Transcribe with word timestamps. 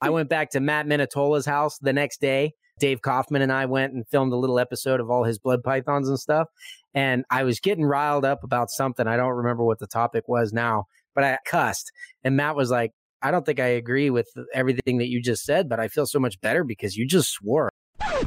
I 0.00 0.10
went 0.10 0.28
back 0.28 0.50
to 0.50 0.60
Matt 0.60 0.86
Minatola's 0.86 1.46
house 1.46 1.78
the 1.78 1.92
next 1.92 2.20
day. 2.20 2.54
Dave 2.78 3.02
Kaufman 3.02 3.42
and 3.42 3.52
I 3.52 3.66
went 3.66 3.92
and 3.92 4.08
filmed 4.08 4.32
a 4.32 4.36
little 4.36 4.58
episode 4.58 5.00
of 5.00 5.10
all 5.10 5.24
his 5.24 5.38
blood 5.38 5.62
pythons 5.62 6.08
and 6.08 6.18
stuff. 6.18 6.48
And 6.94 7.24
I 7.30 7.44
was 7.44 7.60
getting 7.60 7.84
riled 7.84 8.24
up 8.24 8.42
about 8.42 8.70
something. 8.70 9.06
I 9.06 9.16
don't 9.16 9.34
remember 9.34 9.64
what 9.64 9.78
the 9.78 9.86
topic 9.86 10.26
was 10.26 10.52
now, 10.52 10.86
but 11.14 11.22
I 11.22 11.38
cussed. 11.46 11.92
And 12.24 12.36
Matt 12.36 12.56
was 12.56 12.70
like, 12.70 12.92
I 13.22 13.30
don't 13.30 13.44
think 13.44 13.60
I 13.60 13.66
agree 13.66 14.08
with 14.08 14.28
everything 14.54 14.98
that 14.98 15.08
you 15.08 15.20
just 15.20 15.44
said, 15.44 15.68
but 15.68 15.78
I 15.78 15.88
feel 15.88 16.06
so 16.06 16.18
much 16.18 16.40
better 16.40 16.64
because 16.64 16.96
you 16.96 17.06
just 17.06 17.30
swore. 17.30 17.68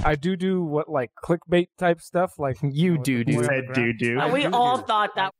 I 0.05 0.15
do 0.15 0.35
do 0.35 0.63
what 0.63 0.87
like 0.87 1.09
clickbait 1.23 1.67
type 1.79 1.99
stuff, 1.99 2.37
like 2.37 2.57
you 2.61 2.97
do 3.03 3.23
do. 3.23 3.41
Uh, 3.41 3.61
do 3.73 3.91
do. 3.91 4.19
we 4.31 4.45
all 4.45 4.77
thought 4.77 5.15
that. 5.15 5.33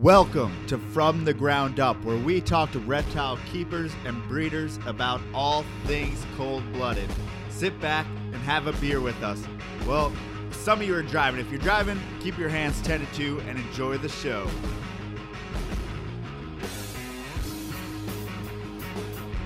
Welcome 0.00 0.66
to 0.68 0.78
From 0.78 1.26
the 1.26 1.34
Ground 1.34 1.78
Up, 1.78 2.02
where 2.06 2.16
we 2.16 2.40
talk 2.40 2.72
to 2.72 2.78
reptile 2.78 3.38
keepers 3.52 3.92
and 4.06 4.26
breeders 4.28 4.78
about 4.86 5.20
all 5.34 5.62
things 5.84 6.24
cold 6.38 6.62
blooded. 6.72 7.06
Sit 7.50 7.78
back 7.82 8.06
and 8.32 8.36
have 8.36 8.66
a 8.66 8.72
beer 8.80 9.02
with 9.02 9.22
us. 9.22 9.44
Well, 9.86 10.10
some 10.52 10.80
of 10.80 10.86
you 10.86 10.94
are 10.94 11.02
driving. 11.02 11.38
If 11.38 11.50
you're 11.50 11.60
driving, 11.60 12.00
keep 12.20 12.38
your 12.38 12.48
hands 12.48 12.80
tended 12.80 13.12
to 13.12 13.40
and 13.40 13.58
enjoy 13.58 13.98
the 13.98 14.08
show. 14.08 14.48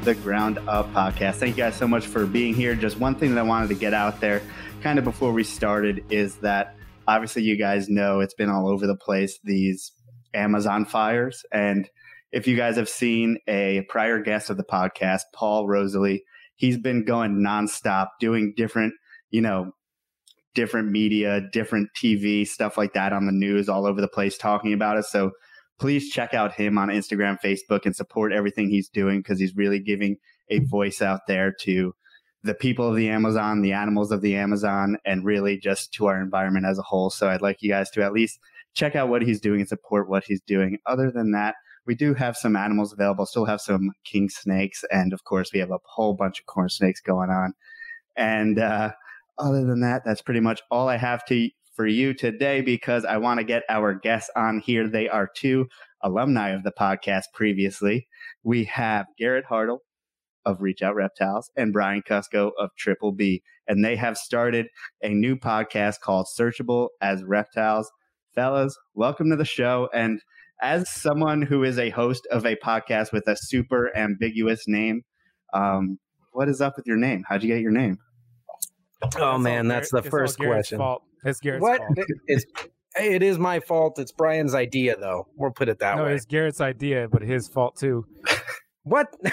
The 0.05 0.15
Ground 0.15 0.61
Up 0.69 0.89
podcast. 0.93 1.35
Thank 1.35 1.57
you 1.57 1.65
guys 1.65 1.75
so 1.75 1.89
much 1.89 2.07
for 2.07 2.27
being 2.27 2.55
here. 2.55 2.77
Just 2.77 3.01
one 3.01 3.17
thing 3.17 3.35
that 3.35 3.41
I 3.41 3.43
wanted 3.43 3.71
to 3.71 3.75
get 3.75 3.93
out 3.93 4.21
there, 4.21 4.41
kind 4.83 5.01
of 5.01 5.05
before 5.05 5.33
we 5.33 5.43
started, 5.43 6.05
is 6.11 6.37
that 6.37 6.77
obviously 7.09 7.43
you 7.43 7.57
guys 7.57 7.89
know 7.89 8.21
it's 8.21 8.35
been 8.35 8.51
all 8.51 8.69
over 8.69 8.87
the 8.87 8.95
place. 8.95 9.41
These 9.43 9.91
Amazon 10.35 10.85
fires. 10.85 11.45
And 11.53 11.89
if 12.33 12.47
you 12.47 12.57
guys 12.57 12.77
have 12.77 12.89
seen 12.89 13.39
a 13.47 13.83
prior 13.89 14.21
guest 14.21 14.51
of 14.51 14.57
the 14.57 14.65
podcast, 14.65 15.23
Paul 15.33 15.67
Rosolie, 15.67 16.25
he's 16.57 16.79
been 16.79 17.05
going 17.05 17.37
nonstop 17.37 18.09
doing 18.21 18.53
different, 18.57 18.95
you 19.31 19.41
know, 19.41 19.73
different 20.55 20.91
media, 20.91 21.43
different 21.53 21.89
TV, 21.97 22.47
stuff 22.47 22.79
like 22.79 22.93
that 22.95 23.13
on 23.13 23.27
the 23.27 23.33
news 23.33 23.69
all 23.69 23.87
over 23.87 24.01
the 24.01 24.09
place 24.09 24.39
talking 24.39 24.73
about 24.73 24.97
it. 24.97 25.05
So 25.05 25.33
please 25.79 26.11
check 26.11 26.35
out 26.35 26.53
him 26.53 26.79
on 26.79 26.89
Instagram, 26.89 27.39
Facebook, 27.41 27.85
and 27.85 27.95
support 27.95 28.33
everything 28.33 28.71
he's 28.71 28.89
doing 28.89 29.21
because 29.21 29.41
he's 29.41 29.57
really 29.57 29.81
giving 29.81 30.17
a 30.49 30.61
voice 30.61 31.03
out 31.03 31.27
there 31.27 31.53
to 31.61 31.95
the 32.43 32.55
people 32.55 32.89
of 32.89 32.97
the 32.97 33.09
Amazon, 33.09 33.63
the 33.63 33.73
animals 33.73 34.13
of 34.13 34.21
the 34.21 34.37
Amazon, 34.37 34.99
and 35.05 35.25
really 35.25 35.59
just 35.59 35.93
to 35.95 36.07
our 36.07 36.21
environment 36.21 36.67
as 36.67 36.79
a 36.79 36.83
whole. 36.83 37.11
So 37.11 37.29
I'd 37.29 37.43
like 37.43 37.63
you 37.63 37.71
guys 37.71 37.91
to 37.91 38.03
at 38.03 38.13
least 38.13 38.39
check 38.75 38.97
out 38.97 39.09
what 39.09 39.23
he's 39.23 39.41
doing 39.41 39.61
and 39.61 39.69
support 39.69 40.09
what 40.09 40.25
he's 40.25 40.41
doing. 40.43 40.79
Other 40.87 41.11
than 41.11 41.33
that, 41.33 41.55
we 41.87 41.95
do 41.95 42.15
have 42.15 42.37
some 42.37 42.57
animals 42.57 42.93
available, 42.93 43.27
still 43.27 43.45
have 43.45 43.61
some 43.61 43.91
king 44.05 44.29
snakes, 44.29 44.85
and 44.91 45.13
of 45.13 45.25
course, 45.25 45.53
we 45.53 45.61
have 45.61 45.71
a 45.71 45.79
whole 45.85 46.15
bunch 46.15 46.41
of 46.41 46.47
corn 46.47 46.69
snakes 46.69 47.01
going 47.01 47.31
on. 47.31 47.53
And 48.17 48.59
uh, 48.59 48.93
other 49.39 49.65
than 49.65 49.81
that, 49.81 50.03
that's 50.05 50.23
pretty 50.23 50.41
much 50.41 50.63
all 50.71 50.89
I 50.89 50.97
have 50.97 51.25
to 51.27 51.51
for 51.75 51.87
you 51.87 52.15
today 52.15 52.61
because 52.61 53.05
I 53.05 53.17
want 53.17 53.39
to 53.39 53.45
get 53.45 53.65
our 53.69 53.95
guests 53.95 54.31
on 54.37 54.61
here. 54.61 54.89
They 54.89 55.09
are 55.09 55.29
two 55.35 55.69
alumni 56.03 56.51
of 56.51 56.63
the 56.63 56.73
podcast 56.73 57.25
previously. 57.35 58.07
We 58.45 58.65
have 58.65 59.07
Garrett 59.19 59.47
Hartle 59.47 59.81
of 60.45 60.61
Reach 60.61 60.83
Out 60.83 60.95
Reptiles 60.95 61.51
and 61.57 61.73
Brian 61.73 62.03
Cusco 62.03 62.53
of 62.59 62.71
Triple 62.77 63.13
B. 63.13 63.43
And 63.67 63.85
they 63.85 63.97
have 63.97 64.17
started 64.17 64.69
a 65.03 65.09
new 65.09 65.37
podcast 65.37 66.01
called 66.01 66.27
Searchable 66.39 66.91
as 67.01 67.25
Reptiles 67.25 67.91
fellas, 68.35 68.77
welcome 68.95 69.31
to 69.31 69.37
the 69.37 69.45
show. 69.45 69.89
And 69.95 70.21
as 70.61 70.89
someone 70.91 71.43
who 71.43 71.63
is 71.65 71.79
a 71.79 71.91
host 71.91 72.27
of 72.31 72.45
a 72.47 72.57
podcast 72.57 73.13
with 73.13 73.27
a 73.29 73.37
super 73.37 73.97
ambiguous 73.97 74.65
name, 74.67 75.03
um, 75.53 75.99
what 76.33 76.49
is 76.49 76.61
up 76.61 76.77
with 76.77 76.87
your 76.87 76.97
name? 76.97 77.25
How'd 77.29 77.43
you 77.43 77.49
get 77.49 77.61
your 77.61 77.71
name? 77.71 77.99
Oh 79.17 79.39
man, 79.39 79.69
that's 79.69 79.91
the 79.91 80.03
first 80.03 80.39
question. 80.39 80.79
Fault. 80.79 81.03
It's 81.25 81.41
Garrett's 81.41 81.63
What? 81.63 81.79
fault. 81.79 81.99
It's, 82.27 82.45
it 82.99 83.23
is 83.23 83.39
my 83.39 83.61
fault. 83.61 83.99
It's 83.99 84.13
Brian's 84.13 84.55
idea, 84.55 84.97
though. 84.97 85.27
We'll 85.37 85.51
put 85.51 85.69
it 85.69 85.79
that 85.81 85.97
No, 85.97 86.05
way. 86.05 86.09
No, 86.11 86.15
it's 86.15 86.25
Garrett's 86.27 86.61
idea, 86.61 87.09
but 87.11 87.23
his 87.23 87.49
fault 87.49 87.77
too. 87.77 88.07
What? 88.83 89.09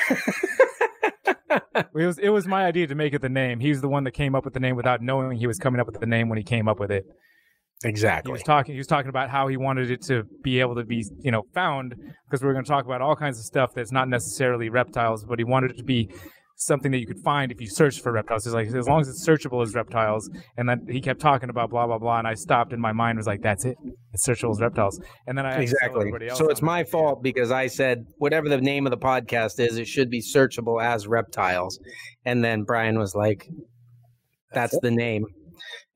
It 1.75 1.87
was 1.93 2.17
it 2.17 2.29
was 2.29 2.47
my 2.47 2.65
idea 2.65 2.87
to 2.87 2.95
make 2.95 3.13
it 3.13 3.21
the 3.21 3.27
name. 3.29 3.59
He's 3.59 3.81
the 3.81 3.89
one 3.89 4.05
that 4.05 4.11
came 4.11 4.35
up 4.35 4.45
with 4.45 4.53
the 4.53 4.59
name 4.61 4.75
without 4.77 5.01
knowing 5.01 5.37
he 5.37 5.47
was 5.47 5.57
coming 5.57 5.81
up 5.81 5.87
with 5.87 5.99
the 5.99 6.05
name 6.05 6.29
when 6.29 6.37
he 6.37 6.43
came 6.43 6.69
up 6.69 6.79
with 6.79 6.91
it. 6.91 7.05
He 7.83 7.89
exactly. 7.89 8.31
was 8.31 8.43
talking. 8.43 8.73
He 8.73 8.79
was 8.79 8.87
talking 8.87 9.09
about 9.09 9.29
how 9.29 9.47
he 9.47 9.57
wanted 9.57 9.89
it 9.89 10.01
to 10.03 10.23
be 10.43 10.59
able 10.59 10.75
to 10.75 10.83
be, 10.83 11.05
you 11.21 11.31
know, 11.31 11.43
found 11.53 11.95
because 12.25 12.43
we 12.43 12.49
are 12.49 12.53
going 12.53 12.65
to 12.65 12.69
talk 12.69 12.85
about 12.85 13.01
all 13.01 13.15
kinds 13.15 13.39
of 13.39 13.45
stuff 13.45 13.73
that's 13.73 13.91
not 13.91 14.07
necessarily 14.07 14.69
reptiles, 14.69 15.23
but 15.25 15.39
he 15.39 15.45
wanted 15.45 15.71
it 15.71 15.77
to 15.77 15.83
be 15.83 16.09
something 16.57 16.91
that 16.91 16.99
you 16.99 17.07
could 17.07 17.17
find 17.23 17.51
if 17.51 17.59
you 17.59 17.67
search 17.67 17.99
for 18.01 18.11
reptiles. 18.11 18.43
He's 18.45 18.53
like, 18.53 18.67
as 18.67 18.87
long 18.87 19.01
as 19.01 19.09
it's 19.09 19.27
searchable 19.27 19.63
as 19.63 19.73
reptiles. 19.73 20.29
And 20.57 20.69
then 20.69 20.85
he 20.87 21.01
kept 21.01 21.19
talking 21.19 21.49
about 21.49 21.71
blah 21.71 21.87
blah 21.87 21.97
blah, 21.97 22.19
and 22.19 22.27
I 22.27 22.35
stopped, 22.35 22.71
and 22.71 22.79
my 22.79 22.91
mind 22.91 23.17
was 23.17 23.25
like, 23.25 23.41
that's 23.41 23.65
it. 23.65 23.77
It's 24.13 24.27
searchable 24.27 24.51
as 24.51 24.61
reptiles. 24.61 25.01
And 25.25 25.35
then 25.35 25.47
I 25.47 25.53
had 25.53 25.61
to 25.61 25.65
tell 25.65 25.73
Exactly. 25.73 25.99
everybody 26.01 26.27
else 26.27 26.37
So 26.37 26.49
it's 26.49 26.61
my 26.61 26.79
Yeah. 26.79 26.85
fault 26.85 27.23
because 27.23 27.49
I 27.49 27.65
said 27.65 28.05
whatever 28.19 28.47
the 28.47 28.61
name 28.61 28.85
of 28.85 28.91
the 28.91 28.97
podcast 28.97 29.59
is, 29.59 29.77
it 29.77 29.87
should 29.87 30.11
be 30.11 30.21
searchable 30.21 30.79
as 30.83 31.07
reptiles. 31.07 31.79
And 32.25 32.43
then 32.43 32.61
Brian 32.61 32.99
was 32.99 33.15
like, 33.15 33.47
"That's 34.53 34.77
the 34.81 34.91
name." 34.91 35.25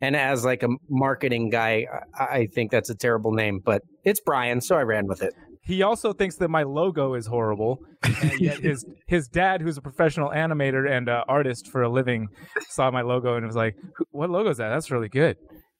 And 0.06 0.16
as 0.16 0.46
like 0.46 0.62
a 0.62 0.68
marketing 0.88 1.50
guy, 1.50 1.88
I, 2.14 2.24
I 2.24 2.46
think 2.54 2.70
that's 2.70 2.92
a 2.92 2.96
terrible 2.96 3.32
name, 3.32 3.60
but 3.66 3.82
it's 4.04 4.20
Brian, 4.20 4.62
so 4.62 4.76
I 4.76 4.84
ran 4.84 5.08
with 5.08 5.24
it. 5.24 5.34
He 5.64 5.82
also 5.82 6.14
thinks 6.14 6.36
that 6.36 6.50
my 6.50 6.62
logo 6.62 7.16
is 7.16 7.26
horrible. 7.26 7.80
And 8.04 8.40
yet 8.40 8.60
his 8.60 8.86
his 9.08 9.28
dad, 9.28 9.62
who's 9.62 9.80
a 9.80 9.82
professional 9.82 10.30
animator 10.30 10.88
and 10.88 11.10
uh, 11.10 11.24
artist 11.28 11.72
for 11.72 11.82
a 11.82 11.90
living, 11.90 12.28
saw 12.70 12.92
my 12.92 13.02
logo 13.02 13.36
and 13.36 13.48
was 13.48 13.56
like, 13.56 13.76
"What 14.12 14.30
logo 14.30 14.52
is 14.52 14.58
that? 14.58 14.70
That's 14.70 14.92
really 14.92 15.10
good." 15.10 15.38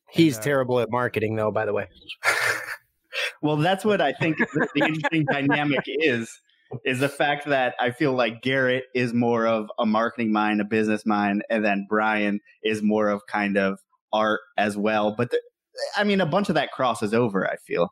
He's 0.10 0.40
uh, 0.40 0.42
terrible 0.42 0.80
at 0.80 0.90
marketing, 0.90 1.36
though. 1.36 1.52
By 1.52 1.66
the 1.68 1.74
way, 1.74 1.88
Well, 3.44 3.58
that's 3.58 3.86
what 3.86 4.02
I 4.02 4.12
think 4.12 4.40
the 4.40 4.68
the 4.74 4.86
interesting 4.86 5.26
dynamic 5.26 5.84
is. 5.86 6.32
Is 6.84 7.00
the 7.00 7.10
fact 7.10 7.46
that 7.46 7.76
I 7.80 7.92
feel 7.92 8.14
like 8.14 8.42
Garrett 8.42 8.86
is 8.96 9.14
more 9.14 9.46
of 9.46 9.70
a 9.78 9.86
marketing 9.86 10.32
mind, 10.32 10.62
a 10.62 10.66
business 10.66 11.06
mind, 11.06 11.44
and 11.48 11.64
then 11.64 11.86
Brian 11.88 12.40
is 12.64 12.82
more 12.82 13.10
of 13.10 13.22
kind 13.28 13.56
of 13.56 13.78
art 14.14 14.42
as 14.58 14.78
well. 14.78 15.16
But 15.16 15.32
the, 15.32 15.40
I 15.98 16.04
mean, 16.04 16.22
a 16.22 16.26
bunch 16.26 16.50
of 16.50 16.56
that 16.56 16.72
crosses 16.72 17.14
over. 17.14 17.48
I 17.50 17.56
feel 17.58 17.90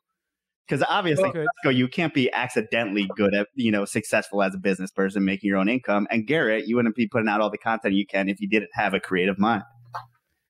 because 0.68 0.84
obviously, 0.90 1.30
Well, 1.34 1.46
good. 1.64 1.76
You 1.76 1.88
can't 1.88 2.14
be 2.14 2.32
accidentally 2.32 3.10
good 3.16 3.34
at 3.34 3.48
you 3.56 3.72
know 3.72 3.86
successful 3.86 4.42
as 4.42 4.56
a 4.56 4.58
business 4.58 4.92
person 4.92 5.26
making 5.26 5.48
your 5.48 5.58
own 5.58 5.70
income. 5.70 6.08
And 6.10 6.26
Garrett, 6.26 6.68
you 6.68 6.76
wouldn't 6.76 6.96
be 6.96 7.08
putting 7.08 7.28
out 7.28 7.42
all 7.42 7.50
the 7.50 7.58
content 7.58 7.94
you 7.94 8.06
can 8.06 8.30
if 8.30 8.40
you 8.40 8.48
didn't 8.48 8.72
have 8.74 8.94
a 8.94 9.00
creative 9.00 9.38
mind. 9.38 9.64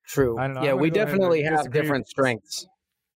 true. 0.07 0.37
I 0.37 0.47
don't 0.47 0.55
know. 0.55 0.63
Yeah, 0.63 0.73
we 0.73 0.89
go 0.89 1.01
ahead 1.01 1.09
and 1.09 1.19
definitely 1.19 1.43
have 1.43 1.57
disagree 1.57 1.81
different 1.81 2.07
strengths. 2.07 2.67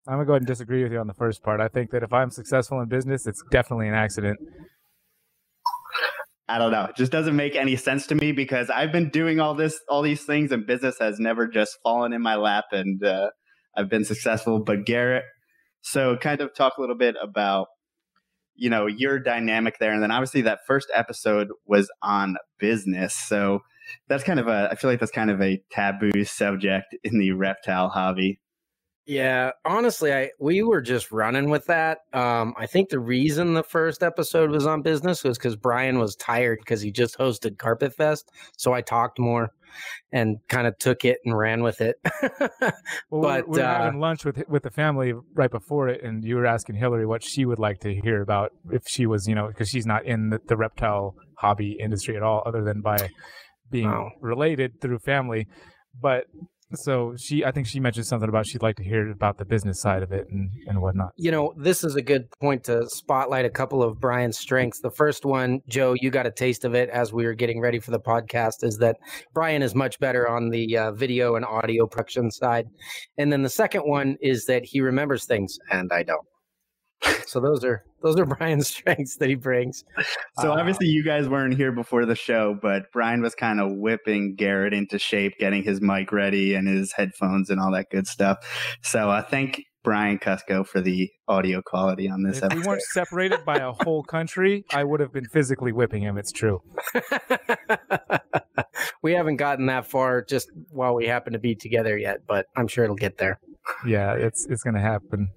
I'm 0.08 0.16
gonna 0.16 0.26
go 0.26 0.34
ahead 0.34 0.42
and 0.42 0.48
disagree 0.48 0.84
with 0.84 0.92
you 0.92 1.00
on 1.00 1.08
the 1.08 1.14
first 1.14 1.44
part. 1.44 1.60
I 1.60 1.68
think 1.68 1.92
that 1.92 2.02
if 2.02 2.14
I'm 2.14 2.30
successful 2.30 2.80
in 2.82 2.88
business, 2.88 3.28
it's 3.28 3.44
definitely 3.52 3.90
an 3.90 3.94
accident. 3.94 4.40
I 6.50 6.58
don't 6.60 6.72
know. 6.72 6.86
It 6.86 6.96
just 6.96 7.12
doesn't 7.12 7.36
make 7.36 7.56
any 7.56 7.76
sense 7.76 8.08
to 8.08 8.16
me 8.16 8.32
because 8.32 8.70
I've 8.70 8.92
been 8.92 9.10
doing 9.10 9.40
all 9.40 9.54
this, 9.54 9.80
all 9.90 10.02
these 10.02 10.24
things, 10.24 10.52
and 10.52 10.66
business 10.66 10.98
has 11.00 11.20
never 11.20 11.48
just 11.48 11.78
fallen 11.84 12.14
in 12.14 12.22
my 12.22 12.36
lap, 12.36 12.66
and 12.72 13.04
uh, 13.04 13.32
I've 13.76 13.90
been 13.90 14.06
successful. 14.06 14.64
But 14.64 14.86
Garrett, 14.86 15.26
so 15.82 16.16
kind 16.16 16.40
of 16.40 16.54
talk 16.56 16.78
a 16.78 16.82
little 16.82 16.98
bit 16.98 17.16
about, 17.22 17.68
you 18.56 18.70
know, 18.70 18.88
your 18.88 19.20
dynamic 19.20 19.78
there, 19.80 19.92
and 19.92 20.02
then 20.02 20.12
obviously 20.12 20.42
that 20.44 20.60
first 20.66 20.88
episode 20.96 21.50
was 21.66 21.92
on 22.02 22.38
business, 22.60 23.14
so 23.14 23.60
that's 24.08 24.24
kind 24.24 24.40
of 24.40 24.48
a. 24.48 24.70
I 24.72 24.76
feel 24.76 24.90
like 24.90 25.00
that's 25.02 25.12
kind 25.12 25.32
of 25.32 25.42
a 25.42 25.62
taboo 25.70 26.24
subject 26.24 26.96
in 27.04 27.20
the 27.20 27.34
reptile 27.34 27.90
hobby. 27.90 28.40
Yeah, 29.08 29.52
honestly, 29.64 30.14
I 30.14 30.32
we 30.38 30.64
were 30.64 30.82
just 30.82 31.14
running 31.14 31.50
with 31.50 31.66
that. 31.68 32.00
Um, 32.12 32.54
I 32.58 32.66
think 32.66 32.90
the 32.90 33.00
reason 33.00 33.54
the 33.54 33.64
first 33.64 34.04
episode 34.04 34.50
was 34.52 34.66
on 34.68 34.82
business 34.82 35.24
was 35.24 35.38
because 35.38 35.56
Brian 35.56 35.98
was 35.98 36.16
tired 36.18 36.60
because 36.60 36.82
he 36.82 36.92
just 36.92 37.18
hosted 37.18 37.58
Carpet 37.58 37.96
Fest, 37.96 38.30
so 38.58 38.74
I 38.74 38.82
talked 38.82 39.18
more 39.18 39.52
and 40.12 40.38
kind 40.50 40.68
of 40.68 40.78
took 40.78 41.06
it 41.06 41.20
and 41.24 41.38
ran 41.38 41.64
with 41.64 41.80
it. 41.82 41.96
Well, 43.10 43.22
But, 43.22 43.48
we 43.48 43.60
were 43.60 43.64
uh, 43.66 43.84
having 43.84 44.00
lunch 44.02 44.26
with 44.26 44.44
with 44.50 44.64
the 44.64 44.72
family 44.72 45.14
right 45.36 45.52
before 45.52 45.88
it, 45.88 46.04
and 46.04 46.24
you 46.26 46.36
were 46.36 46.46
asking 46.46 46.76
Hillary 46.76 47.06
what 47.06 47.24
she 47.24 47.46
would 47.46 47.60
like 47.60 47.80
to 47.80 47.94
hear 47.96 48.22
about 48.22 48.52
if 48.72 48.84
she 48.88 49.06
was, 49.06 49.26
you 49.26 49.36
know, 49.36 49.48
because 49.48 49.70
she's 49.70 49.86
not 49.86 50.06
in 50.06 50.32
the, 50.32 50.42
the 50.48 50.58
reptile 50.58 51.16
hobby 51.38 51.78
industry 51.82 52.18
at 52.18 52.24
all, 52.24 52.44
other 52.46 52.62
than 52.64 52.82
by 52.82 53.10
being 53.72 53.88
Oh. 53.88 54.10
related 54.20 54.82
through 54.82 55.00
family. 55.00 55.48
But 56.00 56.26
so 56.74 57.16
she, 57.18 57.46
I 57.46 57.52
think 57.52 57.68
she 57.68 57.80
mentioned 57.80 58.06
something 58.06 58.28
about 58.28 58.46
she'd 58.46 58.62
like 58.62 58.76
to 58.78 58.84
hear 58.84 59.10
about 59.10 59.38
the 59.38 59.46
business 59.46 59.80
side 59.80 60.04
of 60.04 60.12
it 60.12 60.28
and 60.30 60.50
and 60.68 60.82
whatnot. 60.82 61.14
you 61.16 61.32
know, 61.32 61.54
this 61.58 61.84
is 61.84 61.96
a 61.96 62.02
good 62.02 62.30
point 62.40 62.64
to 62.66 62.88
spotlight 62.90 63.46
a 63.46 63.50
couple 63.50 63.82
of 63.82 64.00
Brian's 64.00 64.38
strengths. 64.38 64.82
The 64.82 64.92
first 64.92 65.26
one, 65.26 65.62
Joe, 65.68 65.96
you 66.00 66.10
got 66.10 66.26
a 66.26 66.32
taste 66.32 66.66
of 66.66 66.76
it 66.76 66.90
as 66.90 67.14
we 67.14 67.26
were 67.26 67.34
getting 67.34 67.62
ready 67.62 67.80
for 67.80 67.92
the 67.92 68.00
podcast, 68.00 68.64
is 68.64 68.78
that 68.78 68.98
Brian 69.34 69.62
is 69.62 69.76
much 69.76 70.00
better 70.00 70.28
on 70.28 70.50
the 70.50 70.78
uh, 70.78 70.92
video 70.92 71.36
and 71.36 71.46
audio 71.46 71.88
production 71.88 72.32
side. 72.32 72.68
And 73.18 73.32
then 73.32 73.44
the 73.44 73.50
second 73.50 73.82
one 73.82 74.18
is 74.22 74.46
that 74.46 74.66
he 74.66 74.82
remembers 74.82 75.26
things, 75.26 75.58
and 75.72 75.92
I 75.92 76.04
don't. 76.04 76.26
So 77.26 77.40
those 77.40 77.64
are 77.64 77.84
those 78.02 78.18
are 78.18 78.26
Brian's 78.26 78.68
strengths 78.68 79.18
that 79.18 79.30
he 79.30 79.36
brings. 79.36 79.84
So 80.40 80.52
Uh, 80.52 80.60
obviously 80.60 80.88
you 80.88 81.04
guys 81.04 81.28
weren't 81.28 81.56
here 81.56 81.72
before 81.72 82.06
the 82.06 82.16
show, 82.16 82.58
but 82.62 82.92
Brian 82.92 83.22
was 83.22 83.36
kind 83.36 83.60
of 83.60 83.72
whipping 83.74 84.36
Garrett 84.36 84.74
into 84.74 84.98
shape, 84.98 85.34
getting 85.40 85.64
his 85.64 85.82
mic 85.82 86.12
ready 86.12 86.56
and 86.56 86.68
his 86.68 86.94
headphones 86.94 87.50
and 87.50 87.60
all 87.60 87.72
that 87.74 87.88
good 87.92 88.08
stuff. 88.08 88.38
So 88.82 89.10
uh, 89.10 89.22
thank 89.22 89.62
Brian 89.84 90.20
Cusco 90.20 90.68
for 90.68 90.82
the 90.82 91.10
audio 91.30 91.62
quality 91.62 92.10
on 92.10 92.24
this 92.24 92.42
episode. 92.42 92.58
If 92.58 92.64
we 92.64 92.68
weren't 92.68 92.82
separated 92.82 93.46
by 93.46 93.58
a 93.58 93.72
whole 93.72 94.04
country, 94.04 94.66
I 94.74 94.84
would 94.84 95.00
have 95.00 95.14
been 95.14 95.26
physically 95.26 95.72
whipping 95.72 96.02
him. 96.02 96.18
It's 96.18 96.32
true. 96.32 96.62
we 99.02 99.14
haven't 99.14 99.38
gotten 99.38 99.68
that 99.68 99.86
far 99.86 100.24
just 100.24 100.50
while 100.72 100.94
we 100.94 101.08
happen 101.08 101.34
to 101.34 101.40
be 101.40 101.56
together 101.56 101.98
yet, 101.98 102.22
but 102.28 102.48
I'm 102.56 102.68
sure 102.68 102.84
it'll 102.84 102.98
get 102.98 103.18
there. 103.18 103.40
Yeah, 103.86 104.14
it's 104.14 104.46
it's 104.50 104.64
gonna 104.64 104.82
happen. 104.82 105.30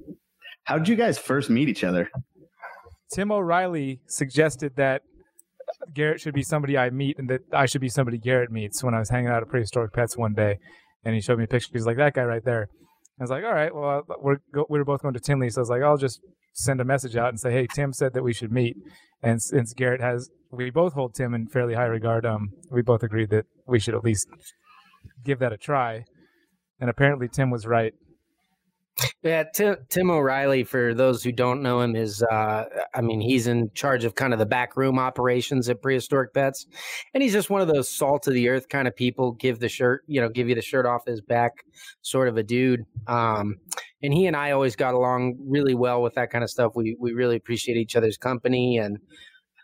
How 0.70 0.78
did 0.78 0.86
you 0.86 0.94
guys 0.94 1.18
first 1.18 1.50
meet 1.50 1.68
each 1.68 1.82
other? 1.82 2.08
Tim 3.12 3.32
O'Reilly 3.32 4.02
suggested 4.06 4.76
that 4.76 5.02
Garrett 5.92 6.20
should 6.20 6.32
be 6.32 6.44
somebody 6.44 6.78
I 6.78 6.90
meet 6.90 7.18
and 7.18 7.28
that 7.28 7.40
I 7.52 7.66
should 7.66 7.80
be 7.80 7.88
somebody 7.88 8.18
Garrett 8.18 8.52
meets 8.52 8.84
when 8.84 8.94
I 8.94 9.00
was 9.00 9.10
hanging 9.10 9.30
out 9.30 9.42
at 9.42 9.48
Prehistoric 9.48 9.92
Pets 9.92 10.16
one 10.16 10.32
day. 10.32 10.60
And 11.04 11.12
he 11.12 11.20
showed 11.20 11.38
me 11.38 11.44
a 11.44 11.48
picture. 11.48 11.70
He's 11.72 11.86
like, 11.86 11.96
that 11.96 12.14
guy 12.14 12.22
right 12.22 12.44
there. 12.44 12.68
I 13.18 13.24
was 13.24 13.30
like, 13.30 13.42
all 13.42 13.52
right, 13.52 13.74
well, 13.74 14.04
we're 14.20 14.36
go- 14.54 14.66
we 14.70 14.78
were 14.78 14.84
both 14.84 15.02
going 15.02 15.14
to 15.14 15.18
Tinley. 15.18 15.50
So 15.50 15.58
I 15.58 15.62
was 15.62 15.70
like, 15.70 15.82
I'll 15.82 15.96
just 15.96 16.20
send 16.52 16.80
a 16.80 16.84
message 16.84 17.16
out 17.16 17.30
and 17.30 17.40
say, 17.40 17.50
hey, 17.50 17.66
Tim 17.74 17.92
said 17.92 18.14
that 18.14 18.22
we 18.22 18.32
should 18.32 18.52
meet. 18.52 18.76
And 19.24 19.42
since 19.42 19.74
Garrett 19.74 20.00
has, 20.00 20.30
we 20.52 20.70
both 20.70 20.92
hold 20.92 21.16
Tim 21.16 21.34
in 21.34 21.48
fairly 21.48 21.74
high 21.74 21.86
regard, 21.86 22.24
um, 22.24 22.50
we 22.70 22.80
both 22.80 23.02
agreed 23.02 23.30
that 23.30 23.46
we 23.66 23.80
should 23.80 23.96
at 23.96 24.04
least 24.04 24.28
give 25.24 25.40
that 25.40 25.52
a 25.52 25.56
try. 25.56 26.04
And 26.78 26.88
apparently 26.88 27.26
Tim 27.26 27.50
was 27.50 27.66
right. 27.66 27.92
Yeah, 29.22 29.44
Tim, 29.54 29.76
Tim 29.88 30.10
O'Reilly, 30.10 30.64
for 30.64 30.94
those 30.94 31.22
who 31.22 31.32
don't 31.32 31.62
know 31.62 31.80
him, 31.80 31.94
is 31.94 32.22
uh, 32.22 32.64
I 32.94 33.00
mean, 33.00 33.20
he's 33.20 33.46
in 33.46 33.70
charge 33.74 34.04
of 34.04 34.14
kind 34.14 34.32
of 34.32 34.38
the 34.38 34.46
backroom 34.46 34.98
operations 34.98 35.68
at 35.68 35.82
Prehistoric 35.82 36.32
Pets, 36.34 36.66
and 37.14 37.22
he's 37.22 37.32
just 37.32 37.50
one 37.50 37.60
of 37.60 37.68
those 37.68 37.88
salt 37.88 38.26
of 38.26 38.34
the 38.34 38.48
earth 38.48 38.68
kind 38.68 38.88
of 38.88 38.96
people. 38.96 39.32
Give 39.32 39.58
the 39.58 39.68
shirt, 39.68 40.02
you 40.06 40.20
know, 40.20 40.28
give 40.28 40.48
you 40.48 40.54
the 40.54 40.62
shirt 40.62 40.86
off 40.86 41.06
his 41.06 41.20
back, 41.20 41.64
sort 42.02 42.28
of 42.28 42.36
a 42.36 42.42
dude. 42.42 42.84
Um, 43.06 43.56
and 44.02 44.14
he 44.14 44.26
and 44.26 44.36
I 44.36 44.52
always 44.52 44.76
got 44.76 44.94
along 44.94 45.36
really 45.40 45.74
well 45.74 46.02
with 46.02 46.14
that 46.14 46.30
kind 46.30 46.44
of 46.44 46.50
stuff. 46.50 46.72
We 46.74 46.96
we 46.98 47.12
really 47.12 47.36
appreciate 47.36 47.76
each 47.76 47.96
other's 47.96 48.16
company, 48.16 48.78
and 48.78 48.98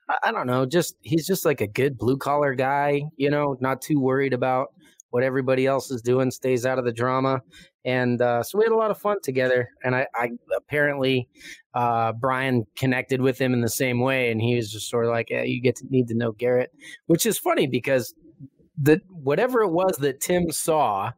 I, 0.09 0.29
I 0.29 0.33
don't 0.33 0.47
know, 0.47 0.67
just 0.67 0.97
he's 1.03 1.27
just 1.27 1.45
like 1.45 1.61
a 1.61 1.67
good 1.67 1.99
blue 1.99 2.17
collar 2.17 2.55
guy, 2.55 3.03
you 3.17 3.31
know, 3.31 3.57
not 3.61 3.83
too 3.83 4.01
worried 4.01 4.33
about 4.33 4.69
what 5.11 5.23
everybody 5.23 5.67
else 5.67 5.91
is 5.91 6.03
doing, 6.03 6.31
stays 6.31 6.67
out 6.67 6.79
of 6.79 6.85
the 6.85 6.93
drama 6.93 7.43
and 7.87 8.21
uh, 8.21 8.43
so 8.43 8.59
we 8.59 8.65
had 8.65 8.73
a 8.73 8.77
lot 8.77 8.91
of 8.91 8.99
fun 8.99 9.19
together. 9.23 9.71
And 9.85 9.95
I, 9.95 10.09
I 10.13 10.31
apparently 10.57 11.29
uh, 11.73 12.13
Brian 12.13 12.67
connected 12.77 13.21
with 13.21 13.41
him 13.41 13.55
in 13.55 13.61
the 13.61 13.71
same 13.71 14.01
way, 14.01 14.33
and 14.33 14.43
he 14.43 14.57
was 14.57 14.71
just 14.71 14.91
sort 14.91 15.07
of 15.07 15.13
like, 15.13 15.31
yeah, 15.31 15.45
"You 15.45 15.63
get 15.63 15.77
to 15.77 15.87
need 15.89 16.09
to 16.09 16.17
know 16.17 16.33
Garrett," 16.33 16.73
which 17.07 17.25
is 17.25 17.39
funny 17.39 17.69
because 17.69 18.13
the 18.77 19.01
whatever 19.09 19.63
it 19.63 19.71
was 19.71 19.97
that 19.99 20.21
Tim 20.21 20.51
saw, 20.51 21.13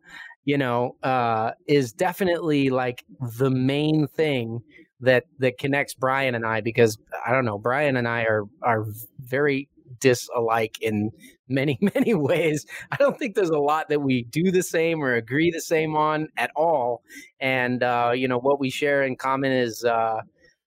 you 0.44 0.58
know, 0.58 0.96
uh, 1.02 1.52
is 1.66 1.90
definitely 1.92 2.68
like 2.68 3.02
the 3.38 3.50
main 3.50 4.06
thing 4.06 4.60
that 5.00 5.24
that 5.38 5.56
connects 5.56 5.94
Brian 5.94 6.34
and 6.34 6.44
I 6.44 6.60
because 6.60 6.98
I 7.26 7.32
don't 7.32 7.46
know, 7.46 7.56
Brian 7.56 7.96
and 7.96 8.06
I 8.06 8.24
are 8.24 8.44
are 8.62 8.84
very 9.20 9.70
disalike 10.00 10.76
in 10.80 11.10
many 11.48 11.78
many 11.94 12.14
ways. 12.14 12.66
I 12.92 12.96
don't 12.96 13.18
think 13.18 13.34
there's 13.34 13.50
a 13.50 13.58
lot 13.58 13.88
that 13.88 14.00
we 14.02 14.24
do 14.24 14.50
the 14.50 14.62
same 14.62 15.02
or 15.02 15.14
agree 15.14 15.50
the 15.50 15.60
same 15.60 15.96
on 15.96 16.28
at 16.36 16.50
all 16.56 17.02
and 17.40 17.82
uh 17.82 18.12
you 18.14 18.28
know 18.28 18.38
what 18.38 18.60
we 18.60 18.70
share 18.70 19.02
in 19.02 19.16
common 19.16 19.52
is 19.52 19.84
uh 19.84 20.20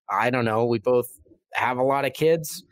i 0.09 0.29
don't 0.29 0.45
know 0.45 0.65
we 0.65 0.79
both 0.79 1.07
have 1.53 1.77
a 1.77 1.83
lot 1.83 2.05
of 2.05 2.13
kids. 2.13 2.63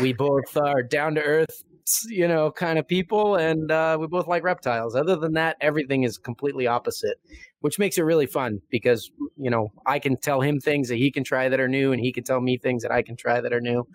We 0.00 0.12
both 0.12 0.56
are 0.56 0.82
down 0.82 1.16
to 1.16 1.22
earth 1.22 1.64
you 2.08 2.28
know 2.28 2.52
kind 2.52 2.78
of 2.78 2.86
people 2.86 3.34
and 3.34 3.70
uh 3.70 3.96
we 4.00 4.06
both 4.06 4.28
like 4.28 4.44
reptiles. 4.44 4.94
Other 4.94 5.16
than 5.16 5.32
that 5.34 5.56
everything 5.60 6.04
is 6.04 6.18
completely 6.18 6.66
opposite 6.66 7.18
which 7.60 7.78
makes 7.78 7.98
it 7.98 8.02
really 8.02 8.26
fun 8.26 8.60
because 8.70 9.10
you 9.36 9.50
know 9.50 9.68
i 9.86 9.98
can 9.98 10.16
tell 10.16 10.40
him 10.40 10.60
things 10.60 10.88
that 10.88 10.96
he 10.96 11.10
can 11.10 11.24
try 11.24 11.48
that 11.48 11.60
are 11.60 11.68
new 11.68 11.92
and 11.92 12.00
he 12.00 12.12
can 12.12 12.24
tell 12.24 12.40
me 12.40 12.56
things 12.58 12.82
that 12.82 12.92
i 12.92 13.02
can 13.02 13.16
try 13.16 13.40
that 13.40 13.52
are 13.52 13.60
new 13.60 13.86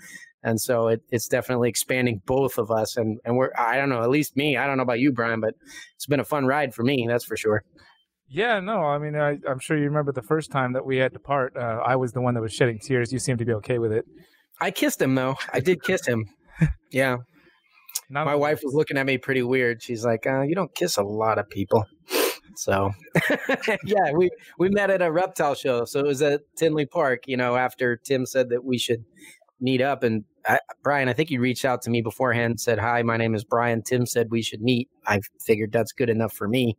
and 0.46 0.62
so 0.62 0.88
it, 0.88 1.02
it's 1.10 1.28
definitely 1.28 1.68
expanding 1.68 2.22
both 2.26 2.58
of 2.58 2.72
us. 2.72 2.96
And 2.96 3.20
and 3.26 3.36
we're 3.36 3.52
i 3.58 3.76
don't 3.76 3.90
know 3.90 4.04
at 4.04 4.10
least 4.10 4.38
me 4.38 4.56
i 4.56 4.66
don't 4.66 4.78
know 4.78 4.84
about 4.84 5.00
you 5.00 5.12
brian 5.12 5.42
but 5.42 5.56
it's 5.96 6.06
been 6.06 6.20
a 6.20 6.26
fun 6.26 6.46
ride 6.46 6.74
for 6.74 6.84
me 6.84 7.06
that's 7.10 7.26
for 7.26 7.36
sure. 7.36 7.64
Yeah, 8.28 8.60
no, 8.60 8.80
I 8.82 8.98
mean, 8.98 9.16
I, 9.16 9.38
I'm 9.48 9.60
sure 9.60 9.78
you 9.78 9.84
remember 9.84 10.12
the 10.12 10.24
first 10.24 10.52
time 10.52 10.74
that 10.74 10.84
we 10.84 10.98
had 10.98 11.14
to 11.14 11.20
part. 11.20 11.56
Uh, 11.56 11.80
I 11.86 11.96
was 11.96 12.12
the 12.14 12.22
one 12.22 12.34
that 12.34 12.42
was 12.42 12.52
shedding 12.52 12.80
tears. 12.80 13.14
You 13.14 13.20
seemed 13.20 13.38
to 13.38 13.46
be 13.46 13.54
okay 13.54 13.78
with 13.78 13.92
it. 13.92 14.04
i 14.60 14.72
kissed 14.72 15.00
him 15.00 15.14
though. 15.14 15.36
I 15.54 15.60
did 15.60 15.84
kiss 15.84 16.06
him. 16.06 16.26
Yeah. 16.92 17.18
Not 18.10 18.26
my 18.26 18.36
wife 18.36 18.62
was 18.64 18.74
looking 18.74 18.98
at 18.98 19.06
me 19.06 19.18
pretty 19.18 19.44
weird. 19.44 19.84
She's 19.84 20.06
like 20.06 20.26
uh, 20.26 20.42
you 20.42 20.56
don't 20.56 20.74
kiss 20.74 20.98
a 20.98 21.04
lot 21.04 21.38
of 21.38 21.50
people. 21.50 21.86
So 22.56 22.92
yeah 23.84 24.12
we 24.14 24.30
we 24.58 24.70
met 24.70 24.90
at 24.90 25.02
a 25.02 25.12
reptile 25.12 25.56
show. 25.56 25.84
So 25.86 26.00
it 26.00 26.06
was 26.06 26.22
at 26.22 26.42
tinley 26.56 26.86
park 26.86 27.24
you 27.28 27.36
know 27.36 27.58
after 27.58 27.98
tim 27.98 28.26
said 28.26 28.50
that 28.50 28.64
we 28.64 28.78
should 28.78 29.04
meet 29.60 29.82
up 29.82 30.04
and 30.04 30.24
I, 30.48 30.60
brian 30.84 31.10
i 31.10 31.14
think 31.14 31.32
you 31.32 31.40
reached 31.42 31.66
out 31.66 31.82
to 31.84 31.90
me 31.90 32.02
beforehand 32.02 32.52
and 32.52 32.60
said 32.60 32.80
hi 32.80 33.02
my 33.04 33.18
name 33.18 33.34
is 33.36 33.44
brian 33.44 33.82
tim 33.82 34.06
said 34.06 34.30
we 34.32 34.42
should 34.42 34.62
meet 34.62 34.90
i 35.08 35.20
figured 35.42 35.72
that's 35.72 35.92
good 35.92 36.10
enough 36.10 36.34
for 36.34 36.48
me 36.48 36.78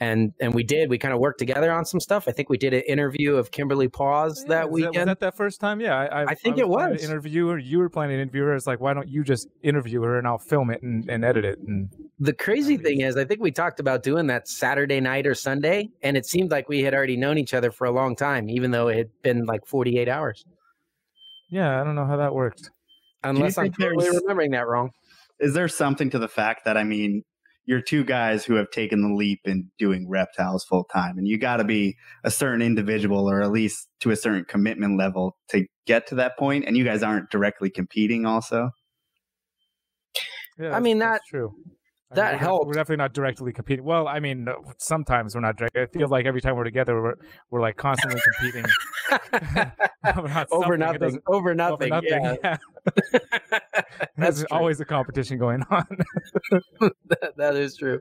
and 0.00 0.32
and 0.40 0.54
we 0.54 0.62
did 0.62 0.90
we 0.90 0.98
kind 0.98 1.14
of 1.14 1.20
worked 1.20 1.38
together 1.38 1.70
on 1.72 1.84
some 1.84 2.00
stuff 2.00 2.26
i 2.28 2.32
think 2.32 2.48
we 2.48 2.58
did 2.58 2.74
an 2.74 2.82
interview 2.88 3.36
of 3.36 3.50
kimberly 3.50 3.88
paws 3.88 4.42
Yeah, 4.42 4.56
that 4.56 4.70
was 4.70 4.82
weekend 4.82 4.96
was 4.96 5.06
that 5.06 5.20
that 5.20 5.36
first 5.36 5.60
time? 5.60 5.80
Yeah, 5.80 5.96
I, 5.96 6.06
I, 6.06 6.24
I 6.28 6.34
think 6.34 6.56
I 6.58 6.60
it 6.60 6.68
was. 6.68 7.00
to 7.00 7.04
interview 7.04 7.48
her. 7.48 7.58
You 7.58 7.78
were 7.78 7.88
planning 7.88 8.16
to 8.16 8.22
interview 8.22 8.42
her. 8.44 8.54
It's 8.54 8.66
like, 8.66 8.80
why 8.80 8.94
don't 8.94 9.08
you 9.08 9.22
just 9.24 9.48
interview 9.62 10.02
her 10.02 10.18
and 10.18 10.26
I'll 10.26 10.38
film 10.38 10.70
it 10.70 10.82
and, 10.82 11.08
and 11.08 11.24
edit 11.24 11.44
it? 11.44 11.58
And 11.60 11.88
The 12.18 12.32
crazy 12.32 12.76
thing 12.76 13.00
is, 13.00 13.16
I 13.16 13.24
think 13.24 13.40
we 13.40 13.50
talked 13.50 13.80
about 13.80 14.02
doing 14.02 14.26
that 14.28 14.48
Saturday 14.48 15.00
night 15.00 15.26
or 15.26 15.34
Sunday, 15.34 15.90
and 16.02 16.16
it 16.16 16.26
seemed 16.26 16.50
like 16.50 16.68
we 16.68 16.82
had 16.82 16.94
already 16.94 17.16
known 17.16 17.38
each 17.38 17.54
other 17.54 17.70
for 17.70 17.86
a 17.86 17.90
long 17.90 18.16
time, 18.16 18.48
even 18.48 18.70
though 18.70 18.88
it 18.88 18.96
had 18.96 19.10
been 19.22 19.44
like 19.44 19.66
48 19.66 20.08
hours. 20.08 20.44
yeah, 21.50 21.80
I 21.80 21.84
don't 21.84 21.94
know 21.94 22.06
how 22.06 22.16
that 22.16 22.34
worked. 22.34 22.70
Unless 23.24 23.58
I'm 23.58 23.64
think 23.72 23.78
totally 23.78 24.08
remembering 24.08 24.50
that 24.52 24.66
wrong. 24.66 24.90
Is 25.40 25.54
there 25.54 25.68
something 25.68 26.10
to 26.10 26.18
the 26.18 26.28
fact 26.28 26.64
that 26.64 26.76
I 26.76 26.84
mean, 26.84 27.22
you're 27.66 27.80
two 27.80 28.04
guys 28.04 28.44
who 28.44 28.54
have 28.54 28.70
taken 28.70 29.00
the 29.02 29.14
leap 29.14 29.40
in 29.46 29.70
doing 29.78 30.08
reptiles 30.08 30.64
full 30.64 30.84
time, 30.84 31.16
and 31.18 31.26
you 31.26 31.38
got 31.38 31.56
to 31.56 31.64
be 31.64 31.96
a 32.22 32.30
certain 32.30 32.60
individual 32.62 33.28
or 33.30 33.42
at 33.42 33.50
least 33.50 33.88
to 34.00 34.10
a 34.10 34.16
certain 34.16 34.44
commitment 34.44 34.98
level 34.98 35.36
to 35.50 35.66
get 35.86 36.06
to 36.08 36.14
that 36.16 36.36
point, 36.38 36.64
and 36.66 36.76
you 36.76 36.84
guys 36.84 37.02
aren't 37.02 37.30
directly 37.30 37.70
competing. 37.70 38.26
Also, 38.26 38.70
Yeah, 40.58 40.66
I 40.66 40.68
that's- 40.68 40.82
mean, 40.82 40.98
that's 40.98 41.26
true. 41.28 41.54
I 42.12 42.16
that 42.16 42.32
we're 42.34 42.38
helped. 42.38 42.66
We're 42.66 42.74
definitely 42.74 43.02
not 43.02 43.12
directly 43.12 43.52
competing. 43.52 43.84
Well, 43.84 44.06
I 44.06 44.20
mean, 44.20 44.46
sometimes 44.78 45.34
we're 45.34 45.40
not 45.40 45.56
direct. 45.56 45.74
It 45.76 45.90
feels 45.92 46.10
like 46.12 46.26
every 46.26 46.40
time 46.40 46.54
we're 46.54 46.62
together, 46.64 47.02
we're 47.02 47.14
we're 47.50 47.60
like 47.60 47.76
constantly 47.76 48.20
competing 48.38 48.64
about 50.04 50.46
over 50.52 50.78
something. 50.78 50.94
It 50.94 51.00
nothing. 51.00 51.18
Over 51.26 51.36
over 51.36 51.54
nothing. 51.54 51.88
nothing. 51.88 52.10
Yeah. 52.10 52.36
Yeah. 52.44 52.56
That's 54.16 54.38
There's 54.38 54.44
always 54.50 54.80
a 54.80 54.84
competition 54.84 55.38
going 55.38 55.62
on. 55.70 55.86
that, 57.08 57.34
that 57.36 57.56
is 57.56 57.76
true. 57.76 58.00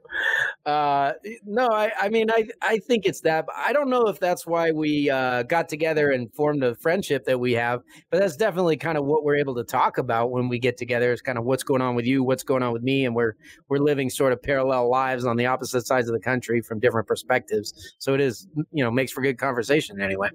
Uh, 0.66 1.14
no, 1.46 1.68
I, 1.68 1.92
I 2.00 2.10
mean, 2.10 2.30
I, 2.30 2.48
I 2.62 2.80
think 2.80 3.06
it's 3.06 3.22
that. 3.22 3.46
but 3.48 3.56
I 3.58 3.74
don't 3.74 3.90
know 3.90 4.08
if 4.08 4.20
that's 4.20 4.46
why 4.46 4.72
we 4.72 5.10
uh, 5.10 5.44
got 5.44 5.70
together 5.70 6.12
and 6.12 6.34
formed 6.34 6.64
a 6.64 6.76
friendship 6.76 7.26
that 7.26 7.40
we 7.40 7.54
have, 7.54 7.82
but 8.12 8.20
that's 8.20 8.36
definitely 8.36 8.78
kind 8.78 8.98
of 8.98 9.06
what 9.06 9.24
we're 9.24 9.36
able 9.38 9.56
to 9.56 9.64
talk 9.64 9.98
about 9.98 10.32
when 10.32 10.50
we 10.50 10.60
get 10.60 10.78
together. 10.78 11.12
Is 11.12 11.22
kind 11.22 11.38
of 11.38 11.46
what's 11.46 11.64
going 11.64 11.82
on 11.82 11.96
with 11.96 12.06
you, 12.06 12.24
what's 12.24 12.44
going 12.44 12.64
on 12.64 12.74
with 12.74 12.84
me, 12.84 13.06
and 13.06 13.16
we're 13.16 13.34
we're 13.70 13.80
living 13.80 14.10
sort 14.10 14.34
of 14.34 14.42
parallel 14.42 14.90
lives 14.90 15.26
on 15.26 15.38
the 15.38 15.46
opposite 15.46 15.88
sides 15.88 16.08
of 16.08 16.14
the 16.14 16.22
country 16.22 16.62
from 16.62 16.80
different 16.80 17.08
perspectives. 17.08 17.96
So 18.00 18.14
it 18.14 18.22
is, 18.22 18.48
you 18.72 18.84
know, 18.84 18.92
makes 18.92 19.12
for 19.12 19.22
good 19.22 19.38
conversation 19.38 20.02
anyway. 20.02 20.30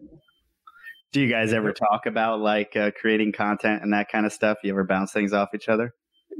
Do 1.13 1.21
you 1.21 1.31
guys 1.31 1.53
ever 1.53 1.73
talk 1.73 2.07
about 2.07 2.41
like 2.41 2.77
uh, 2.77 2.91
creating 3.01 3.33
content 3.33 3.83
and 3.83 3.93
that 3.93 4.09
kind 4.11 4.27
of 4.27 4.33
stuff? 4.33 4.59
You 4.63 4.73
ever 4.73 4.85
bounce 4.85 5.13
things 5.13 5.33
off 5.33 5.49
each 5.55 5.69
other? 5.69 5.93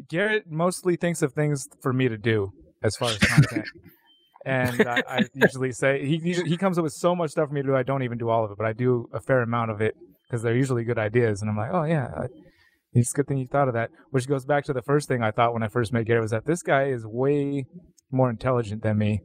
Garrett 0.09 0.45
mostly 0.51 0.97
thinks 0.97 1.23
of 1.23 1.33
things 1.33 1.67
for 1.83 1.93
me 1.93 2.09
to 2.09 2.19
do 2.19 2.53
as 2.83 2.97
far 2.97 3.11
as 3.11 3.19
content. 3.19 3.67
and 4.45 4.81
I, 4.83 5.03
I 5.09 5.21
usually 5.35 5.73
say 5.73 6.05
he 6.05 6.19
he 6.19 6.57
comes 6.57 6.79
up 6.79 6.85
with 6.85 6.93
so 6.93 7.15
much 7.15 7.31
stuff 7.31 7.49
for 7.49 7.55
me 7.55 7.63
to 7.63 7.69
do. 7.69 7.77
I 7.77 7.83
don't 7.83 8.03
even 8.03 8.19
do 8.19 8.29
all 8.29 8.45
of 8.45 8.51
it, 8.51 8.59
but 8.59 8.67
I 8.67 8.73
do 8.73 9.09
a 9.13 9.21
fair 9.21 9.43
amount 9.43 9.71
of 9.71 9.81
it 9.81 9.95
because 10.29 10.43
they're 10.43 10.57
usually 10.57 10.85
good 10.85 10.99
ideas. 10.99 11.41
And 11.41 11.51
I'm 11.51 11.57
like, 11.57 11.71
oh 11.73 11.85
yeah, 11.85 12.27
it's 12.93 13.13
a 13.13 13.17
good 13.17 13.27
thing 13.27 13.39
you 13.39 13.47
thought 13.47 13.69
of 13.69 13.75
that. 13.75 13.91
Which 14.11 14.29
goes 14.29 14.45
back 14.45 14.65
to 14.65 14.73
the 14.73 14.83
first 14.83 15.09
thing 15.09 15.23
I 15.23 15.31
thought 15.31 15.53
when 15.53 15.63
I 15.63 15.69
first 15.69 15.93
met 15.93 16.07
Garrett 16.07 16.23
was 16.23 16.31
that 16.31 16.47
this 16.47 16.63
guy 16.63 16.85
is 16.85 17.07
way 17.07 17.65
more 18.11 18.31
intelligent 18.31 18.83
than 18.83 18.99
me, 18.99 19.21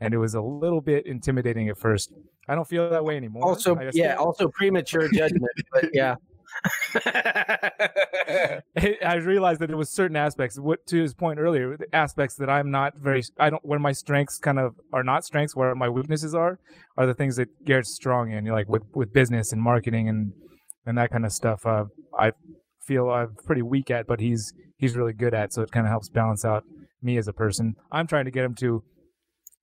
and 0.00 0.14
it 0.14 0.18
was 0.18 0.34
a 0.34 0.42
little 0.42 0.80
bit 0.80 1.06
intimidating 1.06 1.68
at 1.68 1.78
first. 1.78 2.12
I 2.48 2.54
don't 2.54 2.66
feel 2.66 2.90
that 2.90 3.04
way 3.04 3.16
anymore. 3.16 3.44
Also, 3.44 3.78
yeah, 3.92 4.14
also 4.16 4.48
premature 4.48 5.08
judgment, 5.08 5.52
but 5.72 5.90
yeah. 5.92 6.16
I 8.76 9.14
realized 9.14 9.60
that 9.60 9.68
there 9.68 9.76
was 9.76 9.90
certain 9.90 10.16
aspects. 10.16 10.58
What 10.58 10.86
to 10.88 11.00
his 11.00 11.14
point 11.14 11.38
earlier, 11.38 11.76
the 11.76 11.94
aspects 11.94 12.34
that 12.36 12.50
I'm 12.50 12.70
not 12.70 12.96
very. 12.96 13.22
I 13.38 13.50
don't. 13.50 13.64
Where 13.64 13.78
my 13.78 13.92
strengths 13.92 14.38
kind 14.38 14.58
of 14.58 14.74
are 14.92 15.02
not 15.02 15.24
strengths, 15.24 15.56
where 15.56 15.74
my 15.74 15.88
weaknesses 15.88 16.34
are, 16.34 16.58
are 16.98 17.06
the 17.06 17.14
things 17.14 17.36
that 17.36 17.48
Garrett's 17.64 17.94
strong 17.94 18.32
in. 18.32 18.44
You 18.44 18.52
like 18.52 18.68
with 18.68 18.82
with 18.94 19.12
business 19.12 19.52
and 19.52 19.62
marketing 19.62 20.08
and 20.08 20.32
and 20.84 20.98
that 20.98 21.10
kind 21.10 21.24
of 21.24 21.32
stuff. 21.32 21.64
Uh, 21.64 21.84
I 22.18 22.32
feel 22.86 23.08
I'm 23.10 23.34
pretty 23.46 23.62
weak 23.62 23.90
at, 23.90 24.06
but 24.06 24.20
he's 24.20 24.52
he's 24.76 24.96
really 24.96 25.14
good 25.14 25.34
at. 25.34 25.52
So 25.52 25.62
it 25.62 25.70
kind 25.70 25.86
of 25.86 25.90
helps 25.90 26.08
balance 26.08 26.44
out 26.44 26.64
me 27.00 27.16
as 27.16 27.28
a 27.28 27.32
person. 27.32 27.76
I'm 27.90 28.06
trying 28.06 28.26
to 28.26 28.30
get 28.30 28.44
him 28.44 28.54
to 28.56 28.82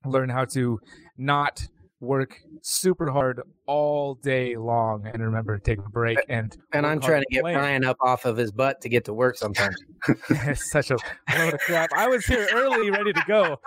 learn 0.05 0.29
how 0.29 0.45
to 0.45 0.79
not 1.17 1.67
work 2.01 2.39
super 2.61 3.11
hard 3.11 3.41
all 3.65 4.15
day 4.15 4.55
long 4.55 5.05
and 5.05 5.21
remember 5.21 5.57
to 5.57 5.63
take 5.63 5.79
a 5.79 5.89
break 5.89 6.17
and 6.29 6.55
and 6.71 6.85
I'm 6.87 7.01
trying 7.01 7.21
to 7.21 7.27
get 7.29 7.41
playing. 7.41 7.57
Brian 7.57 7.83
up 7.83 7.97
off 7.99 8.25
of 8.25 8.37
his 8.37 8.51
butt 8.51 8.79
to 8.81 8.89
get 8.89 9.05
to 9.05 9.13
work 9.13 9.37
sometimes. 9.37 9.75
it's 10.29 10.71
such 10.71 10.91
a 10.91 10.97
load 11.37 11.53
of 11.53 11.59
crap. 11.59 11.89
I 11.95 12.07
was 12.07 12.25
here 12.25 12.47
early, 12.53 12.89
ready 12.89 13.11
to 13.11 13.23
go. 13.27 13.59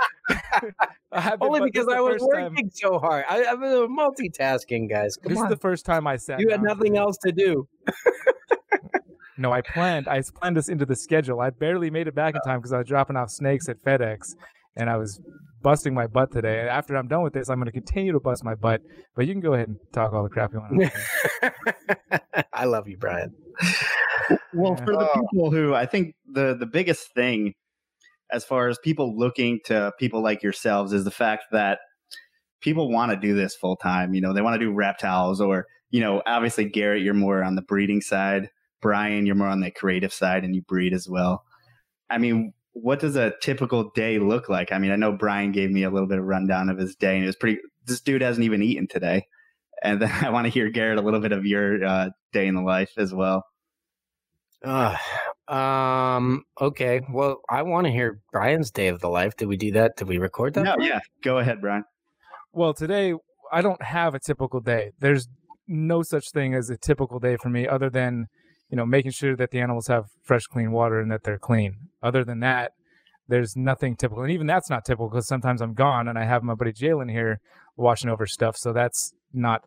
Only 1.40 1.60
because 1.70 1.88
I 1.88 2.00
was 2.00 2.22
working 2.22 2.54
time. 2.56 2.70
so 2.72 2.98
hard. 2.98 3.24
I, 3.28 3.40
am 3.40 3.60
multitasking, 3.60 4.88
guys. 4.88 5.16
Come 5.16 5.30
this 5.30 5.38
on. 5.38 5.46
is 5.46 5.50
the 5.50 5.60
first 5.60 5.84
time 5.84 6.06
I 6.06 6.16
sat. 6.16 6.40
You 6.40 6.48
had 6.48 6.62
nothing 6.62 6.96
else 6.96 7.18
to 7.18 7.32
do. 7.32 7.68
no, 9.36 9.52
I 9.52 9.60
planned. 9.60 10.08
I 10.08 10.22
planned 10.22 10.56
this 10.56 10.70
into 10.70 10.86
the 10.86 10.96
schedule. 10.96 11.40
I 11.40 11.50
barely 11.50 11.90
made 11.90 12.08
it 12.08 12.14
back 12.14 12.34
in 12.34 12.40
uh, 12.40 12.48
time 12.48 12.60
because 12.60 12.72
I 12.72 12.78
was 12.78 12.88
dropping 12.88 13.16
off 13.16 13.30
snakes 13.30 13.68
at 13.68 13.82
FedEx, 13.82 14.34
and 14.76 14.88
I 14.88 14.96
was 14.96 15.20
busting 15.62 15.94
my 15.94 16.06
butt 16.06 16.32
today. 16.32 16.60
And 16.60 16.68
after 16.68 16.96
I'm 16.96 17.08
done 17.08 17.22
with 17.22 17.32
this, 17.32 17.48
I'm 17.48 17.56
going 17.56 17.66
to 17.66 17.72
continue 17.72 18.12
to 18.12 18.20
bust 18.20 18.44
my 18.44 18.54
butt. 18.54 18.80
But 19.14 19.26
you 19.26 19.34
can 19.34 19.40
go 19.40 19.54
ahead 19.54 19.68
and 19.68 19.78
talk 19.92 20.12
all 20.12 20.22
the 20.22 20.28
crap 20.28 20.52
you 20.52 20.60
want. 20.60 20.92
I 22.52 22.64
love 22.64 22.88
you, 22.88 22.96
Brian. 22.96 23.34
well, 24.54 24.76
for 24.76 24.92
the 24.92 25.08
oh. 25.08 25.26
people 25.30 25.50
who 25.50 25.74
I 25.74 25.86
think 25.86 26.14
the 26.26 26.54
the 26.54 26.66
biggest 26.66 27.14
thing, 27.14 27.54
as 28.30 28.44
far 28.44 28.68
as 28.68 28.78
people 28.78 29.16
looking 29.16 29.60
to 29.66 29.92
people 29.98 30.22
like 30.22 30.42
yourselves, 30.42 30.92
is 30.92 31.04
the 31.04 31.10
fact 31.10 31.44
that 31.52 31.78
people 32.60 32.90
want 32.90 33.10
to 33.10 33.16
do 33.16 33.34
this 33.34 33.54
full 33.54 33.76
time. 33.76 34.14
You 34.14 34.20
know, 34.20 34.32
they 34.32 34.42
want 34.42 34.58
to 34.58 34.64
do 34.64 34.72
reptiles, 34.72 35.40
or 35.40 35.66
you 35.90 36.00
know, 36.00 36.22
obviously 36.26 36.64
Garrett, 36.64 37.02
you're 37.02 37.14
more 37.14 37.42
on 37.42 37.54
the 37.54 37.62
breeding 37.62 38.00
side. 38.00 38.50
Brian, 38.80 39.26
you're 39.26 39.36
more 39.36 39.48
on 39.48 39.60
the 39.60 39.70
creative 39.70 40.12
side, 40.12 40.44
and 40.44 40.54
you 40.54 40.62
breed 40.62 40.92
as 40.92 41.08
well. 41.08 41.44
I 42.10 42.18
mean, 42.18 42.52
what 42.72 43.00
does 43.00 43.16
a 43.16 43.32
typical 43.40 43.90
day 43.94 44.18
look 44.18 44.48
like? 44.48 44.72
I 44.72 44.78
mean, 44.78 44.90
I 44.90 44.96
know 44.96 45.12
Brian 45.12 45.52
gave 45.52 45.70
me 45.70 45.84
a 45.84 45.90
little 45.90 46.08
bit 46.08 46.18
of 46.18 46.24
rundown 46.24 46.68
of 46.68 46.78
his 46.78 46.96
day, 46.96 47.14
and 47.14 47.24
it 47.24 47.26
was 47.26 47.36
pretty. 47.36 47.58
This 47.84 48.00
dude 48.00 48.22
hasn't 48.22 48.44
even 48.44 48.62
eaten 48.62 48.86
today, 48.88 49.26
and 49.82 50.00
then 50.00 50.10
I 50.24 50.30
want 50.30 50.46
to 50.46 50.50
hear 50.50 50.70
Garrett 50.70 50.98
a 50.98 51.02
little 51.02 51.20
bit 51.20 51.32
of 51.32 51.44
your 51.44 51.84
uh, 51.84 52.10
day 52.32 52.46
in 52.46 52.54
the 52.54 52.62
life 52.62 52.92
as 52.96 53.12
well. 53.12 53.44
Uh, 54.64 54.96
um. 55.48 56.44
Okay. 56.60 57.00
Well, 57.10 57.40
I 57.50 57.62
want 57.62 57.86
to 57.86 57.92
hear 57.92 58.20
Brian's 58.32 58.70
day 58.70 58.88
of 58.88 59.00
the 59.00 59.08
life. 59.08 59.36
Did 59.36 59.48
we 59.48 59.56
do 59.56 59.72
that? 59.72 59.96
Did 59.96 60.08
we 60.08 60.18
record 60.18 60.54
that? 60.54 60.64
No. 60.64 60.76
Yeah. 60.78 61.00
Go 61.22 61.38
ahead, 61.38 61.60
Brian. 61.60 61.84
Well, 62.52 62.74
today 62.74 63.14
I 63.50 63.60
don't 63.60 63.82
have 63.82 64.14
a 64.14 64.20
typical 64.20 64.60
day. 64.60 64.92
There's 64.98 65.28
no 65.66 66.02
such 66.02 66.30
thing 66.30 66.54
as 66.54 66.70
a 66.70 66.76
typical 66.76 67.18
day 67.18 67.36
for 67.36 67.48
me, 67.48 67.66
other 67.66 67.90
than 67.90 68.26
you 68.72 68.76
know, 68.76 68.86
making 68.86 69.10
sure 69.10 69.36
that 69.36 69.50
the 69.50 69.60
animals 69.60 69.88
have 69.88 70.06
fresh, 70.22 70.46
clean 70.46 70.72
water 70.72 70.98
and 70.98 71.12
that 71.12 71.24
they're 71.24 71.38
clean. 71.38 71.76
Other 72.02 72.24
than 72.24 72.40
that, 72.40 72.72
there's 73.28 73.54
nothing 73.54 73.96
typical. 73.96 74.22
And 74.22 74.32
even 74.32 74.46
that's 74.46 74.70
not 74.70 74.86
typical 74.86 75.10
because 75.10 75.28
sometimes 75.28 75.60
I'm 75.60 75.74
gone 75.74 76.08
and 76.08 76.18
I 76.18 76.24
have 76.24 76.42
my 76.42 76.54
buddy 76.54 76.72
Jalen 76.72 77.10
here 77.10 77.38
watching 77.76 78.08
over 78.08 78.26
stuff. 78.26 78.56
So 78.56 78.72
that's 78.72 79.12
not, 79.30 79.64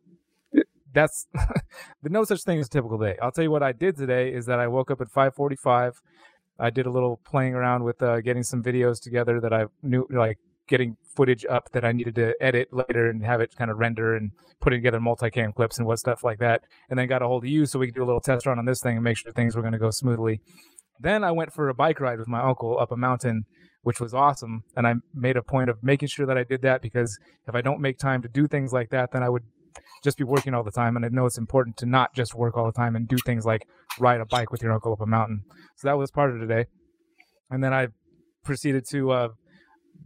that's 0.91 1.27
no 2.03 2.23
such 2.23 2.41
thing 2.41 2.59
as 2.59 2.65
a 2.65 2.69
typical 2.69 2.97
day. 2.97 3.15
I'll 3.21 3.31
tell 3.31 3.43
you 3.43 3.51
what 3.51 3.61
I 3.61 3.73
did 3.73 3.95
today 3.95 4.33
is 4.33 4.47
that 4.47 4.59
I 4.59 4.67
woke 4.67 4.89
up 4.89 5.01
at 5.01 5.09
545. 5.09 6.01
I 6.57 6.71
did 6.71 6.87
a 6.87 6.91
little 6.91 7.19
playing 7.23 7.53
around 7.53 7.83
with 7.83 8.01
uh, 8.01 8.21
getting 8.21 8.43
some 8.43 8.63
videos 8.63 8.99
together 8.99 9.39
that 9.39 9.53
I 9.53 9.65
knew, 9.83 10.07
like 10.09 10.39
getting 10.67 10.97
footage 11.15 11.45
up 11.45 11.71
that 11.71 11.85
I 11.85 11.91
needed 11.91 12.15
to 12.15 12.33
edit 12.41 12.69
later 12.71 13.09
and 13.09 13.23
have 13.25 13.41
it 13.41 13.55
kind 13.55 13.71
of 13.71 13.77
render 13.77 14.15
and 14.15 14.31
putting 14.59 14.79
together 14.79 14.99
multicam 14.99 15.53
clips 15.53 15.77
and 15.77 15.87
what 15.87 15.99
stuff 15.99 16.23
like 16.23 16.39
that. 16.39 16.63
And 16.89 16.97
then 16.97 17.07
got 17.07 17.21
a 17.21 17.27
hold 17.27 17.43
of 17.43 17.49
you 17.49 17.65
so 17.65 17.79
we 17.79 17.87
could 17.87 17.95
do 17.95 18.03
a 18.03 18.05
little 18.05 18.21
test 18.21 18.45
run 18.45 18.59
on 18.59 18.65
this 18.65 18.81
thing 18.81 18.97
and 18.97 19.03
make 19.03 19.17
sure 19.17 19.31
things 19.31 19.55
were 19.55 19.61
going 19.61 19.73
to 19.73 19.79
go 19.79 19.91
smoothly. 19.91 20.41
Then 20.99 21.23
I 21.23 21.31
went 21.31 21.53
for 21.53 21.69
a 21.69 21.73
bike 21.73 21.99
ride 21.99 22.19
with 22.19 22.27
my 22.27 22.41
uncle 22.41 22.79
up 22.79 22.91
a 22.91 22.97
mountain, 22.97 23.43
which 23.83 23.99
was 23.99 24.13
awesome. 24.13 24.63
And 24.75 24.87
I 24.87 24.95
made 25.13 25.37
a 25.37 25.43
point 25.43 25.69
of 25.69 25.83
making 25.83 26.09
sure 26.09 26.25
that 26.25 26.37
I 26.37 26.43
did 26.43 26.61
that 26.61 26.81
because 26.81 27.17
if 27.47 27.53
I 27.53 27.61
don't 27.61 27.81
make 27.81 27.97
time 27.97 28.21
to 28.21 28.29
do 28.29 28.47
things 28.47 28.71
like 28.71 28.89
that, 28.89 29.11
then 29.11 29.21
I 29.21 29.29
would 29.29 29.43
just 30.03 30.17
be 30.17 30.23
working 30.23 30.53
all 30.53 30.63
the 30.63 30.71
time. 30.71 30.95
And 30.95 31.05
I 31.05 31.09
know 31.09 31.25
it's 31.25 31.37
important 31.37 31.77
to 31.77 31.85
not 31.85 32.15
just 32.15 32.33
work 32.33 32.57
all 32.57 32.65
the 32.65 32.71
time 32.71 32.95
and 32.95 33.07
do 33.07 33.17
things 33.25 33.45
like 33.45 33.67
ride 33.99 34.21
a 34.21 34.25
bike 34.25 34.51
with 34.51 34.61
your 34.61 34.71
uncle 34.71 34.93
up 34.93 35.01
a 35.01 35.05
mountain. 35.05 35.43
So 35.75 35.87
that 35.87 35.97
was 35.97 36.11
part 36.11 36.33
of 36.33 36.39
today. 36.39 36.65
And 37.49 37.63
then 37.63 37.73
I 37.73 37.87
proceeded 38.43 38.85
to 38.91 39.11
uh, 39.11 39.27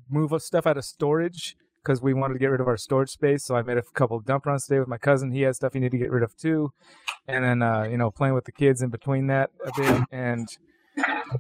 move 0.10 0.34
stuff 0.42 0.68
out 0.68 0.78
of 0.78 0.86
storage 0.86 1.56
because 1.84 2.02
we 2.02 2.14
wanted 2.14 2.34
to 2.34 2.40
get 2.40 2.48
rid 2.48 2.62
of 2.62 2.68
our 2.68 2.78
storage 2.78 3.10
space. 3.10 3.46
So 3.46 3.56
I 3.56 3.62
made 3.62 3.78
a 3.78 3.84
couple 3.94 4.20
dump 4.20 4.46
runs 4.46 4.66
today 4.66 4.80
with 4.80 4.88
my 4.88 4.98
cousin. 4.98 5.32
He 5.32 5.42
has 5.42 5.58
stuff 5.58 5.74
he 5.74 5.80
needed 5.80 5.92
to 5.92 5.98
get 5.98 6.12
rid 6.12 6.24
of 6.24 6.36
too, 6.36 6.72
and 7.28 7.44
then 7.44 7.62
uh, 7.62 7.84
you 7.84 7.98
know 7.98 8.12
playing 8.12 8.36
with 8.36 8.46
the 8.46 8.52
kids 8.52 8.82
in 8.82 8.90
between 8.90 9.28
that 9.28 9.50
a 9.66 9.72
bit, 9.80 10.02
and 10.12 10.48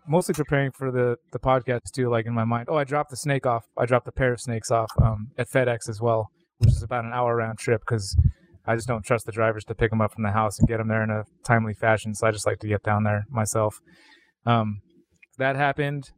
mostly 0.07 0.33
preparing 0.33 0.71
for 0.71 0.91
the 0.91 1.17
the 1.31 1.39
podcast 1.39 1.91
too. 1.93 2.09
Like 2.09 2.25
in 2.25 2.33
my 2.33 2.45
mind, 2.45 2.67
oh, 2.69 2.77
I 2.77 2.83
dropped 2.83 3.09
the 3.09 3.17
snake 3.17 3.45
off. 3.45 3.65
I 3.77 3.85
dropped 3.85 4.07
a 4.07 4.11
pair 4.11 4.33
of 4.33 4.41
snakes 4.41 4.71
off 4.71 4.91
um, 5.01 5.29
at 5.37 5.49
FedEx 5.49 5.89
as 5.89 6.01
well, 6.01 6.29
which 6.59 6.71
is 6.71 6.83
about 6.83 7.05
an 7.05 7.11
hour 7.13 7.35
round 7.35 7.59
trip 7.59 7.81
because 7.81 8.17
I 8.65 8.75
just 8.75 8.87
don't 8.87 9.03
trust 9.03 9.25
the 9.25 9.31
drivers 9.31 9.65
to 9.65 9.75
pick 9.75 9.89
them 9.89 10.01
up 10.01 10.13
from 10.13 10.23
the 10.23 10.31
house 10.31 10.59
and 10.59 10.67
get 10.67 10.77
them 10.77 10.87
there 10.87 11.03
in 11.03 11.09
a 11.09 11.23
timely 11.43 11.73
fashion. 11.73 12.13
So 12.13 12.27
I 12.27 12.31
just 12.31 12.45
like 12.45 12.59
to 12.59 12.67
get 12.67 12.83
down 12.83 13.03
there 13.03 13.25
myself. 13.29 13.79
Um, 14.45 14.81
that 15.37 15.55
happened. 15.55 16.11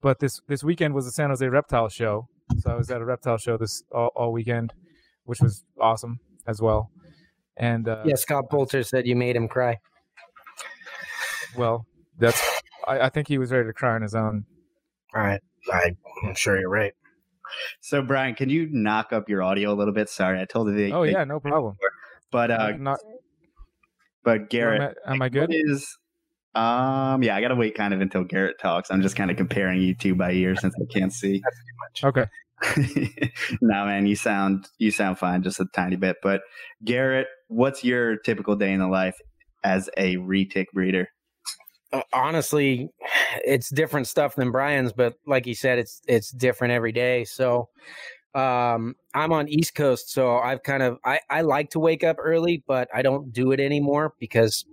But 0.00 0.20
this 0.20 0.40
this 0.46 0.62
weekend 0.62 0.94
was 0.94 1.06
the 1.06 1.10
San 1.10 1.30
Jose 1.30 1.46
Reptile 1.46 1.88
Show, 1.88 2.28
so 2.58 2.70
I 2.70 2.74
was 2.74 2.90
at 2.90 3.00
a 3.00 3.04
reptile 3.04 3.38
show 3.38 3.56
this 3.56 3.82
all, 3.92 4.10
all 4.14 4.32
weekend, 4.32 4.72
which 5.24 5.40
was 5.40 5.64
awesome 5.80 6.20
as 6.46 6.60
well. 6.60 6.90
And 7.56 7.88
uh, 7.88 8.02
yeah, 8.04 8.16
Scott 8.16 8.50
Bolter 8.50 8.82
said 8.82 9.06
you 9.06 9.16
made 9.16 9.36
him 9.36 9.48
cry. 9.48 9.78
Well, 11.56 11.86
that's 12.18 12.40
I, 12.86 13.00
I 13.00 13.08
think 13.08 13.28
he 13.28 13.38
was 13.38 13.50
ready 13.50 13.66
to 13.66 13.72
cry 13.72 13.94
on 13.94 14.02
his 14.02 14.14
own. 14.14 14.44
All 15.14 15.22
right, 15.22 15.40
I, 15.72 15.96
I'm 16.24 16.34
sure 16.34 16.60
you're 16.60 16.70
right. 16.70 16.92
So, 17.80 18.02
Brian, 18.02 18.34
can 18.34 18.50
you 18.50 18.68
knock 18.70 19.12
up 19.12 19.28
your 19.28 19.42
audio 19.42 19.72
a 19.72 19.76
little 19.76 19.94
bit? 19.94 20.08
Sorry, 20.08 20.40
I 20.40 20.44
told 20.44 20.68
you. 20.68 20.74
The, 20.74 20.92
oh 20.92 21.04
yeah, 21.04 21.24
no 21.24 21.40
problem. 21.40 21.76
But 22.30 22.50
uh, 22.50 22.72
not, 22.78 22.98
but 24.24 24.50
Garrett, 24.50 24.96
am 25.06 25.12
I, 25.12 25.14
am 25.14 25.22
I 25.22 25.28
good? 25.28 25.50
Is 25.50 25.96
um, 26.56 27.22
yeah, 27.22 27.36
I 27.36 27.42
gotta 27.42 27.54
wait 27.54 27.74
kind 27.74 27.92
of 27.92 28.00
until 28.00 28.24
Garrett 28.24 28.58
talks. 28.58 28.90
I'm 28.90 29.02
just 29.02 29.14
kind 29.14 29.30
of 29.30 29.36
comparing 29.36 29.82
you 29.82 29.94
two 29.94 30.14
by 30.14 30.32
ear 30.32 30.56
since 30.56 30.74
I 30.80 30.92
can't 30.92 31.12
see. 31.12 31.42
Okay. 32.04 32.26
no, 33.62 33.86
man, 33.86 34.06
you 34.06 34.16
sound 34.16 34.68
you 34.76 34.90
sound 34.90 35.18
fine, 35.18 35.42
just 35.42 35.60
a 35.60 35.66
tiny 35.72 35.96
bit. 35.96 36.16
But 36.22 36.42
Garrett, 36.84 37.26
what's 37.48 37.82
your 37.82 38.18
typical 38.18 38.54
day 38.54 38.72
in 38.72 38.80
the 38.80 38.88
life 38.88 39.16
as 39.64 39.88
a 39.96 40.16
retic 40.16 40.66
breeder? 40.74 41.08
Uh, 41.90 42.02
honestly, 42.12 42.90
it's 43.46 43.70
different 43.70 44.08
stuff 44.08 44.34
than 44.34 44.50
Brian's, 44.50 44.92
but 44.92 45.14
like 45.26 45.46
you 45.46 45.54
said, 45.54 45.78
it's 45.78 46.02
it's 46.06 46.30
different 46.32 46.72
every 46.72 46.92
day. 46.92 47.24
So, 47.24 47.70
um, 48.34 48.94
I'm 49.14 49.32
on 49.32 49.48
East 49.48 49.74
Coast, 49.74 50.10
so 50.10 50.36
I've 50.36 50.62
kind 50.62 50.82
of 50.82 50.98
I 51.02 51.20
I 51.30 51.40
like 51.40 51.70
to 51.70 51.78
wake 51.78 52.04
up 52.04 52.16
early, 52.18 52.62
but 52.66 52.88
I 52.94 53.00
don't 53.00 53.32
do 53.32 53.52
it 53.52 53.60
anymore 53.60 54.12
because 54.20 54.66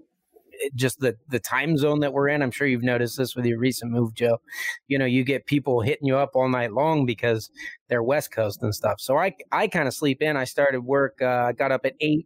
just 0.76 1.00
the 1.00 1.16
the 1.30 1.40
time 1.40 1.78
zone 1.78 2.00
that 2.02 2.14
we're 2.14 2.30
in. 2.30 2.42
I'm 2.42 2.52
sure 2.52 2.68
you've 2.68 2.84
noticed 2.84 3.18
this 3.18 3.36
with 3.36 3.46
your 3.46 3.60
recent 3.60 3.92
move, 3.92 4.14
Joe. 4.14 4.40
You 4.88 4.98
know, 4.98 5.06
you 5.06 5.24
get 5.24 5.46
people 5.46 5.82
hitting 5.82 6.08
you 6.08 6.18
up 6.18 6.32
all 6.36 6.50
night 6.50 6.74
long 6.74 7.06
because 7.06 7.50
they're 7.90 8.04
West 8.04 8.32
Coast 8.32 8.62
and 8.62 8.74
stuff. 8.74 9.00
So 9.00 9.18
I 9.18 9.34
I 9.52 9.68
kind 9.68 9.88
of 9.88 9.94
sleep 9.94 10.22
in. 10.22 10.38
I 10.38 10.46
started 10.46 10.82
work. 10.82 11.22
Uh, 11.22 11.46
I 11.48 11.52
got 11.54 11.72
up 11.72 11.86
at 11.86 11.94
eight. 12.02 12.26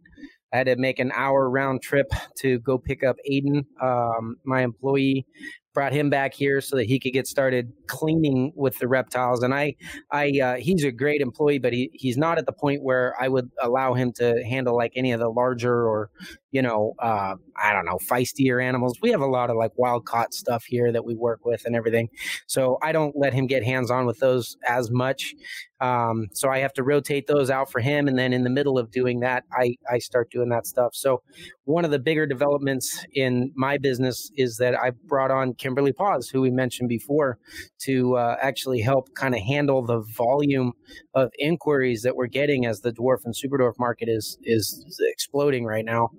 I 0.52 0.58
had 0.58 0.66
to 0.66 0.76
make 0.76 0.98
an 0.98 1.12
hour 1.14 1.50
round 1.50 1.82
trip 1.82 2.06
to 2.38 2.58
go 2.60 2.78
pick 2.78 3.04
up 3.04 3.16
Aiden, 3.30 3.66
um, 3.82 4.36
my 4.44 4.62
employee 4.62 5.26
brought 5.74 5.92
him 5.92 6.10
back 6.10 6.34
here 6.34 6.60
so 6.60 6.76
that 6.76 6.86
he 6.86 6.98
could 6.98 7.12
get 7.12 7.26
started 7.26 7.72
cleaning 7.86 8.52
with 8.56 8.78
the 8.78 8.88
reptiles. 8.88 9.42
And 9.42 9.54
I, 9.54 9.76
I, 10.10 10.32
uh, 10.42 10.54
he's 10.56 10.84
a 10.84 10.90
great 10.90 11.20
employee, 11.20 11.58
but 11.58 11.72
he, 11.72 11.90
he's 11.92 12.16
not 12.16 12.38
at 12.38 12.46
the 12.46 12.52
point 12.52 12.82
where 12.82 13.14
I 13.20 13.28
would 13.28 13.50
allow 13.62 13.94
him 13.94 14.12
to 14.14 14.42
handle 14.44 14.76
like 14.76 14.92
any 14.96 15.12
of 15.12 15.20
the 15.20 15.28
larger 15.28 15.86
or, 15.86 16.10
you 16.50 16.62
know, 16.62 16.94
uh, 16.98 17.34
I 17.56 17.72
don't 17.72 17.84
know, 17.84 17.98
feistier 18.10 18.62
animals. 18.64 18.98
We 19.02 19.10
have 19.10 19.20
a 19.20 19.26
lot 19.26 19.50
of 19.50 19.56
like 19.56 19.72
wild 19.76 20.06
caught 20.06 20.32
stuff 20.32 20.64
here 20.64 20.90
that 20.92 21.04
we 21.04 21.14
work 21.14 21.44
with 21.44 21.64
and 21.64 21.76
everything. 21.76 22.08
So 22.46 22.78
I 22.82 22.92
don't 22.92 23.14
let 23.16 23.34
him 23.34 23.46
get 23.46 23.62
hands 23.62 23.90
on 23.90 24.06
with 24.06 24.18
those 24.18 24.56
as 24.66 24.90
much. 24.90 25.34
Um, 25.80 26.26
so 26.32 26.48
I 26.48 26.58
have 26.58 26.72
to 26.74 26.82
rotate 26.82 27.26
those 27.26 27.50
out 27.50 27.70
for 27.70 27.80
him. 27.80 28.08
And 28.08 28.18
then 28.18 28.32
in 28.32 28.42
the 28.42 28.50
middle 28.50 28.78
of 28.78 28.90
doing 28.90 29.20
that, 29.20 29.44
I, 29.52 29.76
I 29.88 29.98
start 29.98 30.30
doing 30.30 30.48
that 30.48 30.66
stuff. 30.66 30.94
So 30.94 31.22
one 31.64 31.84
of 31.84 31.90
the 31.90 31.98
bigger 31.98 32.26
developments 32.26 33.04
in 33.12 33.52
my 33.54 33.78
business 33.78 34.30
is 34.36 34.56
that 34.56 34.74
I 34.74 34.90
brought 34.90 35.30
on 35.30 35.54
Kimberly 35.58 35.92
Paws, 35.92 36.28
who 36.28 36.40
we 36.40 36.50
mentioned 36.50 36.88
before, 36.88 37.38
to 37.80 38.16
uh, 38.16 38.36
actually 38.40 38.80
help 38.80 39.14
kind 39.14 39.34
of 39.34 39.40
handle 39.40 39.84
the 39.84 40.00
volume 40.00 40.72
of 41.14 41.30
inquiries 41.38 42.02
that 42.02 42.16
we're 42.16 42.26
getting 42.26 42.66
as 42.66 42.80
the 42.80 42.92
dwarf 42.92 43.24
and 43.24 43.36
super 43.36 43.58
dwarf 43.58 43.78
market 43.78 44.08
is 44.08 44.38
is 44.42 45.00
exploding 45.12 45.64
right 45.64 45.84
now. 45.84 46.10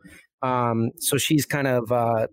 Um, 0.41 0.91
so 0.97 1.17
she's 1.17 1.45
kind 1.45 1.67
of 1.67 1.91
uh, 1.91 2.27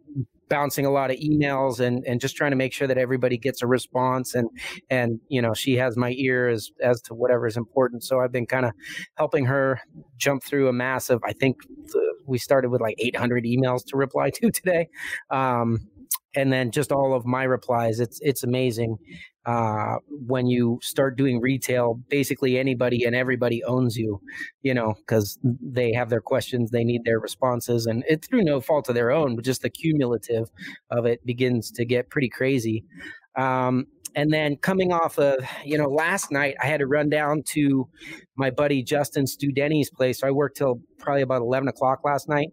bouncing 0.49 0.87
a 0.87 0.91
lot 0.91 1.11
of 1.11 1.17
emails 1.17 1.81
and 1.81 2.05
and 2.07 2.21
just 2.21 2.37
trying 2.37 2.53
to 2.53 2.57
make 2.57 2.73
sure 2.73 2.87
that 2.87 2.99
everybody 2.99 3.37
gets 3.37 3.63
a 3.63 3.67
response 3.67 4.35
and 4.35 4.49
and 4.91 5.19
you 5.29 5.43
know 5.43 5.55
she 5.55 5.75
has 5.75 5.97
my 5.97 6.13
ear 6.17 6.49
as 6.49 6.71
as 6.81 7.03
to 7.03 7.15
whatever 7.15 7.49
is 7.49 7.57
important 7.57 8.05
so 8.05 8.21
i've 8.21 8.31
been 8.31 8.47
kind 8.47 8.65
of 8.65 8.73
helping 9.17 9.45
her 9.45 9.81
jump 10.19 10.45
through 10.45 10.69
a 10.69 10.73
mass 10.73 11.11
of 11.11 11.21
i 11.25 11.33
think 11.33 11.57
we 12.27 12.39
started 12.39 12.71
with 12.71 12.81
like 12.81 12.97
800 12.99 13.45
emails 13.45 13.85
to 13.87 13.97
reply 13.97 14.31
to 14.35 14.51
today. 14.51 14.89
Um, 15.31 15.89
and 16.35 16.53
then 16.53 16.71
just 16.71 16.93
all 16.93 17.15
of 17.15 17.25
my 17.25 17.45
replies. 17.45 17.99
It's 17.99 18.19
it's 18.23 18.45
amazing 18.45 18.99
uh, 19.47 19.97
when 20.09 20.47
you 20.47 20.79
start 20.83 21.17
doing 21.17 21.41
retail. 21.41 22.01
Basically, 22.09 22.59
anybody 22.59 23.05
and 23.05 23.17
everybody 23.17 23.65
owns 23.65 23.97
you, 23.97 24.21
you 24.63 24.75
know, 24.75 24.95
because 24.99 25.39
they 25.43 25.93
have 25.95 26.11
their 26.11 26.21
questions, 26.21 26.71
they 26.71 26.85
need 26.85 27.05
their 27.05 27.19
responses, 27.19 27.87
and 27.87 28.05
it's 28.09 28.29
through 28.29 28.45
no 28.45 28.61
fault 28.61 28.89
of 28.89 28.95
their 28.95 29.11
own, 29.11 29.35
but 29.35 29.45
just 29.45 29.63
the 29.63 29.71
cumulative 29.71 30.51
of 30.91 31.07
it 31.07 31.25
begins 31.25 31.71
to 31.73 31.85
get 31.85 32.11
pretty 32.11 32.29
crazy. 32.29 32.85
Um, 33.37 33.87
and 34.17 34.33
then 34.33 34.57
coming 34.57 34.93
off 34.93 35.19
of, 35.19 35.47
you 35.63 35.77
know, 35.77 35.89
last 35.89 36.33
night, 36.33 36.57
I 36.61 36.67
had 36.67 36.81
to 36.81 36.87
run 36.87 37.11
down 37.11 37.43
to 37.51 37.87
my 38.35 38.51
buddy 38.51 38.83
Justin 38.83 39.27
Studeni's 39.27 39.91
place. 39.91 40.21
So 40.21 40.27
I 40.27 40.31
worked 40.31 40.57
till 40.57 40.81
probably 40.99 41.21
about 41.21 41.43
11 41.43 41.69
o'clock 41.69 42.01
last 42.03 42.27
night. 42.27 42.49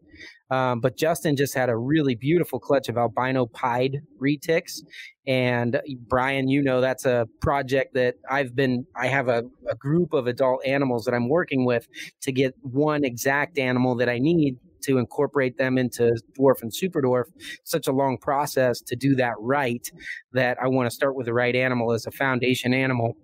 Um, 0.51 0.82
but 0.82 0.98
Justin 0.98 1.38
just 1.38 1.55
had 1.55 1.70
a 1.70 1.77
really 1.77 2.15
beautiful 2.15 2.60
clutch 2.60 2.89
of 2.89 2.98
albino 2.98 3.46
pied 3.46 4.01
retics. 4.22 4.82
And 5.25 5.82
Brian, 6.10 6.50
you 6.50 6.62
know, 6.62 6.82
that's 6.82 7.05
a 7.05 7.27
project 7.39 7.93
that 7.93 8.15
I've 8.29 8.53
been, 8.53 8.86
I 8.96 9.08
have 9.08 9.29
a, 9.29 9.43
a 9.70 9.75
group 9.75 10.12
of 10.12 10.27
adult 10.27 10.65
animals 10.65 11.05
that 11.05 11.13
I'm 11.13 11.29
working 11.29 11.65
with 11.65 11.88
to 12.24 12.34
get 12.34 12.55
one 12.62 13.05
exact 13.05 13.58
animal 13.58 13.96
that 13.96 14.10
I 14.10 14.20
need 14.20 14.58
to 14.84 14.98
incorporate 14.98 15.58
them 15.58 15.78
into 15.78 16.13
dwarf 16.40 16.62
and 16.62 16.74
super 16.74 17.02
dwarf 17.02 17.25
such 17.63 17.88
a 17.88 17.92
long 17.92 18.18
process 18.18 18.82
to 18.82 18.96
do 18.96 19.16
that 19.16 19.34
right 19.40 19.92
that 20.34 20.58
i 20.62 20.68
want 20.68 20.90
to 20.90 20.94
start 20.94 21.16
with 21.16 21.25
the 21.25 21.34
right 21.34 21.56
animal 21.56 21.92
as 21.92 22.06
a 22.06 22.12
foundation 22.12 22.74
animal 22.74 23.16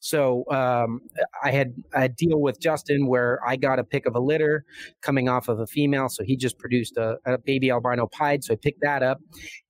so 0.00 0.44
um, 0.50 1.00
I 1.42 1.50
had 1.50 1.74
a 1.92 2.08
deal 2.08 2.40
with 2.40 2.60
Justin 2.60 3.06
where 3.06 3.40
I 3.46 3.56
got 3.56 3.78
a 3.78 3.84
pick 3.84 4.06
of 4.06 4.14
a 4.14 4.20
litter 4.20 4.64
coming 5.02 5.28
off 5.28 5.48
of 5.48 5.58
a 5.58 5.66
female. 5.66 6.08
So 6.08 6.22
he 6.24 6.36
just 6.36 6.58
produced 6.58 6.96
a, 6.96 7.18
a 7.26 7.38
baby 7.38 7.70
albino 7.70 8.06
pied. 8.06 8.44
So 8.44 8.54
I 8.54 8.56
picked 8.56 8.80
that 8.82 9.02
up. 9.02 9.20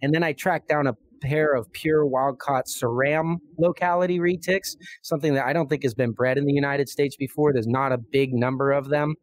And 0.02 0.14
then 0.14 0.23
I 0.23 0.33
tracked 0.33 0.68
down 0.68 0.87
a 0.87 0.95
pair 1.20 1.54
of 1.54 1.70
pure 1.72 2.06
wild 2.06 2.38
caught 2.38 2.66
Ceram 2.66 3.37
locality 3.58 4.18
retics, 4.18 4.76
something 5.02 5.34
that 5.34 5.46
I 5.46 5.52
don't 5.52 5.68
think 5.68 5.82
has 5.82 5.94
been 5.94 6.12
bred 6.12 6.38
in 6.38 6.44
the 6.44 6.52
United 6.52 6.88
States 6.88 7.16
before. 7.16 7.52
There's 7.52 7.66
not 7.66 7.92
a 7.92 7.98
big 7.98 8.32
number 8.32 8.72
of 8.72 8.88
them. 8.88 9.14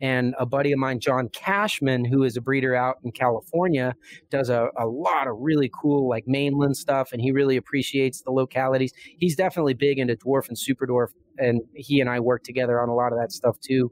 And 0.00 0.34
a 0.38 0.46
buddy 0.46 0.72
of 0.72 0.78
mine, 0.78 1.00
John 1.00 1.28
Cashman, 1.28 2.04
who 2.04 2.22
is 2.22 2.36
a 2.36 2.40
breeder 2.40 2.74
out 2.74 2.96
in 3.04 3.12
California, 3.12 3.94
does 4.30 4.48
a, 4.48 4.68
a 4.78 4.86
lot 4.86 5.26
of 5.26 5.36
really 5.38 5.70
cool 5.80 6.08
like 6.08 6.24
mainland 6.26 6.76
stuff 6.76 7.12
and 7.12 7.20
he 7.20 7.32
really 7.32 7.56
appreciates 7.56 8.22
the 8.22 8.30
localities. 8.30 8.92
He's 9.18 9.36
definitely 9.36 9.74
big 9.74 9.98
into 9.98 10.16
dwarf 10.16 10.48
and 10.48 10.58
super 10.58 10.86
dwarf 10.86 11.08
and 11.40 11.62
he 11.74 12.00
and 12.00 12.08
I 12.08 12.20
work 12.20 12.44
together 12.44 12.80
on 12.80 12.88
a 12.88 12.94
lot 12.94 13.12
of 13.12 13.18
that 13.18 13.32
stuff 13.32 13.58
too. 13.60 13.90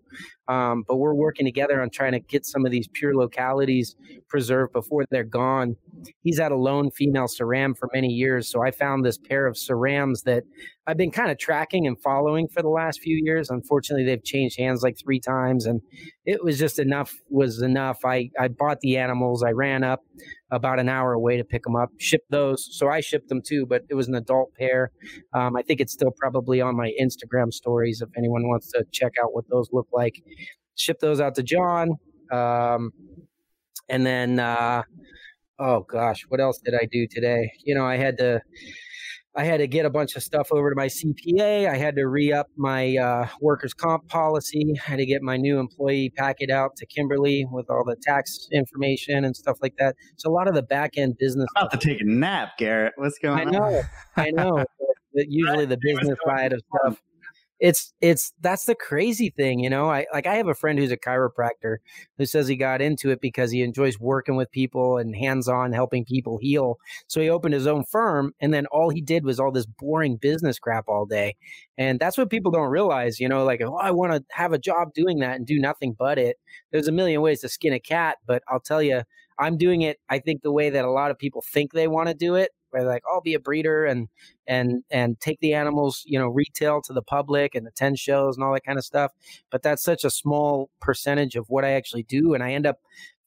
Um, 0.49 0.85
but 0.87 0.97
we're 0.97 1.15
working 1.15 1.45
together 1.45 1.83
on 1.83 1.91
trying 1.91 2.13
to 2.13 2.21
get 2.21 2.47
some 2.47 2.65
of 2.65 2.73
these 2.73 2.89
pure 2.89 3.15
localities 3.15 3.97
preserved 4.29 4.73
before 4.73 5.05
they're 5.11 5.25
gone. 5.25 5.77
He's 6.23 6.39
had 6.39 6.53
a 6.53 6.57
lone 6.57 6.91
female 6.91 7.27
Ceram 7.27 7.77
for 7.77 7.91
many 7.93 8.09
years, 8.09 8.51
so 8.51 8.63
I 8.63 8.71
found 8.71 9.05
this 9.05 9.19
pair 9.19 9.47
of 9.47 9.57
Cerams 9.57 10.23
that 10.23 10.45
I've 10.87 10.97
been 10.97 11.11
kind 11.11 11.31
of 11.31 11.39
tracking 11.39 11.87
and 11.87 12.01
following 12.01 12.49
for 12.49 12.63
the 12.63 12.69
last 12.69 13.01
few 13.01 13.21
years. 13.23 13.51
Unfortunately, 13.51 14.05
they've 14.05 14.25
changed 14.25 14.59
hands 14.59 14.83
like 14.83 14.97
three 14.99 15.21
times, 15.21 15.67
and 15.67 15.83
it 16.25 16.43
was 16.43 16.59
just 16.59 16.79
enough 16.79 17.15
was 17.29 17.61
enough. 17.61 18.05
I 18.05 18.31
I 18.39 18.49
bought 18.49 18.81
the 18.81 18.97
animals, 18.97 19.43
I 19.43 19.51
ran 19.51 19.85
up 19.85 20.03
about 20.51 20.79
an 20.79 20.89
hour 20.89 21.13
away 21.13 21.37
to 21.37 21.45
pick 21.45 21.63
them 21.63 21.77
up, 21.77 21.91
Ship 21.99 22.23
those. 22.31 22.69
So 22.73 22.89
I 22.89 23.01
shipped 23.01 23.29
them 23.29 23.43
too, 23.43 23.67
but 23.67 23.83
it 23.89 23.95
was 23.95 24.09
an 24.09 24.15
adult 24.15 24.55
pair. 24.55 24.91
Um, 25.35 25.57
I 25.57 25.63
think 25.63 25.81
it's 25.81 25.93
still 25.93 26.11
probably 26.11 26.61
on 26.61 26.77
my 26.77 26.93
Instagram 27.01 27.53
stories 27.53 28.01
if 28.01 28.09
anyone 28.17 28.49
wants 28.49 28.71
to 28.73 28.85
check 28.93 29.13
out 29.23 29.35
what 29.35 29.49
those 29.51 29.69
look 29.73 29.89
like. 29.93 30.23
Ship 30.77 30.99
those 31.01 31.21
out 31.21 31.35
to 31.35 31.43
John. 31.43 31.97
Um, 32.33 32.93
and 33.89 34.07
then, 34.07 34.39
uh, 34.39 34.83
oh 35.59 35.81
gosh, 35.81 36.25
what 36.29 36.41
else 36.41 36.61
did 36.65 36.75
I 36.75 36.87
do 36.91 37.07
today? 37.07 37.53
You 37.65 37.75
know, 37.75 37.85
I 37.85 37.97
had 37.97 38.17
to 38.19 38.41
I 39.37 39.45
had 39.45 39.59
to 39.59 39.67
get 39.67 39.85
a 39.85 39.91
bunch 39.91 40.17
of 40.17 40.23
stuff 40.23 40.49
over 40.51 40.71
to 40.71 40.77
my 40.77 40.87
CPA. 40.87 41.69
I 41.69 41.77
had 41.77 41.97
to 41.97 42.07
re 42.07 42.33
up 42.33 42.49
my 42.57 42.97
uh, 42.97 43.29
workers' 43.41 43.75
comp 43.75 44.09
policy. 44.09 44.75
I 44.77 44.91
had 44.91 44.97
to 44.97 45.07
get 45.07 45.23
my 45.23 45.37
new 45.37 45.59
employee 45.59 46.11
packet 46.17 46.51
out 46.51 46.77
to 46.77 46.87
Kimberly 46.87 47.47
with 47.51 47.71
all 47.71 47.85
the 47.85 47.97
tax 48.03 48.49
information 48.53 49.25
and 49.25 49.37
stuff 49.37 49.59
like 49.63 49.77
that. 49.79 49.97
So 50.17 50.31
a 50.31 50.33
lot 50.33 50.49
of 50.49 50.55
the 50.55 50.63
back 50.63 50.93
end 50.97 51.17
business. 51.19 51.47
I'm 51.57 51.67
about 51.67 51.81
to 51.81 51.89
take 51.89 52.01
a 52.01 52.05
nap, 52.05 52.59
Garrett. 52.59 52.95
What's 52.97 53.19
going 53.19 53.55
on? 53.55 53.55
I 53.55 53.59
know, 53.59 53.83
I 54.17 54.31
know. 54.31 54.65
usually 55.15 55.67
the 55.67 55.79
business 55.81 56.19
side 56.27 56.53
of 56.53 56.63
stuff 56.77 56.99
it's 57.61 57.93
it's 58.01 58.33
that's 58.41 58.65
the 58.67 58.75
crazy 58.75 59.31
thing 59.31 59.59
you 59.59 59.69
know 59.69 59.91
i 59.91 60.07
like 60.13 60.27
i 60.27 60.37
have 60.37 60.49
a 60.49 60.55
friend 60.55 60.79
who's 60.79 60.93
a 60.93 60.97
chiropractor 60.97 61.79
who 62.17 62.27
says 62.27 62.49
he 62.49 62.57
got 62.57 62.83
into 62.83 63.11
it 63.11 63.21
because 63.21 63.51
he 63.51 63.63
enjoys 63.63 63.99
working 63.99 64.37
with 64.37 64.51
people 64.51 64.99
and 64.99 65.17
hands-on 65.17 65.73
helping 65.73 66.05
people 66.05 66.39
heal. 66.41 66.77
So 67.07 67.21
he 67.21 67.31
opened 67.31 67.55
his 67.55 67.67
own 67.67 67.85
firm 67.85 68.33
and 68.41 68.53
then 68.53 68.67
all 68.67 68.91
he 68.91 69.01
did 69.01 69.25
was 69.25 69.39
all 69.41 69.53
this 69.53 69.67
boring 69.67 70.17
business 70.17 70.59
crap 70.59 70.89
all 70.89 71.07
day. 71.07 71.37
And 71.77 72.01
that's 72.01 72.19
what 72.19 72.31
people 72.31 72.51
don't 72.51 72.71
realize 72.71 73.21
you 73.21 73.29
know 73.29 73.45
like 73.45 73.61
oh 73.63 73.77
i 73.77 73.91
want 73.91 74.13
to 74.13 74.25
have 74.31 74.53
a 74.53 74.59
job 74.59 74.93
doing 74.95 75.19
that 75.21 75.37
and 75.37 75.47
do 75.47 75.59
nothing 75.59 75.95
but 75.99 76.19
it. 76.19 76.37
There's 76.73 76.89
a 76.89 76.93
million 76.93 77.21
ways 77.23 77.41
to 77.41 77.49
skin 77.49 77.73
a 77.73 77.81
cat 77.81 78.19
but 78.27 78.43
i'll 78.49 78.61
tell 78.61 78.83
you 78.83 79.03
i'm 79.39 79.57
doing 79.57 79.83
it 79.83 79.99
i 80.09 80.19
think 80.19 80.43
the 80.43 80.53
way 80.53 80.71
that 80.71 80.85
a 80.85 80.91
lot 80.91 81.11
of 81.11 81.19
people 81.19 81.43
think 81.53 81.73
they 81.73 81.89
want 81.89 82.09
to 82.09 82.15
do 82.15 82.35
it 82.35 82.51
where 82.71 82.85
like 82.85 83.03
I'll 83.11 83.21
be 83.21 83.35
a 83.35 83.41
breeder 83.41 83.85
and 83.85 84.09
and 84.47 84.83
and 84.91 85.19
take 85.21 85.41
the 85.41 85.55
animals, 85.55 86.03
you 86.07 86.19
know, 86.19 86.29
retail 86.29 86.81
to 86.83 86.93
the 86.93 87.03
public 87.03 87.55
and 87.55 87.67
attend 87.67 87.99
shows 87.99 88.37
and 88.37 88.45
all 88.45 88.53
that 88.55 88.65
kind 88.65 88.79
of 88.79 88.85
stuff. 88.85 89.13
But 89.51 89.63
that's 89.63 89.83
such 89.83 90.05
a 90.05 90.11
small 90.11 90.71
percentage 90.81 91.37
of 91.37 91.47
what 91.49 91.65
I 91.65 91.73
actually 91.73 92.05
do, 92.05 92.35
and 92.35 92.43
I 92.43 92.53
end 92.53 92.67
up 92.67 92.79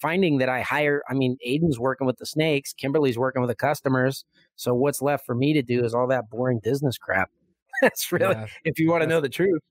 finding 0.02 0.40
that 0.40 0.50
I 0.50 0.62
hire. 0.62 1.04
I 1.10 1.14
mean, 1.14 1.38
Aiden's 1.48 1.80
working 1.80 2.08
with 2.08 2.18
the 2.18 2.26
snakes, 2.26 2.74
Kimberly's 2.74 3.18
working 3.18 3.42
with 3.42 3.50
the 3.50 3.56
customers. 3.56 4.26
So 4.56 4.74
what's 4.74 5.02
left 5.02 5.26
for 5.26 5.36
me 5.36 5.54
to 5.54 5.62
do 5.62 5.84
is 5.84 5.94
all 5.94 6.08
that 6.08 6.30
boring 6.30 6.60
business 6.64 6.98
crap. 6.98 7.30
that's 7.82 8.12
really, 8.12 8.36
yeah, 8.36 8.48
if 8.66 8.80
you 8.80 8.90
want 8.90 9.02
to 9.04 9.08
know 9.08 9.22
the 9.22 9.30
truth. 9.30 9.62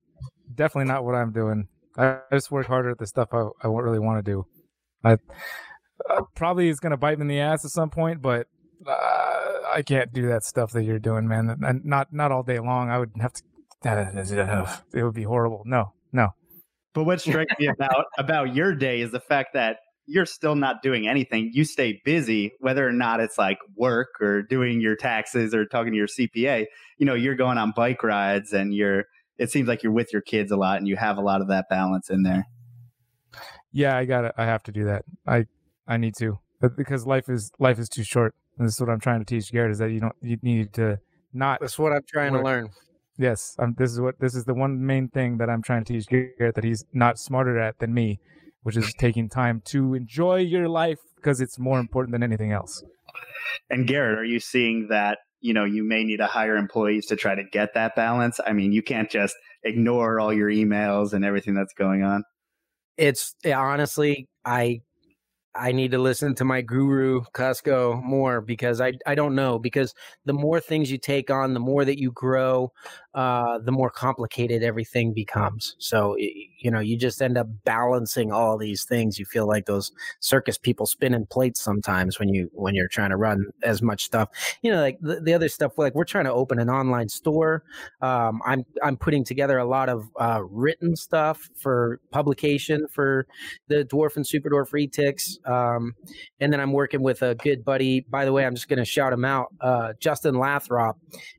Definitely 0.54 0.90
not 0.92 1.04
what 1.04 1.14
I'm 1.14 1.32
doing. 1.32 1.68
I 1.96 2.18
just 2.32 2.50
work 2.50 2.66
harder 2.66 2.90
at 2.90 2.98
the 2.98 3.06
stuff 3.06 3.28
I, 3.32 3.46
I 3.62 3.68
won't 3.68 3.84
really 3.84 3.98
want 3.98 4.24
to 4.24 4.30
do. 4.30 4.46
I 5.04 5.12
uh, 6.08 6.22
probably 6.34 6.68
is 6.68 6.80
going 6.80 6.90
to 6.90 6.96
bite 6.96 7.18
me 7.18 7.22
in 7.22 7.28
the 7.28 7.40
ass 7.40 7.64
at 7.64 7.70
some 7.70 7.90
point, 7.90 8.22
but 8.22 8.46
uh, 8.86 9.60
I 9.72 9.82
can't 9.82 10.12
do 10.12 10.28
that 10.28 10.44
stuff 10.44 10.72
that 10.72 10.84
you're 10.84 10.98
doing, 10.98 11.28
man. 11.28 11.56
And 11.62 11.84
not 11.84 12.12
not 12.12 12.32
all 12.32 12.42
day 12.42 12.58
long. 12.58 12.90
I 12.90 12.98
would 12.98 13.12
have 13.20 13.32
to. 13.34 13.42
It 14.94 15.02
would 15.02 15.14
be 15.14 15.22
horrible. 15.22 15.62
No, 15.64 15.92
no. 16.12 16.30
But 16.92 17.04
what 17.04 17.20
strikes 17.20 17.54
me 17.58 17.68
about 17.68 18.06
about 18.18 18.54
your 18.54 18.74
day 18.74 19.00
is 19.00 19.10
the 19.10 19.20
fact 19.20 19.50
that 19.54 19.78
you're 20.06 20.26
still 20.26 20.56
not 20.56 20.82
doing 20.82 21.06
anything. 21.06 21.50
You 21.52 21.64
stay 21.64 22.00
busy, 22.04 22.52
whether 22.58 22.86
or 22.86 22.92
not 22.92 23.20
it's 23.20 23.38
like 23.38 23.58
work 23.76 24.08
or 24.20 24.42
doing 24.42 24.80
your 24.80 24.96
taxes 24.96 25.54
or 25.54 25.66
talking 25.66 25.92
to 25.92 25.96
your 25.96 26.08
CPA. 26.08 26.66
You 26.98 27.06
know, 27.06 27.14
you're 27.14 27.36
going 27.36 27.58
on 27.58 27.72
bike 27.74 28.02
rides 28.02 28.52
and 28.52 28.74
you're. 28.74 29.04
It 29.38 29.50
seems 29.50 29.68
like 29.68 29.82
you're 29.82 29.92
with 29.92 30.12
your 30.12 30.20
kids 30.20 30.52
a 30.52 30.56
lot, 30.56 30.76
and 30.78 30.86
you 30.86 30.96
have 30.96 31.16
a 31.16 31.22
lot 31.22 31.40
of 31.40 31.48
that 31.48 31.66
balance 31.70 32.10
in 32.10 32.24
there. 32.24 32.46
Yeah, 33.72 33.96
I 33.96 34.04
got 34.04 34.26
it. 34.26 34.34
I 34.36 34.44
have 34.44 34.62
to 34.64 34.72
do 34.72 34.84
that. 34.84 35.04
I 35.26 35.46
I 35.86 35.96
need 35.96 36.14
to 36.18 36.38
because 36.76 37.06
life 37.06 37.30
is 37.30 37.50
life 37.58 37.78
is 37.78 37.88
too 37.88 38.04
short 38.04 38.34
and 38.60 38.68
this 38.68 38.74
is 38.74 38.80
what 38.80 38.90
I'm 38.90 39.00
trying 39.00 39.20
to 39.20 39.24
teach 39.24 39.50
Garrett 39.50 39.72
is 39.72 39.78
that 39.78 39.90
you 39.90 40.00
don't 40.00 40.14
you 40.20 40.36
need 40.42 40.74
to 40.74 40.98
not. 41.32 41.60
That's 41.60 41.78
what 41.78 41.92
I'm 41.92 42.02
trying 42.06 42.32
work. 42.32 42.42
to 42.42 42.44
learn. 42.44 42.70
Yes, 43.16 43.56
um, 43.58 43.74
this 43.78 43.90
is 43.90 44.00
what 44.00 44.20
this 44.20 44.34
is 44.34 44.44
the 44.44 44.52
one 44.52 44.84
main 44.84 45.08
thing 45.08 45.38
that 45.38 45.48
I'm 45.48 45.62
trying 45.62 45.82
to 45.84 45.94
teach 45.94 46.06
Garrett 46.06 46.54
that 46.54 46.64
he's 46.64 46.84
not 46.92 47.18
smarter 47.18 47.58
at 47.58 47.78
than 47.78 47.94
me, 47.94 48.20
which 48.62 48.76
is 48.76 48.92
taking 48.98 49.30
time 49.30 49.62
to 49.66 49.94
enjoy 49.94 50.36
your 50.36 50.68
life 50.68 50.98
because 51.16 51.40
it's 51.40 51.58
more 51.58 51.80
important 51.80 52.12
than 52.12 52.22
anything 52.22 52.52
else. 52.52 52.84
And 53.70 53.86
Garrett, 53.86 54.18
are 54.18 54.24
you 54.24 54.40
seeing 54.40 54.88
that 54.90 55.20
you 55.40 55.54
know 55.54 55.64
you 55.64 55.82
may 55.82 56.04
need 56.04 56.18
to 56.18 56.26
hire 56.26 56.56
employees 56.56 57.06
to 57.06 57.16
try 57.16 57.34
to 57.34 57.42
get 57.42 57.72
that 57.72 57.96
balance? 57.96 58.40
I 58.46 58.52
mean, 58.52 58.72
you 58.72 58.82
can't 58.82 59.10
just 59.10 59.34
ignore 59.64 60.20
all 60.20 60.34
your 60.34 60.50
emails 60.50 61.14
and 61.14 61.24
everything 61.24 61.54
that's 61.54 61.72
going 61.72 62.02
on. 62.02 62.24
It's 62.98 63.34
honestly, 63.46 64.28
I 64.44 64.82
I 65.54 65.72
need 65.72 65.90
to 65.90 65.98
listen 65.98 66.34
to 66.36 66.44
my 66.44 66.60
guru 66.60 67.22
Cusco 67.34 68.02
more 68.02 68.40
because 68.40 68.80
I 68.80 68.92
I 69.06 69.14
don't 69.14 69.34
know 69.34 69.58
because 69.58 69.94
the 70.24 70.32
more 70.32 70.60
things 70.60 70.90
you 70.90 70.98
take 70.98 71.30
on, 71.30 71.54
the 71.54 71.60
more 71.60 71.84
that 71.84 71.98
you 71.98 72.12
grow, 72.12 72.72
uh, 73.14 73.58
the 73.58 73.72
more 73.72 73.90
complicated 73.90 74.62
everything 74.62 75.12
becomes. 75.12 75.74
So 75.78 76.16
you 76.18 76.70
know 76.70 76.80
you 76.80 76.96
just 76.96 77.20
end 77.20 77.36
up 77.36 77.48
balancing 77.64 78.32
all 78.32 78.56
these 78.56 78.84
things. 78.84 79.18
You 79.18 79.24
feel 79.24 79.46
like 79.46 79.66
those 79.66 79.92
circus 80.20 80.58
people 80.58 80.86
spinning 80.86 81.26
plates 81.26 81.60
sometimes 81.60 82.18
when 82.18 82.28
you 82.28 82.50
when 82.52 82.74
you're 82.74 82.88
trying 82.88 83.10
to 83.10 83.16
run 83.16 83.46
as 83.62 83.82
much 83.82 84.04
stuff. 84.04 84.28
You 84.62 84.72
know, 84.72 84.80
like 84.80 84.98
the, 85.00 85.20
the 85.20 85.34
other 85.34 85.48
stuff. 85.48 85.72
Like 85.76 85.94
we're 85.94 86.04
trying 86.04 86.26
to 86.26 86.32
open 86.32 86.58
an 86.58 86.70
online 86.70 87.08
store. 87.08 87.64
Um, 88.00 88.40
I'm 88.46 88.64
I'm 88.82 88.96
putting 88.96 89.24
together 89.24 89.58
a 89.58 89.64
lot 89.64 89.88
of 89.88 90.08
uh, 90.18 90.42
written 90.48 90.94
stuff 90.94 91.48
for 91.56 92.00
publication 92.12 92.86
for 92.92 93.26
the 93.68 93.84
dwarf 93.84 94.16
and 94.16 94.26
super 94.26 94.50
dwarf 94.50 94.70
retics. 94.70 95.44
Um, 95.48 95.94
and 96.40 96.52
then 96.52 96.60
I'm 96.60 96.72
working 96.72 97.02
with 97.02 97.22
a 97.22 97.34
good 97.34 97.64
buddy. 97.64 98.00
By 98.00 98.24
the 98.24 98.32
way, 98.32 98.44
I'm 98.44 98.54
just 98.54 98.68
going 98.68 98.78
to 98.78 98.84
shout 98.84 99.12
him 99.12 99.24
out. 99.24 99.48
Uh, 99.60 99.92
Justin 99.98 100.36
Lathrop 100.36 100.96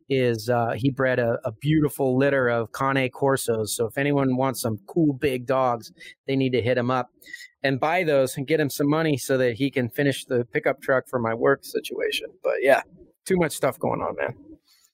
is 0.10 0.50
uh, 0.50 0.74
he 0.76 0.90
bred 0.90 1.20
a, 1.20 1.40
a, 1.46 1.52
beautiful 1.62 2.18
litter 2.18 2.50
of 2.50 2.72
Cane 2.74 3.10
Corsos. 3.10 3.70
So 3.70 3.86
if 3.86 3.98
anyone 3.98 4.36
wants 4.36 4.62
some 4.62 4.80
cool 4.88 5.14
big 5.14 5.46
dogs, 5.46 5.92
they 6.28 6.36
need 6.36 6.52
to 6.52 6.62
hit 6.62 6.78
him 6.78 6.92
up. 6.92 7.10
and 7.64 7.80
buy 7.80 8.04
those 8.04 8.38
and 8.38 8.48
get 8.48 8.60
him 8.60 8.70
some 8.70 8.90
money 8.90 9.18
so 9.18 9.38
that 9.38 9.54
he 9.54 9.70
can 9.70 9.90
finish 9.90 10.26
the 10.26 10.46
pickup 10.46 10.82
truck 10.82 11.08
for 11.08 11.20
my 11.20 11.34
work 11.34 11.64
situation. 11.64 12.28
But 12.44 12.56
yeah, 12.62 12.82
too 13.26 13.38
much 13.38 13.52
stuff 13.54 13.78
going 13.80 14.02
on, 14.02 14.16
man. 14.16 14.36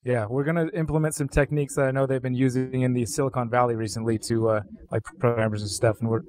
Yeah, 0.03 0.25
we're 0.29 0.43
gonna 0.43 0.67
implement 0.73 1.15
some 1.15 1.27
techniques 1.27 1.75
that 1.75 1.85
I 1.85 1.91
know 1.91 2.05
they've 2.05 2.21
been 2.21 2.33
using 2.33 2.81
in 2.81 2.93
the 2.93 3.05
Silicon 3.05 3.49
Valley 3.49 3.75
recently 3.75 4.17
to 4.19 4.49
uh, 4.49 4.61
like 4.91 5.03
programmers 5.19 5.61
and 5.61 5.71
stuff, 5.71 5.97
and 5.99 6.09
we're 6.09 6.21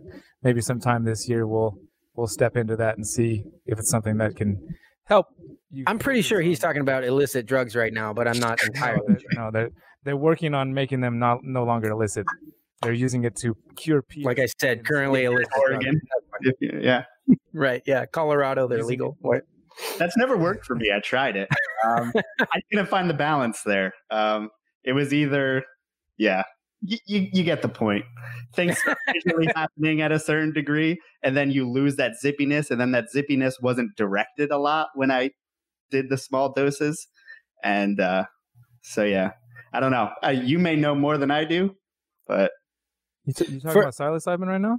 maybe 0.43 0.61
sometime 0.61 1.05
this 1.05 1.29
year 1.29 1.47
we'll 1.47 1.77
we'll 2.17 2.27
step 2.27 2.57
into 2.57 2.77
that 2.77 2.97
and 2.97 3.07
see 3.07 3.45
if 3.67 3.79
it's 3.79 3.91
something 3.91 4.17
that 4.19 4.37
can 4.37 4.61
help. 5.09 5.27
You 5.71 5.85
I'm 5.87 5.99
pretty 5.99 6.23
sure 6.23 6.41
he's 6.41 6.59
talking 6.59 6.81
about 6.81 7.05
illicit 7.05 7.47
drugs 7.47 7.77
right 7.77 7.93
now, 7.93 8.13
but 8.13 8.29
I'm 8.29 8.39
not 8.39 8.63
entirely 8.67 9.03
no, 9.09 9.19
sure. 9.19 9.31
No, 9.35 9.51
they're 9.51 9.71
they're 10.05 10.17
working 10.17 10.55
on 10.55 10.73
making 10.73 11.01
them 11.01 11.19
not 11.19 11.41
no 11.43 11.65
longer 11.65 11.91
illicit. 11.91 12.27
They're 12.83 12.93
using 12.93 13.25
it 13.25 13.35
to 13.37 13.57
cure 13.77 14.03
people. 14.03 14.31
Like 14.31 14.39
I 14.39 14.47
said, 14.61 14.87
currently 14.87 15.25
illicit. 15.25 15.53
Oregon. 15.59 16.01
Yeah. 16.61 17.05
Right. 17.53 17.83
Yeah. 17.87 18.07
Colorado, 18.07 18.69
they're 18.69 18.85
legal. 18.85 19.17
What? 19.21 19.43
That's 19.99 20.17
never 20.17 20.37
worked 20.37 20.65
for 20.65 20.77
me. 20.77 20.93
I 20.95 21.01
tried 21.01 21.37
it. 21.37 21.49
Um, 21.85 22.13
I 22.41 22.61
couldn't 22.71 22.89
find 22.89 23.11
the 23.11 23.15
balance 23.15 23.63
there. 23.63 23.93
Um, 24.11 24.51
it 24.85 24.93
was 24.93 25.13
either, 25.13 25.65
yeah, 26.17 26.45
you, 26.83 26.99
you, 27.07 27.29
you 27.33 27.45
get 27.45 27.63
the 27.63 27.69
point. 27.69 28.05
Things 28.55 28.77
usually 29.15 29.49
happening 29.55 30.01
at 30.01 30.13
a 30.13 30.19
certain 30.19 30.53
degree, 30.53 30.99
and 31.23 31.37
then 31.37 31.51
you 31.51 31.69
lose 31.69 31.97
that 31.97 32.13
zippiness, 32.23 32.71
and 32.71 32.81
then 32.81 32.93
that 32.93 33.07
zippiness 33.15 33.55
wasn't 33.61 33.97
directed 33.97 34.51
a 34.51 34.59
lot 34.59 34.89
when 34.95 35.11
I 35.11 35.31
did 35.91 36.09
the 36.09 36.17
small 36.17 36.53
doses, 36.53 37.09
and 37.63 38.01
uh, 38.01 38.25
so 38.83 39.05
yeah, 39.05 39.33
I 39.73 39.81
don't 39.81 39.93
know. 39.93 40.11
Uh, 40.25 40.29
you 40.29 40.59
may 40.59 40.77
know 40.77 40.95
more 40.95 41.19
than 41.19 41.31
I 41.31 41.45
do, 41.45 41.75
but 42.27 42.53
you, 43.25 43.33
t- 43.33 43.45
you 43.47 43.61
talking 43.61 43.73
For, 43.73 43.83
about 43.83 43.95
psilocybin 43.95 44.47
right 44.47 44.61
now? 44.61 44.79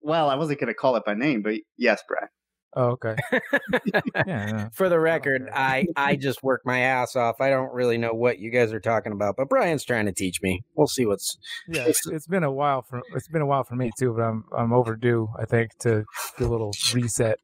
Well, 0.00 0.30
I 0.30 0.36
wasn't 0.36 0.60
going 0.60 0.68
to 0.68 0.74
call 0.74 0.96
it 0.96 1.04
by 1.04 1.14
name, 1.14 1.42
but 1.42 1.54
yes, 1.76 2.02
Brad. 2.08 2.28
Oh, 2.76 2.88
okay. 2.88 3.16
yeah, 3.86 4.00
yeah. 4.26 4.68
For 4.74 4.90
the 4.90 5.00
record, 5.00 5.48
I 5.52 5.86
I 5.96 6.16
just 6.16 6.42
work 6.42 6.60
my 6.66 6.80
ass 6.80 7.16
off. 7.16 7.40
I 7.40 7.48
don't 7.48 7.72
really 7.72 7.96
know 7.96 8.12
what 8.12 8.38
you 8.38 8.50
guys 8.50 8.70
are 8.74 8.80
talking 8.80 9.12
about, 9.12 9.36
but 9.36 9.48
Brian's 9.48 9.82
trying 9.82 10.04
to 10.04 10.12
teach 10.12 10.42
me. 10.42 10.62
We'll 10.74 10.86
see 10.86 11.06
what's. 11.06 11.38
Yeah, 11.68 11.84
it's, 11.86 12.06
it's 12.06 12.26
been 12.26 12.44
a 12.44 12.52
while 12.52 12.82
for 12.82 13.00
it's 13.14 13.28
been 13.28 13.40
a 13.40 13.46
while 13.46 13.64
for 13.64 13.76
me 13.76 13.90
too, 13.98 14.12
but 14.12 14.22
I'm 14.22 14.44
I'm 14.54 14.72
overdue. 14.74 15.28
I 15.38 15.46
think 15.46 15.76
to 15.80 16.04
do 16.36 16.46
a 16.46 16.50
little 16.50 16.74
reset. 16.92 17.38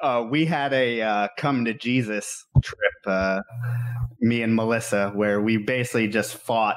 Uh, 0.00 0.26
we 0.28 0.44
had 0.44 0.72
a 0.72 1.00
uh, 1.00 1.28
come 1.38 1.64
to 1.64 1.72
Jesus 1.72 2.44
trip, 2.60 2.92
uh, 3.06 3.40
me 4.20 4.42
and 4.42 4.54
Melissa, 4.56 5.12
where 5.14 5.40
we 5.40 5.58
basically 5.58 6.08
just 6.08 6.34
fought 6.34 6.76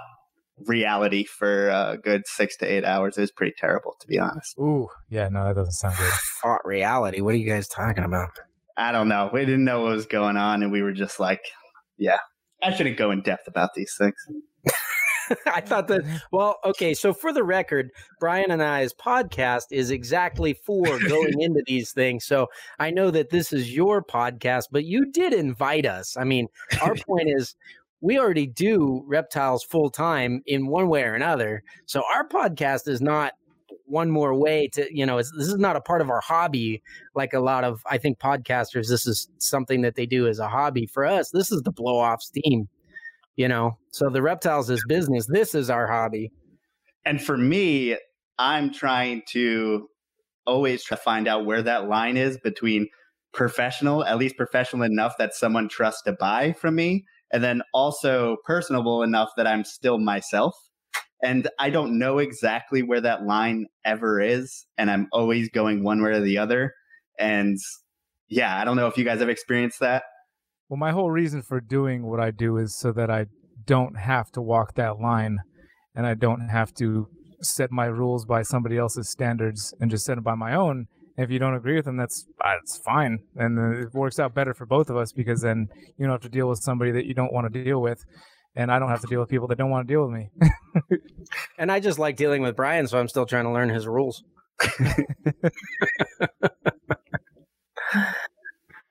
reality 0.66 1.24
for 1.24 1.70
a 1.70 1.98
good 2.02 2.24
six 2.26 2.58
to 2.58 2.66
eight 2.66 2.84
hours. 2.84 3.18
It 3.18 3.22
was 3.22 3.32
pretty 3.32 3.54
terrible, 3.58 3.96
to 4.00 4.08
be 4.08 4.20
honest. 4.20 4.58
Ooh, 4.60 4.88
yeah, 5.10 5.30
no, 5.30 5.46
that 5.46 5.56
doesn't 5.56 5.74
sound 5.74 5.98
good. 5.98 6.12
Fought 6.42 6.66
reality. 6.66 7.22
What 7.22 7.34
are 7.34 7.38
you 7.38 7.50
guys 7.50 7.68
talking 7.68 8.04
about? 8.04 8.30
I 8.78 8.92
don't 8.92 9.08
know. 9.08 9.30
We 9.34 9.42
didn't 9.42 9.66
know 9.66 9.82
what 9.82 9.94
was 9.94 10.06
going 10.06 10.38
on, 10.38 10.64
and 10.64 10.72
we 10.72 10.82
were 10.82 10.94
just 10.94 11.20
like, 11.20 11.42
yeah. 11.98 12.20
I 12.62 12.74
shouldn't 12.74 12.98
go 12.98 13.12
in 13.12 13.22
depth 13.22 13.48
about 13.48 13.74
these 13.76 13.94
things. 13.98 14.16
I 15.46 15.62
thought 15.62 15.88
that, 15.90 16.04
well, 16.32 16.58
okay. 16.66 16.94
So, 16.94 17.14
for 17.14 17.34
the 17.34 17.44
record, 17.44 17.92
Brian 18.20 18.52
and 18.52 18.64
I's 18.64 18.94
podcast 18.94 19.66
is 19.72 19.92
exactly 19.92 20.54
for 20.54 20.84
going 21.08 21.42
into 21.42 21.64
these 21.66 21.92
things. 21.92 22.26
So, 22.26 22.48
I 22.80 22.92
know 22.92 23.12
that 23.12 23.30
this 23.30 23.54
is 23.54 23.76
your 23.76 24.04
podcast, 24.04 24.66
but 24.72 24.86
you 24.86 25.12
did 25.12 25.34
invite 25.34 25.86
us. 25.86 26.18
I 26.18 26.24
mean, 26.24 26.48
our 26.82 26.96
point 27.08 27.30
is 27.30 27.56
we 28.02 28.20
already 28.20 28.48
do 28.48 29.04
reptiles 29.08 29.64
full 29.64 29.90
time 29.90 30.42
in 30.46 30.68
one 30.68 30.88
way 30.90 31.04
or 31.04 31.16
another. 31.16 31.64
So 31.86 32.04
our 32.14 32.28
podcast 32.28 32.88
is 32.88 33.02
not 33.02 33.34
one 33.86 34.12
more 34.12 34.34
way 34.34 34.68
to, 34.74 34.88
you 34.92 35.06
know, 35.06 35.18
this 35.18 35.32
is 35.32 35.58
not 35.58 35.76
a 35.76 35.82
part 35.82 36.02
of 36.02 36.10
our 36.10 36.22
hobby 36.22 36.84
like 37.16 37.34
a 37.34 37.40
lot 37.40 37.64
of, 37.64 37.82
I 37.90 37.98
think, 37.98 38.20
podcasters. 38.20 38.90
This 38.90 39.08
is 39.08 39.30
something 39.40 39.82
that 39.82 39.96
they 39.96 40.06
do 40.06 40.28
as 40.28 40.40
a 40.40 40.48
hobby. 40.48 40.86
For 40.86 41.06
us, 41.06 41.32
this 41.32 41.52
is 41.52 41.62
the 41.64 41.72
blow 41.72 41.98
off 41.98 42.22
steam, 42.22 42.68
you 43.36 43.48
know. 43.48 43.78
So 43.92 44.10
the 44.10 44.22
reptiles 44.22 44.70
is 44.70 44.84
business. 44.88 45.28
This 45.28 45.56
is 45.56 45.70
our 45.70 45.88
hobby. 45.88 46.32
And 47.06 47.22
for 47.22 47.38
me, 47.38 47.98
I'm 48.38 48.72
trying 48.72 49.24
to 49.30 49.90
always 50.46 50.84
try 50.84 50.98
to 50.98 51.04
find 51.04 51.28
out 51.28 51.46
where 51.46 51.62
that 51.62 51.88
line 51.88 52.18
is 52.18 52.38
between 52.38 52.88
professional, 53.34 54.04
at 54.04 54.18
least 54.18 54.38
professional 54.38 54.84
enough 54.84 55.18
that 55.18 55.34
someone 55.34 55.70
trusts 55.70 56.02
to 56.04 56.14
buy 56.14 56.54
from 56.54 56.76
me, 56.76 57.06
and 57.32 57.44
then 57.44 57.62
also 57.74 58.38
personable 58.46 59.04
enough 59.04 59.30
that 59.38 59.48
I'm 59.48 59.64
still 59.64 60.00
myself. 60.00 60.56
And 61.24 61.50
I 61.60 61.70
don't 61.70 61.98
know 61.98 62.20
exactly 62.20 62.84
where 62.84 63.02
that 63.02 63.24
line 63.24 63.66
ever 63.84 64.22
is. 64.22 64.66
And 64.78 64.92
I'm 64.92 65.08
always 65.12 65.50
going 65.50 65.84
one 65.84 66.02
way 66.02 66.12
or 66.12 66.22
the 66.22 66.38
other. 66.38 66.74
And 67.20 67.58
yeah, 68.30 68.60
I 68.60 68.66
don't 68.66 68.76
know 68.76 68.88
if 68.88 68.98
you 68.98 69.04
guys 69.04 69.20
have 69.20 69.30
experienced 69.30 69.80
that. 69.80 70.04
Well, 70.70 70.78
my 70.78 70.92
whole 70.92 71.10
reason 71.10 71.42
for 71.42 71.60
doing 71.60 72.06
what 72.06 72.20
I 72.20 72.32
do 72.32 72.58
is 72.58 72.78
so 72.78 72.92
that 72.92 73.10
I 73.10 73.26
don't 73.66 73.98
have 73.98 74.32
to 74.34 74.42
walk 74.42 74.76
that 74.76 75.00
line 75.00 75.40
and 75.96 76.06
I 76.06 76.14
don't 76.14 76.50
have 76.50 76.74
to 76.76 77.08
set 77.42 77.72
my 77.72 77.86
rules 77.86 78.26
by 78.26 78.44
somebody 78.44 78.78
else's 78.78 79.10
standards 79.10 79.74
and 79.80 79.90
just 79.90 80.06
set 80.06 80.16
them 80.16 80.24
by 80.24 80.36
my 80.36 80.54
own 80.54 80.88
if 81.18 81.32
you 81.32 81.40
don't 81.40 81.56
agree 81.56 81.76
with 81.76 81.86
them, 81.86 81.98
that's 81.98 82.28
that's 82.44 82.78
fine, 82.78 83.20
and 83.36 83.84
it 83.84 83.94
works 83.94 84.20
out 84.20 84.36
better 84.36 84.54
for 84.54 84.66
both 84.66 84.90
of 84.90 84.96
us 84.98 85.12
because 85.12 85.42
then 85.42 85.68
you 85.98 86.06
don't 86.06 86.14
have 86.14 86.22
to 86.22 86.30
deal 86.30 86.48
with 86.48 86.60
somebody 86.60 86.92
that 86.92 87.06
you 87.06 87.14
don't 87.14 87.34
want 87.34 87.52
to 87.52 87.64
deal 87.64 87.82
with, 87.82 88.06
and 88.56 88.72
I 88.72 88.80
don't 88.80 88.90
have 88.90 89.02
to 89.02 89.08
deal 89.08 89.20
with 89.20 89.28
people 89.30 89.48
that 89.48 89.58
don't 89.58 89.72
want 89.72 89.88
to 89.88 89.94
deal 89.94 90.08
with 90.08 90.16
me. 90.16 90.30
and 91.58 91.72
I 91.72 91.80
just 91.80 91.98
like 91.98 92.18
dealing 92.18 92.44
with 92.44 92.56
Brian, 92.56 92.88
so 92.88 93.00
I'm 93.00 93.08
still 93.08 93.26
trying 93.26 93.46
to 93.46 93.52
learn 93.52 93.70
his 93.70 93.88
rules. 93.88 94.24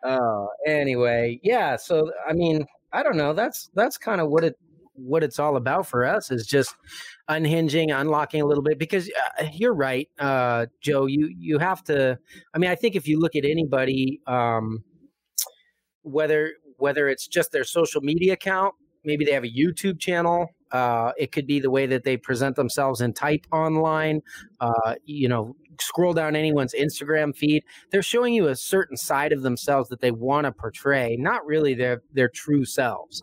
uh, 0.05 0.47
anyway, 0.67 1.39
yeah. 1.43 1.77
So 1.77 2.11
I 2.29 2.33
mean, 2.33 2.67
I 2.93 3.05
don't 3.05 3.17
know. 3.17 3.35
That's 3.35 3.71
that's 3.75 3.99
kind 3.99 4.21
of 4.21 4.31
what 4.31 4.43
it 4.43 4.59
what 4.97 5.23
it's 5.23 5.39
all 5.39 5.57
about 5.57 5.87
for 5.87 6.05
us 6.05 6.31
is 6.31 6.47
just 6.47 6.75
unhinging, 7.29 7.91
unlocking 7.91 8.41
a 8.41 8.47
little 8.47 8.63
bit. 8.63 8.79
Because 8.79 9.11
uh, 9.39 9.47
you're 9.53 9.75
right, 9.75 10.09
uh, 10.19 10.67
Joe. 10.81 11.07
You 11.07 11.33
you 11.39 11.59
have 11.59 11.83
to. 11.85 12.19
I 12.55 12.59
mean, 12.59 12.71
I 12.71 12.75
think 12.75 12.97
if 12.97 13.07
you 13.07 13.19
look 13.19 13.37
at 13.37 13.45
anybody, 13.45 14.21
um, 14.27 14.85
whether 16.03 16.53
whether 16.79 17.09
it's 17.09 17.27
just 17.27 17.53
their 17.53 17.65
social 17.65 18.01
media 18.01 18.35
account, 18.35 18.75
maybe 19.05 19.25
they 19.25 19.33
have 19.33 19.45
a 19.45 19.53
YouTube 19.53 19.99
channel. 19.99 20.49
Uh, 20.73 21.13
it 21.17 21.31
could 21.33 21.47
be 21.47 21.61
the 21.61 21.71
way 21.71 21.87
that 21.87 22.05
they 22.05 22.17
present 22.17 22.57
themselves 22.57 23.01
and 23.01 23.15
type 23.15 23.47
online. 23.53 24.21
Uh, 24.61 24.97
you 25.05 25.29
know, 25.29 25.55
scroll 25.81 26.13
down 26.13 26.37
anyone's 26.37 26.75
Instagram 26.75 27.35
feed. 27.37 27.63
They're 27.91 28.03
showing 28.03 28.35
you 28.35 28.49
a 28.49 28.57
certain 28.57 28.97
side 28.97 29.33
of 29.33 29.43
themselves 29.43 29.89
that 29.91 30.01
they 30.01 30.11
want 30.11 30.45
to 30.45 30.53
portray, 30.53 31.17
not 31.17 31.47
really 31.47 31.75
their 31.75 32.03
their 32.13 32.29
true 32.29 32.65
selves. 32.65 33.23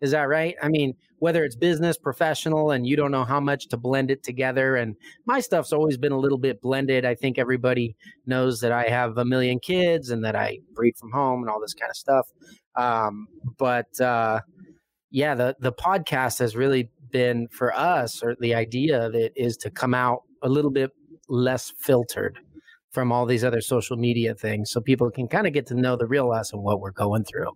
Is 0.00 0.10
that 0.10 0.28
right? 0.28 0.56
I 0.62 0.68
mean, 0.68 0.94
whether 1.18 1.42
it's 1.44 1.56
business, 1.56 1.96
professional, 1.96 2.70
and 2.70 2.86
you 2.86 2.96
don't 2.96 3.10
know 3.10 3.24
how 3.24 3.40
much 3.40 3.68
to 3.68 3.76
blend 3.76 4.10
it 4.10 4.22
together. 4.22 4.76
And 4.76 4.94
my 5.24 5.40
stuff's 5.40 5.72
always 5.72 5.96
been 5.96 6.12
a 6.12 6.18
little 6.18 6.38
bit 6.38 6.60
blended. 6.60 7.06
I 7.06 7.14
think 7.14 7.38
everybody 7.38 7.96
knows 8.26 8.60
that 8.60 8.72
I 8.72 8.84
have 8.84 9.16
a 9.16 9.24
million 9.24 9.58
kids 9.58 10.10
and 10.10 10.22
that 10.24 10.36
I 10.36 10.58
breed 10.74 10.96
from 10.98 11.12
home 11.12 11.40
and 11.40 11.48
all 11.48 11.60
this 11.60 11.74
kind 11.74 11.90
of 11.90 11.96
stuff. 11.96 12.28
Um, 12.74 13.26
but 13.56 13.98
uh, 14.00 14.40
yeah, 15.10 15.34
the 15.34 15.56
the 15.60 15.72
podcast 15.72 16.38
has 16.40 16.54
really 16.54 16.90
been 17.10 17.48
for 17.48 17.74
us, 17.74 18.22
or 18.22 18.36
the 18.38 18.54
idea 18.54 19.06
of 19.06 19.14
it 19.14 19.32
is 19.34 19.56
to 19.58 19.70
come 19.70 19.94
out 19.94 20.22
a 20.42 20.48
little 20.48 20.70
bit 20.70 20.90
less 21.28 21.72
filtered 21.78 22.38
from 22.90 23.12
all 23.12 23.24
these 23.24 23.44
other 23.44 23.62
social 23.62 23.96
media 23.96 24.34
things, 24.34 24.70
so 24.70 24.80
people 24.80 25.10
can 25.10 25.28
kind 25.28 25.46
of 25.46 25.54
get 25.54 25.66
to 25.68 25.74
know 25.74 25.96
the 25.96 26.06
real 26.06 26.30
us 26.32 26.52
and 26.52 26.62
what 26.62 26.80
we're 26.80 26.90
going 26.90 27.24
through. 27.24 27.50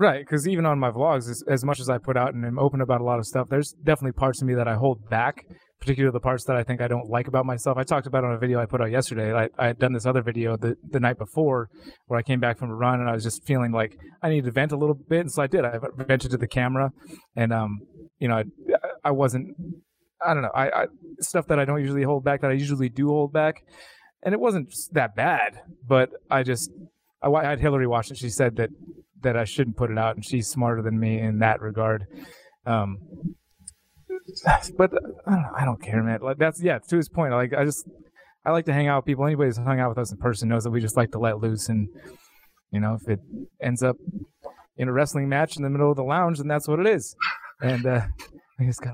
Right, 0.00 0.20
because 0.20 0.46
even 0.46 0.64
on 0.64 0.78
my 0.78 0.92
vlogs, 0.92 1.28
as, 1.28 1.42
as, 1.48 1.64
much 1.64 1.80
as 1.80 1.90
I 1.90 1.98
put 1.98 2.16
out 2.16 2.32
and 2.32 2.44
am 2.44 2.56
open 2.56 2.80
about 2.80 3.00
a 3.00 3.04
lot 3.04 3.18
of 3.18 3.26
stuff, 3.26 3.48
there's 3.48 3.72
definitely 3.72 4.12
parts 4.12 4.40
of 4.40 4.46
me 4.46 4.54
that 4.54 4.68
I 4.68 4.76
hold 4.76 5.10
back, 5.10 5.44
particularly 5.80 6.12
the 6.12 6.20
parts 6.20 6.44
that 6.44 6.54
I 6.54 6.62
think 6.62 6.80
I 6.80 6.86
don't 6.86 7.10
like 7.10 7.26
about 7.26 7.46
myself. 7.46 7.76
I 7.76 7.82
talked 7.82 8.06
about 8.06 8.22
on 8.22 8.32
a 8.32 8.38
video 8.38 8.60
I 8.60 8.66
put 8.66 8.80
out 8.80 8.92
yesterday. 8.92 9.34
I, 9.34 9.48
I 9.58 9.66
had 9.66 9.80
done 9.80 9.92
this 9.92 10.06
other 10.06 10.22
video 10.22 10.56
the, 10.56 10.76
the 10.88 11.00
night 11.00 11.18
before 11.18 11.68
where 12.06 12.16
I 12.16 12.22
came 12.22 12.38
back 12.38 12.58
from 12.58 12.70
a 12.70 12.76
run 12.76 13.00
and 13.00 13.10
I 13.10 13.12
was 13.12 13.24
just 13.24 13.44
feeling 13.44 13.72
like 13.72 13.98
I 14.22 14.28
needed 14.28 14.44
to 14.44 14.52
vent 14.52 14.70
a 14.70 14.76
little 14.76 14.94
bit, 14.94 15.18
and 15.18 15.32
so 15.32 15.42
I 15.42 15.48
did. 15.48 15.64
I 15.64 15.80
vented 15.96 16.30
to 16.30 16.36
the 16.36 16.46
camera, 16.46 16.92
and 17.34 17.52
um, 17.52 17.80
you 18.20 18.28
know, 18.28 18.36
I, 18.36 18.44
I 19.06 19.10
wasn't, 19.10 19.56
I 20.24 20.32
don't 20.32 20.44
know, 20.44 20.52
I, 20.54 20.68
I 20.68 20.86
stuff 21.18 21.48
that 21.48 21.58
I 21.58 21.64
don't 21.64 21.80
usually 21.80 22.04
hold 22.04 22.22
back 22.22 22.42
that 22.42 22.52
I 22.52 22.54
usually 22.54 22.88
do 22.88 23.08
hold 23.08 23.32
back, 23.32 23.64
and 24.22 24.32
it 24.32 24.38
wasn't 24.38 24.72
that 24.92 25.16
bad, 25.16 25.60
but 25.84 26.10
I 26.30 26.44
just 26.44 26.70
I, 27.20 27.30
I 27.30 27.46
had 27.46 27.58
Hillary 27.58 27.88
watch 27.88 28.12
it. 28.12 28.16
She 28.16 28.30
said 28.30 28.54
that 28.56 28.70
that 29.22 29.36
I 29.36 29.44
shouldn't 29.44 29.76
put 29.76 29.90
it 29.90 29.98
out, 29.98 30.16
and 30.16 30.24
she's 30.24 30.48
smarter 30.48 30.82
than 30.82 30.98
me 30.98 31.18
in 31.18 31.38
that 31.40 31.60
regard. 31.60 32.06
Um, 32.66 32.98
but 34.76 34.90
I 35.26 35.30
don't, 35.30 35.54
I 35.60 35.64
don't 35.64 35.82
care, 35.82 36.02
man. 36.02 36.20
Like 36.20 36.38
that's 36.38 36.62
yeah. 36.62 36.78
To 36.78 36.96
his 36.96 37.08
point, 37.08 37.32
like 37.32 37.52
I 37.54 37.64
just 37.64 37.88
I 38.44 38.50
like 38.50 38.66
to 38.66 38.72
hang 38.72 38.88
out 38.88 38.98
with 38.98 39.06
people. 39.06 39.24
Anybody 39.26 39.48
who's 39.48 39.56
hung 39.56 39.80
out 39.80 39.90
with 39.90 39.98
us 39.98 40.12
in 40.12 40.18
person 40.18 40.48
knows 40.48 40.64
that 40.64 40.70
we 40.70 40.80
just 40.80 40.96
like 40.96 41.12
to 41.12 41.18
let 41.18 41.40
loose, 41.40 41.68
and 41.68 41.88
you 42.70 42.80
know, 42.80 42.98
if 43.00 43.08
it 43.08 43.20
ends 43.62 43.82
up 43.82 43.96
in 44.76 44.88
a 44.88 44.92
wrestling 44.92 45.28
match 45.28 45.56
in 45.56 45.62
the 45.62 45.70
middle 45.70 45.90
of 45.90 45.96
the 45.96 46.04
lounge, 46.04 46.38
then 46.38 46.48
that's 46.48 46.68
what 46.68 46.78
it 46.78 46.86
is. 46.86 47.16
And 47.60 47.84
uh, 47.86 48.02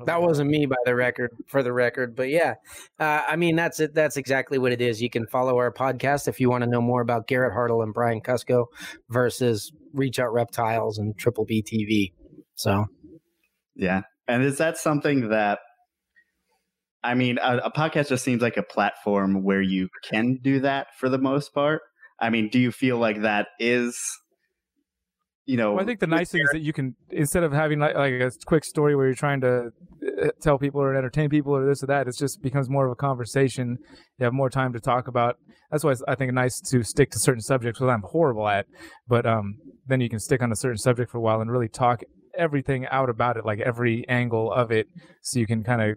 that 0.07 0.21
wasn't 0.21 0.51
me 0.51 0.67
by 0.67 0.77
the 0.85 0.95
record 0.95 1.31
for 1.47 1.63
the 1.63 1.73
record 1.73 2.15
but 2.15 2.29
yeah. 2.29 2.55
Uh, 2.99 3.23
i 3.27 3.37
mean 3.37 3.57
that's 3.57 3.81
it 3.81 3.95
that's 3.95 4.17
exactly 4.17 4.59
what 4.59 4.73
it 4.73 4.81
is. 4.81 5.01
You 5.01 5.09
can 5.09 5.27
follow 5.27 5.57
our 5.57 5.73
podcast 5.73 6.29
if 6.29 6.39
you 6.39 6.51
want 6.51 6.65
to 6.65 6.71
know 6.71 6.81
more 6.83 7.01
about 7.01 7.27
garrett 7.27 7.55
hartle 7.55 7.83
and 7.83 7.95
brian 7.95 8.21
cusco 8.21 8.67
versus 9.09 9.73
reach 9.93 10.19
out 10.19 10.33
reptiles 10.33 10.99
and 10.99 11.17
triple 11.19 11.45
b 11.45 11.63
tv 11.63 12.13
so. 12.57 12.87
Yeah 13.75 14.03
and 14.29 14.43
is 14.43 14.59
that 14.59 14.77
something 14.77 15.31
that 15.31 15.61
i 17.03 17.15
mean 17.15 17.39
a, 17.43 17.59
a 17.65 17.71
podcast 17.71 18.09
just 18.09 18.25
seems 18.25 18.43
like 18.43 18.57
a 18.57 18.63
platform 18.63 19.43
where 19.43 19.63
you 19.63 19.89
can 20.03 20.39
do 20.43 20.61
that 20.61 20.89
for 20.99 21.09
the 21.09 21.19
most 21.19 21.55
part. 21.55 21.83
I 22.21 22.31
mean 22.31 22.49
do 22.49 22.59
you 22.59 22.71
feel 22.71 22.99
like 22.99 23.23
that 23.23 23.49
is 23.59 23.99
you 25.47 25.57
know, 25.57 25.73
well, 25.73 25.83
I 25.83 25.87
think 25.87 26.01
the 26.01 26.07
nice 26.07 26.31
thing 26.31 26.43
is 26.43 26.49
that 26.53 26.63
you 26.63 26.73
can 26.73 26.95
instead 27.11 27.43
of 27.43 27.53
having 27.53 27.79
like, 27.79 27.95
like 27.95 28.13
a 28.13 28.31
quick 28.47 28.65
story 28.65 28.97
where 28.97 29.07
you're 29.07 29.15
trying 29.15 29.43
to 29.43 29.71
uh, 30.23 30.29
tell 30.41 30.59
people 30.59 30.81
or 30.81 30.95
entertain 30.95 31.29
people 31.29 31.55
or 31.55 31.67
this 31.67 31.83
or 31.83 31.87
that, 31.87 32.09
it 32.09 32.17
just 32.17 32.41
becomes 32.43 32.71
more 32.71 32.87
of 32.87 32.93
a 32.93 32.97
conversation. 32.97 33.77
You 34.19 34.25
have 34.25 34.33
more 34.33 34.49
time 34.49 34.73
to 34.73 34.81
talk 34.81 35.07
about. 35.07 35.37
That's 35.71 35.85
why 35.85 35.95
I 36.09 36.15
think 36.15 36.31
it's 36.31 36.35
nice 36.35 36.61
to 36.61 36.83
stick 36.83 37.11
to 37.11 37.19
certain 37.19 37.43
subjects, 37.43 37.81
which 37.81 37.89
I'm 37.89 38.03
horrible 38.03 38.49
at. 38.49 38.67
But 39.07 39.27
um, 39.27 39.59
then 39.87 40.01
you 40.01 40.09
can 40.09 40.19
stick 40.19 40.43
on 40.43 40.51
a 40.51 40.57
certain 40.57 40.79
subject 40.79 41.11
for 41.11 41.19
a 41.19 41.21
while 41.21 41.41
and 41.41 41.51
really 41.51 41.69
talk 41.69 42.03
everything 42.39 42.87
out 42.87 43.11
about 43.11 43.37
it, 43.37 43.45
like 43.45 43.61
every 43.61 44.09
angle 44.09 44.51
of 44.53 44.73
it, 44.73 44.89
so 45.23 45.39
you 45.39 45.47
can 45.47 45.63
kind 45.63 45.83
of 45.83 45.97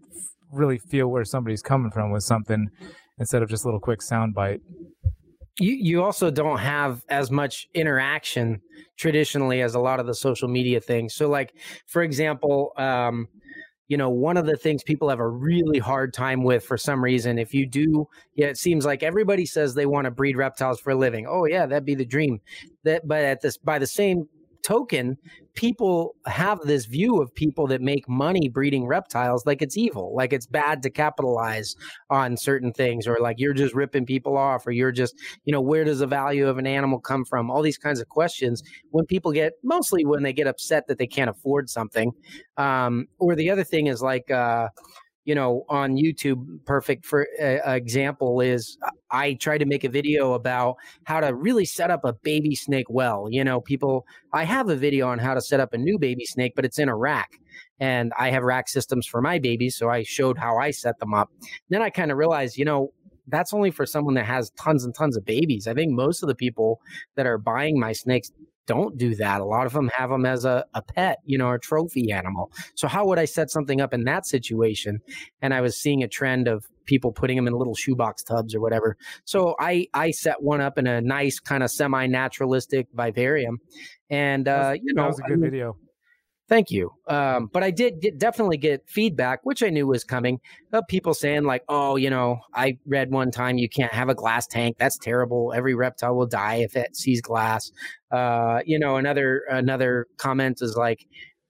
really 0.51 0.77
feel 0.77 1.07
where 1.07 1.25
somebody's 1.25 1.61
coming 1.61 1.91
from 1.91 2.11
with 2.11 2.23
something 2.23 2.69
instead 3.17 3.41
of 3.41 3.49
just 3.49 3.63
a 3.63 3.67
little 3.67 3.79
quick 3.79 4.01
sound 4.01 4.33
bite 4.33 4.61
you 5.59 5.73
you 5.73 6.03
also 6.03 6.29
don't 6.29 6.59
have 6.59 7.03
as 7.09 7.31
much 7.31 7.67
interaction 7.73 8.61
traditionally 8.95 9.61
as 9.61 9.75
a 9.75 9.79
lot 9.79 9.99
of 9.99 10.05
the 10.05 10.13
social 10.13 10.47
media 10.47 10.79
things. 10.79 11.13
So, 11.13 11.29
like 11.29 11.53
for 11.85 12.03
example, 12.03 12.73
um, 12.77 13.27
you 13.87 13.97
know, 13.97 14.09
one 14.09 14.37
of 14.37 14.45
the 14.45 14.57
things 14.57 14.83
people 14.83 15.09
have 15.09 15.19
a 15.19 15.27
really 15.27 15.79
hard 15.79 16.13
time 16.13 16.43
with 16.43 16.63
for 16.63 16.77
some 16.77 17.03
reason, 17.03 17.39
if 17.39 17.53
you 17.53 17.65
do, 17.65 18.07
yeah, 18.35 18.47
it 18.47 18.57
seems 18.57 18.85
like 18.85 19.01
everybody 19.01 19.45
says 19.45 19.73
they 19.73 19.85
want 19.85 20.05
to 20.05 20.11
breed 20.11 20.35
reptiles 20.35 20.79
for 20.79 20.91
a 20.91 20.95
living. 20.95 21.25
Oh 21.27 21.45
yeah, 21.45 21.65
that'd 21.65 21.85
be 21.85 21.95
the 21.95 22.05
dream. 22.05 22.41
That, 22.83 23.07
but 23.07 23.23
at 23.23 23.41
this, 23.41 23.57
by 23.57 23.79
the 23.79 23.87
same 23.87 24.27
token, 24.61 25.17
people 25.57 26.15
have 26.27 26.61
this 26.61 26.85
view 26.85 27.19
of 27.19 27.33
people 27.33 27.65
that 27.67 27.81
make 27.81 28.07
money 28.07 28.47
breeding 28.47 28.85
reptiles 28.85 29.45
like 29.45 29.61
it's 29.61 29.75
evil, 29.75 30.15
like 30.15 30.31
it's 30.31 30.45
bad 30.45 30.83
to 30.83 30.89
capitalize 30.89 31.75
on 32.11 32.37
certain 32.37 32.71
things, 32.71 33.07
or 33.07 33.17
like 33.19 33.37
you're 33.39 33.55
just 33.55 33.73
ripping 33.73 34.05
people 34.05 34.37
off, 34.37 34.65
or 34.67 34.71
you're 34.71 34.91
just, 34.91 35.15
you 35.45 35.51
know, 35.51 35.59
where 35.59 35.83
does 35.83 35.99
the 35.99 36.07
value 36.07 36.47
of 36.47 36.59
an 36.59 36.67
animal 36.67 36.99
come 36.99 37.25
from? 37.25 37.49
All 37.49 37.63
these 37.63 37.77
kinds 37.77 37.99
of 37.99 38.07
questions 38.07 38.61
when 38.91 39.05
people 39.07 39.31
get 39.31 39.53
mostly 39.63 40.05
when 40.05 40.21
they 40.21 40.31
get 40.31 40.45
upset 40.47 40.87
that 40.87 40.99
they 40.99 41.07
can't 41.07 41.29
afford 41.29 41.69
something. 41.69 42.11
Um, 42.57 43.07
or 43.19 43.35
the 43.35 43.49
other 43.49 43.63
thing 43.63 43.87
is 43.87 44.01
like, 44.01 44.29
uh, 44.29 44.69
you 45.27 45.35
know, 45.35 45.65
on 45.67 45.97
YouTube, 45.97 46.63
perfect 46.63 47.05
for 47.05 47.27
uh, 47.37 47.73
example 47.73 48.39
is 48.39 48.77
I 49.11 49.33
tried 49.33 49.57
to 49.57 49.65
make 49.65 49.83
a 49.83 49.89
video 49.89 50.33
about 50.33 50.77
how 51.03 51.19
to 51.19 51.35
really 51.35 51.65
set 51.65 51.91
up 51.91 52.05
a 52.05 52.13
baby 52.13 52.55
snake 52.55 52.85
well. 52.89 53.27
You 53.29 53.43
know, 53.43 53.59
people, 53.59 54.07
I 54.31 54.45
have 54.45 54.69
a 54.69 54.75
video 54.77 55.09
on 55.09 55.19
how 55.19 55.33
to 55.33 55.41
set 55.41 55.59
up 55.59 55.73
a 55.73 55.77
new 55.77 55.99
baby 55.99 56.23
snake, 56.23 56.53
but 56.55 56.63
it's 56.63 56.79
in 56.79 56.87
a 56.87 56.95
rack. 56.95 57.41
And 57.81 58.13
I 58.17 58.29
have 58.29 58.43
rack 58.43 58.69
systems 58.69 59.05
for 59.05 59.21
my 59.21 59.37
babies. 59.37 59.75
So 59.75 59.89
I 59.89 60.03
showed 60.03 60.37
how 60.37 60.59
I 60.59 60.71
set 60.71 60.97
them 60.99 61.13
up. 61.13 61.29
Then 61.69 61.81
I 61.81 61.89
kind 61.89 62.09
of 62.09 62.17
realized, 62.17 62.57
you 62.57 62.63
know, 62.63 62.93
that's 63.27 63.53
only 63.53 63.69
for 63.69 63.85
someone 63.85 64.13
that 64.13 64.25
has 64.25 64.51
tons 64.51 64.85
and 64.85 64.95
tons 64.95 65.17
of 65.17 65.25
babies. 65.25 65.67
I 65.67 65.73
think 65.73 65.91
most 65.91 66.23
of 66.23 66.29
the 66.29 66.35
people 66.35 66.79
that 67.15 67.25
are 67.25 67.37
buying 67.37 67.77
my 67.77 67.91
snakes 67.91 68.31
don't 68.67 68.97
do 68.97 69.15
that. 69.15 69.41
A 69.41 69.45
lot 69.45 69.65
of 69.65 69.73
them 69.73 69.89
have 69.95 70.09
them 70.09 70.25
as 70.25 70.45
a, 70.45 70.65
a 70.73 70.81
pet, 70.81 71.19
you 71.25 71.37
know, 71.37 71.51
a 71.51 71.59
trophy 71.59 72.11
animal. 72.11 72.51
So 72.75 72.87
how 72.87 73.05
would 73.07 73.17
I 73.17 73.25
set 73.25 73.49
something 73.49 73.81
up 73.81 73.93
in 73.93 74.03
that 74.03 74.27
situation? 74.27 74.99
And 75.41 75.53
I 75.53 75.61
was 75.61 75.75
seeing 75.77 76.03
a 76.03 76.07
trend 76.07 76.47
of 76.47 76.65
people 76.85 77.11
putting 77.11 77.35
them 77.35 77.47
in 77.47 77.53
little 77.53 77.75
shoebox 77.75 78.23
tubs 78.23 78.53
or 78.53 78.61
whatever. 78.61 78.97
So 79.25 79.55
I 79.59 79.87
I 79.93 80.11
set 80.11 80.41
one 80.41 80.61
up 80.61 80.77
in 80.77 80.87
a 80.87 81.01
nice 81.01 81.39
kind 81.39 81.63
of 81.63 81.71
semi 81.71 82.07
naturalistic 82.07 82.87
vivarium, 82.93 83.59
and 84.09 84.47
uh, 84.47 84.73
you 84.81 84.93
know, 84.93 85.03
that 85.03 85.07
was 85.07 85.19
a 85.19 85.23
good 85.23 85.33
I 85.33 85.35
mean, 85.35 85.51
video. 85.51 85.77
Thank 86.49 86.71
you. 86.71 86.93
Um, 87.09 87.49
but 87.51 87.61
I 87.61 87.71
did 87.71 87.99
get, 87.99 88.17
definitely 88.17 88.55
get 88.57 88.83
feedback, 88.87 89.41
which 89.43 89.61
I 89.61 89.69
knew 89.69 89.85
was 89.85 90.05
coming, 90.05 90.39
of 90.71 90.87
people 90.87 91.13
saying 91.13 91.43
like, 91.43 91.63
"Oh, 91.67 91.97
you 91.97 92.09
know, 92.09 92.39
I 92.53 92.77
read 92.85 93.11
one 93.11 93.31
time 93.31 93.57
you 93.57 93.67
can't 93.67 93.91
have 93.93 94.07
a 94.07 94.15
glass 94.15 94.47
tank. 94.47 94.77
That's 94.79 94.97
terrible. 94.97 95.51
Every 95.53 95.75
reptile 95.75 96.15
will 96.15 96.25
die 96.25 96.55
if 96.55 96.77
it 96.77 96.95
sees 96.95 97.21
glass." 97.21 97.69
Uh, 98.11 98.61
you 98.65 98.79
know, 98.79 98.95
another 98.95 99.41
another 99.49 100.07
comment 100.17 100.61
is 100.61 100.77
like, 100.77 101.05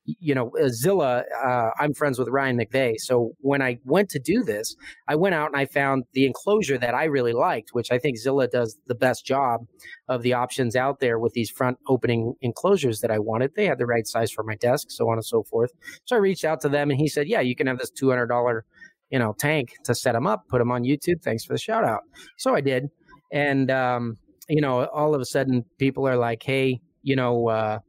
you 0.08 0.34
know, 0.34 0.52
uh, 0.62 0.70
Zilla, 0.70 1.24
uh, 1.43 1.72
I'm 1.80 1.93
friends 1.93 2.17
with 2.17 2.30
Ryan 2.30 2.58
McVeigh. 2.58 2.96
So 2.98 3.34
when 3.39 3.62
I 3.62 3.78
went 3.84 4.10
to 4.12 4.20
do 4.20 4.41
this, 4.41 4.76
I 5.08 5.15
went 5.15 5.36
out 5.36 5.48
and 5.48 5.58
I 5.58 5.65
found 5.65 6.06
the 6.13 6.26
enclosure 6.26 6.78
that 6.78 6.93
I 6.93 7.06
really 7.06 7.34
liked, 7.34 7.70
which 7.74 7.91
I 7.91 8.00
think 8.00 8.17
Zilla 8.17 8.48
does 8.48 8.78
the 8.88 8.96
best 8.96 9.26
job 9.26 9.65
of 10.08 10.22
the 10.22 10.34
options 10.34 10.76
out 10.76 11.02
there 11.02 11.20
with 11.20 11.34
these 11.34 11.50
front 11.50 11.78
opening 11.89 12.36
enclosures 12.41 13.02
that 13.02 13.12
I 13.12 13.20
wanted. 13.20 13.52
They 13.56 13.65
had 13.65 13.80
the 13.80 13.86
right 13.86 14.08
size 14.08 14.32
for 14.32 14.43
my 14.43 14.56
desk, 14.56 14.91
so 14.91 15.10
on 15.10 15.17
and 15.17 15.26
so 15.26 15.43
forth. 15.43 15.72
So 16.06 16.15
I 16.15 16.20
reached 16.20 16.46
out 16.46 16.62
to 16.62 16.70
them 16.70 16.89
and 16.89 17.00
he 17.00 17.10
said, 17.10 17.28
Yeah, 17.28 17.41
you 17.41 17.56
can 17.56 17.67
have 17.67 17.78
this 17.78 17.91
$200, 17.91 18.62
you 19.10 19.20
know, 19.20 19.34
tank 19.38 19.74
to 19.84 19.93
set 19.93 20.13
them 20.13 20.26
up, 20.26 20.48
put 20.48 20.60
them 20.60 20.72
on 20.72 20.84
YouTube. 20.84 21.22
Thanks 21.22 21.43
for 21.43 21.54
the 21.54 21.60
shout 21.60 21.84
out. 21.84 22.02
So 22.38 22.56
I 22.56 22.62
did. 22.62 22.88
And, 23.34 23.70
um, 23.70 24.17
you 24.48 24.62
know, 24.62 24.86
all 24.86 25.13
of 25.13 25.20
a 25.20 25.26
sudden 25.26 25.65
people 25.78 26.08
are 26.08 26.15
like, 26.15 26.43
Hey, 26.43 26.80
you 27.04 27.17
know, 27.17 27.50
uh, 27.50 27.80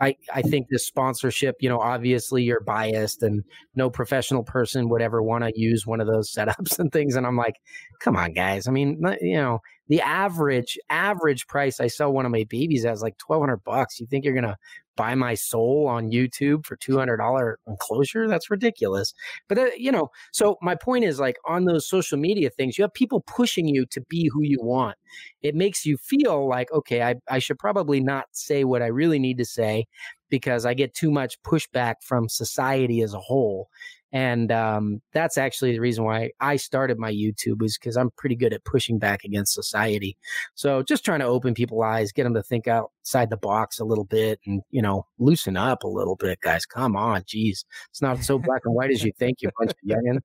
I, 0.00 0.16
I 0.34 0.42
think 0.42 0.68
this 0.68 0.86
sponsorship, 0.86 1.56
you 1.60 1.68
know, 1.68 1.78
obviously 1.78 2.42
you're 2.42 2.60
biased 2.60 3.22
and 3.22 3.44
no 3.74 3.90
professional 3.90 4.42
person 4.42 4.88
would 4.88 5.02
ever 5.02 5.22
want 5.22 5.44
to 5.44 5.52
use 5.54 5.86
one 5.86 6.00
of 6.00 6.06
those 6.06 6.32
setups 6.34 6.78
and 6.78 6.90
things. 6.90 7.16
And 7.16 7.26
I'm 7.26 7.36
like, 7.36 7.56
come 8.00 8.16
on, 8.16 8.32
guys. 8.32 8.66
I 8.66 8.70
mean, 8.70 9.00
you 9.20 9.36
know, 9.36 9.60
the 9.90 10.00
average, 10.00 10.78
average 10.88 11.48
price 11.48 11.80
I 11.80 11.88
sell 11.88 12.12
one 12.12 12.24
of 12.24 12.30
my 12.30 12.44
babies 12.48 12.84
as 12.84 13.02
like 13.02 13.16
1200 13.26 13.64
bucks. 13.64 13.98
You 13.98 14.06
think 14.06 14.24
you're 14.24 14.40
to 14.40 14.56
buy 14.96 15.16
my 15.16 15.34
soul 15.34 15.88
on 15.88 16.12
YouTube 16.12 16.64
for 16.64 16.76
$200 16.76 17.54
enclosure? 17.66 18.28
That's 18.28 18.52
ridiculous. 18.52 19.12
But, 19.48 19.58
uh, 19.58 19.66
you 19.76 19.90
know, 19.90 20.10
so 20.30 20.58
my 20.62 20.76
point 20.76 21.04
is 21.04 21.18
like 21.18 21.38
on 21.44 21.64
those 21.64 21.88
social 21.88 22.18
media 22.18 22.50
things, 22.50 22.78
you 22.78 22.82
have 22.82 22.94
people 22.94 23.22
pushing 23.22 23.66
you 23.66 23.84
to 23.86 24.00
be 24.02 24.30
who 24.32 24.44
you 24.44 24.58
want. 24.62 24.96
It 25.42 25.56
makes 25.56 25.84
you 25.84 25.96
feel 25.96 26.48
like, 26.48 26.70
okay, 26.72 27.02
I, 27.02 27.16
I 27.28 27.40
should 27.40 27.58
probably 27.58 27.98
not 28.00 28.26
say 28.30 28.62
what 28.62 28.82
I 28.82 28.86
really 28.86 29.18
need 29.18 29.38
to 29.38 29.44
say 29.44 29.86
because 30.28 30.64
I 30.64 30.74
get 30.74 30.94
too 30.94 31.10
much 31.10 31.42
pushback 31.42 31.96
from 32.02 32.28
society 32.28 33.02
as 33.02 33.12
a 33.12 33.18
whole. 33.18 33.68
And 34.12 34.50
um, 34.50 35.02
that's 35.12 35.38
actually 35.38 35.72
the 35.72 35.80
reason 35.80 36.04
why 36.04 36.30
I 36.40 36.56
started 36.56 36.98
my 36.98 37.12
YouTube 37.12 37.62
is 37.62 37.78
because 37.78 37.96
I'm 37.96 38.10
pretty 38.16 38.36
good 38.36 38.52
at 38.52 38.64
pushing 38.64 38.98
back 38.98 39.24
against 39.24 39.54
society. 39.54 40.16
So 40.54 40.82
just 40.82 41.04
trying 41.04 41.20
to 41.20 41.26
open 41.26 41.54
people's 41.54 41.84
eyes, 41.84 42.12
get 42.12 42.24
them 42.24 42.34
to 42.34 42.42
think 42.42 42.66
outside 42.66 43.30
the 43.30 43.36
box 43.36 43.78
a 43.78 43.84
little 43.84 44.04
bit, 44.04 44.40
and 44.46 44.62
you 44.70 44.82
know, 44.82 45.06
loosen 45.18 45.56
up 45.56 45.84
a 45.84 45.88
little 45.88 46.16
bit, 46.16 46.40
guys. 46.40 46.66
Come 46.66 46.96
on, 46.96 47.22
geez, 47.26 47.64
it's 47.90 48.02
not 48.02 48.18
so 48.24 48.38
black 48.38 48.62
and 48.64 48.74
white 48.74 48.90
as 48.90 49.04
you 49.04 49.12
think, 49.18 49.38
you 49.42 49.50
bunch 49.58 49.72
of 49.72 49.88
youngin. 49.88 50.20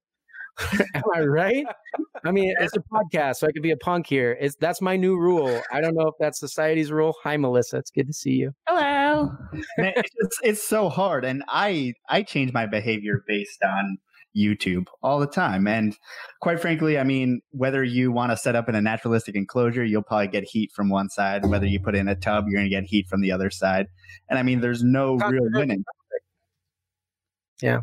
Am 0.93 1.03
I 1.13 1.21
right? 1.21 1.65
I 2.23 2.31
mean, 2.31 2.53
it's 2.59 2.75
a 2.75 2.79
podcast, 2.79 3.37
so 3.37 3.47
I 3.47 3.51
could 3.51 3.61
be 3.61 3.71
a 3.71 3.77
punk 3.77 4.07
here. 4.07 4.37
It's 4.39 4.55
that's 4.55 4.81
my 4.81 4.95
new 4.95 5.17
rule. 5.17 5.61
I 5.71 5.81
don't 5.81 5.95
know 5.95 6.07
if 6.07 6.15
that's 6.19 6.39
society's 6.39 6.91
rule. 6.91 7.15
Hi, 7.23 7.37
Melissa. 7.37 7.77
It's 7.77 7.91
good 7.91 8.07
to 8.07 8.13
see 8.13 8.31
you. 8.31 8.51
Hello. 8.67 9.31
it's, 9.77 10.39
it's 10.43 10.63
so 10.67 10.89
hard, 10.89 11.25
and 11.25 11.43
I 11.47 11.93
I 12.09 12.23
change 12.23 12.53
my 12.53 12.65
behavior 12.65 13.23
based 13.27 13.63
on 13.63 13.97
YouTube 14.35 14.87
all 15.01 15.19
the 15.19 15.27
time. 15.27 15.67
And 15.67 15.95
quite 16.41 16.59
frankly, 16.59 16.99
I 16.99 17.03
mean, 17.03 17.41
whether 17.51 17.83
you 17.83 18.11
want 18.11 18.31
to 18.31 18.37
set 18.37 18.55
up 18.55 18.67
in 18.69 18.75
a 18.75 18.81
naturalistic 18.81 19.35
enclosure, 19.35 19.83
you'll 19.83 20.03
probably 20.03 20.27
get 20.27 20.43
heat 20.43 20.71
from 20.73 20.89
one 20.89 21.09
side. 21.09 21.45
Whether 21.45 21.65
you 21.65 21.79
put 21.79 21.95
in 21.95 22.07
a 22.07 22.15
tub, 22.15 22.45
you're 22.47 22.59
going 22.59 22.69
to 22.69 22.75
get 22.75 22.83
heat 22.83 23.07
from 23.07 23.21
the 23.21 23.31
other 23.31 23.49
side. 23.49 23.87
And 24.29 24.37
I 24.37 24.43
mean, 24.43 24.59
there's 24.59 24.83
no 24.83 25.15
real 25.15 25.47
winning. 25.53 25.83
Yeah. 27.61 27.81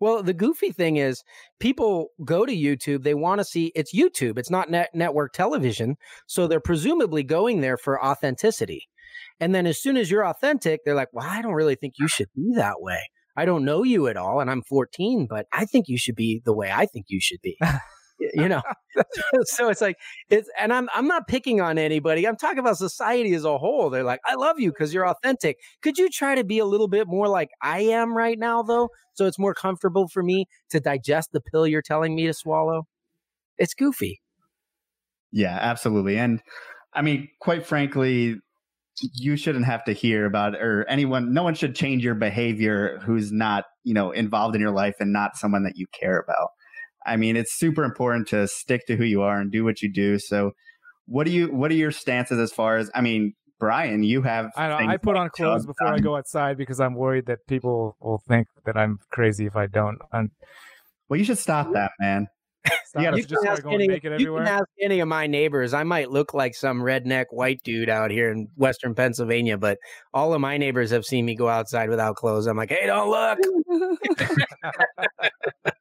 Well, 0.00 0.22
the 0.22 0.34
goofy 0.34 0.72
thing 0.72 0.96
is 0.96 1.22
people 1.60 2.08
go 2.24 2.44
to 2.44 2.52
YouTube, 2.52 3.02
they 3.02 3.14
want 3.14 3.40
to 3.40 3.44
see 3.44 3.72
it's 3.74 3.94
YouTube, 3.94 4.38
it's 4.38 4.50
not 4.50 4.70
net 4.70 4.90
network 4.94 5.32
television. 5.32 5.96
So 6.26 6.46
they're 6.46 6.60
presumably 6.60 7.22
going 7.22 7.60
there 7.60 7.76
for 7.76 8.02
authenticity. 8.04 8.88
And 9.40 9.54
then 9.54 9.66
as 9.66 9.80
soon 9.80 9.96
as 9.96 10.10
you're 10.10 10.26
authentic, 10.26 10.80
they're 10.84 10.94
like, 10.94 11.12
well, 11.12 11.26
I 11.28 11.42
don't 11.42 11.54
really 11.54 11.74
think 11.74 11.94
you 11.98 12.08
should 12.08 12.28
be 12.34 12.52
that 12.56 12.80
way. 12.80 13.00
I 13.36 13.44
don't 13.44 13.64
know 13.64 13.82
you 13.82 14.08
at 14.08 14.16
all, 14.16 14.40
and 14.40 14.50
I'm 14.50 14.62
14, 14.62 15.26
but 15.28 15.46
I 15.52 15.64
think 15.64 15.88
you 15.88 15.96
should 15.96 16.16
be 16.16 16.42
the 16.44 16.52
way 16.52 16.70
I 16.70 16.84
think 16.86 17.06
you 17.08 17.18
should 17.20 17.40
be 17.40 17.58
you 18.34 18.48
know? 18.48 18.62
So 19.44 19.70
it's 19.70 19.80
like 19.80 19.96
it's 20.28 20.50
and 20.60 20.70
i'm 20.70 20.90
i'm 20.94 21.06
not 21.06 21.26
picking 21.26 21.62
on 21.62 21.78
anybody. 21.78 22.28
I'm 22.28 22.36
talking 22.36 22.58
about 22.58 22.76
society 22.76 23.32
as 23.32 23.44
a 23.44 23.56
whole. 23.56 23.88
They're 23.88 24.04
like 24.04 24.20
i 24.26 24.34
love 24.34 24.60
you 24.60 24.70
because 24.70 24.92
you're 24.92 25.08
authentic. 25.08 25.56
Could 25.80 25.96
you 25.96 26.10
try 26.10 26.34
to 26.34 26.44
be 26.44 26.58
a 26.58 26.66
little 26.66 26.88
bit 26.88 27.06
more 27.06 27.26
like 27.26 27.48
i 27.62 27.80
am 27.80 28.14
right 28.14 28.38
now 28.38 28.62
though? 28.62 28.90
So 29.14 29.26
it's 29.26 29.38
more 29.38 29.54
comfortable 29.54 30.08
for 30.08 30.22
me 30.22 30.46
to 30.70 30.80
digest 30.80 31.32
the 31.32 31.40
pill 31.40 31.66
you're 31.66 31.82
telling 31.82 32.14
me 32.14 32.26
to 32.26 32.34
swallow? 32.34 32.86
It's 33.56 33.72
goofy. 33.72 34.20
Yeah 35.30 35.58
absolutely 35.60 36.18
and 36.18 36.42
i 36.92 37.00
mean 37.00 37.28
quite 37.40 37.64
frankly 37.64 38.36
you 39.14 39.36
shouldn't 39.36 39.64
have 39.64 39.82
to 39.84 39.94
hear 39.94 40.26
about 40.26 40.54
or 40.54 40.84
anyone 40.86 41.32
no 41.32 41.42
one 41.42 41.54
should 41.54 41.74
change 41.74 42.04
your 42.04 42.14
behavior 42.14 43.00
who's 43.06 43.32
not 43.32 43.64
you 43.84 43.94
know, 43.94 44.10
involved 44.10 44.54
in 44.54 44.60
your 44.60 44.70
life 44.70 44.96
and 45.00 45.12
not 45.12 45.36
someone 45.36 45.64
that 45.64 45.76
you 45.76 45.86
care 45.98 46.18
about. 46.18 46.50
I 47.06 47.16
mean, 47.16 47.36
it's 47.36 47.54
super 47.54 47.84
important 47.84 48.28
to 48.28 48.46
stick 48.48 48.86
to 48.86 48.96
who 48.96 49.04
you 49.04 49.22
are 49.22 49.40
and 49.40 49.50
do 49.50 49.64
what 49.64 49.82
you 49.82 49.92
do. 49.92 50.18
So, 50.18 50.52
what 51.06 51.26
do 51.26 51.32
you 51.32 51.48
what 51.48 51.70
are 51.70 51.74
your 51.74 51.90
stances 51.90 52.38
as 52.38 52.52
far 52.52 52.76
as 52.76 52.90
I 52.94 53.00
mean, 53.00 53.34
Brian, 53.58 54.02
you 54.02 54.22
have 54.22 54.50
I 54.56 54.68
know, 54.68 54.76
I 54.76 54.96
put 54.96 55.14
like 55.14 55.22
on 55.22 55.30
clothes 55.30 55.66
before 55.66 55.88
I 55.88 55.98
go 55.98 56.16
outside 56.16 56.56
because 56.56 56.80
I'm 56.80 56.94
worried 56.94 57.26
that 57.26 57.46
people 57.46 57.96
will 58.00 58.22
think 58.28 58.48
that 58.64 58.76
I'm 58.76 58.98
crazy 59.10 59.46
if 59.46 59.56
I 59.56 59.66
don't. 59.66 59.98
I'm, 60.12 60.30
well, 61.08 61.18
you 61.18 61.24
should 61.24 61.38
stop 61.38 61.72
that, 61.72 61.92
man. 62.00 62.26
Stop, 62.84 63.02
You 63.02 63.16
you 63.16 63.24
just 63.24 63.42
start 63.42 63.62
going 63.62 63.74
any, 63.74 63.88
naked 63.88 64.20
you 64.20 64.34
can 64.34 64.46
ask 64.46 64.64
any 64.80 65.00
of 65.00 65.08
my 65.08 65.26
neighbors. 65.26 65.74
I 65.74 65.84
might 65.84 66.10
look 66.10 66.34
like 66.34 66.54
some 66.54 66.80
redneck 66.80 67.26
white 67.30 67.62
dude 67.62 67.88
out 67.88 68.10
here 68.10 68.30
in 68.30 68.48
Western 68.56 68.94
Pennsylvania, 68.94 69.58
but 69.58 69.78
all 70.12 70.34
of 70.34 70.40
my 70.40 70.56
neighbors 70.58 70.90
have 70.90 71.04
seen 71.04 71.24
me 71.24 71.34
go 71.34 71.48
outside 71.48 71.88
without 71.88 72.16
clothes. 72.16 72.46
I'm 72.46 72.56
like, 72.56 72.70
hey, 72.70 72.86
don't 72.86 73.10
look. 73.10 73.38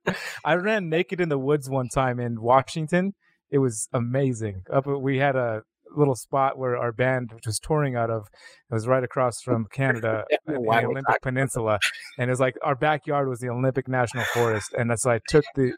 I 0.45 0.55
ran 0.55 0.89
naked 0.89 1.21
in 1.21 1.29
the 1.29 1.37
woods 1.37 1.69
one 1.69 1.89
time 1.89 2.19
in 2.19 2.41
Washington. 2.41 3.13
It 3.49 3.59
was 3.59 3.87
amazing. 3.93 4.63
Up 4.71 4.87
uh, 4.87 4.97
we 4.97 5.17
had 5.17 5.35
a 5.35 5.63
little 5.95 6.15
spot 6.15 6.57
where 6.57 6.77
our 6.77 6.91
band, 6.91 7.31
which 7.33 7.45
was 7.45 7.59
touring 7.59 7.95
out 7.95 8.09
of, 8.09 8.27
it 8.69 8.73
was 8.73 8.87
right 8.87 9.03
across 9.03 9.41
from 9.43 9.67
Canada, 9.71 10.23
uh, 10.31 10.35
the 10.53 10.57
Olympic 10.57 11.21
Peninsula, 11.21 11.79
and 12.17 12.29
it 12.29 12.31
was 12.31 12.39
like 12.39 12.55
our 12.63 12.75
backyard 12.75 13.27
was 13.27 13.39
the 13.39 13.49
Olympic 13.49 13.87
National 13.87 14.23
Forest, 14.25 14.73
and 14.77 14.91
so 14.97 15.11
I 15.11 15.19
took 15.27 15.43
the 15.55 15.73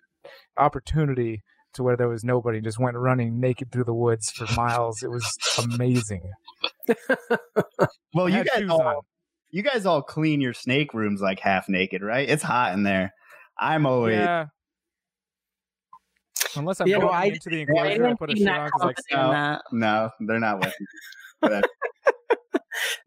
opportunity 0.57 1.43
to 1.73 1.83
where 1.83 1.97
there 1.97 2.07
was 2.09 2.23
nobody, 2.23 2.61
just 2.61 2.77
went 2.79 2.95
running 2.97 3.39
naked 3.39 3.71
through 3.71 3.85
the 3.85 3.93
woods 3.93 4.29
for 4.31 4.45
miles. 4.55 5.01
It 5.03 5.09
was 5.09 5.25
amazing. 5.63 6.21
Well, 8.13 8.29
you 8.29 8.43
guys 8.43 8.69
all 8.69 8.81
on. 8.81 8.95
you 9.51 9.63
guys 9.63 9.85
all 9.85 10.01
clean 10.03 10.39
your 10.41 10.53
snake 10.53 10.93
rooms 10.93 11.21
like 11.21 11.39
half 11.39 11.67
naked, 11.67 12.01
right? 12.03 12.29
It's 12.29 12.43
hot 12.43 12.73
in 12.73 12.83
there. 12.83 13.11
I'm 13.59 13.85
always 13.85 14.17
Yeah. 14.17 14.45
Unless 16.55 16.81
I'm 16.81 16.87
Yeah, 16.87 16.95
going 16.97 17.07
well, 17.07 17.15
I- 17.15 17.25
into 17.25 17.49
the 17.49 17.61
enclosure, 17.61 17.85
I, 17.85 17.97
don't 17.97 18.19
put 18.19 18.29
a 18.29 18.33
Be 18.33 18.43
shirt 18.43 18.49
on 18.57 18.65
because 18.65 18.81
like 18.83 18.95
confident 19.09 19.25
in 19.25 19.31
that. 19.31 19.61
no, 19.71 20.09
they're 20.19 20.39
not 20.39 20.59
with. 20.59 20.73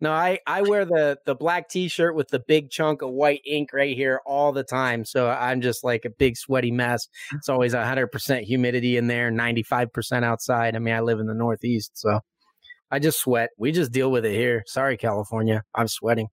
No, 0.00 0.12
I, 0.12 0.38
I 0.46 0.62
wear 0.62 0.84
the, 0.84 1.18
the 1.26 1.34
black 1.34 1.68
t 1.68 1.88
shirt 1.88 2.14
with 2.14 2.28
the 2.28 2.38
big 2.38 2.70
chunk 2.70 3.02
of 3.02 3.10
white 3.10 3.42
ink 3.44 3.72
right 3.72 3.96
here 3.96 4.20
all 4.26 4.52
the 4.52 4.64
time. 4.64 5.04
So 5.04 5.28
I'm 5.28 5.60
just 5.60 5.84
like 5.84 6.04
a 6.04 6.10
big 6.10 6.36
sweaty 6.36 6.70
mess. 6.70 7.08
It's 7.32 7.48
always 7.48 7.74
100% 7.74 8.42
humidity 8.42 8.96
in 8.96 9.06
there, 9.06 9.30
95% 9.30 10.24
outside. 10.24 10.76
I 10.76 10.78
mean, 10.78 10.94
I 10.94 11.00
live 11.00 11.20
in 11.20 11.26
the 11.26 11.34
Northeast, 11.34 11.92
so 11.94 12.20
I 12.90 12.98
just 12.98 13.18
sweat. 13.20 13.50
We 13.58 13.72
just 13.72 13.92
deal 13.92 14.10
with 14.10 14.24
it 14.24 14.34
here. 14.34 14.62
Sorry, 14.66 14.96
California. 14.96 15.62
I'm 15.74 15.88
sweating. 15.88 16.28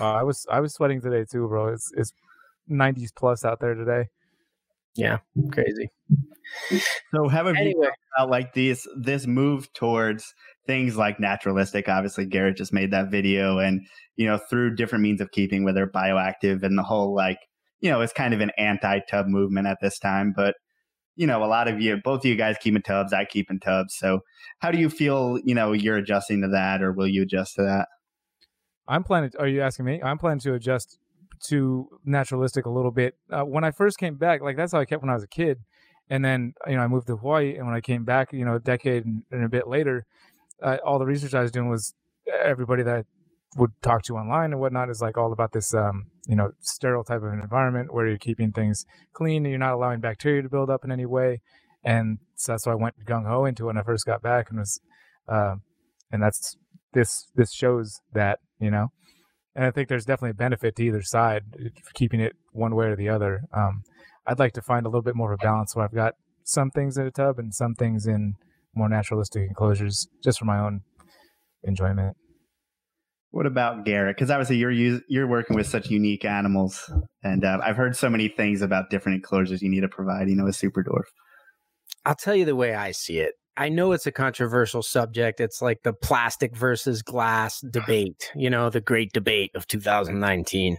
Uh, 0.00 0.12
I 0.12 0.22
was 0.22 0.46
I 0.50 0.60
was 0.60 0.72
sweating 0.72 1.00
today 1.00 1.24
too, 1.30 1.46
bro. 1.46 1.68
It's 1.68 1.90
it's 1.96 2.12
90s 2.70 3.10
plus 3.14 3.44
out 3.44 3.60
there 3.60 3.74
today. 3.74 4.08
Yeah, 4.98 5.18
crazy. 5.52 5.90
So, 7.14 7.28
how 7.28 7.46
have 7.46 7.54
you 7.54 7.62
Anyway, 7.62 7.88
about 8.16 8.30
like 8.30 8.52
this 8.52 8.86
this 8.96 9.28
move 9.28 9.72
towards 9.72 10.34
things 10.66 10.96
like 10.96 11.20
naturalistic? 11.20 11.88
Obviously, 11.88 12.26
Garrett 12.26 12.56
just 12.56 12.72
made 12.72 12.90
that 12.90 13.08
video, 13.08 13.58
and 13.58 13.86
you 14.16 14.26
know, 14.26 14.38
through 14.38 14.74
different 14.74 15.02
means 15.02 15.20
of 15.20 15.30
keeping, 15.30 15.64
whether 15.64 15.86
bioactive 15.86 16.64
and 16.64 16.76
the 16.76 16.82
whole 16.82 17.14
like, 17.14 17.38
you 17.80 17.90
know, 17.90 18.00
it's 18.00 18.12
kind 18.12 18.34
of 18.34 18.40
an 18.40 18.50
anti-tub 18.58 19.26
movement 19.28 19.68
at 19.68 19.78
this 19.80 20.00
time. 20.00 20.32
But 20.34 20.56
you 21.14 21.28
know, 21.28 21.44
a 21.44 21.46
lot 21.46 21.68
of 21.68 21.80
you, 21.80 21.98
both 22.02 22.22
of 22.22 22.24
you 22.24 22.34
guys 22.34 22.56
keep 22.60 22.74
in 22.74 22.82
tubs. 22.82 23.12
I 23.12 23.24
keep 23.24 23.52
in 23.52 23.60
tubs. 23.60 23.94
So, 23.96 24.20
how 24.58 24.72
do 24.72 24.78
you 24.78 24.90
feel? 24.90 25.38
You 25.44 25.54
know, 25.54 25.72
you're 25.72 25.96
adjusting 25.96 26.42
to 26.42 26.48
that, 26.48 26.82
or 26.82 26.92
will 26.92 27.08
you 27.08 27.22
adjust 27.22 27.54
to 27.54 27.62
that? 27.62 27.86
I'm 28.88 29.04
planning. 29.04 29.30
Are 29.38 29.46
you 29.46 29.60
asking 29.60 29.84
me? 29.84 30.02
I'm 30.02 30.18
planning 30.18 30.40
to 30.40 30.54
adjust 30.54 30.98
to 31.46 31.88
naturalistic 32.04 32.66
a 32.66 32.70
little 32.70 32.90
bit. 32.90 33.16
Uh, 33.30 33.44
when 33.44 33.64
I 33.64 33.70
first 33.70 33.98
came 33.98 34.16
back, 34.16 34.40
like 34.40 34.56
that's 34.56 34.72
how 34.72 34.80
I 34.80 34.84
kept 34.84 35.02
when 35.02 35.10
I 35.10 35.14
was 35.14 35.24
a 35.24 35.28
kid, 35.28 35.58
and 36.10 36.24
then 36.24 36.54
you 36.66 36.76
know 36.76 36.82
I 36.82 36.88
moved 36.88 37.06
to 37.08 37.16
Hawaii, 37.16 37.56
and 37.56 37.66
when 37.66 37.74
I 37.74 37.80
came 37.80 38.04
back, 38.04 38.32
you 38.32 38.44
know, 38.44 38.56
a 38.56 38.60
decade 38.60 39.04
and, 39.04 39.22
and 39.30 39.44
a 39.44 39.48
bit 39.48 39.68
later, 39.68 40.06
uh, 40.62 40.78
all 40.84 40.98
the 40.98 41.06
research 41.06 41.34
I 41.34 41.42
was 41.42 41.50
doing 41.50 41.68
was 41.68 41.94
everybody 42.44 42.82
that 42.82 42.96
I 42.96 43.04
would 43.56 43.70
talk 43.82 44.02
to 44.04 44.16
online 44.16 44.52
and 44.52 44.60
whatnot 44.60 44.90
is 44.90 45.00
like 45.00 45.16
all 45.16 45.32
about 45.32 45.52
this, 45.52 45.74
um, 45.74 46.06
you 46.26 46.36
know, 46.36 46.50
sterile 46.60 47.04
type 47.04 47.22
of 47.22 47.32
an 47.32 47.40
environment 47.40 47.92
where 47.92 48.06
you're 48.06 48.18
keeping 48.18 48.52
things 48.52 48.84
clean 49.14 49.44
and 49.44 49.50
you're 49.50 49.58
not 49.58 49.72
allowing 49.72 50.00
bacteria 50.00 50.42
to 50.42 50.48
build 50.48 50.68
up 50.68 50.84
in 50.84 50.92
any 50.92 51.06
way. 51.06 51.40
And 51.84 52.18
so 52.34 52.52
that's 52.52 52.66
why 52.66 52.72
I 52.72 52.76
went 52.76 53.04
gung 53.06 53.26
ho 53.26 53.44
into 53.44 53.64
it 53.64 53.66
when 53.68 53.78
I 53.78 53.82
first 53.82 54.04
got 54.04 54.20
back, 54.20 54.50
and 54.50 54.58
was, 54.58 54.80
um, 55.28 55.62
and 56.10 56.22
that's 56.22 56.56
this 56.92 57.30
this 57.34 57.52
shows 57.52 58.00
that 58.12 58.40
you 58.60 58.70
know 58.70 58.88
and 59.54 59.64
I 59.64 59.70
think 59.70 59.88
there's 59.88 60.04
definitely 60.04 60.30
a 60.30 60.34
benefit 60.34 60.76
to 60.76 60.84
either 60.84 61.02
side, 61.02 61.42
keeping 61.94 62.20
it 62.20 62.34
one 62.52 62.74
way 62.74 62.86
or 62.86 62.96
the 62.96 63.08
other. 63.08 63.42
Um, 63.52 63.82
I'd 64.26 64.38
like 64.38 64.52
to 64.54 64.62
find 64.62 64.86
a 64.86 64.88
little 64.88 65.02
bit 65.02 65.16
more 65.16 65.32
of 65.32 65.40
a 65.40 65.44
balance 65.44 65.74
where 65.74 65.84
I've 65.84 65.94
got 65.94 66.14
some 66.44 66.70
things 66.70 66.96
in 66.96 67.06
a 67.06 67.10
tub 67.10 67.38
and 67.38 67.54
some 67.54 67.74
things 67.74 68.06
in 68.06 68.34
more 68.74 68.88
naturalistic 68.88 69.48
enclosures, 69.48 70.06
just 70.22 70.38
for 70.38 70.44
my 70.44 70.58
own 70.58 70.80
enjoyment. 71.64 72.16
What 73.30 73.46
about 73.46 73.84
Garrett? 73.84 74.16
Because 74.16 74.30
obviously 74.30 74.56
you're 74.56 74.72
us- 74.72 75.02
you're 75.08 75.26
working 75.26 75.54
with 75.54 75.66
such 75.66 75.90
unique 75.90 76.24
animals, 76.24 76.90
and 77.22 77.44
uh, 77.44 77.58
I've 77.62 77.76
heard 77.76 77.94
so 77.96 78.08
many 78.08 78.28
things 78.28 78.62
about 78.62 78.88
different 78.90 79.16
enclosures 79.16 79.60
you 79.60 79.68
need 79.68 79.82
to 79.82 79.88
provide. 79.88 80.28
You 80.28 80.36
know, 80.36 80.46
a 80.46 80.52
super 80.52 80.82
dwarf. 80.82 81.04
I'll 82.06 82.14
tell 82.14 82.34
you 82.34 82.46
the 82.46 82.56
way 82.56 82.74
I 82.74 82.92
see 82.92 83.18
it. 83.18 83.34
I 83.58 83.68
know 83.68 83.90
it's 83.90 84.06
a 84.06 84.12
controversial 84.12 84.82
subject. 84.82 85.40
It's 85.40 85.60
like 85.60 85.82
the 85.82 85.92
plastic 85.92 86.54
versus 86.56 87.02
glass 87.02 87.60
debate, 87.60 88.30
you 88.36 88.48
know, 88.48 88.70
the 88.70 88.80
great 88.80 89.12
debate 89.12 89.50
of 89.56 89.66
2019. 89.66 90.78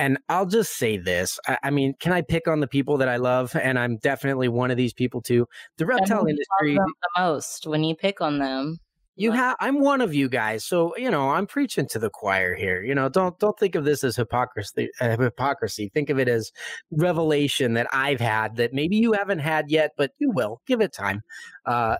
And 0.00 0.18
I'll 0.28 0.46
just 0.46 0.76
say 0.76 0.96
this. 0.96 1.38
I, 1.46 1.58
I 1.62 1.70
mean, 1.70 1.94
can 2.00 2.12
I 2.12 2.22
pick 2.22 2.48
on 2.48 2.58
the 2.58 2.66
people 2.66 2.98
that 2.98 3.08
I 3.08 3.18
love? 3.18 3.54
And 3.54 3.78
I'm 3.78 3.98
definitely 3.98 4.48
one 4.48 4.72
of 4.72 4.76
these 4.76 4.92
people 4.92 5.22
too. 5.22 5.46
The 5.76 5.86
reptile 5.86 6.24
who 6.24 6.26
do 6.26 6.32
you 6.32 6.38
love 6.50 6.66
industry, 6.66 6.74
the 6.74 7.20
most 7.20 7.66
when 7.68 7.84
you 7.84 7.94
pick 7.94 8.20
on 8.20 8.40
them. 8.40 8.80
You 9.18 9.32
have 9.32 9.56
i'm 9.58 9.80
one 9.80 10.00
of 10.00 10.14
you 10.14 10.28
guys 10.28 10.64
so 10.64 10.96
you 10.96 11.10
know 11.10 11.30
i'm 11.30 11.46
preaching 11.46 11.86
to 11.86 11.98
the 11.98 12.08
choir 12.08 12.54
here 12.54 12.82
you 12.84 12.94
know 12.94 13.08
don't 13.08 13.36
don't 13.40 13.58
think 13.58 13.74
of 13.74 13.84
this 13.84 14.04
as 14.04 14.14
hypocrisy 14.14 14.88
uh, 15.00 15.16
hypocrisy 15.16 15.90
think 15.92 16.08
of 16.08 16.20
it 16.20 16.28
as 16.28 16.52
revelation 16.92 17.74
that 17.74 17.88
i've 17.92 18.20
had 18.20 18.54
that 18.54 18.72
maybe 18.72 18.96
you 18.96 19.12
haven't 19.12 19.40
had 19.40 19.68
yet 19.70 19.90
but 19.96 20.12
you 20.18 20.30
will 20.30 20.60
give 20.66 20.80
it 20.80 20.92
time 20.92 21.20
uh, 21.66 21.96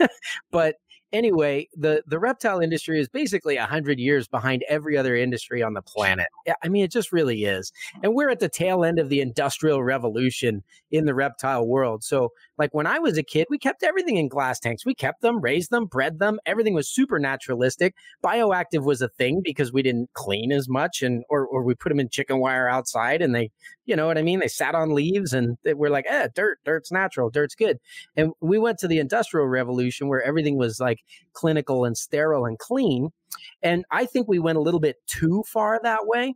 but 0.50 0.76
anyway 1.12 1.68
the 1.76 2.02
the 2.06 2.18
reptile 2.18 2.60
industry 2.60 2.98
is 3.00 3.08
basically 3.08 3.56
100 3.56 3.98
years 3.98 4.28
behind 4.28 4.64
every 4.68 4.96
other 4.96 5.14
industry 5.16 5.62
on 5.62 5.74
the 5.74 5.82
planet 5.82 6.28
i 6.62 6.68
mean 6.68 6.84
it 6.84 6.92
just 6.92 7.12
really 7.12 7.44
is 7.44 7.72
and 8.02 8.14
we're 8.14 8.30
at 8.30 8.40
the 8.40 8.48
tail 8.48 8.84
end 8.84 8.98
of 8.98 9.08
the 9.08 9.20
industrial 9.20 9.82
revolution 9.82 10.62
in 10.90 11.04
the 11.04 11.14
reptile 11.14 11.66
world 11.66 12.02
so 12.02 12.30
like 12.62 12.72
when 12.72 12.86
I 12.86 13.00
was 13.00 13.18
a 13.18 13.24
kid, 13.24 13.48
we 13.50 13.58
kept 13.58 13.82
everything 13.82 14.18
in 14.18 14.28
glass 14.28 14.60
tanks. 14.60 14.86
We 14.86 14.94
kept 14.94 15.20
them, 15.20 15.40
raised 15.40 15.70
them, 15.70 15.86
bred 15.86 16.20
them. 16.20 16.38
Everything 16.46 16.74
was 16.74 16.88
super 16.88 17.18
naturalistic. 17.18 17.96
Bioactive 18.24 18.84
was 18.84 19.02
a 19.02 19.08
thing 19.08 19.40
because 19.42 19.72
we 19.72 19.82
didn't 19.82 20.12
clean 20.12 20.52
as 20.52 20.68
much, 20.68 21.02
and 21.02 21.24
or 21.28 21.44
or 21.44 21.64
we 21.64 21.74
put 21.74 21.88
them 21.88 21.98
in 21.98 22.08
chicken 22.08 22.38
wire 22.38 22.68
outside, 22.68 23.20
and 23.20 23.34
they, 23.34 23.50
you 23.84 23.96
know 23.96 24.06
what 24.06 24.16
I 24.16 24.22
mean. 24.22 24.38
They 24.38 24.46
sat 24.46 24.76
on 24.76 24.94
leaves, 24.94 25.32
and 25.32 25.58
they, 25.64 25.74
we're 25.74 25.90
like, 25.90 26.04
eh, 26.08 26.28
dirt, 26.32 26.58
dirt's 26.64 26.92
natural, 26.92 27.30
dirt's 27.30 27.56
good. 27.56 27.78
And 28.16 28.30
we 28.40 28.60
went 28.60 28.78
to 28.78 28.86
the 28.86 29.00
industrial 29.00 29.48
revolution 29.48 30.06
where 30.06 30.22
everything 30.22 30.56
was 30.56 30.78
like 30.78 31.00
clinical 31.32 31.84
and 31.84 31.96
sterile 31.96 32.46
and 32.46 32.58
clean. 32.58 33.10
And 33.62 33.84
I 33.90 34.06
think 34.06 34.28
we 34.28 34.38
went 34.38 34.58
a 34.58 34.62
little 34.62 34.80
bit 34.80 34.96
too 35.06 35.42
far 35.46 35.80
that 35.82 36.06
way 36.06 36.34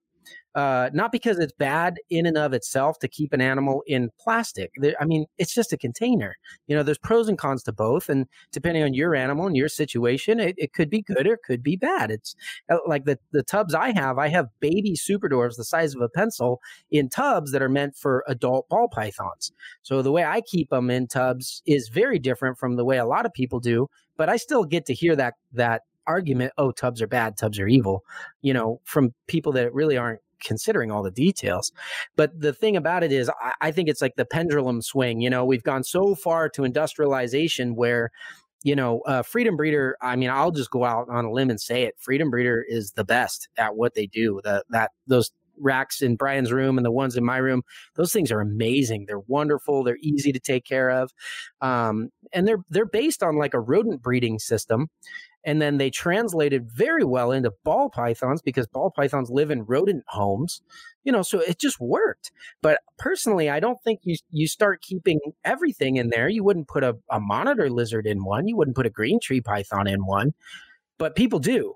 uh, 0.56 0.88
not 0.94 1.12
because 1.12 1.38
it's 1.38 1.52
bad 1.52 1.98
in 2.08 2.24
and 2.24 2.38
of 2.38 2.54
itself 2.54 2.98
to 2.98 3.08
keep 3.08 3.34
an 3.34 3.42
animal 3.42 3.82
in 3.86 4.08
plastic. 4.18 4.72
I 4.98 5.04
mean, 5.04 5.26
it's 5.36 5.54
just 5.54 5.70
a 5.70 5.76
container. 5.76 6.34
You 6.66 6.74
know, 6.74 6.82
there's 6.82 6.96
pros 6.96 7.28
and 7.28 7.36
cons 7.36 7.62
to 7.64 7.72
both, 7.72 8.08
and 8.08 8.24
depending 8.52 8.82
on 8.82 8.94
your 8.94 9.14
animal 9.14 9.46
and 9.46 9.54
your 9.54 9.68
situation, 9.68 10.40
it, 10.40 10.54
it 10.56 10.72
could 10.72 10.88
be 10.88 11.02
good 11.02 11.26
or 11.26 11.34
it 11.34 11.42
could 11.44 11.62
be 11.62 11.76
bad. 11.76 12.10
It's 12.10 12.34
uh, 12.70 12.78
like 12.86 13.04
the 13.04 13.18
the 13.32 13.42
tubs 13.42 13.74
I 13.74 13.92
have. 13.92 14.18
I 14.18 14.28
have 14.28 14.48
baby 14.60 14.96
super 14.96 15.28
dwarves 15.28 15.56
the 15.56 15.64
size 15.64 15.94
of 15.94 16.00
a 16.00 16.08
pencil 16.08 16.60
in 16.90 17.10
tubs 17.10 17.52
that 17.52 17.60
are 17.60 17.68
meant 17.68 17.94
for 17.94 18.24
adult 18.26 18.66
ball 18.70 18.88
pythons. 18.88 19.52
So 19.82 20.00
the 20.00 20.12
way 20.12 20.24
I 20.24 20.40
keep 20.40 20.70
them 20.70 20.88
in 20.88 21.06
tubs 21.06 21.62
is 21.66 21.90
very 21.90 22.18
different 22.18 22.56
from 22.56 22.76
the 22.76 22.84
way 22.84 22.96
a 22.96 23.04
lot 23.04 23.26
of 23.26 23.34
people 23.34 23.60
do. 23.60 23.88
But 24.16 24.30
I 24.30 24.38
still 24.38 24.64
get 24.64 24.86
to 24.86 24.94
hear 24.94 25.14
that 25.16 25.34
that 25.52 25.82
argument. 26.06 26.52
Oh, 26.56 26.70
tubs 26.70 27.02
are 27.02 27.06
bad. 27.06 27.36
Tubs 27.36 27.58
are 27.58 27.68
evil. 27.68 28.04
You 28.40 28.54
know, 28.54 28.80
from 28.84 29.12
people 29.26 29.52
that 29.52 29.74
really 29.74 29.98
aren't 29.98 30.20
considering 30.42 30.90
all 30.90 31.02
the 31.02 31.10
details. 31.10 31.72
But 32.16 32.38
the 32.38 32.52
thing 32.52 32.76
about 32.76 33.02
it 33.02 33.12
is, 33.12 33.30
I, 33.40 33.52
I 33.60 33.70
think 33.70 33.88
it's 33.88 34.02
like 34.02 34.16
the 34.16 34.24
pendulum 34.24 34.82
swing. 34.82 35.20
You 35.20 35.30
know, 35.30 35.44
we've 35.44 35.62
gone 35.62 35.84
so 35.84 36.14
far 36.14 36.48
to 36.50 36.64
industrialization 36.64 37.74
where, 37.74 38.10
you 38.62 38.74
know, 38.74 39.00
uh, 39.06 39.22
Freedom 39.22 39.56
Breeder. 39.56 39.96
I 40.02 40.16
mean, 40.16 40.30
I'll 40.30 40.50
just 40.50 40.70
go 40.70 40.84
out 40.84 41.08
on 41.08 41.24
a 41.24 41.32
limb 41.32 41.50
and 41.50 41.60
say 41.60 41.84
it. 41.84 41.94
Freedom 41.98 42.30
Breeder 42.30 42.64
is 42.68 42.92
the 42.92 43.04
best 43.04 43.48
at 43.56 43.76
what 43.76 43.94
they 43.94 44.06
do. 44.06 44.40
The, 44.42 44.64
that 44.70 44.90
those 45.06 45.30
racks 45.58 46.02
in 46.02 46.16
Brian's 46.16 46.52
room 46.52 46.76
and 46.78 46.84
the 46.84 46.90
ones 46.90 47.16
in 47.16 47.24
my 47.24 47.38
room, 47.38 47.62
those 47.94 48.12
things 48.12 48.30
are 48.30 48.40
amazing. 48.40 49.06
They're 49.06 49.20
wonderful. 49.20 49.82
They're 49.82 49.98
easy 50.00 50.32
to 50.32 50.40
take 50.40 50.64
care 50.64 50.90
of, 50.90 51.12
um, 51.60 52.10
and 52.32 52.46
they're 52.46 52.64
they're 52.70 52.86
based 52.86 53.22
on 53.22 53.36
like 53.38 53.54
a 53.54 53.60
rodent 53.60 54.02
breeding 54.02 54.38
system 54.38 54.88
and 55.46 55.62
then 55.62 55.78
they 55.78 55.88
translated 55.88 56.70
very 56.70 57.04
well 57.04 57.32
into 57.32 57.52
ball 57.64 57.88
pythons 57.88 58.42
because 58.42 58.66
ball 58.66 58.92
pythons 58.94 59.30
live 59.30 59.50
in 59.50 59.64
rodent 59.64 60.04
homes 60.08 60.60
you 61.06 61.12
know 61.12 61.22
so 61.22 61.40
it 61.40 61.58
just 61.58 61.80
worked. 61.80 62.32
But 62.60 62.80
personally 62.98 63.48
i 63.48 63.60
don't 63.60 63.80
think 63.82 64.00
you 64.02 64.16
you 64.30 64.46
start 64.48 64.82
keeping 64.82 65.20
everything 65.44 65.96
in 65.96 66.10
there. 66.10 66.28
You 66.28 66.44
wouldn't 66.44 66.68
put 66.68 66.84
a, 66.84 66.96
a 67.10 67.20
monitor 67.20 67.70
lizard 67.70 68.06
in 68.06 68.24
one. 68.24 68.48
You 68.48 68.56
wouldn't 68.56 68.76
put 68.76 68.86
a 68.86 68.90
green 68.90 69.20
tree 69.20 69.40
python 69.40 69.86
in 69.86 70.04
one. 70.04 70.34
But 70.98 71.14
people 71.14 71.38
do 71.38 71.74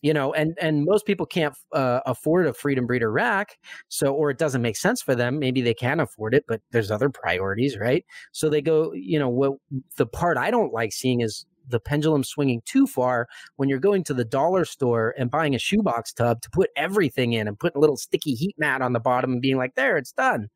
you 0.00 0.12
know 0.12 0.32
and 0.32 0.56
and 0.60 0.84
most 0.84 1.06
people 1.06 1.26
can't 1.26 1.54
uh, 1.72 2.00
afford 2.06 2.46
a 2.46 2.52
freedom 2.54 2.86
breeder 2.86 3.12
rack 3.12 3.58
so 3.88 4.12
or 4.12 4.30
it 4.30 4.38
doesn't 4.38 4.62
make 4.62 4.76
sense 4.76 5.02
for 5.02 5.14
them. 5.14 5.38
Maybe 5.38 5.60
they 5.60 5.74
can 5.74 6.00
afford 6.00 6.34
it 6.34 6.44
but 6.48 6.60
there's 6.72 6.90
other 6.90 7.10
priorities 7.10 7.76
right? 7.78 8.04
So 8.32 8.48
they 8.48 8.62
go 8.62 8.92
you 8.94 9.18
know 9.18 9.28
what 9.28 9.52
the 9.96 10.06
part 10.06 10.38
i 10.38 10.50
don't 10.50 10.72
like 10.72 10.92
seeing 10.92 11.20
is 11.20 11.46
the 11.68 11.80
pendulum 11.80 12.24
swinging 12.24 12.62
too 12.64 12.86
far 12.86 13.28
when 13.56 13.68
you're 13.68 13.78
going 13.78 14.04
to 14.04 14.14
the 14.14 14.24
dollar 14.24 14.64
store 14.64 15.14
and 15.18 15.30
buying 15.30 15.54
a 15.54 15.58
shoebox 15.58 16.12
tub 16.12 16.40
to 16.42 16.50
put 16.50 16.70
everything 16.76 17.32
in 17.32 17.48
and 17.48 17.58
putting 17.58 17.76
a 17.76 17.80
little 17.80 17.96
sticky 17.96 18.34
heat 18.34 18.54
mat 18.58 18.82
on 18.82 18.92
the 18.92 19.00
bottom 19.00 19.32
and 19.32 19.42
being 19.42 19.56
like, 19.56 19.74
there, 19.74 19.96
it's 19.96 20.12
done. 20.12 20.48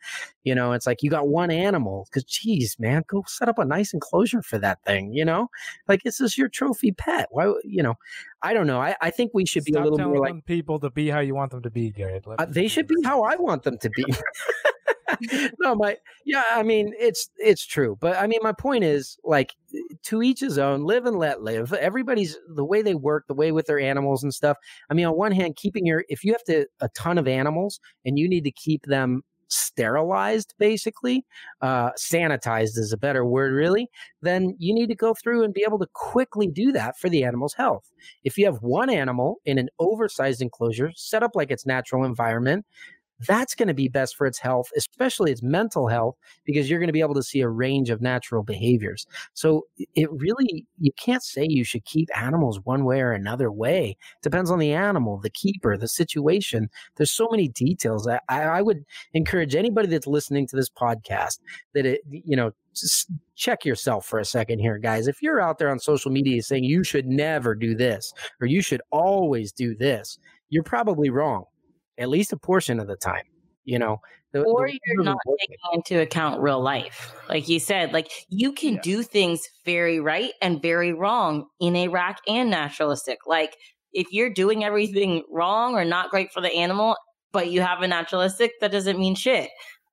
You 0.44 0.54
know, 0.54 0.72
it's 0.72 0.86
like 0.86 1.02
you 1.02 1.10
got 1.10 1.28
one 1.28 1.50
animal 1.50 2.06
because, 2.08 2.24
geez, 2.24 2.76
man, 2.78 3.04
go 3.08 3.24
set 3.26 3.48
up 3.48 3.58
a 3.58 3.64
nice 3.64 3.92
enclosure 3.92 4.42
for 4.42 4.58
that 4.58 4.82
thing. 4.84 5.12
You 5.12 5.24
know, 5.24 5.48
like 5.88 6.02
this 6.02 6.20
is 6.20 6.38
your 6.38 6.48
trophy 6.48 6.92
pet. 6.92 7.28
Why, 7.30 7.52
you 7.64 7.82
know, 7.82 7.94
I 8.42 8.52
don't 8.52 8.66
know. 8.66 8.80
I, 8.80 8.94
I 9.00 9.10
think 9.10 9.32
we 9.34 9.46
should 9.46 9.64
Stop 9.64 9.74
be 9.74 9.78
a 9.80 9.82
little 9.82 10.08
more 10.08 10.20
like 10.20 10.44
people 10.46 10.78
to 10.80 10.90
be 10.90 11.08
how 11.08 11.20
you 11.20 11.34
want 11.34 11.50
them 11.50 11.62
to 11.62 11.70
be, 11.70 11.90
Garrett. 11.90 12.24
uh, 12.26 12.46
they 12.48 12.68
should 12.68 12.86
be 12.86 12.96
how 13.04 13.22
I 13.22 13.36
want 13.36 13.64
them 13.64 13.78
to 13.78 13.90
be. 13.90 14.04
no, 15.60 15.74
my 15.74 15.96
yeah, 16.24 16.44
I 16.52 16.62
mean 16.62 16.92
it's 16.98 17.28
it's 17.36 17.64
true, 17.64 17.96
but 18.00 18.16
I 18.16 18.26
mean 18.26 18.40
my 18.42 18.52
point 18.52 18.84
is 18.84 19.18
like 19.24 19.54
to 20.04 20.22
each 20.22 20.40
his 20.40 20.58
own. 20.58 20.84
Live 20.84 21.06
and 21.06 21.18
let 21.18 21.42
live. 21.42 21.72
Everybody's 21.72 22.36
the 22.54 22.64
way 22.64 22.82
they 22.82 22.94
work, 22.94 23.24
the 23.28 23.34
way 23.34 23.52
with 23.52 23.66
their 23.66 23.80
animals 23.80 24.22
and 24.22 24.32
stuff. 24.32 24.56
I 24.90 24.94
mean, 24.94 25.06
on 25.06 25.16
one 25.16 25.32
hand, 25.32 25.56
keeping 25.56 25.86
your 25.86 26.04
if 26.08 26.24
you 26.24 26.32
have 26.32 26.44
to 26.44 26.66
a 26.80 26.88
ton 26.90 27.18
of 27.18 27.28
animals 27.28 27.80
and 28.04 28.18
you 28.18 28.28
need 28.28 28.44
to 28.44 28.52
keep 28.52 28.84
them 28.86 29.22
sterilized 29.48 30.54
basically 30.58 31.24
uh 31.60 31.90
sanitized 31.92 32.76
is 32.76 32.92
a 32.92 32.96
better 32.96 33.24
word 33.24 33.52
really 33.52 33.88
then 34.22 34.56
you 34.58 34.74
need 34.74 34.88
to 34.88 34.94
go 34.94 35.14
through 35.14 35.44
and 35.44 35.54
be 35.54 35.64
able 35.64 35.78
to 35.78 35.86
quickly 35.94 36.48
do 36.48 36.72
that 36.72 36.98
for 36.98 37.08
the 37.08 37.22
animal's 37.22 37.54
health 37.54 37.92
if 38.24 38.36
you 38.36 38.44
have 38.44 38.56
one 38.56 38.90
animal 38.90 39.36
in 39.44 39.56
an 39.56 39.68
oversized 39.78 40.42
enclosure 40.42 40.90
set 40.96 41.22
up 41.22 41.30
like 41.34 41.50
its 41.50 41.64
natural 41.64 42.04
environment 42.04 42.66
that's 43.20 43.54
going 43.54 43.68
to 43.68 43.74
be 43.74 43.88
best 43.88 44.16
for 44.16 44.26
its 44.26 44.38
health, 44.38 44.70
especially 44.76 45.32
its 45.32 45.42
mental 45.42 45.88
health, 45.88 46.16
because 46.44 46.68
you're 46.68 46.78
going 46.78 46.88
to 46.88 46.92
be 46.92 47.00
able 47.00 47.14
to 47.14 47.22
see 47.22 47.40
a 47.40 47.48
range 47.48 47.90
of 47.90 48.02
natural 48.02 48.42
behaviors. 48.42 49.06
So 49.34 49.66
it 49.94 50.10
really, 50.12 50.66
you 50.78 50.92
can't 50.98 51.22
say 51.22 51.46
you 51.48 51.64
should 51.64 51.84
keep 51.84 52.08
animals 52.16 52.60
one 52.64 52.84
way 52.84 53.00
or 53.00 53.12
another 53.12 53.50
way. 53.50 53.96
Depends 54.22 54.50
on 54.50 54.58
the 54.58 54.72
animal, 54.72 55.18
the 55.18 55.30
keeper, 55.30 55.76
the 55.76 55.88
situation. 55.88 56.68
There's 56.96 57.10
so 57.10 57.28
many 57.30 57.48
details. 57.48 58.06
I, 58.06 58.20
I 58.28 58.62
would 58.62 58.84
encourage 59.14 59.54
anybody 59.54 59.88
that's 59.88 60.06
listening 60.06 60.46
to 60.48 60.56
this 60.56 60.68
podcast 60.68 61.40
that 61.74 61.86
it, 61.86 62.00
you 62.10 62.36
know, 62.36 62.52
just 62.74 63.10
check 63.34 63.64
yourself 63.64 64.04
for 64.04 64.18
a 64.18 64.24
second 64.24 64.58
here, 64.58 64.76
guys. 64.76 65.08
If 65.08 65.22
you're 65.22 65.40
out 65.40 65.58
there 65.58 65.70
on 65.70 65.78
social 65.78 66.10
media 66.10 66.42
saying 66.42 66.64
you 66.64 66.84
should 66.84 67.06
never 67.06 67.54
do 67.54 67.74
this 67.74 68.12
or 68.40 68.46
you 68.46 68.60
should 68.60 68.82
always 68.90 69.52
do 69.52 69.74
this, 69.74 70.18
you're 70.50 70.62
probably 70.62 71.08
wrong 71.08 71.44
at 71.98 72.08
least 72.08 72.32
a 72.32 72.36
portion 72.36 72.80
of 72.80 72.86
the 72.86 72.96
time 72.96 73.24
you 73.64 73.78
know 73.78 74.00
the, 74.32 74.42
or 74.42 74.68
the 74.68 74.78
you're 74.86 75.02
not 75.02 75.18
taking 75.38 75.56
into 75.74 76.00
account 76.00 76.40
real 76.40 76.60
life 76.60 77.14
like 77.28 77.48
you 77.48 77.60
said 77.60 77.92
like 77.92 78.10
you 78.28 78.52
can 78.52 78.74
yeah. 78.74 78.80
do 78.82 79.02
things 79.02 79.48
very 79.64 80.00
right 80.00 80.32
and 80.40 80.62
very 80.62 80.92
wrong 80.92 81.46
in 81.60 81.76
a 81.76 81.88
rack 81.88 82.20
and 82.26 82.50
naturalistic 82.50 83.18
like 83.26 83.56
if 83.92 84.06
you're 84.12 84.32
doing 84.32 84.64
everything 84.64 85.22
wrong 85.30 85.74
or 85.74 85.84
not 85.84 86.10
great 86.10 86.32
for 86.32 86.40
the 86.40 86.52
animal 86.54 86.96
but 87.32 87.50
you 87.50 87.60
have 87.60 87.82
a 87.82 87.88
naturalistic 87.88 88.52
that 88.60 88.72
doesn't 88.72 88.98
mean 88.98 89.14
shit 89.14 89.50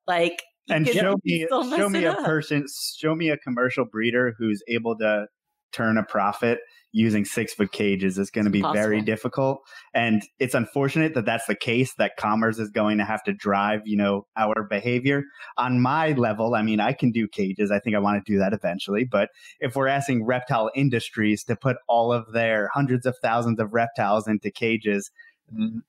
like 0.08 0.42
and 0.70 0.88
show 0.88 1.16
me 1.24 1.48
show 1.50 1.90
me 1.90 2.06
a 2.06 2.14
up. 2.14 2.26
person 2.26 2.66
show 2.98 3.16
me 3.16 3.30
a 3.30 3.38
commercial 3.38 3.86
breeder 3.86 4.36
who's 4.38 4.64
able 4.68 4.96
to 4.98 5.26
turn 5.72 5.98
a 5.98 6.04
profit 6.04 6.60
using 6.94 7.26
six 7.26 7.54
foot 7.54 7.72
cages 7.72 8.18
is 8.18 8.30
going 8.30 8.46
to 8.46 8.52
be 8.52 8.62
Possible. 8.62 8.82
very 8.82 9.02
difficult. 9.02 9.62
And 9.94 10.24
it's 10.40 10.54
unfortunate 10.54 11.16
that 11.16 11.26
that's 11.26 11.48
the 11.48 11.56
case, 11.56 11.96
that 11.96 12.16
commerce 12.18 12.60
is 12.60 12.70
going 12.70 13.00
to 13.00 13.04
have 13.04 13.24
to 13.24 13.34
drive, 13.34 13.82
you 13.86 13.98
know, 13.98 14.28
our 14.38 14.64
behavior. 14.64 15.24
On 15.58 15.82
my 15.82 16.12
level, 16.12 16.54
I 16.54 16.62
mean, 16.62 16.80
I 16.80 16.94
can 16.94 17.12
do 17.12 17.28
cages. 17.28 17.72
I 17.72 17.80
think 17.80 17.96
I 17.96 18.00
want 18.00 18.24
to 18.24 18.32
do 18.32 18.38
that 18.38 18.54
eventually. 18.54 19.04
But 19.04 19.30
if 19.60 19.76
we're 19.76 19.88
asking 19.88 20.24
reptile 20.24 20.70
industries 20.76 21.44
to 21.46 21.56
put 21.56 21.78
all 21.90 22.14
of 22.14 22.32
their 22.32 22.70
hundreds 22.74 23.08
of 23.08 23.18
thousands 23.22 23.60
of 23.60 23.74
reptiles 23.74 24.28
into 24.28 24.52
cages, 24.52 25.10
mm, 25.54 25.82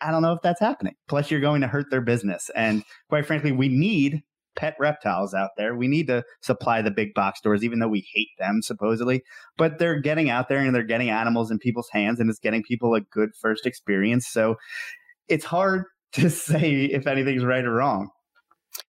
I 0.00 0.12
don't 0.12 0.22
know 0.22 0.32
if 0.32 0.42
that's 0.42 0.60
happening. 0.60 0.94
Plus, 1.08 1.30
you're 1.30 1.40
going 1.40 1.60
to 1.62 1.68
hurt 1.68 1.90
their 1.90 2.00
business. 2.00 2.50
And 2.54 2.84
quite 3.08 3.26
frankly, 3.26 3.50
we 3.50 3.68
need 3.68 4.22
pet 4.56 4.76
reptiles 4.78 5.34
out 5.34 5.50
there. 5.56 5.74
We 5.74 5.88
need 5.88 6.06
to 6.08 6.24
supply 6.40 6.82
the 6.82 6.90
big 6.90 7.14
box 7.14 7.38
stores, 7.38 7.64
even 7.64 7.78
though 7.78 7.88
we 7.88 8.06
hate 8.12 8.30
them 8.38 8.60
supposedly. 8.62 9.22
But 9.56 9.78
they're 9.78 10.00
getting 10.00 10.30
out 10.30 10.48
there 10.48 10.58
and 10.58 10.74
they're 10.74 10.82
getting 10.82 11.10
animals 11.10 11.50
in 11.50 11.58
people's 11.58 11.88
hands 11.90 12.20
and 12.20 12.28
it's 12.30 12.38
getting 12.38 12.62
people 12.62 12.94
a 12.94 13.00
good 13.00 13.30
first 13.40 13.66
experience. 13.66 14.26
So 14.28 14.56
it's 15.28 15.44
hard 15.44 15.84
to 16.12 16.30
say 16.30 16.84
if 16.84 17.06
anything's 17.06 17.44
right 17.44 17.64
or 17.64 17.72
wrong. 17.72 18.10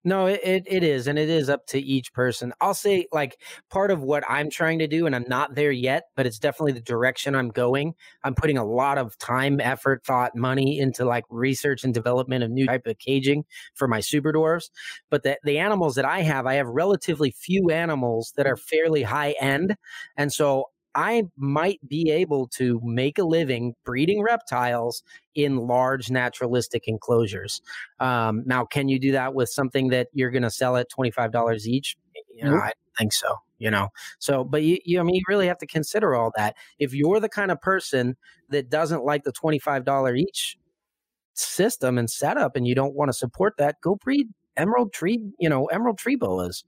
No, 0.06 0.28
it, 0.28 0.40
it, 0.44 0.64
it 0.68 0.84
is. 0.84 1.08
And 1.08 1.18
it 1.18 1.30
is 1.30 1.50
up 1.50 1.66
to 1.68 1.80
each 1.80 2.14
person. 2.14 2.54
I'll 2.62 2.74
say, 2.74 3.08
like, 3.12 3.40
part 3.70 3.92
of 3.92 4.02
what 4.02 4.24
I'm 4.30 4.50
trying 4.50 4.80
to 4.80 4.88
do, 4.88 5.06
and 5.06 5.16
I'm 5.16 5.26
not 5.28 5.56
there 5.56 5.72
yet, 5.72 6.04
but 6.16 6.26
it's 6.26 6.40
definitely 6.40 6.74
the 6.74 6.82
direction 6.82 7.36
I'm 7.36 7.50
going. 7.50 7.94
I'm 8.24 8.36
putting 8.36 8.58
a 8.58 8.66
lot 8.66 8.98
of 8.98 9.18
time, 9.18 9.60
effort, 9.60 10.04
thought, 10.06 10.36
money 10.36 10.80
into 10.80 11.06
like 11.06 11.26
research 11.30 11.84
and 11.84 11.94
development 11.94 12.44
of 12.44 12.52
new 12.52 12.66
type 12.66 12.88
of 12.88 12.98
caging 12.98 13.46
for 13.76 13.88
my 13.88 14.00
super 14.00 14.32
dwarfs. 14.32 14.70
But 15.10 15.24
the, 15.24 15.38
the 15.44 15.60
animals 15.60 15.96
that 15.96 16.06
I 16.06 16.22
have, 16.22 16.46
I 16.46 16.56
have 16.56 16.68
relatively 16.68 17.32
few 17.32 17.70
animals 17.70 18.34
that 18.38 18.48
are 18.48 18.58
fairly 18.58 19.04
high 19.04 19.36
end. 19.40 19.76
And 20.18 20.32
so 20.32 20.66
I 20.96 21.24
might 21.38 21.80
be 21.88 22.12
able 22.12 22.48
to 22.50 22.80
make 22.84 23.18
a 23.18 23.24
living 23.24 23.76
breeding 23.86 24.22
reptiles 24.22 25.04
in 25.36 25.58
large 25.58 26.12
naturalistic 26.12 26.88
enclosures. 26.88 27.62
Um, 28.00 28.44
now, 28.46 28.66
can 28.66 28.90
you 28.90 29.00
do 29.00 29.12
that 29.14 29.34
with 29.34 29.50
something 29.50 29.90
that 29.90 30.08
you're 30.14 30.32
going 30.32 30.44
to 30.44 30.52
sell 30.52 30.78
at 30.78 30.88
$25 30.92 31.66
each? 31.66 31.96
You 32.36 32.46
know, 32.46 32.52
nope. 32.52 32.64
I 32.64 32.72
think 32.98 33.14
so. 33.14 33.36
You 33.60 33.72
know, 33.72 33.90
so, 34.20 34.44
but 34.44 34.64
you, 34.64 34.78
you, 34.84 35.00
I 35.00 35.04
mean, 35.04 35.16
you 35.16 35.22
really 35.30 35.48
have 35.48 35.58
to 35.60 35.68
consider 35.68 36.16
all 36.16 36.34
that. 36.36 36.56
If 36.80 36.94
you're 36.94 37.22
the 37.22 37.30
kind 37.30 37.50
of 37.50 37.62
person 37.62 38.18
that 38.50 38.70
doesn't 38.70 39.06
like 39.06 39.24
the 39.24 39.32
$25 39.32 40.18
each 40.18 40.58
system 41.34 41.98
and 41.98 42.10
setup 42.10 42.58
and 42.58 42.68
you 42.68 42.76
don't 42.76 42.94
want 42.94 43.08
to 43.08 43.14
support 43.14 43.54
that, 43.58 43.80
go 43.82 43.96
breed 43.96 44.28
emerald 44.58 44.92
tree, 44.92 45.24
you 45.40 45.50
know, 45.50 45.66
emerald 45.68 45.98
tree 45.98 46.16
boas 46.16 46.64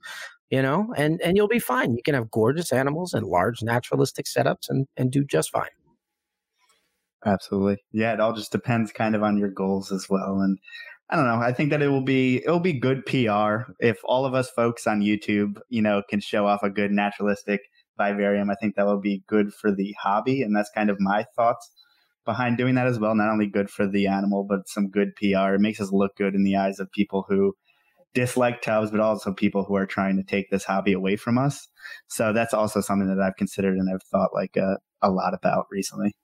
you 0.49 0.61
know, 0.61 0.93
and 0.97 1.21
and 1.21 1.35
you'll 1.37 1.47
be 1.47 1.59
fine. 1.59 1.93
You 1.93 2.03
can 2.03 2.13
have 2.15 2.31
gorgeous 2.31 2.71
animals 2.71 3.13
and 3.13 3.25
large 3.25 3.61
naturalistic 3.61 4.25
setups 4.25 4.69
and 4.69 4.87
and 4.97 5.11
do 5.11 5.23
just 5.23 5.51
fine. 5.51 5.69
Absolutely. 7.25 7.77
Yeah, 7.91 8.13
it 8.13 8.19
all 8.19 8.33
just 8.33 8.51
depends 8.51 8.91
kind 8.91 9.15
of 9.15 9.23
on 9.23 9.37
your 9.37 9.49
goals 9.49 9.91
as 9.91 10.07
well 10.09 10.41
and 10.41 10.59
I 11.09 11.15
don't 11.15 11.27
know. 11.27 11.35
I 11.35 11.53
think 11.53 11.69
that 11.69 11.83
it 11.83 11.89
will 11.89 12.01
be 12.01 12.37
it 12.43 12.49
will 12.49 12.59
be 12.59 12.73
good 12.73 13.05
PR 13.05 13.71
if 13.79 13.97
all 14.05 14.25
of 14.25 14.33
us 14.33 14.49
folks 14.49 14.87
on 14.87 15.01
YouTube, 15.01 15.59
you 15.69 15.81
know, 15.81 16.01
can 16.09 16.19
show 16.19 16.47
off 16.47 16.63
a 16.63 16.69
good 16.69 16.91
naturalistic 16.91 17.61
vivarium. 17.97 18.49
I 18.49 18.55
think 18.55 18.75
that 18.75 18.87
will 18.87 18.99
be 18.99 19.23
good 19.27 19.53
for 19.53 19.71
the 19.73 19.95
hobby, 20.01 20.41
and 20.41 20.55
that's 20.55 20.71
kind 20.73 20.89
of 20.89 20.99
my 20.99 21.25
thoughts 21.35 21.69
behind 22.25 22.57
doing 22.57 22.73
that 22.75 22.87
as 22.87 22.99
well. 22.99 23.13
Not 23.13 23.29
only 23.29 23.45
good 23.45 23.69
for 23.69 23.87
the 23.87 24.07
animal, 24.07 24.43
but 24.43 24.67
some 24.67 24.89
good 24.89 25.15
PR. 25.15 25.53
It 25.53 25.61
makes 25.61 25.79
us 25.79 25.91
look 25.91 26.15
good 26.15 26.33
in 26.33 26.43
the 26.43 26.57
eyes 26.57 26.79
of 26.79 26.91
people 26.91 27.25
who 27.29 27.53
dislike 28.15 28.61
tubs, 28.61 28.89
but 28.89 28.99
also 28.99 29.33
people 29.33 29.63
who 29.63 29.75
are 29.75 29.85
trying 29.85 30.17
to 30.17 30.23
take 30.23 30.49
this 30.49 30.63
hobby 30.63 30.93
away 30.93 31.17
from 31.17 31.37
us. 31.37 31.67
So 32.07 32.33
that's 32.33 32.53
also 32.53 32.81
something 32.81 33.07
that 33.07 33.21
I've 33.21 33.35
considered 33.35 33.77
and 33.77 33.93
I've 33.93 34.01
thought 34.03 34.33
like 34.33 34.57
a, 34.57 34.77
a 35.03 35.11
lot 35.11 35.35
about 35.35 35.67
recently. 35.69 36.15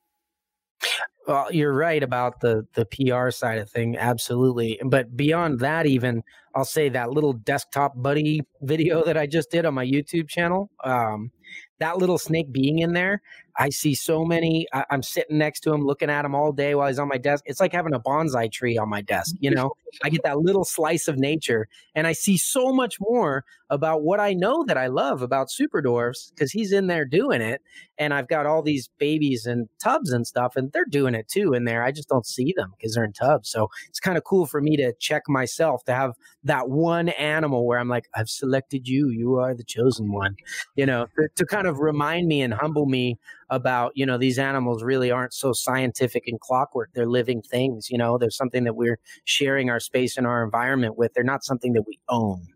Well, 1.28 1.52
you're 1.52 1.74
right 1.74 2.02
about 2.02 2.40
the 2.40 2.66
the 2.74 2.86
PR 2.86 3.30
side 3.30 3.60
of 3.60 3.70
thing, 3.70 3.96
absolutely. 3.96 4.80
But 4.84 5.16
beyond 5.16 5.60
that, 5.60 5.86
even 5.86 6.24
I'll 6.56 6.66
say 6.66 6.90
that 6.90 7.12
little 7.12 7.34
desktop 7.34 7.94
buddy 7.96 8.42
video 8.62 9.04
that 9.06 9.18
I 9.18 9.28
just 9.28 9.52
did 9.52 9.66
on 9.66 9.76
my 9.76 9.86
YouTube 9.86 10.28
channel. 10.28 10.72
Um, 10.84 11.32
that 11.80 11.98
little 11.98 12.18
snake 12.18 12.52
being 12.52 12.80
in 12.80 12.94
there, 12.94 13.22
I 13.62 13.70
see 13.70 13.94
so 13.94 14.26
many. 14.26 14.66
I, 14.74 14.86
am 14.90 15.04
sitting 15.04 15.38
next 15.38 15.60
to 15.62 15.72
him, 15.72 15.86
looking 15.86 16.10
at 16.10 16.26
him 16.26 16.34
all 16.34 16.52
day 16.52 16.74
while 16.74 16.88
he's 16.88 16.98
on 16.98 17.08
my 17.08 17.20
desk. 17.20 17.44
It's 17.46 17.60
like 17.60 17.72
having 17.72 17.94
a 17.94 18.00
bonsai 18.00 18.52
tree 18.52 18.76
on 18.76 18.90
my 18.90 19.02
desk. 19.02 19.36
You 19.40 19.52
know, 19.52 19.74
I 20.04 20.10
get 20.10 20.24
that 20.24 20.40
little 20.40 20.64
slice 20.64 21.08
of 21.08 21.20
nature, 21.20 21.68
and 21.94 22.08
I 22.08 22.14
see 22.14 22.38
so 22.38 22.74
much 22.74 22.98
more 23.00 23.46
about 23.70 24.02
what 24.02 24.20
I 24.20 24.34
know 24.34 24.66
that 24.66 24.78
I 24.78 24.88
love 24.88 25.22
about 25.22 25.52
super 25.52 25.80
dwarfs 25.80 26.32
because 26.34 26.52
he's 26.52 26.72
in 26.72 26.88
there 26.88 27.06
doing 27.06 27.40
it, 27.40 27.62
and 28.00 28.16
I've 28.16 28.28
got 28.28 28.48
all 28.48 28.64
these 28.64 28.90
babies 28.98 29.46
and 29.46 29.70
tubs 29.80 30.12
and 30.12 30.26
stuff, 30.26 30.56
and 30.56 30.72
they're 30.72 30.86
doing 30.86 31.14
it 31.14 31.28
too 31.28 31.54
in 31.54 31.66
there. 31.66 31.84
I 31.84 31.92
just 31.92 32.10
don't 32.10 32.26
see 32.26 32.56
them 32.58 32.74
because 32.76 32.96
they're 32.96 33.06
in 33.06 33.14
tubs. 33.14 33.52
So 33.52 33.70
it's 33.90 34.00
kind 34.00 34.18
of 34.18 34.24
cool 34.24 34.48
for 34.48 34.60
me 34.60 34.76
to 34.78 34.92
check 35.00 35.22
myself 35.28 35.84
to 35.84 35.94
have 35.94 36.14
that 36.46 36.70
one 36.70 37.10
animal 37.10 37.68
where 37.68 37.78
I'm 37.78 37.90
like, 37.90 38.10
I've 38.16 38.30
selected 38.30 38.88
you. 38.88 39.10
You 39.10 39.36
are 39.36 39.54
the 39.54 39.64
chosen 39.64 40.12
one. 40.12 40.36
You 40.76 40.88
know, 40.88 41.06
to, 41.20 41.28
to 41.36 41.46
kind 41.46 41.68
of 41.68 41.78
remind 41.78 42.28
me 42.28 42.42
and 42.42 42.56
humble 42.56 42.88
me 42.88 43.20
about, 43.52 43.92
you 43.96 44.06
know, 44.06 44.18
these 44.18 44.40
animals 44.40 44.82
really 44.82 45.12
aren't 45.12 45.34
so 45.34 45.52
scientific 45.54 46.24
and 46.26 46.40
clockwork. 46.40 46.90
They're 46.94 47.06
living 47.06 47.42
things. 47.42 47.92
You 47.92 47.98
know, 47.98 48.18
there's 48.18 48.38
something 48.38 48.64
that 48.64 48.76
we're 48.76 48.98
sharing 49.26 49.70
our 49.70 49.80
space 49.80 50.18
and 50.18 50.26
our 50.26 50.44
environment 50.44 50.98
with. 50.98 51.14
They're 51.14 51.24
not 51.24 51.44
something 51.44 51.74
that 51.74 51.84
we 51.86 52.00
own. 52.10 52.48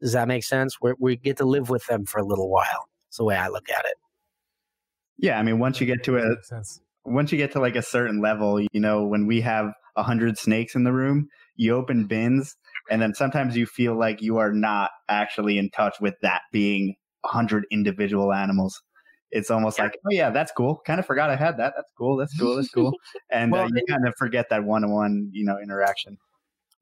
Does 0.00 0.12
that 0.12 0.28
make 0.28 0.44
sense? 0.44 0.80
we 0.80 0.94
we 0.98 1.16
get 1.16 1.36
to 1.38 1.44
live 1.44 1.68
with 1.68 1.84
them 1.86 2.06
for 2.06 2.18
a 2.18 2.24
little 2.24 2.48
while. 2.48 2.88
It's 3.08 3.18
the 3.18 3.24
way 3.24 3.36
I 3.36 3.48
look 3.48 3.68
at 3.68 3.84
it. 3.84 3.96
Yeah, 5.18 5.38
I 5.38 5.42
mean, 5.42 5.58
once 5.58 5.80
you 5.80 5.86
get 5.86 6.04
to 6.04 6.16
a 6.18 6.36
once 7.04 7.32
you 7.32 7.36
get 7.36 7.52
to 7.52 7.60
like 7.60 7.76
a 7.76 7.82
certain 7.82 8.22
level, 8.22 8.60
you 8.60 8.80
know, 8.80 9.04
when 9.04 9.26
we 9.26 9.40
have 9.42 9.72
a 9.96 10.02
hundred 10.02 10.38
snakes 10.38 10.74
in 10.74 10.84
the 10.84 10.92
room, 10.92 11.28
you 11.56 11.74
open 11.74 12.06
bins, 12.06 12.56
and 12.90 13.02
then 13.02 13.14
sometimes 13.14 13.56
you 13.56 13.66
feel 13.66 13.98
like 13.98 14.22
you 14.22 14.38
are 14.38 14.52
not 14.52 14.90
actually 15.08 15.58
in 15.58 15.70
touch 15.70 15.96
with 16.00 16.14
that 16.22 16.42
being 16.52 16.94
a 17.24 17.28
hundred 17.28 17.66
individual 17.70 18.32
animals. 18.32 18.80
It's 19.30 19.50
almost 19.50 19.78
yeah. 19.78 19.84
like, 19.84 19.98
oh 20.06 20.10
yeah, 20.10 20.30
that's 20.30 20.52
cool. 20.52 20.80
Kind 20.84 21.00
of 21.00 21.06
forgot 21.06 21.30
I 21.30 21.36
had 21.36 21.56
that. 21.58 21.74
That's 21.76 21.90
cool. 21.96 22.16
That's 22.16 22.36
cool. 22.38 22.56
That's 22.56 22.70
cool. 22.74 22.92
And 23.30 23.52
well, 23.52 23.64
uh, 23.64 23.68
you 23.74 23.84
kind 23.88 24.06
of 24.06 24.14
forget 24.16 24.48
that 24.50 24.64
one-on-one, 24.64 25.30
you 25.32 25.44
know, 25.44 25.58
interaction. 25.62 26.18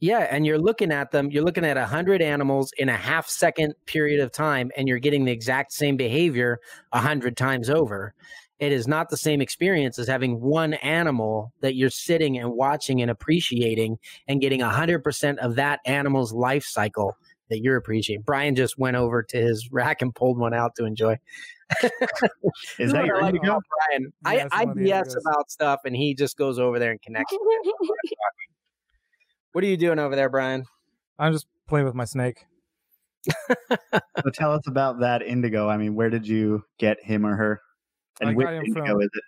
Yeah, 0.00 0.28
and 0.30 0.46
you're 0.46 0.60
looking 0.60 0.92
at 0.92 1.10
them, 1.10 1.30
you're 1.32 1.42
looking 1.42 1.64
at 1.64 1.76
a 1.76 1.80
100 1.80 2.22
animals 2.22 2.72
in 2.78 2.88
a 2.88 2.96
half 2.96 3.28
second 3.28 3.74
period 3.86 4.20
of 4.20 4.30
time 4.30 4.70
and 4.76 4.86
you're 4.86 5.00
getting 5.00 5.24
the 5.24 5.32
exact 5.32 5.72
same 5.72 5.96
behavior 5.96 6.60
a 6.92 6.98
100 6.98 7.36
times 7.36 7.68
over. 7.68 8.14
It 8.60 8.72
is 8.72 8.86
not 8.86 9.08
the 9.08 9.16
same 9.16 9.40
experience 9.40 9.98
as 9.98 10.06
having 10.06 10.40
one 10.40 10.74
animal 10.74 11.52
that 11.60 11.74
you're 11.74 11.90
sitting 11.90 12.38
and 12.38 12.52
watching 12.52 13.02
and 13.02 13.10
appreciating 13.10 13.98
and 14.28 14.40
getting 14.40 14.62
a 14.62 14.68
100% 14.68 15.38
of 15.38 15.56
that 15.56 15.80
animal's 15.84 16.32
life 16.32 16.64
cycle 16.64 17.16
that 17.50 17.60
you're 17.60 17.76
appreciating. 17.76 18.22
Brian 18.22 18.54
just 18.54 18.78
went 18.78 18.96
over 18.96 19.22
to 19.22 19.36
his 19.36 19.68
rack 19.72 20.02
and 20.02 20.14
pulled 20.14 20.38
one 20.38 20.54
out 20.54 20.74
to 20.76 20.84
enjoy. 20.84 21.16
is 22.78 22.92
that 22.92 23.04
your 23.04 23.20
like 23.20 23.34
indigo? 23.34 23.60
Brian, 23.88 24.12
yeah, 24.24 24.48
I, 24.52 24.62
I 24.62 24.66
BS 24.66 25.14
about 25.20 25.50
stuff 25.50 25.80
and 25.84 25.94
he 25.94 26.14
just 26.14 26.36
goes 26.36 26.58
over 26.58 26.78
there 26.78 26.90
and 26.90 27.02
connects. 27.02 27.34
What 29.52 29.64
are 29.64 29.66
you 29.66 29.78
doing 29.78 29.98
over 29.98 30.14
there, 30.14 30.28
Brian? 30.28 30.66
I'm 31.18 31.32
just 31.32 31.46
playing 31.68 31.86
with 31.86 31.94
my 31.94 32.04
snake. 32.04 32.44
so 33.50 34.30
tell 34.32 34.52
us 34.52 34.62
about 34.68 35.00
that 35.00 35.22
indigo. 35.22 35.68
I 35.68 35.78
mean, 35.78 35.94
where 35.94 36.10
did 36.10 36.28
you 36.28 36.62
get 36.78 36.98
him 37.02 37.26
or 37.26 37.34
her? 37.36 37.60
And 38.20 38.36
which 38.36 38.46
indigo 38.46 38.84
from, 38.84 39.00
is 39.00 39.10
it? 39.12 39.22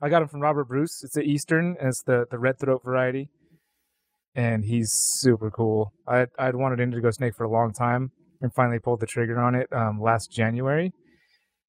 I 0.00 0.08
got 0.10 0.22
him 0.22 0.28
from 0.28 0.40
Robert 0.40 0.68
Bruce. 0.68 1.02
It's 1.02 1.14
the 1.14 1.22
Eastern, 1.22 1.76
and 1.80 1.88
it's 1.88 2.02
the 2.02 2.26
the 2.30 2.38
red 2.38 2.58
throat 2.58 2.82
variety. 2.84 3.30
And 4.34 4.64
he's 4.64 4.92
super 4.92 5.50
cool. 5.50 5.92
I 6.06 6.26
I'd 6.38 6.54
wanted 6.54 6.78
indigo 6.78 7.10
snake 7.10 7.34
for 7.34 7.44
a 7.44 7.50
long 7.50 7.72
time, 7.72 8.12
and 8.40 8.52
finally 8.54 8.78
pulled 8.78 9.00
the 9.00 9.06
trigger 9.06 9.40
on 9.40 9.54
it 9.54 9.66
um, 9.72 10.00
last 10.00 10.30
January, 10.30 10.92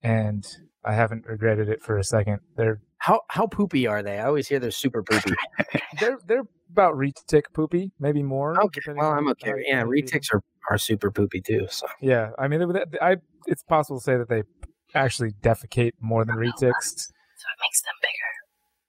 and 0.04 0.46
I 0.84 0.94
haven't 0.94 1.26
regretted 1.26 1.70
it 1.70 1.82
for 1.82 1.98
a 1.98 2.04
second. 2.04 2.40
They're 2.56 2.82
how 3.00 3.22
how 3.30 3.48
poopy 3.48 3.88
are 3.88 4.04
they? 4.04 4.20
I 4.20 4.26
always 4.26 4.48
hear 4.48 4.60
they're 4.60 4.72
super 4.72 5.04
poopy. 5.04 5.34
they're 6.00 6.20
they're 6.26 6.44
about 6.72 6.96
retic 6.96 7.44
poopy, 7.54 7.92
maybe 8.00 8.24
more. 8.24 8.62
Okay, 8.66 8.82
well 8.94 9.12
I'm 9.12 9.30
okay. 9.30 9.54
Yeah, 9.66 9.84
retics 9.84 10.34
are 10.34 10.42
are 10.70 10.78
super 10.78 11.12
poopy 11.12 11.42
too. 11.42 11.68
So 11.70 11.88
yeah, 12.02 12.32
I 12.38 12.48
mean, 12.48 12.62
I 13.02 13.18
it's 13.48 13.64
possible 13.64 14.00
to 14.00 14.04
say 14.04 14.18
that 14.18 14.30
they 14.30 14.44
actually 14.94 15.32
defecate 15.42 15.94
more 16.00 16.26
than 16.26 16.36
retics. 16.36 17.10
So 17.40 17.46
it 17.48 17.60
makes 17.62 17.82
them 17.82 17.96
bigger. 18.02 18.30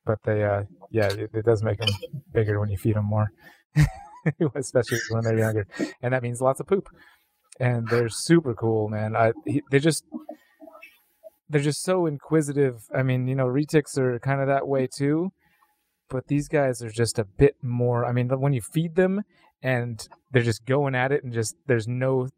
But 0.04 0.18
they, 0.24 0.44
uh, 0.44 0.62
yeah, 0.90 1.06
it, 1.06 1.30
it 1.34 1.44
does 1.44 1.62
make 1.62 1.78
them 1.78 1.90
bigger 2.32 2.58
when 2.58 2.70
you 2.70 2.76
feed 2.76 2.96
them 2.96 3.04
more, 3.04 3.30
especially 4.54 4.98
when 5.10 5.24
they're 5.24 5.38
younger, 5.38 5.66
and 6.02 6.14
that 6.14 6.22
means 6.22 6.40
lots 6.40 6.58
of 6.58 6.66
poop. 6.66 6.88
And 7.60 7.86
they're 7.88 8.08
super 8.08 8.54
cool, 8.54 8.88
man. 8.88 9.14
I 9.14 9.32
they 9.70 9.78
just 9.78 10.04
they're 11.50 11.60
just 11.60 11.82
so 11.82 12.06
inquisitive. 12.06 12.84
I 12.96 13.02
mean, 13.02 13.26
you 13.26 13.34
know, 13.34 13.46
retics 13.46 13.98
are 13.98 14.18
kind 14.20 14.40
of 14.40 14.46
that 14.46 14.68
way 14.68 14.86
too, 14.86 15.32
but 16.08 16.28
these 16.28 16.48
guys 16.48 16.80
are 16.82 16.90
just 16.90 17.18
a 17.18 17.24
bit 17.24 17.56
more. 17.60 18.06
I 18.06 18.12
mean, 18.12 18.28
when 18.28 18.52
you 18.52 18.62
feed 18.62 18.94
them 18.94 19.22
and 19.62 20.08
they're 20.30 20.42
just 20.42 20.64
going 20.64 20.94
at 20.94 21.12
it 21.12 21.24
and 21.24 21.32
just 21.32 21.56
there's 21.66 21.88
no 21.88 22.28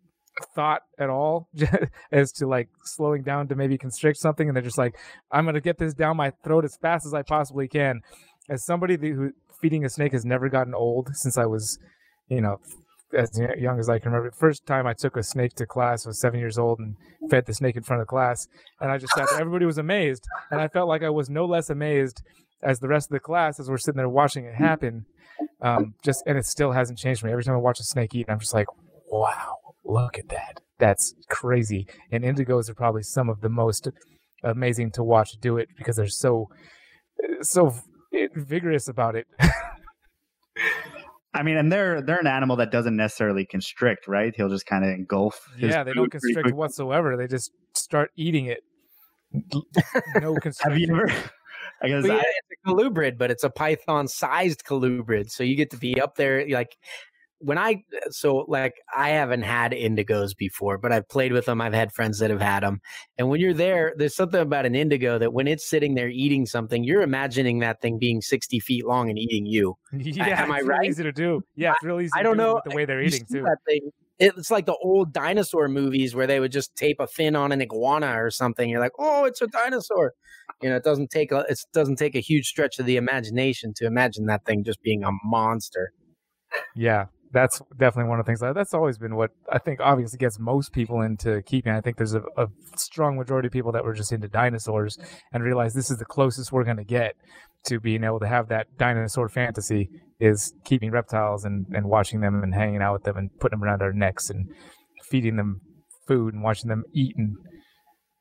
thought 0.55 0.81
at 0.99 1.11
all 1.11 1.49
as 2.13 2.33
to 2.33 2.47
like 2.47 2.69
slowing 2.85 3.23
down 3.23 3.49
to 3.49 3.55
maybe 3.55 3.77
constrict 3.77 4.19
something 4.19 4.49
and 4.49 4.57
they're 4.57 4.63
just 4.63 4.79
like 4.79 4.97
i'm 5.31 5.45
going 5.45 5.55
to 5.55 5.61
get 5.61 5.77
this 5.77 5.93
down 5.93 6.17
my 6.17 6.33
throat 6.43 6.65
as 6.65 6.75
fast 6.81 7.05
as 7.05 7.13
i 7.13 7.21
possibly 7.21 7.69
can 7.69 8.01
as 8.49 8.65
somebody 8.65 8.97
who 8.97 9.31
feeding 9.61 9.85
a 9.85 9.91
snake 9.91 10.13
has 10.13 10.25
never 10.25 10.49
gotten 10.49 10.75
old 10.75 11.11
since 11.13 11.37
i 11.37 11.45
was 11.45 11.79
you 12.29 12.41
know 12.41 12.57
as 13.17 13.39
young 13.59 13.79
as 13.79 13.89
I 13.89 13.99
can 13.99 14.11
remember. 14.11 14.31
The 14.31 14.37
first 14.37 14.67
time 14.67 14.87
I 14.87 14.95
took 14.95 15.17
a 15.17 15.23
snake 15.23 15.55
to 15.57 15.67
class 15.67 16.07
I 16.07 16.11
was 16.11 16.21
seven 16.21 16.41
years 16.41 16.59
old 16.59 16.79
and 16.79 16.97
fed 17.31 17.47
the 17.47 17.55
snake 17.55 17.77
in 17.77 17.83
front 17.83 18.01
of 18.01 18.07
the 18.07 18.11
class. 18.11 18.47
And 18.81 18.91
I 18.91 18.99
just 18.99 19.13
sat 19.15 19.29
there. 19.31 19.41
Everybody 19.41 19.67
was 19.67 19.79
amazed. 19.79 20.25
And 20.51 20.61
I 20.61 20.69
felt 20.69 20.89
like 20.89 21.03
I 21.03 21.11
was 21.11 21.29
no 21.29 21.45
less 21.45 21.71
amazed 21.71 22.23
as 22.63 22.79
the 22.79 22.89
rest 22.89 23.09
of 23.11 23.15
the 23.15 23.21
class 23.21 23.59
as 23.59 23.69
we're 23.69 23.79
sitting 23.79 23.99
there 23.99 24.09
watching 24.09 24.45
it 24.45 24.55
happen. 24.55 25.05
Um, 25.61 25.95
just 26.05 26.23
and 26.27 26.39
it 26.39 26.47
still 26.47 26.73
hasn't 26.73 26.99
changed 26.99 27.25
me. 27.25 27.33
Every 27.33 27.45
time 27.45 27.55
I 27.55 27.59
watch 27.59 27.81
a 27.81 27.85
snake 27.85 28.15
eat, 28.15 28.27
I'm 28.29 28.39
just 28.39 28.55
like, 28.55 28.67
wow, 29.11 29.57
look 29.85 30.19
at 30.19 30.29
that. 30.29 30.61
That's 30.79 31.15
crazy. 31.29 31.87
And 32.11 32.25
indigos 32.25 32.69
are 32.69 32.75
probably 32.75 33.03
some 33.03 33.29
of 33.29 33.41
the 33.41 33.49
most 33.49 33.89
amazing 34.43 34.91
to 34.93 35.03
watch 35.03 35.31
do 35.41 35.57
it 35.57 35.69
because 35.77 35.97
they're 35.97 36.09
so 36.09 36.49
so 37.43 37.75
vigorous 38.35 38.89
about 38.89 39.17
it. 39.17 39.27
I 41.35 41.43
mean, 41.43 41.57
and 41.57 41.73
they're 41.73 42.03
they're 42.03 42.19
an 42.19 42.27
animal 42.27 42.57
that 42.57 42.71
doesn't 42.71 42.97
necessarily 42.97 43.47
constrict, 43.47 44.07
right? 44.07 44.35
He'll 44.37 44.51
just 44.51 44.67
kind 44.67 44.85
of 44.85 44.91
engulf. 44.91 45.49
yeah, 45.59 45.83
they 45.83 45.93
don't 45.93 46.11
constrict 46.11 46.53
whatsoever. 46.53 47.17
They 47.17 47.27
just 47.27 47.53
start 47.75 48.11
eating 48.17 48.47
it. 48.47 48.63
No 50.21 50.35
constriction. 50.35 50.73
Have 50.73 50.79
you 50.79 50.95
ever? 50.95 51.11
I 51.83 51.89
guess 51.89 52.05
well, 52.05 52.17
yeah, 52.17 52.23
it's 52.23 52.61
a 52.65 52.71
colubrid, 52.71 53.19
but 53.19 53.31
it's 53.31 53.45
a 53.45 53.51
python-sized 53.51 54.65
colubrid, 54.65 55.31
so 55.31 55.43
you 55.43 55.57
get 55.57 55.71
to 55.71 55.77
be 55.79 56.01
up 56.01 56.17
there. 56.17 56.47
Like 56.49 56.77
when 57.43 57.59
I 57.59 57.83
so 58.11 58.45
like 58.49 58.75
I 58.97 59.11
haven't 59.11 59.43
had 59.43 59.73
indigos 59.73 60.37
before, 60.37 60.79
but 60.79 60.93
I've 60.93 61.09
played 61.09 61.33
with 61.33 61.47
them. 61.47 61.61
I've 61.61 61.75
had 61.75 61.93
friends 61.93 62.19
that 62.21 62.31
have 62.31 62.41
had 62.41 62.63
them. 62.63 62.81
And 63.19 63.29
when 63.29 63.41
you're 63.41 63.55
there, 63.55 63.93
there's 63.97 64.15
something 64.15 64.41
about 64.41 64.65
an 64.65 64.75
indigo 64.75 65.19
that 65.19 65.33
when 65.33 65.49
it's 65.49 65.69
sitting 65.69 65.95
there 65.95 66.09
eating 66.09 66.47
something, 66.47 66.85
you're 66.85 67.03
imagining 67.03 67.59
that 67.61 67.81
thing 67.81 67.99
being 67.99 68.21
60 68.21 68.61
feet 68.61 68.87
long 68.87 69.11
and 69.11 69.19
eating 69.19 69.47
you. 69.47 69.77
Yeah, 70.13 70.43
am 70.43 70.53
I 70.53 70.61
right? 70.61 70.89
easy 70.89 71.03
to 71.03 71.13
do. 71.13 71.43
Yeah, 71.55 71.73
it's 71.73 71.85
really 71.85 72.05
easy. 72.05 72.13
I 72.15 72.23
don't 72.23 72.37
know 72.37 72.61
the 72.65 72.75
way 72.75 72.85
they're 72.85 73.03
eating 73.03 73.25
too. 73.31 73.47
It's 74.19 74.51
like 74.51 74.67
the 74.67 74.77
old 74.77 75.13
dinosaur 75.13 75.69
movies 75.69 76.15
where 76.15 76.27
they 76.27 76.39
would 76.39 76.53
just 76.53 76.77
tape 76.77 77.01
a 77.01 77.07
fin 77.07 77.35
on 77.35 77.51
an 77.51 77.61
iguana 77.61 78.23
or 78.23 78.31
something. 78.31 78.69
You're 78.69 78.81
like, 78.81 78.93
oh, 78.99 79.25
it's 79.25 79.43
a 79.43 79.49
dinosaur. 79.49 80.13
You 80.63 80.71
know, 80.71 80.77
it 80.77 80.85
doesn't 80.85 81.11
take 81.11 81.33
a 81.33 81.41
it 81.49 81.59
doesn't 81.73 81.97
take 81.97 82.15
a 82.15 82.21
huge 82.21 82.47
stretch 82.47 82.79
of 82.79 82.87
the 82.87 82.97
imagination 82.97 83.73
to 83.77 83.87
imagine 83.87 84.27
that 84.27 84.45
thing 84.45 84.65
just 84.65 84.83
being 84.83 85.03
a 85.03 85.11
monster. 85.25 85.93
Yeah, 86.77 87.07
that's 87.33 87.61
definitely 87.79 88.11
one 88.11 88.21
of 88.21 88.27
the 88.27 88.31
things 88.31 88.41
that, 88.41 88.55
that's 88.55 88.75
always 88.75 88.99
been 88.99 89.17
what 89.17 89.31
I 89.51 89.59
think 89.59 89.81
obviously 89.81 90.19
gets 90.19 90.39
most 90.39 90.73
people 90.73 91.01
into 91.01 91.43
keeping. 91.43 91.73
I 91.73 91.81
think 91.81 91.97
there's 91.97 92.15
a, 92.15 92.23
a 92.37 92.49
strong 92.77 93.17
majority 93.17 93.47
of 93.47 93.53
people 93.53 93.73
that 93.73 93.85
were 93.85 93.95
just 93.95 94.13
into 94.13 94.29
dinosaurs 94.29 94.99
and 95.33 95.43
realize 95.43 95.75
this 95.75 95.91
is 95.91 95.99
the 95.99 96.05
closest 96.05 96.53
we're 96.53 96.65
going 96.65 96.77
to 96.77 96.85
get 96.85 97.15
to 97.65 97.81
being 97.81 98.05
able 98.05 98.21
to 98.21 98.29
have 98.29 98.49
that 98.49 98.67
dinosaur 98.77 99.29
fantasy 99.29 99.89
is 100.21 100.53
keeping 100.65 100.91
reptiles 100.91 101.45
and, 101.45 101.67
and 101.75 101.87
watching 101.87 102.21
them 102.21 102.43
and 102.43 102.55
hanging 102.55 102.83
out 102.83 102.93
with 102.93 103.05
them 103.05 103.17
and 103.17 103.31
putting 103.41 103.59
them 103.59 103.65
around 103.65 103.83
our 103.83 103.93
necks 103.93 104.31
and 104.31 104.49
feeding 105.05 105.37
them 105.37 105.61
food 106.07 106.35
and 106.35 106.43
watching 106.43 106.69
them 106.69 106.85
eat 106.93 107.15
and 107.17 107.37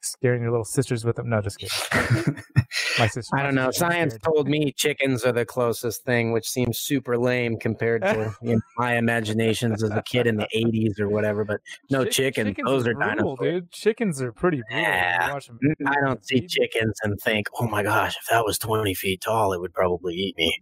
scaring 0.01 0.41
your 0.41 0.51
little 0.51 0.65
sisters 0.65 1.05
with 1.05 1.15
them. 1.15 1.29
No, 1.29 1.41
just 1.41 1.59
kidding. 1.59 2.43
my 2.99 3.07
sister. 3.07 3.35
I 3.35 3.43
don't 3.43 3.55
know. 3.55 3.71
Science 3.71 4.17
told 4.23 4.47
me 4.47 4.71
chickens 4.71 5.23
are 5.23 5.31
the 5.31 5.45
closest 5.45 6.03
thing, 6.03 6.31
which 6.31 6.47
seems 6.49 6.79
super 6.79 7.17
lame 7.17 7.57
compared 7.57 8.01
to 8.03 8.35
you 8.41 8.55
know, 8.55 8.61
my 8.77 8.97
imaginations 8.97 9.83
as 9.83 9.91
a 9.91 10.01
kid 10.03 10.27
in 10.27 10.37
the 10.37 10.47
'80s 10.55 10.99
or 10.99 11.09
whatever. 11.09 11.43
But 11.45 11.61
no, 11.89 12.05
Ch- 12.05 12.15
chickens. 12.15 12.49
chickens 12.49 12.67
those 12.67 12.87
are, 12.87 12.93
brutal, 12.93 13.35
dinosaurs. 13.35 13.39
Dude, 13.39 13.71
chickens 13.71 14.21
are 14.21 14.31
pretty 14.31 14.61
brutal. 14.69 14.83
Yeah. 14.83 15.39
I 15.87 15.95
don't 16.05 16.25
see 16.25 16.45
chickens 16.47 16.97
and 17.03 17.19
think, 17.19 17.47
oh 17.59 17.67
my 17.67 17.83
gosh, 17.83 18.15
if 18.21 18.27
that 18.29 18.45
was 18.45 18.57
20 18.57 18.93
feet 18.93 19.21
tall, 19.21 19.53
it 19.53 19.61
would 19.61 19.73
probably 19.73 20.15
eat 20.15 20.37
me. 20.37 20.61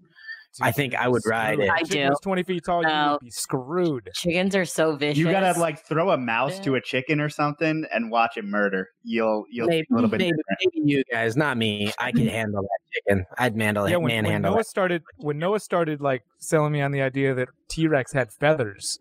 I 0.62 0.72
think 0.72 0.96
I 0.96 1.08
would 1.08 1.22
ride 1.26 1.60
it. 1.60 1.70
I 1.70 1.84
do. 1.84 2.10
Twenty 2.22 2.44
feet 2.44 2.66
tall, 2.66 2.82
no. 2.82 2.90
you 2.90 3.12
would 3.12 3.20
be 3.22 3.30
screwed. 3.30 4.10
Chickens 4.14 4.56
are 4.56 4.66
so 4.66 4.96
vicious. 4.96 5.18
You 5.18 5.32
gotta 5.32 5.60
like 5.60 5.86
throw 5.86 6.12
a 6.12 6.18
mouse 6.18 6.60
to 6.62 6.76
a 6.76 6.82
chicken 6.82 7.22
or 7.22 7.30
something 7.30 7.86
and 7.94 8.12
watch 8.12 8.36
it 8.36 8.46
murder. 8.46 8.90
You'll 9.04 9.46
you'll 9.52 9.68
maybe, 9.68 9.88
a 9.92 9.94
little 9.94 10.10
bit. 10.10 10.20
Maybe, 10.20 10.38
maybe, 10.60 10.90
you 10.92 11.04
guys, 11.12 11.38
not 11.38 11.58
me. 11.58 11.94
I 12.00 12.12
could 12.12 12.28
handle 12.28 12.62
that 12.62 12.80
chicken. 12.94 13.26
I'd 13.38 13.56
handle 13.60 13.88
yeah, 13.88 13.96
it. 13.96 14.02
When, 14.02 14.08
manhandle 14.08 14.52
when 14.52 14.56
Noah 14.56 14.62
it. 14.62 14.68
started, 14.68 15.04
when 15.18 15.40
Noah 15.40 15.60
started 15.60 16.02
like 16.02 16.24
selling 16.40 16.72
me 16.72 16.82
on 16.82 16.92
the 16.92 17.02
idea 17.02 17.34
that 17.36 17.50
T 17.70 17.88
Rex 17.88 18.12
had 18.14 18.32
feathers, 18.32 19.00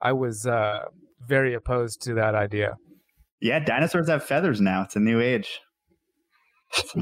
I 0.00 0.12
was 0.12 0.46
uh, 0.46 0.86
very 1.26 1.54
opposed 1.54 2.02
to 2.02 2.14
that 2.14 2.34
idea. 2.34 2.76
Yeah, 3.40 3.60
dinosaurs 3.60 4.08
have 4.08 4.24
feathers 4.24 4.60
now. 4.60 4.82
It's 4.82 4.96
a 4.96 5.00
new 5.00 5.20
age. 5.20 5.60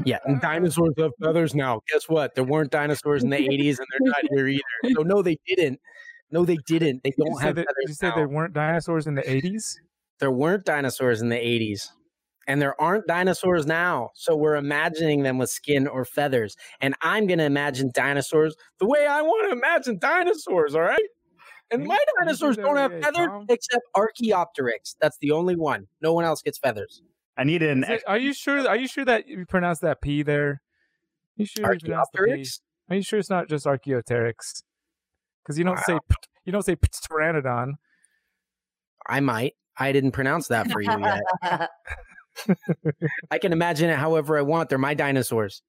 Yeah, 0.05 0.19
and 0.25 0.39
dinosaurs 0.41 0.93
have 0.97 1.11
feathers 1.21 1.53
now. 1.53 1.81
Guess 1.91 2.07
what? 2.07 2.35
There 2.35 2.43
weren't 2.43 2.71
dinosaurs 2.71 3.23
in 3.23 3.29
the 3.29 3.37
80s 3.37 3.77
and 3.79 3.87
they're 3.91 3.99
not 4.01 4.23
here 4.29 4.47
either. 4.47 4.95
So, 4.95 5.03
no, 5.03 5.21
they 5.21 5.37
didn't. 5.47 5.79
No, 6.31 6.45
they 6.45 6.57
didn't. 6.67 7.03
They 7.03 7.11
don't 7.17 7.31
you 7.31 7.37
have 7.37 7.55
that, 7.55 7.65
feathers 7.67 7.85
you 7.87 7.93
said 7.93 8.13
there 8.15 8.27
weren't 8.27 8.53
dinosaurs 8.53 9.07
in 9.07 9.15
the 9.15 9.23
80s? 9.23 9.75
there 10.19 10.31
weren't 10.31 10.65
dinosaurs 10.65 11.21
in 11.21 11.29
the 11.29 11.35
80s 11.35 11.89
and 12.47 12.61
there 12.61 12.79
aren't 12.81 13.07
dinosaurs 13.07 13.65
now 13.65 14.09
so 14.13 14.35
we're 14.35 14.55
imagining 14.55 15.23
them 15.23 15.37
with 15.37 15.49
skin 15.49 15.87
or 15.87 16.05
feathers 16.05 16.55
and 16.81 16.95
i'm 17.01 17.27
going 17.27 17.39
to 17.39 17.45
imagine 17.45 17.91
dinosaurs 17.93 18.55
the 18.79 18.87
way 18.87 19.05
i 19.05 19.21
want 19.21 19.49
to 19.49 19.57
imagine 19.57 19.97
dinosaurs 19.99 20.75
all 20.75 20.81
right 20.81 20.99
and 21.69 21.85
my 21.85 21.99
dinosaurs 22.19 22.55
don't 22.57 22.77
have 22.77 22.91
feathers 23.01 23.29
except 23.49 23.83
archaeopteryx 23.95 24.95
that's 25.01 25.17
the 25.19 25.31
only 25.31 25.55
one 25.55 25.87
no 26.01 26.13
one 26.13 26.25
else 26.25 26.41
gets 26.41 26.57
feathers 26.57 27.01
I 27.37 27.43
need 27.43 27.61
an. 27.63 27.83
It- 27.83 28.03
are 28.07 28.17
you 28.17 28.33
sure? 28.33 28.67
Are 28.67 28.75
you 28.75 28.87
sure 28.87 29.05
that 29.05 29.27
you 29.27 29.45
pronounced 29.45 29.81
that 29.81 30.01
P 30.01 30.23
there? 30.23 30.49
Are 30.49 30.59
You 31.37 31.45
sure 31.45 31.73
you 31.73 31.79
the 31.79 32.05
P? 32.13 32.47
Are 32.89 32.95
you 32.95 33.01
sure 33.03 33.19
it's 33.19 33.29
not 33.29 33.47
just 33.47 33.65
Archaeopteryx? 33.67 34.63
Because 35.43 35.57
you 35.59 35.63
don't 35.63 35.79
say 35.79 35.97
you 36.45 36.51
don't 36.51 36.63
say 36.65 36.75
pteranodon. 36.75 37.73
i 39.07 39.19
might 39.19 39.53
i 39.77 39.91
didn't 39.91 40.11
pronounce 40.11 40.47
that 40.47 40.71
for 40.71 40.81
you 40.81 40.89
yet 40.99 41.69
i 43.31 43.37
can 43.37 43.51
imagine 43.53 43.89
it 43.89 43.97
however 43.97 44.37
i 44.37 44.41
want 44.41 44.69
they're 44.69 44.77
my 44.77 44.93
dinosaurs 44.93 45.61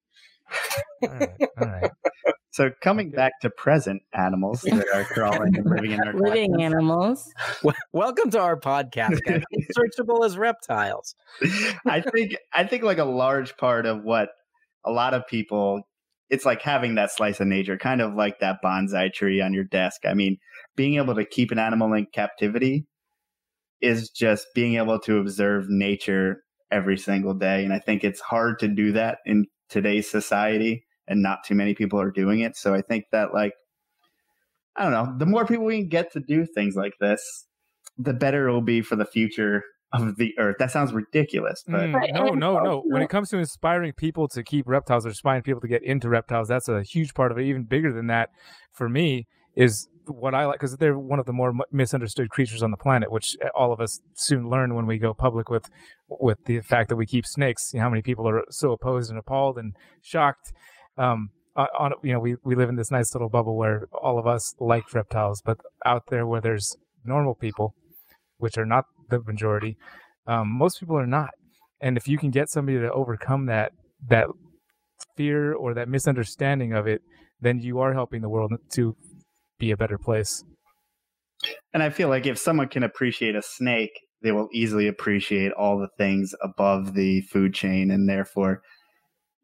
All 1.03 1.09
right, 1.11 1.31
all 1.61 1.67
right. 1.69 1.91
So 2.59 2.73
coming 2.81 3.13
back 3.13 3.39
to 3.43 3.51
present 3.51 4.03
animals 4.13 4.63
that 4.63 4.85
are 4.93 5.05
crawling 5.05 5.57
and 5.57 5.65
living 5.65 5.93
in 5.93 6.01
our 6.01 6.13
Living 6.13 6.51
collections. 6.51 6.75
animals. 6.75 7.33
Welcome 7.93 8.33
to 8.33 8.41
our 8.41 8.59
podcast 8.59 9.21
guys. 9.25 9.45
searchable 9.79 10.27
as 10.27 10.37
reptiles 10.37 11.15
I 11.87 12.01
think 12.01 12.35
I 12.53 12.65
think 12.65 12.83
like 12.83 12.99
a 12.99 13.05
large 13.05 13.57
part 13.59 13.87
of 13.87 14.03
what 14.03 14.31
a 14.85 14.91
lot 14.91 15.15
of 15.15 15.25
people 15.29 15.83
it's 16.31 16.45
like 16.45 16.61
having 16.61 16.97
that 16.97 17.13
slice 17.13 17.39
of 17.39 17.47
nature, 17.47 17.79
kind 17.79 18.01
of 18.01 18.15
like 18.15 18.41
that 18.41 18.57
bonsai 18.61 19.13
tree 19.13 19.41
on 19.41 19.55
your 19.55 19.63
desk. 19.63 20.01
I 20.05 20.15
mean, 20.15 20.39
being 20.75 20.97
able 20.97 21.15
to 21.15 21.25
keep 21.25 21.53
an 21.53 21.61
animal 21.61 21.93
in 21.93 22.09
captivity 22.13 22.87
is 23.81 24.11
just 24.11 24.49
being 24.57 24.75
able 24.75 24.99
to 25.03 25.19
observe 25.19 25.67
nature 25.69 26.43
every 26.73 26.99
single 26.99 27.35
day. 27.35 27.63
And 27.63 27.73
I 27.73 27.79
think 27.79 28.03
it's 28.03 28.21
hard 28.21 28.59
to 28.59 28.67
do 28.67 28.91
that 28.95 29.19
in 29.25 29.47
today's 29.71 30.11
society 30.11 30.87
and 31.09 31.23
not 31.23 31.45
too 31.45 31.55
many 31.55 31.75
people 31.75 32.01
are 32.01 32.11
doing 32.11 32.41
it. 32.41 32.57
So 32.57 32.75
I 32.75 32.83
think 32.83 33.07
that 33.13 33.35
like 33.35 33.55
I 34.77 34.85
don't 34.85 34.93
know, 34.93 35.19
the 35.19 35.27
more 35.27 35.45
people 35.45 35.65
we 35.65 35.81
can 35.81 35.89
get 35.89 36.13
to 36.13 36.21
do 36.21 36.47
things 36.47 36.77
like 36.77 36.95
this, 37.01 37.47
the 37.99 38.13
better 38.13 38.49
it 38.49 38.53
will 38.53 38.61
be 38.61 38.81
for 38.81 38.95
the 38.95 39.05
future 39.05 39.65
of 39.93 40.17
the 40.17 40.39
earth. 40.39 40.57
That 40.59 40.71
sounds 40.71 40.93
ridiculous, 40.93 41.65
but 41.67 41.89
Mm, 41.89 42.13
no, 42.13 42.35
no, 42.35 42.59
no. 42.59 42.83
When 42.87 43.03
it 43.03 43.09
comes 43.09 43.31
to 43.31 43.39
inspiring 43.39 43.93
people 43.95 44.29
to 44.29 44.43
keep 44.43 44.69
reptiles 44.69 45.07
or 45.07 45.09
inspiring 45.09 45.43
people 45.43 45.61
to 45.63 45.69
get 45.69 45.83
into 45.83 46.09
reptiles, 46.09 46.49
that's 46.49 46.69
a 46.69 46.83
huge 46.83 47.15
part 47.15 47.33
of 47.33 47.39
it. 47.39 47.45
Even 47.45 47.65
bigger 47.65 47.93
than 47.93 48.07
that, 48.09 48.31
for 48.73 48.89
me, 48.89 49.27
is 49.57 49.89
what 50.07 50.35
I 50.35 50.47
like 50.47 50.61
because 50.61 50.77
they're 50.77 50.99
one 50.99 51.19
of 51.19 51.27
the 51.27 51.33
more 51.33 51.53
misunderstood 51.73 52.31
creatures 52.31 52.63
on 52.63 52.71
the 52.71 52.77
planet, 52.77 53.11
which 53.11 53.37
uh, 53.45 53.49
all 53.55 53.73
of 53.73 53.81
us 53.81 54.01
soon 54.15 54.49
learn 54.49 54.75
when 54.75 54.87
we 54.87 54.99
go 54.99 55.15
public 55.15 55.49
with 55.49 55.69
with 56.09 56.39
the 56.45 56.61
fact 56.61 56.89
that 56.89 56.97
we 56.97 57.07
keep 57.07 57.27
snakes. 57.27 57.71
You 57.73 57.79
know, 57.79 57.85
how 57.85 57.91
many 57.91 58.03
people 58.03 58.29
are 58.29 58.45
so 58.51 58.73
opposed 58.73 59.11
and 59.11 59.19
appalled 59.19 59.59
and 59.59 59.75
shocked. 60.03 60.53
Um, 60.99 61.31
on, 61.57 61.93
you 62.03 62.13
know, 62.13 62.21
we 62.21 62.37
we 62.45 62.55
live 62.55 62.69
in 62.69 62.77
this 62.77 62.91
nice 62.91 63.15
little 63.15 63.29
bubble 63.29 63.57
where 63.57 63.87
all 63.93 64.19
of 64.19 64.27
us 64.27 64.55
like 64.61 64.93
reptiles, 64.95 65.43
but 65.45 65.59
out 65.85 66.05
there 66.09 66.27
where 66.27 66.41
there's 66.41 66.77
normal 67.05 67.35
people, 67.35 67.75
which 68.39 68.57
are 68.57 68.67
not 68.67 68.85
the 69.11 69.21
majority, 69.21 69.77
um, 70.27 70.49
most 70.57 70.81
people 70.81 70.99
are 70.99 71.07
not. 71.07 71.31
And 71.81 71.97
if 71.97 72.07
you 72.07 72.19
can 72.19 72.31
get 72.31 72.49
somebody 72.49 72.79
to 72.79 72.93
overcome 72.93 73.47
that 73.47 73.73
that 74.09 74.29
fear 75.17 75.53
or 75.53 75.75
that 75.75 75.89
misunderstanding 75.89 76.73
of 76.73 76.87
it, 76.87 77.03
then 77.41 77.61
you 77.61 77.79
are 77.81 77.93
helping 77.93 78.23
the 78.23 78.29
world 78.29 78.53
to 78.73 78.97
be 79.59 79.71
a 79.71 79.77
better 79.77 79.99
place. 79.99 80.45
And 81.73 81.83
I 81.83 81.91
feel 81.91 82.09
like 82.09 82.27
if 82.27 82.39
someone 82.39 82.69
can 82.69 82.83
appreciate 82.83 83.37
a 83.37 83.43
snake, 83.43 84.01
they 84.23 84.33
will 84.33 84.49
easily 84.53 84.89
appreciate 84.89 85.53
all 85.53 85.79
the 85.79 85.89
things 85.97 86.35
above 86.43 86.95
the 86.95 87.21
food 87.23 87.55
chain. 87.55 87.91
And 87.91 88.09
therefore, 88.09 88.63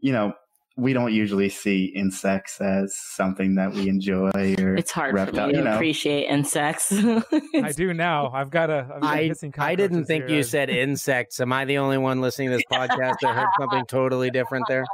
you 0.00 0.12
know, 0.12 0.32
we 0.76 0.92
don't 0.92 1.12
usually 1.12 1.48
see 1.48 1.84
insects 1.94 2.60
as 2.60 2.96
something 2.96 3.54
that 3.54 3.72
we 3.72 3.88
enjoy 3.88 4.30
or 4.58 4.74
It's 4.76 4.90
hard 4.90 5.14
reptile, 5.14 5.42
for 5.42 5.46
me 5.46 5.52
to 5.52 5.58
you 5.58 5.64
know. 5.64 5.74
appreciate 5.74 6.24
insects. 6.28 6.92
I 7.54 7.72
do 7.76 7.94
now. 7.94 8.30
I've 8.32 8.50
got 8.50 8.70
a. 8.70 8.88
I've 8.94 9.00
got 9.00 9.04
I, 9.04 9.32
I 9.58 9.74
didn't 9.76 10.06
think 10.06 10.26
here. 10.26 10.36
you 10.38 10.42
said 10.42 10.70
insects. 10.70 11.38
Am 11.38 11.52
I 11.52 11.64
the 11.64 11.78
only 11.78 11.98
one 11.98 12.20
listening 12.20 12.50
to 12.50 12.56
this 12.56 12.64
podcast 12.72 13.14
that 13.22 13.34
heard 13.36 13.48
something 13.60 13.84
totally 13.86 14.30
different 14.30 14.64
there? 14.68 14.84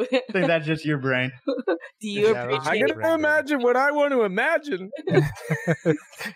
I 0.00 0.04
think 0.32 0.46
that's 0.48 0.66
just 0.66 0.84
your 0.84 0.98
brain. 0.98 1.32
Do 1.46 2.08
you 2.08 2.32
Yeah, 2.32 2.46
those 2.46 2.56
appreciate 2.58 2.90
are 2.90 2.94
great. 2.94 3.14
imagine 3.14 3.62
what 3.62 3.76
I 3.76 3.90
want 3.92 4.12
to 4.12 4.22
imagine. 4.24 4.90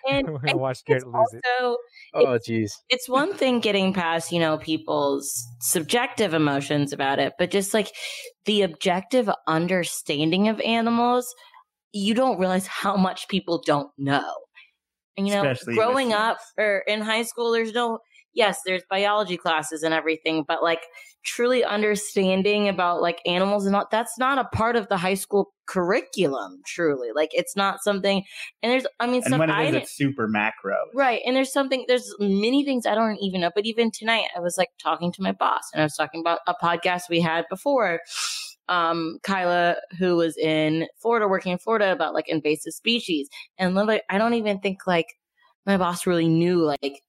and, 0.09 0.29
We're 0.29 0.39
gonna 0.39 0.57
watch 0.57 0.79
it's 0.87 1.05
Garrett 1.05 1.07
lose 1.07 1.33
it. 1.35 1.43
also 1.61 1.77
Oh, 2.15 2.39
jeez. 2.39 2.71
it's 2.89 3.09
one 3.09 3.35
thing 3.35 3.61
getting 3.61 3.93
past 3.93 4.33
you 4.33 4.39
know 4.41 4.57
people's 4.59 5.47
subjective 5.61 6.33
emotions 6.35 6.93
about 6.93 7.19
it 7.19 7.35
but 7.39 7.51
just 7.51 7.75
like 7.75 7.91
the 8.47 8.63
objective 8.63 9.29
understanding 9.47 10.49
of 10.49 10.61
animals 10.61 11.35
you 11.93 12.15
don't 12.15 12.39
realize 12.39 12.67
how 12.67 12.97
much 12.97 13.27
people 13.29 13.63
don't 13.65 13.91
know. 13.97 14.35
And 15.17 15.27
you 15.27 15.35
know 15.35 15.51
Especially 15.51 15.75
growing 15.75 16.13
up 16.13 16.39
or 16.59 16.83
in 16.87 17.01
high 17.01 17.23
school 17.23 17.51
there's 17.51 17.73
no 17.73 18.01
yes 18.35 18.61
there's 18.67 18.83
biology 18.91 19.39
classes 19.39 19.83
and 19.83 19.95
everything 19.95 20.45
but 20.47 20.63
like 20.63 20.83
truly 21.27 21.63
understanding 21.65 22.69
about 22.69 23.03
like 23.03 23.21
animals 23.27 23.67
and 23.67 23.77
all 23.77 23.87
that's 23.91 24.19
not 24.19 24.39
a 24.39 24.45
part 24.57 24.77
of 24.77 24.89
the 24.89 24.97
high 24.97 25.15
school 25.15 25.53
curriculum 25.67 26.61
truly 26.65 27.09
like 27.13 27.31
it's 27.33 27.57
not 27.57 27.83
something 27.83 28.23
and 28.63 28.71
there's 28.71 28.87
i 29.01 29.07
mean 29.07 29.23
And 29.33 29.39
when 29.41 29.51
it 29.51 29.75
is, 29.75 29.83
it's 29.83 29.97
super 29.97 30.29
macro. 30.29 30.77
Right. 30.95 31.21
And 31.27 31.37
there's 31.37 31.53
something, 31.53 31.85
there's 31.89 32.15
many 32.19 32.65
things 32.65 32.87
I 32.87 32.95
don't 32.95 33.19
even 33.21 33.41
know. 33.41 33.51
But 33.55 33.67
even 33.67 33.91
tonight, 33.91 34.27
I 34.37 34.41
was 34.41 34.57
like 34.57 34.71
talking 34.83 35.13
to 35.13 35.23
my 35.23 35.33
boss 35.33 35.63
and 35.73 35.81
I 35.81 35.85
was 35.85 35.97
talking 35.97 36.21
about 36.21 36.41
a 36.47 36.55
podcast 36.55 37.03
we 37.09 37.21
had 37.21 37.45
before. 37.51 38.01
Um, 38.69 39.19
Kyla, 39.23 39.77
who 39.99 40.17
was 40.17 40.37
in 40.37 40.89
Florida, 41.01 41.29
working 41.29 41.53
in 41.53 41.59
Florida 41.59 41.93
about 41.93 42.15
like 42.15 42.29
invasive 42.29 42.73
species. 42.73 43.29
And 43.59 43.75
literally, 43.75 44.03
I 44.11 44.19
don't 44.19 44.35
even 44.35 44.59
think 44.59 44.87
like 44.87 45.15
my 45.65 45.77
boss 45.77 46.07
really 46.07 46.29
knew 46.29 46.65
like 46.65 47.03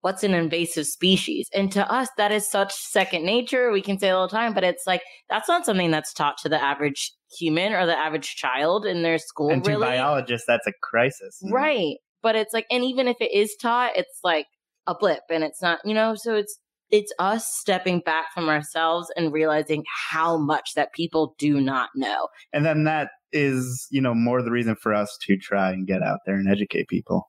what's 0.00 0.22
an 0.22 0.34
invasive 0.34 0.86
species. 0.86 1.48
And 1.52 1.70
to 1.72 1.90
us, 1.90 2.08
that 2.16 2.32
is 2.32 2.48
such 2.48 2.72
second 2.72 3.24
nature. 3.24 3.72
We 3.72 3.82
can 3.82 3.98
say 3.98 4.08
it 4.08 4.12
all 4.12 4.28
the 4.28 4.36
time, 4.36 4.54
but 4.54 4.64
it's 4.64 4.86
like 4.86 5.02
that's 5.28 5.48
not 5.48 5.66
something 5.66 5.90
that's 5.90 6.12
taught 6.12 6.38
to 6.38 6.48
the 6.48 6.62
average 6.62 7.12
human 7.38 7.72
or 7.72 7.86
the 7.86 7.96
average 7.96 8.36
child 8.36 8.86
in 8.86 9.02
their 9.02 9.18
school. 9.18 9.50
and 9.50 9.64
to 9.64 9.70
really. 9.70 9.86
biologists, 9.86 10.46
that's 10.46 10.66
a 10.66 10.72
crisis. 10.82 11.38
Mm-hmm. 11.44 11.54
Right. 11.54 11.96
But 12.22 12.36
it's 12.36 12.54
like, 12.54 12.66
and 12.70 12.84
even 12.84 13.08
if 13.08 13.16
it 13.20 13.32
is 13.32 13.56
taught, 13.60 13.96
it's 13.96 14.20
like 14.22 14.46
a 14.86 14.94
blip 14.94 15.22
and 15.30 15.44
it's 15.44 15.62
not, 15.62 15.80
you 15.84 15.94
know, 15.94 16.14
so 16.14 16.34
it's, 16.34 16.58
it's 16.90 17.12
us 17.18 17.46
stepping 17.48 18.00
back 18.00 18.26
from 18.32 18.48
ourselves 18.48 19.10
and 19.16 19.32
realizing 19.32 19.84
how 20.10 20.36
much 20.36 20.74
that 20.74 20.92
people 20.92 21.34
do 21.38 21.60
not 21.60 21.90
know. 21.96 22.28
And 22.52 22.64
then 22.64 22.84
that 22.84 23.10
is, 23.32 23.88
you 23.90 24.00
know, 24.00 24.14
more 24.14 24.42
the 24.42 24.52
reason 24.52 24.76
for 24.76 24.94
us 24.94 25.16
to 25.22 25.36
try 25.36 25.72
and 25.72 25.86
get 25.86 26.02
out 26.02 26.20
there 26.26 26.36
and 26.36 26.48
educate 26.48 26.88
people. 26.88 27.28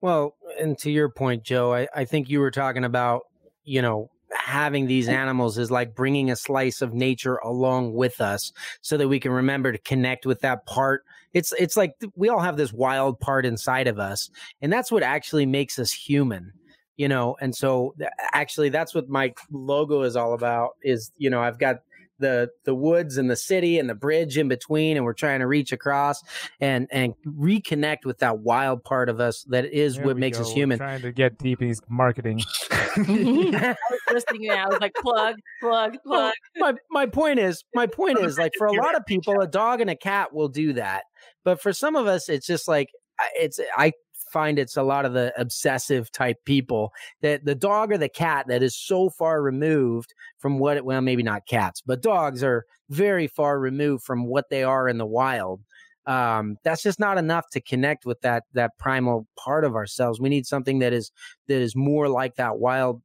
Well, 0.00 0.36
and 0.60 0.76
to 0.78 0.90
your 0.90 1.08
point, 1.08 1.44
Joe, 1.44 1.74
I, 1.74 1.88
I 1.94 2.04
think 2.04 2.28
you 2.28 2.40
were 2.40 2.50
talking 2.50 2.84
about, 2.84 3.22
you 3.64 3.82
know, 3.82 4.10
having 4.34 4.86
these 4.86 5.08
animals 5.08 5.58
is 5.58 5.70
like 5.70 5.94
bringing 5.94 6.30
a 6.30 6.36
slice 6.36 6.82
of 6.82 6.92
nature 6.92 7.36
along 7.36 7.94
with 7.94 8.20
us 8.20 8.52
so 8.82 8.96
that 8.96 9.08
we 9.08 9.20
can 9.20 9.30
remember 9.30 9.72
to 9.72 9.78
connect 9.78 10.26
with 10.26 10.40
that 10.40 10.66
part. 10.66 11.04
It's 11.32 11.52
it's 11.58 11.76
like 11.76 11.94
we 12.16 12.28
all 12.28 12.40
have 12.40 12.56
this 12.56 12.72
wild 12.72 13.18
part 13.20 13.46
inside 13.46 13.86
of 13.86 13.98
us, 13.98 14.30
and 14.60 14.72
that's 14.72 14.92
what 14.92 15.02
actually 15.02 15.46
makes 15.46 15.78
us 15.78 15.92
human. 15.92 16.52
You 16.96 17.08
know, 17.08 17.36
and 17.40 17.54
so 17.54 17.94
actually 18.32 18.68
that's 18.68 18.94
what 18.94 19.08
my 19.08 19.34
logo 19.50 20.02
is 20.02 20.14
all 20.14 20.32
about 20.32 20.76
is, 20.82 21.10
you 21.18 21.28
know, 21.28 21.42
I've 21.42 21.58
got 21.58 21.78
the 22.18 22.48
the 22.64 22.74
woods 22.74 23.16
and 23.16 23.28
the 23.30 23.36
city 23.36 23.78
and 23.78 23.88
the 23.90 23.94
bridge 23.94 24.38
in 24.38 24.48
between 24.48 24.96
and 24.96 25.04
we're 25.04 25.12
trying 25.12 25.40
to 25.40 25.46
reach 25.46 25.72
across 25.72 26.22
and 26.60 26.86
and 26.92 27.14
reconnect 27.26 28.04
with 28.04 28.18
that 28.18 28.38
wild 28.38 28.84
part 28.84 29.08
of 29.08 29.20
us 29.20 29.44
that 29.48 29.64
is 29.66 29.96
There 29.96 30.06
what 30.06 30.16
makes 30.16 30.38
go. 30.38 30.42
us 30.42 30.48
We're 30.50 30.54
human 30.54 30.78
trying 30.78 31.02
to 31.02 31.12
get 31.12 31.38
deep 31.38 31.60
in 31.60 31.68
these 31.68 31.80
marketing. 31.88 32.40
Mm-hmm. 32.70 33.54
I 33.56 33.76
was 33.90 34.00
listening 34.12 34.48
and 34.50 34.60
I 34.60 34.68
was 34.68 34.80
like, 34.80 34.94
plug, 34.94 35.36
plug, 35.60 35.96
Well, 36.04 36.32
plug. 36.56 36.76
my 36.90 37.02
my 37.02 37.06
point 37.06 37.38
is 37.38 37.64
my 37.74 37.86
point 37.86 38.18
is 38.20 38.38
like 38.38 38.52
for 38.56 38.66
a 38.66 38.72
lot 38.82 38.94
of 38.96 39.04
people 39.06 39.40
a 39.40 39.46
dog 39.46 39.80
and 39.80 39.90
a 39.90 39.96
cat 39.96 40.32
will 40.32 40.48
do 40.48 40.72
that 40.74 41.02
but 41.44 41.60
for 41.60 41.72
some 41.72 41.96
of 41.96 42.06
us 42.06 42.28
it's 42.28 42.46
just 42.46 42.68
like 42.68 42.88
it's 43.34 43.58
i 43.76 43.92
find 44.34 44.58
it's 44.58 44.76
a 44.76 44.82
lot 44.82 45.04
of 45.04 45.12
the 45.12 45.32
obsessive 45.40 46.10
type 46.10 46.44
people 46.44 46.92
that 47.22 47.44
the 47.44 47.54
dog 47.54 47.92
or 47.92 47.98
the 47.98 48.08
cat 48.08 48.46
that 48.48 48.64
is 48.64 48.74
so 48.76 49.08
far 49.08 49.40
removed 49.40 50.12
from 50.38 50.58
what 50.58 50.76
it, 50.76 50.84
well 50.84 51.00
maybe 51.00 51.22
not 51.22 51.46
cats 51.46 51.80
but 51.86 52.02
dogs 52.02 52.42
are 52.42 52.64
very 52.90 53.28
far 53.28 53.60
removed 53.60 54.02
from 54.02 54.26
what 54.26 54.46
they 54.50 54.64
are 54.64 54.88
in 54.88 54.98
the 54.98 55.06
wild. 55.06 55.60
Um 56.06 56.56
that's 56.64 56.82
just 56.82 56.98
not 56.98 57.16
enough 57.16 57.48
to 57.52 57.60
connect 57.60 58.04
with 58.04 58.20
that 58.22 58.42
that 58.54 58.72
primal 58.76 59.28
part 59.36 59.64
of 59.64 59.76
ourselves. 59.76 60.20
We 60.20 60.28
need 60.28 60.46
something 60.46 60.80
that 60.80 60.92
is 60.92 61.12
that 61.46 61.60
is 61.62 61.76
more 61.76 62.08
like 62.08 62.34
that 62.34 62.58
wild 62.58 63.00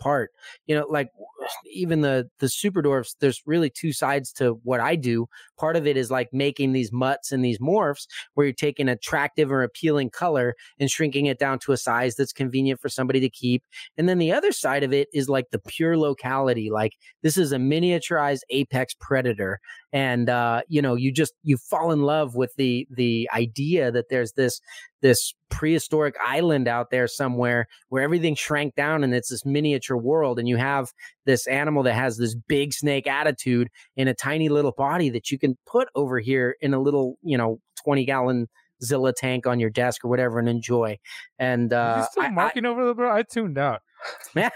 part. 0.00 0.32
You 0.66 0.74
know 0.74 0.86
like 0.90 1.10
even 1.66 2.00
the 2.00 2.28
the 2.38 2.48
super 2.48 2.82
dwarfs 2.82 3.16
there's 3.20 3.42
really 3.46 3.70
two 3.70 3.92
sides 3.92 4.32
to 4.32 4.60
what 4.62 4.80
i 4.80 4.96
do. 4.96 5.26
Part 5.58 5.76
of 5.76 5.86
it 5.86 5.96
is 5.96 6.10
like 6.10 6.28
making 6.32 6.72
these 6.72 6.92
mutts 6.92 7.32
and 7.32 7.44
these 7.44 7.58
morphs 7.58 8.06
where 8.34 8.46
you're 8.46 8.54
taking 8.54 8.88
attractive 8.88 9.50
or 9.50 9.62
appealing 9.62 10.10
color 10.10 10.54
and 10.78 10.90
shrinking 10.90 11.26
it 11.26 11.38
down 11.38 11.58
to 11.60 11.72
a 11.72 11.76
size 11.76 12.16
that's 12.16 12.32
convenient 12.32 12.80
for 12.80 12.88
somebody 12.88 13.20
to 13.20 13.30
keep. 13.30 13.62
And 13.96 14.08
then 14.08 14.18
the 14.18 14.32
other 14.32 14.52
side 14.52 14.82
of 14.82 14.92
it 14.92 15.08
is 15.12 15.28
like 15.28 15.50
the 15.50 15.58
pure 15.58 15.96
locality 15.96 16.70
like 16.70 16.92
this 17.22 17.36
is 17.36 17.52
a 17.52 17.56
miniaturized 17.56 18.40
apex 18.50 18.94
predator 19.00 19.60
and 19.92 20.28
uh 20.28 20.60
you 20.68 20.80
know 20.80 20.94
you 20.94 21.10
just 21.12 21.32
you 21.42 21.56
fall 21.56 21.90
in 21.92 22.02
love 22.02 22.34
with 22.36 22.54
the 22.56 22.86
the 22.90 23.28
idea 23.34 23.90
that 23.90 24.08
there's 24.08 24.32
this 24.32 24.60
this 25.02 25.34
prehistoric 25.48 26.14
island 26.24 26.68
out 26.68 26.90
there 26.90 27.06
somewhere 27.08 27.66
where 27.88 28.02
everything 28.02 28.34
shrank 28.34 28.74
down 28.74 29.02
and 29.02 29.14
it's 29.14 29.30
this 29.30 29.44
miniature 29.44 29.96
world 29.96 30.38
and 30.38 30.48
you 30.48 30.56
have 30.56 30.92
this 31.24 31.46
animal 31.46 31.82
that 31.82 31.94
has 31.94 32.16
this 32.18 32.34
big 32.34 32.72
snake 32.72 33.06
attitude 33.06 33.68
in 33.96 34.06
a 34.08 34.14
tiny 34.14 34.48
little 34.48 34.72
body 34.72 35.10
that 35.10 35.30
you 35.30 35.38
can 35.38 35.56
put 35.66 35.88
over 35.94 36.18
here 36.20 36.56
in 36.60 36.72
a 36.74 36.80
little 36.80 37.16
you 37.22 37.36
know 37.36 37.58
20 37.84 38.04
gallon 38.04 38.48
zilla 38.82 39.12
tank 39.12 39.46
on 39.46 39.60
your 39.60 39.70
desk 39.70 40.04
or 40.04 40.08
whatever 40.08 40.38
and 40.38 40.48
enjoy 40.48 40.96
and 41.38 41.72
uh 41.72 42.04
still 42.06 42.22
I- 42.22 42.30
marking 42.30 42.64
over 42.64 42.84
there, 42.84 42.94
bro? 42.94 43.14
I 43.14 43.22
tuned 43.22 43.58
out. 43.58 43.82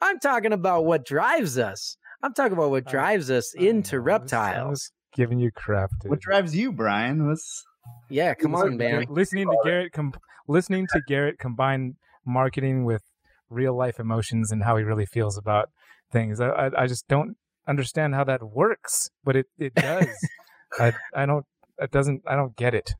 I'm 0.00 0.18
talking 0.20 0.52
about 0.52 0.84
what 0.84 1.04
drives 1.04 1.58
us. 1.58 1.96
I'm 2.24 2.32
talking 2.32 2.54
about 2.54 2.70
what 2.70 2.86
drives 2.86 3.30
us 3.30 3.54
I 3.58 3.62
into 3.64 3.96
I 3.96 3.98
was- 3.98 4.02
I 4.02 4.12
reptiles. 4.12 4.70
was 4.70 4.92
giving 5.14 5.38
you 5.38 5.50
crap, 5.52 5.90
dude. 6.00 6.10
What 6.10 6.20
drives 6.20 6.56
you, 6.56 6.72
Brian? 6.72 7.28
What's 7.28 7.62
Yeah, 8.08 8.34
come 8.34 8.54
on, 8.54 8.76
man. 8.76 9.04
Listening 9.08 9.46
to 9.48 9.56
Garrett, 9.64 9.92
com- 9.92 10.14
listening 10.48 10.86
to 10.92 11.00
Garrett 11.06 11.38
combine 11.38 11.96
marketing 12.24 12.84
with 12.84 13.02
real 13.50 13.76
life 13.76 14.00
emotions 14.00 14.50
and 14.50 14.64
how 14.64 14.76
he 14.76 14.84
really 14.84 15.06
feels 15.06 15.36
about 15.36 15.68
things. 16.10 16.40
I, 16.40 16.48
I, 16.48 16.82
I 16.82 16.86
just 16.86 17.06
don't 17.08 17.36
understand 17.68 18.14
how 18.14 18.24
that 18.24 18.42
works, 18.42 19.10
but 19.22 19.36
it, 19.36 19.46
it 19.58 19.74
does. 19.88 20.08
I, 20.80 20.94
I 21.14 21.26
don't. 21.26 21.44
It 21.78 21.90
doesn't. 21.90 22.22
I 22.26 22.36
don't 22.36 22.56
get 22.56 22.74
it. 22.74 22.94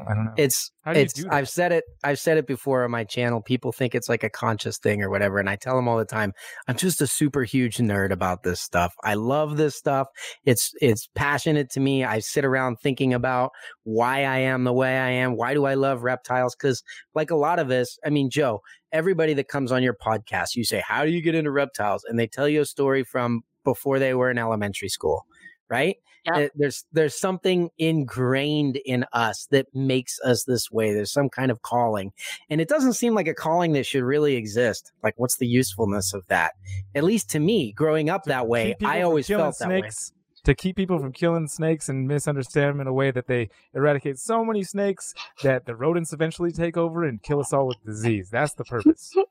I 0.00 0.14
don't 0.14 0.24
know. 0.24 0.34
It's 0.36 0.70
How 0.82 0.92
do 0.92 0.98
you 0.98 1.04
it's 1.04 1.14
do 1.14 1.22
that? 1.24 1.32
I've 1.32 1.48
said 1.48 1.72
it 1.72 1.84
I've 2.02 2.18
said 2.18 2.36
it 2.36 2.46
before 2.46 2.84
on 2.84 2.90
my 2.90 3.04
channel. 3.04 3.40
People 3.40 3.72
think 3.72 3.94
it's 3.94 4.08
like 4.08 4.24
a 4.24 4.30
conscious 4.30 4.78
thing 4.78 5.02
or 5.02 5.10
whatever 5.10 5.38
and 5.38 5.48
I 5.48 5.56
tell 5.56 5.76
them 5.76 5.88
all 5.88 5.96
the 5.96 6.04
time, 6.04 6.32
I'm 6.66 6.76
just 6.76 7.00
a 7.00 7.06
super 7.06 7.44
huge 7.44 7.76
nerd 7.76 8.10
about 8.10 8.42
this 8.42 8.60
stuff. 8.60 8.94
I 9.04 9.14
love 9.14 9.56
this 9.56 9.76
stuff. 9.76 10.08
It's 10.44 10.72
it's 10.80 11.08
passionate 11.14 11.70
to 11.70 11.80
me. 11.80 12.04
I 12.04 12.18
sit 12.18 12.44
around 12.44 12.76
thinking 12.80 13.14
about 13.14 13.52
why 13.84 14.24
I 14.24 14.38
am 14.38 14.64
the 14.64 14.72
way 14.72 14.98
I 14.98 15.10
am. 15.10 15.36
Why 15.36 15.54
do 15.54 15.64
I 15.64 15.74
love 15.74 16.02
reptiles? 16.02 16.54
Cuz 16.54 16.82
like 17.14 17.30
a 17.30 17.36
lot 17.36 17.58
of 17.58 17.70
us, 17.70 17.98
I 18.04 18.10
mean, 18.10 18.30
Joe, 18.30 18.60
everybody 18.92 19.34
that 19.34 19.48
comes 19.48 19.70
on 19.70 19.82
your 19.82 19.94
podcast, 19.94 20.56
you 20.56 20.64
say, 20.64 20.82
"How 20.86 21.04
do 21.04 21.10
you 21.10 21.22
get 21.22 21.34
into 21.34 21.50
reptiles?" 21.50 22.04
and 22.04 22.18
they 22.18 22.26
tell 22.26 22.48
you 22.48 22.62
a 22.62 22.66
story 22.66 23.04
from 23.04 23.42
before 23.64 23.98
they 23.98 24.14
were 24.14 24.30
in 24.30 24.38
elementary 24.38 24.88
school, 24.88 25.26
right? 25.68 25.96
Yep. 26.26 26.52
There's 26.54 26.84
there's 26.92 27.18
something 27.18 27.70
ingrained 27.76 28.76
in 28.86 29.04
us 29.12 29.46
that 29.50 29.66
makes 29.74 30.18
us 30.20 30.44
this 30.44 30.70
way. 30.70 30.94
There's 30.94 31.12
some 31.12 31.28
kind 31.28 31.50
of 31.50 31.62
calling, 31.62 32.12
and 32.48 32.60
it 32.60 32.68
doesn't 32.68 32.94
seem 32.94 33.14
like 33.14 33.28
a 33.28 33.34
calling 33.34 33.72
that 33.72 33.84
should 33.84 34.02
really 34.02 34.36
exist. 34.36 34.92
Like, 35.02 35.14
what's 35.18 35.36
the 35.36 35.46
usefulness 35.46 36.14
of 36.14 36.26
that? 36.28 36.52
At 36.94 37.04
least 37.04 37.28
to 37.30 37.40
me, 37.40 37.72
growing 37.72 38.08
up 38.08 38.24
that 38.24 38.46
way, 38.48 38.74
I 38.84 39.02
always 39.02 39.26
felt 39.26 39.58
that 39.58 39.68
way. 39.68 39.80
snakes, 39.80 40.12
To 40.44 40.54
keep 40.54 40.76
people 40.76 40.98
from 40.98 41.12
killing 41.12 41.46
snakes 41.46 41.90
and 41.90 42.08
misunderstand 42.08 42.70
them 42.70 42.80
in 42.80 42.86
a 42.86 42.92
way 42.92 43.10
that 43.10 43.26
they 43.26 43.50
eradicate 43.74 44.18
so 44.18 44.44
many 44.44 44.62
snakes 44.62 45.12
that 45.42 45.66
the 45.66 45.76
rodents 45.76 46.14
eventually 46.14 46.52
take 46.52 46.78
over 46.78 47.04
and 47.04 47.22
kill 47.22 47.40
us 47.40 47.52
all 47.52 47.66
with 47.66 47.84
disease. 47.84 48.30
That's 48.30 48.54
the 48.54 48.64
purpose. 48.64 49.12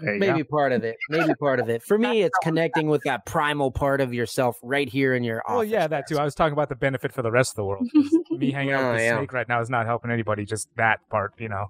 there 0.00 0.14
you 0.14 0.20
Maybe 0.20 0.44
part 0.44 0.72
of 0.72 0.84
it. 0.84 0.96
Maybe 1.08 1.34
part 1.34 1.60
of 1.60 1.68
it. 1.68 1.82
For 1.82 1.98
me, 1.98 2.22
it's 2.22 2.36
connecting 2.42 2.88
with 2.88 3.02
that 3.04 3.26
primal 3.26 3.70
part 3.70 4.00
of 4.00 4.12
yourself 4.14 4.56
right 4.62 4.88
here 4.88 5.14
in 5.14 5.24
your 5.24 5.42
office. 5.46 5.54
Well, 5.54 5.64
yeah, 5.64 5.86
that 5.86 6.08
too. 6.08 6.18
I 6.18 6.24
was 6.24 6.34
talking 6.34 6.52
about 6.52 6.68
the 6.68 6.76
benefit 6.76 7.12
for 7.12 7.22
the 7.22 7.30
rest 7.30 7.52
of 7.52 7.56
the 7.56 7.64
world. 7.64 7.86
Me 8.30 8.50
hanging 8.50 8.72
out 8.72 8.84
Oh, 8.84 8.92
with 8.92 9.00
a 9.00 9.04
yeah. 9.04 9.16
snake 9.18 9.32
right 9.32 9.48
now 9.48 9.60
is 9.60 9.70
not 9.70 9.86
helping 9.86 10.10
anybody. 10.10 10.44
Just 10.44 10.68
that 10.76 11.00
part, 11.10 11.32
you 11.38 11.48
know. 11.48 11.66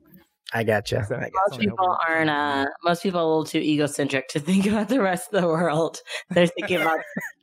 I 0.55 0.65
gotcha. 0.65 0.97
That's- 1.09 1.11
I 1.13 1.31
gotcha. 1.31 1.51
Most 1.51 1.61
people 1.61 1.97
aren't. 2.09 2.31
Uh, 2.31 2.67
most 2.85 3.03
people 3.03 3.21
are 3.21 3.23
a 3.23 3.27
little 3.27 3.45
too 3.45 3.59
egocentric 3.59 4.29
to 4.29 4.41
think 4.41 4.67
about 4.67 4.89
the 4.89 5.01
rest 5.01 5.33
of 5.33 5.41
the 5.41 5.47
world. 5.49 5.99
They're 6.31 6.47
thinking 6.47 6.81
about 6.81 7.01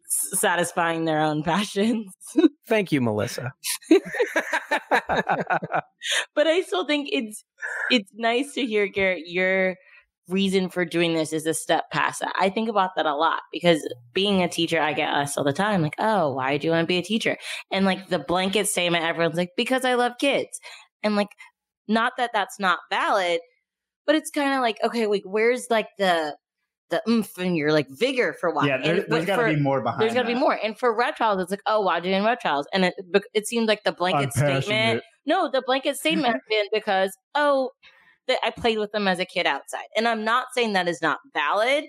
satisfying 0.08 1.06
their 1.06 1.20
own 1.20 1.44
passions. 1.44 2.12
Thank 2.68 2.92
you, 2.92 3.02
Melissa. 3.02 3.52
but 6.36 6.48
I 6.48 6.62
still 6.62 6.86
think 6.86 7.10
it's 7.12 7.44
it's 7.92 8.12
nice 8.16 8.54
to 8.54 8.66
hear 8.66 8.88
Garrett 8.88 9.28
your 9.28 9.76
reason 10.30 10.70
for 10.70 10.86
doing 10.86 11.14
this 11.14 11.34
is 11.34 11.46
a 11.46 11.54
step 11.54 11.90
past 11.92 12.22
that. 12.22 12.34
I 12.40 12.50
think 12.50 12.70
about 12.70 12.92
that 12.96 13.06
a 13.06 13.16
lot 13.16 13.42
because 13.52 13.88
being 14.14 14.42
a 14.42 14.48
teacher, 14.48 14.80
I 14.80 14.94
get 14.94 15.14
us 15.14 15.38
all 15.38 15.44
the 15.44 15.54
time 15.54 15.82
like, 15.82 15.96
"Oh, 16.00 16.34
why 16.34 16.58
do 16.58 16.68
you 16.68 16.72
want 16.72 16.84
to 16.84 16.88
be 16.88 16.98
a 16.98 17.04
teacher?" 17.04 17.38
And 17.72 17.86
like 17.86 18.10
the 18.10 18.20
blanket 18.20 18.68
statement, 18.68 19.04
everyone's 19.04 19.38
like, 19.38 19.52
"Because 19.58 19.86
I 19.86 19.96
love 19.96 20.14
kids," 20.20 20.60
and 21.04 21.16
like, 21.16 21.30
not 21.88 22.14
that 22.18 22.32
that's 22.34 22.60
not 22.60 22.80
valid, 22.90 23.42
but 24.06 24.16
it's 24.16 24.32
kind 24.32 24.54
of 24.54 24.62
like, 24.62 24.78
okay, 24.84 25.08
like 25.08 25.24
where's 25.26 25.68
like 25.70 25.88
the 25.98 26.36
the 26.90 27.02
oomph 27.08 27.38
and 27.38 27.56
your 27.56 27.72
like 27.72 27.88
vigor 27.90 28.34
for 28.34 28.52
why? 28.52 28.68
Yeah, 28.68 28.78
there, 28.82 29.06
but 29.08 29.26
got 29.26 29.38
to 29.38 29.54
be 29.54 29.60
more 29.60 29.82
behind. 29.82 30.02
It. 30.02 30.06
There's 30.06 30.14
got 30.16 30.24
to 30.24 30.34
be 30.34 30.40
more. 30.40 30.58
And 30.64 30.78
for 30.78 30.96
reptiles, 30.96 31.42
it's 31.42 31.52
like, 31.52 31.62
oh, 31.68 31.82
why 31.82 32.00
doing 32.00 32.24
reptiles? 32.24 32.68
And 32.74 32.86
it 32.86 32.94
it 33.34 33.48
seems 33.48 33.68
like 33.68 33.84
the 33.84 33.92
blanket 33.92 34.34
statement. 34.34 35.04
No, 35.26 35.50
the 35.50 35.62
blanket 35.66 35.98
statement 35.98 36.28
has 36.34 36.42
been 36.50 36.66
because 36.74 37.16
oh, 37.36 37.72
that 38.30 38.40
I 38.44 38.52
played 38.52 38.80
with 38.80 38.92
them 38.92 39.08
as 39.08 39.20
a 39.20 39.26
kid 39.26 39.46
outside, 39.46 39.88
and 39.96 40.08
I'm 40.08 40.24
not 40.24 40.48
saying 40.54 40.74
that 40.74 40.88
is 40.88 41.02
not 41.02 41.20
valid, 41.34 41.84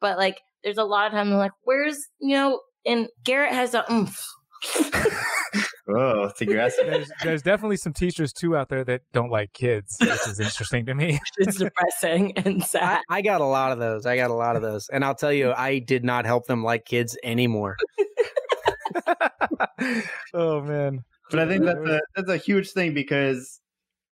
but 0.00 0.18
like 0.18 0.40
there's 0.64 0.78
a 0.78 0.84
lot 0.84 1.06
of 1.06 1.12
times 1.12 1.30
I'm 1.30 1.38
like, 1.38 1.52
where's 1.62 2.08
you 2.20 2.34
know, 2.34 2.60
and 2.84 3.08
Garrett 3.24 3.52
has 3.52 3.74
a 3.74 3.84
oomph. 3.90 4.26
Mm. 4.74 5.18
Oh, 5.88 6.24
it's 6.24 6.40
aggressive. 6.40 6.86
There's, 6.86 7.10
there's 7.22 7.42
definitely 7.42 7.76
some 7.76 7.92
teachers 7.92 8.32
too 8.32 8.56
out 8.56 8.68
there 8.68 8.84
that 8.84 9.02
don't 9.12 9.30
like 9.30 9.52
kids, 9.52 9.96
which 10.00 10.10
is 10.10 10.40
interesting 10.40 10.86
to 10.86 10.94
me. 10.94 11.20
It's 11.38 11.56
depressing 11.56 12.36
and 12.38 12.62
I, 12.62 12.66
sad. 12.66 13.00
I 13.10 13.22
got 13.22 13.40
a 13.40 13.46
lot 13.46 13.72
of 13.72 13.78
those. 13.78 14.06
I 14.06 14.16
got 14.16 14.30
a 14.30 14.34
lot 14.34 14.56
of 14.56 14.62
those. 14.62 14.88
And 14.88 15.04
I'll 15.04 15.14
tell 15.14 15.32
you, 15.32 15.52
I 15.52 15.78
did 15.80 16.04
not 16.04 16.24
help 16.24 16.46
them 16.46 16.62
like 16.62 16.84
kids 16.84 17.16
anymore. 17.24 17.76
oh 20.34 20.60
man. 20.62 21.04
But 21.30 21.40
I 21.40 21.48
think 21.48 21.64
that's 21.64 21.80
a 21.80 22.00
that's 22.14 22.28
a 22.28 22.36
huge 22.36 22.70
thing 22.72 22.94
because 22.94 23.60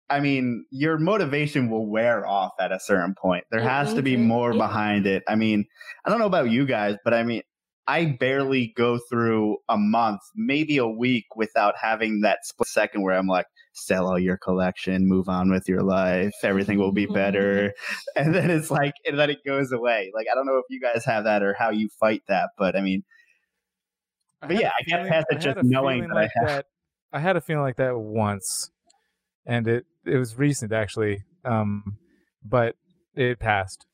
I 0.09 0.19
mean 0.19 0.65
your 0.71 0.97
motivation 0.97 1.69
will 1.69 1.85
wear 1.87 2.25
off 2.25 2.53
at 2.59 2.71
a 2.71 2.79
certain 2.79 3.15
point. 3.19 3.43
There 3.51 3.61
has 3.61 3.93
to 3.93 4.01
be 4.01 4.17
more 4.17 4.53
behind 4.53 5.05
it. 5.05 5.23
I 5.27 5.35
mean, 5.35 5.65
I 6.05 6.09
don't 6.09 6.19
know 6.19 6.25
about 6.25 6.49
you 6.49 6.65
guys, 6.65 6.95
but 7.03 7.13
I 7.13 7.23
mean 7.23 7.41
I 7.87 8.05
barely 8.19 8.71
go 8.77 8.99
through 9.09 9.57
a 9.67 9.75
month, 9.77 10.21
maybe 10.35 10.77
a 10.77 10.87
week 10.87 11.25
without 11.35 11.73
having 11.81 12.21
that 12.21 12.39
split 12.43 12.67
second 12.67 13.01
where 13.01 13.17
I'm 13.17 13.25
like, 13.25 13.47
sell 13.73 14.07
all 14.07 14.19
your 14.19 14.37
collection, 14.37 15.07
move 15.07 15.27
on 15.27 15.49
with 15.49 15.67
your 15.67 15.81
life, 15.81 16.33
everything 16.43 16.77
will 16.77 16.91
be 16.91 17.07
better. 17.07 17.73
and 18.15 18.35
then 18.35 18.49
it's 18.51 18.69
like 18.69 18.93
and 19.05 19.17
then 19.19 19.29
it 19.29 19.39
goes 19.45 19.71
away. 19.71 20.11
Like 20.15 20.27
I 20.31 20.35
don't 20.35 20.45
know 20.45 20.57
if 20.57 20.65
you 20.69 20.79
guys 20.79 21.03
have 21.05 21.23
that 21.23 21.41
or 21.43 21.53
how 21.57 21.69
you 21.71 21.89
fight 21.99 22.21
that, 22.27 22.49
but 22.57 22.75
I 22.75 22.81
mean 22.81 23.03
But 24.41 24.51
had 24.51 24.61
yeah, 24.61 24.71
I 24.79 24.83
feeling- 24.83 25.07
past 25.11 25.25
it 25.31 25.39
just 25.39 25.57
knowing 25.63 26.01
that 26.07 26.11
I 26.11 26.13
like 26.21 26.31
have- 26.35 26.47
that. 26.47 26.65
I 27.11 27.19
had 27.19 27.35
a 27.35 27.41
feeling 27.41 27.63
like 27.63 27.77
that 27.77 27.97
once, 27.97 28.69
and 29.47 29.67
it 29.67 29.85
it 30.09 30.17
was 30.17 30.37
recent 30.37 30.71
actually, 30.71 31.23
um, 31.45 31.97
but 32.43 32.75
it 33.15 33.39
passed. 33.39 33.85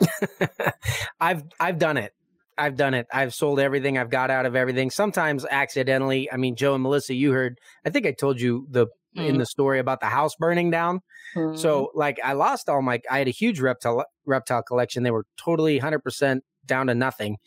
I've 1.20 1.44
I've 1.58 1.78
done 1.78 1.96
it. 1.96 2.12
I've 2.58 2.76
done 2.76 2.94
it. 2.94 3.06
I've 3.12 3.34
sold 3.34 3.60
everything. 3.60 3.98
I've 3.98 4.10
got 4.10 4.30
out 4.30 4.46
of 4.46 4.56
everything. 4.56 4.90
Sometimes 4.90 5.44
accidentally. 5.50 6.30
I 6.32 6.36
mean, 6.36 6.56
Joe 6.56 6.74
and 6.74 6.82
Melissa, 6.82 7.14
you 7.14 7.32
heard. 7.32 7.58
I 7.84 7.90
think 7.90 8.06
I 8.06 8.12
told 8.12 8.40
you 8.40 8.66
the 8.70 8.86
in 9.16 9.38
the 9.38 9.46
story 9.46 9.78
about 9.78 10.00
the 10.00 10.06
house 10.06 10.34
burning 10.38 10.70
down. 10.70 11.00
Mm-hmm. 11.34 11.56
So 11.56 11.90
like 11.94 12.18
I 12.22 12.34
lost 12.34 12.68
all 12.68 12.82
my 12.82 13.00
I 13.10 13.18
had 13.18 13.28
a 13.28 13.32
huge 13.32 13.60
reptile 13.60 14.04
reptile 14.24 14.62
collection. 14.62 15.02
They 15.02 15.10
were 15.10 15.24
totally 15.36 15.80
100% 15.80 16.40
down 16.64 16.86
to 16.88 16.94
nothing. 16.94 17.38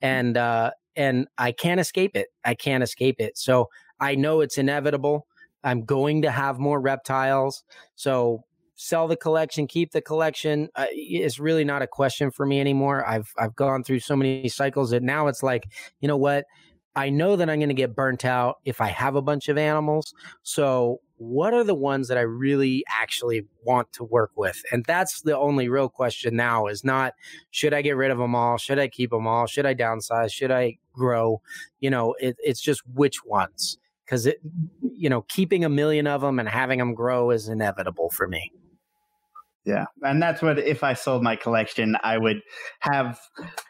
And 0.00 0.36
uh 0.36 0.70
and 0.94 1.26
I 1.36 1.52
can't 1.52 1.80
escape 1.80 2.16
it. 2.16 2.28
I 2.44 2.54
can't 2.54 2.82
escape 2.82 3.16
it. 3.18 3.36
So 3.36 3.66
I 4.00 4.14
know 4.14 4.40
it's 4.40 4.58
inevitable. 4.58 5.26
I'm 5.64 5.84
going 5.84 6.22
to 6.22 6.30
have 6.30 6.58
more 6.58 6.80
reptiles. 6.80 7.64
So 7.94 8.44
sell 8.76 9.08
the 9.08 9.16
collection, 9.16 9.66
keep 9.66 9.92
the 9.92 10.00
collection. 10.00 10.68
Uh, 10.74 10.86
it's 10.90 11.38
really 11.38 11.64
not 11.64 11.82
a 11.82 11.86
question 11.86 12.30
for 12.30 12.46
me 12.46 12.60
anymore. 12.60 13.06
I've 13.06 13.32
I've 13.38 13.56
gone 13.56 13.82
through 13.82 14.00
so 14.00 14.14
many 14.14 14.48
cycles 14.48 14.90
that 14.90 15.02
now 15.02 15.26
it's 15.28 15.42
like, 15.42 15.66
you 16.00 16.08
know 16.08 16.16
what? 16.16 16.44
I 16.94 17.10
know 17.10 17.36
that 17.36 17.50
I'm 17.50 17.58
going 17.58 17.68
to 17.68 17.74
get 17.74 17.94
burnt 17.94 18.24
out 18.24 18.56
if 18.64 18.80
I 18.80 18.88
have 18.88 19.16
a 19.16 19.22
bunch 19.22 19.48
of 19.48 19.58
animals. 19.58 20.14
So, 20.42 21.00
what 21.18 21.52
are 21.52 21.64
the 21.64 21.74
ones 21.74 22.08
that 22.08 22.16
I 22.16 22.22
really 22.22 22.84
actually 22.90 23.42
want 23.64 23.92
to 23.94 24.04
work 24.04 24.30
with? 24.34 24.62
And 24.72 24.84
that's 24.84 25.20
the 25.20 25.36
only 25.36 25.68
real 25.68 25.90
question 25.90 26.36
now 26.36 26.66
is 26.66 26.84
not 26.84 27.12
should 27.50 27.74
I 27.74 27.82
get 27.82 27.96
rid 27.96 28.10
of 28.10 28.18
them 28.18 28.34
all? 28.34 28.56
Should 28.56 28.78
I 28.78 28.88
keep 28.88 29.10
them 29.10 29.26
all? 29.26 29.46
Should 29.46 29.66
I 29.66 29.74
downsize? 29.74 30.32
Should 30.32 30.50
I 30.50 30.78
grow? 30.92 31.42
You 31.80 31.90
know, 31.90 32.14
it, 32.18 32.36
it's 32.42 32.60
just 32.60 32.82
which 32.94 33.24
ones 33.24 33.78
because 34.06 34.26
it, 34.26 34.40
you 34.80 35.10
know, 35.10 35.22
keeping 35.22 35.64
a 35.64 35.68
million 35.68 36.06
of 36.06 36.20
them 36.20 36.38
and 36.38 36.48
having 36.48 36.78
them 36.78 36.94
grow 36.94 37.30
is 37.30 37.48
inevitable 37.48 38.10
for 38.10 38.28
me. 38.28 38.52
Yeah. 39.66 39.86
And 40.02 40.22
that's 40.22 40.42
what 40.42 40.60
if 40.60 40.84
I 40.84 40.94
sold 40.94 41.24
my 41.24 41.34
collection, 41.34 41.96
I 42.04 42.18
would 42.18 42.40
have 42.80 43.18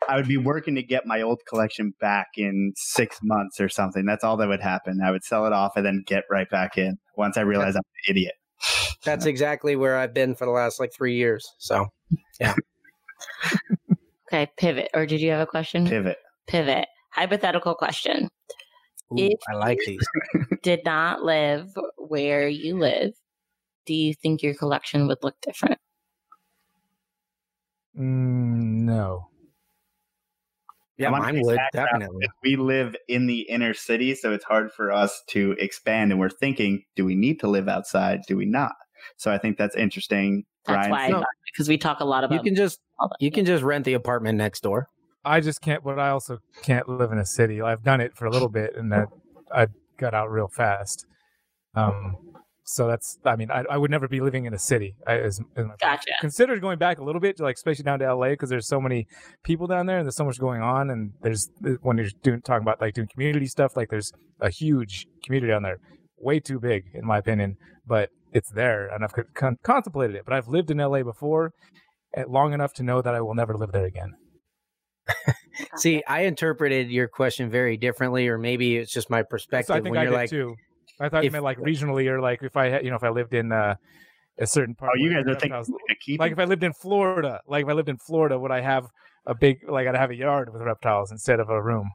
I 0.07 0.17
would 0.17 0.29
be 0.29 0.37
working 0.37 0.75
to 0.75 0.83
get 0.83 1.07
my 1.07 1.23
old 1.23 1.41
collection 1.49 1.95
back 2.01 2.27
in 2.37 2.75
6 2.77 3.19
months 3.23 3.61
or 3.61 3.71
something. 3.71 4.05
That's 4.05 4.23
all 4.23 4.37
that 4.37 4.49
would 4.49 4.61
happen. 4.61 5.01
I 5.03 5.11
would 5.11 5.25
sell 5.25 5.47
it 5.47 5.55
off 5.55 5.73
and 5.75 5.87
then 5.87 6.05
get 6.07 6.25
right 6.31 6.49
back 6.51 6.77
in 6.77 6.99
once 7.17 7.39
I 7.39 7.41
realize 7.41 7.77
I'm 7.77 7.79
an 7.79 8.11
idiot. 8.11 8.35
That's 9.05 9.25
exactly 9.25 9.75
where 9.75 9.97
I've 9.97 10.13
been 10.13 10.35
for 10.35 10.45
the 10.45 10.51
last 10.51 10.79
like 10.79 10.93
3 10.93 11.15
years. 11.15 11.55
So, 11.57 11.87
yeah. 12.39 12.55
okay, 14.29 14.51
pivot. 14.59 14.91
Or 14.93 15.07
did 15.07 15.23
you 15.23 15.31
have 15.31 15.41
a 15.41 15.47
question? 15.47 15.87
Pivot. 15.87 16.19
Pivot. 16.47 16.89
Hypothetical 17.13 17.75
question. 17.75 18.29
Ooh, 19.13 19.17
If 19.19 19.39
I 19.49 19.55
like 19.55 19.79
these. 19.87 20.07
Did 20.63 20.85
not 20.85 21.23
live 21.23 21.77
where 21.97 22.49
you 22.49 22.79
live. 22.79 23.15
Do 23.87 23.95
you 23.95 24.15
think 24.15 24.43
your 24.43 24.55
collection 24.55 25.07
would 25.07 25.19
look 25.23 25.37
different? 25.43 25.79
Mm, 27.97 28.85
no. 28.85 29.29
Yeah, 30.99 31.09
I 31.09 31.19
mine 31.19 31.41
would 31.43 31.59
definitely. 31.73 32.21
because 32.21 32.35
We 32.43 32.57
live 32.57 32.97
in 33.07 33.27
the 33.27 33.41
inner 33.43 33.75
city, 33.75 34.15
so 34.15 34.33
it's 34.33 34.45
hard 34.45 34.73
for 34.73 34.91
us 34.91 35.23
to 35.29 35.53
expand. 35.59 36.11
And 36.11 36.19
we're 36.19 36.31
thinking, 36.31 36.85
do 36.97 37.05
we 37.05 37.15
need 37.15 37.39
to 37.41 37.49
live 37.49 37.69
outside? 37.69 38.23
Do 38.27 38.37
we 38.37 38.47
not? 38.47 38.73
So 39.19 39.31
I 39.31 39.39
think 39.39 39.59
that's 39.59 39.77
interesting. 39.77 40.45
That's 40.65 40.89
Brian, 40.89 40.91
why 40.91 41.07
I 41.07 41.11
No. 41.11 41.25
because 41.53 41.69
we 41.69 41.79
talk 41.79 42.01
a 42.01 42.05
lot 42.05 42.25
about. 42.25 42.35
You 42.35 42.39
about 42.41 42.45
can 42.45 42.55
just 42.57 42.81
you 43.21 43.31
can 43.31 43.45
just 43.45 43.63
rent 43.63 43.85
the 43.85 43.95
apartment 43.95 44.39
next 44.39 44.63
door. 44.63 44.89
I 45.27 45.41
just 45.41 45.61
can't, 45.61 45.83
but 45.83 45.99
I 45.99 46.11
also 46.11 46.39
can't 46.63 46.89
live 46.89 47.11
in 47.11 47.19
a 47.19 47.27
city. 47.27 47.61
I've 47.61 47.83
done 47.83 48.01
it 48.01 48.17
for 48.17 48.27
a 48.27 48.31
little 48.31 48.49
bit 48.49 48.77
and 48.77 48.93
that 48.93 49.09
I 49.53 49.67
got 49.99 50.15
out 50.15 50.31
real 50.31 50.49
fast. 50.49 51.05
Um, 51.75 52.17
so 52.63 52.87
that's, 52.87 53.19
I 53.25 53.37
mean, 53.37 53.51
I, 53.51 53.65
I 53.69 53.77
would 53.77 53.91
never 53.91 54.09
be 54.09 54.21
living 54.21 54.45
in 54.45 54.55
a 54.55 54.59
city. 54.59 54.95
I, 55.07 55.19
as, 55.19 55.41
as 55.57 55.67
my 55.67 55.75
Gotcha. 55.81 56.13
considered 56.21 56.61
going 56.61 56.79
back 56.79 56.99
a 56.99 57.05
little 57.05 57.21
bit, 57.21 57.41
like 57.41 57.57
especially 57.57 57.83
down 57.83 57.99
to 57.99 58.15
LA, 58.15 58.31
because 58.31 58.49
there's 58.49 58.69
so 58.69 58.81
many 58.81 59.07
people 59.43 59.67
down 59.67 59.87
there 59.87 59.99
and 59.99 60.07
there's 60.07 60.17
so 60.17 60.25
much 60.25 60.39
going 60.39 60.63
on. 60.63 60.91
And 60.91 61.13
there's 61.23 61.51
when 61.83 61.99
you're 61.99 62.09
doing 62.23 62.41
talking 62.41 62.63
about 62.63 62.81
like 62.81 62.95
doing 62.95 63.09
community 63.13 63.47
stuff, 63.47 63.77
like 63.77 63.91
there's 63.91 64.13
a 64.41 64.51
huge 64.51 65.07
community 65.25 65.53
down 65.53 65.65
there, 65.65 65.79
way 66.19 66.41
too 66.41 66.61
big 66.61 66.85
in 66.95 67.05
my 67.05 67.19
opinion, 67.19 67.57
but 67.87 68.11
it's 68.33 68.51
there, 68.51 68.87
and 68.89 69.03
I've 69.03 69.13
con- 69.35 69.57
contemplated 69.63 70.17
it. 70.17 70.23
But 70.25 70.35
I've 70.35 70.49
lived 70.49 70.71
in 70.71 70.79
LA 70.79 71.03
before, 71.03 71.53
eh, 72.15 72.25
long 72.29 72.53
enough 72.53 72.73
to 72.75 72.83
know 72.83 73.01
that 73.01 73.15
I 73.15 73.21
will 73.21 73.35
never 73.35 73.55
live 73.55 73.73
there 73.73 73.87
again. 73.87 74.15
See, 75.77 76.03
I 76.07 76.23
interpreted 76.23 76.91
your 76.91 77.09
question 77.09 77.51
very 77.51 77.77
differently, 77.77 78.29
or 78.29 78.39
maybe 78.39 78.77
it's 78.77 78.93
just 78.93 79.11
my 79.11 79.23
So 79.23 79.27
perspective. 79.29 79.77
I 79.77 79.81
think 79.81 79.91
when 79.91 79.99
I 79.99 80.03
you're 80.03 80.13
did 80.13 80.17
like, 80.17 80.31
too. 80.31 80.57
I 81.01 81.09
thought 81.09 81.25
you 81.25 81.31
meant 81.31 81.45
like 81.45 81.59
regionally, 81.59 82.07
or 82.09 82.21
like 82.21 82.43
if 82.43 82.57
I 82.57 82.69
had, 82.69 82.85
you 82.85 82.91
know, 82.91 82.97
if 82.97 83.05
I 83.05 83.11
lived 83.11 83.35
in 83.35 83.53
uh, 83.53 83.75
a 84.39 84.47
certain 84.47 84.75
part. 84.75 84.93
Oh, 84.95 84.99
you 84.99 85.11
guys 85.11 85.23
are 85.27 85.35
thinking 85.35 85.53
reptiles- 85.53 85.71
like, 85.71 86.19
like 86.19 86.33
if 86.33 86.39
I 86.39 86.45
lived 86.45 86.63
in 86.65 86.73
Florida, 86.73 87.41
like 87.47 87.65
if 87.65 87.69
I 87.69 87.73
lived 87.73 87.89
in 87.89 87.99
Florida, 87.99 88.39
would 88.39 88.51
I 88.51 88.61
have 88.61 88.87
a 89.27 89.35
big 89.35 89.59
like 89.69 89.87
I'd 89.87 89.97
have 89.97 90.11
a 90.11 90.15
yard 90.15 90.53
with 90.53 90.63
reptiles 90.63 91.11
instead 91.11 91.41
of 91.41 91.51
a 91.51 91.63
room? 91.63 91.91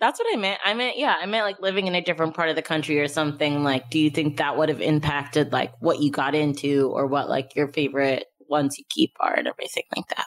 That's 0.00 0.18
what 0.18 0.34
I 0.34 0.36
meant. 0.36 0.60
I 0.64 0.74
meant, 0.74 0.98
yeah, 0.98 1.16
I 1.20 1.26
meant 1.26 1.44
like 1.46 1.60
living 1.60 1.86
in 1.86 1.94
a 1.94 2.00
different 2.02 2.34
part 2.34 2.48
of 2.48 2.56
the 2.56 2.62
country 2.62 2.98
or 2.98 3.06
something. 3.06 3.62
Like, 3.62 3.88
do 3.88 4.00
you 4.00 4.10
think 4.10 4.36
that 4.38 4.58
would 4.58 4.68
have 4.68 4.80
impacted 4.80 5.52
like 5.52 5.72
what 5.80 6.00
you 6.00 6.10
got 6.10 6.34
into 6.34 6.90
or 6.92 7.06
what 7.06 7.28
like 7.28 7.54
your 7.54 7.68
favorite 7.68 8.26
ones 8.48 8.76
you 8.78 8.84
keep 8.90 9.12
are 9.20 9.34
and 9.34 9.46
everything 9.46 9.84
like 9.94 10.08
that? 10.08 10.26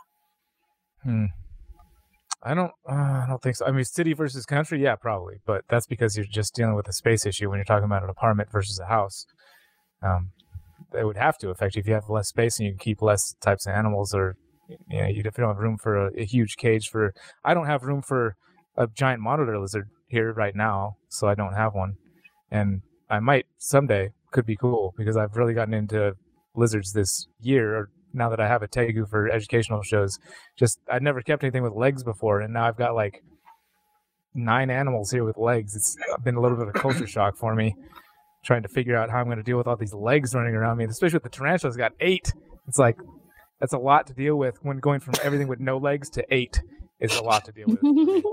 Hmm. 1.04 1.26
I 2.46 2.54
don't. 2.54 2.72
Uh, 2.88 2.94
I 2.94 3.26
don't 3.28 3.42
think 3.42 3.56
so. 3.56 3.66
I 3.66 3.72
mean, 3.72 3.84
city 3.84 4.14
versus 4.14 4.46
country, 4.46 4.82
yeah, 4.82 4.96
probably, 4.96 5.38
but 5.48 5.64
that's 5.68 5.88
because 5.88 6.16
you're 6.16 6.28
just 6.30 6.54
dealing 6.54 6.76
with 6.76 6.88
a 6.88 6.94
space 6.94 7.26
issue 7.26 7.50
when 7.50 7.58
you're 7.58 7.66
talking 7.66 7.86
about 7.86 8.04
an 8.04 8.10
apartment 8.10 8.52
versus 8.52 8.80
a 8.80 8.86
house. 8.86 9.26
Um, 10.04 10.30
it 10.94 11.06
would 11.06 11.18
have 11.18 11.40
to 11.40 11.50
affect 11.50 11.76
you 11.76 11.80
if 11.80 11.88
you 11.88 11.94
have 11.96 12.08
less 12.08 12.30
space 12.30 12.60
and 12.60 12.68
you 12.68 12.74
can 12.74 12.80
keep 12.80 13.02
less 13.02 13.34
types 13.42 13.66
of 13.66 13.74
animals, 13.74 14.14
or 14.14 14.36
you 14.90 15.02
know, 15.02 15.08
you 15.08 15.24
don't 15.24 15.36
have 15.36 15.58
room 15.58 15.78
for 15.82 16.08
a, 16.08 16.12
a 16.16 16.26
huge 16.26 16.56
cage 16.58 16.88
for. 16.88 17.14
I 17.44 17.56
don't 17.56 17.66
have 17.66 17.82
room 17.82 18.04
for 18.04 18.36
a 18.78 18.88
giant 18.88 19.22
monitor 19.22 19.60
lizard 19.60 19.90
here 20.08 20.32
right 20.32 20.56
now, 20.56 20.98
so 21.10 21.28
I 21.28 21.34
don't 21.34 21.54
have 21.54 21.74
one, 21.74 21.96
and 22.52 22.82
I 23.10 23.20
might 23.20 23.48
someday. 23.58 24.12
Could 24.32 24.46
be 24.46 24.58
cool 24.58 24.94
because 24.98 25.16
I've 25.16 25.38
really 25.38 25.54
gotten 25.54 25.74
into 25.74 26.14
lizards 26.56 26.92
this 26.92 27.26
year. 27.40 27.76
Or 27.76 27.90
now 28.16 28.30
that 28.30 28.40
I 28.40 28.48
have 28.48 28.64
a 28.64 28.68
tegu 28.68 29.08
for 29.08 29.30
educational 29.30 29.82
shows, 29.84 30.18
just 30.58 30.80
I'd 30.90 31.04
never 31.04 31.22
kept 31.22 31.44
anything 31.44 31.64
with 31.64 31.74
legs 31.74 32.04
before, 32.04 32.42
and 32.42 32.54
now 32.54 32.66
I've 32.66 32.78
got 32.78 32.96
like 32.96 33.24
nine 34.34 34.70
animals 34.70 35.12
here 35.12 35.24
with 35.24 35.38
legs. 35.38 35.76
It's 35.76 35.96
been 36.24 36.36
a 36.36 36.42
little 36.42 36.58
bit 36.58 36.68
of 36.68 36.76
a 36.76 36.80
culture 36.80 37.08
shock 37.08 37.38
for 37.38 37.56
me, 37.56 37.76
trying 38.46 38.64
to 38.64 38.70
figure 38.70 38.96
out 38.96 39.10
how 39.10 39.20
I'm 39.20 39.26
going 39.26 39.38
to 39.38 39.44
deal 39.44 39.58
with 39.58 39.68
all 39.68 39.78
these 39.78 39.94
legs 39.94 40.34
running 40.34 40.56
around 40.56 40.78
me, 40.78 40.86
especially 40.86 41.18
with 41.18 41.24
the 41.24 41.30
tarantulas. 41.30 41.78
Got 41.78 41.94
eight. 42.00 42.34
It's 42.68 42.80
like 42.80 42.98
that's 43.60 43.74
a 43.74 43.78
lot 43.78 44.08
to 44.08 44.14
deal 44.14 44.36
with 44.36 44.58
when 44.64 44.80
going 44.80 45.00
from 45.00 45.16
everything 45.24 45.48
with 45.48 45.60
no 45.60 45.78
legs 45.78 46.10
to 46.12 46.26
eight 46.34 46.62
is 47.00 47.16
a 47.16 47.24
lot 47.24 47.46
to 47.46 47.52
deal 47.52 47.68
with. 47.68 47.80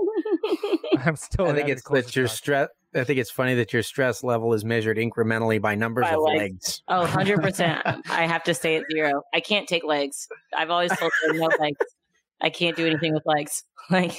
I'm 1.05 1.15
still. 1.15 1.47
I 1.47 1.53
think 1.53 1.69
it's 1.69 1.83
that 1.89 2.15
your 2.15 2.27
stress. 2.27 2.69
I 2.95 3.03
think 3.03 3.19
it's 3.19 3.31
funny 3.31 3.55
that 3.55 3.73
your 3.73 3.81
stress 3.83 4.23
level 4.23 4.53
is 4.53 4.63
measured 4.63 4.97
incrementally 4.97 5.59
by 5.59 5.73
numbers 5.73 6.03
By 6.03 6.13
of 6.13 6.21
legs. 6.21 6.37
legs. 6.37 6.81
Oh, 6.87 7.05
100%. 7.11 8.01
I 8.09 8.27
have 8.27 8.43
to 8.43 8.53
stay 8.53 8.75
at 8.75 8.83
zero. 8.91 9.23
I 9.33 9.39
can't 9.39 9.67
take 9.67 9.83
legs. 9.83 10.27
I've 10.55 10.69
always 10.69 10.95
told 10.97 11.11
her 11.25 11.33
no 11.33 11.47
legs. 11.59 11.77
I 12.41 12.49
can't 12.51 12.75
do 12.75 12.85
anything 12.85 13.13
with 13.13 13.23
legs. 13.25 13.63
Like, 13.89 14.13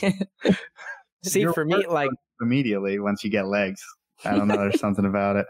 See, 1.23 1.41
Your 1.41 1.55
for 1.55 1.65
me, 1.65 1.87
like, 1.87 2.11
immediately 2.43 2.99
once 2.99 3.25
you 3.25 3.31
get 3.31 3.47
legs. 3.47 3.83
I 4.27 4.33
don't 4.37 4.47
know. 4.47 4.57
There's 4.59 4.79
something 4.79 5.07
about 5.07 5.37
it. 5.37 5.47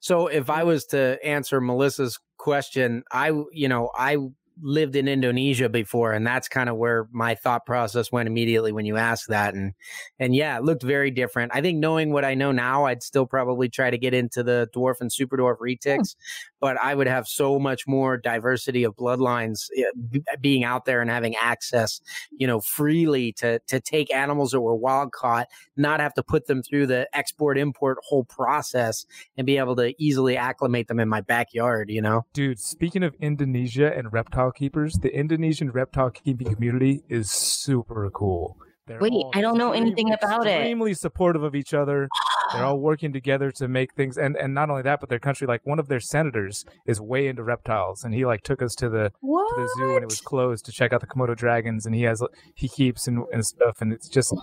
so 0.00 0.26
if 0.26 0.50
I 0.50 0.64
was 0.64 0.84
to 0.86 1.18
answer 1.24 1.58
Melissa's 1.58 2.18
question, 2.36 3.02
I, 3.10 3.28
you 3.52 3.66
know, 3.68 3.90
I 3.96 4.18
lived 4.60 4.96
in 4.96 5.08
Indonesia 5.08 5.68
before, 5.68 6.12
and 6.12 6.26
that's 6.26 6.48
kind 6.48 6.68
of 6.68 6.76
where 6.76 7.08
my 7.12 7.34
thought 7.34 7.64
process 7.64 8.12
went 8.12 8.26
immediately 8.26 8.72
when 8.72 8.84
you 8.84 8.96
asked 8.96 9.28
that, 9.28 9.54
and 9.54 9.74
and 10.18 10.34
yeah, 10.34 10.56
it 10.56 10.64
looked 10.64 10.82
very 10.82 11.10
different. 11.10 11.52
I 11.54 11.60
think 11.60 11.78
knowing 11.78 12.12
what 12.12 12.24
I 12.24 12.34
know 12.34 12.52
now, 12.52 12.84
I'd 12.84 13.02
still 13.02 13.26
probably 13.26 13.68
try 13.68 13.90
to 13.90 13.98
get 13.98 14.14
into 14.14 14.42
the 14.42 14.68
dwarf 14.74 15.00
and 15.00 15.12
super 15.12 15.36
dwarf 15.36 15.56
retics, 15.58 16.16
but 16.60 16.76
I 16.76 16.94
would 16.94 17.06
have 17.06 17.26
so 17.26 17.58
much 17.58 17.86
more 17.86 18.16
diversity 18.16 18.84
of 18.84 18.96
bloodlines 18.96 19.68
eh, 19.76 20.18
being 20.40 20.64
out 20.64 20.84
there 20.84 21.00
and 21.00 21.10
having 21.10 21.34
access, 21.36 22.00
you 22.30 22.46
know, 22.46 22.60
freely 22.60 23.32
to 23.34 23.60
to 23.68 23.80
take 23.80 24.12
animals 24.12 24.50
that 24.50 24.60
were 24.60 24.76
wild 24.76 25.12
caught, 25.12 25.48
not 25.76 26.00
have 26.00 26.14
to 26.14 26.22
put 26.22 26.46
them 26.46 26.62
through 26.62 26.86
the 26.86 27.08
export 27.14 27.58
import 27.58 27.98
whole 28.02 28.24
process, 28.24 29.06
and 29.36 29.46
be 29.46 29.58
able 29.58 29.76
to 29.76 29.94
easily 30.02 30.36
acclimate 30.36 30.88
them 30.88 31.00
in 31.00 31.08
my 31.08 31.20
backyard. 31.20 31.90
You 31.90 32.02
know. 32.02 32.26
Dude, 32.32 32.58
speaking 32.58 33.02
of 33.02 33.14
Indonesia 33.20 33.92
and 33.96 34.12
reptile 34.12 34.41
keepers, 34.50 34.94
the 34.94 35.14
Indonesian 35.14 35.70
reptile 35.70 36.10
keeping 36.10 36.52
community 36.54 37.02
is 37.08 37.30
super 37.30 38.10
cool. 38.10 38.56
They're 38.86 38.98
Wait, 38.98 39.24
I 39.34 39.40
don't 39.40 39.56
know 39.56 39.72
anything 39.72 40.12
about 40.12 40.46
it. 40.46 40.50
Extremely 40.50 40.94
supportive 40.94 41.44
of 41.44 41.54
each 41.54 41.72
other. 41.72 42.08
They're 42.52 42.64
all 42.64 42.78
working 42.80 43.12
together 43.12 43.52
to 43.52 43.68
make 43.68 43.94
things, 43.94 44.18
and 44.18 44.36
and 44.36 44.52
not 44.54 44.70
only 44.70 44.82
that, 44.82 44.98
but 44.98 45.08
their 45.08 45.20
country, 45.20 45.46
like 45.46 45.64
one 45.64 45.78
of 45.78 45.86
their 45.86 46.00
senators, 46.00 46.64
is 46.84 47.00
way 47.00 47.28
into 47.28 47.44
reptiles, 47.44 48.02
and 48.02 48.12
he 48.12 48.26
like 48.26 48.42
took 48.42 48.60
us 48.60 48.74
to 48.76 48.88
the 48.88 49.12
what? 49.20 49.48
to 49.54 49.62
the 49.62 49.68
zoo 49.76 49.94
when 49.94 50.02
it 50.02 50.08
was 50.08 50.20
closed 50.20 50.64
to 50.64 50.72
check 50.72 50.92
out 50.92 51.00
the 51.00 51.06
Komodo 51.06 51.36
dragons, 51.36 51.86
and 51.86 51.94
he 51.94 52.02
has 52.02 52.22
he 52.56 52.68
keeps 52.68 53.06
and, 53.06 53.24
and 53.32 53.46
stuff, 53.46 53.80
and 53.80 53.92
it's 53.92 54.08
just 54.08 54.34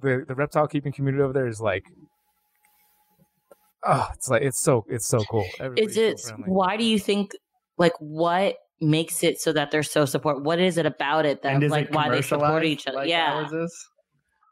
the 0.00 0.24
the 0.26 0.36
reptile 0.36 0.68
keeping 0.68 0.92
community 0.92 1.22
over 1.22 1.32
there 1.32 1.48
is 1.48 1.60
like. 1.60 1.84
Oh, 3.86 4.08
it's 4.14 4.30
like 4.30 4.40
it's 4.40 4.62
so 4.62 4.86
it's 4.88 5.06
so 5.06 5.18
cool. 5.30 5.44
Is 5.44 5.60
Everybody's 5.60 5.96
it, 5.98 6.18
so 6.18 6.36
why 6.46 6.78
do 6.78 6.84
you 6.84 6.98
think, 6.98 7.32
like, 7.76 7.92
what 7.98 8.56
makes 8.80 9.22
it 9.22 9.40
so 9.40 9.52
that 9.52 9.70
they're 9.70 9.82
so 9.82 10.04
support? 10.04 10.42
What 10.42 10.60
is 10.60 10.78
it 10.78 10.86
about 10.86 11.26
it 11.26 11.42
that, 11.42 11.62
like, 11.62 11.86
it 11.86 11.94
why 11.94 12.08
they 12.08 12.22
support 12.22 12.64
each 12.64 12.86
other? 12.86 12.98
like 12.98 13.08
yeah. 13.08 13.44
ours? 13.50 13.72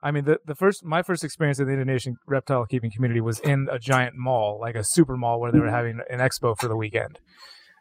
I 0.03 0.11
mean, 0.11 0.25
the, 0.25 0.39
the 0.45 0.57
first 0.57 0.85
my 0.85 1.03
first 1.03 1.23
experience 1.23 1.61
in 1.61 1.67
the 1.67 1.73
Indonesian 1.73 2.17
reptile 2.27 2.67
keeping 2.67 2.91
community 2.91 3.21
was 3.21 3.39
in 3.41 3.69
a 3.71 3.79
giant 3.79 4.17
mall, 4.17 4.59
like 4.61 4.75
a 4.75 4.83
super 4.83 5.17
mall, 5.17 5.41
where 5.41 5.53
they 5.53 5.61
were 5.61 5.71
having 5.71 6.01
an 6.11 6.19
expo 6.19 6.59
for 6.59 6.67
the 6.67 6.77
weekend. 6.77 7.21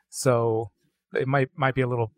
So 0.10 0.70
it 1.14 1.28
might 1.28 1.50
might 1.56 1.74
be 1.74 1.82
a 1.82 1.88
little 1.88 2.12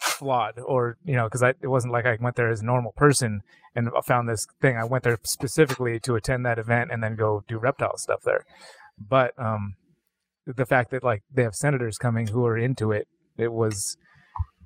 flawed, 0.00 0.58
or 0.58 0.98
you 1.04 1.16
know, 1.16 1.24
because 1.24 1.42
it 1.42 1.68
wasn't 1.68 1.94
like 1.94 2.04
I 2.04 2.18
went 2.20 2.36
there 2.36 2.50
as 2.50 2.60
a 2.60 2.64
normal 2.64 2.92
person 2.92 3.40
and 3.74 3.88
found 4.04 4.28
this 4.28 4.46
thing. 4.60 4.76
I 4.76 4.84
went 4.84 5.04
there 5.04 5.18
specifically 5.24 5.98
to 6.00 6.14
attend 6.14 6.44
that 6.44 6.58
event 6.58 6.90
and 6.92 7.02
then 7.02 7.16
go 7.16 7.42
do 7.48 7.58
reptile 7.58 7.96
stuff 7.96 8.20
there. 8.24 8.44
But 8.98 9.32
um, 9.38 9.76
the 10.46 10.66
fact 10.66 10.90
that 10.90 11.02
like 11.02 11.22
they 11.32 11.42
have 11.42 11.54
senators 11.54 11.96
coming 11.96 12.28
who 12.28 12.44
are 12.44 12.58
into 12.58 12.92
it, 12.92 13.08
it 13.38 13.52
was. 13.52 13.96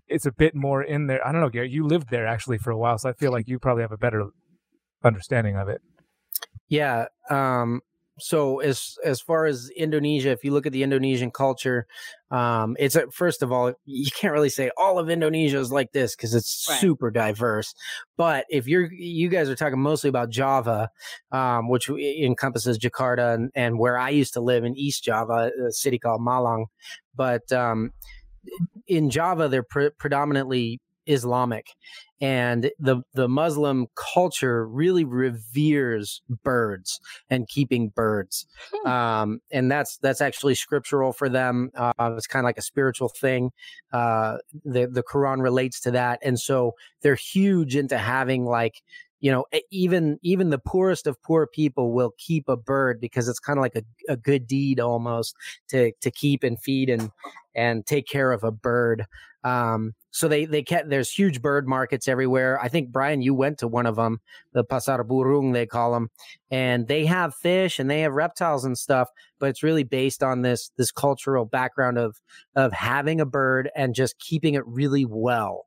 It's 0.08 0.26
a 0.26 0.32
bit 0.32 0.54
more 0.54 0.82
in 0.82 1.06
there. 1.06 1.26
I 1.26 1.32
don't 1.32 1.40
know, 1.40 1.48
Gary. 1.48 1.70
You 1.70 1.86
lived 1.86 2.10
there 2.10 2.26
actually 2.26 2.58
for 2.58 2.70
a 2.70 2.76
while, 2.76 2.98
so 2.98 3.08
I 3.08 3.12
feel 3.14 3.32
like 3.32 3.48
you 3.48 3.58
probably 3.58 3.82
have 3.82 3.92
a 3.92 3.96
better 3.96 4.26
understanding 5.04 5.56
of 5.56 5.68
it. 5.68 5.80
Yeah. 6.68 7.06
Um, 7.30 7.80
so 8.18 8.60
as 8.60 8.96
as 9.04 9.20
far 9.22 9.46
as 9.46 9.70
Indonesia, 9.74 10.30
if 10.30 10.44
you 10.44 10.52
look 10.52 10.66
at 10.66 10.72
the 10.72 10.82
Indonesian 10.82 11.30
culture, 11.30 11.86
um, 12.30 12.76
it's 12.78 12.94
a, 12.94 13.10
first 13.10 13.42
of 13.42 13.50
all, 13.50 13.72
you 13.86 14.10
can't 14.10 14.34
really 14.34 14.50
say 14.50 14.70
all 14.76 14.98
of 14.98 15.08
Indonesia 15.08 15.58
is 15.58 15.72
like 15.72 15.92
this 15.92 16.14
because 16.14 16.34
it's 16.34 16.66
Right. 16.68 16.78
super 16.78 17.10
diverse. 17.10 17.74
But 18.18 18.44
if 18.50 18.68
you're 18.68 18.92
you 18.92 19.28
guys 19.28 19.48
are 19.48 19.56
talking 19.56 19.80
mostly 19.80 20.08
about 20.08 20.28
Java, 20.28 20.90
um, 21.32 21.68
which 21.70 21.88
encompasses 21.88 22.78
Jakarta 22.78 23.34
and, 23.34 23.50
and 23.54 23.78
where 23.78 23.96
I 23.98 24.10
used 24.10 24.34
to 24.34 24.40
live 24.40 24.64
in 24.64 24.76
East 24.76 25.02
Java, 25.04 25.50
a 25.66 25.72
city 25.72 25.98
called 25.98 26.20
Malang, 26.20 26.66
but 27.16 27.50
um, 27.50 27.92
in 28.86 29.10
Java, 29.10 29.48
they're 29.48 29.62
pre- 29.62 29.90
predominantly 29.90 30.80
Islamic, 31.06 31.66
and 32.20 32.70
the 32.78 33.02
the 33.14 33.28
Muslim 33.28 33.88
culture 34.14 34.66
really 34.66 35.04
reveres 35.04 36.22
birds 36.44 37.00
and 37.28 37.48
keeping 37.48 37.88
birds, 37.88 38.46
hmm. 38.72 38.88
um, 38.88 39.40
and 39.50 39.70
that's 39.70 39.96
that's 39.98 40.20
actually 40.20 40.54
scriptural 40.54 41.12
for 41.12 41.28
them. 41.28 41.70
Uh, 41.74 41.92
it's 42.16 42.26
kind 42.26 42.44
of 42.44 42.48
like 42.48 42.58
a 42.58 42.62
spiritual 42.62 43.08
thing. 43.08 43.50
Uh, 43.92 44.38
the 44.64 44.86
the 44.86 45.02
Quran 45.02 45.42
relates 45.42 45.80
to 45.80 45.90
that, 45.90 46.20
and 46.22 46.38
so 46.38 46.74
they're 47.02 47.14
huge 47.16 47.74
into 47.74 47.98
having 47.98 48.44
like 48.44 48.82
you 49.22 49.32
know 49.32 49.46
even 49.70 50.18
even 50.22 50.50
the 50.50 50.58
poorest 50.58 51.06
of 51.06 51.22
poor 51.22 51.46
people 51.46 51.92
will 51.92 52.12
keep 52.18 52.46
a 52.48 52.56
bird 52.56 53.00
because 53.00 53.28
it's 53.28 53.38
kind 53.38 53.58
of 53.58 53.62
like 53.62 53.76
a, 53.76 53.82
a 54.12 54.16
good 54.16 54.46
deed 54.46 54.78
almost 54.78 55.34
to 55.68 55.92
to 56.02 56.10
keep 56.10 56.42
and 56.44 56.60
feed 56.62 56.90
and 56.90 57.10
and 57.54 57.86
take 57.86 58.06
care 58.06 58.32
of 58.32 58.44
a 58.44 58.52
bird 58.52 59.06
um, 59.44 59.94
so 60.10 60.28
they 60.28 60.44
they 60.44 60.62
kept 60.62 60.88
there's 60.88 61.10
huge 61.10 61.42
bird 61.42 61.66
markets 61.66 62.06
everywhere. 62.06 62.60
I 62.60 62.68
think 62.68 62.90
Brian, 62.90 63.22
you 63.22 63.34
went 63.34 63.58
to 63.58 63.68
one 63.68 63.86
of 63.86 63.96
them, 63.96 64.20
the 64.52 64.64
pasar 64.64 65.02
burung 65.04 65.52
they 65.52 65.66
call 65.66 65.92
them, 65.92 66.10
and 66.50 66.86
they 66.86 67.06
have 67.06 67.34
fish 67.34 67.78
and 67.78 67.90
they 67.90 68.02
have 68.02 68.12
reptiles 68.12 68.64
and 68.64 68.78
stuff. 68.78 69.08
But 69.40 69.48
it's 69.48 69.62
really 69.62 69.84
based 69.84 70.22
on 70.22 70.42
this 70.42 70.70
this 70.76 70.92
cultural 70.92 71.44
background 71.44 71.98
of 71.98 72.20
of 72.54 72.72
having 72.72 73.20
a 73.20 73.26
bird 73.26 73.70
and 73.74 73.94
just 73.94 74.18
keeping 74.18 74.54
it 74.54 74.66
really 74.66 75.04
well. 75.04 75.66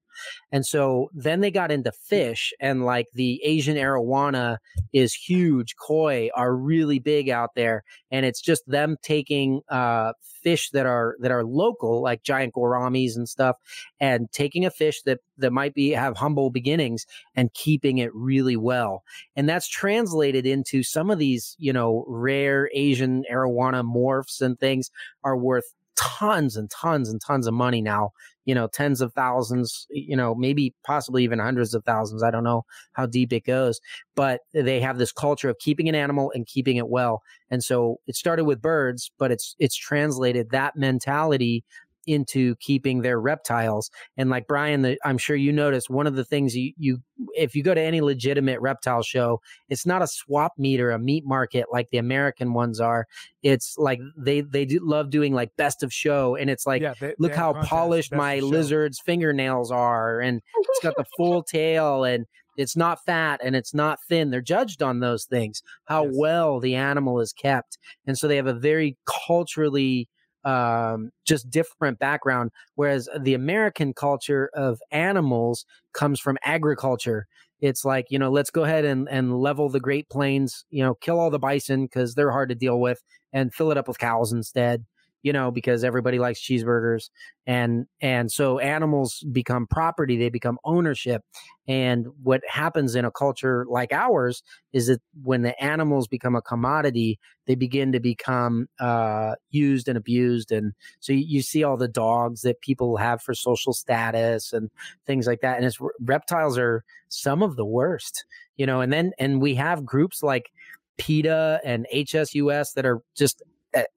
And 0.52 0.66
so 0.66 1.10
then 1.14 1.42
they 1.42 1.52
got 1.52 1.72
into 1.72 1.92
fish, 1.92 2.54
and 2.60 2.86
like 2.86 3.08
the 3.14 3.42
Asian 3.44 3.78
arowana 3.78 4.58
is 4.94 5.14
huge. 5.14 5.76
Koi 5.76 6.30
are 6.36 6.56
really 6.56 7.00
big 7.00 7.30
out 7.30 7.52
there, 7.56 7.84
and 8.12 8.26
it's 8.26 8.42
just 8.42 8.64
them 8.68 8.98
taking 9.02 9.62
uh, 9.70 10.14
fish 10.22 10.70
that 10.72 10.86
are 10.86 11.16
that 11.20 11.32
are 11.32 11.44
local, 11.44 12.02
like 12.02 12.24
giant 12.24 12.54
gouramis 12.54 13.16
and 13.16 13.28
stuff, 13.28 13.58
and 14.00 14.32
taking 14.32 14.66
a 14.66 14.72
fish 14.72 15.02
that 15.04 15.20
that 15.38 15.52
might 15.52 15.74
be 15.74 15.92
have 15.92 16.18
humble 16.18 16.50
beginnings 16.50 17.06
and 17.36 17.54
keeping 17.54 17.98
it 17.98 18.14
really 18.14 18.58
well. 18.58 19.04
And 19.36 19.50
that's 19.50 19.68
translated 19.68 20.46
into 20.46 20.84
some 20.84 21.10
of 21.10 21.20
these, 21.20 21.56
you 21.60 21.74
know, 21.74 22.06
rare 22.08 22.70
Asian 22.74 23.24
arowana 23.32 23.84
morphs 23.84 24.42
and 24.42 24.60
things 24.60 24.90
are 25.24 25.38
worth 25.38 25.74
tons 25.96 26.56
and 26.58 26.70
tons 26.70 27.10
and 27.10 27.22
tons 27.22 27.48
of 27.48 27.54
money 27.54 27.82
now 27.82 28.12
you 28.46 28.56
know 28.56 28.68
tens 28.68 29.02
of 29.02 29.14
thousands 29.14 29.88
you 29.90 30.16
know 30.16 30.34
maybe 30.34 30.74
possibly 30.86 31.24
even 31.24 31.40
hundreds 31.40 31.74
of 31.74 31.84
thousands 31.84 32.24
i 32.24 32.32
don't 32.32 32.44
know 32.44 32.64
how 32.94 33.06
deep 33.06 33.34
it 33.34 33.44
goes 33.44 33.82
but 34.16 34.42
they 34.54 34.80
have 34.80 34.98
this 34.98 35.12
culture 35.12 35.50
of 35.50 35.58
keeping 35.60 35.90
an 35.90 35.96
animal 35.96 36.32
and 36.34 36.48
keeping 36.48 36.78
it 36.78 36.88
well 36.88 37.22
and 37.50 37.64
so 37.64 38.00
it 38.08 38.16
started 38.16 38.46
with 38.46 38.62
birds 38.62 39.12
but 39.18 39.32
it's 39.32 39.56
it's 39.60 39.76
translated 39.76 40.50
that 40.52 40.76
mentality 40.76 41.64
into 42.06 42.56
keeping 42.58 43.02
their 43.02 43.20
reptiles. 43.20 43.90
And 44.18 44.30
like 44.30 44.48
Brian, 44.48 44.82
the, 44.82 44.98
I'm 45.04 45.18
sure 45.18 45.36
you 45.36 45.52
noticed 45.52 45.90
one 45.90 46.08
of 46.08 46.16
the 46.16 46.26
things 46.26 46.56
you, 46.56 46.74
you, 46.78 47.00
if 47.36 47.56
you 47.56 47.64
go 47.64 47.74
to 47.74 47.82
any 47.82 48.02
legitimate 48.02 48.60
reptile 48.62 49.04
show, 49.04 49.42
it's 49.70 49.86
not 49.86 50.02
a 50.02 50.08
swap 50.08 50.54
meet 50.58 50.80
or 50.80 50.92
a 50.92 51.00
meat 51.00 51.24
market 51.26 51.66
like 51.72 51.90
the 51.92 51.98
American 51.98 52.54
ones 52.54 52.80
are. 52.80 53.08
It's 53.44 53.76
like 53.78 54.00
they, 54.18 54.42
they 54.42 54.66
do 54.66 54.80
love 54.82 55.10
doing 55.10 55.34
like 55.34 55.56
best 55.58 55.84
of 55.84 55.94
show. 55.94 56.36
And 56.36 56.50
it's 56.50 56.66
like, 56.66 56.82
yeah, 56.82 56.94
they, 57.00 57.16
look 57.20 57.32
they 57.32 57.38
how 57.38 57.54
polished 57.54 58.14
my 58.14 58.40
lizard's 58.40 59.00
fingernails 59.00 59.72
are. 59.72 60.20
And 60.20 60.42
it's 60.58 60.84
got 60.84 60.96
the 60.98 61.06
full 61.18 61.44
tail 61.50 62.04
and 62.04 62.26
it's 62.58 62.76
not 62.76 63.04
fat 63.06 63.42
and 63.44 63.56
it's 63.56 63.74
not 63.74 64.00
thin. 64.08 64.30
They're 64.30 64.42
judged 64.42 64.82
on 64.82 65.00
those 65.00 65.26
things, 65.26 65.62
how 65.86 66.06
yes. 66.06 66.14
well 66.16 66.60
the 66.60 66.76
animal 66.76 67.20
is 67.20 67.34
kept. 67.34 67.78
And 68.08 68.18
so 68.18 68.28
they 68.28 68.38
have 68.38 68.48
a 68.48 68.54
very 68.54 68.98
culturally 69.28 70.08
um, 70.46 71.12
just 71.26 71.50
different 71.50 72.00
background. 72.00 72.52
Whereas 72.76 73.10
the 73.20 73.34
American 73.34 73.94
culture 73.94 74.50
of 74.54 74.80
animals 74.92 75.66
comes 75.94 76.20
from 76.20 76.38
agriculture. 76.46 77.28
It's 77.62 77.84
like, 77.86 78.08
you 78.10 78.20
know, 78.20 78.30
let's 78.32 78.52
go 78.52 78.64
ahead 78.64 78.86
and, 78.86 79.10
and 79.10 79.40
level 79.40 79.70
the 79.70 79.80
Great 79.80 80.10
Plains, 80.10 80.66
you 80.70 80.84
know, 80.84 80.96
kill 80.96 81.20
all 81.20 81.30
the 81.30 81.40
bison 81.40 81.86
because 81.86 82.16
they're 82.16 82.32
hard 82.32 82.50
to 82.50 82.56
deal 82.56 82.80
with 82.80 83.02
and 83.34 83.54
fill 83.54 83.72
it 83.72 83.78
up 83.78 83.88
with 83.88 83.98
cows 83.98 84.32
instead 84.32 84.86
you 85.26 85.34
know, 85.34 85.50
because 85.50 85.84
everybody 85.84 86.20
likes 86.20 86.40
cheeseburgers 86.40 87.10
and 87.48 87.88
and 88.00 88.32
so 88.32 88.60
animals 88.60 89.26
become 89.32 89.66
property, 89.66 90.18
they 90.18 90.30
become 90.30 90.60
ownership. 90.64 91.24
And 91.68 92.06
what 92.22 92.42
happens 92.48 92.94
in 92.94 93.06
a 93.06 93.12
culture 93.12 93.66
like 93.68 93.92
ours 93.92 94.44
is 94.72 94.86
that 94.86 95.02
when 95.24 95.42
the 95.42 95.60
animals 95.60 96.08
become 96.08 96.36
a 96.36 96.44
commodity, 96.44 97.18
they 97.48 97.56
begin 97.56 97.92
to 97.94 98.00
become 98.00 98.68
uh, 98.80 99.34
used 99.50 99.88
and 99.88 99.98
abused. 99.98 100.52
And 100.52 100.74
so 101.00 101.12
you, 101.12 101.26
you, 101.28 101.42
see 101.42 101.64
all 101.64 101.76
the 101.76 101.88
dogs 101.88 102.42
that 102.42 102.62
people 102.62 102.98
have 102.98 103.20
for 103.20 103.34
social 103.34 103.74
status 103.74 104.54
and 104.54 104.70
things 105.08 105.26
like 105.26 105.42
that. 105.42 105.58
And 105.58 105.66
it's 105.66 105.80
reptiles 106.00 106.56
are 106.60 106.84
some 107.10 107.42
of 107.42 107.56
the 107.56 107.66
worst, 107.66 108.26
you 108.58 108.68
know. 108.68 108.80
And 108.80 108.94
then 108.94 109.12
and 109.18 109.42
we 109.42 109.56
have 109.56 109.84
groups 109.84 110.22
like 110.22 110.52
PETA 111.00 111.62
and 111.66 111.88
HSUS 111.92 112.76
that 112.76 112.86
are 112.86 113.02
just 113.18 113.42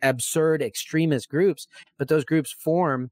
absurd 0.02 0.62
extremist 0.62 1.28
groups, 1.28 1.66
but 1.98 2.08
those 2.08 2.24
groups 2.24 2.52
form 2.52 3.10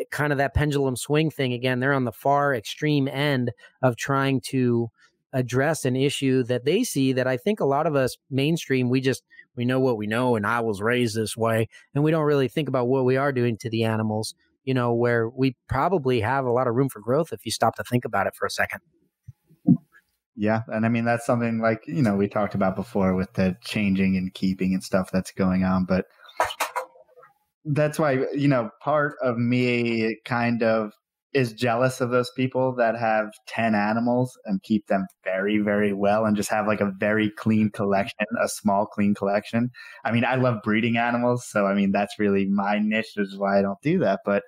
eh, 0.00 0.04
kind 0.10 0.32
of 0.32 0.38
that 0.38 0.54
pendulum 0.54 0.96
swing 0.96 1.30
thing 1.30 1.52
again. 1.52 1.80
They're 1.80 1.92
on 1.92 2.04
the 2.04 2.12
far 2.12 2.54
extreme 2.54 3.08
end 3.08 3.50
of 3.82 3.96
trying 3.96 4.40
to 4.42 4.90
address 5.32 5.84
an 5.84 5.96
issue 5.96 6.44
that 6.44 6.64
they 6.64 6.84
see 6.84 7.12
that 7.12 7.26
I 7.26 7.36
think 7.36 7.58
a 7.60 7.64
lot 7.64 7.86
of 7.88 7.96
us 7.96 8.16
mainstream 8.30 8.88
we 8.88 9.00
just 9.00 9.24
we 9.56 9.64
know 9.64 9.80
what 9.80 9.96
we 9.96 10.06
know 10.06 10.36
and 10.36 10.46
I 10.46 10.60
was 10.60 10.80
raised 10.80 11.16
this 11.16 11.36
way 11.36 11.68
and 11.92 12.04
we 12.04 12.12
don't 12.12 12.24
really 12.24 12.46
think 12.46 12.68
about 12.68 12.86
what 12.86 13.04
we 13.04 13.16
are 13.16 13.32
doing 13.32 13.56
to 13.58 13.68
the 13.68 13.82
animals, 13.82 14.34
you 14.64 14.74
know, 14.74 14.94
where 14.94 15.28
we 15.28 15.56
probably 15.68 16.20
have 16.20 16.44
a 16.44 16.52
lot 16.52 16.68
of 16.68 16.74
room 16.74 16.88
for 16.88 17.00
growth 17.00 17.32
if 17.32 17.44
you 17.44 17.50
stop 17.50 17.74
to 17.76 17.84
think 17.84 18.04
about 18.04 18.28
it 18.28 18.34
for 18.36 18.46
a 18.46 18.50
second. 18.50 18.80
Yeah, 20.36 20.62
and 20.68 20.84
I 20.84 20.88
mean 20.88 21.04
that's 21.04 21.26
something 21.26 21.60
like 21.60 21.84
you 21.86 22.02
know 22.02 22.16
we 22.16 22.28
talked 22.28 22.54
about 22.54 22.74
before 22.74 23.14
with 23.14 23.32
the 23.34 23.56
changing 23.62 24.16
and 24.16 24.34
keeping 24.34 24.74
and 24.74 24.82
stuff 24.82 25.10
that's 25.12 25.30
going 25.30 25.62
on, 25.64 25.84
but 25.84 26.06
that's 27.64 27.98
why 27.98 28.24
you 28.34 28.48
know 28.48 28.70
part 28.82 29.14
of 29.22 29.38
me 29.38 30.16
kind 30.24 30.62
of 30.62 30.92
is 31.32 31.52
jealous 31.52 32.00
of 32.00 32.10
those 32.10 32.30
people 32.36 32.74
that 32.76 32.96
have 32.96 33.26
10 33.48 33.74
animals 33.74 34.38
and 34.44 34.62
keep 34.62 34.86
them 34.86 35.06
very 35.24 35.58
very 35.58 35.92
well 35.92 36.24
and 36.24 36.36
just 36.36 36.50
have 36.50 36.66
like 36.66 36.80
a 36.80 36.92
very 36.98 37.30
clean 37.30 37.70
collection 37.70 38.26
a 38.42 38.48
small 38.48 38.86
clean 38.86 39.14
collection. 39.14 39.70
I 40.04 40.12
mean 40.12 40.24
i 40.24 40.34
love 40.36 40.62
breeding 40.62 40.96
animals 40.96 41.46
so 41.48 41.66
i 41.66 41.74
mean 41.74 41.92
that's 41.92 42.18
really 42.18 42.46
my 42.46 42.78
niche 42.80 43.14
is 43.16 43.36
why 43.36 43.58
i 43.58 43.62
don't 43.62 43.80
do 43.82 43.98
that 44.00 44.20
but 44.24 44.42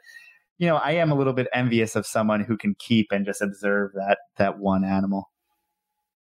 you 0.58 0.66
know 0.66 0.76
i 0.76 0.92
am 0.92 1.10
a 1.10 1.14
little 1.16 1.32
bit 1.32 1.48
envious 1.54 1.96
of 1.96 2.06
someone 2.06 2.40
who 2.42 2.56
can 2.56 2.74
keep 2.78 3.08
and 3.12 3.24
just 3.26 3.42
observe 3.42 3.92
that 3.94 4.18
that 4.36 4.58
one 4.58 4.84
animal 4.84 5.30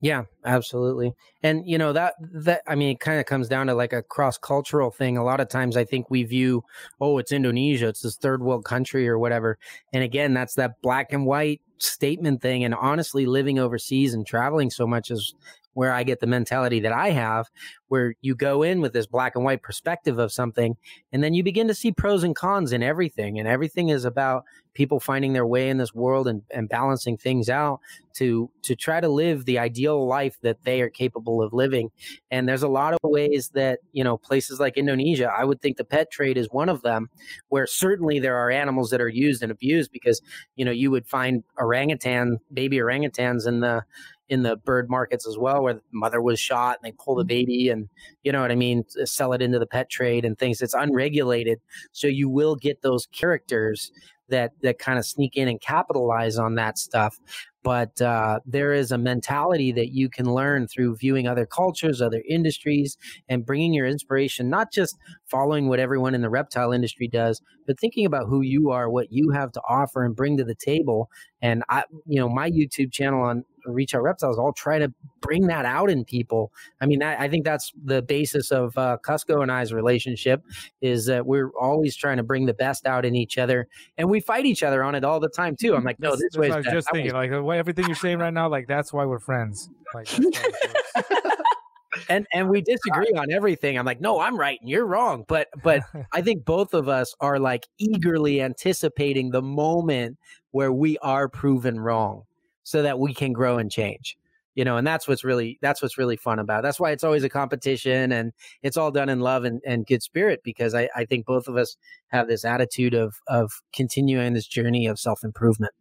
yeah, 0.03 0.25
absolutely. 0.45 1.15
And 1.45 1.63
you 1.65 1.79
know 1.79 1.93
that 1.93 2.15
that 2.21 2.63
I 2.67 2.75
mean 2.75 2.91
it 2.91 2.99
kind 2.99 3.21
of 3.21 3.27
comes 3.27 3.49
down 3.49 3.69
to 3.69 3.75
like 3.75 3.93
a 3.93 4.03
cross-cultural 4.03 4.91
thing. 4.91 5.17
A 5.17 5.23
lot 5.23 5.39
of 5.39 5.49
times 5.49 5.77
I 5.77 5.85
think 5.85 6.11
we 6.11 6.25
view 6.25 6.65
oh 7.01 7.19
it's 7.19 7.31
Indonesia, 7.31 7.87
it's 7.87 8.03
this 8.03 8.17
third 8.17 8.43
world 8.43 8.65
country 8.65 9.09
or 9.09 9.17
whatever. 9.17 9.59
And 9.93 10.03
again, 10.03 10.35
that's 10.35 10.55
that 10.57 10.83
black 10.83 11.13
and 11.13 11.25
white 11.25 11.61
statement 11.79 12.43
thing 12.43 12.65
and 12.65 12.75
honestly 12.75 13.27
living 13.27 13.61
overseas 13.61 14.13
and 14.13 14.27
traveling 14.27 14.71
so 14.71 14.89
much 14.89 15.09
is 15.09 15.37
where 15.75 15.93
I 15.93 16.03
get 16.03 16.21
the 16.21 16.27
mentality 16.27 16.81
that 16.81 16.93
I 16.93 17.11
have, 17.11 17.51
where 17.89 18.15
you 18.21 18.35
go 18.35 18.63
in 18.63 18.81
with 18.81 18.93
this 18.93 19.07
black 19.07 19.35
and 19.37 19.45
white 19.45 19.63
perspective 19.63 20.19
of 20.19 20.33
something, 20.33 20.77
and 21.13 21.23
then 21.23 21.35
you 21.35 21.43
begin 21.43 21.69
to 21.69 21.75
see 21.75 21.93
pros 21.93 22.25
and 22.25 22.35
cons 22.35 22.73
in 22.73 22.83
everything. 22.83 23.39
And 23.39 23.49
everything 23.49 23.89
is 23.89 24.05
about 24.05 24.45
people 24.75 25.01
finding 25.01 25.33
their 25.33 25.47
way 25.47 25.69
in 25.69 25.77
this 25.77 25.95
world 25.95 26.27
and, 26.27 26.43
and 26.51 26.69
balancing 26.69 27.17
things 27.17 27.49
out 27.51 27.81
to 28.15 28.51
to 28.63 28.75
try 28.75 29.01
to 29.01 29.09
live 29.09 29.45
the 29.45 29.59
ideal 29.59 30.07
life 30.07 30.39
that 30.43 30.65
they 30.65 30.81
are 30.81 30.91
capable 30.91 31.43
of 31.43 31.53
living. 31.53 31.91
And 32.31 32.49
there's 32.49 32.63
a 32.63 32.69
lot 32.69 32.95
of 32.95 32.99
ways 33.03 33.51
that, 33.55 33.81
you 33.93 34.05
know, 34.05 34.17
places 34.17 34.61
like 34.61 34.77
Indonesia, 34.77 35.31
I 35.31 35.45
would 35.45 35.61
think 35.61 35.77
the 35.77 35.85
pet 35.85 36.11
trade 36.11 36.37
is 36.37 36.49
one 36.51 36.69
of 36.69 36.83
them, 36.83 37.09
where 37.49 37.67
certainly 37.67 38.19
there 38.19 38.37
are 38.37 38.51
animals 38.51 38.91
that 38.91 39.01
are 39.01 39.09
used 39.09 39.43
and 39.43 39.53
abused 39.53 39.93
because, 39.93 40.21
you 40.57 40.65
know, 40.65 40.71
you 40.71 40.91
would 40.91 41.07
find 41.07 41.45
orangutan, 41.59 42.39
baby 42.53 42.79
orangutans 42.79 43.47
in 43.47 43.61
the 43.61 43.85
in 44.33 44.43
the 44.43 44.57
bird 44.57 44.89
markets 44.89 45.27
as 45.29 45.37
well, 45.37 45.63
where 45.63 45.75
the 45.75 45.83
mother 45.93 46.23
was 46.23 46.41
shot 46.41 46.79
and 46.83 46.91
they 46.91 46.97
pull 46.99 47.15
the 47.15 47.23
mm-hmm. 47.23 47.29
baby 47.29 47.69
and 47.69 47.87
you 48.23 48.33
know 48.33 48.41
what 48.41 48.51
I 48.51 48.55
mean, 48.55 48.85
sell 49.05 49.35
it 49.35 49.43
into 49.43 49.59
the 49.59 49.67
pet 49.67 49.91
trade 49.91 50.25
and 50.25 50.39
things. 50.39 50.63
It's 50.63 50.73
unregulated, 50.73 51.61
so 51.93 52.07
you 52.07 52.31
will 52.31 52.57
get 52.57 52.81
those 52.81 53.07
characters 53.07 53.93
that 54.31 54.53
that 54.63 54.79
kind 54.79 54.99
of 54.99 55.05
sneak 55.05 55.37
in 55.37 55.49
and 55.49 55.61
capitalize 55.61 56.39
on 56.39 56.55
that 56.55 56.79
stuff 56.79 57.19
but 57.63 58.01
uh, 58.03 58.41
there 58.45 58.73
is 58.73 58.91
a 58.91 58.99
mentality 58.99 59.73
that 59.73 59.93
you 59.93 60.09
can 60.09 60.33
learn 60.33 60.67
through 60.67 60.97
viewing 60.97 61.29
other 61.29 61.47
cultures, 61.47 62.01
other 62.01 62.23
industries, 62.29 62.97
and 63.29 63.47
bringing 63.47 63.73
your 63.73 63.87
inspiration, 63.87 64.51
not 64.51 64.73
just 64.73 64.97
following 65.27 65.69
what 65.69 65.79
everyone 65.79 66.15
in 66.15 66.23
the 66.23 66.31
reptile 66.31 66.73
industry 66.73 67.07
does, 67.07 67.41
but 67.67 67.79
thinking 67.79 68.05
about 68.05 68.27
who 68.29 68.41
you 68.41 68.71
are, 68.71 68.91
what 68.91 69.13
you 69.13 69.31
have 69.31 69.53
to 69.53 69.61
offer 69.69 70.05
and 70.05 70.17
bring 70.17 70.37
to 70.37 70.45
the 70.45 70.55
table. 70.55 71.09
And 71.41 71.63
I, 71.69 71.85
you 72.07 72.19
know, 72.19 72.29
my 72.29 72.51
YouTube 72.51 72.93
channel 72.93 73.23
on 73.23 73.45
Reach 73.65 73.95
Out 73.95 74.03
Reptiles 74.03 74.39
all 74.39 74.53
try 74.53 74.79
to 74.79 74.93
bring 75.21 75.47
that 75.47 75.65
out 75.65 75.91
in 75.91 76.05
people. 76.05 76.53
I 76.81 76.87
mean, 76.87 77.03
I, 77.03 77.25
I 77.25 77.29
think 77.29 77.45
that's 77.45 77.73
the 77.85 78.03
basis 78.03 78.51
of 78.51 78.77
uh, 78.77 78.99
Cusco 79.07 79.43
and 79.43 79.51
I's 79.51 79.73
relationship 79.73 80.43
is 80.81 81.07
that 81.07 81.27
we're 81.27 81.51
always 81.51 81.97
trying 81.97 82.17
to 82.19 82.23
bring 82.23 82.47
the 82.47 82.55
best 82.55 82.87
out 82.87 83.05
in 83.05 83.15
each 83.15 83.39
other, 83.39 83.69
and 83.99 84.09
we 84.11 84.21
fight 84.21 84.47
each 84.47 84.63
other 84.63 84.83
on 84.83 84.95
it 84.95 85.05
all 85.05 85.21
the 85.21 85.29
time 85.29 85.57
too. 85.57 85.75
I'm 85.75 85.85
like, 85.85 86.01
no, 86.01 86.17
this 86.17 86.37
way. 86.37 86.51
I 86.51 86.59
was 86.59 86.67
just 86.67 86.91
thinking, 86.93 87.13
like 87.13 87.31
the 87.31 87.43
way 87.43 87.59
everything 87.59 87.87
you're 87.87 87.97
saying 87.97 88.19
right 88.19 88.33
now, 88.33 88.49
like 88.49 88.67
that's 88.67 88.93
why 88.93 89.05
we're 89.05 89.21
friends. 89.21 89.71
Like, 89.95 90.09
and 92.09 92.27
and 92.33 92.49
we 92.49 92.61
disagree 92.63 93.13
on 93.17 93.31
everything. 93.31 93.79
I'm 93.79 93.87
like, 93.87 94.01
no, 94.01 94.21
I'm 94.21 94.39
right 94.39 94.59
and 94.61 94.69
you're 94.69 94.87
wrong. 94.87 95.25
But 95.29 95.49
but 95.63 95.83
I 96.13 96.23
think 96.23 96.45
both 96.45 96.75
of 96.75 96.89
us 96.89 97.15
are 97.21 97.39
like 97.39 97.67
eagerly 97.79 98.43
anticipating 98.43 99.31
the 99.31 99.43
moment 99.43 100.19
where 100.51 100.73
we 100.73 100.99
are 100.99 101.29
proven 101.29 101.81
wrong 101.81 102.25
so 102.65 102.83
that 102.83 102.99
we 102.99 103.15
can 103.15 103.33
grow 103.33 103.59
and 103.59 103.71
change. 103.71 104.17
You 104.55 104.67
know, 104.67 104.77
and 104.77 104.87
that's 104.87 105.09
what's 105.09 105.25
really 105.25 105.59
that's 105.63 105.81
what's 105.81 105.97
really 105.97 106.17
fun 106.17 106.39
about 106.39 106.59
it. 106.59 106.63
That's 106.65 106.79
why 106.79 106.91
it's 106.91 107.05
always 107.05 107.25
a 107.25 107.31
competition 107.31 108.13
and 108.13 108.33
it's 108.63 108.77
all 108.77 108.91
done 108.91 109.09
in 109.09 109.21
love 109.21 109.45
and, 109.45 109.63
and 109.67 109.87
good 109.87 110.03
spirit 110.03 110.41
because 110.45 110.75
I, 110.75 110.91
I 110.95 111.07
think 111.07 111.25
both 111.25 111.49
of 111.49 111.57
us 111.57 111.75
have 112.09 112.29
this 112.29 112.45
attitude 112.45 112.93
of 112.93 113.15
of 113.29 113.51
continuing 113.75 114.35
this 114.35 114.47
journey 114.47 114.87
of 114.87 114.99
self 114.99 115.25
improvement. 115.25 115.73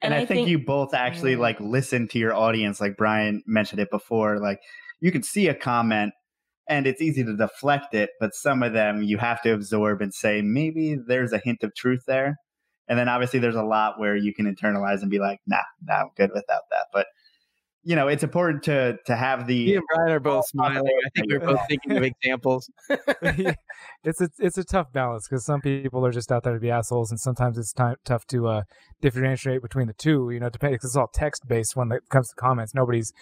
And, 0.00 0.12
and, 0.12 0.14
I, 0.14 0.22
I 0.22 0.26
think, 0.26 0.38
think, 0.38 0.48
you 0.48 0.58
both 0.58 0.94
actually 0.94 1.36
mm. 1.36 1.40
like 1.40 1.60
listen 1.60 2.08
to 2.08 2.18
your 2.18 2.34
audience, 2.34 2.80
like 2.80 2.96
Brian 2.96 3.42
mentioned 3.46 3.80
it 3.80 3.90
before. 3.90 4.38
Like 4.38 4.60
you 5.00 5.12
can 5.12 5.22
see 5.22 5.48
a 5.48 5.54
comment 5.54 6.14
and 6.68 6.86
it's 6.86 7.02
easy 7.02 7.22
to 7.24 7.36
deflect 7.36 7.94
it, 7.94 8.10
but 8.18 8.34
some 8.34 8.62
of 8.62 8.72
them 8.72 9.02
you 9.02 9.18
have 9.18 9.42
to 9.42 9.52
absorb 9.52 10.00
and 10.00 10.14
say, 10.14 10.40
maybe 10.40 10.96
there's 11.06 11.32
a 11.32 11.38
hint 11.38 11.62
of 11.62 11.74
truth 11.74 12.04
there. 12.06 12.36
And 12.88 12.98
then 12.98 13.08
obviously 13.08 13.40
there's 13.40 13.56
a 13.56 13.62
lot 13.62 13.98
where 13.98 14.16
you 14.16 14.34
can 14.34 14.52
internalize 14.52 15.02
and 15.02 15.10
be 15.10 15.18
like, 15.18 15.40
nah, 15.46 15.58
nah, 15.82 16.02
I'm 16.02 16.10
good 16.16 16.30
without 16.34 16.62
that. 16.70 16.86
But 16.92 17.06
you 17.86 17.94
know, 17.94 18.08
it's 18.08 18.22
important 18.22 18.62
to 18.64 18.96
to 19.06 19.14
have 19.14 19.46
the. 19.46 19.66
Me 19.66 19.76
and 19.76 19.84
Brian 19.94 20.10
are 20.10 20.20
both 20.20 20.46
smiling. 20.46 20.86
I 20.86 21.08
think 21.14 21.30
we're 21.30 21.40
both 21.40 21.60
thinking 21.68 21.92
of 21.92 22.02
examples. 22.02 22.70
it's 24.04 24.20
a 24.20 24.28
it's 24.38 24.56
a 24.56 24.64
tough 24.64 24.92
balance 24.92 25.28
because 25.28 25.44
some 25.44 25.60
people 25.60 26.04
are 26.04 26.10
just 26.10 26.32
out 26.32 26.44
there 26.44 26.54
to 26.54 26.60
be 26.60 26.70
assholes, 26.70 27.10
and 27.10 27.20
sometimes 27.20 27.58
it's 27.58 27.72
time, 27.72 27.96
tough 28.04 28.26
to 28.28 28.48
uh, 28.48 28.62
differentiate 29.02 29.60
between 29.60 29.86
the 29.86 29.92
two. 29.92 30.30
You 30.30 30.40
know, 30.40 30.48
depending 30.48 30.76
because 30.76 30.90
it's 30.90 30.96
all 30.96 31.10
text 31.12 31.46
based 31.46 31.76
when 31.76 31.92
it 31.92 32.02
comes 32.08 32.28
to 32.30 32.34
comments. 32.36 32.74
Nobody's, 32.74 33.12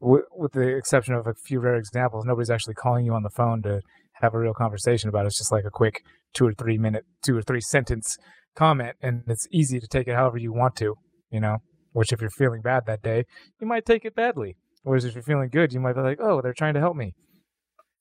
w- 0.00 0.24
with 0.36 0.52
the 0.52 0.76
exception 0.76 1.14
of 1.14 1.28
a 1.28 1.34
few 1.34 1.60
rare 1.60 1.76
examples, 1.76 2.24
nobody's 2.24 2.50
actually 2.50 2.74
calling 2.74 3.06
you 3.06 3.14
on 3.14 3.22
the 3.22 3.30
phone 3.30 3.62
to 3.62 3.82
have 4.20 4.34
a 4.34 4.38
real 4.38 4.54
conversation 4.54 5.08
about 5.08 5.24
it. 5.24 5.28
It's 5.28 5.38
just 5.38 5.52
like 5.52 5.64
a 5.64 5.70
quick 5.70 6.02
two 6.34 6.46
or 6.46 6.52
three 6.52 6.78
minute, 6.78 7.04
two 7.24 7.36
or 7.36 7.42
three 7.42 7.60
sentence 7.60 8.16
comment, 8.54 8.96
and 9.00 9.22
it's 9.26 9.46
easy 9.52 9.80
to 9.80 9.86
take 9.86 10.08
it 10.08 10.14
however 10.14 10.38
you 10.38 10.52
want 10.52 10.76
to, 10.76 10.94
you 11.30 11.40
know. 11.40 11.58
Which, 11.92 12.12
if 12.12 12.20
you're 12.20 12.30
feeling 12.30 12.60
bad 12.60 12.84
that 12.86 13.02
day, 13.02 13.24
you 13.60 13.66
might 13.66 13.86
take 13.86 14.04
it 14.04 14.14
badly. 14.14 14.56
Whereas 14.82 15.04
if 15.04 15.14
you're 15.14 15.22
feeling 15.22 15.48
good, 15.50 15.72
you 15.72 15.80
might 15.80 15.94
be 15.94 16.00
like, 16.00 16.18
"Oh, 16.20 16.40
they're 16.42 16.52
trying 16.52 16.74
to 16.74 16.80
help 16.80 16.96
me." 16.96 17.14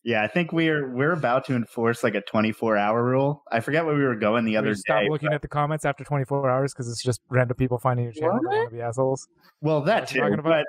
Yeah, 0.04 0.24
I 0.24 0.28
think 0.28 0.54
we're 0.54 0.94
we're 0.94 1.12
about 1.12 1.46
to 1.46 1.56
enforce 1.56 2.04
like 2.04 2.16
a 2.16 2.22
24 2.22 2.78
hour 2.78 3.04
rule. 3.04 3.44
I 3.52 3.60
forget 3.60 3.86
where 3.86 3.96
we 3.96 4.04
were 4.04 4.16
going 4.16 4.46
the 4.46 4.56
other 4.58 4.74
stop 4.74 5.00
day. 5.00 5.04
Stop 5.06 5.12
looking 5.12 5.30
but... 5.30 5.36
at 5.36 5.42
the 5.42 5.48
comments 5.48 5.84
after 5.84 6.04
24 6.04 6.50
hours 6.50 6.74
because 6.74 6.90
it's 6.90 7.04
just 7.04 7.20
random 7.30 7.58
people 7.58 7.78
finding 7.78 8.06
your 8.06 8.14
channel 8.14 8.40
that 8.42 8.48
want 8.48 8.70
to 8.70 8.76
be 8.76 8.82
assholes. 8.82 9.28
Well, 9.62 9.82
that 9.82 10.08
too. 10.08 10.22
But 10.44 10.66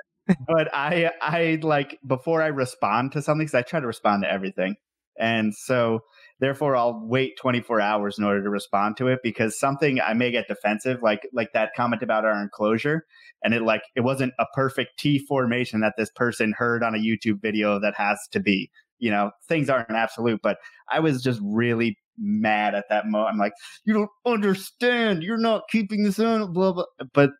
but 0.47 0.73
I 0.73 1.11
I 1.21 1.59
like 1.61 1.97
before 2.05 2.41
I 2.41 2.47
respond 2.47 3.13
to 3.13 3.21
something 3.21 3.45
because 3.45 3.55
I 3.55 3.61
try 3.61 3.79
to 3.79 3.87
respond 3.87 4.23
to 4.23 4.31
everything, 4.31 4.75
and 5.19 5.53
so 5.53 6.01
Therefore, 6.39 6.75
I'll 6.75 7.01
wait 7.03 7.37
24 7.37 7.81
hours 7.81 8.17
in 8.17 8.23
order 8.23 8.41
to 8.41 8.49
respond 8.49 8.95
to 8.97 9.07
it 9.07 9.19
because 9.21 9.59
something 9.59 9.99
I 9.99 10.13
may 10.13 10.31
get 10.31 10.47
defensive, 10.47 11.01
like 11.03 11.27
like 11.33 11.49
that 11.53 11.71
comment 11.75 12.01
about 12.01 12.23
our 12.23 12.41
enclosure, 12.41 13.05
and 13.43 13.53
it 13.53 13.61
like 13.61 13.81
it 13.95 14.01
wasn't 14.01 14.33
a 14.39 14.45
perfect 14.53 14.97
T 14.97 15.19
formation 15.19 15.81
that 15.81 15.95
this 15.97 16.09
person 16.15 16.53
heard 16.57 16.81
on 16.81 16.95
a 16.95 16.97
YouTube 16.97 17.41
video 17.41 17.79
that 17.79 17.93
has 17.95 18.17
to 18.31 18.39
be. 18.39 18.71
You 18.99 19.11
know, 19.11 19.31
things 19.47 19.69
aren't 19.69 19.91
absolute, 19.91 20.39
but 20.41 20.57
I 20.89 20.99
was 20.99 21.21
just 21.21 21.41
really 21.43 21.97
mad 22.17 22.73
at 22.73 22.85
that 22.89 23.05
moment. 23.05 23.33
I'm 23.33 23.37
like, 23.37 23.53
you 23.85 23.93
don't 23.93 24.09
understand. 24.25 25.23
You're 25.23 25.37
not 25.37 25.63
keeping 25.69 26.03
this 26.03 26.19
on, 26.19 26.53
blah 26.53 26.71
blah. 26.71 26.85
But 27.13 27.31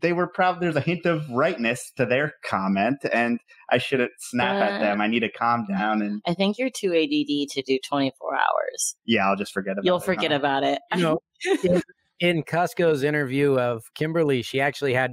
they 0.00 0.12
were 0.12 0.26
proud 0.26 0.60
there's 0.60 0.76
a 0.76 0.80
hint 0.80 1.04
of 1.04 1.28
rightness 1.30 1.92
to 1.96 2.06
their 2.06 2.32
comment 2.44 2.98
and 3.12 3.38
i 3.70 3.78
shouldn't 3.78 4.10
snap 4.18 4.56
uh, 4.56 4.64
at 4.64 4.78
them 4.80 5.00
i 5.00 5.06
need 5.06 5.20
to 5.20 5.30
calm 5.30 5.66
down 5.68 6.00
and 6.02 6.22
i 6.26 6.34
think 6.34 6.58
you're 6.58 6.70
too 6.70 6.94
add 6.94 7.48
to 7.50 7.62
do 7.62 7.78
24 7.86 8.34
hours 8.34 8.96
yeah 9.04 9.28
i'll 9.28 9.36
just 9.36 9.52
forget 9.52 9.72
about 9.72 9.84
it. 9.84 9.86
you'll 9.86 10.00
forget 10.00 10.30
huh? 10.30 10.36
about 10.36 10.62
it 10.62 10.80
you 10.94 11.02
know 11.02 11.18
in, 11.64 11.82
in 12.20 12.42
cusco's 12.42 13.02
interview 13.02 13.58
of 13.58 13.82
kimberly 13.94 14.42
she 14.42 14.60
actually 14.60 14.94
had 14.94 15.12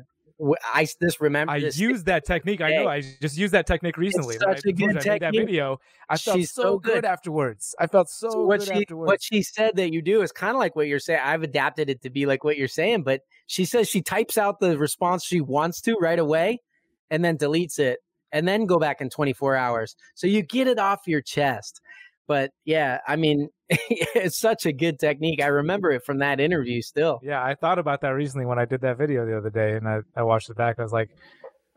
I 0.74 0.88
just 1.02 1.20
remember. 1.20 1.52
I 1.52 1.60
this 1.60 1.78
used 1.78 2.06
that 2.06 2.26
technique. 2.26 2.62
I 2.62 2.72
know. 2.72 2.88
I 2.88 3.02
just 3.02 3.38
used 3.38 3.54
that 3.54 3.68
technique 3.68 3.98
recently. 3.98 4.36
It's 4.36 4.44
such 4.44 4.66
a 4.66 4.72
good 4.72 4.98
I 4.98 5.00
technique. 5.00 5.22
that 5.22 5.34
video. 5.34 5.80
I 6.10 6.18
felt 6.18 6.38
She's 6.38 6.52
so, 6.52 6.80
good. 6.80 6.94
good. 6.94 7.06
afterwards. 7.06 7.76
I 7.78 7.88
felt 7.88 8.10
so, 8.10 8.30
so 8.30 8.46
what 8.46 8.60
good 8.60 8.70
she, 8.70 8.82
afterwards. 8.82 9.08
What 9.08 9.22
she 9.22 9.44
said 9.44 9.76
that 9.76 9.92
you 9.92 10.02
do 10.02 10.22
is 10.22 10.32
kind 10.32 10.52
of 10.52 10.60
like 10.60 10.76
what 10.76 10.88
you're 10.88 11.00
saying. 11.00 11.20
I've 11.22 11.44
adapted 11.44 11.90
it 11.90 12.02
to 12.04 12.10
be 12.10 12.26
like 12.26 12.44
what 12.46 12.58
you're 12.58 12.70
saying, 12.70 13.04
but 13.04 13.22
she 13.48 13.66
says 13.66 13.90
she 13.90 14.02
types 14.02 14.38
out 14.38 14.60
the 14.60 14.78
response 14.78 15.26
she 15.26 15.42
wants 15.42 15.82
to 15.82 15.98
right 16.00 16.20
away, 16.20 16.62
and 17.10 17.24
then 17.24 17.38
deletes 17.38 17.78
it, 17.78 18.00
and 18.32 18.48
then 18.48 18.66
go 18.66 18.80
back 18.80 19.02
in 19.02 19.10
24 19.10 19.58
hours. 19.58 19.96
So 20.16 20.26
you 20.26 20.42
get 20.42 20.68
it 20.68 20.80
off 20.80 21.02
your 21.06 21.22
chest. 21.22 21.82
But 22.28 22.52
yeah, 22.64 23.00
I 23.08 23.18
mean, 23.18 23.50
it's 24.16 24.40
such 24.40 24.66
a 24.66 24.74
good 24.74 25.00
technique. 25.00 25.42
I 25.42 25.48
remember 25.48 25.92
it 25.92 26.04
from 26.04 26.20
that 26.20 26.40
interview 26.40 26.82
still. 26.82 27.20
Yeah, 27.22 27.44
I 27.44 27.56
thought 27.56 27.78
about 27.78 28.02
that 28.02 28.10
recently 28.10 28.46
when 28.46 28.58
I 28.58 28.66
did 28.66 28.82
that 28.82 28.98
video 28.98 29.26
the 29.26 29.38
other 29.38 29.50
day 29.50 29.74
and 29.74 29.88
I, 29.88 30.00
I 30.16 30.24
watched 30.24 30.50
it 30.50 30.58
back. 30.58 30.80
I 30.80 30.84
was 30.84 30.92
like, 30.92 31.10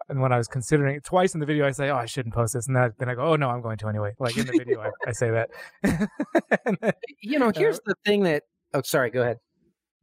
and 0.09 0.21
when 0.21 0.33
I 0.33 0.37
was 0.37 0.49
considering 0.49 0.97
it 0.97 1.05
twice 1.05 1.35
in 1.35 1.41
the 1.41 1.47
video, 1.47 1.67
I 1.67 1.71
say, 1.71 1.91
"Oh, 1.91 1.97
I 1.97 2.07
shouldn't 2.07 2.35
post 2.35 2.55
this," 2.55 2.67
and 2.67 2.77
then, 2.77 2.93
then 2.99 3.09
I 3.09 3.15
go, 3.15 3.23
"Oh 3.23 3.37
no, 3.37 3.49
I'm 3.49 3.63
going 3.63 3.79
to 3.79 3.89
anyway." 3.89 4.13
Like 4.19 4.37
in 4.37 4.47
the 4.47 4.53
video, 4.53 4.81
I, 4.81 4.91
I, 5.07 5.13
say 5.13 5.31
that. 5.31 5.51
then, 5.83 6.93
you 7.23 7.39
know, 7.39 7.53
here's 7.55 7.79
uh, 7.79 7.83
the 7.87 7.95
thing 8.05 8.23
that. 8.25 8.43
Oh, 8.75 8.83
sorry. 8.83 9.11
Go 9.11 9.23
ahead. 9.23 9.37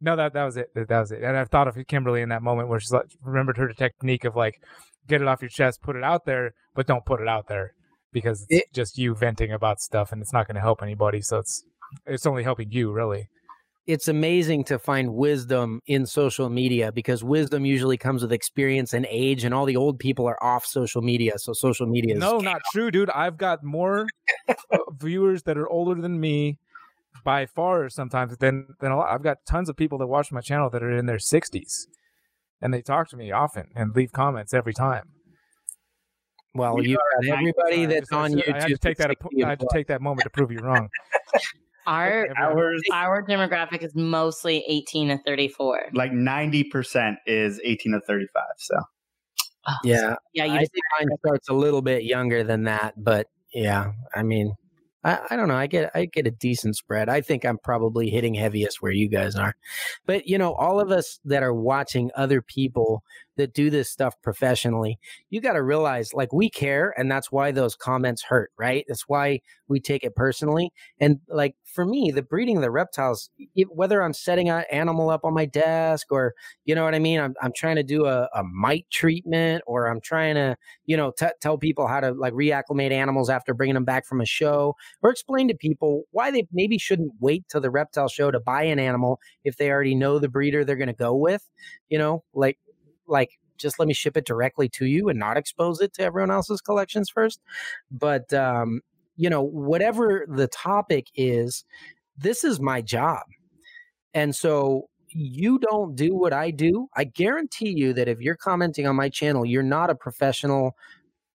No, 0.01 0.15
that 0.15 0.33
that 0.33 0.45
was 0.45 0.57
it. 0.57 0.69
That 0.73 0.99
was 0.99 1.11
it. 1.11 1.21
And 1.21 1.35
I've 1.35 1.49
thought 1.49 1.67
of 1.67 1.77
Kimberly 1.87 2.21
in 2.21 2.29
that 2.29 2.41
moment 2.41 2.69
where 2.69 2.79
she's 2.79 2.91
like, 2.91 3.07
remembered 3.21 3.57
her 3.57 3.73
technique 3.73 4.23
of 4.23 4.35
like, 4.35 4.61
get 5.07 5.21
it 5.21 5.27
off 5.27 5.41
your 5.41 5.49
chest, 5.49 5.81
put 5.81 5.95
it 5.95 6.03
out 6.03 6.25
there, 6.25 6.53
but 6.75 6.87
don't 6.87 7.05
put 7.05 7.19
it 7.21 7.27
out 7.27 7.47
there 7.47 7.73
because 8.11 8.45
it's 8.49 8.67
it, 8.67 8.73
just 8.73 8.97
you 8.97 9.13
venting 9.13 9.51
about 9.51 9.81
stuff 9.81 10.11
and 10.11 10.21
it's 10.21 10.33
not 10.33 10.47
going 10.47 10.55
to 10.55 10.61
help 10.61 10.81
anybody. 10.81 11.21
So 11.21 11.39
it's 11.39 11.63
it's 12.05 12.25
only 12.25 12.43
helping 12.43 12.71
you 12.71 12.91
really. 12.91 13.29
It's 13.87 14.07
amazing 14.07 14.65
to 14.65 14.77
find 14.77 15.15
wisdom 15.15 15.81
in 15.87 16.05
social 16.05 16.47
media 16.47 16.91
because 16.91 17.23
wisdom 17.23 17.65
usually 17.65 17.97
comes 17.97 18.21
with 18.21 18.31
experience 18.31 18.93
and 18.93 19.07
age, 19.09 19.43
and 19.43 19.53
all 19.53 19.65
the 19.65 19.77
old 19.77 19.97
people 19.97 20.27
are 20.27 20.41
off 20.43 20.63
social 20.65 21.01
media. 21.01 21.39
So 21.39 21.53
social 21.53 21.87
media 21.87 22.13
is 22.13 22.19
no, 22.19 22.37
not 22.37 22.61
true, 22.71 22.91
dude. 22.91 23.09
I've 23.09 23.37
got 23.37 23.63
more 23.63 24.05
viewers 24.99 25.43
that 25.43 25.57
are 25.57 25.67
older 25.67 25.99
than 25.99 26.19
me 26.19 26.59
by 27.23 27.47
far 27.47 27.89
sometimes 27.89 28.37
than 28.37 28.67
than 28.79 28.91
a 28.91 28.97
lot. 28.97 29.09
I've 29.09 29.23
got 29.23 29.37
tons 29.47 29.69
of 29.69 29.75
people 29.75 29.97
that 29.99 30.07
watch 30.07 30.31
my 30.31 30.41
channel 30.41 30.69
that 30.69 30.83
are 30.83 30.95
in 30.95 31.07
their 31.07 31.17
60s, 31.17 31.87
and 32.61 32.71
they 32.71 32.83
talk 32.83 33.09
to 33.09 33.17
me 33.17 33.31
often 33.31 33.69
and 33.75 33.95
leave 33.95 34.11
comments 34.11 34.53
every 34.53 34.73
time. 34.73 35.05
Well, 36.53 36.79
you 36.83 36.97
got 36.97 37.37
everybody 37.37 37.85
that's 37.85 38.11
on 38.11 38.33
YouTube. 38.33 38.53
I 38.53 38.61
had 38.61 38.67
to 38.67 38.77
take 38.77 38.97
that. 38.97 39.11
I 39.11 39.49
had 39.49 39.59
to 39.59 39.67
take 39.71 39.87
that 39.87 40.01
moment 40.01 40.23
to 40.23 40.29
prove 40.29 40.51
you 40.51 40.59
wrong. 40.59 40.89
Our 41.89 42.27
Ours, 42.37 42.81
our 42.93 43.25
demographic 43.25 43.83
is 43.83 43.95
mostly 43.95 44.63
18 44.67 45.07
to 45.09 45.17
34. 45.25 45.89
Like 45.93 46.11
90% 46.11 47.15
is 47.25 47.59
18 47.63 47.93
to 47.93 48.01
35. 48.01 48.43
So, 48.57 48.75
oh, 49.67 49.73
yeah. 49.83 50.15
Yeah. 50.33 50.45
You 50.45 50.53
I 50.53 50.59
think 50.59 50.83
mine 50.99 51.07
starts 51.25 51.49
a 51.49 51.53
little 51.53 51.81
bit 51.81 52.03
younger 52.03 52.43
than 52.43 52.65
that, 52.65 52.93
but 52.95 53.25
yeah, 53.55 53.93
I 54.13 54.21
mean, 54.21 54.53
I, 55.03 55.19
I, 55.31 55.35
don't 55.35 55.47
know. 55.47 55.55
I 55.55 55.65
get 55.67 55.89
I 55.95 56.05
get 56.05 56.27
a 56.27 56.31
decent 56.31 56.75
spread. 56.75 57.09
I 57.09 57.21
think 57.21 57.45
I'm 57.45 57.57
probably 57.57 58.09
hitting 58.09 58.33
heaviest 58.33 58.81
where 58.81 58.91
you 58.91 59.09
guys 59.09 59.35
are. 59.35 59.55
But 60.05 60.27
you 60.27 60.37
know, 60.37 60.53
all 60.53 60.79
of 60.79 60.91
us 60.91 61.19
that 61.25 61.41
are 61.41 61.53
watching 61.53 62.11
other 62.15 62.41
people 62.41 63.01
that 63.39 63.53
do 63.53 63.69
this 63.69 63.89
stuff 63.89 64.15
professionally, 64.21 64.99
you 65.29 65.41
got 65.41 65.53
to 65.53 65.63
realize 65.63 66.13
like 66.13 66.31
we 66.31 66.49
care 66.49 66.93
and 66.97 67.11
that's 67.11 67.31
why 67.31 67.51
those 67.51 67.75
comments 67.75 68.23
hurt, 68.23 68.51
right? 68.57 68.85
That's 68.87 69.07
why 69.07 69.41
we 69.67 69.79
take 69.79 70.03
it 70.03 70.15
personally. 70.15 70.71
And 70.99 71.19
like 71.27 71.55
for 71.65 71.85
me, 71.85 72.11
the 72.11 72.21
breeding 72.21 72.57
of 72.57 72.61
the 72.61 72.71
reptiles, 72.71 73.29
whether 73.69 74.01
I'm 74.01 74.13
setting 74.13 74.49
an 74.49 74.65
animal 74.71 75.09
up 75.09 75.23
on 75.23 75.33
my 75.33 75.45
desk 75.45 76.07
or, 76.11 76.33
you 76.65 76.75
know 76.75 76.83
what 76.83 76.95
I 76.95 76.99
mean? 76.99 77.19
I'm, 77.19 77.33
I'm 77.41 77.53
trying 77.55 77.77
to 77.77 77.83
do 77.83 78.05
a, 78.05 78.27
a 78.33 78.43
mite 78.43 78.87
treatment 78.91 79.63
or 79.67 79.87
I'm 79.87 80.01
trying 80.01 80.35
to, 80.35 80.57
you 80.85 80.97
know, 80.97 81.11
t- 81.17 81.27
tell 81.41 81.57
people 81.57 81.87
how 81.87 81.99
to 81.99 82.11
like 82.11 82.33
reacclimate 82.33 82.91
animals 82.91 83.29
after 83.29 83.53
bringing 83.53 83.75
them 83.75 83.85
back 83.85 84.05
from 84.05 84.21
a 84.21 84.25
show 84.25 84.75
or 85.01 85.11
explain 85.11 85.47
to 85.47 85.55
people 85.55 86.03
why 86.11 86.31
they 86.31 86.47
maybe 86.51 86.77
shouldn't 86.77 87.13
wait 87.19 87.45
till 87.49 87.61
the 87.61 87.71
reptile 87.71 88.07
show 88.09 88.31
to 88.31 88.39
buy 88.39 88.63
an 88.63 88.79
animal 88.79 89.19
if 89.43 89.57
they 89.57 89.69
already 89.69 89.95
know 89.95 90.19
the 90.19 90.29
breeder 90.29 90.65
they're 90.65 90.75
going 90.75 90.87
to 90.87 90.93
go 90.93 91.15
with, 91.15 91.47
you 91.89 91.97
know, 91.97 92.23
like 92.33 92.57
like 93.09 93.39
just 93.57 93.79
let 93.79 93.87
me 93.87 93.93
ship 93.93 94.15
it 94.15 94.25
directly 94.25 94.69
to 94.69 94.85
you 94.85 95.09
and 95.09 95.19
not 95.19 95.37
expose 95.37 95.81
it 95.81 95.93
to 95.93 96.03
everyone 96.03 96.31
else's 96.31 96.61
collections 96.61 97.09
first. 97.09 97.41
But 97.91 98.31
um, 98.33 98.81
you 99.17 99.29
know, 99.29 99.41
whatever 99.41 100.25
the 100.29 100.47
topic 100.47 101.07
is, 101.15 101.65
this 102.17 102.43
is 102.43 102.59
my 102.59 102.81
job. 102.81 103.23
And 104.13 104.35
so 104.35 104.89
you 105.09 105.59
don't 105.59 105.95
do 105.95 106.15
what 106.15 106.33
I 106.33 106.51
do, 106.51 106.87
I 106.95 107.03
guarantee 107.03 107.73
you 107.75 107.93
that 107.93 108.07
if 108.07 108.21
you're 108.21 108.35
commenting 108.35 108.87
on 108.87 108.95
my 108.95 109.09
channel, 109.09 109.45
you're 109.45 109.63
not 109.63 109.89
a 109.89 109.95
professional 109.95 110.75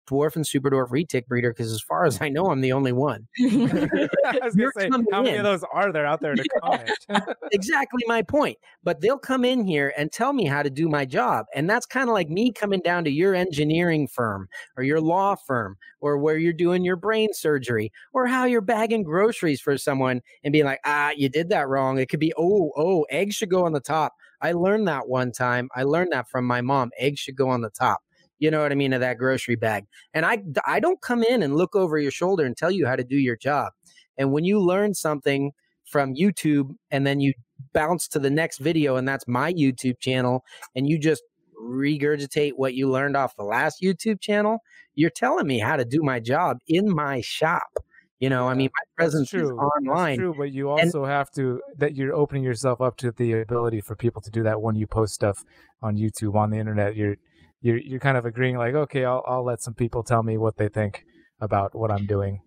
dwarf 0.09 0.35
and 0.35 0.45
super 0.45 0.69
dwarf 0.69 0.89
retic 0.89 1.27
breeder 1.27 1.51
because 1.51 1.71
as 1.71 1.81
far 1.81 2.05
as 2.05 2.21
I 2.21 2.29
know, 2.29 2.51
I'm 2.51 2.61
the 2.61 2.73
only 2.73 2.91
one. 2.91 3.27
I 3.39 4.09
was 4.41 4.55
You're 4.55 4.71
gonna 4.75 5.03
say, 5.03 5.05
how 5.11 5.21
many 5.21 5.35
in. 5.35 5.37
of 5.37 5.43
those 5.43 5.63
are 5.73 5.91
there 5.91 6.05
out 6.05 6.21
there 6.21 6.35
to 6.35 6.43
comment? 6.63 6.91
exactly 7.51 8.03
my 8.07 8.21
point. 8.21 8.57
But 8.83 9.01
they'll 9.01 9.17
come 9.17 9.45
in 9.45 9.65
here 9.65 9.93
and 9.97 10.11
tell 10.11 10.33
me 10.33 10.45
how 10.45 10.63
to 10.63 10.69
do 10.69 10.89
my 10.89 11.05
job. 11.05 11.45
And 11.55 11.69
that's 11.69 11.85
kind 11.85 12.09
of 12.09 12.13
like 12.13 12.29
me 12.29 12.51
coming 12.51 12.81
down 12.81 13.03
to 13.05 13.11
your 13.11 13.33
engineering 13.35 14.07
firm 14.07 14.47
or 14.77 14.83
your 14.83 15.01
law 15.01 15.35
firm 15.35 15.77
or 16.01 16.17
where 16.17 16.37
you're 16.37 16.53
doing 16.53 16.83
your 16.83 16.97
brain 16.97 17.29
surgery 17.33 17.91
or 18.13 18.27
how 18.27 18.45
you're 18.45 18.61
bagging 18.61 19.03
groceries 19.03 19.61
for 19.61 19.77
someone 19.77 20.21
and 20.43 20.51
being 20.51 20.65
like, 20.65 20.81
ah, 20.85 21.11
you 21.15 21.29
did 21.29 21.49
that 21.49 21.67
wrong. 21.67 21.97
It 21.97 22.09
could 22.09 22.19
be, 22.19 22.33
oh, 22.37 22.71
oh, 22.75 23.05
eggs 23.09 23.35
should 23.35 23.49
go 23.49 23.65
on 23.65 23.71
the 23.71 23.79
top. 23.79 24.13
I 24.41 24.51
learned 24.51 24.87
that 24.89 25.07
one 25.07 25.31
time. 25.31 25.69
I 25.73 25.83
learned 25.83 26.11
that 26.11 26.29
from 26.29 26.45
my 26.45 26.59
mom. 26.59 26.91
Eggs 26.99 27.19
should 27.19 27.37
go 27.37 27.49
on 27.49 27.61
the 27.61 27.69
top. 27.69 28.01
You 28.39 28.51
know 28.51 28.61
what 28.61 28.71
I 28.71 28.75
mean? 28.75 28.93
Of 28.93 29.01
that 29.01 29.17
grocery 29.17 29.55
bag. 29.55 29.85
And 30.13 30.25
I, 30.25 30.39
I 30.67 30.79
don't 30.79 31.01
come 31.01 31.23
in 31.23 31.43
and 31.43 31.55
look 31.55 31.75
over 31.75 31.97
your 31.97 32.11
shoulder 32.11 32.45
and 32.45 32.57
tell 32.57 32.71
you 32.71 32.85
how 32.85 32.95
to 32.95 33.03
do 33.03 33.17
your 33.17 33.37
job. 33.37 33.73
And 34.17 34.31
when 34.31 34.43
you 34.43 34.59
learn 34.59 34.93
something 34.93 35.51
from 35.85 36.15
YouTube 36.15 36.75
and 36.91 37.05
then 37.05 37.19
you 37.19 37.33
bounce 37.73 38.07
to 38.09 38.19
the 38.19 38.29
next 38.29 38.57
video 38.57 38.95
and 38.95 39.07
that's 39.07 39.27
my 39.27 39.53
YouTube 39.53 39.99
channel 39.99 40.43
and 40.75 40.87
you 40.87 40.99
just 40.99 41.23
regurgitate 41.61 42.53
what 42.55 42.73
you 42.73 42.89
learned 42.89 43.15
off 43.15 43.35
the 43.35 43.43
last 43.43 43.81
YouTube 43.81 44.19
channel, 44.19 44.59
you're 44.95 45.09
telling 45.09 45.47
me 45.47 45.59
how 45.59 45.75
to 45.75 45.85
do 45.85 46.01
my 46.01 46.19
job 46.19 46.57
in 46.67 46.93
my 46.93 47.21
shop. 47.21 47.63
You 48.19 48.29
know, 48.29 48.47
I 48.47 48.53
mean, 48.53 48.69
my 48.73 49.03
presence 49.03 49.31
That's 49.31 49.43
is 49.43 49.49
true. 49.49 49.59
online. 49.59 50.11
That's 50.11 50.19
true, 50.19 50.35
but 50.37 50.53
you 50.53 50.69
also 50.69 51.03
have 51.03 51.29
to 51.31 51.61
that 51.77 51.95
you're 51.95 52.13
opening 52.13 52.43
yourself 52.43 52.79
up 52.79 52.95
to 52.97 53.11
the 53.11 53.33
ability 53.41 53.81
for 53.81 53.97
people 53.97 54.21
to 54.21 54.31
do 54.31 54.43
that 54.43 54.61
when 54.61 54.75
you 54.75 54.87
post 54.87 55.13
stuff 55.13 55.43
on 55.81 55.97
YouTube 55.97 56.35
on 56.35 56.49
the 56.49 56.57
internet. 56.57 56.95
You're 56.95 57.17
you're 57.63 57.79
you're 57.79 57.99
kind 57.99 58.17
of 58.17 58.25
agreeing 58.25 58.57
like, 58.57 58.75
okay, 58.75 59.05
I'll 59.05 59.23
I'll 59.25 59.43
let 59.43 59.61
some 59.61 59.73
people 59.73 60.03
tell 60.03 60.21
me 60.21 60.37
what 60.37 60.57
they 60.57 60.67
think 60.67 61.05
about 61.39 61.73
what 61.73 61.91
I'm 61.91 62.05
doing. 62.05 62.41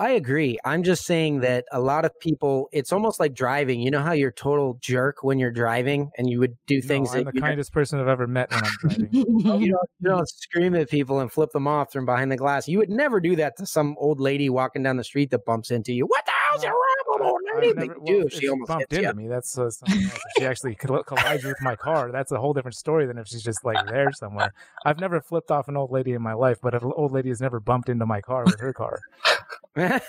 I 0.00 0.10
agree. 0.10 0.58
I'm 0.64 0.84
just 0.84 1.04
saying 1.04 1.40
that 1.40 1.64
a 1.72 1.80
lot 1.80 2.04
of 2.04 2.12
people, 2.20 2.68
it's 2.70 2.92
almost 2.92 3.18
like 3.18 3.34
driving. 3.34 3.80
You 3.80 3.90
know 3.90 4.00
how 4.00 4.12
you're 4.12 4.30
total 4.30 4.78
jerk 4.80 5.24
when 5.24 5.40
you're 5.40 5.50
driving 5.50 6.10
and 6.16 6.30
you 6.30 6.38
would 6.38 6.54
do 6.68 6.80
things 6.80 7.12
no, 7.12 7.18
I'm 7.18 7.24
that 7.24 7.32
the 7.32 7.38
you 7.38 7.42
kindest 7.42 7.72
person 7.72 7.98
I've 7.98 8.06
ever 8.06 8.28
met 8.28 8.48
when 8.52 8.64
I'm 8.64 8.72
driving. 8.80 9.08
you 9.12 9.24
oh, 9.40 9.42
don't, 9.42 9.62
you 9.64 9.74
don't 10.04 10.28
scream 10.28 10.76
at 10.76 10.88
people 10.88 11.18
and 11.18 11.32
flip 11.32 11.50
them 11.50 11.66
off 11.66 11.92
from 11.92 12.06
behind 12.06 12.30
the 12.30 12.36
glass. 12.36 12.68
You 12.68 12.78
would 12.78 12.90
never 12.90 13.18
do 13.18 13.34
that 13.36 13.56
to 13.56 13.66
some 13.66 13.96
old 13.98 14.20
lady 14.20 14.48
walking 14.48 14.84
down 14.84 14.98
the 14.98 15.04
street 15.04 15.30
that 15.32 15.44
bumps 15.44 15.72
into 15.72 15.92
you. 15.92 16.06
What 16.06 16.24
the 16.24 16.32
hell's 16.48 16.62
No, 16.62 16.68
wrong 16.68 16.97
with 17.18 17.26
old 17.28 17.40
I've 17.56 17.76
never- 17.76 18.00
well, 18.00 18.12
you 18.14 18.20
do. 18.22 18.26
if 18.26 18.32
She 18.32 18.48
almost 18.48 18.68
bumped 18.68 18.90
hits 18.92 18.98
into 18.98 19.08
you. 19.08 19.14
me. 19.14 19.28
That's 19.28 19.58
uh, 19.58 19.70
something 19.70 20.02
else. 20.04 20.18
She 20.38 20.46
actually 20.46 20.74
collides 21.06 21.44
with 21.44 21.60
my 21.60 21.76
car. 21.76 22.10
That's 22.12 22.32
a 22.32 22.38
whole 22.38 22.52
different 22.54 22.76
story 22.76 23.06
than 23.06 23.18
if 23.18 23.26
she's 23.28 23.42
just 23.42 23.64
like 23.64 23.86
there 23.86 24.12
somewhere. 24.12 24.52
I've 24.84 24.98
never 25.00 25.20
flipped 25.20 25.50
off 25.50 25.68
an 25.68 25.76
old 25.76 25.90
lady 25.90 26.12
in 26.12 26.22
my 26.22 26.34
life, 26.34 26.58
but 26.62 26.74
an 26.74 26.90
old 26.96 27.12
lady 27.12 27.28
has 27.30 27.40
never 27.40 27.60
bumped 27.60 27.88
into 27.88 28.06
my 28.06 28.20
car 28.20 28.44
with 28.44 28.60
her 28.60 28.72
car. 28.72 29.00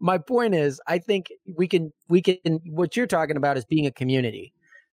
My 0.00 0.18
point 0.18 0.54
is, 0.54 0.80
I 0.86 0.98
think 0.98 1.32
we 1.56 1.66
can 1.68 1.92
we 2.08 2.22
can. 2.22 2.38
What 2.66 2.96
you're 2.96 3.06
talking 3.06 3.36
about 3.36 3.56
is 3.56 3.64
being 3.64 3.86
a 3.86 3.90
community, 3.90 4.52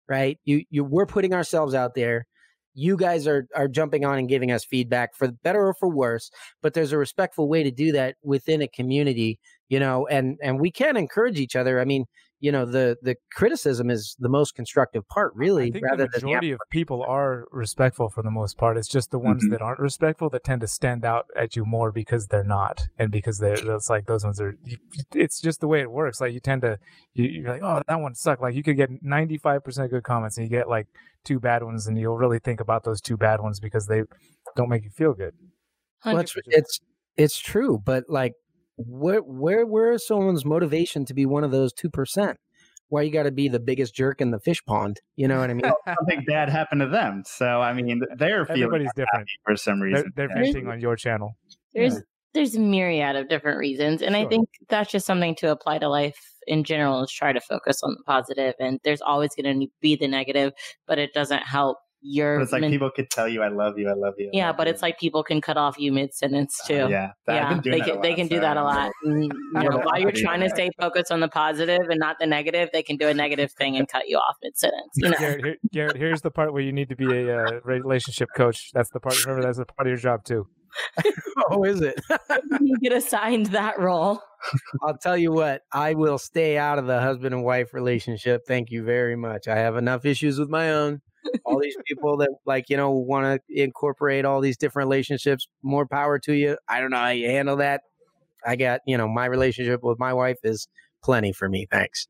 right? 0.09 0.39
You 0.45 0.65
you 0.71 0.85
we're 0.85 1.07
putting 1.07 1.35
ourselves 1.35 1.75
out 1.75 1.95
there. 1.95 2.27
You 2.75 2.97
guys 2.97 3.27
are 3.27 3.47
are 3.55 3.69
jumping 3.69 4.05
on 4.05 4.19
and 4.19 4.29
giving 4.29 4.51
us 4.51 4.65
feedback 4.65 5.15
for 5.15 5.31
better 5.31 5.69
or 5.69 5.75
for 5.75 5.89
worse. 5.89 6.31
But 6.63 6.75
there's 6.75 6.93
a 6.93 6.99
respectful 6.99 7.49
way 7.49 7.63
to 7.63 7.71
do 7.71 7.93
that 7.93 8.17
within 8.23 8.63
a 8.63 8.69
community, 8.69 9.39
you 9.69 9.81
know. 9.81 10.07
And 10.07 10.39
and 10.43 10.61
we 10.61 10.71
can 10.71 10.97
encourage 10.97 11.39
each 11.39 11.57
other. 11.57 11.81
I 11.81 11.85
mean, 11.85 12.05
you 12.41 12.53
know, 12.53 12.67
the 12.67 12.97
the 13.01 13.17
criticism 13.33 13.91
is 13.91 14.17
the 14.19 14.29
most 14.29 14.55
constructive 14.55 15.07
part, 15.09 15.33
really, 15.35 15.69
I 15.69 15.71
think 15.71 15.85
rather 15.85 16.05
the 16.05 16.11
than 16.11 16.21
the 16.21 16.27
majority 16.27 16.51
of 16.53 16.61
people 16.71 17.03
are 17.03 17.47
respectful 17.53 18.11
for 18.11 18.23
the 18.23 18.31
most 18.31 18.59
part. 18.59 18.77
It's 18.77 18.89
just 18.89 19.11
the 19.11 19.19
ones 19.19 19.45
Mhm. 19.45 19.51
that 19.53 19.63
aren't 19.63 19.79
respectful 19.81 20.29
that 20.31 20.45
tend 20.45 20.61
to 20.61 20.67
stand 20.67 21.05
out 21.07 21.27
at 21.37 21.57
you 21.57 21.65
more 21.65 21.91
because 21.91 22.27
they're 22.27 22.45
not, 22.45 22.83
and 22.99 23.11
because 23.11 23.39
they're 23.39 23.55
it's 23.75 23.89
like 23.89 24.07
those 24.07 24.25
ones 24.25 24.41
are. 24.41 24.55
It's 25.15 25.41
just 25.41 25.61
the 25.61 25.69
way 25.69 25.81
it 25.81 25.91
works. 25.91 26.21
Like 26.21 26.35
you 26.35 26.41
tend 26.41 26.63
to 26.63 26.79
you, 27.15 27.25
you're 27.25 27.51
like, 27.51 27.63
oh, 27.63 27.81
that 27.89 28.01
one 28.01 28.15
sucked. 28.15 28.43
Like 28.43 28.55
you 28.55 28.63
could 28.63 28.77
get 28.77 28.91
ninety 29.03 29.39
five 29.39 29.65
percent 29.65 29.91
good 29.91 30.03
comments, 30.03 30.37
and 30.37 30.45
you 30.45 30.51
get 30.51 30.69
like 30.69 30.89
two 31.25 31.41
bad 31.41 31.63
ones, 31.63 31.87
and 31.87 31.99
you'll 31.99 32.19
really 32.19 32.41
think 32.41 32.61
about 32.61 32.85
those 32.85 33.01
two 33.01 33.17
bad 33.17 33.41
ones 33.41 33.59
because 33.61 33.87
they 33.87 34.03
don't 34.57 34.69
make 34.69 34.85
you 34.85 34.91
feel 34.91 35.15
good. 35.15 35.33
Well, 36.05 36.19
it's, 36.19 36.35
it's 36.47 36.81
it's 37.17 37.39
true, 37.39 37.81
but 37.83 38.05
like, 38.09 38.35
where 38.77 39.21
where 39.21 39.65
where 39.67 39.93
is 39.93 40.07
someone's 40.07 40.45
motivation 40.45 41.05
to 41.07 41.15
be 41.15 41.27
one 41.27 41.45
of 41.45 41.51
those 41.51 41.73
two 41.73 41.91
percent? 41.91 42.39
Why 42.89 43.03
you 43.03 43.11
got 43.13 43.23
to 43.25 43.33
be 43.33 43.49
the 43.49 43.59
biggest 43.61 43.95
jerk 43.95 44.21
in 44.21 44.31
the 44.31 44.39
fish 44.39 44.65
pond? 44.65 45.01
You 45.17 45.27
know 45.27 45.39
what 45.41 45.51
I 45.51 45.55
mean? 45.55 45.71
Something 45.87 46.25
bad 46.27 46.49
happened 46.49 46.83
to 46.83 46.89
them. 46.89 47.23
So 47.27 47.61
I 47.63 47.73
mean, 47.73 48.01
they're 48.17 48.45
feeling 48.47 48.63
Everybody's 48.63 48.91
different. 48.95 49.09
happy 49.13 49.31
for 49.45 49.57
some 49.57 49.81
They're, 49.81 49.89
reason. 49.89 50.13
they're 50.17 50.29
fishing 50.29 50.69
on 50.69 50.81
your 50.81 50.97
channel. 50.97 51.37
there's 51.75 52.01
there's 52.35 52.55
a 52.57 52.61
myriad 52.61 53.15
of 53.17 53.29
different 53.29 53.59
reasons 53.59 54.03
and 54.03 54.17
i 54.17 54.25
think 54.27 54.49
that's 54.69 54.91
just 54.91 55.07
something 55.07 55.37
to 55.37 55.53
apply 55.53 55.79
to 55.79 55.89
life 55.89 56.19
in 56.49 56.65
general 56.65 57.05
is 57.05 57.11
try 57.13 57.33
to 57.33 57.41
focus 57.41 57.81
on 57.85 57.95
the 57.97 58.03
positive 58.05 58.55
and 58.59 58.81
there's 58.83 59.01
always 59.01 59.31
going 59.41 59.61
to 59.61 59.67
be 59.81 59.95
the 59.95 60.09
negative 60.09 60.53
but 60.89 60.99
it 60.99 61.13
doesn't 61.15 61.45
help 61.45 61.79
your 62.05 62.39
But 62.39 62.43
it's 62.45 62.53
like 62.53 62.61
men- 62.61 62.71
people 62.71 62.91
could 62.95 63.11
tell 63.11 63.27
you, 63.27 63.43
"I 63.43 63.49
love 63.49 63.79
you, 63.79 63.89
I 63.89 63.95
love 63.95 64.15
you." 64.19 64.27
I 64.29 64.31
yeah 64.37 64.49
love 64.49 64.59
but 64.59 64.67
you." 64.67 64.73
it's 64.75 64.83
like 64.83 64.99
people 64.99 65.25
can 65.25 65.41
cut 65.41 65.57
off 65.57 65.79
you 65.79 65.91
mid-sentence 65.91 66.61
too 66.67 66.83
Uh, 66.83 66.89
yeah, 66.89 67.13
yeah 67.27 67.61
they 67.65 67.81
can 67.81 67.99
a 67.99 68.03
they 68.03 68.11
lot, 68.11 68.17
can 68.17 68.27
do 68.29 68.41
that 68.41 68.57
a 68.57 68.63
lot 68.63 68.93
you 69.05 69.29
know, 69.55 69.79
while 69.85 69.99
you're 69.99 70.13
trying 70.13 70.41
to 70.41 70.51
stay 70.51 70.71
focused 70.79 71.11
on 71.11 71.21
the 71.21 71.29
positive 71.29 71.81
and 71.89 71.99
not 71.99 72.17
the 72.21 72.27
negative 72.27 72.69
they 72.73 72.83
can 72.83 72.97
do 72.97 73.09
a 73.09 73.15
negative 73.15 73.51
thing 73.53 73.77
and 73.77 73.89
cut 73.89 74.09
you 74.09 74.17
off 74.17 74.37
mid-sentence 74.43 74.93
you 74.97 75.09
know 75.11 75.17
Garrett, 75.19 75.45
here, 75.45 75.57
Garrett, 75.73 75.97
here's 75.97 76.21
the 76.21 76.31
part 76.31 76.53
where 76.53 76.63
you 76.63 76.73
need 76.73 76.89
to 76.91 76.97
be 76.97 77.07
a 77.11 77.39
uh, 77.39 77.61
relationship 77.65 78.29
coach. 78.37 78.71
That's 78.75 78.91
the 78.91 79.01
part. 79.01 79.25
Remember, 79.25 79.47
that's 79.47 79.59
a 79.59 79.65
part 79.65 79.87
of 79.87 79.91
your 79.91 79.97
job 79.97 80.25
too. 80.25 80.47
oh, 81.51 81.65
is 81.65 81.81
it? 81.81 82.01
you 82.61 82.77
get 82.79 82.93
assigned 82.93 83.47
that 83.47 83.79
role 83.79 84.21
I'll 84.83 84.97
tell 84.99 85.17
you 85.17 85.33
what. 85.33 85.63
I 85.73 85.95
will 85.95 86.19
stay 86.19 86.59
out 86.59 86.79
of 86.79 86.87
the 86.87 87.01
husband 87.01 87.35
and 87.35 87.45
wife 87.45 87.73
relationship. 87.73 88.43
Thank 88.47 88.71
you 88.71 88.83
very 88.85 89.17
much. 89.17 89.49
I 89.49 89.57
have 89.57 89.77
enough 89.77 90.05
issues 90.05 90.39
with 90.39 90.49
my 90.49 90.71
own. 90.73 91.01
All 91.45 91.59
these 91.61 91.77
people 91.87 92.19
that 92.19 92.31
like 92.47 92.69
you 92.69 92.77
know 92.77 92.91
want 92.91 93.41
to 93.49 93.63
incorporate 93.63 94.25
all 94.25 94.41
these 94.41 94.57
different 94.57 94.87
relationships. 94.87 95.47
More 95.63 95.87
power 95.87 96.19
to 96.21 96.35
you. 96.35 96.59
I 96.69 96.81
don't 96.81 96.91
know 96.91 96.99
how 96.99 97.09
you 97.09 97.29
handle 97.29 97.57
that. 97.57 97.83
I 98.47 98.57
got 98.57 98.81
you 98.87 98.99
know 98.99 99.09
my 99.09 99.27
relationship 99.27 99.81
with 99.83 99.99
my 99.99 100.13
wife 100.13 100.39
is 100.43 100.69
plenty 101.03 101.33
for 101.33 101.49
me. 101.49 101.67
Thanks. 101.71 102.07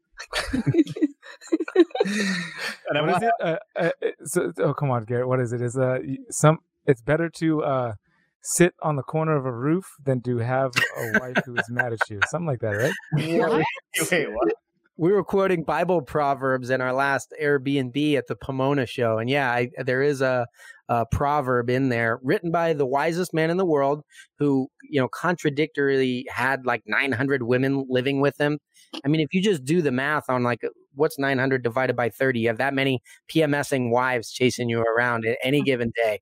And 2.88 2.98
I 2.98 3.00
What 3.00 3.08
will 3.08 3.16
is 3.16 3.22
it? 3.22 3.32
Uh, 3.40 3.56
uh, 3.76 3.90
so, 4.24 4.52
oh, 4.58 4.74
come 4.74 4.90
on, 4.90 5.04
Garrett. 5.04 5.26
What 5.26 5.40
is 5.40 5.52
it? 5.52 5.60
Is 5.60 5.76
uh 5.76 5.98
some? 6.30 6.58
It's 6.86 7.02
better 7.02 7.28
to 7.36 7.62
uh 7.62 7.92
sit 8.44 8.74
on 8.82 8.96
the 8.96 9.02
corner 9.02 9.36
of 9.36 9.46
a 9.46 9.52
roof 9.52 9.86
than 10.04 10.20
to 10.22 10.38
have 10.38 10.72
a 10.98 11.18
wife 11.18 11.38
who 11.44 11.54
is 11.56 11.68
mad 11.70 11.92
at 11.92 11.98
you. 12.08 12.20
Something 12.28 12.46
like 12.46 12.60
that, 12.60 12.70
right? 12.70 12.92
What? 13.38 14.10
Wait, 14.10 14.30
what? 14.30 14.52
we 14.96 15.12
were 15.12 15.24
quoting 15.24 15.64
Bible 15.64 16.02
proverbs 16.02 16.70
in 16.70 16.80
our 16.80 16.92
last 16.92 17.34
Airbnb 17.42 18.16
at 18.16 18.26
the 18.28 18.36
Pomona 18.36 18.86
show, 18.86 19.18
and 19.18 19.28
yeah, 19.28 19.50
I, 19.50 19.70
there 19.84 20.02
is 20.02 20.20
a, 20.20 20.46
a 20.88 21.04
proverb 21.06 21.68
in 21.68 21.88
there 21.88 22.20
written 22.22 22.52
by 22.52 22.74
the 22.74 22.86
wisest 22.86 23.34
man 23.34 23.50
in 23.50 23.56
the 23.56 23.64
world, 23.64 24.02
who 24.38 24.68
you 24.88 25.00
know 25.00 25.08
contradictorily 25.08 26.26
had 26.32 26.64
like 26.64 26.82
900 26.86 27.42
women 27.42 27.86
living 27.88 28.20
with 28.20 28.40
him. 28.40 28.58
I 29.04 29.08
mean, 29.08 29.20
if 29.20 29.34
you 29.34 29.42
just 29.42 29.64
do 29.64 29.82
the 29.82 29.90
math 29.90 30.24
on 30.28 30.44
like 30.44 30.60
what's 30.94 31.18
900 31.18 31.62
divided 31.62 31.96
by 31.96 32.08
30, 32.08 32.40
you 32.40 32.48
have 32.48 32.58
that 32.58 32.74
many 32.74 33.02
PMSing 33.28 33.90
wives 33.90 34.30
chasing 34.30 34.68
you 34.68 34.80
around 34.82 35.26
at 35.26 35.38
any 35.42 35.62
given 35.64 35.92
day. 36.02 36.20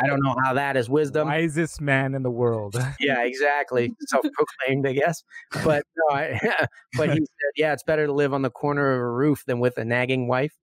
I 0.00 0.06
don't 0.06 0.22
know 0.22 0.36
how 0.44 0.54
that 0.54 0.76
is 0.76 0.88
wisdom. 0.88 1.28
Wisest 1.28 1.80
man 1.80 2.14
in 2.14 2.22
the 2.22 2.30
world. 2.30 2.76
Yeah, 3.00 3.22
exactly. 3.24 3.92
Self-proclaimed, 4.06 4.86
I 4.86 4.92
guess. 4.92 5.24
But 5.62 5.84
no, 5.96 6.16
I, 6.16 6.40
but 6.96 7.10
he 7.10 7.16
said, 7.16 7.52
yeah, 7.56 7.72
it's 7.72 7.82
better 7.82 8.06
to 8.06 8.12
live 8.12 8.32
on 8.32 8.42
the 8.42 8.50
corner 8.50 8.92
of 8.92 9.00
a 9.00 9.10
roof 9.10 9.44
than 9.46 9.58
with 9.58 9.76
a 9.76 9.84
nagging 9.84 10.26
wife. 10.26 10.54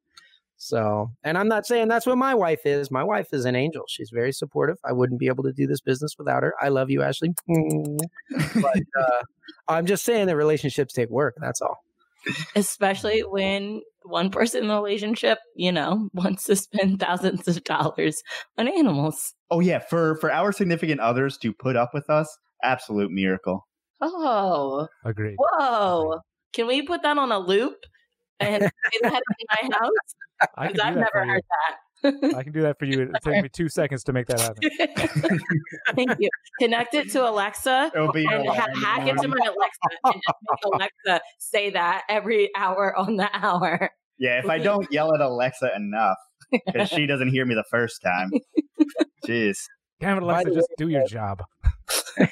So, 0.58 1.12
and 1.24 1.38
I'm 1.38 1.48
not 1.48 1.66
saying 1.66 1.88
that's 1.88 2.06
what 2.06 2.18
my 2.18 2.36
wife 2.36 2.66
is. 2.66 2.92
My 2.92 3.04
wife 3.04 3.34
is 3.34 3.46
an 3.46 3.56
angel. 3.56 3.84
She's 3.88 4.12
very 4.12 4.32
supportive. 4.32 4.78
I 4.86 4.94
wouldn't 4.94 5.20
be 5.20 5.26
able 5.28 5.44
to 5.44 5.52
do 5.52 5.66
this 5.66 5.82
business 5.82 6.16
without 6.20 6.44
her. 6.44 6.54
I 6.62 6.70
love 6.70 6.92
you, 6.92 7.02
Ashley. 7.02 7.34
But 8.56 8.84
uh, 9.00 9.22
I'm 9.68 9.88
just 9.88 10.06
saying 10.06 10.28
that 10.28 10.36
relationships 10.36 10.94
take 10.94 11.10
work. 11.10 11.36
That's 11.42 11.62
all. 11.62 11.84
Especially 12.56 13.22
when 13.22 13.82
one 14.04 14.30
person 14.30 14.64
in 14.64 14.68
the 14.68 14.76
relationship, 14.76 15.40
you 15.56 15.72
know, 15.72 16.10
wants 16.14 16.44
to 16.46 16.56
spend 16.56 17.00
thousands 17.00 17.48
of 17.48 17.64
dollars 17.64 18.22
on 18.58 18.68
animals. 18.68 19.34
Oh 19.50 19.60
yeah, 19.60 19.80
for 19.80 20.16
for 20.18 20.32
our 20.32 20.52
significant 20.52 21.00
others 21.02 21.38
to 21.40 21.54
put 21.54 21.76
up 21.76 21.92
with 21.94 22.10
us, 22.10 22.38
absolute 22.64 23.12
miracle. 23.12 23.68
Oh, 24.02 24.88
Agreed. 25.06 25.36
whoa. 25.38 26.20
Can 26.54 26.68
we 26.68 26.82
put 26.82 27.04
that 27.04 27.18
on 27.18 27.32
a 27.32 27.40
loop 27.40 27.76
and 28.40 28.64
say 28.92 29.00
that 29.04 29.22
in 29.40 29.70
my 29.70 29.78
house? 29.78 29.90
Because 30.68 30.80
I've 30.80 30.96
never 30.96 31.10
for 31.14 31.24
you. 31.26 31.32
heard 31.34 31.44
that. 31.70 31.78
I 32.04 32.44
can 32.44 32.52
do 32.52 32.62
that 32.62 32.78
for 32.80 32.86
you. 32.86 33.02
It'll 33.04 33.14
take 33.24 33.44
me 33.44 33.50
two 33.50 33.70
seconds 33.70 34.04
to 34.06 34.14
make 34.14 34.28
that 34.28 34.40
happen. 34.40 35.40
Thank 35.96 36.20
you. 36.20 36.30
Connect 36.60 36.94
it 36.94 37.10
to 37.12 37.28
Alexa 37.30 37.92
It'll 37.94 38.12
be 38.12 38.26
and 38.26 38.48
ha- 38.48 38.54
alarm 38.54 38.70
in 38.74 38.80
the 38.82 38.86
hack 38.86 39.08
into 39.08 39.28
morning. 39.28 39.34
my 39.40 39.46
Alexa 39.48 39.80
and 40.06 40.14
just 40.16 40.38
make 40.42 40.74
Alexa 40.74 41.22
say 41.40 41.70
that 41.72 42.04
every 42.10 42.50
hour 42.56 42.96
on 42.98 43.18
the 43.18 43.30
hour. 43.34 43.90
Yeah, 44.18 44.40
if 44.40 44.50
I 44.50 44.60
don't 44.60 44.92
yell 44.92 45.14
at 45.16 45.22
Alexa 45.22 45.76
enough, 45.76 46.18
because 46.66 46.90
she 46.90 47.06
doesn't 47.08 47.30
hear 47.30 47.46
me 47.46 47.56
the 47.56 47.66
first 47.72 48.02
time. 48.04 48.32
Jeez. 49.28 49.58
Damn 50.00 50.18
it, 50.18 50.24
Alexa, 50.24 50.54
just 50.54 50.70
do 50.78 50.90
your 50.90 51.06
job. 51.08 51.44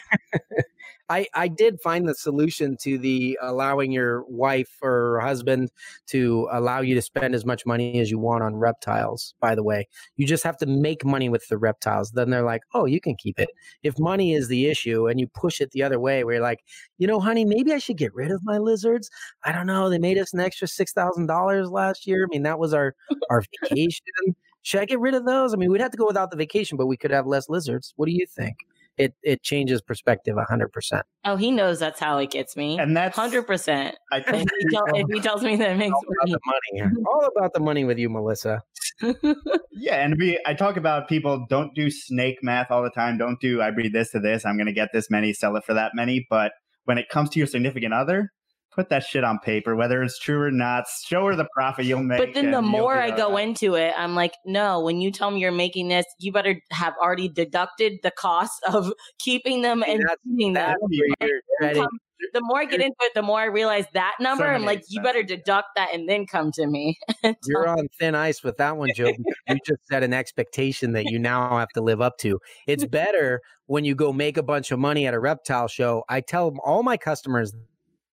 I, 1.10 1.28
I 1.34 1.48
did 1.48 1.82
find 1.82 2.08
the 2.08 2.14
solution 2.14 2.78
to 2.82 3.00
the 3.00 3.38
allowing 3.42 3.92
your 3.92 4.24
wife 4.28 4.70
or 4.82 5.20
husband 5.22 5.72
to 6.08 6.48
allow 6.52 6.82
you 6.82 6.94
to 6.94 7.02
spend 7.02 7.34
as 7.34 7.46
much 7.46 7.66
money 7.66 8.00
as 8.00 8.12
you 8.12 8.20
want 8.20 8.44
on 8.44 8.56
reptiles, 8.56 9.34
by 9.40 9.56
the 9.56 9.64
way. 9.64 9.88
You 10.18 10.28
just 10.28 10.44
have 10.44 10.58
to 10.58 10.68
make 10.68 11.04
money 11.04 11.28
with 11.28 11.48
the 11.48 11.58
reptiles. 11.58 12.12
Then 12.12 12.30
they're 12.30 12.44
like, 12.44 12.62
oh, 12.76 12.86
you 12.86 13.02
can 13.02 13.16
keep 13.16 13.40
it. 13.40 13.50
If 13.82 13.98
money 13.98 14.34
is 14.34 14.50
the 14.50 14.68
issue 14.68 15.08
and 15.08 15.20
you 15.20 15.28
push 15.28 15.60
it 15.62 15.72
the 15.72 15.82
other 15.82 16.00
way, 16.00 16.24
where 16.24 16.36
you're 16.36 16.44
like, 16.44 16.60
you 17.00 17.08
know, 17.08 17.20
honey, 17.20 17.44
maybe 17.44 17.74
I 17.74 17.80
should 17.80 17.98
get 17.98 18.14
rid 18.14 18.30
of 18.30 18.42
my 18.44 18.60
lizards. 18.60 19.10
I 19.44 19.52
don't 19.52 19.68
know. 19.68 19.90
They 19.90 20.00
made 20.00 20.20
us 20.20 20.34
an 20.34 20.40
extra 20.40 20.68
$6,000 20.68 21.72
last 21.72 22.06
year. 22.06 22.26
I 22.26 22.28
mean, 22.30 22.44
that 22.44 22.60
was 22.60 22.74
our, 22.74 22.96
our 23.32 23.44
vacation. 23.64 24.06
Should 24.62 24.82
I 24.82 24.86
get 24.86 25.00
rid 25.00 25.16
of 25.16 25.26
those? 25.26 25.54
I 25.54 25.58
mean, 25.58 25.72
we'd 25.72 25.82
have 25.82 25.92
to 25.92 25.98
go 25.98 26.06
without 26.06 26.30
the 26.30 26.38
vacation, 26.38 26.78
but 26.78 26.86
we 26.86 26.98
could 26.98 27.12
have 27.12 27.26
less 27.26 27.50
lizards. 27.50 27.94
What 27.96 28.06
do 28.06 28.12
you 28.12 28.28
think? 28.28 28.58
It 29.00 29.16
it 29.24 29.42
changes 29.42 29.82
perspective 29.82 30.36
hundred 30.48 30.72
percent. 30.72 31.06
Oh, 31.26 31.38
he 31.38 31.52
knows 31.52 31.80
that's 31.80 32.00
how 32.00 32.18
it 32.18 32.30
gets 32.30 32.56
me, 32.56 32.78
and 32.78 32.96
that's 32.96 33.16
hundred 33.16 33.48
percent. 33.48 33.96
I 34.12 34.18
If 34.18 34.28
he, 34.28 34.46
tell, 34.70 34.86
if 34.94 35.08
he 35.12 35.20
tells 35.28 35.42
me 35.42 35.56
that 35.56 35.72
it 35.72 35.78
makes 35.78 35.94
All 35.94 36.04
about 36.04 36.28
money, 36.28 36.38
the 36.74 36.84
money. 36.84 36.96
All 37.08 37.30
about 37.36 37.54
the 37.54 37.60
money 37.62 37.86
with 37.86 37.98
you, 37.98 38.10
Melissa. 38.10 38.62
yeah, 39.72 40.04
and 40.04 40.18
we 40.20 40.40
I 40.46 40.54
talk 40.54 40.76
about 40.76 41.08
people 41.08 41.46
don't 41.50 41.74
do 41.74 41.90
snake 41.90 42.40
math 42.44 42.70
all 42.70 42.84
the 42.84 42.90
time. 42.90 43.18
Don't 43.18 43.40
do 43.40 43.62
I 43.62 43.72
breed 43.72 43.94
this 43.94 44.12
to 44.12 44.20
this. 44.20 44.46
I'm 44.46 44.58
going 44.58 44.68
to 44.68 44.74
get 44.74 44.90
this 44.94 45.10
many, 45.10 45.34
sell 45.34 45.56
it 45.56 45.64
for 45.64 45.74
that 45.74 45.94
many. 45.96 46.28
But 46.30 46.52
when 46.84 46.98
it 46.98 47.08
comes 47.10 47.30
to 47.32 47.40
your 47.40 47.48
significant 47.48 47.94
other, 47.94 48.32
put 48.72 48.90
that 48.90 49.04
shit 49.04 49.24
on 49.24 49.40
paper, 49.40 49.76
whether 49.76 50.02
it's 50.04 50.20
true 50.20 50.42
or 50.42 50.52
not. 50.52 50.86
Show 51.06 51.26
her 51.28 51.36
the 51.36 51.48
profit 51.54 51.86
you'll 51.86 52.04
make. 52.04 52.20
But 52.20 52.34
then 52.34 52.52
the 52.52 52.62
more 52.62 52.98
I 52.98 53.12
go 53.12 53.34
right. 53.34 53.48
into 53.48 53.76
it, 53.76 53.94
I'm 53.98 54.16
like, 54.16 54.34
no, 54.46 54.80
when 54.82 55.02
you 55.02 55.12
tell 55.12 55.32
me 55.32 55.40
you're 55.40 55.52
making 55.52 55.90
this, 55.90 56.06
you 56.20 56.32
better 56.32 56.62
have 56.72 56.94
already 57.02 57.28
deducted 57.28 58.00
the 58.04 58.12
cost 58.12 58.62
of 58.72 58.92
keeping 59.20 59.62
them 59.62 59.84
and 59.84 60.02
That's- 60.02 60.18
feeding 60.24 60.54
them. 60.54 60.76
That's 60.80 60.82
where 60.82 61.30
you're 61.30 61.42
treading. 61.60 61.88
The 62.34 62.42
more 62.42 62.60
I 62.60 62.66
get 62.66 62.82
into 62.82 62.96
it, 63.00 63.14
the 63.16 63.22
more 63.22 63.40
I 63.40 63.46
realize 63.46 63.86
that 63.94 64.16
number. 64.20 64.46
I'm 64.46 64.66
like, 64.66 64.84
you 64.90 65.02
better 65.02 65.24
deduct 65.24 65.70
that 65.78 65.94
and 65.94 66.08
then 66.08 66.26
come 66.26 66.52
to 66.52 66.68
me. 66.68 67.00
You're 67.46 67.66
on 67.66 67.88
thin 67.98 68.14
ice 68.14 68.44
with 68.44 68.58
that 68.58 68.76
one, 68.76 68.90
Joe. 68.94 69.14
you 69.48 69.58
just 69.66 69.88
set 69.90 70.04
an 70.04 70.14
expectation 70.14 70.92
that 70.94 71.06
you 71.06 71.18
now 71.20 71.58
have 71.58 71.70
to 71.70 71.82
live 71.82 72.02
up 72.02 72.18
to. 72.18 72.38
It's 72.68 72.86
better 72.86 73.40
when 73.68 73.86
you 73.86 73.96
go 73.96 74.12
make 74.12 74.36
a 74.36 74.44
bunch 74.44 74.72
of 74.72 74.80
money 74.80 75.08
at 75.08 75.14
a 75.14 75.20
reptile 75.20 75.70
show. 75.70 76.04
I 76.10 76.20
tell 76.20 76.54
all 76.66 76.84
my 76.84 76.98
customers 76.98 77.54